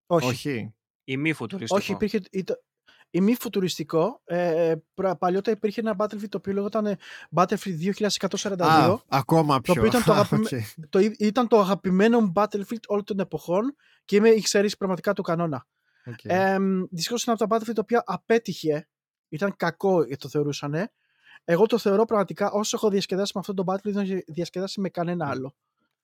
Όχι. 0.07 0.27
Όχι. 0.27 0.75
Η 1.05 1.17
μη 1.17 1.33
φουτουριστικό. 1.33 1.77
Όχι, 1.77 1.93
υπήρχε. 1.93 2.21
Ήταν, 3.15 3.25
η 3.25 3.31
μη 3.31 3.35
φουτουριστικό. 3.41 4.21
Ε, 4.25 4.75
πρα- 4.95 5.17
παλιότερα 5.17 5.57
υπήρχε 5.57 5.81
ένα 5.81 5.95
Battlefield 5.99 6.29
το 6.29 6.37
οποίο 6.37 6.53
λέγονταν 6.53 6.87
ε, 6.87 6.97
Battlefield 7.35 7.93
2142. 8.29 8.57
Α, 8.61 8.99
ακόμα 9.09 9.61
πιο. 9.61 9.73
οποίο 9.73 9.87
ήταν 9.87 10.03
το 10.05 10.13
Α, 10.13 10.15
αγαπημέ- 10.15 10.53
οκ. 10.53 10.87
Το, 10.89 10.99
ή- 10.99 11.17
ήταν 11.19 11.49
το 11.49 11.59
αγαπημένο 11.61 12.21
μου 12.21 12.33
Battlefield 12.35 12.81
όλων 12.87 13.05
των 13.05 13.19
εποχών 13.19 13.77
και 14.05 14.17
είμαι 14.17 14.29
εξαίρεση 14.29 14.77
πραγματικά 14.77 15.13
του 15.13 15.23
κανόνα. 15.23 15.67
Οκ. 16.07 16.19
Ε, 16.23 16.57
Δυστυχώς 16.91 17.25
είναι 17.25 17.37
από 17.39 17.49
τα 17.49 17.57
Battlefield 17.57 17.75
τα 17.75 17.81
οποία 17.81 18.03
απέτυχε. 18.07 18.89
Ήταν 19.29 19.55
κακό 19.57 19.99
γιατί 20.05 20.23
το 20.23 20.29
θεωρούσαν. 20.29 20.75
Εγώ 21.45 21.67
το 21.67 21.79
θεωρώ 21.79 22.05
πραγματικά 22.05 22.51
όσο 22.51 22.77
έχω 22.77 22.89
διασκεδάσει 22.91 23.33
με 23.35 23.41
αυτό 23.41 23.55
το 23.55 23.65
Battlefield 23.67 23.93
δεν 23.93 24.11
έχω 24.11 24.21
διασκεδάσει 24.27 24.81
με 24.81 24.89
κανένα 24.89 25.29
άλλο. 25.29 25.55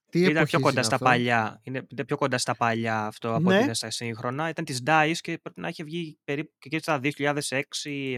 Τι 0.09 0.19
Ήταν 0.19 0.35
εποχής 0.35 0.49
πιο 0.49 0.59
κοντά 0.59 0.73
είναι 0.73 0.83
στα 0.83 0.95
αυτό; 0.95 1.05
παλιά. 1.07 1.59
Είναι, 1.63 1.87
είναι 1.91 2.05
πιο 2.05 2.17
κοντά 2.17 2.37
στα 2.37 2.55
παλιά 2.55 3.05
αυτό 3.05 3.33
από 3.33 3.49
Ναι. 3.49 3.55
ότι 3.55 3.63
είναι 3.63 3.73
στα 3.73 3.89
σύγχρονα. 3.89 4.49
Ήταν 4.49 4.65
της 4.65 4.81
DICE 4.85 5.15
και 5.21 5.37
πρέπει 5.37 5.61
να 5.61 5.67
είχε 5.67 5.83
βγει 5.83 6.19
περίπου 6.23 6.51
και 6.57 6.69
εκεί 6.71 6.79
στα 6.79 6.99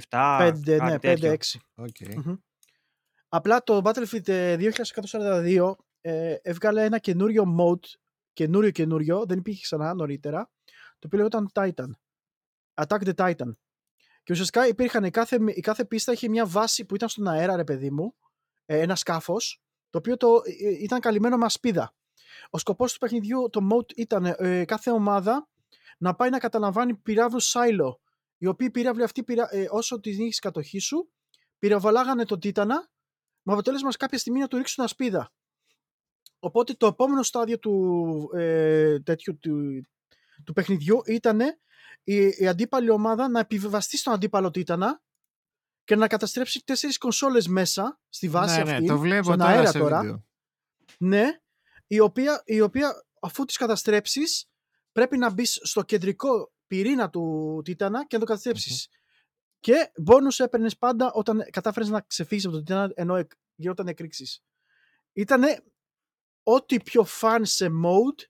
2006-2007. 0.10 0.52
5, 0.66 0.82
ναι, 0.82 0.96
5-6. 1.02 1.36
Οκ. 1.76 1.96
Μμμ. 2.16 2.36
Απλά 3.30 3.64
το 3.64 3.82
Battlefield 3.84 4.28
ε, 4.28 4.58
2142 5.02 5.72
ε, 6.02 6.36
έβγαλε 6.42 6.84
ένα 6.84 7.00
καινούριο 7.00 7.56
mode, 7.60 7.86
καινούριο 8.34 8.72
καινούριο, 8.72 9.26
δεν 9.26 9.38
υπήρχε 9.38 9.62
ξανά 9.62 9.94
νωρίτερα, 9.94 10.52
το 11.00 11.06
οποίο 11.06 11.18
λέγονταν 11.18 11.50
Titan. 11.54 11.90
Attack 12.74 13.02
the 13.04 13.14
Titan. 13.16 13.52
Και 14.24 14.32
ουσιαστικά 14.32 14.68
υπήρχαν, 14.68 15.04
η 15.04 15.10
κάθε, 15.10 15.38
η 15.48 15.60
κάθε 15.60 15.86
πίστα 15.86 16.12
είχε 16.12 16.30
μια 16.30 16.46
βάση 16.46 16.86
που 16.86 16.96
ήταν 16.96 17.10
στον 17.10 17.28
αέρα, 17.28 17.56
ρε 17.56 17.64
παιδί 17.64 17.92
μου, 17.92 18.16
ε, 18.66 18.80
ένα 18.80 18.96
σκάφος, 18.96 19.62
το 19.92 19.98
οποίο 19.98 20.18
το, 20.18 20.42
ε, 20.46 20.68
ε, 20.68 20.84
ήταν 20.84 21.00
καλυμμένο 21.00 21.38
με 21.38 21.46
ασπίδα. 21.46 21.96
Ο 22.50 22.58
σκοπός 22.58 22.94
του 22.94 23.00
παιχνιδιού, 23.00 23.50
το 23.52 23.60
mode 23.72 23.92
ήταν 23.96 24.26
ε, 24.26 24.66
κάθε 24.66 24.92
ομάδα 24.92 25.50
να 25.98 26.16
πάει 26.16 26.30
να 26.30 26.40
καταλαμβάνει 26.40 26.96
πυράβλους 26.96 27.56
silo, 27.56 27.96
οι 28.38 28.46
οποίοι 28.46 28.72
πύραυλοι 28.72 29.04
αυτοί, 29.04 29.24
πυρα- 29.24 29.56
ε, 29.56 29.68
όσο 29.70 30.00
τις 30.00 30.18
είχες 30.18 30.40
κατοχής 30.40 30.84
σου, 30.84 31.12
πυροβολάγανε 31.60 32.26
τον 32.26 32.40
Τίτανα 32.40 32.90
με 33.42 33.54
αποτέλεσμα 33.54 33.92
σε 33.92 33.98
κάποια 33.98 34.18
στιγμή 34.18 34.40
να 34.40 34.48
του 34.48 34.58
ρίξουν 34.58 34.84
ασπίδα. 34.84 35.32
Οπότε 36.40 36.74
το 36.74 36.88
επόμενο 36.88 37.24
στάδιο 37.24 37.60
του, 37.60 38.30
ε, 38.34 39.00
τέτοιου, 39.00 39.38
του, 39.40 39.82
του 40.46 40.54
παιχνιδιού 40.54 41.02
ήταν 41.06 41.40
η, 42.04 42.16
η 42.38 42.48
αντίπαλη 42.48 42.90
ομάδα 42.90 43.28
να 43.28 43.40
επιβεβαστεί 43.40 43.98
στον 43.98 44.14
αντίπαλο 44.14 44.52
Τίτανα 44.52 45.02
και 45.92 45.98
να 45.98 46.08
καταστρέψει 46.08 46.64
τέσσερις 46.64 46.98
κονσόλες 46.98 47.48
μέσα 47.48 48.00
στη 48.10 48.30
βάση 48.30 48.56
ναι, 48.56 48.62
αυτή, 48.62 48.82
ναι, 48.82 48.88
το 48.88 48.98
βλέπω 48.98 49.24
στον 49.24 49.38
τώρα 49.38 49.50
αέρα 49.52 49.72
σε 49.72 49.80
τώρα. 49.80 50.00
βίντεο. 50.00 50.26
Ναι, 50.98 51.26
η 51.88 52.00
οποία, 52.00 52.42
η 52.46 52.62
οποία 52.62 53.06
αφού 53.22 53.46
τις 53.46 53.58
καταστρέψεις 53.58 54.50
πρέπει 54.92 55.18
να 55.18 55.32
μπεις 55.34 55.60
στο 55.64 55.84
κεντρικό 55.84 56.52
πυρήνα 56.68 57.10
του 57.10 57.62
Τίτανα 57.64 58.06
και 58.06 58.16
να 58.16 58.20
το 58.20 58.26
καταστρεψεις 58.26 58.88
Και 59.60 59.92
μπόνους 59.98 60.40
έπαιρνες 60.40 60.78
πάντα 60.78 61.12
όταν 61.12 61.48
κατάφερες 61.52 61.90
να 61.90 62.02
ξεφύγεις 62.02 62.46
από 62.46 62.54
τον 62.54 62.66
Τίτανα 62.66 62.92
ενώ 62.96 63.16
εκ- 63.16 63.32
γινόταν 63.56 63.88
εκρήξεις. 63.88 64.44
Ήτανε 65.14 65.64
ό,τι 66.44 66.80
πιο 66.80 67.04
φαν 67.04 67.46
σε 67.46 67.66
mode 67.66 68.24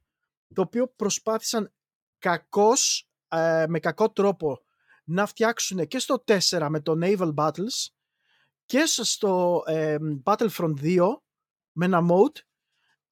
το 0.54 0.62
οποίο 0.62 0.88
προσπάθησαν 0.96 1.74
κακώς, 2.18 3.10
ε, 3.28 3.66
με 3.68 3.80
κακό 3.80 4.12
τρόπο 4.12 4.62
να 5.04 5.26
φτιάξουν 5.26 5.88
και 5.88 6.00
στο 6.00 6.24
4 6.28 6.68
με 6.70 6.82
το 6.82 6.94
Naval 7.02 7.34
Battles 7.36 7.88
και 8.66 8.86
στο 8.86 9.64
ε, 9.66 9.98
Battlefront 10.24 10.74
2 10.82 11.08
με 11.72 11.86
ένα 11.86 12.02
mode 12.10 12.40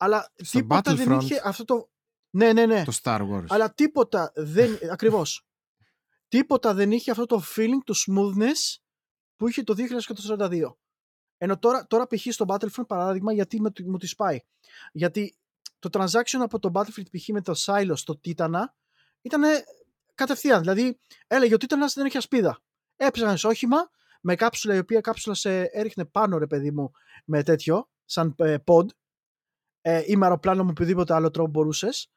αλλά 0.01 0.33
Στο 0.35 0.59
τίποτα 0.59 0.95
δεν 0.95 1.07
Battlefront; 1.09 1.21
είχε 1.21 1.41
αυτό 1.43 1.65
το... 1.65 1.89
Ναι, 2.29 2.53
ναι, 2.53 2.65
ναι. 2.65 2.83
Το 2.83 2.97
Star 3.03 3.21
Wars. 3.21 3.45
Αλλά 3.47 3.73
τίποτα 3.73 4.31
δεν. 4.35 4.79
ακριβώς. 4.91 5.47
Τίποτα 6.27 6.73
δεν 6.73 6.91
είχε 6.91 7.11
αυτό 7.11 7.25
το 7.25 7.41
feeling, 7.55 7.79
το 7.83 7.93
smoothness 8.07 8.77
που 9.35 9.47
είχε 9.47 9.63
το 9.63 9.75
2142. 10.37 10.61
Ενώ 11.37 11.59
τώρα, 11.59 11.87
τώρα 11.87 12.07
π.χ. 12.07 12.25
στο 12.29 12.45
Battlefront 12.47 12.87
παράδειγμα, 12.87 13.33
γιατί 13.33 13.61
με, 13.61 13.71
μου 13.85 13.97
τη 13.97 14.07
σπάει. 14.07 14.39
Γιατί 14.91 15.37
το 15.79 15.89
transaction 15.91 16.39
από 16.39 16.59
το 16.59 16.71
Battlefield 16.73 17.11
π.χ. 17.11 17.27
με 17.27 17.41
το 17.41 17.53
Silo 17.65 17.93
στο 17.93 18.19
Titana 18.23 18.63
ήταν 19.21 19.43
κατευθείαν. 20.19 20.59
Δηλαδή 20.59 20.99
έλεγε 21.27 21.53
ότι 21.53 21.65
ο 21.65 21.67
Titana 21.69 21.87
δεν 21.93 22.05
έχει 22.05 22.17
ασπίδα. 22.17 22.59
Έπαιζαν 22.95 23.37
σε 23.37 23.47
όχημα 23.47 23.89
με 24.21 24.35
κάψουλα 24.35 24.75
η 24.75 24.77
οποία 24.77 25.01
κάψουλα 25.01 25.35
σε 25.35 25.61
έριχνε 25.61 26.05
πάνω 26.05 26.37
ρε 26.37 26.47
παιδί 26.47 26.71
μου 26.71 26.91
με 27.25 27.43
τέτοιο, 27.43 27.89
σαν 28.05 28.35
ε, 28.37 28.55
pod 28.65 28.85
ε, 29.81 30.03
ή 30.05 30.15
με 30.15 30.25
αεροπλάνο 30.25 30.63
με 30.63 30.69
οποιοδήποτε 30.69 31.13
άλλο 31.13 31.29
τρόπο 31.29 31.49
μπορούσες. 31.49 32.11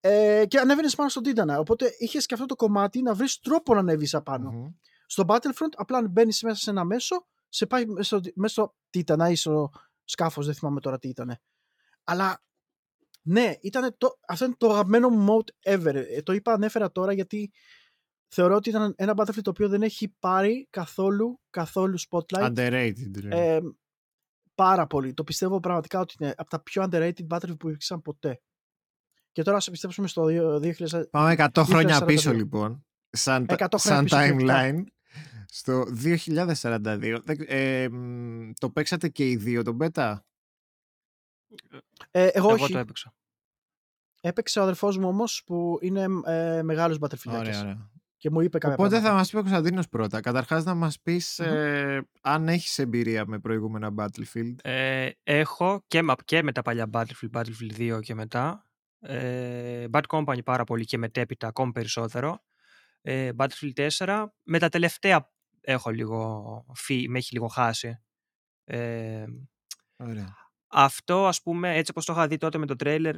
Ε, 0.00 0.44
και 0.48 0.58
ανέβαινες 0.58 0.94
πάνω 0.94 1.08
στον 1.08 1.22
Τίτανα. 1.22 1.58
Οπότε 1.58 1.94
είχες 1.98 2.26
και 2.26 2.34
αυτό 2.34 2.46
το 2.46 2.56
κομμάτι 2.56 3.02
να 3.02 3.14
βρεις 3.14 3.38
τρόπο 3.38 3.74
να 3.74 3.80
ανέβεις 3.80 4.14
απάνω. 4.14 4.50
Μμμ. 4.50 4.72
Στο 5.06 5.24
Battlefront 5.26 5.72
απλά 5.76 6.08
μπαίνεις 6.08 6.42
μέσα 6.42 6.56
σε 6.56 6.70
ένα 6.70 6.84
μέσο, 6.84 7.26
σε 7.48 7.66
πάει 7.66 7.86
μέσα 7.86 8.18
στο, 8.18 8.30
μέσα 8.34 8.52
στο 8.52 8.74
Τίτανα 8.90 9.30
ή 9.30 9.36
στο 9.36 9.70
σκάφος, 10.04 10.46
δεν 10.46 10.54
θυμάμαι 10.54 10.80
τώρα 10.80 10.98
τι 10.98 11.08
ήταν. 11.08 11.38
Αλλά 12.04 12.42
ναι, 13.26 13.52
ήταν 13.60 13.94
το, 13.98 14.18
αυτό 14.28 14.44
είναι 14.44 14.54
το 14.58 14.70
αγαπημένο 14.70 15.08
μου 15.08 15.26
mode 15.28 15.72
ever. 15.72 15.94
Ε, 15.94 16.22
το 16.22 16.32
είπα, 16.32 16.52
ανέφερα 16.52 16.92
τώρα 16.92 17.12
γιατί 17.12 17.52
θεωρώ 18.28 18.54
ότι 18.54 18.68
ήταν 18.68 18.94
ένα 18.96 19.14
Battlefield 19.16 19.42
το 19.42 19.50
οποίο 19.50 19.68
δεν 19.68 19.82
έχει 19.82 20.14
πάρει 20.18 20.66
καθόλου, 20.70 21.40
καθόλου 21.50 21.98
spotlight. 22.10 22.54
Underrated. 22.54 23.22
λέει. 23.22 23.40
Ε, 23.40 23.60
πάρα 24.54 24.86
πολύ. 24.86 25.14
Το 25.14 25.24
πιστεύω 25.24 25.60
πραγματικά 25.60 26.00
ότι 26.00 26.14
είναι 26.20 26.34
από 26.36 26.50
τα 26.50 26.62
πιο 26.62 26.86
underrated 26.90 27.26
Battlefield 27.28 27.58
που 27.58 27.68
υπήρξαν 27.68 28.02
ποτέ. 28.02 28.40
Και 29.32 29.42
τώρα 29.42 29.56
ας 29.56 29.66
επιστρέψουμε 29.66 30.08
στο 30.08 30.24
2000. 30.62 31.10
Πάμε 31.10 31.34
100 31.38 31.62
χρόνια 31.64 31.98
2042. 32.00 32.06
πίσω 32.06 32.32
λοιπόν. 32.32 32.86
Σαν, 33.10 33.46
100 33.48 33.56
χρόνια 33.78 33.78
σαν 33.78 34.04
πίσω 34.04 34.36
και 34.36 34.44
timeline. 34.48 34.82
Στο 35.46 35.84
2042. 36.04 37.20
Δεν- 37.24 37.44
ε, 37.46 37.88
μ, 37.88 38.50
το 38.60 38.70
παίξατε 38.70 39.08
και 39.08 39.28
οι 39.28 39.36
δύο 39.36 39.62
τον 39.62 39.76
beta; 39.80 40.16
Ε, 42.10 42.26
εγώ, 42.26 42.50
Εγώ 42.50 42.62
όχι. 42.62 42.72
το 42.72 42.78
έπαιξα. 42.78 43.14
Έπαιξε 44.20 44.58
ο 44.58 44.62
αδερφός 44.62 44.98
μου 44.98 45.08
όμως 45.08 45.42
που 45.46 45.78
είναι 45.80 46.06
ε, 46.26 46.62
μεγάλος 46.62 46.98
Battlefield 47.00 47.32
Ωραία, 47.38 47.60
ωραία. 47.60 47.90
και 48.16 48.30
μου 48.30 48.40
είπε 48.40 48.58
κάποια 48.58 48.74
Οπότε 48.76 48.94
θα 48.94 49.00
πράγματα. 49.00 49.18
μας 49.18 49.30
πει 49.30 49.36
ο 49.36 49.40
Κωνσταντίνος 49.40 49.88
πρώτα. 49.88 50.20
Καταρχάς 50.20 50.64
να 50.64 50.74
μας 50.74 51.00
πεις 51.00 51.38
Μμμ. 51.44 51.52
ε, 51.52 52.00
αν 52.20 52.48
έχεις 52.48 52.78
εμπειρία 52.78 53.26
με 53.26 53.38
προηγούμενα 53.38 53.94
Battlefield. 53.96 54.54
Ε, 54.62 55.10
έχω 55.22 55.84
και, 55.86 56.02
με- 56.02 56.14
και 56.24 56.42
με 56.42 56.52
τα 56.52 56.62
παλιά 56.62 56.90
Battlefield, 56.92 57.30
Battlefield 57.32 57.72
2 57.96 58.00
και 58.00 58.14
μετά. 58.14 58.66
Ε, 59.00 59.86
Bad 59.90 60.02
Company 60.08 60.44
πάρα 60.44 60.64
πολύ 60.64 60.84
και 60.84 60.98
μετέπειτα 60.98 61.46
ακόμη 61.46 61.72
περισσότερο. 61.72 62.42
Ε, 63.02 63.30
Battlefield 63.36 63.88
4. 63.98 64.24
Με 64.42 64.58
τα 64.58 64.68
τελευταία 64.68 65.32
έχω 65.60 65.90
λίγο, 65.90 66.64
φύ, 66.74 67.08
με 67.08 67.18
έχει 67.18 67.32
λίγο 67.34 67.46
χάσει. 67.46 68.02
Ε, 68.64 69.24
Ωραία. 69.96 70.34
Αυτό 70.74 71.26
ας 71.26 71.42
πούμε 71.42 71.76
έτσι 71.76 71.90
όπως 71.90 72.04
το 72.04 72.12
είχα 72.12 72.28
δει 72.28 72.36
τότε 72.36 72.58
με 72.58 72.66
το 72.66 72.76
τρέιλερ 72.76 73.16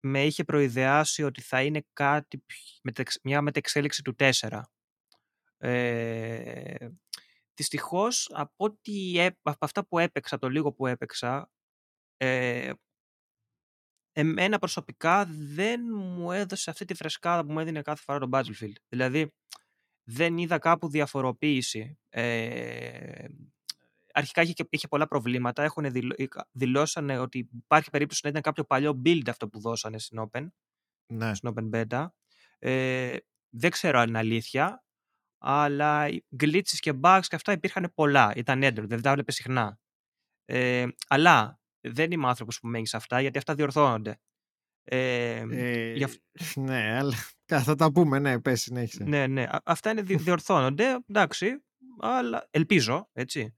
με 0.00 0.24
είχε 0.24 0.44
προειδεάσει 0.44 1.22
ότι 1.22 1.40
θα 1.40 1.62
είναι 1.62 1.86
κάτι 1.92 2.38
πι- 2.38 2.56
μετεξ- 2.82 3.20
μια 3.22 3.42
μετεξέλιξη 3.42 4.02
του 4.02 4.14
4. 4.18 4.62
Ε, 5.58 6.88
δυστυχώς 7.54 8.30
από, 8.34 8.52
ό,τι 8.56 9.18
έ- 9.18 9.38
από 9.42 9.64
αυτά 9.64 9.86
που 9.86 9.98
έπαιξα, 9.98 10.38
το 10.38 10.48
λίγο 10.48 10.72
που 10.72 10.86
έπαιξα 10.86 11.50
ε, 12.16 12.72
εμένα 14.12 14.58
προσωπικά 14.58 15.26
δεν 15.28 15.80
μου 15.92 16.32
έδωσε 16.32 16.70
αυτή 16.70 16.84
τη 16.84 16.94
φρεσκάδα 16.94 17.44
που 17.46 17.52
μου 17.52 17.60
έδινε 17.60 17.82
κάθε 17.82 18.02
φορά 18.02 18.18
το 18.18 18.28
Battlefield. 18.32 18.72
Δηλαδή, 18.88 19.32
δεν 20.04 20.38
είδα 20.38 20.58
κάπου 20.58 20.88
διαφοροποίηση. 20.88 21.98
Ε, 22.08 23.26
αρχικά 24.14 24.42
είχε, 24.42 24.52
είχε 24.70 24.88
πολλά 24.88 25.06
προβλήματα. 25.06 25.62
Έχουν 25.62 25.86
δηλώσανε 26.52 27.18
ότι 27.18 27.48
υπάρχει 27.52 27.90
περίπτωση 27.90 28.20
να 28.24 28.28
ήταν 28.30 28.42
κάποιο 28.42 28.64
παλιό 28.64 29.00
build 29.04 29.22
αυτό 29.28 29.48
που 29.48 29.60
δώσανε 29.60 29.98
στην 29.98 30.18
Open, 30.30 30.46
Ναι. 31.12 31.34
στην 31.34 31.54
Open 31.54 31.70
Beta. 31.74 32.06
Ε, 32.58 33.16
δεν 33.48 33.70
ξέρω 33.70 33.98
αν 33.98 34.08
είναι 34.08 34.18
αλήθεια, 34.18 34.84
αλλά 35.38 36.06
glitches 36.42 36.78
και 36.78 36.92
bugs 37.02 37.20
και 37.28 37.36
αυτά 37.36 37.52
υπήρχαν 37.52 37.92
πολλά. 37.94 38.32
Ήταν 38.36 38.62
έντονο, 38.62 38.86
δεν 38.88 39.02
τα 39.02 39.10
έβλεπε 39.10 39.32
συχνά. 39.32 39.78
Ε, 40.44 40.86
αλλά 41.08 41.60
δεν 41.80 42.10
είμαι 42.10 42.26
άνθρωπος 42.28 42.60
που 42.60 42.66
μένει 42.68 42.86
σε 42.86 42.96
αυτά, 42.96 43.20
γιατί 43.20 43.38
αυτά 43.38 43.54
διορθώνονται. 43.54 44.20
Ε, 44.86 45.44
Ε, 45.50 45.92
γι' 45.92 46.04
αυ- 46.04 46.20
Ναι, 46.56 46.96
αλλά 46.98 47.14
θα 47.62 47.74
τα 47.74 47.92
πούμε, 47.92 48.18
ναι, 48.18 48.40
πες, 48.40 48.60
συνέχισε. 48.62 49.04
Ναι, 49.04 49.26
ναι. 49.26 49.42
Α- 49.42 49.60
Αυτά 49.64 49.90
είναι, 49.90 50.02
δι- 50.02 50.20
διορθώνονται, 50.20 50.98
εντάξει, 51.08 51.64
αλλά 52.00 52.46
ελπίζω, 52.50 53.08
έτσι. 53.12 53.54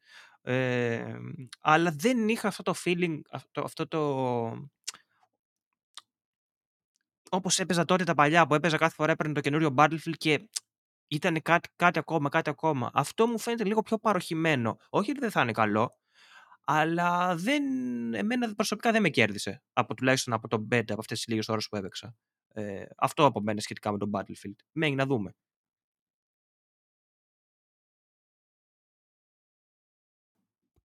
Ε, 0.49 1.16
αλλά 1.60 1.91
δεν 1.91 2.28
είχα 2.28 2.49
αυτό 2.49 2.62
το 2.62 2.75
feeling, 2.84 3.20
αυτό, 3.31 3.62
αυτό 3.62 3.89
το... 3.89 4.68
Όπως 7.31 7.58
έπαιζα 7.58 7.84
τότε 7.84 8.05
τα 8.05 8.15
παλιά, 8.15 8.47
που 8.47 8.55
έπαιζα 8.55 8.76
κάθε 8.76 8.94
φορά 8.94 9.12
έπαιρνε 9.12 9.33
το 9.33 9.41
καινούριο 9.41 9.75
Battlefield 9.76 10.16
και 10.16 10.49
ήταν 11.08 11.42
κάτι, 11.42 11.68
κάτι 11.76 11.99
ακόμα, 11.99 12.28
κάτι 12.28 12.50
ακόμα. 12.50 12.91
Αυτό 12.94 13.26
μου 13.26 13.39
φαίνεται 13.39 13.65
λίγο 13.65 13.83
πιο 13.83 13.99
παροχημένο. 13.99 14.76
Όχι 14.89 15.10
ότι 15.10 15.20
δεν 15.20 15.31
θα 15.31 15.42
είναι 15.42 15.52
καλό, 15.52 15.99
αλλά 16.65 17.36
δεν, 17.36 17.65
εμένα 18.15 18.55
προσωπικά 18.55 18.92
δεν 18.92 19.02
με 19.02 19.08
κέρδισε. 19.08 19.62
Από 19.73 19.94
τουλάχιστον 19.94 20.34
από 20.34 20.49
το 20.49 20.66
beta, 20.70 20.91
από 20.91 21.00
αυτές 21.00 21.18
τις 21.18 21.26
λίγες 21.28 21.49
ώρες 21.49 21.68
που 21.68 21.76
έπαιξα. 21.76 22.16
Ε, 22.49 22.84
αυτό 22.97 23.25
από 23.25 23.41
μένα 23.41 23.60
σχετικά 23.60 23.92
με 23.92 23.99
το 23.99 24.10
Battlefield. 24.12 24.57
Μένει 24.73 24.94
να 24.94 25.07
δούμε. 25.07 25.34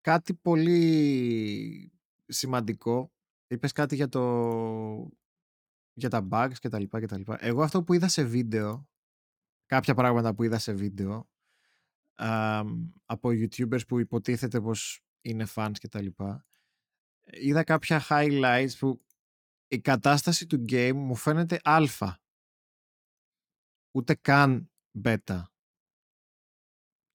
Κάτι 0.01 0.33
πολύ 0.33 1.91
σημαντικό. 2.25 3.11
Είπες 3.47 3.71
κάτι 3.71 3.95
για 3.95 4.09
το 4.09 5.09
για 5.93 6.09
τα 6.09 6.27
bugs 6.31 6.53
και 6.59 6.69
τα 6.69 6.79
λοιπά 6.79 6.99
και 6.99 7.05
τα 7.05 7.17
λοιπά. 7.17 7.37
Εγώ 7.39 7.63
αυτό 7.63 7.83
που 7.83 7.93
είδα 7.93 8.07
σε 8.07 8.23
βίντεο, 8.23 8.89
κάποια 9.65 9.93
πράγματα 9.93 10.33
που 10.33 10.43
είδα 10.43 10.59
σε 10.59 10.73
βίντεο, 10.73 11.29
α, 12.15 12.61
από 13.05 13.29
YouTubers 13.29 13.87
που 13.87 13.99
υποτίθεται 13.99 14.61
πως 14.61 15.01
είναι 15.21 15.45
fans 15.55 15.73
και 15.73 15.87
τα 15.87 16.01
λοιπά, 16.01 16.45
είδα 17.23 17.63
κάποια 17.63 18.01
highlights 18.09 18.71
που 18.79 19.01
η 19.67 19.79
κατάσταση 19.79 20.45
του 20.45 20.65
game 20.69 20.93
μου 20.95 21.15
φαίνεται 21.15 21.59
αλφα. 21.63 22.21
Ούτε 23.91 24.15
καν 24.15 24.71
beta. 25.03 25.41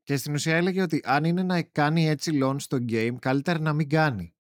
Και 0.07 0.17
στην 0.17 0.35
ουσία 0.35 0.57
έλεγε 0.57 0.83
ότι 0.83 1.01
αν 1.05 1.25
είναι 1.25 1.43
να 1.43 1.63
κάνει 1.63 2.09
έτσι 2.09 2.41
launch 2.43 2.61
στο 2.61 2.77
game, 2.89 3.15
καλύτερα 3.19 3.59
να 3.59 3.73
μην 3.73 3.89
κάνει. 3.89 4.35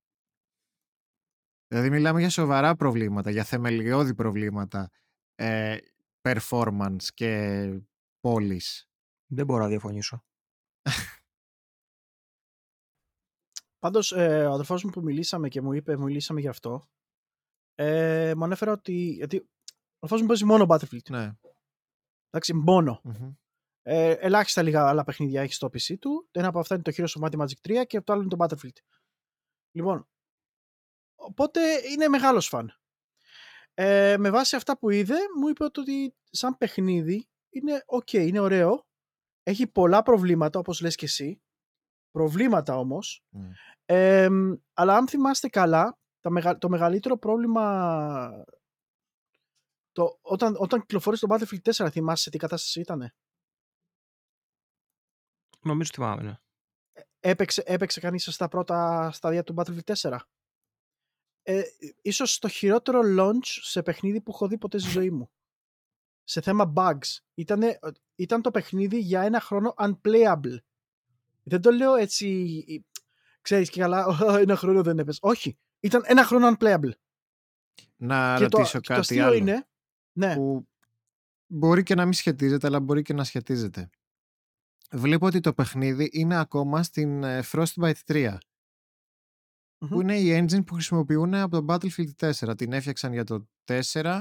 Δηλαδή 1.67 1.91
μιλάμε 1.91 2.20
για 2.20 2.31
σοβαρά 2.31 2.77
προβλήματα, 2.77 3.31
για 3.31 3.45
θεμελιώδη 3.45 4.15
προβλήματα 4.15 4.91
ε, 5.35 5.77
performance 6.28 7.03
και 7.15 7.69
πόλης. 8.20 8.89
Δεν 9.27 9.47
μπορώ 9.47 9.62
να 9.62 9.69
διαφωνήσω. 9.69 10.25
Πάντως, 13.83 14.12
ε, 14.12 14.47
ο 14.47 14.53
αδερφός 14.53 14.85
μου 14.85 14.91
που 14.91 15.03
μιλήσαμε 15.03 15.49
και 15.49 15.61
μου 15.61 15.73
είπε, 15.73 15.97
μιλήσαμε 15.97 16.41
γι' 16.41 16.49
αυτό, 16.49 16.89
ε, 17.75 18.33
μου 18.36 18.45
ανέφερε 18.45 18.70
ότι, 18.70 18.93
γιατί 18.93 19.39
ο 19.39 19.99
αδερφός 19.99 20.20
μου 20.20 20.27
παίζει 20.27 20.45
μόνο 20.45 20.67
Battlefield. 20.69 21.11
Ναι. 21.11 21.36
Εντάξει, 22.28 22.55
μόνο. 22.55 23.01
Μμμ. 23.05 23.35
Ε, 23.89 24.10
ελάχιστα 24.10 24.62
λίγα 24.62 24.89
άλλα 24.89 25.05
παιχνίδια 25.05 25.42
έχεις 25.42 25.56
στο 25.56 25.66
PC 25.66 25.98
του. 25.98 26.28
Ένα 26.31 26.48
από 26.48 26.58
αυτά 26.58 26.74
είναι 26.74 26.82
το 26.82 26.92
Heroes 26.97 27.20
of 27.20 27.24
Might 27.24 27.39
and 27.39 27.42
Magic 27.44 27.81
3 27.81 27.86
και 27.86 28.00
το 28.00 28.12
άλλο 28.12 28.23
είναι 28.23 28.36
το 28.36 28.44
Battlefield. 28.44 28.76
Λοιπόν, 29.70 30.08
οπότε 31.15 31.60
είναι 31.90 32.08
μεγάλος 32.08 32.48
φαν. 32.48 32.73
Ε, 33.74 34.16
με 34.18 34.31
βάση 34.31 34.56
αυτά 34.56 34.78
που 34.78 34.90
είδε, 34.90 35.15
μου 35.40 35.48
είπε 35.48 35.65
ότι 35.65 36.15
σαν 36.31 36.56
παιχνίδι 36.56 37.28
είναι 37.50 37.84
ok, 37.86 38.12
είναι 38.12 38.39
ωραίο. 38.40 38.86
Έχει 39.42 39.66
πολλά 39.66 40.02
προβλήματα, 40.02 40.58
όπως 40.58 40.81
λες 40.81 40.94
και 40.94 41.05
εσύ. 41.05 41.42
Προβλήματα 42.10 42.78
όμως. 42.78 43.24
Ναι. 43.28 43.48
Ε, 43.84 44.28
αλλά 44.73 44.97
αν 44.97 45.08
θυμάστε 45.08 45.48
καλά, 45.48 45.98
τα 46.20 46.31
μεγα- 46.31 46.58
το 46.58 46.68
μεγαλύτερο 46.68 47.16
πρόβλημα 47.18 48.44
το, 49.92 50.18
όταν, 50.20 50.55
όταν 50.58 50.81
κυκλοφόρησε 50.81 51.26
το 51.26 51.34
Battlefield 51.34 51.73
4, 51.73 51.90
θυμάσαι 51.90 52.23
σε 52.23 52.31
τι 52.31 52.39
κατάσταση 52.39 52.81
ήταν. 52.81 53.12
Νομίζω 55.67 55.91
θυμάμαι, 55.95 56.23
ναι. 56.23 56.39
Έπαιξε, 57.20 57.62
έπαιξε 57.67 58.01
κανείς 58.01 58.28
στα 58.31 58.49
πρώτα 58.49 59.11
στάδια 59.12 59.45
του 59.45 59.55
Battlefield 59.57 59.95
4. 59.95 60.19
Ε, 61.43 61.62
ίσως 62.03 62.39
το 62.39 62.49
χειρότερο 62.49 63.01
launch 63.19 63.47
σε 63.62 63.83
παιχνίδι 63.83 64.20
που 64.20 64.31
έχω 64.31 64.49
δει 64.49 64.59
ποτέ 64.59 64.78
στη 64.78 64.91
ζωή 64.91 65.11
μου. 65.11 65.31
Σε 66.25 66.41
θέμα 66.41 66.73
bugs. 66.77 67.19
Ήτανε, 67.35 67.78
ήταν 68.15 68.43
το 68.43 68.51
παιχνίδι 68.51 68.99
για 68.99 69.23
ένα 69.23 69.41
χρόνο 69.41 69.75
unplayable. 69.77 70.57
Δεν 71.43 71.61
το 71.61 71.70
λέω 71.70 71.95
έτσι, 71.95 72.85
ξέρεις 73.41 73.70
και 73.70 73.81
καλά, 73.81 74.07
«Ω, 74.07 74.36
ένα 74.47 74.57
χρόνο 74.57 74.83
δεν 74.83 74.99
έπαιζε. 74.99 75.19
Όχι, 75.23 75.59
ήταν 75.81 76.03
ένα 76.07 76.25
χρόνο 76.25 76.57
unplayable. 76.59 76.93
Να 77.97 78.36
και 78.39 78.49
το, 78.49 78.59
ρωτήσω 78.59 78.81
και 78.81 78.86
το 78.86 78.95
κάτι 78.95 79.01
αστείο 79.01 79.25
άλλο 79.25 79.35
είναι, 79.35 79.69
ναι, 80.12 80.35
που 80.35 80.69
μπορεί 81.47 81.83
και 81.83 81.95
να 81.95 82.05
μην 82.05 82.12
σχετίζεται 82.12 82.67
αλλά 82.67 82.81
μπορεί 82.81 83.03
και 83.03 83.12
να 83.12 83.25
σχετίζεται. 83.25 83.91
Βλέπω 84.92 85.26
ότι 85.26 85.40
το 85.40 85.52
παιχνίδι 85.52 86.08
είναι 86.12 86.36
ακόμα 86.36 86.82
στην 86.82 87.23
ε, 87.23 87.42
Frostbite 87.52 87.94
3 88.06 88.36
Μμμ. 89.78 89.89
που 89.89 90.00
είναι 90.00 90.18
η 90.18 90.39
engine 90.40 90.66
που 90.66 90.74
χρησιμοποιούν 90.74 91.34
από 91.34 91.60
το 91.60 91.74
Battlefield 91.74 92.31
4. 92.32 92.56
Την 92.56 92.73
έφτιαξαν 92.73 93.12
για 93.12 93.24
το 93.24 93.48
4 93.65 94.20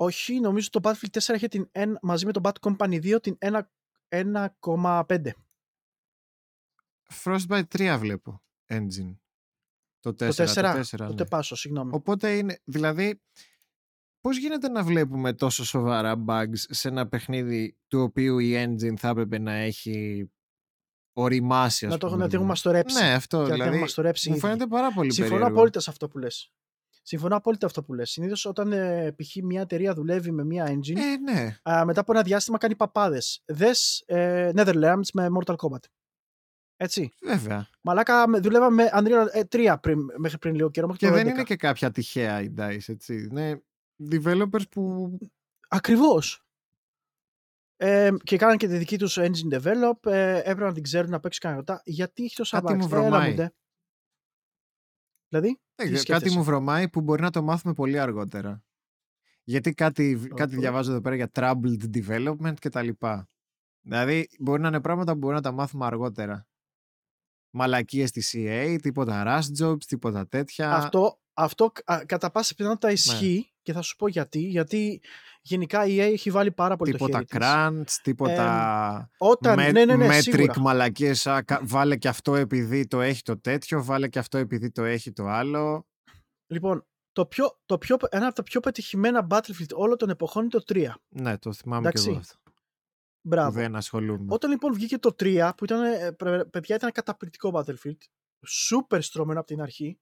όχι, 0.00 0.40
νομίζω 0.40 0.70
το 0.70 0.80
Battlefield 0.82 1.20
4 1.20 1.34
είχε 1.34 1.48
την, 1.48 1.68
εν- 1.72 1.98
μαζί 2.02 2.26
με 2.26 2.32
το 2.32 2.40
Bad 2.44 2.52
Company 2.60 3.16
2 3.16 3.22
την 3.22 3.38
1 3.40 3.60
1,5. 4.08 5.30
Frostbite 7.24 7.64
3 7.76 7.96
βλέπω 7.98 8.42
engine. 8.66 9.16
Το 10.00 10.10
4. 10.10 10.16
Το 10.16 10.26
4, 10.26 10.34
το 10.34 10.80
4 10.80 10.84
το 10.96 11.04
ναι. 11.08 11.14
τεπάσω, 11.14 11.56
συγγνώμη. 11.56 11.90
Οπότε 11.94 12.36
είναι, 12.36 12.60
δηλαδή, 12.64 13.22
πώς 14.20 14.38
γίνεται 14.38 14.68
να 14.68 14.82
βλέπουμε 14.82 15.32
τόσο 15.32 15.64
σοβαρά 15.64 16.24
bugs 16.28 16.52
σε 16.54 16.88
ένα 16.88 17.08
παιχνίδι 17.08 17.76
του 17.88 18.00
οποίου 18.00 18.38
η 18.38 18.64
engine 18.64 18.96
θα 18.96 19.08
έπρεπε 19.08 19.38
να 19.38 19.52
έχει 19.52 20.30
οριμάσει, 21.12 21.86
ας 21.86 21.92
να 21.92 21.98
το 21.98 22.06
πούμε, 22.06 22.18
να 22.18 22.28
την 22.28 22.38
λίγο. 22.38 22.42
έχουμε 22.42 22.48
μαστορέψει. 22.48 23.02
Ναι, 23.02 23.12
αυτό 23.12 23.36
και 23.36 23.42
να 23.42 23.44
την 23.44 23.52
έχουμε 23.52 23.64
δηλαδή, 23.64 23.80
μαστορέψει 23.80 24.28
μου 24.30 24.36
ήδη. 24.36 24.44
φαίνεται 24.46 24.66
πάρα 24.66 24.92
πολύ 24.92 25.12
Συμφωνώ 25.12 25.34
περίεργο. 25.34 25.56
απόλυτα 25.56 25.80
σε 25.80 25.90
αυτό 25.90 26.08
που 26.08 26.18
λες. 26.18 26.52
Συμφωνώ 27.02 27.36
απόλυτα 27.36 27.66
αυτό 27.66 27.82
που 27.82 27.94
λες. 27.94 28.10
Συνήθως 28.10 28.44
όταν 28.44 28.72
ε, 28.72 29.12
π.χ. 29.16 29.36
μια 29.42 29.60
εταιρεία 29.60 29.94
δουλεύει 29.94 30.30
με 30.30 30.44
μια 30.44 30.66
engine, 30.68 30.96
Ε, 30.96 31.16
ναι. 31.32 31.56
α, 31.62 31.84
μετά 31.84 32.00
από 32.00 32.12
ένα 32.12 32.22
διάστημα 32.22 32.58
κάνει 32.58 32.76
παπάδες. 32.76 33.42
Δες 33.46 34.02
ε, 34.06 34.50
Netherlands 34.54 35.08
με 35.12 35.26
Mortal 35.38 35.54
Kombat. 35.56 35.82
Έτσι. 36.76 37.12
Βέβαια. 37.22 37.68
Μαλάκα 37.80 38.28
με- 38.28 38.38
δούλευα 38.38 38.70
με 38.70 38.90
Unreal 38.94 39.26
ε, 39.32 39.40
3 39.52 39.76
πριν, 39.80 39.98
μέχρι 40.16 40.38
πριν 40.38 40.54
λίγο 40.54 40.70
καιρό. 40.70 40.86
Μέχρι 40.86 41.06
Και 41.06 41.12
το 41.12 41.16
δεν 41.18 41.26
11. 41.26 41.30
είναι 41.30 41.42
και 41.42 41.56
κάποια 41.56 41.90
τυχαία 41.90 42.40
η 42.42 42.54
DICE, 42.58 42.78
έτσι. 42.86 43.14
Είναι 43.30 43.62
developers 44.10 44.68
που... 44.70 45.12
Ακριβώς. 45.68 46.42
Ε, 47.76 48.10
και 48.22 48.36
κάναν 48.36 48.56
και 48.56 48.66
τη 48.68 48.76
δική 48.76 48.98
τους 48.98 49.18
engine 49.20 49.52
develop. 49.60 50.06
Ε, 50.06 50.38
έπρεπε 50.38 50.64
να 50.64 50.72
την 50.72 50.82
ξέρουν 50.82 51.10
να 51.10 51.20
παίξουν 51.20 51.50
κανένα 51.50 51.80
Γιατί 51.84 52.24
έχει 52.24 52.34
τόσα 52.34 52.60
Κάτι 52.60 52.72
bugs; 52.72 52.76
μου 52.76 52.86
Έλα 52.90 53.00
βρωμάει. 53.00 53.34
ντε. 53.34 53.50
Δηλαδή, 55.28 55.48
δεν 55.48 55.86
τι 55.86 55.92
ξέρω, 55.92 55.92
κάτι 55.92 56.00
σκέφτεσαι; 56.00 56.36
μου 56.36 56.44
βρωμάει 56.44 56.88
που 56.88 57.00
μπορεί 57.00 57.22
να 57.22 57.30
το 57.30 57.42
μάθουμε 57.42 57.74
πολύ 57.74 57.98
αργότερα. 57.98 58.62
Γιατί 59.44 59.74
κάτι, 59.74 60.28
κάτι 60.34 60.54
Οκ. 60.54 60.60
διαβάζω 60.60 60.90
εδώ 60.90 61.00
πέρα 61.00 61.14
για 61.14 61.30
troubled 61.32 61.90
development 61.94 62.54
και 62.58 62.68
τα 62.68 62.82
λοιπά. 62.82 63.28
Δηλαδή, 63.80 64.28
μπορεί 64.38 64.60
να 64.62 64.68
είναι 64.68 64.80
πράγματα 64.80 65.12
που 65.12 65.18
μπορεί 65.18 65.34
να 65.34 65.42
τα 65.42 65.52
μάθουμε 65.52 65.86
αργότερα. 65.86 66.46
Μαλακίες 67.50 68.08
στη 68.08 68.22
CA, 68.32 68.78
τίποτα 68.82 69.24
rush 69.26 69.64
jobs, 69.64 69.84
τίποτα 69.84 70.28
τέτοια. 70.28 70.74
Αυτό, 70.74 71.20
αυτό 71.32 71.72
α, 71.84 72.04
κατά 72.06 72.30
πάσα 72.30 72.48
Ναι. 72.50 72.56
πιθανότητα 72.56 72.90
ισχύει 72.90 73.52
και 73.68 73.74
θα 73.74 73.82
σου 73.82 73.96
πω 73.96 74.08
γιατί. 74.08 74.38
Γιατί 74.38 75.00
γενικά 75.42 75.86
η 75.86 75.96
EA 75.96 76.12
έχει 76.12 76.30
βάλει 76.30 76.52
πάρα 76.52 76.76
πολύ 76.76 76.92
τίποτα 76.92 77.18
το 77.18 77.24
χέρι 77.30 77.44
της. 77.44 77.48
crunch, 77.52 78.00
τίποτα 78.02 79.10
Όταν, 79.18 79.54
με- 79.56 79.72
ναι, 79.72 79.84
ναι, 79.84 79.96
ναι, 79.96 80.08
metric 80.08 80.20
σίγουρα. 80.22 80.60
μαλακίες. 80.60 81.26
α, 81.26 81.42
κα- 81.42 81.60
Βάλε 81.62 81.96
και 81.96 82.08
αυτό 82.08 82.34
επειδή 82.34 82.86
το 82.86 83.00
έχει 83.00 83.22
το 83.22 83.38
τέτοιο, 83.38 83.84
βάλε 83.84 84.08
και 84.08 84.18
αυτό 84.18 84.38
επειδή 84.38 84.70
το 84.70 84.84
έχει 84.84 85.12
το 85.12 85.24
άλλο. 85.26 85.86
Λοιπόν, 86.52 86.86
το 87.12 87.26
πιο, 87.26 87.58
το 87.66 87.78
πιο, 87.78 87.96
ένα 88.10 88.26
από 88.26 88.34
τα 88.34 88.42
πιο 88.42 88.60
πετυχημένα 88.60 89.26
Battlefield 89.30 89.72
όλων 89.74 89.96
των 89.98 90.10
εποχών 90.10 90.42
είναι 90.42 90.50
το 90.50 90.62
3. 90.68 90.88
Ναι, 91.08 91.38
το 91.38 91.52
θυμάμαι 91.52 91.90
και 91.90 91.98
εγώ 91.98 92.10
Εντάξει. 92.10 92.30
αυτό. 92.30 92.50
Που 93.20 93.28
Μπράβο. 93.28 93.50
δεν 93.50 93.76
ασχολούμαι. 93.76 94.26
Όταν 94.34 94.50
λοιπόν 94.50 94.74
βγήκε 94.74 94.98
το 94.98 95.14
3, 95.18 95.50
που 95.56 95.64
ήταν, 95.64 95.82
ε, 95.84 96.12
πρε- 96.12 96.44
παιδιά 96.44 96.74
ήταν 96.76 96.92
καταπληκτικό 96.92 97.50
Battlefield, 97.54 97.96
super 98.70 98.98
στρωμένο 99.00 99.38
από 99.38 99.48
την 99.48 99.60
αρχή, 99.60 99.98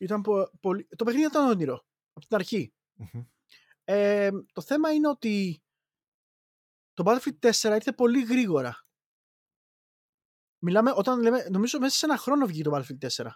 Ήταν 0.00 0.20
πο- 0.20 0.50
πολύ... 0.60 0.88
Το 0.96 1.04
παιχνίδι 1.04 1.26
ήταν 1.26 1.48
όνειρο. 1.48 1.84
Από 2.12 2.26
την 2.26 2.36
αρχή. 2.36 2.72
Μμμ. 2.98 3.22
Ε, 3.84 4.30
το 4.52 4.60
θέμα 4.62 4.92
είναι 4.92 5.08
ότι 5.08 5.62
το 6.92 7.04
Battlefield 7.06 7.50
4 7.50 7.74
ήρθε 7.74 7.92
πολύ 7.92 8.22
γρήγορα. 8.24 8.82
Μιλάμε 10.58 10.92
όταν 10.96 11.20
λέμε, 11.20 11.46
νομίζω 11.50 11.78
μέσα 11.78 11.96
σε 11.96 12.06
ένα 12.06 12.16
χρόνο 12.16 12.46
βγήκε 12.46 12.68
το 12.68 12.76
Battlefield 12.76 13.08
4. 13.08 13.26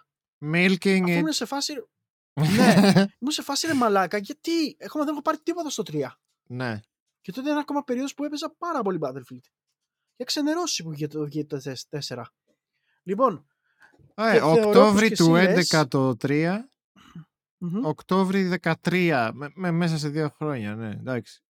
Milking 0.53 1.01
Αφού 1.01 1.11
it. 1.11 1.17
ήμουν 1.17 1.31
σε 1.31 1.45
φάση, 1.45 1.73
ναι, 2.57 2.73
ήμουν 3.19 3.31
σε 3.31 3.41
φάση 3.41 3.67
ρε 3.67 3.73
μαλάκα, 3.73 4.17
γιατί 4.17 4.77
ακόμα 4.85 5.03
δεν 5.03 5.13
έχω 5.13 5.21
πάρει 5.21 5.39
τίποτα 5.39 5.69
στο 5.69 5.83
3. 5.87 6.07
ναι. 6.43 6.79
Και 7.21 7.31
τότε 7.31 7.47
ήταν 7.47 7.59
ακόμα 7.61 7.83
περίοδος 7.83 8.13
που 8.13 8.23
έπαιζα 8.23 8.49
πάρα 8.57 8.81
πολύ 8.81 8.97
Battlefield. 9.01 9.45
Για 10.15 10.25
ξενερώσει 10.25 10.83
που 10.83 10.89
βγήκε 10.89 11.07
το, 11.07 11.23
βγήκε 11.25 11.45
το 11.45 11.75
4. 12.07 12.23
Λοιπόν, 13.03 13.47
Ε, 14.15 14.31
θεωρώ 14.31 14.55
πως 14.55 14.65
Οκτώβρη 14.65 15.07
και 15.09 15.15
του 15.15 15.35
εσύ 15.35 15.51
11 15.51 15.55
λες- 15.55 15.87
το 15.87 16.15
3, 16.21 16.69
μμμ. 17.71 17.85
Οκτώβρη 17.85 18.59
13, 18.61 19.29
με, 19.33 19.49
με- 19.55 19.71
μέσα 19.71 19.97
σε 19.97 20.09
δύο 20.09 20.29
χρόνια, 20.29 20.75
ναι, 20.75 20.89
εντάξει. 20.89 21.41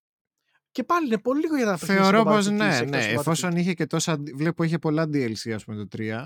και 0.72 0.84
πάλι 0.84 1.06
είναι 1.08 1.18
πολύ 1.20 1.40
λίγο 1.40 1.56
για 1.56 1.66
να 1.66 1.78
Θεωρώ 1.78 2.04
παιχνίδι 2.24 2.24
πως 2.24 2.44
στο 2.46 2.54
Battlefield 2.54 2.58
ναι, 2.58 2.76
εκτός 2.78 2.90
ναι, 2.90 3.14
του 3.14 3.20
εφόσον 3.20 3.52
Battlefield. 3.52 3.58
είχε 3.58 3.74
και 3.74 3.86
τόσα, 3.86 4.18
βλέπω 4.36 4.64
είχε 4.64 4.80
πολλά 4.80 5.04
DLC 5.04 5.52
ας 5.52 5.64
πούμε 5.66 5.86
το 5.86 5.98
3. 5.98 6.26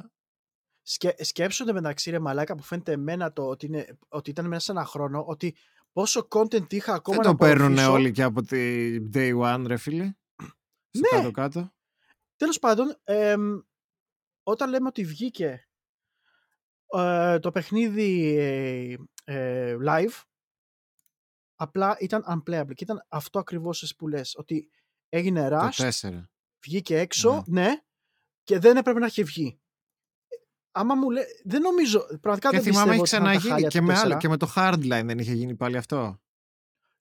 Σκε, 0.81 1.15
σκέψονται 1.23 1.73
μεταξύ 1.73 2.09
ρε 2.09 2.19
μαλάκα 2.19 2.55
που 2.55 2.63
φαίνεται 2.63 2.91
εμένα 2.91 3.33
το 3.33 3.47
ότι, 3.47 3.65
είναι, 3.65 3.97
ότι 4.07 4.29
ήταν 4.29 4.47
μέσα 4.47 4.61
σε 4.65 4.71
ένα 4.71 4.85
χρόνο 4.85 5.23
ότι 5.27 5.55
πόσο 5.91 6.27
content 6.31 6.73
είχα 6.73 6.93
ακόμα 6.93 7.17
Δεν 7.17 7.25
να 7.25 7.31
το 7.31 7.35
παίρνουν 7.45 7.65
απορροφήσω. 7.65 7.91
όλοι 7.91 8.11
και 8.11 8.23
από 8.23 8.41
τη 8.41 8.57
day 9.13 9.41
one 9.41 9.63
ρε 9.67 9.77
φίλε. 9.77 10.13
Στο 10.89 10.99
Ναι. 11.15 11.17
κάτω 11.17 11.31
κάτω. 11.31 11.71
Τέλος 12.35 12.59
πάντων, 12.59 12.95
εμ, 13.03 13.59
όταν 14.43 14.69
λέμε 14.69 14.87
ότι 14.87 15.05
βγήκε 15.05 15.66
ε, 16.93 17.39
το 17.39 17.51
παιχνίδι 17.51 18.37
ε, 18.37 18.95
ε, 19.23 19.77
live, 19.87 20.21
απλά 21.55 21.97
ήταν 21.99 22.23
unplayable. 22.29 22.73
Και 22.73 22.83
ήταν 22.83 23.05
αυτό 23.07 23.39
ακριβώς 23.39 23.83
εσύ 23.83 23.95
που 23.95 24.07
λες, 24.07 24.35
ότι 24.37 24.69
έγινε 25.09 25.49
rush, 25.51 25.69
Το 25.75 25.87
4. 25.87 26.23
βγήκε 26.65 26.97
έξω, 26.97 27.43
ναι. 27.47 27.81
και 28.43 28.59
δεν 28.59 28.77
έπρεπε 28.77 28.99
να 28.99 29.05
έχει 29.05 29.23
βγει. 29.23 29.59
Άμα 30.71 30.95
μου 30.95 31.09
λέει, 31.09 31.23
δεν 31.43 31.61
νομίζω, 31.61 32.05
πραγματικά 32.21 32.49
Και 32.49 32.59
δεν 32.59 32.73
θυμάμαι 32.73 32.99
πιστεύω 33.01 33.25
έχει 33.25 33.37
ότι 33.39 33.49
ήταν 33.49 33.49
τα 33.49 33.49
ξαναγίνει 33.49 33.51
χάλια 33.51 33.67
και 33.67 33.79
του 33.79 33.85
με, 33.85 33.93
4. 33.93 33.97
άλλο, 33.97 34.17
και 34.17 34.27
με 34.27 34.37
το 34.37 34.51
Hardline 34.55 35.05
δεν 35.05 35.19
είχε 35.19 35.33
γίνει 35.33 35.55
πάλι 35.55 35.77
αυτό. 35.77 36.21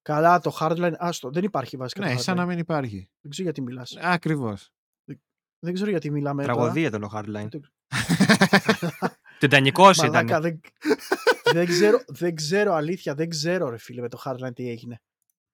Καλά, 0.02 0.40
το 0.40 0.56
hardline, 0.60 0.92
άστο, 0.96 1.30
δεν 1.30 1.44
υπάρχει 1.44 1.76
βασικά 1.76 2.06
Ναι, 2.06 2.14
το 2.14 2.22
σαν 2.22 2.34
hardline. 2.34 2.38
να 2.38 2.46
μην 2.46 2.58
υπάρχει. 2.58 3.10
Δεν 3.20 3.30
ξέρω 3.30 3.48
γιατί 3.48 3.60
μιλάς. 3.60 3.96
Ακριβώς. 4.00 4.70
Δεν 5.58 5.74
ξέρω 5.74 5.90
γιατί 5.90 6.10
μιλάμε 6.10 6.42
τώρα. 6.42 6.54
Τραγωδία 6.54 6.86
ήταν 6.86 7.00
το 7.00 7.10
Hardline. 7.12 7.48
Το- 9.38 9.46
Τιτανικό 9.46 9.90
ήταν. 9.90 10.06
Μαλάκα, 10.10 10.40
δεν, 10.40 10.60
δεν, 11.54 11.66
ξέρω, 11.66 11.98
δεν 12.06 12.34
ξέρω 12.34 12.72
αλήθεια, 12.74 13.14
δεν 13.14 13.28
ξέρω 13.28 13.68
ρε 13.68 13.76
φίλε 13.78 14.00
με 14.00 14.08
το 14.08 14.20
Hardline 14.24 14.54
τι 14.54 14.68
έγινε. 14.68 15.00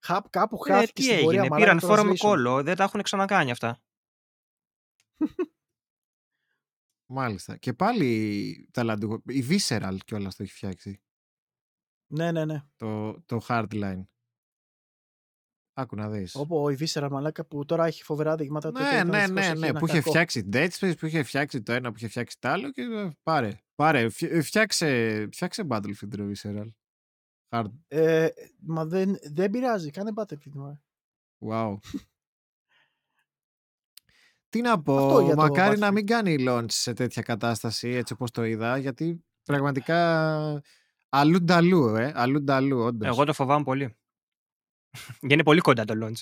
Χαπ, 0.04 0.28
κάπου 0.30 0.58
Ε, 0.66 0.72
χάθηκε 0.72 0.92
τι 0.92 1.02
στην 1.02 1.22
πορεία. 1.22 1.40
έγινε, 1.40 1.54
μαλάκα, 1.54 1.74
πήραν 1.74 1.90
φόρο 1.90 2.04
με 2.04 2.12
translation. 2.12 2.16
κόλλο, 2.18 2.62
δεν 2.62 2.76
τα 2.76 2.84
έχουν 2.84 3.02
ξανακάνει 3.02 3.50
αυτά. 3.50 3.82
Μάλιστα. 7.06 7.56
Και 7.56 7.72
πάλι 7.72 8.68
ταλαντούχο. 8.72 9.22
Η 9.26 9.44
Visceral 9.48 9.96
κιόλας 10.04 10.36
το 10.36 10.42
έχει 10.42 10.52
φτιάξει. 10.52 11.02
Ναι, 12.06 12.32
ναι, 12.32 12.44
ναι. 12.44 12.62
Το, 12.76 13.20
το 13.22 13.40
Hardline. 13.48 14.02
Άκου 15.74 15.96
να 15.96 16.08
δεις. 16.10 16.34
Όπω 16.34 16.70
η 16.70 16.76
Visceral 16.80 17.08
μαλάκα 17.10 17.44
που 17.46 17.64
τώρα 17.64 17.86
έχει 17.86 18.02
φοβερά 18.02 18.36
δείγματα. 18.36 18.70
τότε 18.72 18.84
Ναι, 18.84 18.94
ήταν 18.94 19.06
ναι, 19.08 19.18
δυστυχώς 19.18 19.40
ναι, 19.40 19.46
έχει 19.50 19.58
ναι. 19.58 19.66
ένα 19.66 19.78
Που 19.78 19.86
είχε 19.86 19.96
κακό. 19.96 20.10
φτιάξει 20.10 20.48
Dead 20.52 20.68
Space, 20.70 20.94
που 20.98 21.06
είχε 21.06 21.22
φτιάξει 21.22 21.62
το 21.62 21.72
ένα, 21.72 21.90
που 21.90 21.96
είχε 21.96 22.08
φτιάξει 22.08 22.36
το 22.40 22.48
άλλο 22.48 22.70
και 22.70 22.82
ε, 22.82 23.10
πάρε. 23.22 23.60
Πάρε. 23.74 24.08
Φι- 24.08 24.32
ε, 24.32 24.42
Φτιάξε, 24.42 25.28
φτιάξε 25.32 25.64
Battlefield 25.68 26.14
ρε 26.14 26.24
Visceral. 26.32 26.66
Hard. 27.48 27.70
Ε, 27.88 28.28
μα 28.66 28.84
δεν, 28.84 29.16
δεν 29.32 29.50
πειράζει, 29.50 29.90
κάνε 29.90 30.10
Battlefield. 30.16 30.52
μωρέ. 30.54 30.80
Wow. 31.48 31.76
Τι 34.48 34.60
να 34.60 34.70
Αυτό 34.72 34.82
πω, 34.82 35.20
για 35.20 35.34
το 35.34 35.40
μακάρι 35.42 35.78
να 35.78 35.88
Battlefield. 35.88 35.92
μην 35.92 36.06
κάνει 36.06 36.36
launch 36.38 36.70
σε 36.70 36.92
τέτοια 36.92 37.22
κατάσταση 37.22 37.88
έτσι 37.88 38.12
όπως 38.12 38.30
το 38.30 38.44
είδα, 38.44 38.78
γιατί 38.78 39.24
πραγματικά 39.42 40.62
αλλού 41.08 41.42
νταλού, 41.42 41.86
ε, 41.96 42.12
αλλού 42.14 42.42
νταλού, 42.42 42.78
όντως. 42.78 43.08
Εγώ 43.08 43.24
το 43.24 43.32
φοβάμαι 43.32 43.64
πολύ. 43.64 43.96
Γιατί 45.20 45.34
είναι 45.34 45.42
πολύ 45.42 45.60
κοντά 45.60 45.84
το 45.84 45.94
launch. 46.06 46.20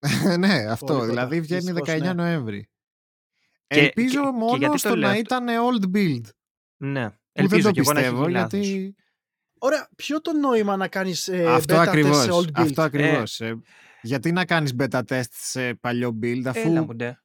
ναι, 0.38 0.54
αυτό, 0.70 0.86
κοντά, 0.86 1.06
δηλαδή 1.06 1.40
βγαίνει 1.40 1.60
δυστυχώς, 1.72 1.88
19 1.94 2.00
ναι. 2.00 2.12
Νοέμβρη. 2.12 2.68
Και- 3.66 3.80
Ελπίζω 3.80 4.20
και- 4.20 4.26
και 4.30 4.36
μόνος 4.36 4.58
γιατί 4.58 4.72
το 4.72 4.78
στο 4.78 4.96
λέω 4.96 5.08
να 5.08 5.14
αυτό; 5.14 5.20
ήταν 5.20 5.46
old 5.48 5.96
build. 5.96 6.24
Ναι. 6.76 7.10
Που 7.10 7.16
Ελπίζω 7.32 7.62
δεν 7.62 7.72
και 7.72 7.82
το 7.82 7.90
εγώ 7.90 7.92
να 7.92 8.00
έχεις 8.00 8.10
πιστεύω, 8.12 8.28
γίνει 8.30 8.32
λάθος. 8.40 8.66
γιατί 8.66 8.94
Ωραία, 9.58 9.88
ποιο 9.96 10.20
το 10.20 10.32
νόημα 10.32 10.76
να 10.76 10.88
κάνεις 10.88 11.28
ε, 11.28 11.46
αυτό 11.46 11.74
beta 11.74 11.78
test 11.78 11.86
ακριβώς, 11.86 12.22
σε 12.22 12.30
old 12.32 12.36
build; 12.46 12.50
αυτό 12.54 12.82
ακριβώς. 12.82 13.40
ε. 13.40 13.60
γιατί 14.02 14.32
να 14.32 14.44
κάνεις 14.44 14.74
beta 14.78 15.02
test 15.08 15.22
σε 15.30 15.74
παλιό 15.74 16.18
build 16.22 16.42
αφού 16.46 16.68
Έλα 16.70 16.82
μου 16.84 16.94
ντε. 16.94 17.20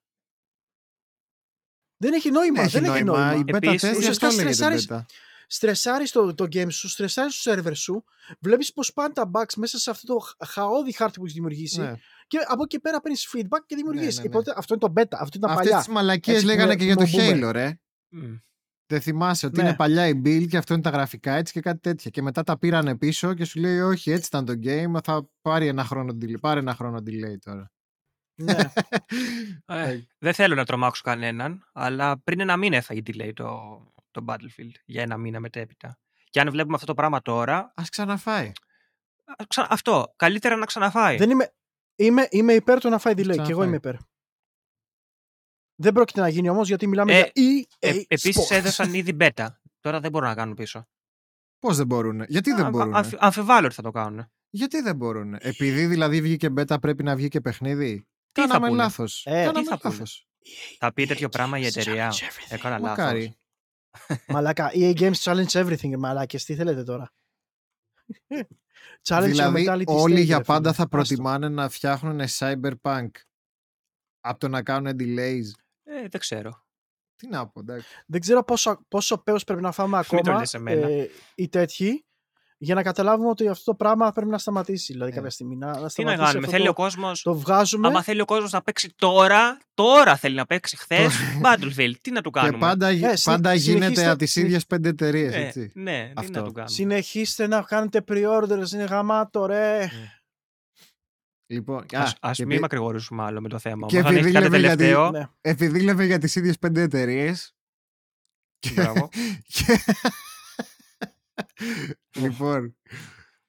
Δεν 1.98 2.14
έχει 2.14 2.32
νόημα. 2.32 2.62
έχει 2.62 2.80
δεν 2.80 2.84
έχει 2.94 3.04
νόημα. 3.04 3.26
νόημα. 3.26 3.40
Η 3.40 3.44
beta 3.56 3.64
Επίσης, 3.64 3.90
test 3.90 3.92
γι' 3.92 3.98
ουσιαστικά 3.98 4.28
αυτό 4.28 4.42
λέγεται 4.44 4.54
στρεσάρεις- 4.64 4.88
beta. 4.92 5.06
Στρεσάρεις 5.48 6.12
το, 6.12 6.34
το 6.34 6.44
game 6.44 6.72
σου, 6.72 6.90
στρεσάρεις 6.90 7.42
το 7.42 7.52
server 7.52 7.72
σου, 7.76 8.04
βλέπεις 8.40 8.74
πώ 8.74 8.84
πάνε 8.94 9.14
τα 9.14 9.32
bugs 9.34 9.54
μέσα 9.56 9.78
σε 9.80 9.90
αυτό 9.90 10.14
το 10.14 10.20
χα- 10.20 10.46
χαόδη 10.48 10.92
χάρτη 10.92 11.14
που 11.18 11.22
έχεις 11.24 11.34
δημιουργήσει 11.36 11.80
Ναι. 11.80 11.94
και 12.28 12.38
από 12.48 12.64
εκεί 12.64 12.80
πέρα 12.80 13.02
παίρνεις 13.02 13.30
feedback 13.34 13.60
και 13.66 13.76
δημιουργείς. 13.76 14.16
ναι, 14.18 14.22
ναι. 14.24 14.28
Οπότε 14.28 14.54
αυτό 14.58 14.74
είναι 14.74 14.94
το 14.94 15.02
beta, 15.02 15.18
αυτό 15.20 15.38
ήταν 15.38 15.50
Αυτές 15.50 15.66
παλιά. 15.66 15.78
τις 15.78 15.88
μαλακίες 15.88 16.36
Έτσι 16.36 16.48
που 16.48 16.52
λέγανε 16.54 16.72
με- 16.72 16.78
και 16.80 16.84
για 16.86 16.96
που 16.96 17.04
το 17.04 17.10
μπούμε. 17.10 17.48
Halo, 17.48 17.52
ρε. 17.52 17.80
Μμ. 18.10 18.34
Δεν 18.92 19.02
θυμάσαι 19.02 19.46
ότι 19.46 19.62
Ναι. 19.62 19.68
είναι 19.68 19.76
παλιά 19.76 20.08
η 20.08 20.22
build 20.26 20.48
και 20.50 20.58
αυτό 20.58 20.74
είναι 20.74 20.82
τα 20.84 20.90
γραφικά 20.90 21.34
έτσι 21.34 21.54
και 21.54 21.60
κάτι 21.62 21.80
τέτοια. 21.80 22.10
Και 22.12 22.22
μετά 22.22 22.44
τα 22.44 22.58
πήρανε 22.58 22.98
πίσω 22.98 23.34
και 23.34 23.46
σου 23.46 23.60
λέει 23.60 23.80
όχι 23.80 24.12
έτσι 24.12 24.26
ήταν 24.28 24.46
το 24.46 24.54
game, 24.64 25.04
θα 25.04 25.30
πάρει 25.42 25.68
ένα 25.68 25.84
χρόνο 25.84 26.18
delay, 26.22 26.40
πάρε 26.40 26.60
ένα 26.60 26.76
χρόνο 26.76 26.98
delay 26.98 27.38
τώρα. 27.46 27.72
ναι. 28.36 28.56
Ε, 29.66 30.00
δεν 30.18 30.34
θέλω 30.34 30.56
να 30.56 30.66
τρομάξω 30.66 31.02
κανέναν, 31.04 31.70
αλλά 31.74 32.20
πριν 32.24 32.40
ένα 32.40 32.58
μήνα 32.58 32.76
έφαγε 32.78 33.02
delay 33.06 33.32
το, 33.34 33.60
το 34.12 34.26
Battlefield. 34.28 34.72
Για 34.86 35.02
ένα 35.02 35.18
μήνα 35.18 35.40
μετέπειτα. 35.40 36.00
Και 36.30 36.40
αν 36.40 36.50
βλέπουμε 36.52 36.74
αυτό 36.76 36.86
το 36.86 36.94
πράγμα 36.94 37.22
τώρα, 37.22 37.72
Ας 37.76 37.90
ξαναφάει. 37.90 38.48
α, 39.26 39.34
ξα- 39.48 39.68
αυτό. 39.70 40.14
Καλύτερα 40.16 40.56
να 40.56 40.66
ξαναφάει. 40.66 41.18
Δεν 41.18 41.30
είμαι, 41.30 41.54
είμαι, 41.96 42.28
είμαι 42.30 42.54
υπέρ 42.54 42.80
του 42.80 42.90
να 42.90 42.98
φάει 42.98 43.14
delay. 43.14 43.24
Και 43.26 43.32
εγώ 43.32 43.42
Ξαναφάει. 43.42 43.68
είμαι 43.68 43.76
υπέρ. 43.76 43.96
Δεν 45.82 45.94
πρόκειται 45.94 46.22
να 46.22 46.28
γίνει 46.28 46.50
όμως 46.50 46.68
γιατί 46.68 46.88
μιλάμε 46.88 47.14
Ε, 47.14 47.18
για 47.18 47.32
EA 47.36 47.64
Ε, 47.80 47.90
Επίσης 48.08 48.38
Sports. 48.40 48.56
έδωσαν 48.56 48.94
ήδη 48.94 49.18
beta. 49.20 49.48
Τώρα 49.80 50.00
δεν 50.00 50.12
μπορούν 50.12 50.28
να 50.28 50.36
κάνουν 50.36 50.56
πίσω. 50.56 50.88
Πώς 51.60 51.78
δεν 51.78 51.86
μπορούνε; 51.86 52.26
Γιατί 52.30 52.52
δεν 52.54 52.66
Α, 52.66 52.70
μπορούνε; 52.70 52.98
αμφι- 52.98 53.18
Αμφιβάλλω 53.24 53.66
ότι 53.66 53.76
θα 53.76 53.82
το 53.82 53.92
κάνουν. 53.92 54.32
Γιατί 54.50 54.82
δεν 54.82 54.96
μπορούνε; 54.96 55.38
Επειδή 55.42 55.86
δηλαδή 55.86 56.22
βγήκε 56.22 56.48
beta 56.58 56.78
πρέπει 56.82 57.04
να 57.04 57.16
βγει 57.16 57.28
και 57.28 57.42
παιχνίδι; 57.42 58.08
Τι 58.32 58.42
θα 58.42 58.48
Κάναμε 58.48 58.68
πούνε; 58.68 58.82
λάθος. 58.82 59.26
Ε, 59.26 59.30
τι 59.40 59.46
Κάναμε 59.46 59.66
θα 59.68 59.78
πούνε; 59.78 59.94
λάθος. 59.94 60.28
Θα 60.80 60.94
πει 60.94 61.06
τέτοιο 61.06 61.28
EA 61.28 61.32
πράγμα 61.32 61.58
η 61.58 61.62
Games 61.62 61.66
εταιρεία. 61.66 62.12
challenge 62.12 62.16
everything. 62.16 62.48
Έκανα 62.50 62.80
λάθος. 62.80 62.98
Μακάρι. 62.98 63.36
Μαλάκα, 64.28 64.72
EA 64.74 64.94
Games 65.00 65.14
challenge 65.24 65.46
everything, 65.52 65.98
μαλάκες. 65.98 66.44
Τι 66.46 66.56
θέλετε 66.56 66.84
τώρα; 66.84 67.12
challenge 69.08 69.24
δηλαδή 69.26 69.66
your 69.68 69.72
mentality 69.74 69.84
όλοι 69.86 70.22
state, 70.22 70.26
για 70.26 70.38
ρε 70.38 70.44
πάντα 70.44 70.62
φίλε. 70.62 70.76
θα 70.76 70.84
Άστο. 70.84 70.88
προτιμάνε 70.98 71.50
να 71.50 71.70
φτιάχνουν 71.70 72.22
cyberpunk 72.38 73.10
από 74.20 74.40
το 74.40 74.48
να 74.48 74.64
κάνουν 74.64 74.96
delays. 75.00 75.46
Ε, 75.84 76.08
δεν 76.10 76.20
ξέρω. 76.20 76.66
Τι 77.16 77.28
να 77.28 77.48
πω, 77.48 77.60
εντάξει. 77.60 77.88
Δεν 78.08 78.20
ξέρω 78.22 78.44
πόσο, 78.44 78.86
πόσο 78.88 79.18
πέος 79.18 79.44
πρέπει 79.44 79.62
να 79.62 79.72
φάμε 79.72 79.98
Μην 79.98 80.06
το 80.10 80.18
ακόμα 80.18 80.40
λες 80.40 80.54
εμένα. 80.54 80.88
ε, 80.88 81.10
οι 81.36 81.50
τέτοιοι 81.50 82.06
για 82.58 82.76
να 82.76 82.84
καταλάβουμε 82.84 83.30
ότι 83.30 83.48
αυτό 83.48 83.64
το 83.72 83.76
πράγμα 83.78 84.12
πρέπει 84.12 84.30
να 84.32 84.38
σταματήσει. 84.38 84.92
Δηλαδή 84.94 85.12
Ε. 85.12 85.16
κάποια 85.16 85.30
στιγμή. 85.30 85.56
Να, 85.56 85.68
να 85.68 85.74
Τι 85.74 85.82
να 85.82 85.90
σταματήσει 85.90 86.24
κάνουμε. 86.24 86.38
αυτό 86.40 86.52
Θέλει 86.52 86.64
το, 86.66 86.70
ο 86.70 86.74
κόσμο. 86.74 87.12
το 87.24 87.36
βγάζουμε. 87.36 87.88
Άμα 87.88 88.04
θέλει 88.04 88.22
ο 88.22 88.26
κόσμος 88.26 88.52
να 88.52 88.62
παίξει 88.62 88.94
τώρα, 88.96 89.58
τώρα 89.74 90.16
θέλει 90.16 90.36
να 90.36 90.46
παίξει 90.46 90.78
χθες. 90.78 91.14
Battlefield. 91.44 91.92
Τι 92.02 92.12
να 92.12 92.22
του 92.22 92.30
Και 92.32 92.40
κάνουμε; 92.40 92.58
πάντα, 92.58 92.88
Ε, 92.88 93.16
συ- 93.16 93.26
πάντα 93.26 93.54
γίνεται 93.54 93.80
συνεχίστε- 93.84 94.08
από 94.10 94.18
τις 94.18 94.36
ίδιες 94.36 94.66
πέντε 94.66 94.90
εταιρείες, 94.90 95.34
Ε, 95.34 95.38
έτσι. 95.40 95.72
ναι, 95.76 96.06
τι 96.06 96.12
Αυτό. 96.16 96.40
να 96.40 96.46
του 96.46 96.52
κάνουμε; 96.52 96.74
Συνεχίστε 96.76 97.48
να 97.48 97.62
κάνετε 97.62 98.04
pre-orders, 98.08 98.72
είναι 98.74 98.84
γαμάτο 98.84 99.46
ρε. 99.46 99.90
Λοιπόν, 101.52 101.78
α, 101.78 101.86
Ας, 102.02 102.16
ας 102.20 102.38
και 102.38 102.44
μην 102.44 102.52
επει- 102.52 102.62
μακρηγορήσουμε 102.62 103.24
άλλο 103.24 103.42
με 103.42 103.50
το 103.50 103.60
θέμα. 103.60 103.88
και 103.88 103.98
Όμως, 103.98 104.10
αν 104.10 104.16
έχεις 104.16 104.26
επειδή 104.28 104.40
κάτι 104.44 104.52
λέμε 104.54 104.68
γιατί- 104.68 104.78
τελευταίο. 104.84 105.12
Ναι. 105.12 105.28
επειδή 105.42 105.82
λέμε 105.82 106.06
για 106.06 106.18
τις 106.20 106.36
ίδιες 106.36 106.58
πέντε 106.60 106.82
εταιρείες. 106.82 107.56
Μπράβο. 108.76 109.10
λοιπόν. 112.16 112.76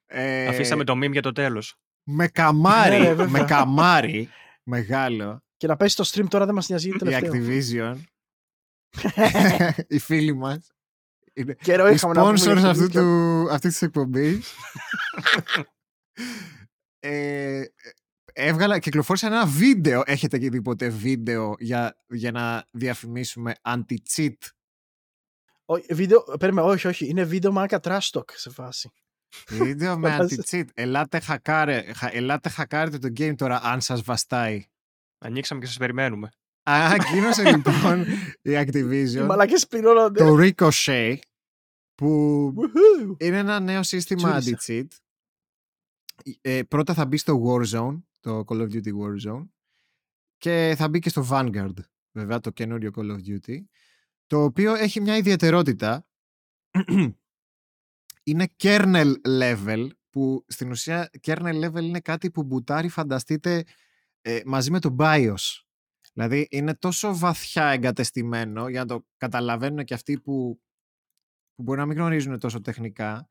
ε, 0.05 0.47
Αφήσαμε 0.47 0.83
το 0.83 0.93
meme 0.93 1.11
για 1.11 1.21
το 1.21 1.31
τέλος. 1.31 1.75
Με 2.03 2.27
καμάρι, 2.27 2.89
Ναι, 2.99 3.07
ρε, 3.07 3.13
βέβαια. 3.13 3.41
με 3.41 3.47
καμάρι 3.47 4.29
μεγάλο 4.63 5.43
Και 5.57 5.67
να 5.67 5.75
πέσει 5.75 5.95
το 5.95 6.09
stream 6.13 6.25
τώρα 6.29 6.45
δεν 6.45 6.53
μας 6.55 6.69
νοιάζει 6.69 6.89
η 6.89 6.95
τελευταίο. 6.97 7.31
Activision. 7.33 7.97
οι 9.87 9.99
φίλοι 9.99 10.35
μας. 10.35 10.67
Είναι 11.33 11.53
Καιρό 11.53 11.87
οι 11.89 11.93
είχαμε 11.93 12.13
να 12.13 12.21
πούμε 12.21 12.33
sponsors 12.39 12.57
για 12.57 12.69
αυτού 12.69 12.83
Activision. 12.83 12.91
του, 12.91 13.47
αυτής 13.51 13.71
της 13.71 13.81
εκπομπής. 13.81 14.53
Ε, 17.07 17.63
έβγαλα, 18.33 18.79
κυκλοφόρησα 18.79 19.27
ένα 19.27 19.45
βίντεο. 19.45 20.03
Έχετε 20.05 20.37
και 20.37 20.49
δει 20.49 20.61
ποτέ 20.61 20.87
βίντεο 20.89 21.55
για, 21.59 21.95
για 22.09 22.31
να 22.31 22.65
διαφημίσουμε 22.71 23.53
anti-cheat 23.61 24.33
Ω- 25.65 25.93
βίντεο, 25.93 26.23
περίμενε, 26.39 26.67
όχι, 26.67 26.87
όχι. 26.87 27.05
Είναι 27.09 27.23
βίντεο 27.23 27.51
μάρκα 27.51 27.79
trash 27.83 28.09
talk 28.11 28.31
σε 28.33 28.49
φάση. 28.49 28.91
Βίντεο 29.49 29.97
με 29.99 30.09
Φαντάζεσαι. 30.09 30.41
anti-cheat. 30.45 30.65
Ελάτε, 30.73 31.19
χακάρε, 31.19 31.93
χα- 31.93 32.15
ελάτε 32.15 32.49
χακάρετε 32.49 32.97
το 32.97 33.07
game 33.17 33.35
τώρα 33.35 33.61
αν 33.63 33.81
σας 33.81 34.01
βαστάει. 34.01 34.65
Ανοίξαμε 35.17 35.59
και 35.61 35.67
σας 35.67 35.77
περιμένουμε. 35.77 36.29
Ανακοίνωσε 36.63 37.43
λοιπόν 37.55 38.01
η 38.41 38.51
Οι 38.51 38.55
Activision 38.67 39.25
μαλακές 39.25 39.67
πληρώνονται. 39.67 40.23
το 40.23 40.35
Ricochet 40.39 41.17
που 41.95 42.53
Woohoo. 42.57 43.15
είναι 43.23 43.37
ένα 43.37 43.59
νέο 43.59 43.83
σύστημα 43.83 44.39
Τσούρισα. 44.39 44.57
anti-cheat. 44.67 44.87
Ε, 46.41 46.63
πρώτα 46.63 46.93
θα 46.93 47.05
μπει 47.05 47.17
στο 47.17 47.43
Warzone, 47.45 48.01
το 48.19 48.43
Call 48.47 48.61
of 48.61 48.71
Duty 48.71 48.91
Warzone 49.01 49.47
και 50.37 50.73
θα 50.77 50.89
μπει 50.89 50.99
και 50.99 51.09
στο 51.09 51.27
Vanguard, 51.29 51.73
βέβαια 52.11 52.39
το 52.39 52.51
καινούριο 52.51 52.91
Call 52.95 53.11
of 53.11 53.19
Duty, 53.27 53.57
το 54.27 54.43
οποίο 54.43 54.73
έχει 54.73 55.01
μια 55.01 55.17
ιδιαιτερότητα. 55.17 56.07
είναι 58.23 58.53
kernel 58.63 59.13
level, 59.27 59.87
που 60.09 60.45
στην 60.47 60.71
ουσία 60.71 61.09
kernel 61.21 61.65
level 61.65 61.81
είναι 61.81 61.99
κάτι 61.99 62.31
που 62.31 62.43
μπουτάρει, 62.43 62.89
φανταστείτε, 62.89 63.63
ε, 64.21 64.41
μαζί 64.45 64.71
με 64.71 64.79
το 64.79 64.95
BIOS. 64.99 65.63
Δηλαδή 66.13 66.47
είναι 66.49 66.75
τόσο 66.75 67.17
βαθιά 67.17 67.65
εγκατεστημένο 67.65 68.69
για 68.69 68.79
να 68.79 68.85
το 68.85 69.05
καταλαβαίνουν 69.17 69.83
και 69.83 69.93
αυτοί 69.93 70.19
που, 70.19 70.61
που 71.55 71.63
μπορεί 71.63 71.79
να 71.79 71.85
μην 71.85 71.97
γνωρίζουν 71.97 72.39
τόσο 72.39 72.61
τεχνικά. 72.61 73.27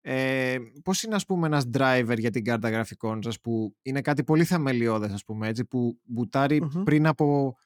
Ε, 0.00 0.58
πώς 0.82 1.02
είναι 1.02 1.14
ας 1.14 1.24
πούμε 1.24 1.46
ένας 1.46 1.64
driver 1.72 2.16
για 2.18 2.30
την 2.30 2.44
κάρτα 2.44 2.70
γραφικών 2.70 3.22
σας 3.22 3.40
που 3.40 3.76
είναι 3.82 4.00
κάτι 4.00 4.24
πολύ 4.24 4.44
θεμελιώδες 4.44 5.12
ας 5.12 5.24
πούμε 5.24 5.48
έτσι 5.48 5.64
που 5.64 6.00
μπουτάρει 6.04 6.62
Μμμ. 6.62 6.82
πριν 6.82 7.06
από 7.06 7.56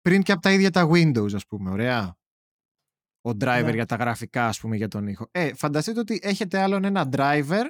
πριν 0.00 0.22
και 0.22 0.32
από 0.32 0.40
τα 0.42 0.52
ίδια 0.52 0.70
τα 0.70 0.88
Windows 0.92 1.34
ας 1.34 1.46
πούμε 1.46 1.70
ωραία; 1.70 2.16
Ο 3.20 3.30
driver 3.30 3.62
Ναι. 3.64 3.72
για 3.72 3.86
τα 3.86 3.96
γραφικά 3.96 4.46
ας 4.46 4.60
πούμε 4.60 4.76
για 4.76 4.88
τον 4.88 5.06
ήχο 5.06 5.28
ε, 5.30 5.54
φανταστείτε 5.54 6.00
ότι 6.00 6.18
έχετε 6.22 6.58
άλλον 6.60 6.84
ένα 6.84 7.08
driver 7.12 7.64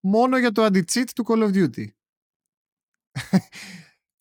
μόνο 0.00 0.38
για 0.38 0.52
το 0.52 0.64
anti-cheat 0.64 1.04
του 1.14 1.24
Call 1.28 1.42
of 1.50 1.54
Duty 1.54 1.86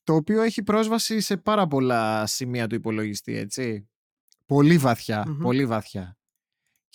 το 0.04 0.14
οποίο 0.16 0.42
έχει 0.42 0.64
πρόσβαση 0.64 1.20
σε 1.20 1.38
πάρα 1.38 1.68
πολλά 1.68 2.26
σημεία 2.26 2.68
του 2.68 2.76
υπολογιστή 2.76 3.36
έτσι 3.38 3.90
πολύ 4.46 4.78
βαθιά, 4.78 5.24
Μμμ. 5.28 5.38
πολύ 5.42 5.66
βαθιά 5.66 6.17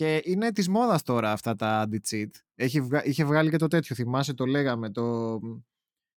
και 0.02 0.20
είναι 0.24 0.52
της 0.52 0.68
μόδας 0.68 1.02
τώρα 1.02 1.32
αυτά 1.32 1.54
τα 1.54 1.86
anti-cheat 1.88 2.26
έχει 2.54 2.80
βγα... 2.80 3.04
είχε 3.04 3.24
βγάλει 3.24 3.50
και 3.50 3.56
το 3.56 3.66
τέτοιο 3.66 3.96
θυμάσαι 3.96 4.34
το 4.34 4.46
λέγαμε 4.46 4.90
το 4.90 5.38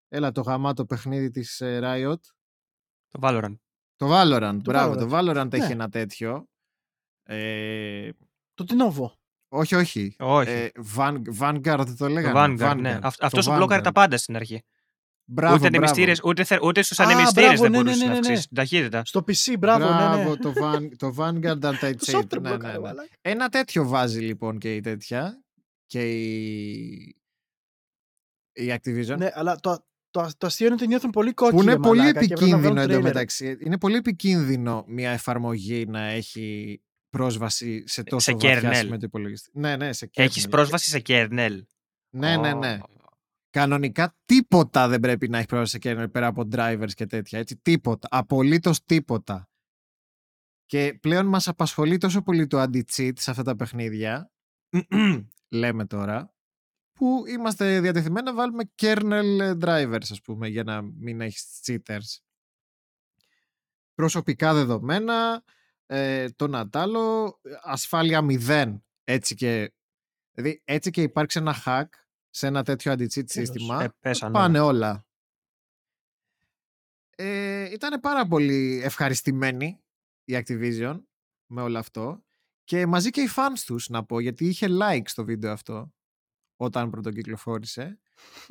έλα 0.08 0.32
το 0.32 0.40
γαμάτο 0.40 0.84
παιχνίδι 0.86 1.30
της 1.30 1.60
ε, 1.60 1.80
Riot 1.82 2.20
Το 3.08 3.18
Valorant. 3.22 3.54
το 3.96 4.06
Valorant, 4.10 4.58
Το 4.62 4.70
μπράβο, 4.70 4.92
Valorant. 4.94 4.98
το 4.98 5.08
Valorant 5.18 5.52
έχει 5.52 5.66
Ναι. 5.66 5.72
ένα 5.72 5.88
τέτοιο. 5.88 6.48
Ε, 7.22 8.10
Το 8.54 8.64
Tinovo. 8.68 9.10
όχι, 9.48 9.74
όχι. 9.74 10.16
Όχι. 10.18 10.50
Ε, 10.50 10.68
Van, 10.96 11.22
Vanguard 11.38 11.84
το 11.86 11.94
το 11.98 12.08
λέγανε. 12.08 12.34
Vanguard, 12.36 12.76
ναι. 12.80 12.96
Vanguard. 12.96 13.00
Αυτ- 13.02 13.20
Το 13.20 13.26
αυτός 13.26 13.46
που 13.46 13.54
μπλόκαρε 13.54 13.80
Vanguard. 13.80 13.84
τα 13.84 13.92
πάντα 13.92 14.16
στην 14.16 14.36
αρχή. 14.36 14.62
Μπράβο, 15.26 15.54
ούτε, 15.54 15.60
μπράβο. 15.68 15.76
ανεμιστήρες, 15.76 16.20
ούτε, 16.24 16.44
θε- 16.44 16.62
ούτε 16.62 16.82
στους 16.82 17.00
Α, 17.00 17.04
ανεμιστήρες 17.04 17.46
μπράβο, 17.48 17.62
δεν 17.62 17.70
ναι, 17.70 17.76
ναι, 17.76 17.82
μπορούσες 17.82 18.00
ναι, 18.02 18.06
να 18.06 18.12
ναι. 18.12 18.18
αυξήσεις 18.18 18.46
την 18.46 18.56
ταχύτητα. 18.56 19.02
Στο 19.04 19.20
PC, 19.26 19.58
μπράβο, 19.58 19.84
ναι, 20.16 20.24
ναι. 20.24 20.36
το, 20.36 20.52
Van, 20.62 20.88
το 20.96 21.14
Vanguard 21.18 21.58
Το 21.60 21.68
Anti-Cheat. 21.68 21.94
software 22.16 22.40
ναι, 22.40 22.40
μπλόκαρε, 22.40 22.66
ναι, 22.66 22.72
ναι. 22.72 22.78
μαλάκα. 22.78 23.08
Ένα 23.20 23.48
τέτοιο 23.48 23.86
βάζει 23.88 24.20
λοιπόν 24.20 24.58
και 24.58 24.74
η 24.74 24.80
τέτοια 24.80 25.42
και 25.86 26.22
η, 26.22 27.16
η 28.52 28.74
Activision. 28.82 29.16
Ναι, 29.18 29.28
αλλά 29.32 29.56
το, 29.60 29.86
το, 30.10 30.28
το 30.38 30.46
αστείο 30.46 30.66
είναι 30.66 30.74
ότι 30.74 30.86
νιώθουν 30.86 31.10
πολύ 31.10 31.28
που 31.28 31.34
κόκκινοι. 31.34 31.62
είναι 31.62 31.78
πολύ 31.78 31.98
μαλάκα, 31.98 32.20
και 32.20 32.34
πρέπει 32.34 32.50
να 32.50 32.58
βγάλουν 32.58 32.64
επικίνδυνο 32.66 32.74
τρέιλερ. 32.74 32.96
εντωμεταξύ. 32.96 33.56
Είναι 33.60 33.78
πολύ 33.78 33.96
επικίνδυνο 33.96 34.84
μια 34.88 35.10
εφαρμογή 35.10 35.86
να 35.86 36.00
έχει 36.02 36.80
πρόσβαση 37.08 37.84
σε 37.86 38.02
τόσο 38.02 38.30
σε 38.38 38.48
βαθιά 38.48 38.70
kernel. 38.70 38.74
σημεία 38.76 38.98
του 38.98 39.04
υπολογιστή. 39.04 39.50
Ναι, 39.54 39.76
ναι, 39.76 39.92
σε 39.92 40.06
kernel. 40.14 40.22
Έχεις 40.22 40.48
πρόσβαση 40.48 40.88
σε 40.88 41.02
kernel. 41.06 41.58
Ναι, 42.10 42.36
ναι, 42.36 42.52
Ω. 42.52 42.58
ναι. 42.58 42.78
Κανονικά 43.54 44.16
τίποτα 44.24 44.88
δεν 44.88 45.00
πρέπει 45.00 45.28
να 45.28 45.38
έχει 45.38 45.46
πρόσβαση 45.46 45.70
σε 45.70 45.78
kernel 45.82 46.10
πέρα 46.12 46.26
από 46.26 46.48
drivers 46.52 46.90
και 46.94 47.06
τέτοια. 47.06 47.38
Έτσι, 47.38 47.56
τίποτα. 47.56 48.08
Απολύτως 48.10 48.84
τίποτα. 48.84 49.48
Και 50.66 50.98
πλέον 51.00 51.26
μας 51.26 51.48
απασχολεί 51.48 51.98
τόσο 51.98 52.22
πολύ 52.22 52.46
το 52.46 52.62
anti-cheat 52.62 53.12
σε 53.14 53.30
αυτά 53.30 53.42
τα 53.42 53.56
παιχνίδια, 53.56 54.32
λέμε 55.60 55.86
τώρα, 55.86 56.34
που 56.92 57.22
είμαστε 57.28 57.80
διατεθειμένοι 57.80 58.26
να 58.26 58.34
βάλουμε 58.34 58.72
kernel 58.82 59.58
drivers, 59.60 60.10
ας 60.10 60.20
πούμε, 60.20 60.48
για 60.48 60.62
να 60.64 60.82
μην 60.82 61.20
έχεις 61.20 61.60
cheaters. 61.66 62.22
Προσωπικά 63.94 64.54
δεδομένα, 64.54 65.44
ε, 65.86 66.30
το 66.30 66.46
Νατάλο, 66.46 67.40
ασφάλεια 67.62 68.22
μηδέν. 68.22 68.84
Έτσι 69.04 69.34
και, 69.34 69.72
δηλαδή, 70.32 70.62
έτσι 70.64 70.90
και 70.90 71.02
υπάρξει 71.02 71.38
ένα 71.38 71.54
hack 71.64 72.03
σε 72.36 72.46
ένα 72.46 72.62
τέτοιο 72.62 72.92
anti-cheat 72.92 73.24
σύστημα, 73.24 73.82
Ε, 73.82 73.88
πέσανε 74.00 74.32
πάνε 74.32 74.60
όλα. 74.60 75.06
Ε, 77.16 77.70
ήταν 77.72 78.00
πάρα 78.00 78.26
πολύ 78.26 78.80
ευχαριστημένοι 78.84 79.82
η 80.24 80.42
Activision 80.44 81.00
με 81.46 81.62
όλο 81.62 81.78
αυτό 81.78 82.24
και 82.64 82.86
μαζί 82.86 83.10
και 83.10 83.20
οι 83.20 83.28
fans 83.36 83.58
τους 83.66 83.88
να 83.88 84.04
πω 84.04 84.20
γιατί 84.20 84.46
είχε 84.46 84.66
like 84.70 85.02
στο 85.04 85.24
βίντεο 85.24 85.52
αυτό 85.52 85.92
όταν 86.56 86.90
πρωτοκυκλοφόρησε 86.90 88.00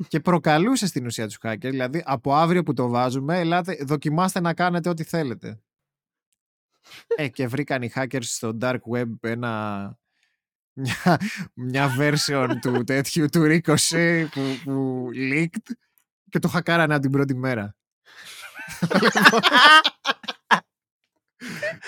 και 0.08 0.20
προκαλούσε 0.20 0.86
στην 0.86 1.06
ουσία 1.06 1.26
τους 1.26 1.38
hackers 1.40 1.58
δηλαδή 1.60 2.02
από 2.04 2.34
αύριο 2.34 2.62
που 2.62 2.72
το 2.72 2.88
βάζουμε 2.88 3.38
ελάτε, 3.38 3.78
δοκιμάστε 3.84 4.40
να 4.40 4.54
κάνετε 4.54 4.88
ό,τι 4.88 5.04
θέλετε 5.04 5.62
ε, 7.06 7.28
και 7.28 7.46
βρήκαν 7.46 7.82
οι 7.82 7.90
hackers 7.94 8.22
στο 8.22 8.58
dark 8.60 8.80
web 8.92 9.10
ένα 9.20 9.98
μια, 10.74 11.20
μια 11.54 11.96
version 11.98 12.48
του 12.60 12.84
τέτοιου 12.84 13.26
του 13.28 13.42
Ricochet 13.46 14.24
που, 14.30 14.40
που 14.64 15.08
leaked 15.14 15.72
και 16.30 16.38
το 16.38 16.48
χακάρανε 16.48 16.92
από 16.94 17.02
την 17.02 17.10
πρώτη 17.10 17.34
μέρα. 17.34 17.74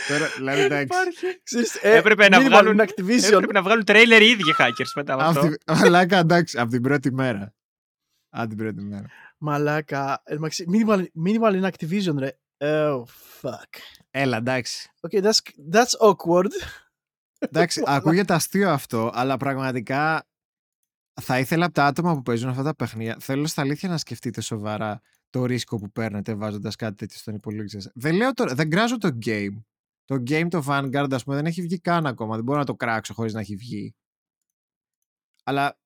Τώρα, 0.08 0.26
δηλαδή, 0.36 0.60
εντάξει. 0.60 0.89
Ξέρεις, 1.42 1.74
ε, 1.82 1.97
Έπρεπε 1.97 2.28
να 2.28 2.39
minimal 2.39 2.44
βγάλουν- 2.44 2.81
in 2.81 2.82
Activision. 2.82 3.32
Έπρεπε 3.32 3.52
να 3.52 3.62
βγάλουν 3.62 3.84
τρέιλερ 3.84 4.23
οι 4.23 4.26
ίδιοι 4.31 4.55
hackers 4.58 4.90
μετά 4.94 5.12
από 5.12 5.23
Απ' 5.23 5.28
αυτό. 5.28 5.40
την- 5.48 5.58
Μαλάκα, 5.76 6.18
εντάξει, 6.18 6.58
από 6.58 6.70
την 6.70 6.82
πρώτη 6.82 7.12
μέρα. 7.12 7.55
Από 8.31 8.48
την 8.48 8.56
πρώτη 8.56 8.82
μέρα. 8.82 9.06
Μαλάκα. 9.39 10.23
Ε, 10.24 10.36
μαξι- 10.36 10.66
Minimal, 10.73 11.05
minimal 11.26 11.62
in 11.62 11.70
Activision, 11.70 12.15
ρε. 12.18 12.31
Oh, 12.58 13.02
fuck. 13.40 13.70
Έλα, 14.10 14.36
εντάξει. 14.36 14.90
Okay, 15.08 15.23
that's, 15.23 15.39
that's 15.73 16.08
awkward. 16.08 16.50
Εντάξει, 17.39 17.82
ακούγεται 17.86 18.34
αστείο 18.34 18.70
αυτό, 18.70 19.10
αλλά 19.15 19.36
πραγματικά 19.36 20.26
θα 21.20 21.39
ήθελα 21.39 21.65
από 21.65 21.74
τα 21.74 21.84
άτομα 21.86 22.15
που 22.15 22.23
παίζουν 22.23 22.48
αυτά 22.48 22.62
τα 22.62 22.74
παιχνίδια, 22.74 23.16
θέλω 23.20 23.47
στα 23.47 23.62
αλήθεια 23.62 23.89
να 23.89 23.98
σκεφτείτε 23.98 24.40
σοβαρά 24.40 25.00
το 25.31 25.44
ρίσκο 25.44 25.76
που 25.76 25.90
παίρνετε 25.90 26.34
βάζοντας 26.34 26.76
κάτι 26.76 26.94
τέτοιο 26.97 27.18
στον 27.18 27.34
υπολογιστή 27.34 27.81
σας. 27.81 27.92
Δεν 27.94 28.15
λέω 28.15 28.32
τώρα, 28.32 28.55
δεν 28.55 28.70
κράζω 28.70 28.98
το 28.98 29.18
game. 29.24 29.62
Το 30.05 30.15
game 30.15 30.47
το 30.50 30.65
Vanguard, 30.66 31.08
ας 31.10 31.24
πούμε, 31.24 31.36
δεν 31.36 31.47
έχει 31.47 31.62
βγει 31.62 31.78
καν 31.78 32.06
ακόμα. 32.06 32.34
Δεν 32.34 32.44
μπορώ 32.44 32.58
να 32.58 32.65
το 32.65 32.74
κράξω 32.74 33.15
χωρίς 33.15 33.32
να 33.32 33.40
έχει 33.40 33.56
βγει. 33.56 33.94
Αλλά 35.44 35.78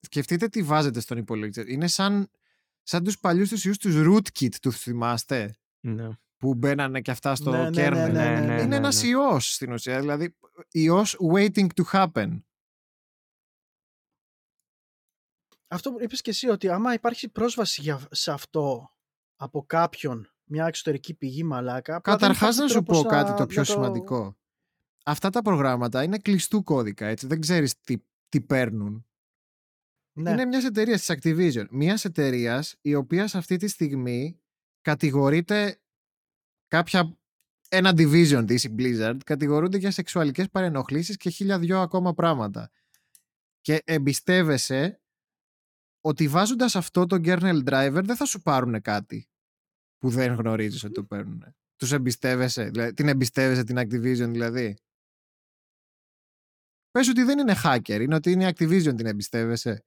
σκεφτείτε 0.00 0.48
τι 0.48 0.62
βάζετε 0.62 1.00
στον 1.00 1.18
υπολογιστή. 1.18 1.72
Είναι 1.72 1.86
σαν, 1.86 2.30
σαν 2.82 3.04
τους 3.04 3.18
παλιούς 3.18 3.48
τους 3.48 3.64
ιούς 3.64 3.78
τους 3.78 3.94
rootkit, 3.96 4.54
τους 4.54 4.78
θυμάστε, 4.78 5.56
Ναι. 5.80 6.08
Που 6.36 6.54
μπαίνανε 6.54 7.00
και 7.00 7.10
αυτά 7.10 7.34
στο 7.34 7.50
Ναι, 7.50 7.70
ναι, 7.70 7.86
kernel. 7.86 7.90
ναι, 7.92 8.06
ναι, 8.08 8.40
ναι, 8.40 8.52
Είναι 8.52 8.64
ναι, 8.64 8.76
ένας 8.76 9.02
ναι. 9.02 9.08
ιός 9.08 9.54
στην 9.54 9.72
ουσία, 9.72 10.00
δηλαδή 10.00 10.36
ιός 10.70 11.16
waiting 11.34 11.66
to 11.74 11.84
happen. 11.92 12.40
Αυτό 15.68 15.92
που 15.92 16.02
είπες 16.02 16.20
και 16.20 16.30
εσύ, 16.30 16.48
ότι 16.48 16.68
άμα 16.68 16.92
υπάρχει 16.92 17.28
πρόσβαση 17.28 17.80
για, 17.80 18.06
σε 18.10 18.32
αυτό 18.32 18.90
από 19.36 19.64
κάποιον, 19.66 20.30
μια 20.44 20.66
εξωτερική 20.66 21.14
πηγή 21.14 21.44
μαλάκα. 21.44 21.94
απλά 21.96 22.16
δεν 22.16 22.20
Καταρχάς 22.20 22.54
υπάρχει 22.56 22.60
να 22.60 22.68
σου 22.80 22.84
τρόπος 22.84 23.02
πω 23.02 23.08
κάτι 23.08 23.34
το 23.34 23.46
πιο 23.46 23.60
να 23.60 23.66
το- 23.66 23.72
σημαντικό. 23.72 24.36
Αυτά 25.04 25.30
τα 25.30 25.42
προγράμματα 25.42 26.02
είναι 26.02 26.18
κλειστού 26.18 26.62
κώδικα, 26.62 27.06
έτσι. 27.06 27.26
Δεν 27.26 27.40
ξέρεις 27.40 27.80
τι, 27.80 27.96
τι 28.28 28.40
παίρνουν. 28.40 29.06
Ναι. 30.12 30.30
Είναι 30.30 30.44
μιας 30.44 30.64
εταιρείας 30.64 31.04
της 31.04 31.16
Activision. 31.16 31.66
Μιας 31.70 32.04
εταιρείας 32.04 32.76
η 32.80 32.94
οποία 32.94 33.28
σε 33.28 33.38
αυτή 33.38 33.56
τη 33.56 33.68
στιγμή 33.68 34.40
κατηγορείται 34.80 35.80
κάποια 36.68 37.18
ένα 37.68 37.90
division 37.90 38.44
της, 38.46 38.64
η 38.64 38.74
Blizzard, 38.78 39.18
κατηγορούνται 39.24 39.78
για 39.78 39.90
σεξουαλικές 39.90 40.50
παρενοχλήσεις 40.50 41.16
και 41.16 41.30
χίλια 41.30 41.58
δυο 41.58 41.80
ακόμα 41.80 42.14
πράγματα. 42.14 42.70
Και 43.60 43.82
εμπιστεύεσαι 43.84 45.00
ότι 46.00 46.28
βάζοντας 46.28 46.76
αυτό 46.76 47.06
το 47.06 47.16
kernel 47.24 47.68
driver 47.68 48.00
δεν 48.04 48.16
θα 48.16 48.24
σου 48.24 48.40
πάρουν 48.40 48.80
κάτι 48.80 49.28
που 49.98 50.10
δεν 50.10 50.34
γνωρίζεις 50.34 50.84
ότι 50.84 50.92
το 50.92 51.04
παίρνουν. 51.04 51.54
Τους 51.76 51.92
εμπιστεύεσαι, 51.92 52.64
δηλαδή, 52.64 52.92
την 52.92 53.08
εμπιστεύεσαι 53.08 53.64
την 53.64 53.78
Activision 53.78 54.28
δηλαδή; 54.30 54.76
Πες 56.90 57.08
ότι 57.08 57.22
δεν 57.22 57.38
είναι 57.38 57.54
hacker, 57.64 57.98
είναι 58.00 58.14
ότι 58.14 58.30
είναι 58.30 58.48
η 58.48 58.52
Activision 58.56 58.96
την 58.96 59.06
εμπιστεύεσαι. 59.06 59.84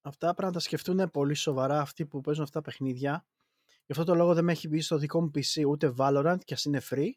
Αυτά 0.00 0.26
πρέπει 0.26 0.46
να 0.46 0.52
τα 0.52 0.58
σκεφτούν 0.58 1.10
πολύ 1.10 1.34
σοβαρά 1.34 1.80
αυτοί 1.80 2.06
που 2.06 2.20
παίζουν 2.20 2.42
αυτά 2.42 2.60
τα 2.60 2.70
παιχνίδια. 2.70 3.26
Γι' 3.86 3.92
αυτό 3.92 4.04
το 4.04 4.14
λόγο 4.14 4.34
δεν 4.34 4.44
με 4.44 4.52
έχει 4.52 4.68
μπει 4.68 4.80
στο 4.80 4.98
δικό 4.98 5.20
μου 5.20 5.30
PC 5.34 5.66
ούτε 5.68 5.94
Valorant 5.98 6.38
και 6.44 6.54
ας 6.54 6.64
είναι 6.64 6.80
free, 6.90 7.10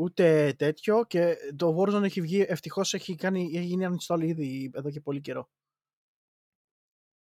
Ούτε 0.00 0.54
τέτοιο 0.58 1.04
και 1.04 1.36
το 1.56 1.76
Warzone 1.78 2.02
έχει 2.02 2.20
βγει, 2.20 2.44
ευτυχώς 2.48 2.94
έχει, 2.94 3.14
κάνει, 3.14 3.50
έχει 3.54 3.64
γίνει 3.64 3.86
uninstall 3.88 4.22
ήδη 4.22 4.70
εδώ 4.74 4.90
και 4.90 5.00
πολύ 5.00 5.20
καιρό. 5.20 5.50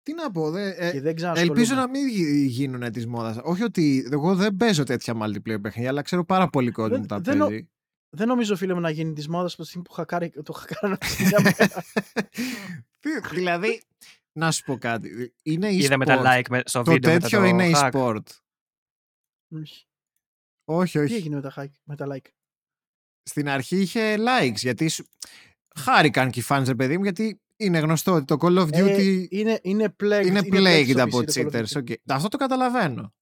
Τι 0.03 0.15
να 0.15 0.31
πω, 0.31 0.51
δε, 0.51 0.69
ε, 0.69 0.93
και 0.93 1.01
δεν 1.01 1.17
ελπίζω 1.35 1.75
να 1.75 1.89
μην 1.89 2.09
γίνουν 2.47 2.93
της 2.93 3.07
μόδας. 3.07 3.39
Όχι 3.43 3.63
ότι 3.63 4.09
εγώ 4.11 4.35
δεν 4.35 4.57
παίζω 4.57 4.85
τέτοια 4.85 5.15
multiplayer 5.17 5.61
παιχνίδια, 5.61 5.89
αλλά 5.89 6.03
ξέρω 6.03 6.25
πάρα 6.25 6.49
πολύ 6.49 6.71
κόσμο 6.71 7.01
που 7.01 7.07
τα 7.07 7.21
δεν, 7.21 7.39
παίζει. 7.39 7.69
Δεν 8.17 8.29
νομίζω, 8.29 8.57
φίλε 8.57 8.75
μου, 8.75 8.81
να 8.81 8.91
γίνει 8.91 9.13
της 9.13 9.29
μόδας 9.29 9.57
που 9.57 9.83
που 9.83 9.93
χακάρει, 9.93 10.31
το 10.43 10.53
χακάρει 10.53 10.97
Δηλαδή, 13.33 13.83
να 14.33 14.51
σου 14.51 14.65
πω 14.65 14.79
κάτι. 14.79 15.35
Είναι 15.43 15.69
e-sport. 15.69 15.83
Είδαμε 15.83 16.05
τα 16.05 16.23
like 16.25 16.61
στο 16.65 16.83
το 16.83 16.93
βίντεο 16.93 17.19
τέτοιο 17.19 17.39
το 17.39 17.45
είναι 17.45 17.71
hack. 17.75 17.91
e-sport. 17.91 18.23
Όχι, 20.65 20.99
όχι. 20.99 21.09
Τι 21.09 21.15
έγινε 21.15 21.35
με 21.35 21.41
τα, 21.41 21.71
με 21.85 21.97
τα 21.97 22.07
like; 22.11 22.29
Στην 23.23 23.49
αρχή 23.49 23.81
είχε 23.81 24.17
likes, 24.19 24.57
γιατί 24.57 24.89
σου... 24.89 25.05
χάρηκαν 25.77 26.31
και 26.31 26.41
οι 26.41 26.45
fans, 26.49 26.65
ρε 26.67 26.75
παιδί 26.75 26.97
μου, 26.97 27.03
γιατί 27.03 27.41
είναι 27.57 27.79
γνωστό 27.79 28.13
ότι 28.13 28.25
το 28.25 28.37
Call 28.41 28.59
of 28.59 28.69
Duty 28.69 28.99
ε, 28.99 29.27
είναι, 29.29 29.61
είναι 29.63 29.95
plagued, 30.03 30.27
είναι 30.27 30.41
είναι 30.45 30.49
plagued 30.51 30.91
plagued 30.91 30.99
από 30.99 31.23
στο 31.23 31.43
PC, 31.43 31.53
cheaters. 31.53 31.67
Okay. 31.67 31.95
Αυτό 32.09 32.29
το 32.29 32.37
καταλαβαίνω. 32.37 33.13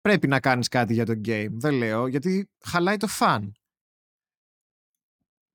Πρέπει 0.00 0.26
να 0.26 0.40
κάνεις 0.40 0.68
κάτι 0.68 0.92
για 0.92 1.06
το 1.06 1.20
game. 1.24 1.50
Δεν 1.50 1.74
λέω, 1.74 2.06
γιατί 2.06 2.50
χαλάει 2.64 2.96
το 2.96 3.08
fun. 3.20 3.50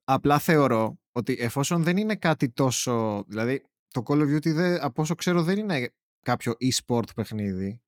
Απλά 0.03 0.39
θεωρώ 0.39 0.99
ότι 1.11 1.35
εφόσον 1.39 1.83
δεν 1.83 1.97
είναι 1.97 2.15
κάτι 2.15 2.49
τόσο... 2.49 3.23
Δηλαδή, 3.27 3.63
το 3.87 4.03
Call 4.07 4.17
of 4.17 4.35
Duty, 4.35 4.53
δεν, 4.53 4.83
από 4.83 5.01
όσο 5.01 5.15
ξέρω, 5.15 5.43
δεν 5.43 5.57
είναι 5.57 5.93
κάποιο 6.21 6.53
e-sport 6.59 7.15
παιχνίδι. 7.15 7.81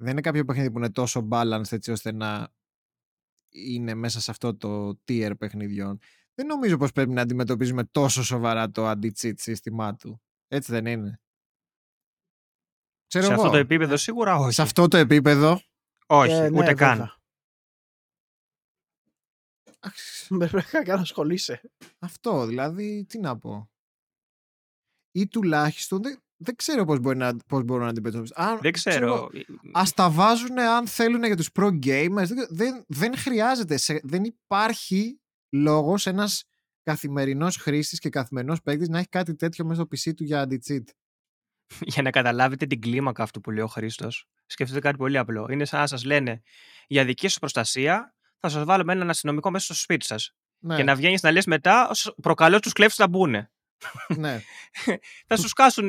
Δεν 0.00 0.10
είναι 0.10 0.20
κάποιο 0.20 0.44
παιχνίδι 0.44 0.70
που 0.70 0.78
είναι 0.78 0.90
τόσο 0.90 1.28
balanced 1.30 1.72
έτσι 1.72 1.90
ώστε 1.90 2.12
να 2.12 2.52
είναι 3.48 3.94
μέσα 3.94 4.20
σε 4.20 4.30
αυτό 4.30 4.56
το 4.56 5.00
tier 5.08 5.32
παιχνιδιών. 5.38 5.98
Δεν 6.34 6.46
νομίζω 6.46 6.76
πως 6.76 6.92
πρέπει 6.92 7.10
να 7.12 7.22
αντιμετωπίζουμε 7.22 7.84
τόσο 7.84 8.22
σοβαρά 8.22 8.70
το 8.70 8.90
anti-cheat 8.90 9.34
σύστημά 9.36 9.94
του. 9.94 10.22
Έτσι 10.48 10.72
δεν 10.72 10.86
είναι. 10.86 11.20
Ξέρω 13.06 13.24
σε 13.24 13.32
εγώ. 13.32 13.40
αυτό 13.40 13.52
το 13.52 13.58
επίπεδο 13.58 13.96
σίγουρα 13.96 14.36
όχι. 14.36 14.52
Σε 14.52 14.62
αυτό 14.62 14.88
το 14.88 14.96
επίπεδο 14.96 15.60
όχι, 16.06 16.32
ε, 16.32 16.48
ναι, 16.48 16.58
ούτε 16.58 16.74
καν. 16.74 17.12
Πρέπει 20.38 20.62
να 20.86 20.94
ασχολείσαι. 20.94 21.60
Αυτό, 21.98 22.46
δηλαδή, 22.46 23.04
τι 23.04 23.18
να 23.18 23.38
πω. 23.38 23.70
Ή 25.10 25.28
τουλάχιστον 25.28 26.02
δεν, 26.02 26.22
δεν 26.38 26.56
ξέρω 26.56 26.84
πώς, 26.84 26.98
μπορεί 26.98 27.16
να, 27.16 27.36
πώς 27.46 27.62
μπορούν 27.64 27.84
να 27.84 27.90
αντιμετωπίσουν. 27.90 28.36
Αν, 28.38 28.58
δεν 28.60 28.72
ξέρω. 28.72 28.96
ξέρω 28.96 29.30
ας 29.72 29.92
τα 29.94 30.10
βάζουν 30.10 30.58
αν 30.58 30.86
θέλουν 30.86 31.24
για 31.24 31.36
τους 31.36 31.48
pro 31.54 31.68
gamers. 31.86 32.26
Δεν, 32.26 32.46
δεν, 32.48 32.84
δεν 32.88 33.16
χρειάζεται. 33.16 33.76
Σε, 33.76 34.00
δεν 34.02 34.24
υπάρχει 34.24 35.20
λόγος 35.50 36.06
ένας 36.06 36.44
καθημερινός 36.82 37.56
χρήστης 37.56 37.98
και 37.98 38.08
καθημερινός 38.08 38.62
παίκτης 38.62 38.88
να 38.88 38.98
έχει 38.98 39.08
κάτι 39.08 39.34
τέτοιο 39.34 39.64
μέσα 39.64 39.80
στο 39.82 40.10
PC 40.10 40.14
του 40.14 40.24
για 40.24 40.46
anti-cheat. 40.48 40.84
για 41.92 42.02
να 42.02 42.10
καταλάβετε 42.10 42.66
την 42.66 42.80
κλίμακα 42.80 43.22
αυτού 43.22 43.40
που 43.40 43.50
λέει 43.50 43.64
ο 43.64 43.66
Χρήστος, 43.66 44.26
σκεφτείτε 44.46 44.80
κάτι 44.80 44.96
πολύ 44.96 45.18
απλό. 45.18 45.46
Είναι 45.50 45.64
σαν 45.64 45.80
να 45.80 45.86
σας 45.86 46.04
λένε 46.04 46.42
για 46.86 47.04
δική 47.04 47.28
σου 47.28 47.38
προστασία 47.38 48.14
θα 48.38 48.48
σας 48.48 48.64
βάλουμε 48.64 48.92
έναν 48.92 49.10
αστυνομικό 49.10 49.50
μέσα 49.50 49.64
στο 49.64 49.74
σπίτι 49.74 50.04
σας. 50.04 50.34
Ναι. 50.58 50.76
Και 50.76 50.82
να 50.82 50.94
βγαίνεις 50.94 51.22
να 51.22 51.30
λες 51.30 51.46
μετά, 51.46 51.90
προκαλώ 52.22 52.58
τους 52.60 52.72
κλέφτες 52.72 52.98
να 52.98 53.08
μπουν. 53.08 53.48
Ναι. 54.16 54.40
θα 55.28 55.36
σου 55.36 55.48
σκάσουν, 55.48 55.86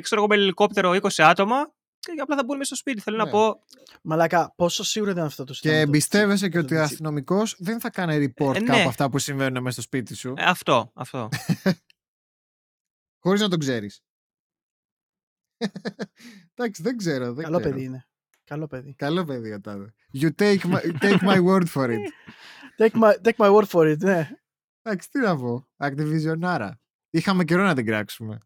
ξέρω 0.00 0.20
εγώ, 0.20 0.26
με 0.26 0.34
ελικόπτερο 0.34 0.90
20 0.90 1.08
άτομα 1.16 1.72
και 1.98 2.20
απλά 2.20 2.36
θα 2.36 2.44
μπουν 2.44 2.56
μέσα 2.56 2.74
στο 2.74 2.76
σπίτι. 2.76 3.00
Θέλω 3.00 3.16
ναι. 3.16 3.24
να 3.24 3.30
πω. 3.30 3.62
Μαλάκα, 4.02 4.52
πόσο 4.56 4.84
σίγουρο 4.84 5.10
ήταν 5.10 5.24
αυτό 5.24 5.44
το 5.44 5.52
Και 5.52 5.78
εμπιστεύεσαι 5.78 6.48
και 6.48 6.58
ότι 6.58 6.74
ο 6.74 6.82
αστυνομικός 6.82 7.56
δεν 7.58 7.80
θα 7.80 7.90
κάνει 7.90 8.32
report 8.36 8.54
ε, 8.54 8.60
ναι. 8.60 8.66
κάπου 8.66 8.88
αυτά 8.88 9.10
που 9.10 9.18
συμβαίνουν 9.18 9.62
μέσα 9.62 9.72
στο 9.72 9.82
σπίτι 9.82 10.14
σου. 10.14 10.34
Ε, 10.36 10.44
αυτό, 10.44 10.90
αυτό. 10.94 11.28
Χωρίς 13.22 13.40
να 13.40 13.48
το 13.48 13.56
ξέρεις. 13.56 14.02
Εντάξει, 16.54 16.82
δεν 16.82 16.96
ξέρω. 16.96 17.32
Δεν 17.32 17.44
Καλό 17.44 17.58
ξέρω. 17.58 17.74
παιδί 17.74 17.84
είναι. 17.84 18.06
Καλό 18.44 18.66
παιδί. 18.66 18.94
Καλό 18.94 19.24
παιδί 19.24 19.52
ο 19.52 19.60
τάδε. 19.60 19.94
You 20.20 20.30
take 20.38 20.58
my, 20.58 20.80
take 21.00 21.18
my 21.18 21.40
word 21.44 21.66
for 21.74 21.90
it. 21.90 22.00
take, 22.78 22.94
my, 22.94 23.12
take 23.22 23.36
my 23.36 23.50
word 23.50 23.66
for 23.66 23.92
it, 23.92 23.98
ναι. 23.98 24.30
Εντάξει, 24.82 25.10
τι 25.10 25.18
να 25.18 25.36
πω. 25.36 25.68
Activisionara. 25.76 26.70
Είχαμε 27.14 27.44
καιρό 27.44 27.62
να 27.62 27.74
την 27.74 27.86
κράξουμε. 27.86 28.38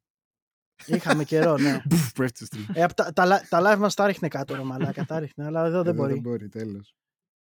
Είχαμε 0.87 1.25
καιρό, 1.25 1.59
ναι. 1.59 1.83
Μπουφ, 1.87 2.13
πέφτει 2.13 2.45
στο 2.45 2.59
ε, 2.75 2.87
τα, 2.87 3.13
τα, 3.13 3.41
τα 3.49 3.61
live 3.63 3.79
μας 3.79 3.95
τα 3.95 4.07
ρίχνε 4.07 4.29
κάτω, 4.29 4.55
ρε 4.55 4.63
μαλάκα, 4.63 5.05
τα 5.05 5.19
ρίχνε, 5.19 5.45
αλλά 5.45 5.65
εδώ 5.65 5.83
δεν 5.83 5.95
μπορεί. 5.95 6.13
Δεν 6.13 6.23
μπορεί, 6.23 6.49
τέλος. 6.49 6.97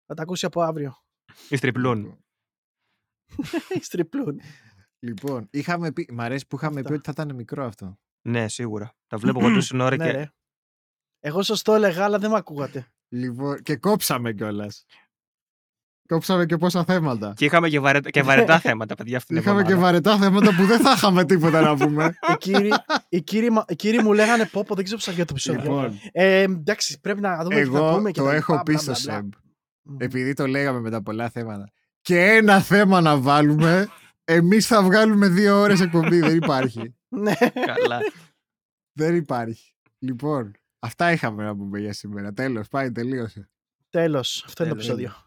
Θα 0.06 0.14
τα 0.14 0.22
ακούσει 0.22 0.46
από 0.46 0.62
αύριο. 0.62 0.96
Οι 1.48 1.56
στριπλούν. 1.56 2.18
Οι 3.78 3.82
στριπλούν. 3.82 4.40
Λοιπόν, 4.98 5.48
είχαμε 5.50 5.92
πει, 5.92 6.08
μ' 6.12 6.20
αρέσει 6.20 6.46
που 6.46 6.56
είχαμε 6.56 6.82
πει 6.82 6.92
ότι 6.92 7.02
θα 7.04 7.12
ήταν 7.22 7.34
μικρό 7.34 7.64
αυτό. 7.64 7.98
Ναι, 8.28 8.48
σίγουρα. 8.48 8.94
Τα 9.06 9.16
βλέπω 9.16 9.40
εγώ 9.44 9.54
τόση 9.54 9.80
ώρα 9.80 9.96
ναι, 9.96 10.04
και. 10.04 10.10
Ρε. 10.10 10.30
Εγώ 11.20 11.42
σας 11.42 11.62
το 11.62 11.74
έλεγα, 11.74 12.04
αλλά 12.04 12.18
δεν 12.18 12.30
με 12.30 12.36
ακούγατε. 12.36 12.92
Λοιπόν, 13.08 13.62
και 13.62 13.76
κόψαμε 13.76 14.32
κιόλας. 14.32 14.84
Κόψαμε 16.08 16.46
και 16.46 16.56
πόσα 16.56 16.84
θέματα. 16.84 17.32
Και 17.36 17.44
είχαμε 17.44 17.68
και, 17.68 17.80
βαρε... 17.80 18.00
και 18.00 18.22
βαρετά 18.22 18.58
θέματα, 18.58 18.94
παιδιά. 18.94 19.16
Αυτήν 19.16 19.36
είχαμε 19.36 19.62
και 19.62 19.74
βαρετά 19.74 20.18
θέματα 20.18 20.54
που 20.54 20.64
δεν 20.64 20.80
θα 20.80 20.92
είχαμε 20.96 21.24
τίποτα 21.24 21.60
να 21.60 21.76
πούμε. 21.76 22.04
οι, 22.32 22.36
κύριοι, 22.38 22.72
οι, 23.08 23.22
κύριοι, 23.22 23.48
οι 23.68 23.74
κύριοι 23.74 24.02
μου 24.02 24.12
λέγανε 24.12 24.46
πω, 24.46 24.64
πω 24.64 24.74
δεν 24.74 24.84
ξέρω 24.84 24.98
πώ 24.98 25.04
θα 25.04 25.12
βγει 25.12 25.20
το 25.20 25.28
επεισόδιο. 25.30 25.62
Λοιπόν, 25.62 25.98
ε, 26.12 26.40
εντάξει, 26.40 27.00
πρέπει 27.00 27.20
να 27.20 27.42
δούμε 27.42 27.54
εγώ 27.60 27.78
τι 27.78 27.84
θα 27.84 27.94
πούμε. 27.94 28.10
Και 28.10 28.20
το 28.20 28.26
τα 28.26 28.34
έχω 28.34 28.52
λοιπά, 28.52 28.62
πει 28.62 28.72
μπλα, 28.72 28.80
στο 28.80 28.92
μπλα, 28.92 29.20
μπλα. 29.20 29.30
ΣΕΜ. 29.82 29.96
Επειδή 29.98 30.32
το 30.32 30.46
λέγαμε 30.46 30.80
με 30.80 30.90
τα 30.90 31.02
πολλά 31.02 31.30
θέματα. 31.30 31.72
Και 32.00 32.20
ένα 32.20 32.60
θέμα 32.60 33.00
να 33.00 33.18
βάλουμε, 33.18 33.88
εμείς 34.24 34.66
θα 34.66 34.82
βγάλουμε 34.82 35.28
δύο 35.28 35.60
ώρες 35.60 35.80
εκπομπή. 35.80 36.20
δεν 36.20 36.36
υπάρχει. 36.36 36.94
Ναι. 37.08 37.34
Καλά. 37.66 37.98
Δεν 38.92 39.14
υπάρχει. 39.14 39.74
Λοιπόν, 39.98 40.52
αυτά 40.78 41.12
είχαμε 41.12 41.44
να 41.44 41.56
πούμε 41.56 41.78
για 41.78 41.92
σήμερα. 41.92 42.32
Τέλος, 42.32 42.68
πάει, 42.68 42.92
τελείωσε. 42.92 43.48
Τέλος. 43.90 44.44
Αυτό 44.46 44.64
είναι 44.64 44.72
το 44.72 44.78
Τέλος. 44.78 44.98
επεισόδιο. 45.00 45.24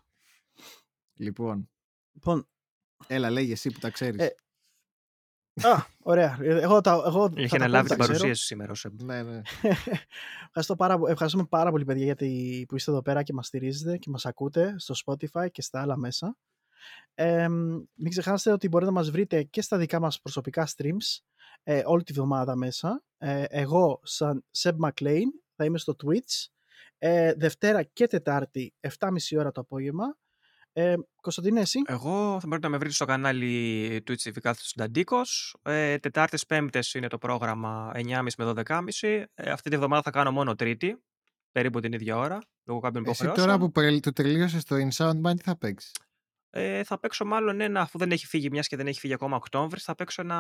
Λοιπόν, 1.18 1.70
Λοιπόν, 2.12 2.48
έλα, 3.08 3.30
λέγε 3.30 3.52
εσύ 3.52 3.72
που 3.72 3.80
τα 3.80 3.90
ξέρεις. 3.90 4.22
Ε, 4.26 4.36
α, 5.68 5.86
ωραία. 6.00 6.38
Εγώ, 6.42 6.82
τα, 6.82 6.92
εγώ 7.06 7.30
θα 7.30 7.34
Είχε 7.42 7.48
τα 7.48 7.58
πω 7.58 7.64
αναλάβει 7.64 7.88
που 7.88 7.96
την 7.96 7.98
τα 7.98 8.04
ξέρω. 8.04 8.18
παρουσίαση 8.18 8.46
σήμερα. 8.46 8.72
ο 8.72 8.76
Σεμ. 8.76 8.94
ναι, 9.04 9.24
ναι. 9.24 9.42
Ευχαριστώ 10.48 10.76
πάρα, 10.76 10.98
πο- 10.98 11.08
ευχαριστούμε 11.08 11.46
πάρα 11.46 11.72
πολύ, 11.72 11.86
παιδιά, 11.86 12.04
γιατί 12.04 12.66
που 12.68 12.76
είστε 12.76 12.92
εδώ 12.92 13.02
πέρα 13.02 13.24
και 13.24 13.34
μας 13.34 13.48
στηρίζετε 13.48 13.98
και 13.98 14.10
μας 14.10 14.26
ακούτε 14.26 14.76
στο 14.78 14.94
Spotify 15.06 15.48
και 15.52 15.62
στα 15.62 15.82
άλλα 15.82 15.98
μέσα. 15.98 16.38
Ε, 17.14 17.48
μην 17.94 18.10
ξεχάσετε 18.10 18.52
ότι 18.56 18.68
μπορείτε 18.68 18.92
να 18.92 18.98
μας 18.98 19.10
βρείτε 19.12 19.44
και 19.44 19.62
στα 19.62 19.78
δικά 19.78 20.00
μας 20.00 20.22
προσωπικά 20.22 20.68
streams 20.78 21.20
ε, 21.64 21.82
όλη 21.86 22.04
τη 22.04 22.14
βδομάδα 22.14 22.56
μέσα. 22.56 23.04
Ε, 23.18 23.44
εγώ, 23.50 24.00
σαν 24.04 24.46
Seb 24.58 24.76
McLean, 24.86 25.22
θα 25.56 25.66
είμαι 25.66 25.78
στο 25.78 25.96
Twitch. 26.04 26.46
Ε, 26.98 27.34
Δευτέρα 27.34 27.84
και 27.84 28.08
Τετάρτη, 28.08 28.74
7.30 29.00 29.10
ώρα 29.38 29.52
το 29.52 29.62
απόγευμα. 29.62 30.18
Ε, 30.80 30.96
Κωνσταντίνε, 31.22 31.60
εσύ; 31.60 31.80
Εγώ 31.86 32.12
θα 32.40 32.48
μπορείτε 32.48 32.68
να 32.68 32.70
με 32.70 32.78
βρείτε 32.78 32.94
στο 32.94 33.06
κανάλι 33.06 34.04
Twitch 34.08 34.12
TV 34.30 34.40
κάθετος 34.42 34.74
Νταντίκος. 34.78 35.56
Ε, 35.64 35.98
Τετάρτες, 35.98 36.46
Πέμπτες 36.46 36.94
είναι 36.94 37.08
το 37.08 37.18
πρόγραμμα 37.18 37.92
9.30 37.94 38.28
με 38.38 38.46
12.30. 38.46 39.26
Ε, 39.34 39.52
αυτή 39.52 39.70
τη 39.70 39.78
βδομάδα 39.78 40.02
θα 40.02 40.12
κάνω 40.12 40.32
μόνο 40.32 40.56
Τρίτη, 40.56 41.04
περίπου 41.52 41.80
την 41.80 41.94
ίδια 41.94 42.18
ώρα, 42.18 42.40
λόγω 42.64 42.80
κάποιων 42.80 43.04
Εσύ 43.04 43.12
υποχρεώσεων. 43.12 43.48
τώρα 43.48 43.60
που 43.60 43.72
περι- 43.72 44.02
το 44.04 44.14
τελείωσες 44.14 44.64
το 44.64 44.76
In 44.76 44.86
Sound 44.86 45.11
Mind, 45.11 45.36
τι 45.38 45.44
θα 45.44 45.58
παίξεις; 45.58 45.92
Ε, 46.50 46.84
θα 46.84 47.00
παίξω 47.00 47.26
μάλλον 47.26 47.60
ένα, 47.62 47.82
αφού 47.82 47.98
δεν 47.98 48.12
έχει 48.12 48.26
φύγει, 48.28 48.50
μιας 48.50 48.68
και 48.68 48.76
δεν 48.76 48.88
έχει 48.88 49.00
φύγει 49.00 49.14
ακόμα 49.14 49.36
Οκτώβρης, 49.36 49.84
θα 49.84 49.96
παίξω 49.96 50.22
ένα 50.22 50.36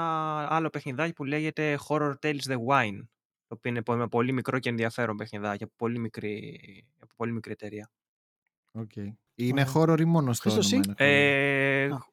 άλλο 0.53 0.69
παιχνιδάκι 0.69 1.13
που 1.13 1.23
λέγεται 1.23 1.79
Horror 1.87 2.13
Tales 2.21 2.41
The 2.47 2.55
Wine. 2.67 2.99
Το 3.47 3.55
οποίο 3.55 3.71
είναι 3.71 3.81
πο- 3.83 3.95
με 3.95 4.07
πολύ 4.07 4.31
μικρό 4.31 4.59
και 4.59 4.69
ενδιαφέρον 4.69 5.15
παιχνιδάκι 5.17 5.63
από 5.63 5.73
πολύ 5.77 5.99
μικρή, 5.99 6.59
από 6.99 7.13
πολύ 7.15 7.31
μικρή 7.31 7.51
εταιρεία. 7.51 7.91
Okay. 8.73 9.07
Είναι 9.39 9.65
Ωραία. 9.75 9.93
horror 9.95 9.99
ή 9.99 10.05
μόνο 10.05 10.33
στο 10.33 10.49
Χρήστος, 10.49 10.71
όνομα. 10.73 10.93
εσύ; 10.97 11.05
είναι 11.05 11.89
horror? 11.89 11.91
Ε, 11.91 11.93
Α. 11.93 12.05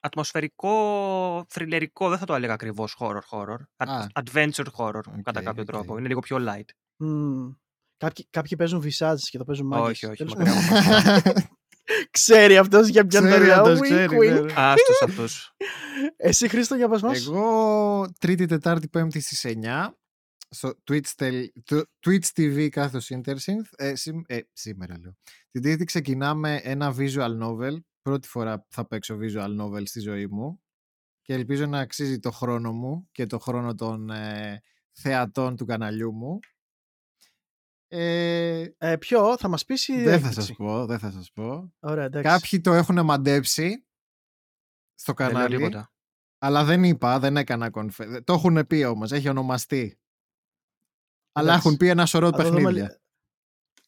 ατμοσφαιρικό, 0.00 1.44
θριλερικό, 1.48 2.08
δεν 2.08 2.18
θα 2.18 2.24
το 2.26 2.34
έλεγα 2.34 2.52
ακριβώς 2.52 2.96
horror 3.00 3.20
horror. 3.30 3.56
Α. 3.76 4.06
Ad- 4.12 4.22
adventure 4.22 4.66
horror, 4.76 5.02
κατά 5.22 5.38
Οκ, 5.40 5.44
κάποιο 5.44 5.62
οκ. 5.62 5.66
τρόπο. 5.66 5.98
Είναι 5.98 6.08
λίγο 6.08 6.20
πιο 6.20 6.36
light. 6.40 6.68
Μμμ. 6.96 7.50
Κάποιοι, 7.96 8.26
κάποιοι 8.30 8.56
παίζουν 8.56 8.82
visage 8.84 9.18
και 9.30 9.38
το 9.38 9.44
παίζουν 9.44 9.66
μάγκες. 9.66 9.88
Όχι, 9.88 10.06
όχι, 10.06 10.16
Τέλος 10.16 10.34
μακριά 10.34 10.54
πάντων. 10.68 11.32
από 11.32 11.40
Ξέρει 12.10 12.56
αυτός 12.58 12.88
για 12.88 13.06
ποιον 13.06 13.22
το 13.22 13.28
Ξέρει 13.28 13.44
λέω. 13.46 13.60
αυτός, 13.60 13.78
Wink, 13.78 13.82
ξέρει, 13.82 14.16
wink. 14.20 14.32
ναι, 14.32 14.40
ναι. 14.40 14.52
Άστος 14.56 15.02
αυτούς. 15.02 15.52
Εσύ 16.16 16.48
Χρήστο 16.48 16.74
για 16.74 16.88
πας 16.88 17.02
μας. 17.02 17.26
Εγώ 17.26 18.10
Τρίτη, 18.18 18.46
Τετάρτη, 18.46 18.88
Πέμπτη 18.88 19.20
στις 19.20 19.44
9 19.44 19.94
στο 20.50 20.74
Twitch, 20.90 21.06
tel- 21.16 21.46
το- 21.64 21.84
Twitch 22.06 22.26
TV 22.36 22.68
κάθος 22.68 23.10
Intersynth. 23.14 23.68
Ε, 23.76 23.94
σήμ- 23.94 24.24
ε, 24.26 24.40
σήμερα 24.52 24.98
λέω. 24.98 25.16
Την 25.50 25.62
Τρίτη 25.62 25.84
ξεκινάμε 25.84 26.60
ένα 26.62 26.94
visual 26.98 27.38
novel. 27.42 27.76
Πρώτη 28.02 28.28
φορά 28.28 28.58
που 28.60 28.66
θα 28.70 28.86
παίξω 28.86 29.18
visual 29.20 29.60
novel 29.60 29.82
στη 29.84 30.00
ζωή 30.00 30.26
μου. 30.26 30.62
Και 31.22 31.34
ελπίζω 31.34 31.66
να 31.66 31.78
αξίζει 31.78 32.18
το 32.18 32.30
χρόνο 32.30 32.72
μου 32.72 33.08
και 33.12 33.26
το 33.26 33.38
χρόνο 33.38 33.74
των 33.74 34.10
ε, 34.10 34.60
θεατών 34.92 35.56
του 35.56 35.64
καναλιού 35.66 36.12
μου. 36.12 36.38
Ε, 37.92 38.66
Ε, 38.78 38.96
ποιο, 38.96 39.36
θα 39.38 39.48
μας 39.48 39.64
πεις 39.64 39.88
ή 39.88 39.92
δεν 39.94 40.04
θα 40.04 40.10
έκπληξη; 40.12 40.40
σας 40.40 40.52
πω, 40.56 40.86
δεν 40.86 40.98
θα 40.98 41.10
σας 41.10 41.30
πω. 41.32 41.72
Ωραία, 41.80 42.04
εντάξει. 42.04 42.28
Κάποιοι 42.30 42.60
το 42.60 42.72
έχουν 42.72 43.04
μαντέψει 43.04 43.86
στο 44.94 45.12
Δεν 45.16 45.26
λέω 45.26 45.34
κανάλι, 45.36 45.56
τίποτα. 45.56 45.92
αλλά 46.38 46.64
δεν 46.64 46.84
είπα, 46.84 47.18
δεν 47.18 47.36
έκανα 47.36 47.70
κονφε. 47.70 48.20
Το 48.20 48.32
έχουν 48.32 48.66
πει 48.66 48.84
όμως, 48.84 49.12
έχει 49.12 49.28
ονομαστεί. 49.28 49.99
Αλλά 51.32 51.48
Εντάξει. 51.48 51.66
έχουν 51.66 51.78
πει 51.78 51.88
ένα 51.88 52.06
σωρό 52.06 52.30
Θα 52.30 52.36
το 52.36 52.42
δούμε 52.42 52.54
παιχνίδια. 52.56 52.82
λι- 52.82 52.98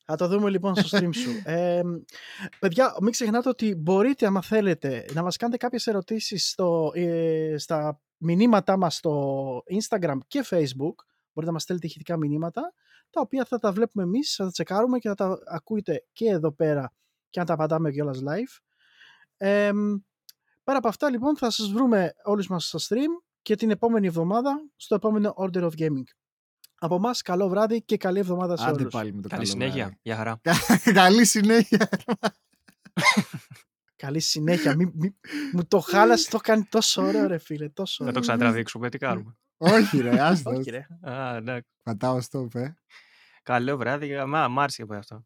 Θα 0.05 0.17
το 0.17 0.29
δούμε 0.29 0.51
λοιπόν 0.51 0.75
στο 0.77 0.99
stream 0.99 1.09
σου. 1.15 1.31
Ε, 1.45 1.83
παιδιά, 2.59 2.97
μην 3.01 3.13
ξεχνάτε 3.13 3.49
ότι 3.49 3.75
μπορείτε, 3.75 4.27
άμα 4.27 4.43
θέλετε, 4.43 5.05
να 5.13 5.23
μας 5.23 5.37
κάνετε 5.37 5.59
κάποιες 5.59 5.87
ερωτήσεις 5.87 6.51
στο, 6.51 6.91
ε, 6.95 7.55
στα 7.59 8.01
μηνύματά 8.17 8.77
μας 8.77 8.95
στο 8.97 9.63
Instagram 9.71 10.17
και 10.27 10.41
Facebook. 10.51 10.95
Μπορείτε 11.33 11.47
να 11.47 11.53
μας 11.53 11.63
στέλνετε 11.63 11.87
ηχητικά 11.87 12.17
μηνύματα, 12.17 12.73
τα 13.11 13.21
οποία 13.21 13.45
θα 13.45 13.59
τα 13.59 13.73
βλέπουμε 13.73 14.05
εμείς, 14.05 14.35
θα 14.35 14.45
τα 14.45 14.51
τσεκάρουμε 14.51 14.99
και 14.99 15.09
θα 15.09 15.15
τα 15.15 15.39
ακούτε 15.47 16.05
και 16.13 16.29
εδώ 16.29 16.53
πέρα 16.53 16.93
και 17.31 17.41
να 17.41 17.47
τα 17.47 17.53
απαντάμε 17.55 17.91
κιόλας 17.91 18.19
live. 18.23 18.59
Ε, 19.37 19.71
πέρα 20.65 20.79
από 20.79 20.89
αυτά, 20.89 21.11
λοιπόν, 21.11 21.37
θα 21.37 21.51
σας 21.51 21.69
βρούμε 21.73 22.13
όλους 22.25 22.49
μας 22.49 22.67
στο 22.67 22.79
stream 22.89 23.23
και 23.43 23.55
την 23.57 23.71
επόμενη 23.71 24.07
εβδομάδα 24.07 24.63
στο 24.77 24.95
επόμενο 24.95 25.35
Order 25.37 25.63
of 25.63 25.71
Gaming. 25.79 26.07
Από 26.85 26.95
εμάς, 26.95 27.23
καλό 27.23 27.49
βράδυ 27.49 27.83
και 27.83 27.97
καλή 27.97 28.19
εβδομάδα 28.19 28.57
σε 28.57 28.65
Άντε 28.65 28.81
όλους. 28.81 28.93
πάλι 28.93 29.15
με 29.15 29.23
το 29.23 29.29
Καλή 29.29 29.43
καλό 29.43 29.53
συνέχεια. 29.53 29.85
βράδυ. 29.85 29.99
Γεια 30.03 30.17
χαρά. 30.17 30.41
Καλή 31.03 31.25
συνέχεια. 31.25 31.89
Καλή 33.97 34.21
συνέχεια. 34.21 34.77
Μη, 34.77 34.91
μη- 34.95 35.15
μου 35.53 35.65
το 35.67 35.81
χάλασες, 35.81 36.29
το 36.29 36.39
κάνει 36.39 36.65
τόσο 36.65 37.03
ωραίο, 37.03 37.27
ρε 37.27 37.39
φίλε. 37.39 37.69
Τόσο 37.69 37.97
Να 38.05 38.09
ωραίο. 38.11 38.21
το 38.21 38.27
ξανατραβήξουμε. 38.27 38.89
Τι 38.89 38.99
κάνουμε. 38.99 39.37
Όχι 39.57 39.99
ρε, 40.01 40.21
άστο. 40.21 40.51
Όχι, 40.51 40.71
ρε. 40.71 40.87
Α, 41.01 41.37
εντάξει. 41.37 41.69
Πατάω 41.83 42.21
στο, 42.21 42.49
ε. 42.55 42.75
Καλό 43.43 43.77
βράδυ. 43.77 44.25
Μα, 44.27 44.49
μ' 44.49 44.61
άρεσε 44.61 44.85
που 44.85 44.95
αυτό. 44.95 45.25